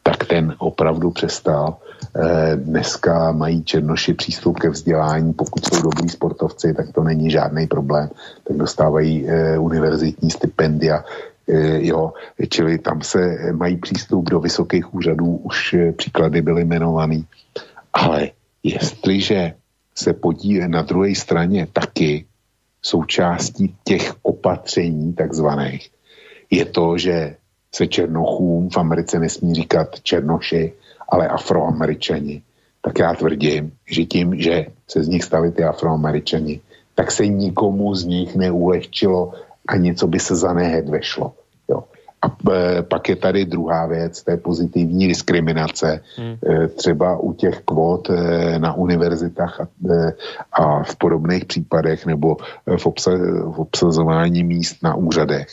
tak 0.02 0.24
ten 0.24 0.54
opravdu 0.58 1.10
přestal. 1.10 1.76
Eh, 2.16 2.56
dneska 2.56 3.32
mají 3.32 3.64
černoši 3.64 4.14
přístup 4.14 4.58
ke 4.58 4.70
vzdělání, 4.70 5.32
pokud 5.32 5.64
jsou 5.64 5.82
dobrý 5.82 6.08
sportovci, 6.08 6.74
tak 6.74 6.92
to 6.92 7.02
není 7.02 7.30
žádný 7.30 7.66
problém, 7.66 8.10
tak 8.48 8.56
dostávají 8.56 9.28
eh, 9.28 9.58
univerzitní 9.58 10.30
stipendia, 10.30 11.04
eh, 11.48 11.86
jo, 11.86 12.12
čili 12.48 12.78
tam 12.78 13.02
se 13.02 13.38
mají 13.52 13.76
přístup 13.76 14.30
do 14.30 14.40
vysokých 14.40 14.94
úřadů, 14.94 15.36
už 15.36 15.76
příklady 15.96 16.42
byly 16.42 16.62
jmenovaný. 16.62 17.26
Ale 17.92 18.30
jestliže 18.62 19.54
se 19.94 20.12
podíle 20.12 20.68
na 20.68 20.82
druhé 20.82 21.14
straně 21.14 21.68
taky 21.72 22.24
součástí 22.82 23.76
těch 23.84 24.14
opatření 24.22 25.12
takzvaných, 25.12 25.90
je 26.50 26.64
to, 26.64 26.98
že 26.98 27.36
se 27.74 27.86
černochům 27.86 28.68
v 28.70 28.76
Americe 28.76 29.18
nesmí 29.18 29.54
říkat 29.54 30.00
černoši, 30.00 30.72
ale 31.08 31.28
afroameričani. 31.28 32.42
Tak 32.82 32.98
já 32.98 33.14
tvrdím, 33.14 33.72
že 33.90 34.04
tím, 34.04 34.40
že 34.40 34.66
se 34.88 35.02
z 35.04 35.08
nich 35.08 35.24
stali 35.24 35.52
ty 35.52 35.64
afroameričani, 35.64 36.60
tak 36.94 37.10
se 37.10 37.26
nikomu 37.26 37.94
z 37.94 38.04
nich 38.04 38.36
neulehčilo 38.36 39.32
a 39.68 39.76
něco 39.76 40.06
by 40.06 40.18
se 40.18 40.36
za 40.36 40.52
nehed 40.52 40.88
vešlo. 40.88 41.32
Jo. 41.68 41.84
A 42.22 42.26
e, 42.52 42.82
pak 42.82 43.08
je 43.08 43.16
tady 43.16 43.44
druhá 43.44 43.86
věc, 43.86 44.22
to 44.22 44.30
je 44.30 44.36
pozitivní 44.36 45.08
diskriminace. 45.08 46.00
Hmm. 46.16 46.36
E, 46.48 46.68
třeba 46.68 47.18
u 47.18 47.32
těch 47.32 47.60
kvot 47.64 48.10
e, 48.10 48.58
na 48.58 48.74
univerzitách 48.74 49.60
a, 49.60 49.66
a 50.52 50.82
v 50.82 50.96
podobných 50.96 51.44
případech 51.44 52.06
nebo 52.06 52.36
v, 52.76 52.86
obsa, 52.86 53.10
v 53.44 53.60
obsazování 53.60 54.44
míst 54.44 54.82
na 54.82 54.94
úřadech 54.94 55.48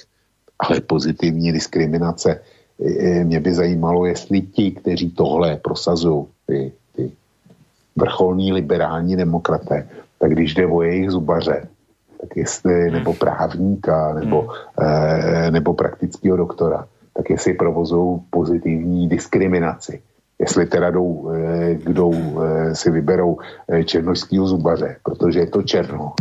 ale 0.59 0.81
pozitivní 0.81 1.51
diskriminace. 1.51 2.41
Mě 3.23 3.39
by 3.39 3.53
zajímalo, 3.53 4.05
jestli 4.05 4.41
ti, 4.41 4.71
kteří 4.71 5.09
tohle 5.11 5.57
prosazují, 5.57 6.25
ty, 6.45 6.71
ty 6.95 7.11
vrcholní 7.95 8.53
liberální 8.53 9.15
demokraté, 9.15 9.89
tak 10.19 10.31
když 10.31 10.53
jde 10.53 10.65
o 10.67 10.81
jejich 10.81 11.11
zubaře, 11.11 11.67
tak 12.21 12.37
jestli, 12.37 12.73
hmm. 12.73 12.93
nebo 12.93 13.13
právníka, 13.13 14.13
nebo, 14.13 14.49
eh, 14.81 15.51
nebo 15.51 15.73
praktického 15.73 16.37
doktora, 16.37 16.87
tak 17.13 17.29
jestli 17.29 17.53
provozují 17.53 18.19
pozitivní 18.29 19.09
diskriminaci. 19.09 20.01
Jestli 20.39 20.65
teda 20.65 20.89
jdou, 20.89 21.31
eh, 21.33 21.73
kdo 21.73 22.11
eh, 22.13 22.75
si 22.75 22.91
vyberou 22.91 23.37
eh, 23.67 23.83
černožského 23.83 24.47
zubaře, 24.47 24.95
protože 25.03 25.39
je 25.39 25.47
to 25.47 25.61
černo, 25.61 26.13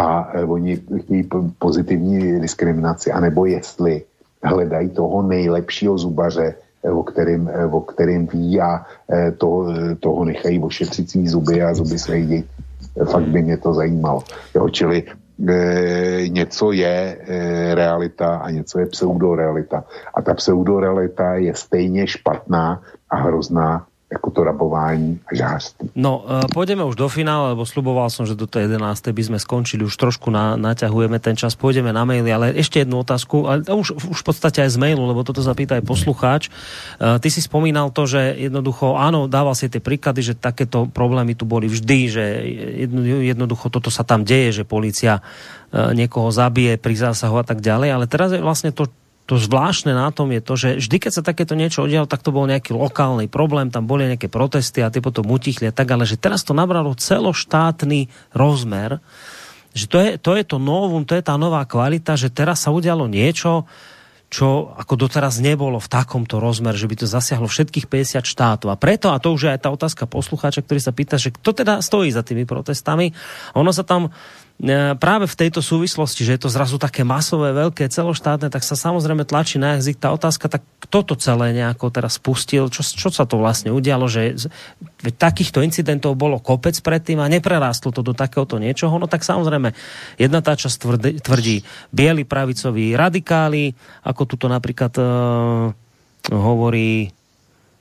a 0.00 0.30
e, 0.32 0.44
oni 0.44 0.80
chtějí 0.98 1.28
pozitivní 1.58 2.40
diskriminaci, 2.40 3.12
anebo 3.12 3.44
jestli 3.44 4.02
hledají 4.42 4.88
toho 4.88 5.22
nejlepšího 5.22 5.98
zubaře, 5.98 6.54
e, 6.84 6.90
o 6.90 7.02
kterým, 7.02 7.48
e, 7.52 7.66
o 7.66 7.80
kterým 7.80 8.26
ví 8.26 8.60
a 8.60 8.84
to, 9.38 9.66
toho 10.00 10.24
nechají 10.24 10.58
ošetřit 10.58 11.10
svý 11.10 11.28
zuby 11.28 11.62
a 11.62 11.74
zuby 11.74 11.98
své 11.98 12.20
dětí. 12.20 12.48
Fakt 13.04 13.28
by 13.28 13.42
mě 13.42 13.56
to 13.56 13.74
zajímalo. 13.74 14.22
Jo, 14.54 14.68
čili 14.68 15.02
e, 15.48 16.28
něco 16.28 16.72
je 16.72 17.16
e, 17.20 17.74
realita 17.74 18.36
a 18.36 18.50
něco 18.50 18.78
je 18.78 18.86
pseudorealita. 18.86 19.84
A 20.14 20.22
ta 20.22 20.34
pseudorealita 20.34 21.34
je 21.34 21.54
stejně 21.54 22.06
špatná 22.06 22.82
a 23.10 23.16
hrozná 23.16 23.86
jako 24.10 24.30
to 24.30 24.44
rabování 24.44 25.20
a 25.22 25.30
žářství. 25.34 25.94
No, 25.94 26.26
uh, 26.26 26.42
pôjdeme 26.50 26.82
už 26.82 26.98
do 26.98 27.06
finále, 27.06 27.54
lebo 27.54 27.62
sluboval 27.62 28.10
som, 28.10 28.26
že 28.26 28.34
do 28.34 28.50
tej 28.50 28.66
11. 28.66 29.14
by 29.14 29.22
sme 29.22 29.38
skončili, 29.38 29.86
už 29.86 29.94
trošku 29.94 30.34
na, 30.34 30.58
naťahujeme 30.58 31.22
ten 31.22 31.38
čas, 31.38 31.54
pôjdeme 31.54 31.94
na 31.94 32.02
maily, 32.02 32.26
ale 32.26 32.50
ešte 32.58 32.82
jednu 32.82 33.06
otázku, 33.06 33.46
ale 33.46 33.62
už, 33.70 33.94
už 33.94 34.18
v 34.18 34.26
podstate 34.26 34.66
aj 34.66 34.74
z 34.74 34.78
mailu, 34.82 35.06
lebo 35.06 35.22
toto 35.22 35.38
zapýta 35.46 35.78
aj 35.78 35.86
poslucháč. 35.86 36.42
Uh, 36.98 37.22
ty 37.22 37.30
si 37.30 37.38
spomínal 37.38 37.94
to, 37.94 38.10
že 38.10 38.34
jednoducho, 38.50 38.98
áno, 38.98 39.30
dával 39.30 39.54
si 39.54 39.70
tie 39.70 39.78
príklady, 39.78 40.26
že 40.26 40.34
takéto 40.34 40.90
problémy 40.90 41.38
tu 41.38 41.46
boli 41.46 41.70
vždy, 41.70 41.98
že 42.10 42.24
jedno, 42.82 43.06
jednoducho 43.06 43.70
toto 43.70 43.94
sa 43.94 44.02
tam 44.02 44.26
deje, 44.26 44.62
že 44.62 44.64
policia 44.66 45.22
uh, 45.22 45.94
niekoho 45.94 46.34
zabije 46.34 46.82
pri 46.82 46.98
zásahu 46.98 47.38
a 47.38 47.46
tak 47.46 47.62
ďalej, 47.62 47.94
ale 47.94 48.04
teraz 48.10 48.34
je 48.34 48.42
vlastne 48.42 48.74
to, 48.74 48.90
to 49.30 49.38
zvláštne 49.38 49.94
na 49.94 50.10
tom 50.10 50.34
je 50.34 50.42
to, 50.42 50.54
že 50.58 50.68
vždy, 50.82 50.96
keď 50.98 51.12
sa 51.14 51.22
takéto 51.22 51.54
niečo 51.54 51.86
udialo, 51.86 52.10
tak 52.10 52.26
to 52.26 52.34
bol 52.34 52.50
nejaký 52.50 52.74
lokálny 52.74 53.30
problém, 53.30 53.70
tam 53.70 53.86
boli 53.86 54.10
nejaké 54.10 54.26
protesty 54.26 54.82
a 54.82 54.90
tie 54.90 54.98
potom 54.98 55.22
utichli 55.30 55.70
a 55.70 55.76
tak, 55.76 55.86
ale 55.94 56.02
že 56.02 56.18
teraz 56.18 56.42
to 56.42 56.50
nabralo 56.50 56.98
celoštátny 56.98 58.10
rozmer, 58.34 58.98
že 59.70 59.86
to 59.86 60.02
je, 60.02 60.10
to 60.18 60.34
je 60.34 60.42
to 60.42 60.58
novum, 60.58 61.06
to 61.06 61.14
je 61.14 61.22
tá 61.22 61.38
nová 61.38 61.62
kvalita, 61.62 62.18
že 62.18 62.26
teraz 62.26 62.66
sa 62.66 62.74
udialo 62.74 63.06
niečo, 63.06 63.70
čo 64.30 64.74
ako 64.74 64.98
doteraz 64.98 65.38
nebolo 65.38 65.78
v 65.78 65.90
takomto 65.90 66.42
rozmer, 66.42 66.74
že 66.74 66.90
by 66.90 67.02
to 67.02 67.06
zasiahlo 67.06 67.46
všetkých 67.46 67.86
50 67.86 68.26
štátov. 68.26 68.74
A 68.74 68.78
preto, 68.78 69.14
a 69.14 69.22
to 69.22 69.30
už 69.30 69.46
je 69.46 69.54
aj 69.54 69.62
tá 69.62 69.70
otázka 69.70 70.10
poslucháča, 70.10 70.66
ktorý 70.66 70.82
sa 70.82 70.90
pýta, 70.90 71.22
že 71.22 71.34
kto 71.34 71.54
teda 71.54 71.78
stojí 71.82 72.10
za 72.10 72.26
tými 72.26 72.46
protestami, 72.50 73.14
ono 73.54 73.70
sa 73.70 73.86
tam 73.86 74.10
práve 75.00 75.24
v 75.24 75.38
tejto 75.40 75.64
súvislosti, 75.64 76.20
že 76.20 76.36
je 76.36 76.42
to 76.44 76.52
zrazu 76.52 76.76
také 76.76 77.00
masové, 77.00 77.56
veľké, 77.56 77.88
celoštátne, 77.88 78.52
tak 78.52 78.60
sa 78.60 78.76
samozrejme 78.76 79.24
tlačí 79.24 79.56
na 79.56 79.80
jazyk 79.80 79.96
tá 79.96 80.12
otázka, 80.12 80.52
tak 80.52 80.62
kto 80.84 80.98
to 81.00 81.14
celé 81.16 81.56
nejako 81.56 81.88
teraz 81.88 82.20
spustil, 82.20 82.68
čo, 82.68 82.84
čo 82.84 83.08
sa 83.08 83.24
to 83.24 83.40
vlastne 83.40 83.72
udialo, 83.72 84.04
že 84.04 84.36
takýchto 85.16 85.64
incidentov 85.64 86.12
bolo 86.12 86.36
kopec 86.36 86.76
predtým 86.76 87.24
a 87.24 87.32
neprerástlo 87.32 87.88
to 87.88 88.04
do 88.04 88.12
takéhoto 88.12 88.60
niečoho, 88.60 89.00
no 89.00 89.08
tak 89.08 89.24
samozrejme 89.24 89.72
jedna 90.20 90.44
tá 90.44 90.52
časť 90.52 90.76
tvrdí, 90.76 91.10
tvrdí 91.24 91.56
bieli 91.88 92.28
pravicoví 92.28 92.92
radikáli, 92.92 93.72
ako 94.04 94.22
tuto 94.28 94.44
napríklad 94.44 94.92
uh, 95.00 95.72
hovorí 96.28 97.08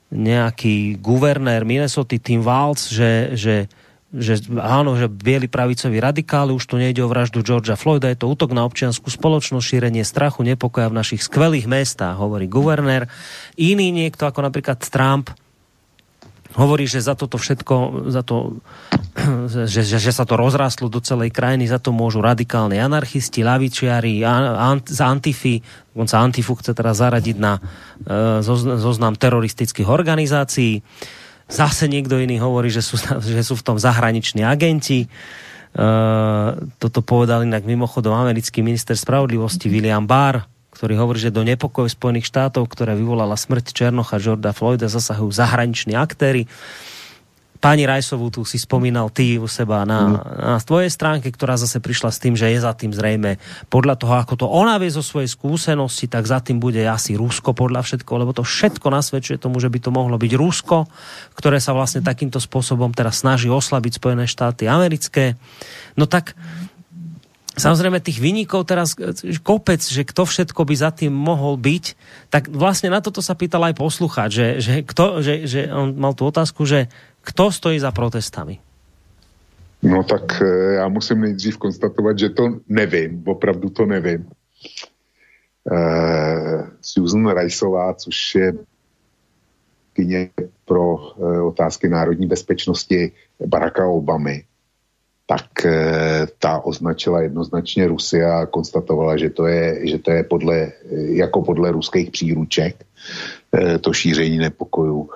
nejaký 0.09 0.97
guvernér 0.97 1.67
Minnesota 1.67 2.17
Tim 2.17 2.41
Walz, 2.41 2.89
že, 2.89 3.35
že 3.37 3.55
že 4.09 4.41
áno, 4.57 4.97
že 4.97 5.05
bieli 5.05 5.45
pravicoví 5.45 6.01
radikáli, 6.01 6.49
už 6.49 6.65
tu 6.65 6.81
nejde 6.81 7.05
o 7.05 7.11
vraždu 7.11 7.45
Georgia 7.45 7.77
Floyda, 7.77 8.09
je 8.09 8.17
to 8.17 8.25
útok 8.25 8.57
na 8.57 8.65
občianskú 8.65 9.13
spoločnosť, 9.13 9.61
šírenie 9.61 10.01
strachu, 10.01 10.41
nepokoja 10.41 10.89
v 10.89 10.97
našich 10.97 11.21
skvelých 11.21 11.69
mestách, 11.69 12.17
hovorí 12.17 12.49
guvernér. 12.49 13.05
Iný 13.53 13.93
niekto, 13.93 14.25
ako 14.25 14.41
napríklad 14.41 14.81
Trump, 14.81 15.29
hovorí, 16.57 16.89
že 16.89 17.05
za 17.05 17.13
toto 17.13 17.37
všetko, 17.37 18.09
za 18.09 18.25
to, 18.25 18.57
že, 19.69 19.85
že, 19.85 19.97
že 20.01 20.11
sa 20.11 20.25
to 20.25 20.33
rozrastlo 20.33 20.89
do 20.89 20.97
celej 21.05 21.29
krajiny, 21.29 21.69
za 21.69 21.77
to 21.77 21.93
môžu 21.93 22.25
radikálni 22.25 22.81
anarchisti, 22.81 23.45
lavičiari, 23.45 24.25
an, 24.25 24.81
z 24.81 24.99
Antify, 25.05 25.61
dokonca 25.93 26.17
Antifu 26.17 26.57
chce 26.57 26.73
teraz 26.73 26.97
zaradiť 26.97 27.37
na 27.37 27.61
uh, 27.61 28.41
zoznam 28.81 29.13
teroristických 29.13 29.85
organizácií. 29.85 30.81
Zase 31.49 31.89
niekto 31.89 32.21
iný 32.21 32.37
hovorí, 32.37 32.69
že 32.69 32.85
sú, 32.85 32.95
že 33.33 33.41
sú 33.41 33.57
v 33.57 33.65
tom 33.65 33.77
zahraniční 33.81 34.45
agenti. 34.45 35.09
Uh, 35.69 36.57
toto 36.81 37.05
povedal 37.05 37.45
inak 37.45 37.61
mimochodom 37.61 38.13
americký 38.13 38.65
minister 38.65 38.97
spravodlivosti 38.97 39.69
William 39.69 40.01
Barr, 40.05 40.45
ktorý 40.73 40.97
hovorí, 40.97 41.21
že 41.21 41.33
do 41.33 41.45
nepokojov 41.45 41.93
Spojených 41.93 42.29
štátov, 42.29 42.65
ktoré 42.69 42.97
vyvolala 42.97 43.37
smrť 43.37 43.73
Černocha 43.73 44.17
Jorda 44.17 44.49
Floyda, 44.49 44.89
zasahujú 44.89 45.29
zahraniční 45.29 45.93
aktéry. 45.93 46.49
Pani 47.59 47.83
Rajsovú 47.83 48.31
tu 48.31 48.47
si 48.47 48.55
spomínal 48.55 49.11
ty 49.11 49.35
u 49.35 49.43
seba 49.43 49.83
na, 49.83 50.23
na 50.23 50.57
tvojej 50.63 50.87
stránke, 50.87 51.27
ktorá 51.27 51.59
zase 51.59 51.83
prišla 51.83 52.07
s 52.07 52.21
tým, 52.23 52.31
že 52.31 52.47
je 52.47 52.63
za 52.63 52.71
tým 52.71 52.95
zrejme 52.95 53.35
podľa 53.67 53.99
toho, 53.99 54.15
ako 54.15 54.33
to 54.39 54.47
ona 54.47 54.79
vie 54.79 54.87
zo 54.87 55.03
svojej 55.03 55.27
skúsenosti, 55.27 56.07
tak 56.07 56.23
za 56.23 56.39
tým 56.39 56.63
bude 56.63 56.79
asi 56.87 57.19
Rusko 57.19 57.51
podľa 57.51 57.83
všetko, 57.83 58.11
lebo 58.15 58.31
to 58.31 58.47
všetko 58.47 58.87
nasvedčuje 58.87 59.43
tomu, 59.43 59.59
že 59.59 59.67
by 59.67 59.75
to 59.83 59.91
mohlo 59.91 60.15
byť 60.15 60.31
Rusko, 60.39 60.87
ktoré 61.35 61.59
sa 61.59 61.75
vlastne 61.75 61.99
takýmto 61.99 62.39
spôsobom 62.39 62.95
teraz 62.95 63.27
snaží 63.27 63.51
oslabiť 63.51 63.99
Spojené 63.99 64.23
štáty 64.23 64.63
americké. 64.63 65.35
No 65.99 66.07
tak 66.07 66.39
Samozrejme, 67.59 67.99
tých 67.99 68.23
vynikov 68.23 68.63
teraz 68.63 68.95
kopec, 69.43 69.83
že 69.83 70.07
kto 70.07 70.23
všetko 70.23 70.63
by 70.63 70.75
za 70.79 70.95
tým 70.95 71.11
mohol 71.11 71.59
byť, 71.59 71.85
tak 72.31 72.47
vlastne 72.47 72.87
na 72.89 73.03
toto 73.03 73.19
sa 73.19 73.35
pýtal 73.35 73.67
aj 73.67 73.75
poslucháč, 73.75 74.31
že, 74.31 74.47
že, 74.63 74.73
kto, 74.87 75.19
že, 75.19 75.43
že 75.43 75.67
on 75.67 75.93
mal 75.99 76.15
tú 76.15 76.25
otázku, 76.25 76.63
že 76.63 76.87
kto 77.21 77.51
stojí 77.51 77.77
za 77.77 77.91
protestami? 77.91 78.63
No 79.83 80.03
tak 80.03 80.41
eh, 80.41 80.73
já 80.73 80.87
musím 80.87 81.21
nejdřív 81.21 81.57
konstatovat, 81.57 82.19
že 82.19 82.29
to 82.29 82.59
nevím, 82.67 83.23
opravdu 83.27 83.69
to 83.69 83.85
nevím. 83.85 84.27
Uh, 85.71 86.67
Susan 86.81 87.37
Riceová, 87.37 87.93
což 87.93 88.35
je 88.35 88.53
kyně 89.93 90.29
pro 90.65 90.95
uh, 90.95 91.47
otázky 91.47 91.89
národní 91.89 92.27
bezpečnosti 92.27 93.11
Baracka 93.45 93.87
Obamy, 93.87 94.43
tak 95.29 95.45
uh, 95.65 95.71
ta 96.39 96.59
označila 96.65 97.21
jednoznačně 97.21 97.87
Rusy 97.87 98.23
a 98.23 98.45
konstatovala, 98.45 99.17
že 99.17 99.29
to 99.29 99.45
je, 99.45 99.87
že 99.87 99.97
to 99.97 100.11
je 100.11 100.23
podle, 100.23 100.71
jako 100.91 101.41
podle 101.41 101.71
ruských 101.71 102.11
příruček 102.11 102.85
to 103.81 103.93
šíření 103.93 104.37
nepokojů 104.37 105.09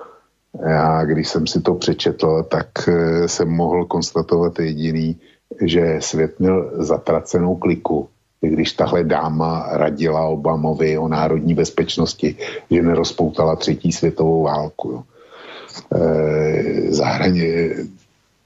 já, 0.62 1.04
když 1.04 1.28
jsem 1.28 1.46
si 1.46 1.60
to 1.60 1.74
přečetl, 1.74 2.42
tak 2.42 2.68
eh, 2.88 3.28
jsem 3.28 3.48
mohl 3.48 3.84
konstatovat 3.84 4.58
jediný, 4.58 5.16
že 5.64 5.96
svět 6.00 6.40
měl 6.40 6.70
zatracenou 6.74 7.56
kliku, 7.56 8.08
když 8.40 8.72
tahle 8.72 9.04
dáma 9.04 9.68
radila 9.72 10.26
Obamovi 10.26 10.98
o 10.98 11.08
národní 11.08 11.54
bezpečnosti, 11.54 12.36
že 12.70 12.82
nerozpoutala 12.82 13.56
třetí 13.56 13.92
světovou 13.92 14.42
válku. 14.42 14.90
Jo. 14.92 15.02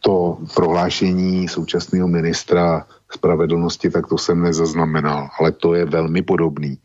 To 0.00 0.38
prohlášení 0.54 1.48
současného 1.48 2.08
ministra 2.08 2.86
spravedlnosti, 3.12 3.90
tak 3.90 4.06
to 4.06 4.18
jsem 4.18 4.42
nezaznamenal, 4.42 5.28
ale 5.40 5.52
to 5.52 5.74
je 5.74 5.84
velmi 5.84 6.22
podobný. 6.22 6.78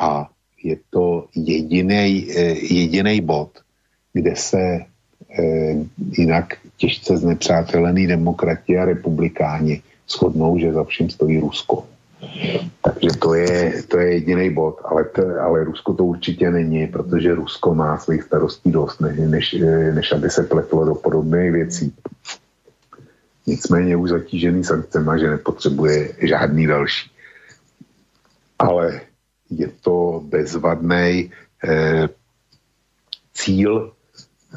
A 0.00 0.28
je 0.62 0.76
to 0.90 1.28
jediný 1.34 3.20
bod, 3.20 3.50
kde 4.12 4.36
se 4.36 4.60
eh, 4.60 5.76
jinak 6.18 6.54
těžce 6.76 7.16
znepřátelený 7.16 8.06
demokrati 8.06 8.78
a 8.78 8.84
republikáni 8.84 9.82
shodnou, 10.08 10.58
že 10.58 10.72
za 10.72 10.84
vším 10.84 11.10
stojí 11.10 11.40
Rusko. 11.40 11.86
Takže 12.82 13.10
to 13.18 13.34
je, 13.34 13.82
to 13.88 13.98
je 13.98 14.12
jediný 14.12 14.50
bod, 14.50 14.80
ale, 14.84 15.04
to, 15.04 15.22
ale 15.40 15.64
Rusko 15.64 15.94
to 15.94 16.04
určitě 16.04 16.50
není, 16.50 16.86
protože 16.86 17.34
Rusko 17.34 17.74
má 17.74 17.98
svých 17.98 18.22
starostí 18.22 18.70
dost, 18.70 19.00
než, 19.00 19.18
než, 19.18 19.56
než 19.94 20.12
aby 20.12 20.30
se 20.30 20.42
pletlo 20.42 20.84
do 20.84 20.94
podobných 20.94 21.52
věcí. 21.52 21.94
Nicméně 23.46 23.96
už 23.96 24.10
zatížený 24.10 24.64
sankcema, 24.64 25.18
že 25.18 25.30
nepotřebuje 25.30 26.14
žádný 26.18 26.66
další. 26.66 27.10
Ale 28.58 29.00
je 29.50 29.68
to 29.80 30.22
bezvadný 30.24 31.30
eh, 31.64 32.08
cíl 33.34 33.96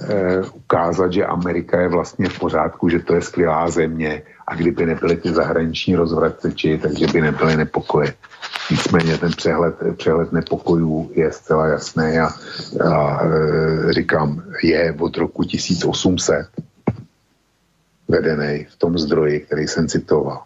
Eh, 0.01 0.41
ukázat, 0.53 1.13
že 1.13 1.25
Amerika 1.25 1.81
je 1.81 1.87
vlastně 1.87 2.29
v 2.29 2.39
pořádku, 2.39 2.89
že 2.89 2.99
to 2.99 3.15
je 3.15 3.21
skvělá 3.21 3.69
země 3.69 4.21
a 4.47 4.55
kdyby 4.55 4.85
nebyly 4.85 5.17
ty 5.17 5.33
zahraniční 5.33 5.95
rozvratceči, 5.95 6.77
takže 6.77 7.07
by 7.07 7.21
nebyly 7.21 7.57
nepokoje. 7.57 8.13
Nicméně 8.71 9.17
ten 9.17 9.31
přehled, 9.31 9.75
přehled 9.97 10.31
nepokojů 10.31 11.11
je 11.13 11.31
zcela 11.31 11.67
jasný 11.67 12.17
a, 12.19 12.29
a 12.89 13.23
e, 13.23 13.93
říkám, 13.93 14.43
je 14.63 14.95
od 14.99 15.17
roku 15.17 15.43
1800 15.43 16.47
vedený 18.09 18.65
v 18.69 18.75
tom 18.77 18.97
zdroji, 18.97 19.39
který 19.39 19.67
jsem 19.67 19.88
citoval. 19.88 20.43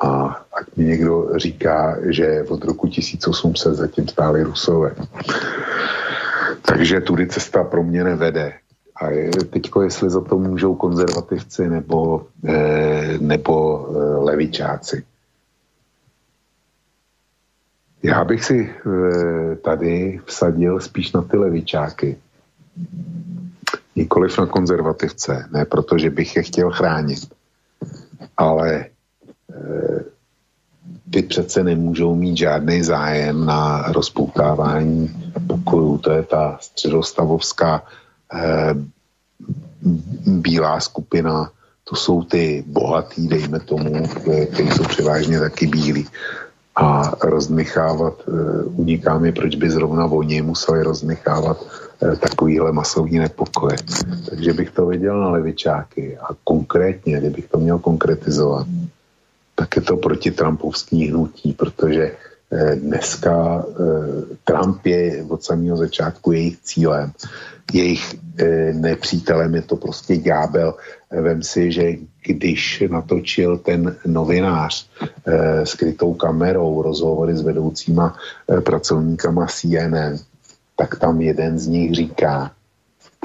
A 0.00 0.26
ať 0.60 0.66
mi 0.76 0.84
někdo 0.84 1.28
říká, 1.36 1.96
že 2.08 2.44
od 2.48 2.64
roku 2.64 2.88
1800 2.88 3.74
zatím 3.74 4.08
stáli 4.08 4.42
Rusové. 4.42 4.94
Takže 6.62 7.00
tudy 7.00 7.26
cesta 7.26 7.64
pro 7.64 7.82
mě 7.82 8.04
nevede. 8.04 8.52
A 9.02 9.06
teďko, 9.50 9.82
jestli 9.82 10.10
za 10.10 10.20
to 10.20 10.38
můžou 10.38 10.74
konzervativci 10.74 11.68
nebo, 11.68 12.26
eh, 12.48 13.18
nebo 13.20 13.86
eh, 13.88 13.98
levičáci. 14.24 15.04
Já 18.02 18.24
bych 18.24 18.44
si 18.44 18.70
eh, 18.70 19.56
tady 19.56 20.20
vsadil 20.24 20.80
spíš 20.80 21.12
na 21.12 21.22
ty 21.22 21.36
levičáky. 21.36 22.16
Nikoliv 24.00 24.38
na 24.38 24.46
konzervativce, 24.46 25.48
ne 25.52 25.64
protože 25.64 26.10
bych 26.10 26.36
je 26.36 26.42
chtěl 26.42 26.70
chránit. 26.70 27.28
Ale 28.36 28.86
ty 31.10 31.22
přece 31.22 31.64
nemůžou 31.64 32.14
mít 32.14 32.36
žádný 32.36 32.82
zájem 32.82 33.44
na 33.46 33.92
rozpoutávání 33.92 35.32
pokojů. 35.46 35.98
To 35.98 36.10
je 36.10 36.22
ta 36.22 36.58
středostavovská 36.60 37.84
eh, 38.34 38.74
bílá 40.26 40.80
skupina, 40.80 41.50
to 41.84 41.96
jsou 41.96 42.22
ty 42.22 42.64
bohatý, 42.66 43.28
dejme 43.28 43.60
tomu, 43.60 44.08
kteří 44.48 44.70
jsou 44.70 44.84
převážně 44.84 45.40
taky 45.40 45.66
bílí. 45.66 46.08
A 46.76 47.12
rozmichávat, 47.22 48.14
uniká 48.74 49.18
mi, 49.18 49.32
proč 49.32 49.56
by 49.56 49.70
zrovna 49.70 50.04
oni 50.06 50.42
museli 50.42 50.82
rozmichávat 50.82 51.66
takovýhle 52.20 52.72
masovní 52.72 53.18
nepokoje. 53.18 53.76
Takže 54.28 54.52
bych 54.52 54.70
to 54.70 54.86
viděl 54.86 55.20
na 55.20 55.28
levičáky 55.28 56.18
a 56.18 56.28
konkrétně, 56.44 57.20
kdybych 57.20 57.48
to 57.48 57.58
měl 57.58 57.78
konkretizovat, 57.78 58.66
tak 59.54 59.76
je 59.76 59.82
to 59.82 59.96
proti 59.96 60.30
Trumpovský 60.30 61.06
hnutí, 61.06 61.52
protože 61.52 62.12
dneska 62.74 63.64
Trump 64.44 64.86
je 64.86 65.24
od 65.28 65.44
samého 65.44 65.76
začátku 65.76 66.32
jejich 66.32 66.58
cílem 66.62 67.12
jejich 67.74 68.14
e, 68.38 68.44
nepřítelem 68.72 69.54
je 69.54 69.62
to 69.62 69.76
prostě 69.76 70.16
ďábel. 70.16 70.74
Vem 71.10 71.42
si, 71.42 71.72
že 71.72 71.92
když 72.26 72.84
natočil 72.90 73.58
ten 73.58 73.96
novinář 74.06 74.88
e, 75.26 75.66
s 75.66 75.74
krytou 75.74 76.14
kamerou 76.14 76.82
rozhovory 76.82 77.36
s 77.36 77.42
vedoucíma 77.42 78.16
e, 78.58 78.60
pracovníkama 78.60 79.46
CNN, 79.46 80.18
tak 80.76 80.98
tam 80.98 81.20
jeden 81.20 81.58
z 81.58 81.66
nich 81.66 81.94
říká, 81.94 82.52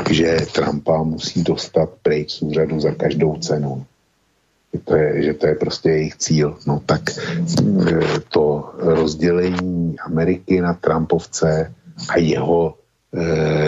že 0.09 0.37
Trumpa 0.53 1.03
musí 1.03 1.43
dostat 1.43 1.89
pryč 2.03 2.39
z 2.39 2.41
úřadu 2.41 2.79
za 2.79 2.91
každou 2.91 3.35
cenu. 3.35 3.85
To 4.83 4.95
je, 4.95 5.23
že 5.23 5.33
to 5.33 5.47
je 5.47 5.55
prostě 5.55 5.89
jejich 5.89 6.15
cíl. 6.15 6.57
No 6.67 6.81
tak 6.85 7.01
to 8.29 8.73
rozdělení 8.77 9.99
Ameriky 9.99 10.61
na 10.61 10.73
Trumpovce 10.73 11.73
a 12.09 12.17
jeho 12.17 12.75
Eh, 12.75 12.84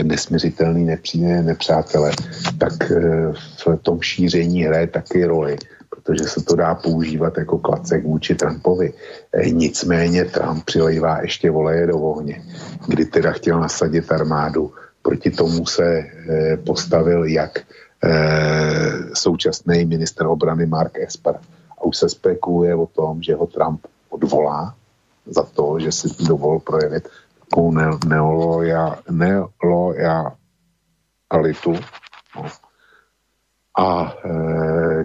nesměřitelný 0.03 0.83
nepříjemné 0.83 1.43
nepřátele, 1.43 2.11
tak 2.57 2.91
eh, 2.91 3.31
v 3.33 3.77
tom 3.81 4.01
šíření 4.01 4.63
hraje 4.63 4.87
taky 4.87 5.25
roli, 5.25 5.57
protože 5.89 6.23
se 6.23 6.43
to 6.43 6.55
dá 6.55 6.75
používat 6.75 7.37
jako 7.37 7.57
klacek 7.57 8.03
vůči 8.03 8.35
Trumpovi. 8.35 8.93
Eh, 9.33 9.49
nicméně 9.49 10.25
Trump 10.25 10.65
přilejvá 10.65 11.21
ještě 11.21 11.51
voleje 11.51 11.87
do 11.87 11.97
ohně, 11.99 12.43
kdy 12.87 13.05
teda 13.05 13.31
chtěl 13.31 13.59
nasadit 13.59 14.11
armádu. 14.11 14.71
Proti 15.01 15.31
tomu 15.31 15.65
se 15.65 16.03
postavil 16.65 17.25
jak 17.25 17.59
současný 19.13 19.85
minister 19.85 20.27
obrany 20.27 20.65
Mark 20.65 20.99
Esper. 20.99 21.39
A 21.77 21.83
už 21.83 21.97
se 21.97 22.09
spekuluje 22.09 22.75
o 22.75 22.85
tom, 22.85 23.23
že 23.23 23.35
ho 23.35 23.47
Trump 23.47 23.81
odvolá 24.09 24.75
za 25.25 25.43
to, 25.43 25.79
že 25.79 25.91
si 25.91 26.07
dovolil 26.27 26.59
projevit 26.59 27.09
takovou 27.49 27.71
ne. 27.71 27.89
No. 32.35 32.45
A 33.77 34.13
e, 34.25 35.03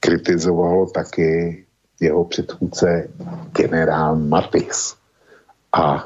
kritizovalo 0.00 0.86
taky 0.86 1.64
jeho 2.00 2.24
předchůdce 2.24 3.08
generál 3.52 4.16
Matis. 4.16 4.96
A 5.72 6.04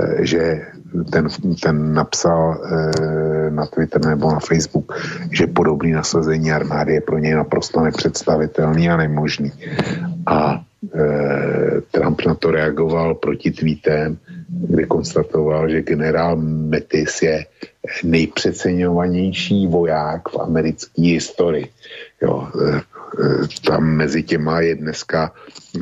e, 0.00 0.26
že 0.26 0.66
ten, 1.12 1.28
ten 1.62 1.94
napsal 1.94 2.54
e, 2.54 3.50
na 3.50 3.66
Twitter 3.66 4.06
nebo 4.06 4.32
na 4.32 4.38
Facebook, 4.40 4.92
že 5.30 5.46
podobný 5.46 5.92
nasazení 5.92 6.52
armády 6.52 6.94
je 6.94 7.00
pro 7.00 7.18
něj 7.18 7.34
naprosto 7.34 7.80
nepředstavitelný 7.80 8.90
a 8.90 8.96
nemožný. 8.96 9.52
A 10.26 10.64
e, 10.94 11.80
Trump 11.90 12.20
na 12.26 12.34
to 12.34 12.50
reagoval 12.50 13.14
proti 13.14 13.50
tweetem, 13.50 14.18
kdy 14.60 14.86
konstatoval, 14.86 15.68
že 15.68 15.82
generál 15.82 16.36
Metis 16.36 17.22
je 17.22 17.46
nejpřeceňovanější 18.04 19.66
voják 19.66 20.28
v 20.28 20.40
americké 20.40 21.02
historii. 21.02 21.68
Jo, 22.22 22.48
e, 22.62 22.76
e, 22.76 22.80
tam 23.66 23.84
mezi 23.84 24.22
těma 24.22 24.60
je 24.60 24.74
dneska 24.74 25.32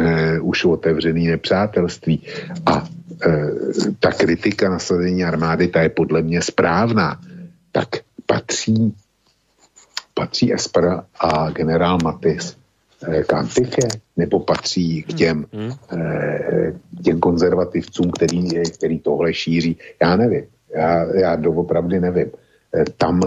e, 0.01 0.41
už 0.41 0.65
otevřený 0.65 1.27
nepřátelství. 1.27 2.23
A 2.67 2.85
e, 3.27 3.51
ta 4.01 4.13
kritika 4.13 4.71
nasazení 4.71 5.25
armády, 5.25 5.69
ta 5.69 5.83
je 5.83 5.89
podle 5.89 6.23
mě 6.23 6.43
správná. 6.43 7.21
Tak 7.73 7.89
patří, 8.27 8.95
patří 10.15 10.55
Espera 10.55 11.05
a 11.21 11.51
generál 11.51 11.99
Matis 12.05 12.57
Eh, 12.57 12.62
k 13.27 13.33
antiche, 13.33 13.89
nebo 14.17 14.41
patří 14.41 15.03
k 15.03 15.13
těm, 15.13 15.47
hmm. 15.53 15.73
eh, 15.93 16.73
těm 17.05 17.21
konzervativcům, 17.21 18.11
který, 18.11 18.49
který 18.71 18.99
tohle 18.99 19.35
šíří. 19.35 19.77
Já 20.03 20.17
nevím. 20.17 20.45
Já, 20.77 21.05
já 21.15 21.37
doopravdy 21.37 22.01
nevím. 22.01 22.31
Eh, 22.75 22.85
tam 22.97 23.21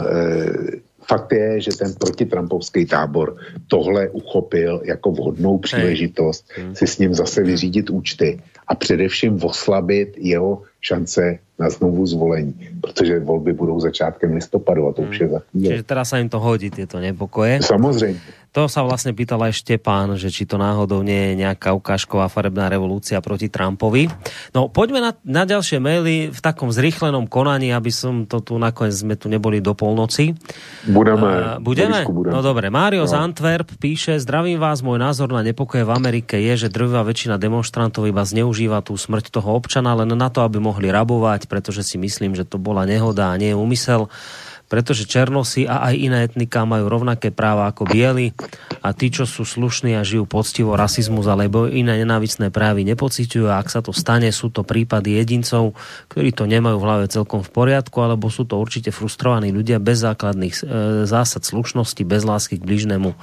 fakt 1.07 1.31
je, 1.31 1.61
že 1.61 1.71
ten 1.77 1.93
protitrampovský 1.93 2.85
tábor 2.85 3.37
tohle 3.67 4.09
uchopil 4.09 4.81
jako 4.85 5.11
vhodnou 5.11 5.57
příležitost 5.57 6.45
hmm. 6.55 6.75
si 6.75 6.87
s 6.87 6.97
ním 6.97 7.13
zase 7.13 7.43
vyřídit 7.43 7.89
účty 7.89 8.41
a 8.67 8.75
především 8.75 9.39
oslabit 9.43 10.13
jeho 10.17 10.61
šance 10.81 11.39
na 11.59 11.69
znovu 11.69 12.05
zvolení, 12.05 12.53
protože 12.81 13.19
volby 13.19 13.53
budou 13.53 13.79
začátkem 13.79 14.33
listopadu 14.33 14.87
a 14.87 14.93
to 14.93 15.01
už 15.01 15.19
je 15.19 15.27
za 15.27 15.39
chvíli. 15.39 15.67
Čiže 15.67 15.83
teraz 15.83 16.09
sa 16.11 16.19
im 16.19 16.29
to 16.29 16.39
hodí, 16.39 16.67
tieto 16.67 16.99
nepokoje. 16.99 17.63
Samozřejmě. 17.63 18.19
To 18.55 18.71
sa 18.71 18.87
vlastne 18.87 19.11
pýtal 19.11 19.43
aj 19.43 19.51
Štepán, 19.51 20.15
že 20.15 20.31
či 20.31 20.47
to 20.47 20.55
náhodou 20.55 21.03
nie 21.03 21.35
je 21.35 21.43
nejaká 21.43 21.75
ukážková 21.75 22.31
farebná 22.31 22.71
revolúcia 22.71 23.19
proti 23.19 23.51
Trumpovi. 23.51 24.07
No 24.55 24.71
poďme 24.71 25.03
na, 25.03 25.11
na 25.27 25.43
ďalšie 25.43 25.83
maily 25.83 26.31
v 26.31 26.39
takom 26.39 26.71
zrýchlenom 26.71 27.27
konaní, 27.27 27.75
aby 27.75 27.91
som 27.91 28.23
to 28.23 28.39
tu 28.39 28.55
nakoniec 28.55 28.95
sme 28.95 29.19
tu 29.19 29.27
neboli 29.27 29.59
do 29.59 29.75
polnoci. 29.75 30.39
Budeme. 30.87 31.59
Uh, 31.59 31.59
budeme? 31.59 32.07
budeme? 32.07 32.31
No 32.31 32.39
dobre. 32.39 32.71
Mário 32.71 33.03
no. 33.03 33.11
z 33.11 33.19
Antwerp 33.19 33.75
píše, 33.75 34.23
zdravím 34.23 34.55
vás, 34.55 34.79
môj 34.79 35.03
názor 35.03 35.35
na 35.35 35.43
nepokoje 35.43 35.83
v 35.83 35.91
Amerike 35.91 36.39
je, 36.39 36.55
že 36.55 36.71
drvá 36.71 37.03
väčšina 37.03 37.35
demonstrantov 37.35 38.07
iba 38.07 38.23
zneužíva 38.23 38.79
tú 38.79 38.95
smrť 38.95 39.35
toho 39.35 39.51
občana 39.51 39.91
len 39.99 40.15
na 40.15 40.31
to, 40.31 40.39
aby 40.47 40.63
mohli 40.63 40.87
rabovať, 40.87 41.44
pretože 41.45 41.85
si 41.85 41.95
myslím, 42.01 42.33
že 42.33 42.45
to 42.45 42.61
bola 42.61 42.85
nehoda 42.85 43.31
a 43.31 43.39
nie 43.39 43.55
úmysel 43.55 44.09
pretože 44.65 45.05
černosy 45.05 45.69
a 45.69 45.85
aj 45.91 45.95
iné 45.95 46.17
etnika 46.25 46.65
majú 46.65 46.89
rovnaké 46.89 47.29
práva 47.29 47.69
ako 47.69 47.85
bieli 47.85 48.33
a 48.81 48.97
tí, 48.97 49.13
čo 49.13 49.29
sú 49.29 49.45
slušní 49.45 49.93
a 49.93 50.01
žijú 50.01 50.25
poctivo 50.25 50.73
rasizmus 50.73 51.29
alebo 51.29 51.69
iné 51.69 52.01
nenávisné 52.01 52.49
právy 52.49 52.81
nepociťujú 52.89 53.45
a 53.45 53.61
ak 53.61 53.69
sa 53.69 53.85
to 53.85 53.93
stane, 53.93 54.29
sú 54.33 54.49
to 54.49 54.65
prípady 54.65 55.21
jedincov, 55.21 55.77
ktorí 56.09 56.33
to 56.33 56.49
nemajú 56.49 56.81
v 56.81 56.85
hlave 56.85 57.05
celkom 57.07 57.45
v 57.45 57.53
poriadku, 57.53 57.97
alebo 58.01 58.33
sú 58.33 58.49
to 58.49 58.57
určite 58.57 58.89
frustrovaní 58.89 59.53
ľudia 59.53 59.77
bez 59.77 60.01
základných 60.01 60.53
e, 60.57 60.63
zásad 61.05 61.45
slušnosti, 61.45 62.01
bez 62.01 62.25
lásky 62.25 62.57
k 62.57 62.65
bližnému 62.65 63.13
e, 63.13 63.17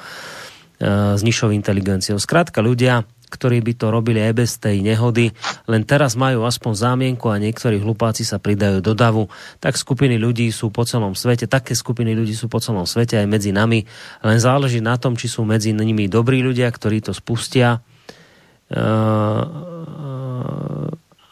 s 1.18 1.20
nižšou 1.26 1.50
inteligenciou. 1.50 2.22
Skrátka 2.22 2.62
ľudia, 2.62 3.02
ktorí 3.32 3.64
by 3.64 3.72
to 3.80 3.88
robili 3.88 4.20
aj 4.20 4.32
bez 4.36 4.60
tej 4.60 4.84
nehody, 4.84 5.32
len 5.64 5.82
teraz 5.88 6.12
majú 6.12 6.44
aspoň 6.44 6.72
zámienku 6.76 7.32
a 7.32 7.40
niektorí 7.40 7.80
hlupáci 7.80 8.28
sa 8.28 8.36
pridajú 8.36 8.84
do 8.84 8.92
davu. 8.92 9.32
Tak 9.64 9.80
skupiny 9.80 10.20
ľudí 10.20 10.52
sú 10.52 10.68
po 10.68 10.84
celom 10.84 11.16
svete, 11.16 11.48
také 11.48 11.72
skupiny 11.72 12.12
ľudí 12.12 12.36
sú 12.36 12.52
po 12.52 12.60
celom 12.60 12.84
svete 12.84 13.16
aj 13.16 13.24
medzi 13.24 13.56
nami, 13.56 13.88
len 14.20 14.36
záleží 14.36 14.84
na 14.84 15.00
tom, 15.00 15.16
či 15.16 15.32
sú 15.32 15.48
medzi 15.48 15.72
nimi 15.72 16.04
dobrí 16.12 16.44
ľudia, 16.44 16.68
ktorí 16.68 17.00
to 17.00 17.16
spustia 17.16 17.80
uh, 17.80 19.42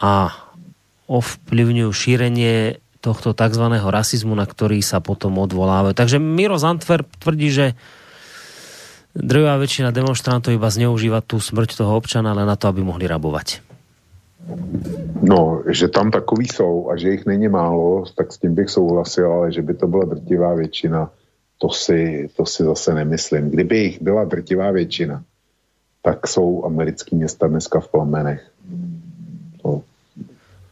a 0.00 0.12
ovplyvňujú 1.10 1.90
šírenie 1.92 2.80
tohto 3.00 3.32
tzv. 3.32 3.64
rasizmu, 3.80 4.36
na 4.36 4.44
ktorý 4.44 4.80
sa 4.84 5.00
potom 5.00 5.40
odvolávajú. 5.40 5.96
Takže 5.96 6.16
Miro 6.20 6.60
Zantwerp 6.60 7.08
tvrdí, 7.18 7.48
že 7.48 7.66
drvá 9.14 9.56
väčšina 9.58 9.90
demonstrantov 9.90 10.54
iba 10.54 10.70
zneužíva 10.70 11.20
tú 11.24 11.42
smrť 11.42 11.82
toho 11.82 11.96
občana 11.98 12.34
len 12.34 12.46
na 12.46 12.56
to, 12.56 12.70
aby 12.70 12.82
mohli 12.82 13.06
rabovať. 13.06 13.62
No, 15.22 15.62
že 15.68 15.88
tam 15.88 16.10
takový 16.10 16.48
jsou 16.48 16.90
a 16.90 16.96
že 16.96 17.08
jich 17.08 17.26
není 17.26 17.48
málo, 17.48 18.04
tak 18.16 18.32
s 18.32 18.38
tím 18.38 18.54
bych 18.54 18.70
souhlasil, 18.70 19.32
ale 19.32 19.52
že 19.52 19.62
by 19.62 19.74
to 19.74 19.86
byla 19.86 20.04
drtivá 20.04 20.54
většina, 20.54 21.10
to 21.58 21.68
si, 21.68 22.28
to 22.36 22.46
si 22.46 22.64
zase 22.64 22.94
nemyslím. 22.94 23.50
Kdyby 23.50 23.78
jich 23.78 24.02
byla 24.02 24.24
drtivá 24.24 24.70
většina, 24.70 25.22
tak 26.02 26.26
jsou 26.26 26.64
americký 26.64 27.16
města 27.16 27.46
dneska 27.46 27.80
v 27.80 27.88
plamenech. 27.88 28.49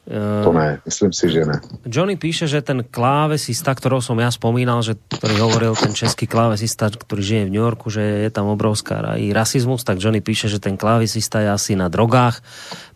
To, 0.08 0.48
to 0.48 0.50
ne, 0.56 0.80
myslím 0.88 1.12
si, 1.12 1.28
že 1.28 1.44
ne. 1.44 1.60
Johnny 1.84 2.16
píše, 2.16 2.48
že 2.48 2.64
ten 2.64 2.80
klávesista, 2.80 3.76
ktorého 3.76 4.00
som 4.00 4.16
ja 4.16 4.32
spomínal, 4.32 4.80
že, 4.80 4.96
ktorý 4.96 5.36
hovoril 5.36 5.76
ten 5.76 5.92
český 5.92 6.24
klávesista, 6.24 6.88
ktorý 6.88 7.20
žije 7.20 7.42
v 7.44 7.52
New 7.52 7.60
Yorku, 7.60 7.92
že 7.92 8.24
je 8.24 8.30
tam 8.32 8.48
obrovská 8.48 9.20
i 9.20 9.36
rasizmus, 9.36 9.84
tak 9.84 10.00
Johnny 10.00 10.24
píše, 10.24 10.48
že 10.48 10.64
ten 10.64 10.80
klávesista 10.80 11.44
je 11.44 11.52
asi 11.52 11.72
na 11.76 11.92
drogách. 11.92 12.40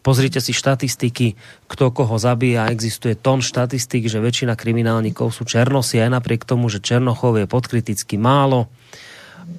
Pozrite 0.00 0.40
si 0.40 0.56
štatistiky, 0.56 1.36
kto 1.68 1.92
koho 1.92 2.16
zabíja. 2.16 2.72
Existuje 2.72 3.12
ton 3.12 3.44
štatistik, 3.44 4.08
že 4.08 4.16
väčšina 4.16 4.56
kriminálnikov 4.56 5.36
sú 5.36 5.44
černosi, 5.44 6.00
aj 6.00 6.16
napriek 6.16 6.48
tomu, 6.48 6.72
že 6.72 6.80
černochov 6.80 7.36
je 7.36 7.44
podkriticky 7.44 8.16
málo 8.16 8.72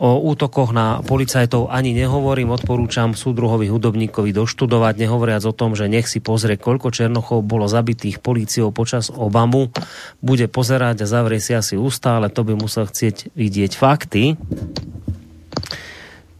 O 0.03 0.19
útokoch 0.31 0.75
na 0.75 0.99
policajtov 1.05 1.71
ani 1.71 1.95
nehovorím, 1.95 2.51
odporúčam 2.51 3.15
súdruhovi 3.15 3.71
hudobníkovi 3.71 4.35
doštudovať, 4.35 4.99
nehovoriac 4.99 5.43
o 5.47 5.55
tom, 5.55 5.77
že 5.77 5.87
nech 5.87 6.11
si 6.11 6.19
pozrie, 6.19 6.59
koľko 6.59 6.91
Černochov 6.91 7.45
bolo 7.45 7.69
zabitých 7.71 8.19
políciou 8.19 8.73
počas 8.75 9.13
Obamu. 9.13 9.71
Bude 10.19 10.51
pozerať 10.51 11.03
a 11.03 11.09
zavrie 11.09 11.39
si 11.39 11.55
asi 11.55 11.79
ústa, 11.79 12.19
ale 12.19 12.33
to 12.33 12.43
by 12.43 12.57
musel 12.57 12.89
chcieť 12.89 13.31
vidieť 13.37 13.71
fakty. 13.77 14.35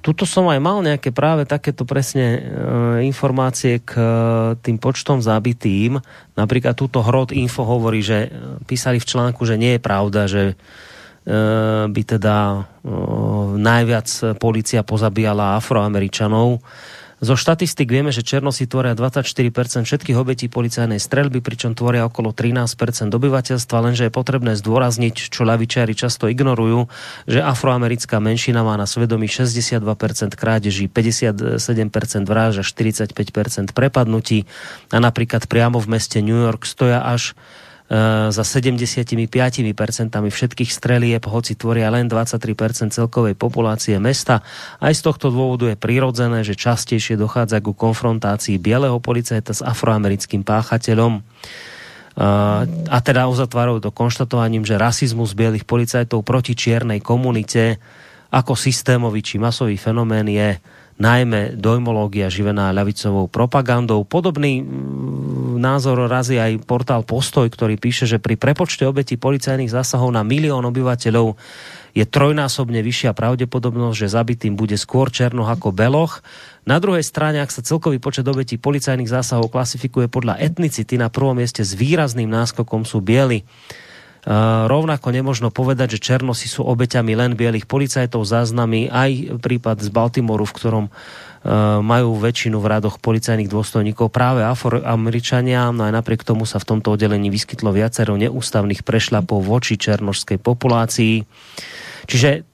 Tuto 0.03 0.27
som 0.27 0.51
aj 0.51 0.59
mal 0.59 0.83
nejaké 0.83 1.15
práve 1.15 1.47
takéto 1.47 1.87
presne 1.87 2.27
e, 2.35 2.39
informácie 3.07 3.79
k 3.79 3.95
e, 3.95 4.03
tým 4.59 4.75
počtom 4.75 5.23
zabitým. 5.23 5.95
Napríklad 6.35 6.75
túto 6.75 6.99
Hrod 6.99 7.31
Info 7.31 7.63
hovorí, 7.63 8.03
že 8.03 8.27
e, 8.27 8.29
písali 8.67 8.99
v 8.99 9.07
článku, 9.07 9.47
že 9.47 9.55
nie 9.55 9.79
je 9.79 9.81
pravda, 9.81 10.27
že 10.27 10.59
by 11.87 12.01
teda 12.03 12.37
eh, 12.59 12.89
najviac 13.55 14.37
policia 14.39 14.83
pozabíjala 14.83 15.55
afroameričanov. 15.59 16.59
Zo 17.23 17.39
štatistik 17.39 17.87
vieme, 17.87 18.11
že 18.11 18.19
Černosi 18.19 18.67
tvoria 18.67 18.99
24% 18.99 19.87
všetkých 19.87 20.17
obetí 20.19 20.51
policajnej 20.51 20.99
streľby, 20.99 21.39
pričom 21.39 21.71
tvoria 21.71 22.03
okolo 22.03 22.35
13% 22.35 22.75
obyvateľstva, 23.15 23.77
lenže 23.79 24.11
je 24.11 24.11
potrebné 24.11 24.59
zdôrazniť, 24.59 25.31
čo 25.31 25.47
ľavičiari 25.47 25.95
často 25.95 26.27
ignorujú, 26.27 26.91
že 27.23 27.39
afroamerická 27.39 28.19
menšina 28.19 28.67
má 28.67 28.75
na 28.75 28.83
svedomí 28.83 29.31
62% 29.31 29.79
krádeží, 30.35 30.91
57% 30.91 31.63
vraž 32.27 32.59
a 32.59 32.63
45% 32.67 33.71
prepadnutí 33.71 34.43
a 34.91 34.99
napríklad 34.99 35.47
priamo 35.47 35.79
v 35.79 35.95
meste 35.95 36.19
New 36.19 36.43
York 36.43 36.67
stoja 36.67 37.07
až 37.07 37.31
E, 37.33 37.72
za 38.31 38.43
75% 38.47 39.11
všetkých 40.09 40.71
strelieb, 40.71 41.23
hoci 41.27 41.53
tvoria 41.53 41.91
len 41.91 42.07
23% 42.07 42.95
celkovej 42.95 43.35
populácie 43.35 43.99
mesta. 43.99 44.39
Aj 44.79 44.93
z 44.95 45.01
tohto 45.03 45.29
dôvodu 45.29 45.67
je 45.67 45.77
prirodzené, 45.77 46.47
že 46.47 46.55
častejšie 46.57 47.19
dochádza 47.19 47.59
ku 47.59 47.75
konfrontácii 47.75 48.55
bieleho 48.57 48.97
policajta 49.03 49.51
s 49.51 49.61
afroamerickým 49.61 50.41
páchateľom. 50.41 51.19
E, 51.19 51.21
a 52.87 52.97
teda 53.03 53.27
uzatvárajú 53.27 53.83
to 53.83 53.91
konštatovaním, 53.91 54.63
že 54.63 54.79
rasizmus 54.79 55.35
bielých 55.35 55.67
policajtov 55.67 56.23
proti 56.23 56.55
čiernej 56.55 57.03
komunite 57.03 57.83
ako 58.33 58.57
systémový 58.57 59.21
či 59.21 59.37
masový 59.37 59.77
fenomén 59.77 60.25
je 60.25 60.57
najmä 61.03 61.59
dojmológia 61.59 62.31
živená 62.31 62.71
ľavicovou 62.71 63.27
propagandou. 63.27 64.07
Podobný 64.07 64.63
mm, 64.63 65.59
názor 65.59 66.07
razí 66.07 66.39
aj 66.39 66.63
portál 66.63 67.03
Postoj, 67.03 67.51
ktorý 67.51 67.75
píše, 67.75 68.07
že 68.07 68.23
pri 68.23 68.39
prepočte 68.39 68.87
obetí 68.87 69.19
policajných 69.19 69.67
zásahov 69.67 70.15
na 70.15 70.23
milión 70.23 70.63
obyvateľov 70.63 71.35
je 71.93 72.05
trojnásobne 72.09 72.81
vyššia 72.81 73.13
pravdepodobnosť, 73.13 73.97
že 73.99 74.15
zabitým 74.15 74.57
bude 74.57 74.79
skôr 74.79 75.13
Černoch 75.13 75.51
ako 75.51 75.69
Beloch. 75.75 76.25
Na 76.65 76.81
druhej 76.81 77.05
strane, 77.05 77.37
ak 77.37 77.53
sa 77.53 77.61
celkový 77.61 78.01
počet 78.01 78.25
obetí 78.25 78.57
policajných 78.57 79.11
zásahov 79.11 79.53
klasifikuje 79.53 80.09
podľa 80.09 80.41
etnicity, 80.41 80.97
na 80.97 81.13
prvom 81.13 81.37
mieste 81.37 81.61
s 81.61 81.77
výrazným 81.77 82.31
náskokom 82.31 82.81
sú 82.87 83.03
bieli. 83.03 83.45
Uh, 84.23 84.71
rovnako 84.71 85.11
nemožno 85.11 85.51
povedať, 85.51 85.99
že 85.99 86.03
Černosi 86.07 86.47
sú 86.47 86.63
obeťami 86.63 87.11
len 87.11 87.35
bielých 87.35 87.67
policajtov, 87.67 88.23
záznamy 88.23 88.87
aj 88.87 89.35
prípad 89.43 89.83
z 89.83 89.91
Baltimoru, 89.91 90.47
v 90.47 90.55
ktorom 90.55 90.85
uh, 90.87 90.93
majú 91.83 92.15
väčšinu 92.23 92.55
v 92.55 92.69
radoch 92.71 93.03
policajných 93.03 93.51
dôstojníkov 93.51 94.07
práve 94.15 94.47
Afroameričania, 94.47 95.75
no 95.75 95.83
aj 95.83 95.99
napriek 95.99 96.23
tomu 96.23 96.47
sa 96.47 96.63
v 96.63 96.71
tomto 96.71 96.95
oddelení 96.95 97.27
vyskytlo 97.27 97.75
viacero 97.75 98.15
neústavných 98.15 98.87
prešľapov 98.87 99.43
voči 99.43 99.75
černožskej 99.75 100.39
populácii. 100.39 101.27
Čiže 102.07 102.47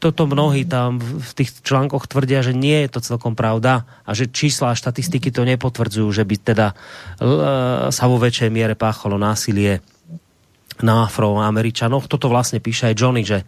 toto 0.00 0.24
mnohí 0.24 0.64
tam 0.64 1.02
v 1.02 1.30
tých 1.36 1.58
článkoch 1.68 2.08
tvrdia, 2.08 2.40
že 2.40 2.56
nie 2.56 2.86
je 2.86 2.96
to 2.96 3.04
celkom 3.04 3.36
pravda 3.36 3.84
a 4.08 4.16
že 4.16 4.30
čísla 4.30 4.72
a 4.72 4.78
štatistiky 4.78 5.34
to 5.34 5.42
nepotvrdzujú, 5.42 6.08
že 6.14 6.24
by 6.24 6.36
teda 6.38 6.66
sa 7.90 8.04
vo 8.06 8.16
väčšej 8.16 8.48
miere 8.48 8.78
páchalo 8.78 9.18
násilie 9.18 9.82
na 10.82 11.06
afroameričanoch. 11.06 12.06
Toto 12.06 12.30
vlastne 12.30 12.62
píše 12.62 12.90
aj 12.90 12.94
Johnny, 12.94 13.22
že, 13.26 13.42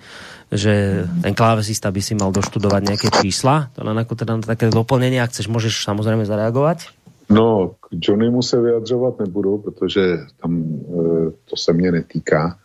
že 0.50 1.04
ten 1.22 1.34
klávesista 1.34 1.90
by 1.90 2.00
si 2.02 2.18
mal 2.18 2.34
doštudovať 2.34 2.82
nejaké 2.82 3.08
čísla. 3.22 3.70
To 3.78 3.86
len 3.86 3.96
ako 3.98 4.14
teda 4.18 4.32
na 4.38 4.44
také 4.44 4.70
doplnenie, 4.70 5.22
ak 5.22 5.30
chceš, 5.30 5.46
môžeš 5.46 5.86
samozrejme 5.86 6.26
zareagovat. 6.26 6.90
No, 7.30 7.74
k 7.80 7.86
Johnnymu 7.92 8.42
se 8.42 8.60
vyjadřovat 8.60 9.18
nebudu, 9.18 9.58
protože 9.58 10.18
tam 10.42 10.62
e, 10.62 11.30
to 11.44 11.56
se 11.56 11.72
mě 11.72 11.92
netýká. 11.92 12.58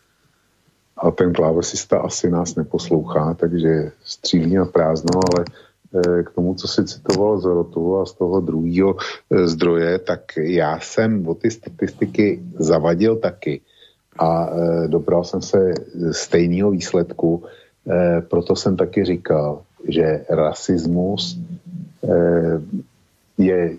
A 0.97 1.11
ten 1.11 1.33
klávesista 1.33 1.99
asi 1.99 2.29
nás 2.29 2.55
neposlouchá, 2.55 3.33
takže 3.33 3.91
střílí 4.03 4.55
na 4.55 4.65
prázdno, 4.65 5.19
ale 5.21 5.45
e, 5.45 6.23
k 6.23 6.31
tomu, 6.31 6.55
co 6.55 6.67
si 6.67 6.85
citoval 6.85 7.39
z 7.39 7.45
Rotu 7.45 7.97
a 7.97 8.05
z 8.05 8.13
toho 8.13 8.41
druhého 8.41 8.95
e, 8.97 9.47
zdroje, 9.47 9.99
tak 9.99 10.21
já 10.37 10.79
jsem 10.79 11.27
o 11.27 11.33
ty 11.35 11.51
statistiky 11.51 12.43
zavadil 12.59 13.15
taky 13.15 13.61
a 14.19 14.47
e, 14.47 14.87
dobral 14.87 15.23
jsem 15.23 15.41
se 15.41 15.73
stejného 16.11 16.71
výsledku. 16.71 17.43
E, 17.43 18.21
proto 18.21 18.55
jsem 18.55 18.77
taky 18.77 19.05
říkal, 19.05 19.61
že 19.89 20.25
rasismus 20.29 21.37
e, 22.03 22.15
je, 23.37 23.77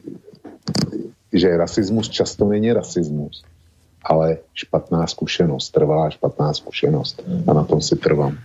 že 1.33 1.57
rasismus 1.57 2.09
často 2.09 2.45
není 2.45 2.73
rasismus, 2.73 3.45
ale 4.05 4.39
špatná 4.55 5.07
zkušenost, 5.07 5.71
trvalá 5.71 6.11
špatná 6.11 6.53
zkušenost. 6.53 7.23
A 7.47 7.53
na 7.53 7.65
tom 7.65 7.81
si 7.81 7.97
trvám. 7.97 8.39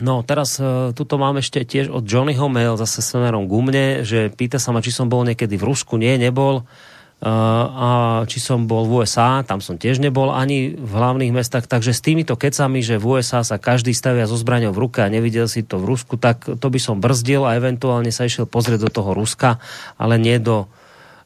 No 0.00 0.24
teraz 0.24 0.56
uh, 0.56 0.90
tuto 0.96 1.20
mám 1.20 1.36
ešte 1.36 1.68
tiež 1.68 1.92
od 1.92 2.08
Johnnyho 2.08 2.48
mail 2.48 2.80
zase 2.80 3.04
smerom 3.04 3.44
k 3.44 3.52
mne, 3.52 3.86
že 4.02 4.32
pýta 4.32 4.56
sa 4.56 4.72
ma, 4.72 4.80
či 4.80 4.88
som 4.88 5.06
bol 5.06 5.22
niekedy 5.22 5.54
v 5.60 5.68
Rusku. 5.68 6.00
Nie, 6.00 6.16
nebol. 6.16 6.64
Eh, 6.64 6.91
a 7.22 8.26
či 8.26 8.42
som 8.42 8.66
bol 8.66 8.82
v 8.82 9.06
USA, 9.06 9.46
tam 9.46 9.62
som 9.62 9.78
tiež 9.78 10.02
nebol 10.02 10.34
ani 10.34 10.74
v 10.74 10.90
hlavných 10.90 11.30
mestách, 11.30 11.70
takže 11.70 11.94
s 11.94 12.02
týmito 12.02 12.34
kecami, 12.34 12.82
že 12.82 12.98
v 12.98 13.14
USA 13.14 13.46
sa 13.46 13.62
každý 13.62 13.94
stavia 13.94 14.26
so 14.26 14.34
zbraňou 14.34 14.74
v 14.74 14.82
ruke 14.82 14.98
a 15.06 15.06
nevidel 15.06 15.46
si 15.46 15.62
to 15.62 15.78
v 15.78 15.86
Rusku, 15.86 16.18
tak 16.18 16.42
to 16.42 16.66
by 16.66 16.78
som 16.82 16.98
brzdil 16.98 17.46
a 17.46 17.54
eventuálne 17.54 18.10
sa 18.10 18.26
išiel 18.26 18.50
pozrieť 18.50 18.90
do 18.90 18.90
toho 18.90 19.14
Ruska, 19.14 19.62
ale 20.02 20.18
nie 20.18 20.42
do 20.42 20.66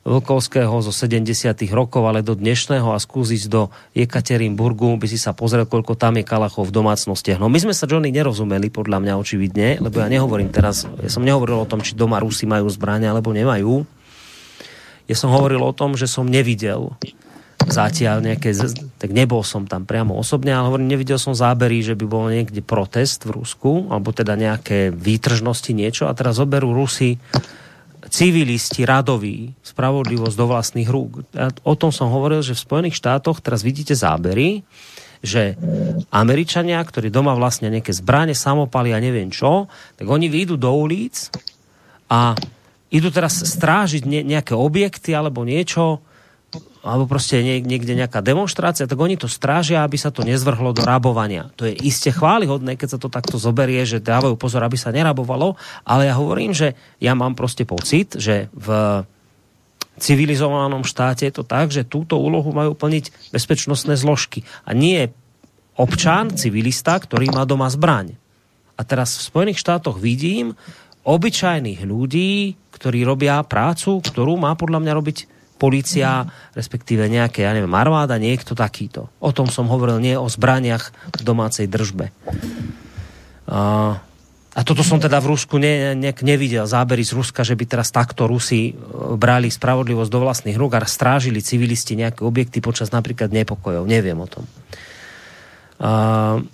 Vlkovského 0.06 0.70
zo 0.84 0.92
70 0.94 1.26
rokov, 1.74 2.06
ale 2.06 2.22
do 2.22 2.38
dnešného 2.38 2.94
a 2.94 3.00
skúsiť 3.00 3.50
do 3.50 3.74
Jekaterinburgu, 3.96 5.00
by 5.00 5.06
si 5.10 5.18
sa 5.18 5.34
pozrel, 5.34 5.66
koľko 5.66 5.98
tam 5.98 6.20
je 6.20 6.28
kalachov 6.28 6.70
v 6.70 6.76
domácnostiach. 6.76 7.42
No 7.42 7.50
my 7.50 7.58
sme 7.58 7.74
sa, 7.74 7.90
Johnny, 7.90 8.14
nerozumeli, 8.14 8.70
podľa 8.70 9.02
mňa 9.02 9.18
očividne, 9.18 9.82
lebo 9.82 9.98
ja 9.98 10.06
nehovorím 10.06 10.54
teraz, 10.54 10.86
ja 11.02 11.10
som 11.10 11.26
nehovoril 11.26 11.64
o 11.64 11.66
tom, 11.66 11.82
či 11.82 11.98
doma 11.98 12.22
Rusi 12.22 12.46
majú 12.46 12.70
zbrania 12.70 13.10
alebo 13.10 13.34
nemajú 13.34 13.95
ja 15.06 15.16
som 15.16 15.30
hovoril 15.30 15.62
o 15.62 15.74
tom, 15.74 15.94
že 15.94 16.10
som 16.10 16.26
nevidel 16.26 16.94
zatiaľ 17.66 18.22
nejaké, 18.22 18.54
tak 19.00 19.10
nebol 19.10 19.42
som 19.42 19.66
tam 19.66 19.82
priamo 19.82 20.14
osobne, 20.14 20.54
ale 20.54 20.70
hovorím, 20.70 20.92
nevidel 20.92 21.18
som 21.18 21.34
zábery, 21.34 21.82
že 21.82 21.98
by 21.98 22.04
bol 22.06 22.30
niekde 22.30 22.62
protest 22.62 23.26
v 23.26 23.42
Rusku, 23.42 23.90
alebo 23.90 24.14
teda 24.14 24.38
nejaké 24.38 24.94
výtržnosti, 24.94 25.72
niečo 25.74 26.06
a 26.06 26.14
teraz 26.14 26.38
zoberú 26.38 26.70
Rusi 26.70 27.18
civilisti, 28.06 28.86
radoví, 28.86 29.50
spravodlivosť 29.66 30.36
do 30.38 30.46
vlastných 30.46 30.86
rúk. 30.86 31.26
A 31.34 31.50
o 31.66 31.74
tom 31.74 31.90
som 31.90 32.06
hovoril, 32.06 32.38
že 32.38 32.54
v 32.54 32.62
Spojených 32.62 32.98
štátoch 33.02 33.42
teraz 33.42 33.66
vidíte 33.66 33.98
zábery, 33.98 34.62
že 35.26 35.58
Američania, 36.14 36.78
ktorí 36.78 37.10
doma 37.10 37.34
vlastne 37.34 37.66
nejaké 37.66 37.90
zbranie, 37.90 38.36
samopaly 38.36 38.94
a 38.94 39.02
neviem 39.02 39.32
čo, 39.32 39.66
tak 39.98 40.06
oni 40.06 40.30
vyjdú 40.30 40.54
do 40.54 40.70
ulic 40.70 41.34
a 42.06 42.38
idú 42.90 43.08
teraz 43.10 43.42
strážiť 43.42 44.02
ne, 44.06 44.20
nejaké 44.22 44.54
objekty 44.54 45.14
alebo 45.14 45.42
niečo, 45.42 46.00
alebo 46.86 47.10
proste 47.10 47.42
niekde 47.42 47.98
nejaká 47.98 48.22
demonstrácia, 48.22 48.86
tak 48.86 48.94
oni 48.94 49.18
to 49.18 49.26
strážia, 49.26 49.82
aby 49.82 49.98
sa 49.98 50.14
to 50.14 50.22
nezvrhlo 50.22 50.70
do 50.70 50.86
rabovania. 50.86 51.50
To 51.58 51.66
je 51.66 51.74
iste 51.82 52.14
chválihodné, 52.14 52.78
keď 52.78 52.96
sa 52.96 52.98
to 53.02 53.10
takto 53.10 53.42
zoberie, 53.42 53.82
že 53.82 53.98
dávajú 53.98 54.38
pozor, 54.38 54.62
aby 54.62 54.78
sa 54.78 54.94
nerabovalo, 54.94 55.58
ale 55.82 56.06
ja 56.06 56.14
hovorím, 56.14 56.54
že 56.54 56.78
ja 57.02 57.18
mám 57.18 57.34
proste 57.34 57.66
pocit, 57.66 58.14
že 58.14 58.46
v 58.54 59.02
civilizovanom 59.98 60.86
štáte 60.86 61.26
je 61.26 61.34
to 61.34 61.44
tak, 61.44 61.74
že 61.74 61.88
túto 61.88 62.22
úlohu 62.22 62.54
majú 62.54 62.78
plniť 62.78 63.34
bezpečnostné 63.34 63.98
zložky. 63.98 64.46
A 64.62 64.70
nie 64.70 65.10
občan, 65.74 66.38
civilista, 66.38 66.94
ktorý 66.96 67.34
má 67.34 67.42
doma 67.42 67.66
zbraň. 67.66 68.14
A 68.76 68.84
teraz 68.84 69.16
v 69.16 69.26
Spojených 69.26 69.60
štátoch 69.60 69.96
vidím 69.96 70.54
obyčajných 71.06 71.86
ľudí, 71.86 72.58
ktorí 72.74 73.06
robia 73.06 73.40
prácu, 73.46 74.02
ktorú 74.02 74.34
má 74.34 74.58
podľa 74.58 74.82
mňa 74.82 74.92
robiť 74.98 75.18
policia, 75.56 76.28
respektíve 76.52 77.08
nejaké, 77.08 77.46
ja 77.46 77.56
neviem, 77.56 77.72
armáda, 77.72 78.20
niekto 78.20 78.52
takýto. 78.52 79.08
O 79.22 79.32
tom 79.32 79.48
som 79.48 79.70
hovoril, 79.72 80.02
nie 80.02 80.12
o 80.12 80.28
zbraniach 80.28 80.92
v 81.16 81.22
domácej 81.24 81.64
držbe. 81.64 82.12
A, 83.48 83.96
a 84.52 84.60
toto 84.60 84.84
som 84.84 85.00
teda 85.00 85.16
v 85.22 85.32
Rusku 85.32 85.56
ne, 85.56 85.96
ne, 85.96 86.12
nevidel, 86.12 86.68
zábery 86.68 87.00
z 87.06 87.16
Ruska, 87.16 87.40
že 87.40 87.56
by 87.56 87.64
teraz 87.64 87.88
takto 87.88 88.28
Rusi 88.28 88.68
e, 88.68 88.72
brali 89.16 89.48
spravodlivosť 89.48 90.10
do 90.12 90.20
vlastných 90.20 90.58
rúk 90.60 90.76
a 90.76 90.84
strážili 90.84 91.40
civilisti 91.40 91.96
nejaké 91.96 92.20
objekty 92.20 92.60
počas 92.60 92.92
napríklad 92.92 93.32
nepokojov. 93.32 93.88
Neviem 93.88 94.20
o 94.20 94.28
tom. 94.28 94.44
A, 95.80 96.44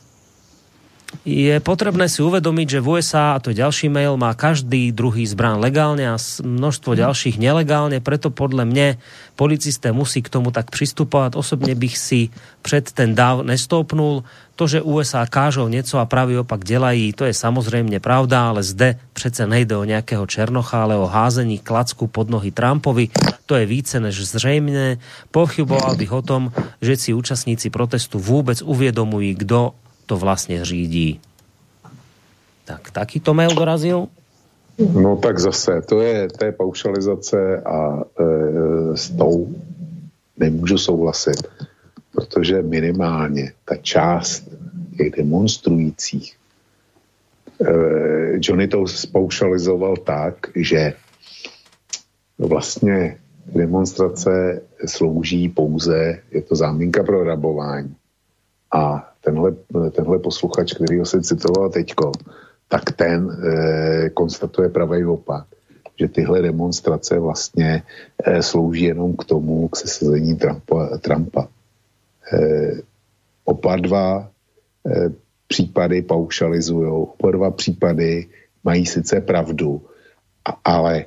je 1.23 1.55
potrebné 1.63 2.11
si 2.11 2.19
uvedomiť, 2.19 2.67
že 2.79 2.83
v 2.83 2.99
USA, 2.99 3.37
a 3.37 3.41
to 3.41 3.55
je 3.55 3.61
ďalší 3.63 3.87
mail, 3.93 4.19
má 4.19 4.35
každý 4.35 4.91
druhý 4.91 5.23
zbrán 5.29 5.63
legálne 5.63 6.09
a 6.09 6.19
množstvo 6.43 6.99
ďalších 6.99 7.39
nelegálne, 7.39 8.03
preto 8.03 8.35
podľa 8.35 8.65
mne 8.67 8.89
policisté 9.39 9.95
musí 9.95 10.25
k 10.25 10.33
tomu 10.33 10.51
tak 10.51 10.75
pristupovať. 10.75 11.39
Osobne 11.39 11.79
bych 11.79 11.95
si 11.99 12.21
před 12.63 12.91
ten 12.93 13.15
dáv 13.15 13.47
nestopnul. 13.47 14.25
To, 14.57 14.69
že 14.69 14.85
USA 14.85 15.27
kážou 15.27 15.69
něco 15.69 15.99
a 15.99 16.05
pravý 16.05 16.39
opak 16.39 16.65
dělají, 16.65 17.13
to 17.13 17.25
je 17.25 17.35
samozřejmě 17.35 18.01
pravda, 18.01 18.49
ale 18.49 18.63
zde 18.63 19.01
přece 19.13 19.47
nejde 19.47 19.77
o 19.77 19.85
nějakého 19.85 20.27
Černocha, 20.27 20.83
ale 20.83 20.97
o 20.97 21.07
házení 21.07 21.59
klacku 21.59 22.07
pod 22.07 22.31
nohy 22.31 22.51
Trumpovi. 22.51 23.09
To 23.47 23.55
je 23.55 23.67
více 23.67 24.01
než 24.01 24.27
zřejmě. 24.27 24.99
Pochyboval 25.31 25.97
bych 25.97 26.13
o 26.13 26.23
tom, 26.23 26.53
že 26.83 26.97
si 26.97 27.15
účastníci 27.15 27.71
protestu 27.71 28.19
vůbec 28.19 28.63
uvědomují, 28.63 29.35
kdo 29.35 29.73
to 30.13 30.17
vlastně 30.17 30.65
řídí. 30.65 31.21
Tak, 32.65 32.91
takýto 32.91 33.35
mail 33.35 33.55
dorazil? 33.55 34.09
No 34.93 35.17
tak 35.17 35.39
zase, 35.39 35.83
to 35.89 36.01
je, 36.01 36.29
to 36.29 36.45
je 36.45 36.53
paušalizace 36.53 37.61
a 37.61 37.97
e, 37.97 38.97
s 38.97 39.11
tou 39.11 39.55
nemůžu 40.37 40.79
souhlasit, 40.79 41.49
protože 42.13 42.63
minimálně 42.63 43.53
ta 43.65 43.77
část 43.77 44.49
těch 44.97 45.11
demonstrujících 45.17 46.37
e, 47.65 47.73
Johnny 48.37 48.69
to 48.69 48.87
spaušalizoval 48.87 49.97
tak, 49.97 50.35
že 50.57 50.93
vlastně 52.39 53.17
demonstrace 53.55 54.61
slouží 54.87 55.49
pouze, 55.49 56.21
je 56.31 56.43
to 56.43 56.57
záminka 56.57 57.03
pro 57.03 57.25
rabování. 57.25 57.97
A 58.75 59.12
tenhle, 59.25 59.53
tenhle 59.91 60.19
posluchač, 60.19 60.73
který 60.73 60.99
ho 60.99 61.07
se 61.07 61.23
citoval 61.23 61.71
teďko, 61.71 62.13
tak 62.69 62.93
ten 62.93 63.31
e, 63.31 64.11
konstatuje 64.11 64.69
pravý 64.69 65.05
opak, 65.05 65.47
že 66.01 66.09
tyhle 66.09 66.43
demonstrace 66.43 67.19
vlastně 67.19 67.83
e, 68.25 68.43
slouží 68.43 68.85
jenom 68.85 69.17
k 69.17 69.25
tomu, 69.25 69.69
k 69.69 69.77
sesazení 69.77 70.37
Trumpa. 70.37 70.99
Trumpa. 70.99 71.49
E, 72.33 72.39
oba 73.45 73.77
dva 73.77 74.31
e, 74.87 75.13
případy 75.49 76.03
paušalizují, 76.03 76.89
oba 76.89 77.31
dva 77.31 77.51
případy 77.51 78.27
mají 78.65 78.87
sice 78.87 79.21
pravdu, 79.21 79.83
a, 80.45 80.61
ale 80.65 81.05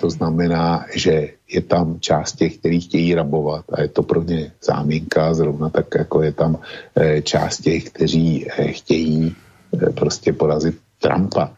to 0.00 0.10
znamená, 0.10 0.86
že 0.94 1.28
je 1.48 1.62
tam 1.62 2.00
část 2.00 2.32
těch, 2.32 2.58
kteří 2.58 2.80
chtějí 2.80 3.14
rabovat 3.14 3.64
a 3.72 3.82
je 3.82 3.88
to 3.88 4.02
pro 4.02 4.22
ně 4.22 4.52
záminka, 4.62 5.34
zrovna 5.34 5.70
tak 5.70 5.86
jako 5.98 6.22
je 6.22 6.32
tam 6.32 6.58
e, 6.96 7.22
část 7.22 7.60
těch, 7.60 7.84
kteří 7.84 8.50
e, 8.50 8.72
chtějí 8.72 9.36
e, 9.82 9.90
prostě 9.92 10.32
porazit 10.32 10.78
Trumpa. 10.98 11.54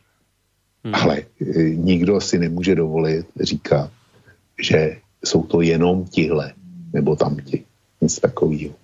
Hmm. 0.84 0.94
Ale 0.94 1.22
nikdo 1.74 2.20
si 2.20 2.38
nemůže 2.38 2.74
dovolit 2.74 3.26
říkat, 3.40 3.90
že 4.62 4.96
jsou 5.24 5.42
to 5.42 5.60
jenom 5.60 6.04
tihle 6.04 6.52
nebo 6.92 7.16
tamti. 7.16 7.64
Nic 8.00 8.20
takového. 8.20 8.74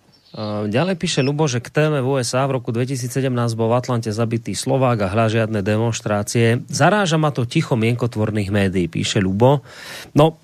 Ďalej 0.67 0.99
píše 0.99 1.23
Lubo, 1.23 1.47
že 1.47 1.63
k 1.63 1.71
téme 1.71 2.03
v 2.03 2.19
USA 2.19 2.43
v 2.51 2.59
roku 2.59 2.75
2017 2.75 3.31
bol 3.55 3.71
v 3.71 3.79
Atlante 3.79 4.11
zabitý 4.11 4.59
Slovák 4.59 5.07
a 5.07 5.13
hľa 5.15 5.27
žiadne 5.31 5.63
demonstrácie. 5.63 6.67
Zaráža 6.67 7.23
ma 7.23 7.31
to 7.31 7.47
ticho 7.47 7.79
mienkotvorných 7.79 8.51
médií, 8.51 8.91
píše 8.91 9.23
Lubo. 9.23 9.63
No, 10.11 10.43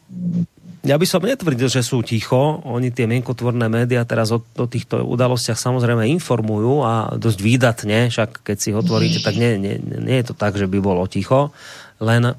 ja 0.87 0.95
by 0.95 1.07
som 1.11 1.27
netvrdil, 1.27 1.67
že 1.67 1.83
sú 1.83 2.07
ticho. 2.07 2.63
Oni 2.63 2.95
tie 2.95 3.11
mienkotvorné 3.11 3.67
médiá 3.67 4.07
teraz 4.07 4.31
o, 4.31 4.39
o 4.39 4.67
týchto 4.71 5.03
udalostiach 5.03 5.59
samozrejme 5.59 6.07
informujú 6.07 6.87
a 6.87 6.93
dosť 7.19 7.39
výdatne, 7.43 7.99
však 8.15 8.47
keď 8.47 8.57
si 8.63 8.71
otvoríte, 8.71 9.19
tak 9.27 9.35
nie, 9.35 9.59
nie, 9.59 9.75
nie 9.83 10.17
je 10.23 10.31
to 10.31 10.35
tak, 10.39 10.55
že 10.55 10.71
by 10.71 10.79
bolo 10.79 11.03
ticho. 11.11 11.51
Len 11.99 12.39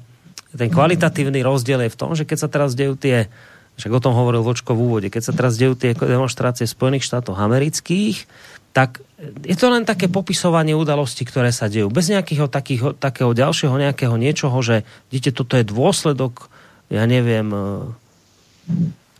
ten 0.56 0.68
kvalitatívny 0.72 1.44
rozdiel 1.44 1.84
je 1.84 1.92
v 1.92 2.00
tom, 2.00 2.16
že 2.16 2.24
keď 2.24 2.38
sa 2.40 2.48
teraz 2.48 2.72
dejú 2.72 2.96
tie 2.96 3.28
však 3.76 3.92
o 3.92 4.02
tom 4.04 4.12
hovoril 4.12 4.44
Vočko 4.44 4.76
v 4.76 4.82
úvode, 4.84 5.08
keď 5.08 5.22
sa 5.30 5.32
teraz 5.32 5.56
dejú 5.56 5.72
tie 5.74 5.96
demonstrácie 5.96 6.68
Spojených 6.68 7.08
štátov 7.08 7.34
amerických, 7.40 8.28
tak 8.72 9.04
je 9.44 9.56
to 9.56 9.68
len 9.68 9.84
také 9.84 10.08
popisovanie 10.08 10.72
udalostí, 10.72 11.22
ktoré 11.22 11.52
sa 11.52 11.68
dejú. 11.68 11.92
Bez 11.92 12.08
nejakého 12.08 12.48
takého, 12.48 12.96
takého 12.96 13.30
ďalšieho 13.36 13.76
nejakého 13.76 14.16
niečoho, 14.16 14.56
že 14.64 14.82
vidíte, 15.12 15.36
toto 15.44 15.60
je 15.60 15.64
dôsledok, 15.68 16.48
ja 16.88 17.04
neviem, 17.04 17.48
e, 17.52 17.60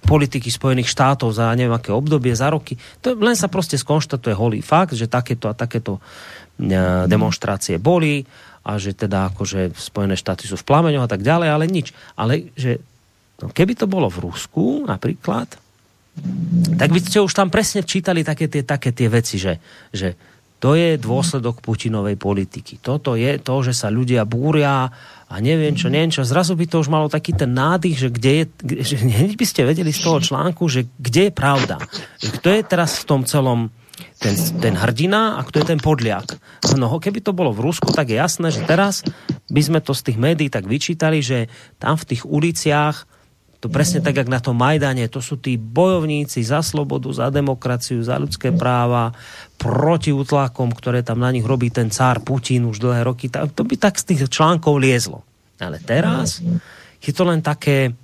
politiky 0.03 0.51
Spojených 0.51 0.91
štátov 0.91 1.31
za 1.31 1.53
neviem 1.55 1.73
aké 1.73 1.95
obdobie, 1.95 2.35
za 2.35 2.51
roky. 2.51 2.75
To 3.05 3.15
len 3.15 3.39
sa 3.39 3.47
proste 3.47 3.79
skonštatuje 3.79 4.35
holý 4.35 4.61
fakt, 4.65 4.99
že 4.99 5.07
takéto 5.07 5.47
a 5.47 5.55
takéto 5.55 6.03
e, 6.59 6.71
demonstrácie 7.07 7.79
boli 7.79 8.27
a 8.63 8.79
že 8.79 8.95
teda 8.95 9.31
akože 9.35 9.75
Spojené 9.75 10.15
štáty 10.19 10.47
sú 10.47 10.59
v 10.59 10.67
plameňoch 10.67 11.07
a 11.07 11.11
tak 11.11 11.23
ďalej, 11.23 11.49
ale 11.51 11.65
nič. 11.71 11.95
Ale 12.19 12.51
že 12.59 12.83
keby 13.51 13.75
to 13.75 13.91
bolo 13.91 14.07
v 14.07 14.31
Rusku 14.31 14.87
napríklad, 14.87 15.51
tak 16.77 16.89
by 16.93 17.01
ste 17.01 17.25
už 17.25 17.33
tam 17.33 17.49
presne 17.49 17.83
čítali 17.83 18.21
také 18.21 18.47
tie, 18.47 18.63
také 18.63 18.93
tie 18.93 19.09
veci, 19.09 19.41
že, 19.41 19.57
že 19.91 20.13
to 20.63 20.79
je 20.79 20.95
dôsledok 20.95 21.59
Putinovej 21.59 22.15
politiky. 22.15 22.79
Toto 22.79 23.19
je 23.19 23.41
to, 23.43 23.67
že 23.67 23.75
sa 23.75 23.91
ľudia 23.91 24.23
búria 24.23 24.87
a 25.27 25.35
neviem 25.43 25.75
čo, 25.75 25.91
neviem 25.91 26.15
čo. 26.15 26.23
Zrazu 26.23 26.55
by 26.55 26.71
to 26.71 26.85
už 26.85 26.93
malo 26.93 27.11
taký 27.11 27.35
ten 27.35 27.51
nádych, 27.51 27.97
že 27.99 28.09
kde 28.15 28.31
je, 28.31 28.45
že 28.85 28.97
hneď 29.03 29.35
by 29.35 29.47
ste 29.49 29.67
vedeli 29.67 29.91
z 29.91 30.05
toho 30.05 30.23
článku, 30.23 30.69
že 30.71 30.87
kde 31.03 31.29
je 31.29 31.33
pravda. 31.35 31.83
Kto 32.21 32.49
je 32.53 32.63
teraz 32.63 33.03
v 33.03 33.05
tom 33.09 33.21
celom 33.27 33.75
ten, 34.23 34.39
ten 34.63 34.75
hrdina 34.79 35.35
a 35.35 35.43
kto 35.43 35.65
je 35.65 35.67
ten 35.75 35.81
podliak. 35.83 36.39
No, 36.79 37.03
keby 37.03 37.27
to 37.27 37.35
bolo 37.35 37.51
v 37.51 37.67
Rusku, 37.67 37.91
tak 37.91 38.15
je 38.15 38.23
jasné, 38.23 38.55
že 38.55 38.63
teraz 38.63 39.03
by 39.51 39.63
sme 39.67 39.81
to 39.83 39.91
z 39.99 40.13
tých 40.13 40.19
médií 40.21 40.47
tak 40.47 40.71
vyčítali, 40.71 41.19
že 41.25 41.51
tam 41.83 41.99
v 41.99 42.15
tých 42.15 42.23
uliciach 42.23 43.03
to 43.63 43.71
presne 43.71 44.03
tak, 44.03 44.19
jak 44.19 44.27
na 44.27 44.43
tom 44.43 44.59
Majdane, 44.59 45.07
to 45.07 45.23
sú 45.23 45.39
tí 45.39 45.55
bojovníci 45.55 46.43
za 46.43 46.67
slobodu, 46.67 47.15
za 47.15 47.31
demokraciu, 47.31 48.03
za 48.03 48.19
ľudské 48.19 48.51
práva, 48.51 49.15
proti 49.55 50.11
utlakom, 50.11 50.75
ktoré 50.75 51.07
tam 51.07 51.23
na 51.23 51.31
nich 51.31 51.47
robí 51.47 51.71
ten 51.71 51.87
cár 51.87 52.27
Putin 52.27 52.67
už 52.67 52.83
dlhé 52.83 53.07
roky. 53.07 53.31
To 53.31 53.63
by 53.63 53.75
tak 53.79 54.03
z 54.03 54.11
tých 54.11 54.27
článkov 54.27 54.83
liezlo. 54.83 55.23
Ale 55.63 55.79
teraz 55.79 56.43
je 56.99 57.15
to 57.15 57.23
len 57.23 57.39
také, 57.39 57.95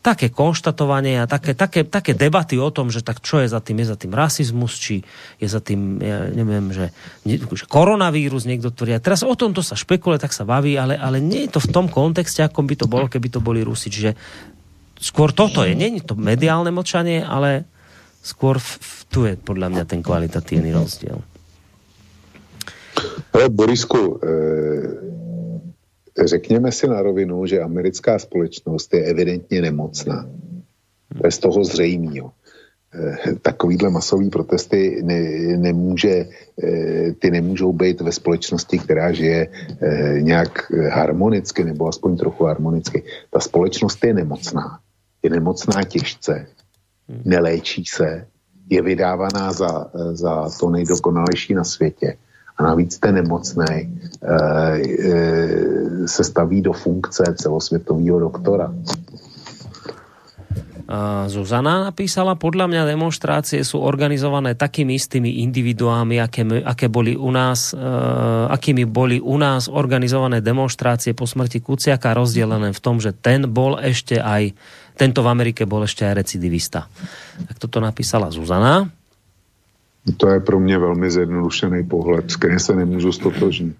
také 0.00 0.32
konštatovanie 0.32 1.20
a 1.20 1.28
také, 1.28 1.52
také, 1.52 1.84
také 1.84 2.16
debaty 2.16 2.56
o 2.56 2.72
tom, 2.72 2.88
že 2.88 3.04
tak 3.04 3.20
čo 3.20 3.44
je 3.44 3.52
za 3.52 3.60
tým, 3.60 3.84
je 3.84 3.92
za 3.92 4.00
tým 4.00 4.16
rasizmus, 4.16 4.80
či 4.80 5.04
je 5.36 5.44
za 5.44 5.60
tým, 5.60 6.00
ja 6.00 6.24
neviem, 6.32 6.72
že, 6.72 6.88
že 7.28 7.68
koronavírus 7.68 8.48
niekto 8.48 8.72
tvrdí. 8.72 8.96
A 8.96 9.04
teraz 9.04 9.20
o 9.20 9.36
tomto 9.36 9.60
sa 9.60 9.76
špekuluje, 9.76 10.24
tak 10.24 10.32
sa 10.32 10.48
baví, 10.48 10.72
ale, 10.80 10.96
ale 10.96 11.20
nie 11.20 11.44
je 11.44 11.52
to 11.52 11.60
v 11.60 11.68
tom 11.68 11.92
kontexte, 11.92 12.40
ako 12.40 12.64
by 12.64 12.74
to 12.80 12.88
bolo, 12.88 13.12
keby 13.12 13.28
to 13.28 13.44
boli 13.44 13.60
Rusi. 13.60 13.92
Čiže 13.92 14.16
skôr 15.00 15.32
toto 15.32 15.64
je. 15.64 15.76
Není 15.76 16.00
to 16.00 16.16
mediálne 16.16 16.72
mlčanie, 16.72 17.22
ale 17.24 17.64
skôr 18.26 18.58
v, 18.58 18.70
v, 18.80 18.92
tu 19.06 19.18
je 19.28 19.34
podľa 19.38 19.68
mňa 19.70 19.84
ten 19.86 20.02
kvalitatívny 20.02 20.74
rozdiel. 20.74 21.22
Ale 23.32 23.48
Borisku, 23.48 24.20
e, 24.22 24.28
řekněme 26.26 26.72
si 26.72 26.86
na 26.88 27.02
rovinu, 27.02 27.46
že 27.46 27.60
americká 27.60 28.18
společnost 28.18 28.94
je 28.94 29.04
evidentně 29.04 29.62
nemocná. 29.62 30.26
Bez 31.22 31.38
toho 31.38 31.64
zřejmého. 31.64 32.32
E, 32.94 33.34
takovýhle 33.34 33.90
masový 33.90 34.30
protesty 34.30 35.02
ne, 35.04 35.20
nemůže, 35.56 36.08
e, 36.08 37.12
ty 37.12 37.30
nemůžou 37.30 37.72
být 37.72 38.00
ve 38.00 38.12
společnosti, 38.12 38.78
která 38.78 39.12
žije 39.12 39.48
nějak 40.20 40.72
harmonicky, 40.90 41.64
nebo 41.64 41.88
aspoň 41.88 42.16
trochu 42.16 42.44
harmonicky. 42.44 43.02
Ta 43.30 43.40
společnost 43.40 44.04
je 44.04 44.14
nemocná 44.14 44.80
je 45.26 45.30
nemocná 45.30 45.82
těžce, 45.82 46.46
neléčí 47.24 47.84
se, 47.84 48.26
je 48.70 48.82
vydávaná 48.82 49.52
za, 49.52 49.90
za 50.12 50.50
to 50.60 50.70
nejdokonalejší 50.70 51.54
na 51.54 51.64
světě. 51.64 52.16
A 52.56 52.62
navíc 52.62 52.98
ten 52.98 53.14
nemocný 53.14 53.66
e, 53.66 53.86
e, 55.04 56.08
se 56.08 56.24
staví 56.24 56.62
do 56.62 56.72
funkce 56.72 57.34
celosvětového 57.36 58.20
doktora. 58.20 58.72
Zuzana 61.26 61.90
napísala, 61.90 62.38
podľa 62.38 62.70
mňa 62.70 62.82
demonstrácie 62.86 63.66
sú 63.66 63.82
organizované 63.82 64.54
takými 64.54 64.94
istými 64.94 65.42
individuámi, 65.42 66.22
aké, 66.22 66.46
aké 66.62 66.86
boli 66.86 67.18
u 67.18 67.26
nás, 67.34 67.74
uh, 67.74 68.46
akými 68.46 68.86
boli 68.86 69.18
u 69.18 69.34
nás 69.34 69.66
organizované 69.66 70.38
demonstrácie 70.38 71.10
po 71.10 71.26
smrti 71.26 71.58
Kuciaka, 71.58 72.14
rozdelené 72.14 72.70
v 72.70 72.78
tom, 72.78 73.02
že 73.02 73.10
ten 73.10 73.50
bol 73.50 73.82
ešte 73.82 74.22
aj 74.22 74.54
tento 74.96 75.20
v 75.22 75.28
Amerike 75.28 75.68
bol 75.68 75.84
ešte 75.84 76.08
aj 76.08 76.24
recidivista. 76.24 76.88
Tak 77.48 77.56
toto 77.60 77.78
napísala 77.84 78.32
Zuzana. 78.32 78.88
To 80.16 80.28
je 80.28 80.40
pro 80.40 80.60
mě 80.60 80.78
velmi 80.78 81.10
zjednodušený 81.10 81.84
pohled, 81.84 82.30
s 82.30 82.36
kterým 82.36 82.58
se 82.58 82.76
nemůžu 82.76 83.12
stotožnit. 83.12 83.76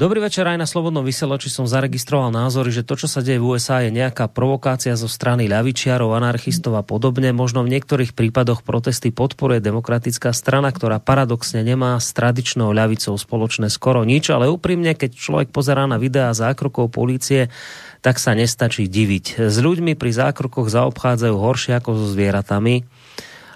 Dobrý 0.00 0.16
večer 0.16 0.48
aj 0.48 0.56
na 0.56 0.64
Slobodnom 0.64 1.04
vysielači 1.04 1.52
som 1.52 1.68
zaregistroval 1.68 2.32
názory, 2.32 2.72
že 2.72 2.88
to, 2.88 2.96
čo 2.96 3.04
sa 3.04 3.20
deje 3.20 3.36
v 3.36 3.52
USA, 3.52 3.84
je 3.84 3.92
nejaká 3.92 4.32
provokácia 4.32 4.96
zo 4.96 5.12
strany 5.12 5.44
ľavičiarov, 5.44 6.16
anarchistov 6.16 6.72
a 6.72 6.80
podobne. 6.80 7.36
Možno 7.36 7.60
v 7.60 7.76
niektorých 7.76 8.16
prípadoch 8.16 8.64
protesty 8.64 9.12
podporuje 9.12 9.60
demokratická 9.60 10.32
strana, 10.32 10.72
ktorá 10.72 11.04
paradoxne 11.04 11.60
nemá 11.60 12.00
s 12.00 12.16
tradičnou 12.16 12.72
ľavicou 12.72 13.12
spoločné 13.12 13.68
skoro 13.68 14.00
nič, 14.08 14.32
ale 14.32 14.48
úprimne, 14.48 14.96
keď 14.96 15.20
človek 15.20 15.48
pozerá 15.52 15.84
na 15.84 16.00
videá 16.00 16.32
zákrokov 16.32 16.88
polície, 16.96 17.52
tak 18.00 18.16
sa 18.16 18.32
nestačí 18.32 18.88
diviť. 18.88 19.52
S 19.52 19.60
ľuďmi 19.60 20.00
pri 20.00 20.16
zákrokoch 20.16 20.72
zaobchádzajú 20.72 21.34
horšie 21.36 21.76
ako 21.76 22.00
so 22.00 22.06
zvieratami 22.08 22.88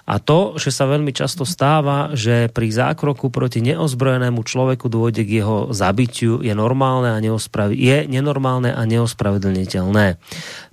a 0.05 0.21
to, 0.21 0.61
že 0.61 0.69
sa 0.69 0.85
veľmi 0.85 1.09
často 1.09 1.49
stáva, 1.49 2.13
že 2.13 2.45
pri 2.53 2.69
zákroku 2.69 3.33
proti 3.33 3.57
neozbrojenému 3.65 4.45
človeku 4.45 4.85
dôjde 4.85 5.25
k 5.25 5.41
jeho 5.41 5.73
zabitiu, 5.73 6.45
je 6.45 6.53
normálne 6.53 7.09
a 7.09 7.17
neospravi- 7.17 7.73
je 7.73 7.97
nenormálne 8.05 8.69
a 8.69 8.81
neospravedlniteľné. 8.85 10.21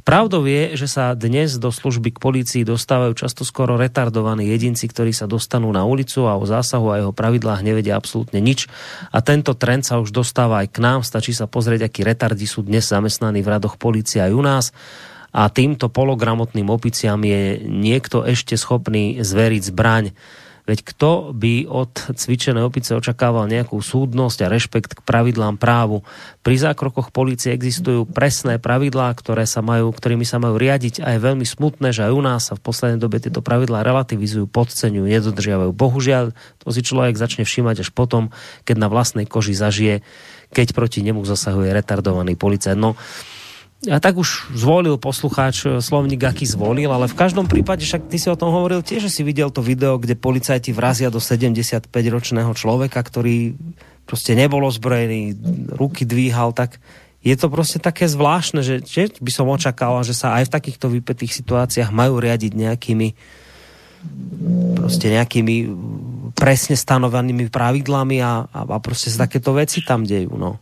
Pravdou 0.05 0.44
je, 0.44 0.77
že 0.77 0.85
sa 0.85 1.17
dnes 1.17 1.57
do 1.57 1.73
služby 1.73 2.12
k 2.12 2.23
polícii 2.23 2.62
dostávajú 2.67 3.17
často 3.17 3.49
skoro 3.49 3.81
retardovaní 3.81 4.52
jedinci, 4.52 4.85
ktorí 4.85 5.17
sa 5.17 5.25
dostanú 5.25 5.73
na 5.73 5.89
ulicu 5.89 6.28
a 6.28 6.36
o 6.36 6.44
zásahu 6.44 6.93
a 6.93 7.01
jeho 7.01 7.12
pravidlách 7.17 7.65
nevedia 7.65 7.97
absolútne 7.97 8.43
nič. 8.43 8.69
A 9.15 9.25
tento 9.25 9.57
trend 9.57 9.89
sa 9.89 9.97
už 9.97 10.12
dostáva 10.12 10.61
aj 10.61 10.77
k 10.77 10.78
nám. 10.85 11.01
Stačí 11.07 11.33
sa 11.33 11.49
pozrieť, 11.49 11.89
akí 11.89 12.05
retardi 12.05 12.44
sú 12.44 12.61
dnes 12.67 12.85
zamestnaní 12.85 13.41
v 13.41 13.49
radoch 13.49 13.81
policie 13.81 14.20
aj 14.20 14.33
u 14.35 14.43
nás 14.44 14.67
a 15.33 15.49
týmto 15.49 15.89
pologramotným 15.89 16.69
opiciam 16.69 17.19
je 17.25 17.65
niekto 17.65 18.23
ešte 18.23 18.55
schopný 18.61 19.25
zveriť 19.25 19.62
zbraň. 19.73 20.05
Veď 20.62 20.94
kto 20.94 21.35
by 21.35 21.67
od 21.67 22.15
cvičenej 22.15 22.62
opice 22.62 22.94
očakával 22.94 23.51
nejakú 23.51 23.83
súdnosť 23.83 24.47
a 24.47 24.52
rešpekt 24.52 24.94
k 24.94 25.01
pravidlám 25.02 25.59
právu? 25.59 26.07
Pri 26.47 26.55
zákrokoch 26.55 27.11
policie 27.11 27.51
existujú 27.51 28.07
presné 28.07 28.62
pravidlá, 28.62 29.11
ktoré 29.19 29.43
sa 29.43 29.59
majú, 29.59 29.91
ktorými 29.91 30.23
sa 30.23 30.39
majú 30.39 30.55
riadiť 30.62 31.02
a 31.02 31.19
je 31.19 31.25
veľmi 31.25 31.43
smutné, 31.43 31.91
že 31.91 32.07
aj 32.07 32.12
u 32.15 32.23
nás 32.23 32.47
sa 32.47 32.55
v 32.55 32.62
poslednej 32.62 33.02
dobe 33.02 33.19
tieto 33.19 33.43
pravidlá 33.43 33.83
relativizujú, 33.83 34.47
podceňujú, 34.47 35.02
nedodržiavajú. 35.02 35.75
Bohužiaľ, 35.75 36.31
to 36.62 36.70
si 36.70 36.86
človek 36.86 37.19
začne 37.19 37.43
všímať 37.43 37.83
až 37.83 37.91
potom, 37.91 38.31
keď 38.62 38.77
na 38.78 38.86
vlastnej 38.86 39.27
koži 39.27 39.59
zažije, 39.59 40.07
keď 40.55 40.78
proti 40.78 41.02
nemu 41.02 41.27
zasahuje 41.27 41.75
retardovaný 41.75 42.39
policajt. 42.39 42.78
No, 42.78 42.94
a 43.91 43.99
tak 43.99 44.15
už 44.15 44.55
zvolil 44.55 44.94
poslucháč 44.94 45.67
e, 45.67 45.83
slovník, 45.83 46.23
aký 46.23 46.47
zvolil, 46.47 46.86
ale 46.94 47.11
v 47.11 47.19
každom 47.19 47.51
prípade, 47.51 47.83
však 47.83 48.07
ty 48.07 48.15
si 48.15 48.31
o 48.31 48.39
tom 48.39 48.55
hovoril 48.55 48.78
tiež, 48.78 49.11
že 49.11 49.11
si 49.11 49.27
videl 49.27 49.51
to 49.51 49.59
video, 49.59 49.99
kde 49.99 50.15
policajti 50.15 50.70
vrazia 50.70 51.11
do 51.11 51.19
75-ročného 51.19 52.55
človeka, 52.55 53.02
ktorý 53.02 53.59
proste 54.07 54.39
nebol 54.39 54.62
ozbrojený, 54.62 55.35
ruky 55.75 56.07
dvíhal, 56.07 56.55
tak 56.55 56.78
je 57.27 57.35
to 57.35 57.51
proste 57.51 57.83
také 57.83 58.07
zvláštne, 58.07 58.62
že, 58.62 58.86
že 58.86 59.19
by 59.19 59.31
som 59.35 59.51
očakal, 59.51 59.99
že 60.07 60.15
sa 60.15 60.39
aj 60.39 60.47
v 60.47 60.55
takýchto 60.55 60.86
vypetých 60.86 61.35
situáciách 61.43 61.91
majú 61.91 62.23
riadiť 62.23 62.52
nejakými 62.55 63.09
proste 64.78 65.11
nejakými 65.11 65.57
presne 66.35 66.75
stanovenými 66.75 67.51
pravidlami 67.51 68.19
a, 68.23 68.47
a, 68.47 68.61
a 68.67 68.78
proste 68.78 69.11
sa 69.11 69.27
takéto 69.27 69.55
veci 69.55 69.83
tam 69.83 70.07
dejú, 70.07 70.35
no. 70.39 70.61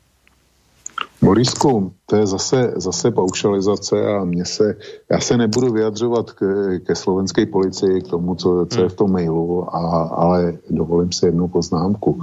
Morisku, 1.23 1.93
to 2.07 2.17
je 2.17 2.27
zase, 2.27 2.73
zase 2.77 3.11
paušalizace 3.11 4.07
a 4.07 4.25
mě 4.25 4.45
se, 4.45 4.77
já 5.11 5.21
se 5.21 5.37
nebudu 5.37 5.73
vyjadřovat 5.73 6.33
ke, 6.33 6.79
ke 6.79 6.95
slovenské 6.97 7.47
policii, 7.47 8.01
k 8.01 8.09
tomu, 8.09 8.35
co, 8.35 8.67
co 8.71 8.83
je 8.83 8.89
v 8.89 8.95
tom 8.95 9.13
mailu, 9.13 9.75
a, 9.75 10.03
ale 10.03 10.59
dovolím 10.71 11.13
si 11.13 11.27
jednu 11.27 11.49
poznámku. 11.49 12.21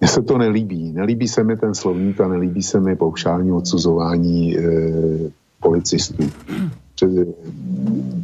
Mně 0.00 0.08
se 0.08 0.22
to 0.22 0.38
nelíbí. 0.38 0.92
Nelíbí 0.92 1.28
se 1.28 1.44
mi 1.44 1.56
ten 1.56 1.74
slovník 1.74 2.20
a 2.20 2.28
nelíbí 2.28 2.62
se 2.62 2.80
mi 2.80 2.96
paušální 2.96 3.52
odsuzování 3.52 4.58
e, 4.58 4.62
policistů. 5.60 6.30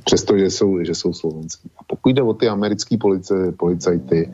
Přestože 0.04 0.50
jsou, 0.50 0.84
že 0.84 0.94
jsou 0.94 1.12
slovenský. 1.12 1.70
A 1.78 1.80
pokud 1.86 2.08
jde 2.08 2.22
o 2.22 2.34
ty 2.34 2.48
americké 2.48 2.96
policajty, 3.56 4.32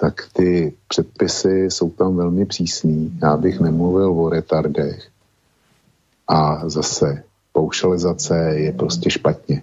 tak 0.00 0.28
ty 0.32 0.72
předpisy 0.88 1.66
jsou 1.70 1.90
tam 1.90 2.16
velmi 2.16 2.46
přísný. 2.46 3.18
Já 3.22 3.36
bych 3.36 3.60
nemluvil 3.60 4.12
o 4.12 4.28
retardech. 4.28 5.08
A 6.28 6.68
zase 6.68 7.22
paušalizace 7.52 8.54
je 8.54 8.72
prostě 8.72 9.10
špatně. 9.10 9.62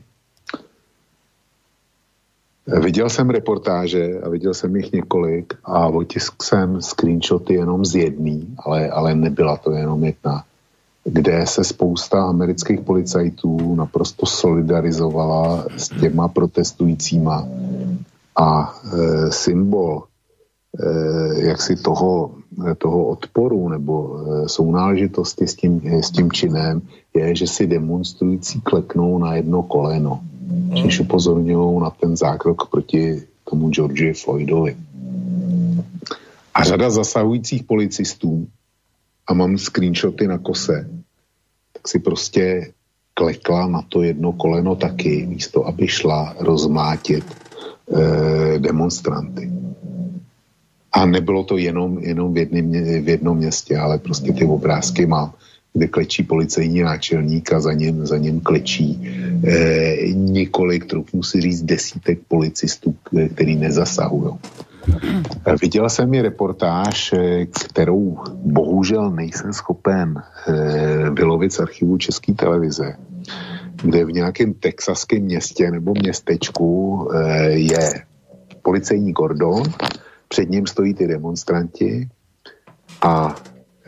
Viděl 2.68 3.10
jsem 3.10 3.30
reportáže 3.30 4.20
a 4.20 4.30
viděl 4.30 4.54
jsem 4.54 4.76
jich 4.76 4.92
několik 4.92 5.54
a 5.64 5.88
otisk 5.88 6.44
jsem 6.44 6.82
screenshoty 6.82 7.54
jenom 7.54 7.86
z 7.86 7.96
jedný, 7.96 8.56
ale, 8.58 8.90
ale 8.90 9.16
nebyla 9.16 9.58
to 9.58 9.72
jenom 9.72 10.04
jedna, 10.04 10.44
kde 11.04 11.48
se 11.48 11.64
spousta 11.64 12.24
amerických 12.24 12.80
policajtů 12.80 13.76
naprosto 13.76 14.26
solidarizovala 14.26 15.66
s 15.78 15.90
těma 15.90 16.28
protestujícíma 16.28 17.48
a 18.36 18.76
e, 18.84 19.32
symbol 19.32 20.04
jaksi 21.38 21.76
toho, 21.76 22.36
toho 22.78 23.08
odporu 23.08 23.70
nebo 23.70 23.94
eh, 24.20 24.50
sounáležitosti 24.50 25.48
s 25.48 25.56
tím, 25.56 25.82
s 25.86 26.12
tím 26.12 26.32
činem 26.32 26.82
je, 27.14 27.36
že 27.36 27.48
si 27.48 27.68
demonstrující 27.68 28.62
kleknou 28.62 29.18
na 29.18 29.36
jedno 29.36 29.64
koleno. 29.64 30.22
Čímž 30.76 31.00
upozorňují 31.00 31.80
na 31.80 31.90
ten 31.90 32.18
zákrok 32.18 32.70
proti 32.70 33.24
tomu 33.50 33.70
Georgi 33.70 34.14
Floydovi. 34.14 34.76
A 36.54 36.64
řada 36.64 36.90
zasahujících 36.90 37.64
policistů, 37.64 38.48
a 39.28 39.34
mám 39.34 39.58
screenshoty 39.58 40.28
na 40.28 40.38
kose, 40.38 40.90
tak 41.74 41.88
si 41.88 42.00
prostě 42.00 42.72
klekla 43.14 43.68
na 43.68 43.82
to 43.90 44.04
jedno 44.04 44.34
koleno 44.34 44.76
taky, 44.76 45.26
místo 45.26 45.68
aby 45.68 45.88
šla 45.88 46.36
rozmátit 46.40 47.26
eh, 47.26 48.60
demonstranty. 48.60 49.55
A 50.96 51.06
nebylo 51.06 51.44
to 51.44 51.58
jenom, 51.58 52.00
jenom 52.00 52.34
v, 52.34 52.38
jedným, 52.38 52.72
v 53.04 53.10
jednom 53.10 53.38
městě, 53.38 53.78
ale 53.78 53.98
prostě 53.98 54.34
ty 54.34 54.46
obrázky 54.46 55.06
mám, 55.06 55.34
kde 55.74 55.88
klečí 55.88 56.24
policejní 56.24 56.82
náčelník 56.82 57.54
a 57.54 57.60
za 57.60 57.74
něm, 57.74 58.06
za 58.06 58.18
něm 58.18 58.40
klečí 58.40 59.12
eh, 59.48 59.96
několik, 60.14 60.86
troufnu 60.86 61.24
si 61.24 61.42
říct, 61.42 61.62
desítek 61.62 62.20
policistů, 62.28 62.96
který 63.34 63.56
nezasahují. 63.56 64.34
Viděl 65.62 65.90
jsem 65.90 66.14
i 66.14 66.22
reportáž, 66.22 67.14
eh, 67.14 67.46
kterou 67.46 68.18
bohužel 68.46 69.12
nejsem 69.12 69.54
schopen 69.54 70.24
eh, 70.48 71.10
vylovit 71.10 71.54
z 71.54 71.60
archivu 71.60 71.98
České 71.98 72.34
televize, 72.34 72.96
kde 73.84 74.06
v 74.06 74.12
nějakém 74.12 74.54
texaském 74.54 75.24
městě 75.24 75.72
nebo 75.72 75.94
městečku 75.94 77.08
eh, 77.14 77.50
je 77.50 78.04
policejní 78.62 79.14
kordon, 79.14 79.64
před 80.28 80.50
ním 80.50 80.68
stojí 80.68 80.94
ty 80.94 81.08
demonstranti 81.08 82.10
a 83.02 83.36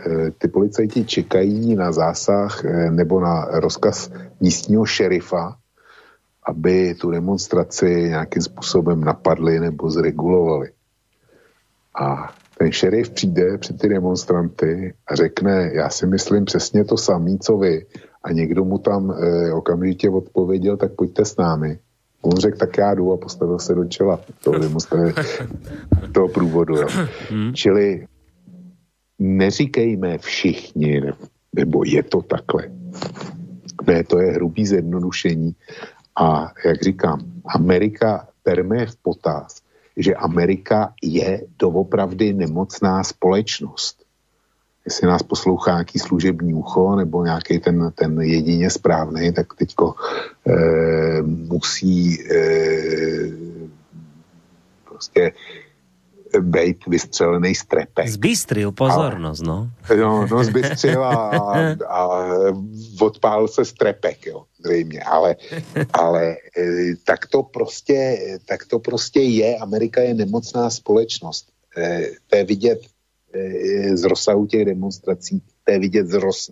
e, 0.06 0.32
ty 0.32 0.48
policajti 0.48 1.06
čekají 1.06 1.76
na 1.76 1.92
zásah 1.92 2.66
e, 2.66 2.92
nebo 2.92 3.22
na 3.22 3.46
rozkaz 3.46 4.12
místního 4.42 4.86
šerifa, 4.86 5.58
aby 6.44 6.96
tu 6.96 7.12
demonstraci 7.12 7.86
nějakým 7.86 8.42
způsobem 8.42 9.02
napadli 9.02 9.60
nebo 9.60 9.90
zregulovali. 9.90 10.72
A 12.00 12.34
ten 12.58 12.72
šerif 12.72 13.10
přijde 13.10 13.58
před 13.58 13.80
ty 13.80 13.90
demonstranty 13.90 14.94
a 15.08 15.16
řekne, 15.16 15.72
já 15.74 15.90
si 15.90 16.08
myslím 16.08 16.46
přesně 16.46 16.84
to 16.84 16.98
samé, 16.98 17.38
co 17.42 17.58
vy. 17.58 17.86
A 18.24 18.32
někdo 18.32 18.66
mu 18.66 18.78
tam 18.78 19.12
e, 19.12 19.54
okamžitě 19.54 20.10
odpověděl, 20.10 20.78
tak 20.78 20.92
pojďte 20.92 21.26
s 21.26 21.38
námi. 21.38 21.80
On 22.22 22.38
řekl, 22.38 22.58
tak 22.58 22.78
já 22.78 22.94
jdu 22.94 23.14
a 23.14 23.18
postavil 23.18 23.60
se 23.60 23.76
do 23.76 23.86
čela 23.86 24.20
toho, 24.44 24.60
toho 26.14 26.28
průvodu. 26.28 26.76
Jo. 26.76 26.88
Hmm. 27.30 27.54
Čili 27.54 28.08
neříkejme 29.20 30.18
všichni, 30.18 31.02
nebo 31.56 31.84
je 31.86 32.04
to 32.04 32.22
takhle. 32.22 32.72
Ne, 33.88 34.04
to 34.04 34.20
je 34.20 34.32
hrubý 34.32 34.66
zjednodušení. 34.66 35.56
A 36.20 36.52
jak 36.66 36.84
říkám, 36.84 37.20
Amerika 37.46 38.28
berme 38.46 38.86
v 38.86 38.96
potaz, 38.96 39.62
že 39.98 40.16
Amerika 40.16 40.94
je 41.04 41.42
doopravdy 41.60 42.34
nemocná 42.34 43.04
společnost 43.04 44.07
jestli 44.88 45.08
nás 45.08 45.24
poslouchá 45.24 45.72
nějaký 45.72 46.00
služební 46.00 46.54
ucho 46.54 46.96
nebo 46.96 47.24
nějaký 47.24 47.60
ten, 47.60 47.92
ten 47.96 48.22
jedině 48.22 48.70
správný, 48.70 49.34
tak 49.34 49.54
teďko 49.54 49.94
e, 50.48 51.22
musí 51.22 52.32
e, 52.32 52.40
prostě 54.90 55.32
být 56.40 56.88
vystřelený 56.88 57.56
strepek. 57.56 58.08
Zbystril 58.08 58.72
pozornost, 58.72 59.42
no. 59.42 59.70
No, 60.00 60.28
no 60.28 60.44
zbystřil 60.44 61.04
a, 61.04 61.32
a, 61.88 62.08
odpál 63.02 63.48
se 63.48 63.66
strepek, 63.66 64.26
jo, 64.26 64.44
zřejmě, 64.66 65.00
ale, 65.00 65.36
ale 65.94 66.32
e, 66.32 66.36
tak, 67.04 67.28
to 67.28 67.44
prostě, 67.44 68.18
tak 68.46 68.66
to 68.66 68.80
prostě 68.80 69.20
je, 69.20 69.58
Amerika 69.58 70.02
je 70.02 70.14
nemocná 70.14 70.70
společnost. 70.70 71.48
To 72.28 72.36
je 72.36 72.44
vidět 72.44 72.80
z 73.94 74.04
rozsahu 74.04 74.46
těch 74.46 74.66
demonstrací, 74.66 75.42
to 75.64 75.72
je 75.72 75.80
vidět 75.80 76.08
z, 76.08 76.14
roz, 76.14 76.52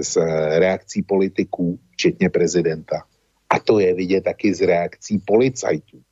z 0.00 0.16
reakcí 0.58 1.02
politiků, 1.02 1.78
včetně 1.90 2.30
prezidenta. 2.30 3.02
A 3.50 3.58
to 3.58 3.78
je 3.78 3.94
vidět 3.94 4.24
taky 4.24 4.54
z 4.54 4.60
reakcí 4.60 5.18
policajtů. 5.18 6.02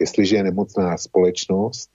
Jestliže 0.00 0.36
je 0.36 0.42
nemocná 0.42 0.96
společnost, 0.96 1.90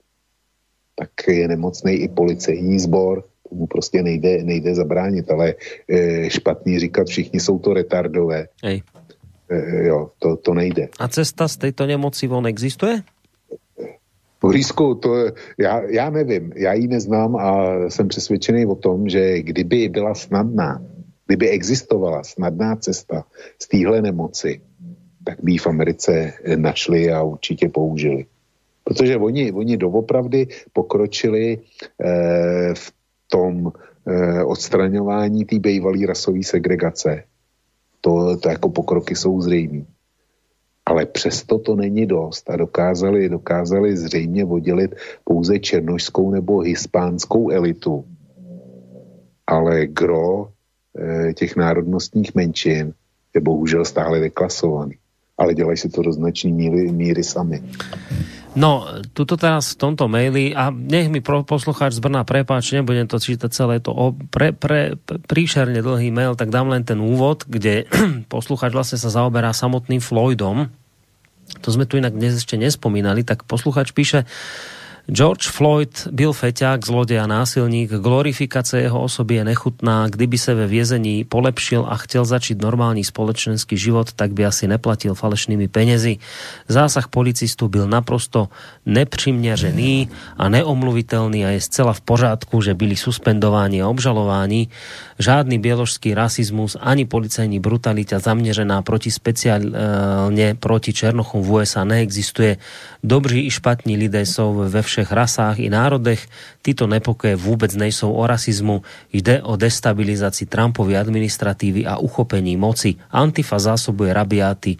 tak 0.94 1.10
je 1.28 1.48
nemocný 1.48 1.92
i 1.92 2.08
policejní 2.08 2.78
sbor, 2.78 3.24
tomu 3.50 3.66
prostě 3.66 4.02
nejde, 4.02 4.44
nejde 4.44 4.74
zabránit, 4.74 5.30
ale 5.30 5.54
e, 5.88 6.30
špatný 6.30 6.78
říkat, 6.78 7.06
všichni 7.06 7.40
jsou 7.40 7.58
to 7.58 7.74
retardové. 7.74 8.48
Hej. 8.64 8.82
E, 9.50 9.86
jo, 9.86 10.10
to, 10.18 10.36
to 10.36 10.54
nejde. 10.54 10.88
A 10.98 11.08
cesta 11.08 11.48
z 11.48 11.56
této 11.56 11.86
nemoci 11.86 12.26
von 12.26 12.46
existuje? 12.46 13.02
Borisku, 14.40 14.94
to 14.94 15.14
já, 15.58 15.82
já 15.82 16.10
nevím, 16.10 16.52
já 16.56 16.72
ji 16.72 16.88
neznám 16.88 17.36
a 17.36 17.74
jsem 17.88 18.08
přesvědčený 18.08 18.66
o 18.66 18.74
tom, 18.74 19.08
že 19.08 19.42
kdyby 19.42 19.88
byla 19.88 20.14
snadná, 20.14 20.82
kdyby 21.26 21.48
existovala 21.48 22.24
snadná 22.24 22.76
cesta 22.76 23.24
z 23.62 23.68
téhle 23.68 24.02
nemoci, 24.02 24.60
tak 25.24 25.38
by 25.42 25.52
ji 25.52 25.58
v 25.58 25.66
Americe 25.66 26.32
našli 26.56 27.12
a 27.12 27.22
určitě 27.22 27.68
použili. 27.68 28.26
Protože 28.84 29.16
oni, 29.16 29.52
oni 29.52 29.76
doopravdy 29.76 30.48
pokročili 30.72 31.58
eh, 31.58 32.74
v 32.74 32.92
tom 33.28 33.72
eh, 34.06 34.44
odstraňování 34.44 35.44
té 35.44 35.58
bývalé 35.58 36.06
rasové 36.06 36.42
segregace. 36.42 37.24
To, 38.00 38.36
to 38.36 38.48
jako 38.48 38.68
pokroky 38.68 39.16
jsou 39.16 39.40
zřejmé. 39.40 39.84
Ale 40.90 41.06
přesto 41.06 41.58
to 41.58 41.76
není 41.76 42.06
dost 42.06 42.50
a 42.50 42.56
dokázali, 42.56 43.28
dokázali 43.28 43.96
zřejmě 43.96 44.44
oddělit 44.44 44.94
pouze 45.24 45.58
černožskou 45.58 46.30
nebo 46.30 46.60
hispánskou 46.60 47.50
elitu. 47.50 48.04
Ale 49.46 49.86
gro 49.86 50.50
e, 50.98 51.32
těch 51.34 51.56
národnostních 51.56 52.34
menšin 52.34 52.92
je 53.34 53.40
bohužel 53.40 53.84
stále 53.84 54.20
deklasovaný. 54.20 54.98
Ale 55.38 55.54
dělají 55.54 55.78
si 55.78 55.88
to 55.88 56.02
do 56.02 56.12
značné 56.12 56.50
míry, 56.50 56.92
míry 56.92 57.22
sami. 57.24 57.62
No, 58.58 58.82
tuto 59.14 59.38
teraz 59.38 59.78
v 59.78 59.86
tomto 59.86 60.10
maili, 60.10 60.50
a 60.50 60.74
nech 60.74 61.06
mi 61.06 61.22
poslucháč 61.22 61.94
z 61.94 62.02
Brna 62.02 62.26
prepáč, 62.26 62.74
nebudem 62.74 63.06
to 63.06 63.22
čítať 63.22 63.50
celé 63.54 63.78
to 63.78 63.94
o, 63.94 64.10
pre, 64.10 64.50
pre, 64.50 64.98
príšerne 65.06 65.78
dlhý 65.78 66.10
mail, 66.10 66.34
tak 66.34 66.50
dám 66.50 66.66
len 66.66 66.82
ten 66.82 66.98
úvod, 66.98 67.46
kde 67.46 67.86
poslucháč 68.34 68.74
vlastne 68.74 68.98
sa 68.98 69.06
zaoberá 69.06 69.54
samotným 69.54 70.02
Floydom. 70.02 70.66
To 71.58 71.68
sme 71.74 71.84
tu 71.84 71.98
inak 71.98 72.14
dnes 72.14 72.38
ešte 72.38 72.54
nespomínali, 72.54 73.26
tak 73.26 73.42
poslucháč 73.44 73.90
píše, 73.90 74.24
George 75.10 75.50
Floyd 75.50 76.06
byl 76.14 76.32
feťák, 76.32 76.86
zlodej 76.86 77.18
a 77.18 77.26
násilník, 77.26 77.98
glorifikácia 77.98 78.86
jeho 78.86 79.02
osoby 79.02 79.42
je 79.42 79.44
nechutná, 79.44 80.06
kdyby 80.06 80.38
se 80.38 80.54
ve 80.54 80.66
vězení 80.70 81.26
polepšil 81.26 81.82
a 81.88 81.96
chtěl 81.96 82.24
začít 82.24 82.62
normální 82.62 83.04
společenský 83.04 83.76
život, 83.76 84.12
tak 84.12 84.32
by 84.32 84.46
asi 84.46 84.70
neplatil 84.70 85.14
falešnými 85.14 85.68
penězi. 85.68 86.16
Zásah 86.68 87.08
policistu 87.10 87.68
byl 87.68 87.90
naprosto 87.90 88.48
nepřiměřený 88.86 90.08
a 90.38 90.48
neomluvitelný 90.48 91.46
a 91.46 91.48
je 91.48 91.60
zcela 91.60 91.92
v 91.92 92.00
pořádku, 92.00 92.62
že 92.62 92.74
byli 92.74 92.96
suspendováni 92.96 93.82
a 93.82 93.90
obžalováni. 93.90 94.68
Žádný 95.18 95.58
bieložský 95.58 96.14
rasizmus 96.14 96.76
ani 96.80 97.04
policajní 97.04 97.58
brutalita 97.58 98.18
zaměřená 98.18 98.82
proti 98.82 99.10
speciálne 99.10 100.54
proti 100.54 100.92
Černochom 100.92 101.42
v 101.42 101.50
USA 101.50 101.84
neexistuje. 101.84 102.56
Dobří 103.02 103.46
i 103.46 103.50
špatní 103.50 103.96
lidé 103.96 104.26
jsou 104.26 104.68
ve 104.68 104.82
všech 104.82 105.12
rasách 105.12 105.58
i 105.58 105.70
národech. 105.70 106.28
Tyto 106.62 106.86
nepokoje 106.86 107.36
vůbec 107.36 107.76
nejsou 107.76 108.12
o 108.12 108.26
rasizmu. 108.26 108.82
Jde 109.12 109.42
o 109.42 109.56
destabilizaci 109.56 110.46
Trumpovej 110.46 110.98
administratívy 110.98 111.86
a 111.86 111.96
uchopení 111.96 112.56
moci. 112.56 112.94
Antifa 113.10 113.58
zásobuje 113.58 114.12
rabiáty 114.12 114.76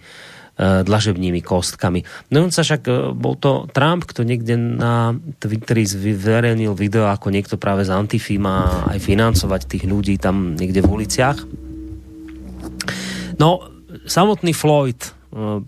dlažebními 0.60 1.40
kostkami. 1.40 2.04
No 2.28 2.44
on 2.44 2.52
sa 2.52 2.60
však, 2.60 2.84
bol 3.16 3.40
to 3.40 3.64
Trump, 3.72 4.04
kto 4.04 4.28
niekde 4.28 4.60
na 4.60 5.16
Twitteri 5.40 5.88
zverejnil 5.88 6.76
video, 6.76 7.08
ako 7.08 7.32
niekto 7.32 7.56
práve 7.56 7.88
z 7.88 7.96
Antify 7.96 8.36
má 8.36 8.84
aj 8.92 9.00
financovať 9.00 9.64
tých 9.64 9.88
ľudí 9.88 10.20
tam 10.20 10.60
niekde 10.60 10.84
v 10.84 10.92
uliciach. 11.00 11.38
No, 13.40 13.72
samotný 14.04 14.52
Floyd, 14.52 15.00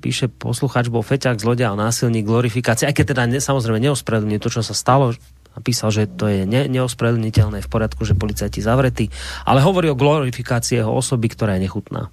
píše 0.02 0.26
posluchač, 0.26 0.90
bol 0.90 1.06
feťák, 1.06 1.38
zlodia 1.38 1.70
a 1.70 1.78
násilník, 1.78 2.26
glorifikácia, 2.26 2.90
aj 2.90 2.96
keď 2.98 3.06
teda 3.14 3.22
ne, 3.30 3.38
samozrejme 3.38 3.78
neospravedlňuje 3.78 4.42
to, 4.42 4.50
čo 4.50 4.62
sa 4.66 4.74
stalo, 4.74 5.14
napísal, 5.54 5.94
že 5.94 6.10
to 6.10 6.26
je 6.26 6.42
ne, 6.48 6.66
neospravedlniteľné 6.66 7.62
v 7.62 7.70
poriadku, 7.70 8.02
že 8.02 8.18
policajti 8.18 8.58
zavretí, 8.58 9.12
ale 9.46 9.62
hovorí 9.62 9.86
o 9.92 9.98
glorifikácii 9.98 10.82
jeho 10.82 10.90
osoby, 10.90 11.30
ktorá 11.30 11.58
je 11.58 11.70
nechutná 11.70 12.10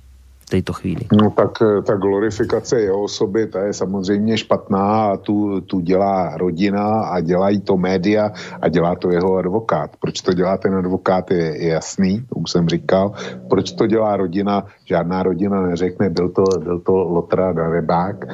této 0.50 0.74
chvíli? 0.74 1.02
No 1.22 1.30
tak 1.30 1.52
eh, 1.62 1.82
ta 1.82 1.96
glorifikace 1.96 2.82
jeho 2.82 3.04
osoby, 3.04 3.48
ta 3.48 3.64
je 3.64 3.74
samozřejmě 3.74 4.38
špatná 4.38 5.12
a 5.12 5.18
tu, 5.18 5.62
tu 5.62 5.80
dělá 5.80 6.38
rodina 6.38 7.02
a 7.02 7.20
dělají 7.20 7.62
to 7.62 7.78
média 7.78 8.32
a 8.62 8.70
dělá 8.70 8.96
to 8.96 9.12
jeho 9.12 9.38
advokát. 9.38 9.92
Proč 10.00 10.22
to 10.22 10.34
dělá 10.34 10.58
ten 10.58 10.76
advokát 10.76 11.32
je, 11.32 11.64
je 11.64 11.70
jasný, 11.70 12.22
to 12.30 12.36
už 12.36 12.52
jsem 12.52 12.70
říkal. 12.70 13.14
Proč 13.50 13.72
to 13.72 13.88
dělá 13.88 14.18
rodina? 14.18 14.66
Žádná 14.86 15.24
rodina 15.24 15.62
neřekne, 15.62 16.10
byl 16.10 16.30
to, 16.30 16.44
byl 16.64 16.80
to 16.80 16.94
Lotra 16.94 17.54
Darebák 17.54 18.26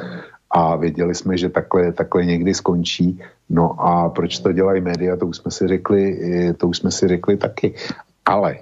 a 0.51 0.75
věděli 0.75 1.15
jsme, 1.15 1.37
že 1.37 1.49
takhle, 1.49 1.91
takhle 1.91 2.25
někdy 2.25 2.53
skončí. 2.53 3.19
No 3.49 3.81
a 3.81 4.09
proč 4.09 4.39
to 4.39 4.51
dělají 4.51 4.81
média, 4.81 5.17
to 5.17 5.27
už 5.27 5.37
jsme 5.37 5.51
si 5.51 5.67
řekli, 5.67 6.19
eh, 6.23 6.53
to 6.53 6.67
už 6.67 6.77
jsme 6.77 6.91
si 6.91 7.07
řekli 7.07 7.37
taky. 7.37 7.73
Ale 8.25 8.55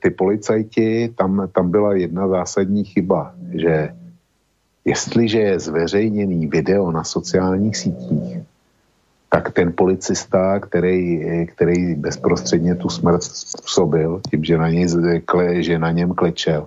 ty 0.00 0.10
policajti, 0.10 1.12
tam, 1.16 1.48
tam 1.52 1.70
byla 1.70 1.94
jedna 1.94 2.28
zásadní 2.28 2.84
chyba, 2.84 3.34
že 3.54 3.88
jestliže 4.84 5.38
je 5.38 5.58
zveřejněný 5.58 6.46
video 6.46 6.90
na 6.90 7.04
sociálních 7.04 7.76
sítích, 7.76 8.38
tak 9.28 9.52
ten 9.52 9.72
policista, 9.72 10.60
který, 10.60 11.24
který 11.46 11.94
bezprostředně 11.94 12.74
tu 12.74 12.88
smrt 12.88 13.22
způsobil, 13.22 14.20
tím, 14.30 14.44
že 14.44 14.58
na, 14.58 14.70
něj, 14.70 14.86
že 15.58 15.78
na 15.78 15.90
něm 15.90 16.14
klečel, 16.14 16.66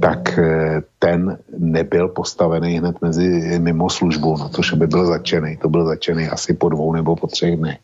tak 0.00 0.38
eh, 0.38 0.82
ten 0.98 1.38
nebyl 1.58 2.08
postavený 2.08 2.78
hned 2.78 3.02
mezi, 3.02 3.58
mimo 3.58 3.90
službu, 3.90 4.36
na 4.36 4.48
to, 4.48 4.62
že 4.62 4.76
by 4.76 4.86
byl 4.86 5.06
začený. 5.06 5.56
To 5.56 5.68
byl 5.68 5.84
začený 5.84 6.28
asi 6.28 6.54
po 6.54 6.68
dvou 6.68 6.92
nebo 6.92 7.16
po 7.16 7.26
třech 7.26 7.56
dnech. 7.56 7.78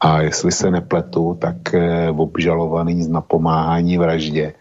A 0.00 0.20
jestli 0.20 0.52
se 0.52 0.70
nepletu, 0.70 1.38
tak 1.40 1.74
eh, 1.74 2.10
obžalovaný 2.10 3.02
z 3.02 3.08
napomáhání 3.08 3.98
vraždě, 3.98 4.52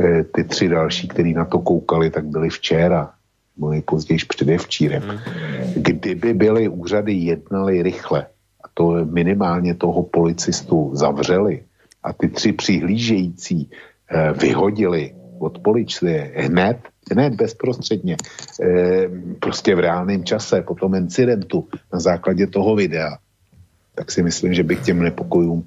eh, 0.00 0.24
ty 0.24 0.44
tři 0.44 0.68
další, 0.68 1.08
kteří 1.08 1.34
na 1.34 1.44
to 1.44 1.58
koukali, 1.58 2.10
tak 2.10 2.24
byli 2.26 2.48
včera, 2.48 3.10
nebo 3.56 3.70
nejpozději 3.70 4.18
předevčírem. 4.28 5.02
Hmm. 5.02 5.18
Kdyby 5.76 6.34
byly 6.34 6.68
úřady 6.68 7.12
jednali 7.12 7.82
rychle, 7.82 8.26
a 8.64 8.68
to 8.74 9.04
minimálně 9.04 9.74
toho 9.74 10.02
policistu 10.02 10.90
zavřeli, 10.94 11.62
a 12.02 12.12
ty 12.12 12.28
tři 12.28 12.52
přihlížející 12.52 13.70
eh, 14.10 14.32
vyhodili 14.32 15.14
od 15.38 15.58
policie 15.58 16.32
hned, 16.36 16.78
hned 17.12 17.34
bezprostředně, 17.34 18.16
prostě 19.40 19.74
v 19.74 19.78
reálném 19.78 20.24
čase 20.24 20.62
po 20.62 20.74
tom 20.74 20.94
incidentu 20.94 21.68
na 21.92 22.00
základě 22.00 22.46
toho 22.46 22.76
videa, 22.76 23.18
tak 23.94 24.10
si 24.10 24.26
myslím, 24.26 24.54
že 24.54 24.66
by 24.66 24.76
k 24.76 24.90
těm 24.90 24.98
nepokojům 25.02 25.64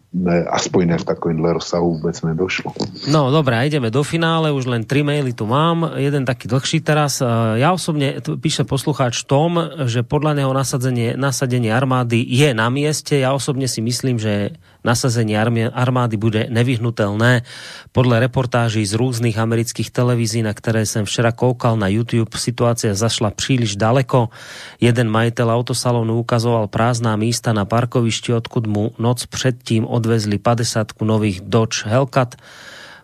aspoň 0.52 0.88
ne 0.88 0.98
v 0.98 1.04
takovémhle 1.04 1.54
rozsahu 1.54 1.96
vůbec 1.96 2.22
nedošlo. 2.22 2.76
No 3.08 3.32
dobré, 3.32 3.68
ideme 3.68 3.88
do 3.88 4.04
finále, 4.04 4.52
už 4.52 4.68
len 4.68 4.84
tri 4.84 5.00
maily 5.00 5.32
tu 5.32 5.48
mám, 5.48 5.96
jeden 5.96 6.28
taký 6.28 6.52
dlhší 6.52 6.84
teraz. 6.84 7.24
Ja 7.56 7.72
osobne, 7.72 8.20
píše 8.20 8.68
poslucháč 8.68 9.24
Tom, 9.24 9.56
že 9.88 10.04
podľa 10.04 10.44
neho 10.44 10.52
nasadenie, 10.52 11.16
nasadenie 11.16 11.72
armády 11.72 12.20
je 12.20 12.52
na 12.52 12.68
mieste. 12.68 13.24
Ja 13.24 13.32
osobne 13.32 13.72
si 13.72 13.80
myslím, 13.80 14.20
že 14.20 14.60
nasazenie 14.86 15.38
armády 15.72 16.18
bude 16.18 16.50
nevyhnutelné. 16.50 17.46
Podľa 17.94 18.18
reportáží 18.30 18.86
z 18.86 18.98
různych 18.98 19.38
amerických 19.38 19.90
televízií, 19.90 20.42
na 20.46 20.54
ktoré 20.54 20.86
som 20.86 21.06
včera 21.08 21.34
koukal 21.34 21.78
na 21.80 21.90
YouTube, 21.90 22.34
situácia 22.38 22.94
zašla 22.98 23.34
príliš 23.34 23.78
daleko. 23.78 24.30
Jeden 24.78 25.10
majiteľ 25.10 25.48
autosalónu 25.54 26.22
ukazoval 26.22 26.70
prázdná 26.70 27.18
místa 27.18 27.56
na 27.56 27.66
parkovišti, 27.66 28.34
odkud 28.36 28.66
mu 28.70 28.94
noc 29.02 29.26
předtím 29.26 29.88
odvezli 29.88 30.38
50 30.38 30.98
nových 31.02 31.42
Dodge 31.46 31.86
Hellcat. 31.88 32.38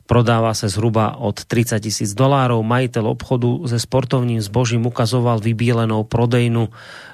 Prodáva 0.04 0.52
sa 0.52 0.68
zhruba 0.68 1.16
od 1.16 1.48
30 1.48 1.80
tisíc 1.80 2.12
dolárov. 2.12 2.60
Majiteľ 2.60 3.16
obchodu 3.16 3.72
se 3.72 3.80
sportovním 3.80 4.44
zbožím 4.44 4.84
ukazoval 4.84 5.40
vybílenou 5.40 6.04
prodejnu, 6.04 6.68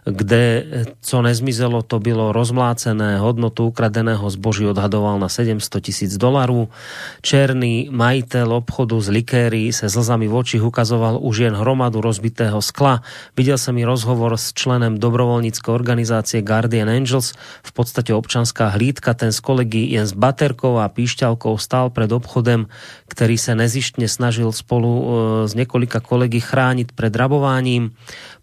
kde 0.05 0.65
co 1.01 1.21
nezmizelo, 1.21 1.81
to 1.81 1.99
bylo 1.99 2.31
rozmlácené. 2.31 3.19
Hodnotu 3.19 3.67
ukradeného 3.67 4.23
zboží 4.29 4.65
odhadoval 4.65 5.19
na 5.19 5.27
700 5.27 5.83
tisíc 5.83 6.11
dolárov. 6.15 6.71
Černý 7.19 7.91
majiteľ 7.91 8.63
obchodu 8.63 8.95
z 9.01 9.07
likéry 9.11 9.71
se 9.75 9.89
zlzami 9.89 10.27
v 10.27 10.35
očích 10.35 10.63
ukazoval 10.63 11.19
už 11.19 11.49
jen 11.49 11.55
hromadu 11.55 11.99
rozbitého 12.01 12.63
skla. 12.63 13.03
Videl 13.35 13.59
sa 13.59 13.75
mi 13.75 13.83
rozhovor 13.83 14.35
s 14.39 14.55
členem 14.55 14.95
dobrovoľníckej 14.99 15.71
organizácie 15.71 16.39
Guardian 16.45 16.87
Angels, 16.87 17.35
v 17.63 17.71
podstate 17.75 18.15
občanská 18.15 18.71
hlídka, 18.75 19.13
ten 19.13 19.35
z 19.35 19.39
kolegy 19.43 19.95
Jens 19.95 20.15
Baterkou 20.15 20.79
a 20.79 20.87
Píšťalkou 20.87 21.59
stál 21.59 21.91
pred 21.91 22.09
obchodem, 22.09 22.71
ktorý 23.11 23.35
sa 23.35 23.53
nezištne 23.57 24.07
snažil 24.07 24.51
spolu 24.55 24.91
e, 24.91 25.03
s 25.47 25.53
niekoľka 25.55 25.99
kolegy 25.99 26.39
chrániť 26.39 26.95
pred 26.95 27.13
rabovaním. 27.13 27.93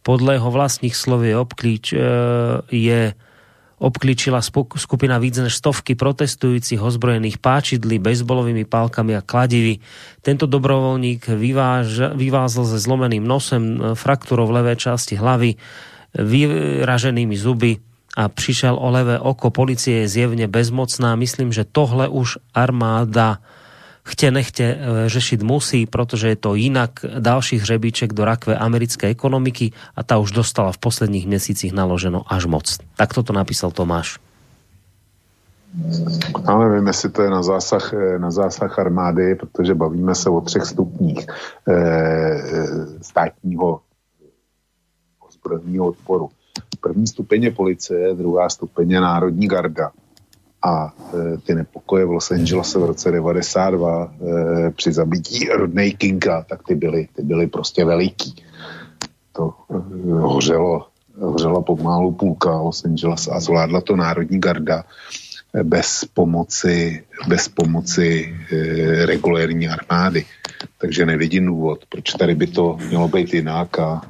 Podľa 0.07 0.39
jeho 0.39 0.51
vlastných 0.55 0.95
slov 0.95 1.27
je 1.27 1.35
obklíč, 1.35 1.87
e, 1.91 1.99
je 2.71 3.01
obklíčila 3.83 4.39
skupina 4.79 5.19
víc 5.19 5.37
než 5.37 5.59
stovky 5.59 5.99
protestujúcich 5.99 6.79
ozbrojených 6.79 7.43
páčidly, 7.43 7.99
bejsbolovými 7.99 8.65
pálkami 8.65 9.19
a 9.19 9.27
kladivy. 9.27 9.83
Tento 10.23 10.47
dobrovoľník 10.47 11.29
vyváž, 11.29 12.17
vyvázol 12.17 12.65
se 12.71 12.79
zlomeným 12.79 13.27
nosem, 13.27 13.63
e, 13.67 13.77
fraktúrou 13.99 14.47
v 14.47 14.63
levé 14.63 14.79
časti 14.79 15.19
hlavy, 15.19 15.59
vyraženými 16.17 17.37
zuby 17.37 17.77
a 18.17 18.31
přišel 18.33 18.79
o 18.79 18.89
levé 18.89 19.21
oko. 19.21 19.53
Policie 19.53 20.07
je 20.07 20.09
zjevne 20.09 20.49
bezmocná. 20.49 21.13
Myslím, 21.19 21.53
že 21.53 21.69
tohle 21.69 22.09
už 22.09 22.41
armáda 22.55 23.45
chte 24.07 24.31
nechte 24.31 24.65
e, 24.65 24.79
řešiť 25.11 25.43
musí, 25.43 25.87
protože 25.87 26.29
je 26.29 26.37
to 26.37 26.55
inak 26.55 26.91
dalších 27.19 27.63
hřebíček 27.63 28.13
do 28.15 28.25
rakve 28.25 28.57
americké 28.57 29.07
ekonomiky 29.11 29.73
a 29.97 30.03
ta 30.03 30.19
už 30.19 30.31
dostala 30.31 30.73
v 30.73 30.79
posledních 30.79 31.27
měsících 31.27 31.73
naloženo 31.73 32.23
až 32.27 32.47
moc. 32.47 32.79
Tak 32.97 33.15
toto 33.15 33.33
napísal 33.33 33.71
Tomáš. 33.71 34.19
Já 36.49 36.59
nevím, 36.59 36.87
jestli 36.87 37.11
to 37.11 37.23
je 37.23 37.31
na 37.31 37.43
zásah, 37.43 37.95
e, 37.95 38.19
na 38.19 38.31
zásah 38.31 38.79
armády, 38.79 39.35
protože 39.35 39.75
bavíme 39.75 40.15
se 40.15 40.31
o 40.31 40.41
třech 40.41 40.65
stupních 40.65 41.27
e, 41.69 41.75
státního 43.03 43.81
ozbrojeného 45.29 45.87
odporu. 45.87 46.29
První 46.81 47.07
stupeň 47.07 47.43
je 47.43 47.51
policie, 47.51 48.15
druhá 48.15 48.49
stupeň 48.49 48.91
je 48.91 49.01
Národní 49.01 49.49
garda 49.49 49.91
a 50.67 50.93
e, 51.15 51.39
ty 51.39 51.55
nepokoje 51.55 52.05
v 52.05 52.11
Los 52.11 52.31
Angeles 52.31 52.75
v 52.75 52.85
roce 52.85 53.11
92 53.11 54.05
e, 54.05 54.71
při 54.71 54.93
zabití 54.93 55.49
Rodney 55.49 55.93
Kinga, 55.93 56.43
tak 56.43 56.63
ty 56.67 56.75
byly, 56.75 57.09
ty 57.17 57.23
byly 57.23 57.47
prostě 57.47 57.85
veliký. 57.85 58.35
To 59.33 59.55
e, 59.71 59.75
hořelo, 60.11 60.87
hořela 61.19 61.63
pomalu 61.63 62.13
půlka 62.13 62.51
Los 62.51 62.85
Angeles 62.85 63.29
a 63.29 63.41
zvládla 63.41 63.81
to 63.81 63.97
Národní 63.97 64.41
garda 64.41 64.85
bez 65.63 66.05
pomoci, 66.15 67.05
bez 67.29 67.49
pomoci 67.49 68.37
e, 68.53 69.07
regulérní 69.07 69.69
armády. 69.69 70.25
Takže 70.79 71.07
nevidím 71.07 71.47
důvod, 71.47 71.85
proč 71.89 72.13
tady 72.13 72.35
by 72.35 72.47
to 72.47 72.79
mělo 72.89 73.09
být 73.09 73.35
jinak 73.35 73.79
a 73.79 74.01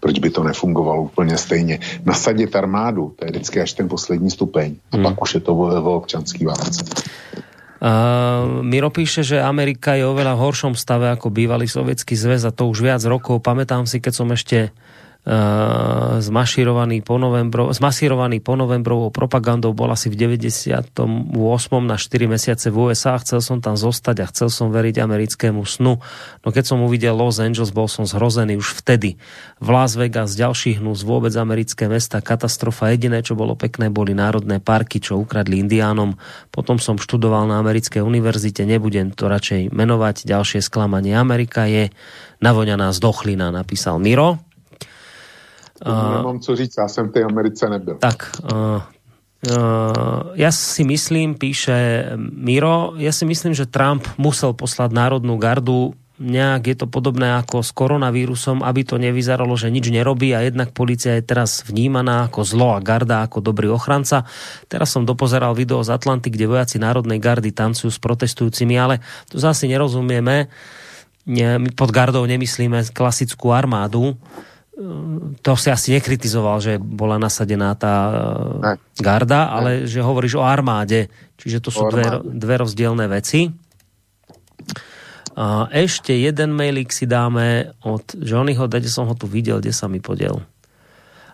proč 0.00 0.18
by 0.18 0.30
to 0.30 0.42
nefungovalo 0.42 1.02
úplně 1.02 1.38
stejně. 1.38 1.78
Nasadit 2.04 2.56
armádu, 2.56 3.12
to 3.18 3.24
je 3.24 3.30
vždycky 3.30 3.60
až 3.60 3.72
ten 3.72 3.88
poslední 3.88 4.30
stupeň. 4.30 4.74
A 4.92 4.96
hmm. 4.96 5.04
pak 5.04 5.22
už 5.22 5.34
je 5.34 5.40
to 5.40 5.54
vo 5.54 5.96
občanský 5.96 6.44
válce. 6.44 6.84
Uh, 7.78 8.58
Miro 8.66 8.90
píše, 8.90 9.22
že 9.22 9.38
Amerika 9.38 9.94
je 9.94 10.02
oveľa 10.02 10.34
v 10.34 10.42
horšom 10.50 10.74
stave 10.74 11.14
ako 11.14 11.30
bývalý 11.30 11.70
sovietský 11.70 12.18
zväz 12.18 12.42
a 12.42 12.50
to 12.50 12.66
už 12.66 12.82
viac 12.82 12.98
rokov. 13.06 13.38
Pamätám 13.38 13.86
si, 13.86 14.02
keď 14.02 14.12
som 14.18 14.28
ešte 14.34 14.74
Eh, 15.28 16.24
zmašírovaný 16.24 17.04
po 17.04 17.20
novembro, 17.20 17.68
zmasírovaný 17.68 18.40
po 18.40 18.56
novembrovou 18.56 19.12
propagandou 19.12 19.76
bol 19.76 19.92
asi 19.92 20.08
v 20.08 20.16
98. 20.24 21.84
na 21.84 22.00
4 22.00 22.24
mesiace 22.24 22.72
v 22.72 22.88
USA. 22.88 23.20
Chcel 23.20 23.44
som 23.44 23.60
tam 23.60 23.76
zostať 23.76 24.24
a 24.24 24.28
chcel 24.32 24.48
som 24.48 24.72
veriť 24.72 24.96
americkému 24.96 25.60
snu. 25.68 26.00
No 26.40 26.48
keď 26.48 26.72
som 26.72 26.80
uvidel 26.80 27.12
Los 27.12 27.44
Angeles, 27.44 27.76
bol 27.76 27.92
som 27.92 28.08
zhrozený 28.08 28.56
už 28.56 28.80
vtedy. 28.80 29.20
V 29.60 29.68
Las 29.68 30.00
Vegas 30.00 30.32
ďalší 30.32 30.80
hnus, 30.80 31.04
vôbec 31.04 31.36
americké 31.36 31.92
mesta, 31.92 32.24
katastrofa. 32.24 32.96
Jediné, 32.96 33.20
čo 33.20 33.36
bolo 33.36 33.52
pekné, 33.52 33.92
boli 33.92 34.16
národné 34.16 34.64
parky, 34.64 34.96
čo 34.96 35.20
ukradli 35.20 35.60
indiánom. 35.60 36.16
Potom 36.48 36.80
som 36.80 36.96
študoval 36.96 37.44
na 37.44 37.60
americkej 37.60 38.00
univerzite, 38.00 38.64
nebudem 38.64 39.12
to 39.12 39.28
radšej 39.28 39.76
menovať. 39.76 40.24
Ďalšie 40.24 40.64
sklamanie 40.64 41.12
Amerika 41.12 41.68
je 41.68 41.92
navoňaná 42.40 42.96
zdochlina, 42.96 43.52
napísal 43.52 44.00
Miro. 44.00 44.47
Uh, 45.86 46.16
nemám 46.16 46.40
co 46.40 46.56
říct, 46.56 46.74
já 46.78 46.88
jsem 46.88 47.08
v 47.08 47.12
té 47.12 47.22
Americe 47.22 47.68
nebyl. 47.68 47.96
Tak, 47.98 48.30
uh, 48.52 48.82
Uh, 49.38 50.34
ja 50.34 50.50
si 50.50 50.82
myslím, 50.82 51.38
píše 51.38 52.10
Miro, 52.18 52.98
ja 52.98 53.14
si 53.14 53.22
myslím, 53.22 53.54
že 53.54 53.70
Trump 53.70 54.02
musel 54.18 54.50
poslať 54.50 54.90
Národnú 54.90 55.38
gardu 55.38 55.94
nejak 56.18 56.62
je 56.66 56.76
to 56.84 56.86
podobné 56.90 57.38
ako 57.38 57.62
s 57.62 57.70
koronavírusom, 57.70 58.66
aby 58.66 58.82
to 58.82 58.98
nevyzeralo, 58.98 59.54
že 59.54 59.70
nič 59.70 59.94
nerobí 59.94 60.34
a 60.34 60.42
jednak 60.42 60.74
policia 60.74 61.14
je 61.14 61.22
teraz 61.22 61.62
vnímaná 61.62 62.26
ako 62.26 62.42
zlo 62.42 62.74
a 62.74 62.82
garda, 62.82 63.22
ako 63.22 63.38
dobrý 63.38 63.70
ochranca. 63.70 64.26
Teraz 64.66 64.90
som 64.90 65.06
dopozeral 65.06 65.54
video 65.54 65.78
z 65.86 65.94
Atlanty, 65.94 66.34
kde 66.34 66.50
vojaci 66.50 66.82
Národnej 66.82 67.22
gardy 67.22 67.54
tancujú 67.54 67.94
s 67.94 68.02
protestujúcimi, 68.02 68.74
ale 68.74 68.98
to 69.30 69.38
zase 69.38 69.70
nerozumieme. 69.70 70.50
My 71.28 71.70
pod 71.78 71.94
gardou 71.94 72.26
nemyslíme 72.26 72.90
klasickú 72.90 73.54
armádu, 73.54 74.18
to 75.42 75.52
si 75.58 75.68
asi 75.74 75.98
nekritizoval, 75.98 76.62
že 76.62 76.78
bola 76.78 77.18
nasadená 77.18 77.74
tá 77.74 77.94
ne. 78.62 78.74
garda, 78.94 79.50
ale 79.50 79.84
ne. 79.84 79.90
že 79.90 79.98
hovoríš 79.98 80.38
o 80.38 80.46
armáde. 80.46 81.10
Čiže 81.38 81.58
to 81.58 81.70
sú 81.74 81.90
dve, 81.90 82.22
dve 82.22 82.54
rozdielne 82.62 83.10
veci. 83.10 83.50
A 85.38 85.70
ešte 85.70 86.14
jeden 86.18 86.54
mailík 86.54 86.90
si 86.90 87.06
dáme 87.06 87.74
od 87.86 88.02
Johnnyho, 88.18 88.66
kde 88.66 88.90
som 88.90 89.06
ho 89.06 89.14
tu 89.14 89.30
videl, 89.30 89.62
kde 89.62 89.70
sa 89.70 89.86
mi 89.86 90.02
podiel. 90.02 90.42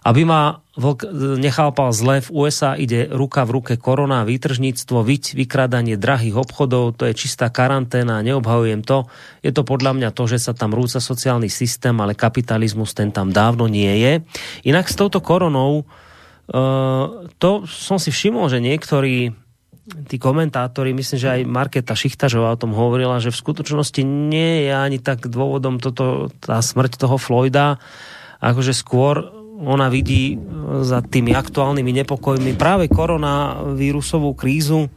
Aby 0.05 0.29
ma 0.29 0.61
vlk 0.77 1.09
nechápal 1.41 1.89
zle, 1.97 2.21
v 2.21 2.29
USA 2.29 2.77
ide 2.77 3.09
ruka 3.09 3.49
v 3.49 3.57
ruke 3.57 3.75
korona, 3.81 4.29
výtržníctvo, 4.29 5.01
viť, 5.01 5.33
vykradanie 5.33 5.97
drahých 5.97 6.37
obchodov, 6.45 7.01
to 7.01 7.09
je 7.09 7.17
čistá 7.17 7.49
karanténa, 7.49 8.21
neobhajujem 8.21 8.85
to. 8.85 9.09
Je 9.41 9.49
to 9.49 9.65
podľa 9.65 9.97
mňa 9.97 10.11
to, 10.13 10.29
že 10.29 10.45
sa 10.45 10.53
tam 10.53 10.77
rúca 10.77 11.01
sociálny 11.01 11.49
systém, 11.49 11.97
ale 11.97 12.13
kapitalizmus 12.13 12.93
ten 12.93 13.09
tam 13.17 13.33
dávno 13.33 13.65
nie 13.65 13.97
je. 13.97 14.13
Inak 14.69 14.93
s 14.93 14.99
touto 15.01 15.25
koronou, 15.25 15.89
uh, 15.89 17.31
to 17.41 17.65
som 17.65 17.97
si 17.97 18.13
všimol, 18.13 18.53
že 18.53 18.61
niektorí 18.61 19.33
tí 19.85 20.17
komentátori, 20.17 20.97
myslím, 20.97 21.19
že 21.21 21.33
aj 21.41 21.49
Marketa 21.49 21.97
Šichtažová 21.97 22.57
o 22.57 22.61
tom 22.61 22.73
hovorila, 22.73 23.21
že 23.21 23.33
v 23.33 23.41
skutočnosti 23.41 24.01
nie 24.05 24.69
je 24.69 24.73
ani 24.73 25.01
tak 25.01 25.29
dôvodom 25.29 25.77
toto, 25.77 26.33
tá 26.41 26.61
smrť 26.61 26.97
toho 26.97 27.21
Floyda, 27.21 27.77
akože 28.41 28.73
skôr 28.73 29.44
ona 29.65 29.89
vidí 29.89 30.37
za 30.85 31.01
tými 31.01 31.33
aktuálnymi 31.33 32.05
nepokojmi 32.05 32.57
práve 32.57 32.89
koronavírusovú 32.89 34.37
krízu, 34.37 34.89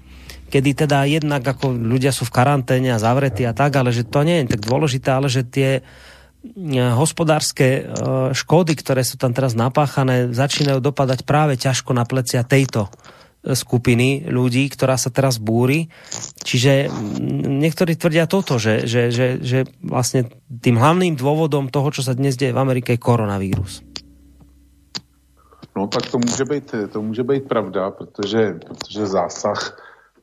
kedy 0.48 0.88
teda 0.88 1.04
jednak 1.08 1.44
ako 1.44 1.76
ľudia 1.76 2.16
sú 2.16 2.24
v 2.24 2.36
karanténe 2.36 2.96
a 2.96 3.02
zavretí 3.02 3.44
a 3.44 3.52
tak, 3.52 3.76
ale 3.76 3.92
že 3.92 4.08
to 4.08 4.24
nie 4.24 4.44
je 4.44 4.56
tak 4.56 4.64
dôležité, 4.64 5.10
ale 5.12 5.28
že 5.28 5.44
tie 5.44 5.70
e, 5.80 5.82
hospodárske 6.96 7.68
e, 7.68 7.82
škody, 8.32 8.74
ktoré 8.80 9.04
sú 9.04 9.20
tam 9.20 9.36
teraz 9.36 9.60
napáchané, 9.60 10.32
začínajú 10.32 10.80
dopadať 10.80 11.28
práve 11.28 11.60
ťažko 11.60 11.92
na 11.92 12.08
plecia 12.08 12.48
tejto 12.48 12.88
e, 12.88 12.92
skupiny 13.60 14.32
ľudí, 14.32 14.72
ktorá 14.72 14.96
sa 14.96 15.12
teraz 15.12 15.36
búri. 15.36 15.92
Čiže 16.48 16.88
niektorí 17.44 18.00
tvrdia 18.00 18.24
toto, 18.32 18.56
že, 18.56 18.88
že, 18.88 19.12
že, 19.12 19.44
že 19.44 19.68
vlastne 19.84 20.32
tým 20.48 20.80
hlavným 20.80 21.20
dôvodom 21.20 21.68
toho, 21.68 21.92
čo 21.92 22.08
sa 22.08 22.16
dnes 22.16 22.40
deje 22.40 22.56
v 22.56 22.62
Amerike, 22.64 22.96
je 22.96 23.04
koronavírus. 23.04 23.84
No 25.78 25.88
tak 25.88 26.12
to 26.12 26.18
může 26.18 26.46
být, 26.46 26.76
to 26.92 27.02
může 27.02 27.24
být 27.24 27.48
pravda, 27.48 27.92
protože, 27.92 28.60
protože 28.66 29.08
zásah 29.08 29.78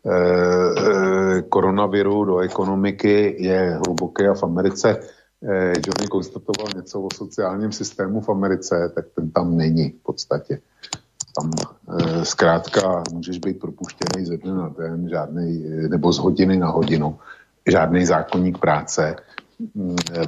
eh, 0.07 0.11
eh, 0.11 1.43
koronaviru 1.43 2.25
do 2.25 2.39
ekonomiky 2.39 3.37
je 3.39 3.79
hluboký 3.87 4.27
a 4.27 4.35
v 4.35 4.43
Americe 4.43 4.91
eh, 4.91 5.73
Johnny 5.87 6.07
konstatoval 6.11 6.67
něco 6.77 7.03
o 7.03 7.09
sociálním 7.15 7.73
systému 7.73 8.21
v 8.21 8.29
Americe, 8.29 8.93
tak 8.95 9.05
ten 9.15 9.31
tam 9.31 9.57
není 9.57 9.91
v 9.91 10.03
podstatě. 10.03 10.59
Tam 11.39 11.51
eh, 11.55 12.25
zkrátka 12.25 13.03
můžeš 13.13 13.39
být 13.39 13.59
propuštěný 13.61 14.27
ze 14.27 14.37
dne 14.37 14.55
na 14.55 14.69
den, 14.79 15.09
žádný, 15.09 15.65
nebo 15.89 16.13
z 16.13 16.19
hodiny 16.19 16.57
na 16.57 16.69
hodinu, 16.71 17.19
žádný 17.67 18.07
zákonník 18.07 18.59
práce 18.59 19.17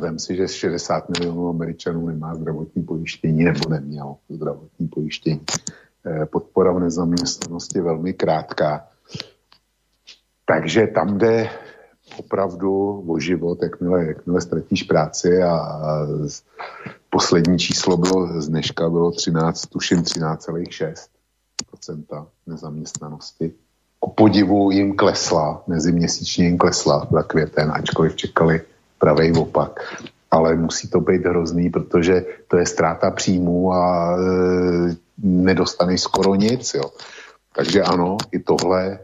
vem 0.00 0.18
si, 0.18 0.36
že 0.36 0.48
60 0.48 1.08
milionů 1.08 1.48
Američanů 1.48 2.06
nemá 2.06 2.34
zdravotní 2.34 2.82
pojištění 2.82 3.44
nebo 3.44 3.68
nemělo 3.68 4.16
zdravotní 4.28 4.88
pojištění. 4.88 5.40
Eh, 6.06 6.26
podpora 6.26 6.72
v 6.72 6.80
nezaměstnanosti 6.80 7.80
velmi 7.80 8.12
krátká. 8.12 8.88
Takže 10.44 10.86
tam 10.86 11.18
jde 11.18 11.50
opravdu 12.18 13.04
o 13.06 13.18
život, 13.18 13.62
jakmile, 13.62 14.06
jakmile 14.06 14.40
ztratíš 14.40 14.82
práci 14.82 15.42
a, 15.42 15.56
a 15.56 16.06
poslední 17.10 17.58
číslo 17.58 17.96
bylo 17.96 18.42
z 18.42 18.48
dneška 18.48 18.90
bylo 18.90 19.10
13, 19.10 19.66
tuším 19.66 19.98
13,6% 19.98 22.26
nezaměstnanosti. 22.46 23.52
Ku 24.00 24.10
podivu 24.10 24.70
jim 24.70 24.96
klesla, 24.96 25.62
meziměsíčně 25.66 26.44
jim 26.44 26.58
klesla 26.58 27.08
za 27.12 27.22
květen, 27.22 27.70
ačkoliv 27.70 28.16
čekali 28.16 28.60
pravej 28.98 29.32
opak. 29.32 29.80
Ale 30.30 30.54
musí 30.54 30.88
to 30.88 31.00
být 31.00 31.24
hrozný, 31.24 31.70
protože 31.70 32.24
to 32.48 32.56
je 32.56 32.66
ztráta 32.66 33.10
příjmů 33.10 33.72
a 33.72 33.82
e, 34.12 34.96
nedostaneš 35.22 36.00
skoro 36.00 36.34
nic. 36.34 36.74
Jo. 36.74 36.90
Takže 37.56 37.82
ano, 37.82 38.16
i 38.32 38.38
tohle, 38.38 38.92
e, 38.92 38.98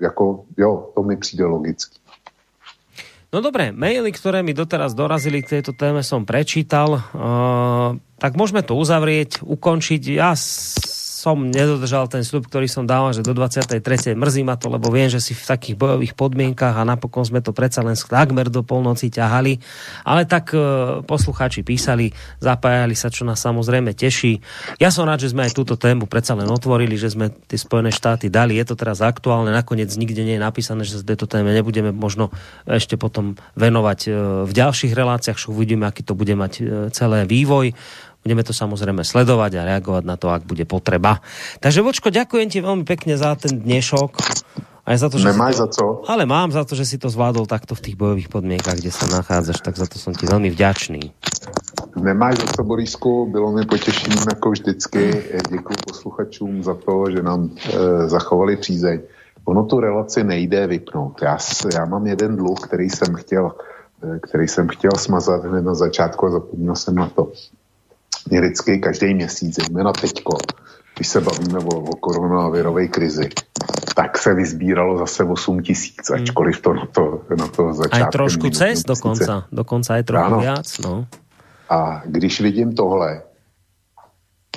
jako, 0.00 0.44
jo, 0.56 0.90
to 0.94 1.02
mi 1.02 1.16
přijde 1.16 1.44
logicky. 1.44 2.02
No 3.32 3.40
dobré, 3.40 3.72
maily, 3.72 4.12
ktoré 4.12 4.44
mi 4.44 4.52
doteraz 4.52 4.92
dorazili 4.92 5.40
k 5.40 5.56
tejto 5.56 5.72
téme 5.72 6.04
som 6.04 6.28
prečítal, 6.28 7.00
uh, 7.00 7.96
tak 8.20 8.36
môžeme 8.36 8.60
to 8.60 8.76
uzavrieť, 8.76 9.40
ukončiť. 9.40 10.02
Ja 10.12 10.36
som 11.22 11.38
nedodržal 11.38 12.10
ten 12.10 12.26
slub, 12.26 12.50
ktorý 12.50 12.66
som 12.66 12.82
dával, 12.82 13.14
že 13.14 13.22
do 13.22 13.30
23. 13.30 13.78
mrzí 14.18 14.42
ma 14.42 14.58
to, 14.58 14.66
lebo 14.66 14.90
viem, 14.90 15.06
že 15.06 15.22
si 15.22 15.38
v 15.38 15.46
takých 15.46 15.78
bojových 15.78 16.18
podmienkach 16.18 16.74
a 16.74 16.82
napokon 16.82 17.22
sme 17.22 17.38
to 17.38 17.54
predsa 17.54 17.86
len 17.86 17.94
takmer 17.94 18.50
do 18.50 18.66
polnoci 18.66 19.06
ťahali. 19.06 19.62
Ale 20.02 20.26
tak 20.26 20.50
e, 20.50 20.58
poslucháči 21.06 21.62
písali, 21.62 22.10
zapájali 22.42 22.98
sa, 22.98 23.06
čo 23.06 23.22
nás 23.22 23.38
samozrejme 23.38 23.94
teší. 23.94 24.42
Ja 24.82 24.90
som 24.90 25.06
rád, 25.06 25.22
že 25.22 25.30
sme 25.30 25.46
aj 25.46 25.54
túto 25.54 25.78
tému 25.78 26.10
predsa 26.10 26.34
len 26.34 26.50
otvorili, 26.50 26.98
že 26.98 27.14
sme 27.14 27.30
tie 27.30 27.54
Spojené 27.54 27.94
štáty 27.94 28.26
dali. 28.26 28.58
Je 28.58 28.66
to 28.66 28.74
teraz 28.74 28.98
aktuálne, 28.98 29.54
nakoniec 29.54 29.94
nikde 29.94 30.26
nie 30.26 30.34
je 30.34 30.42
napísané, 30.42 30.82
že 30.82 30.98
sa 30.98 31.06
tejto 31.06 31.30
téme 31.30 31.54
nebudeme 31.54 31.94
možno 31.94 32.34
ešte 32.66 32.98
potom 32.98 33.38
venovať 33.54 34.00
e, 34.04 34.10
v 34.42 34.52
ďalších 34.52 34.90
reláciách, 34.90 35.38
čo 35.38 35.54
uvidíme, 35.54 35.86
aký 35.86 36.02
to 36.02 36.18
bude 36.18 36.34
mať 36.34 36.52
e, 36.58 36.62
celé 36.90 37.30
vývoj. 37.30 37.78
Budeme 38.22 38.46
to 38.46 38.54
samozrejme 38.54 39.02
sledovať 39.02 39.58
a 39.58 39.66
reagovať 39.66 40.04
na 40.06 40.14
to, 40.14 40.30
ak 40.30 40.46
bude 40.46 40.62
potreba. 40.62 41.18
Takže 41.58 41.82
Vočko, 41.82 42.14
ďakujem 42.14 42.48
ti 42.54 42.62
veľmi 42.62 42.86
pekne 42.86 43.18
za 43.18 43.34
ten 43.34 43.58
dnešok. 43.58 44.10
Aj 44.82 44.98
za 44.98 45.06
to, 45.06 45.18
že 45.18 45.30
Nemáš 45.30 45.58
to, 45.58 45.62
za 45.62 45.68
co. 45.78 45.84
Ale 46.10 46.26
mám 46.26 46.50
za 46.50 46.66
to, 46.66 46.74
že 46.74 46.86
si 46.86 46.96
to 46.98 47.06
zvládol 47.06 47.46
takto 47.46 47.78
v 47.78 47.82
tých 47.86 47.96
bojových 47.98 48.26
podmienkach, 48.26 48.78
kde 48.78 48.90
sa 48.90 49.06
nachádzaš, 49.06 49.62
tak 49.62 49.78
za 49.78 49.86
to 49.86 49.94
som 49.98 50.10
ti 50.10 50.26
veľmi 50.26 50.50
vďačný. 50.50 51.02
Nemáš 52.02 52.42
za 52.42 52.46
co, 52.46 52.62
Borisku, 52.62 53.30
bylo 53.30 53.52
mi 53.52 53.66
potěšením 53.66 54.26
jako 54.28 54.50
vždycky. 54.50 55.22
Děkuji 55.50 55.76
posluchačům 55.86 56.62
za 56.62 56.74
to, 56.74 57.04
že 57.10 57.22
nám 57.22 57.50
e, 57.50 58.08
zachovali 58.08 58.56
přízeň. 58.56 59.00
Ono 59.44 59.62
tu 59.66 59.80
relaci 59.80 60.24
nejde 60.24 60.66
vypnout. 60.66 61.22
Já, 61.22 61.38
já 61.74 61.84
mám 61.84 62.06
jeden 62.06 62.36
dluh, 62.36 62.60
který 62.60 62.90
jsem 62.90 63.14
chtěl, 63.14 63.52
e, 64.02 64.18
který 64.18 64.48
jsem 64.48 64.68
chtěl 64.68 64.92
smazat 64.96 65.44
hned 65.44 65.62
na 65.62 65.74
začátku 65.74 66.26
a 66.26 66.30
zapomněl 66.30 66.74
jsem 66.74 66.94
na 66.94 67.08
to 67.08 67.32
mě 68.30 68.40
vždycky 68.40 68.78
každý 68.78 69.14
měsíc, 69.14 69.58
zejména 69.66 69.92
teďko, 69.92 70.38
když 70.96 71.08
se 71.08 71.20
bavíme 71.20 71.58
o, 71.58 71.80
o 71.80 71.96
koronavirové 71.96 72.88
krizi, 72.88 73.28
tak 73.96 74.18
se 74.18 74.34
vyzbíralo 74.34 74.98
zase 74.98 75.24
8 75.24 75.62
tisíc, 75.62 76.10
hmm. 76.10 76.22
ačkoliv 76.22 76.60
to 76.60 76.74
na 76.74 76.86
to, 76.86 77.22
na 77.38 77.48
to 77.48 77.72
začátku. 77.72 78.04
Aj 78.04 78.12
trošku 78.12 78.50
cez 78.50 78.82
dokonca, 78.82 79.46
dokonca 79.52 79.94
aj 79.94 80.02
trochu 80.02 80.24
ano. 80.24 80.40
viac, 80.40 80.68
no. 80.78 81.06
A 81.70 82.02
když 82.04 82.40
vidím 82.40 82.74
tohle, 82.74 83.22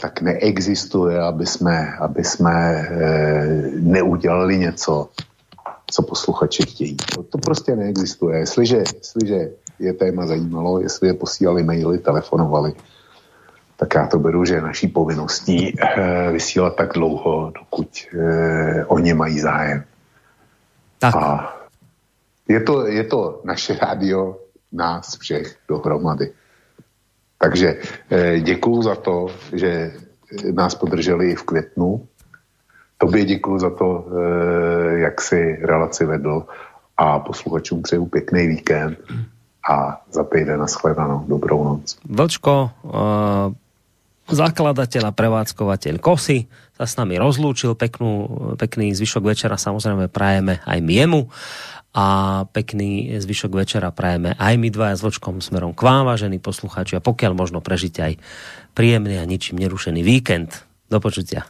tak 0.02 0.22
neexistuje, 0.22 1.19
aby 1.22 1.45
jsme, 1.45 1.95
aby 2.00 2.24
jsme 2.24 2.53
e, 2.53 2.88
neudělali 3.80 4.58
něco, 4.58 5.10
co 5.92 6.02
posluchači 6.02 6.64
chtějí. 6.64 6.95
To, 7.16 7.24
to 7.24 7.38
prostě 7.38 7.76
neexistuje. 7.76 8.40
Jestliže, 8.40 8.77
jestliže 8.77 9.50
je 9.80 9.94
téma 9.94 10.27
zajímalo, 10.27 10.80
jestli 10.80 11.08
je 11.08 11.14
posílali 11.14 11.64
maily, 11.64 11.98
telefonovali, 11.98 12.74
tak 13.76 13.95
já 13.95 14.08
to 14.08 14.20
beru, 14.20 14.45
že 14.45 14.56
je 14.56 14.62
naší 14.62 14.88
povinností 14.88 15.76
e, 15.80 16.32
vysílat 16.32 16.76
tak 16.76 16.94
dlouho, 16.94 17.52
dokud 17.60 17.90
e, 18.14 18.86
oni 18.86 19.14
mají 19.14 19.40
zájem. 19.40 19.84
Tak. 21.00 21.16
A 21.16 21.54
je 22.48 22.60
to, 22.60 22.88
je 22.88 23.04
to 23.04 23.42
naše 23.44 23.76
rádio 23.76 24.38
nás 24.72 25.18
všech 25.18 25.56
dohromady. 25.68 26.32
Takže 27.40 27.76
e, 28.10 28.40
děkuju 28.40 28.82
za 28.82 28.95
to, 28.95 29.28
že 29.54 29.94
nás 30.52 30.76
podrželi 30.76 31.32
i 31.32 31.36
v 31.36 31.44
květnu. 31.44 32.08
Tobě 32.98 33.26
děkuju 33.26 33.60
za 33.60 33.70
to, 33.70 34.06
jak 34.95 35.22
si 35.22 35.60
relaci 35.62 36.06
vedl 36.06 36.45
a 36.98 37.20
posluchačům 37.20 37.82
přeju 37.82 38.06
pěkný 38.06 38.48
víkend 38.48 38.98
a 39.70 40.02
za 40.12 40.24
pět 40.24 40.48
na 40.48 40.68
shledanou. 40.68 41.26
Dobrou 41.28 41.64
noc. 41.64 41.98
Vlčko, 42.10 42.72
uh, 42.84 42.92
zakladateľ 44.30 45.10
a 45.10 45.16
prevádzkovateľ 45.16 46.02
Kosy 46.02 46.50
sa 46.74 46.86
s 46.90 46.98
nami 46.98 47.16
rozlúčil. 47.22 47.78
Peknú, 47.78 48.26
pekný 48.58 48.92
zvyšok 48.98 49.24
večera 49.26 49.56
samozrejme 49.56 50.10
prajeme 50.10 50.66
aj 50.66 50.80
miemu 50.82 51.30
a 51.95 52.08
pekný 52.52 53.16
zvyšok 53.22 53.52
večera 53.56 53.94
prajeme 53.94 54.36
aj 54.36 54.54
my 54.60 54.68
dvaja 54.68 55.00
s 55.00 55.06
Vočkom 55.06 55.40
smerom 55.40 55.72
k 55.72 55.86
vám, 55.86 56.10
vážení 56.10 56.44
poslucháči, 56.44 57.00
a 57.00 57.06
pokiaľ 57.06 57.32
možno 57.38 57.64
prežiť 57.64 57.95
aj 58.04 58.14
príjemný 58.76 59.16
a 59.22 59.24
ničím 59.24 59.62
nerušený 59.64 60.04
víkend. 60.04 60.68
Do 60.86 61.02
počutia. 61.02 61.50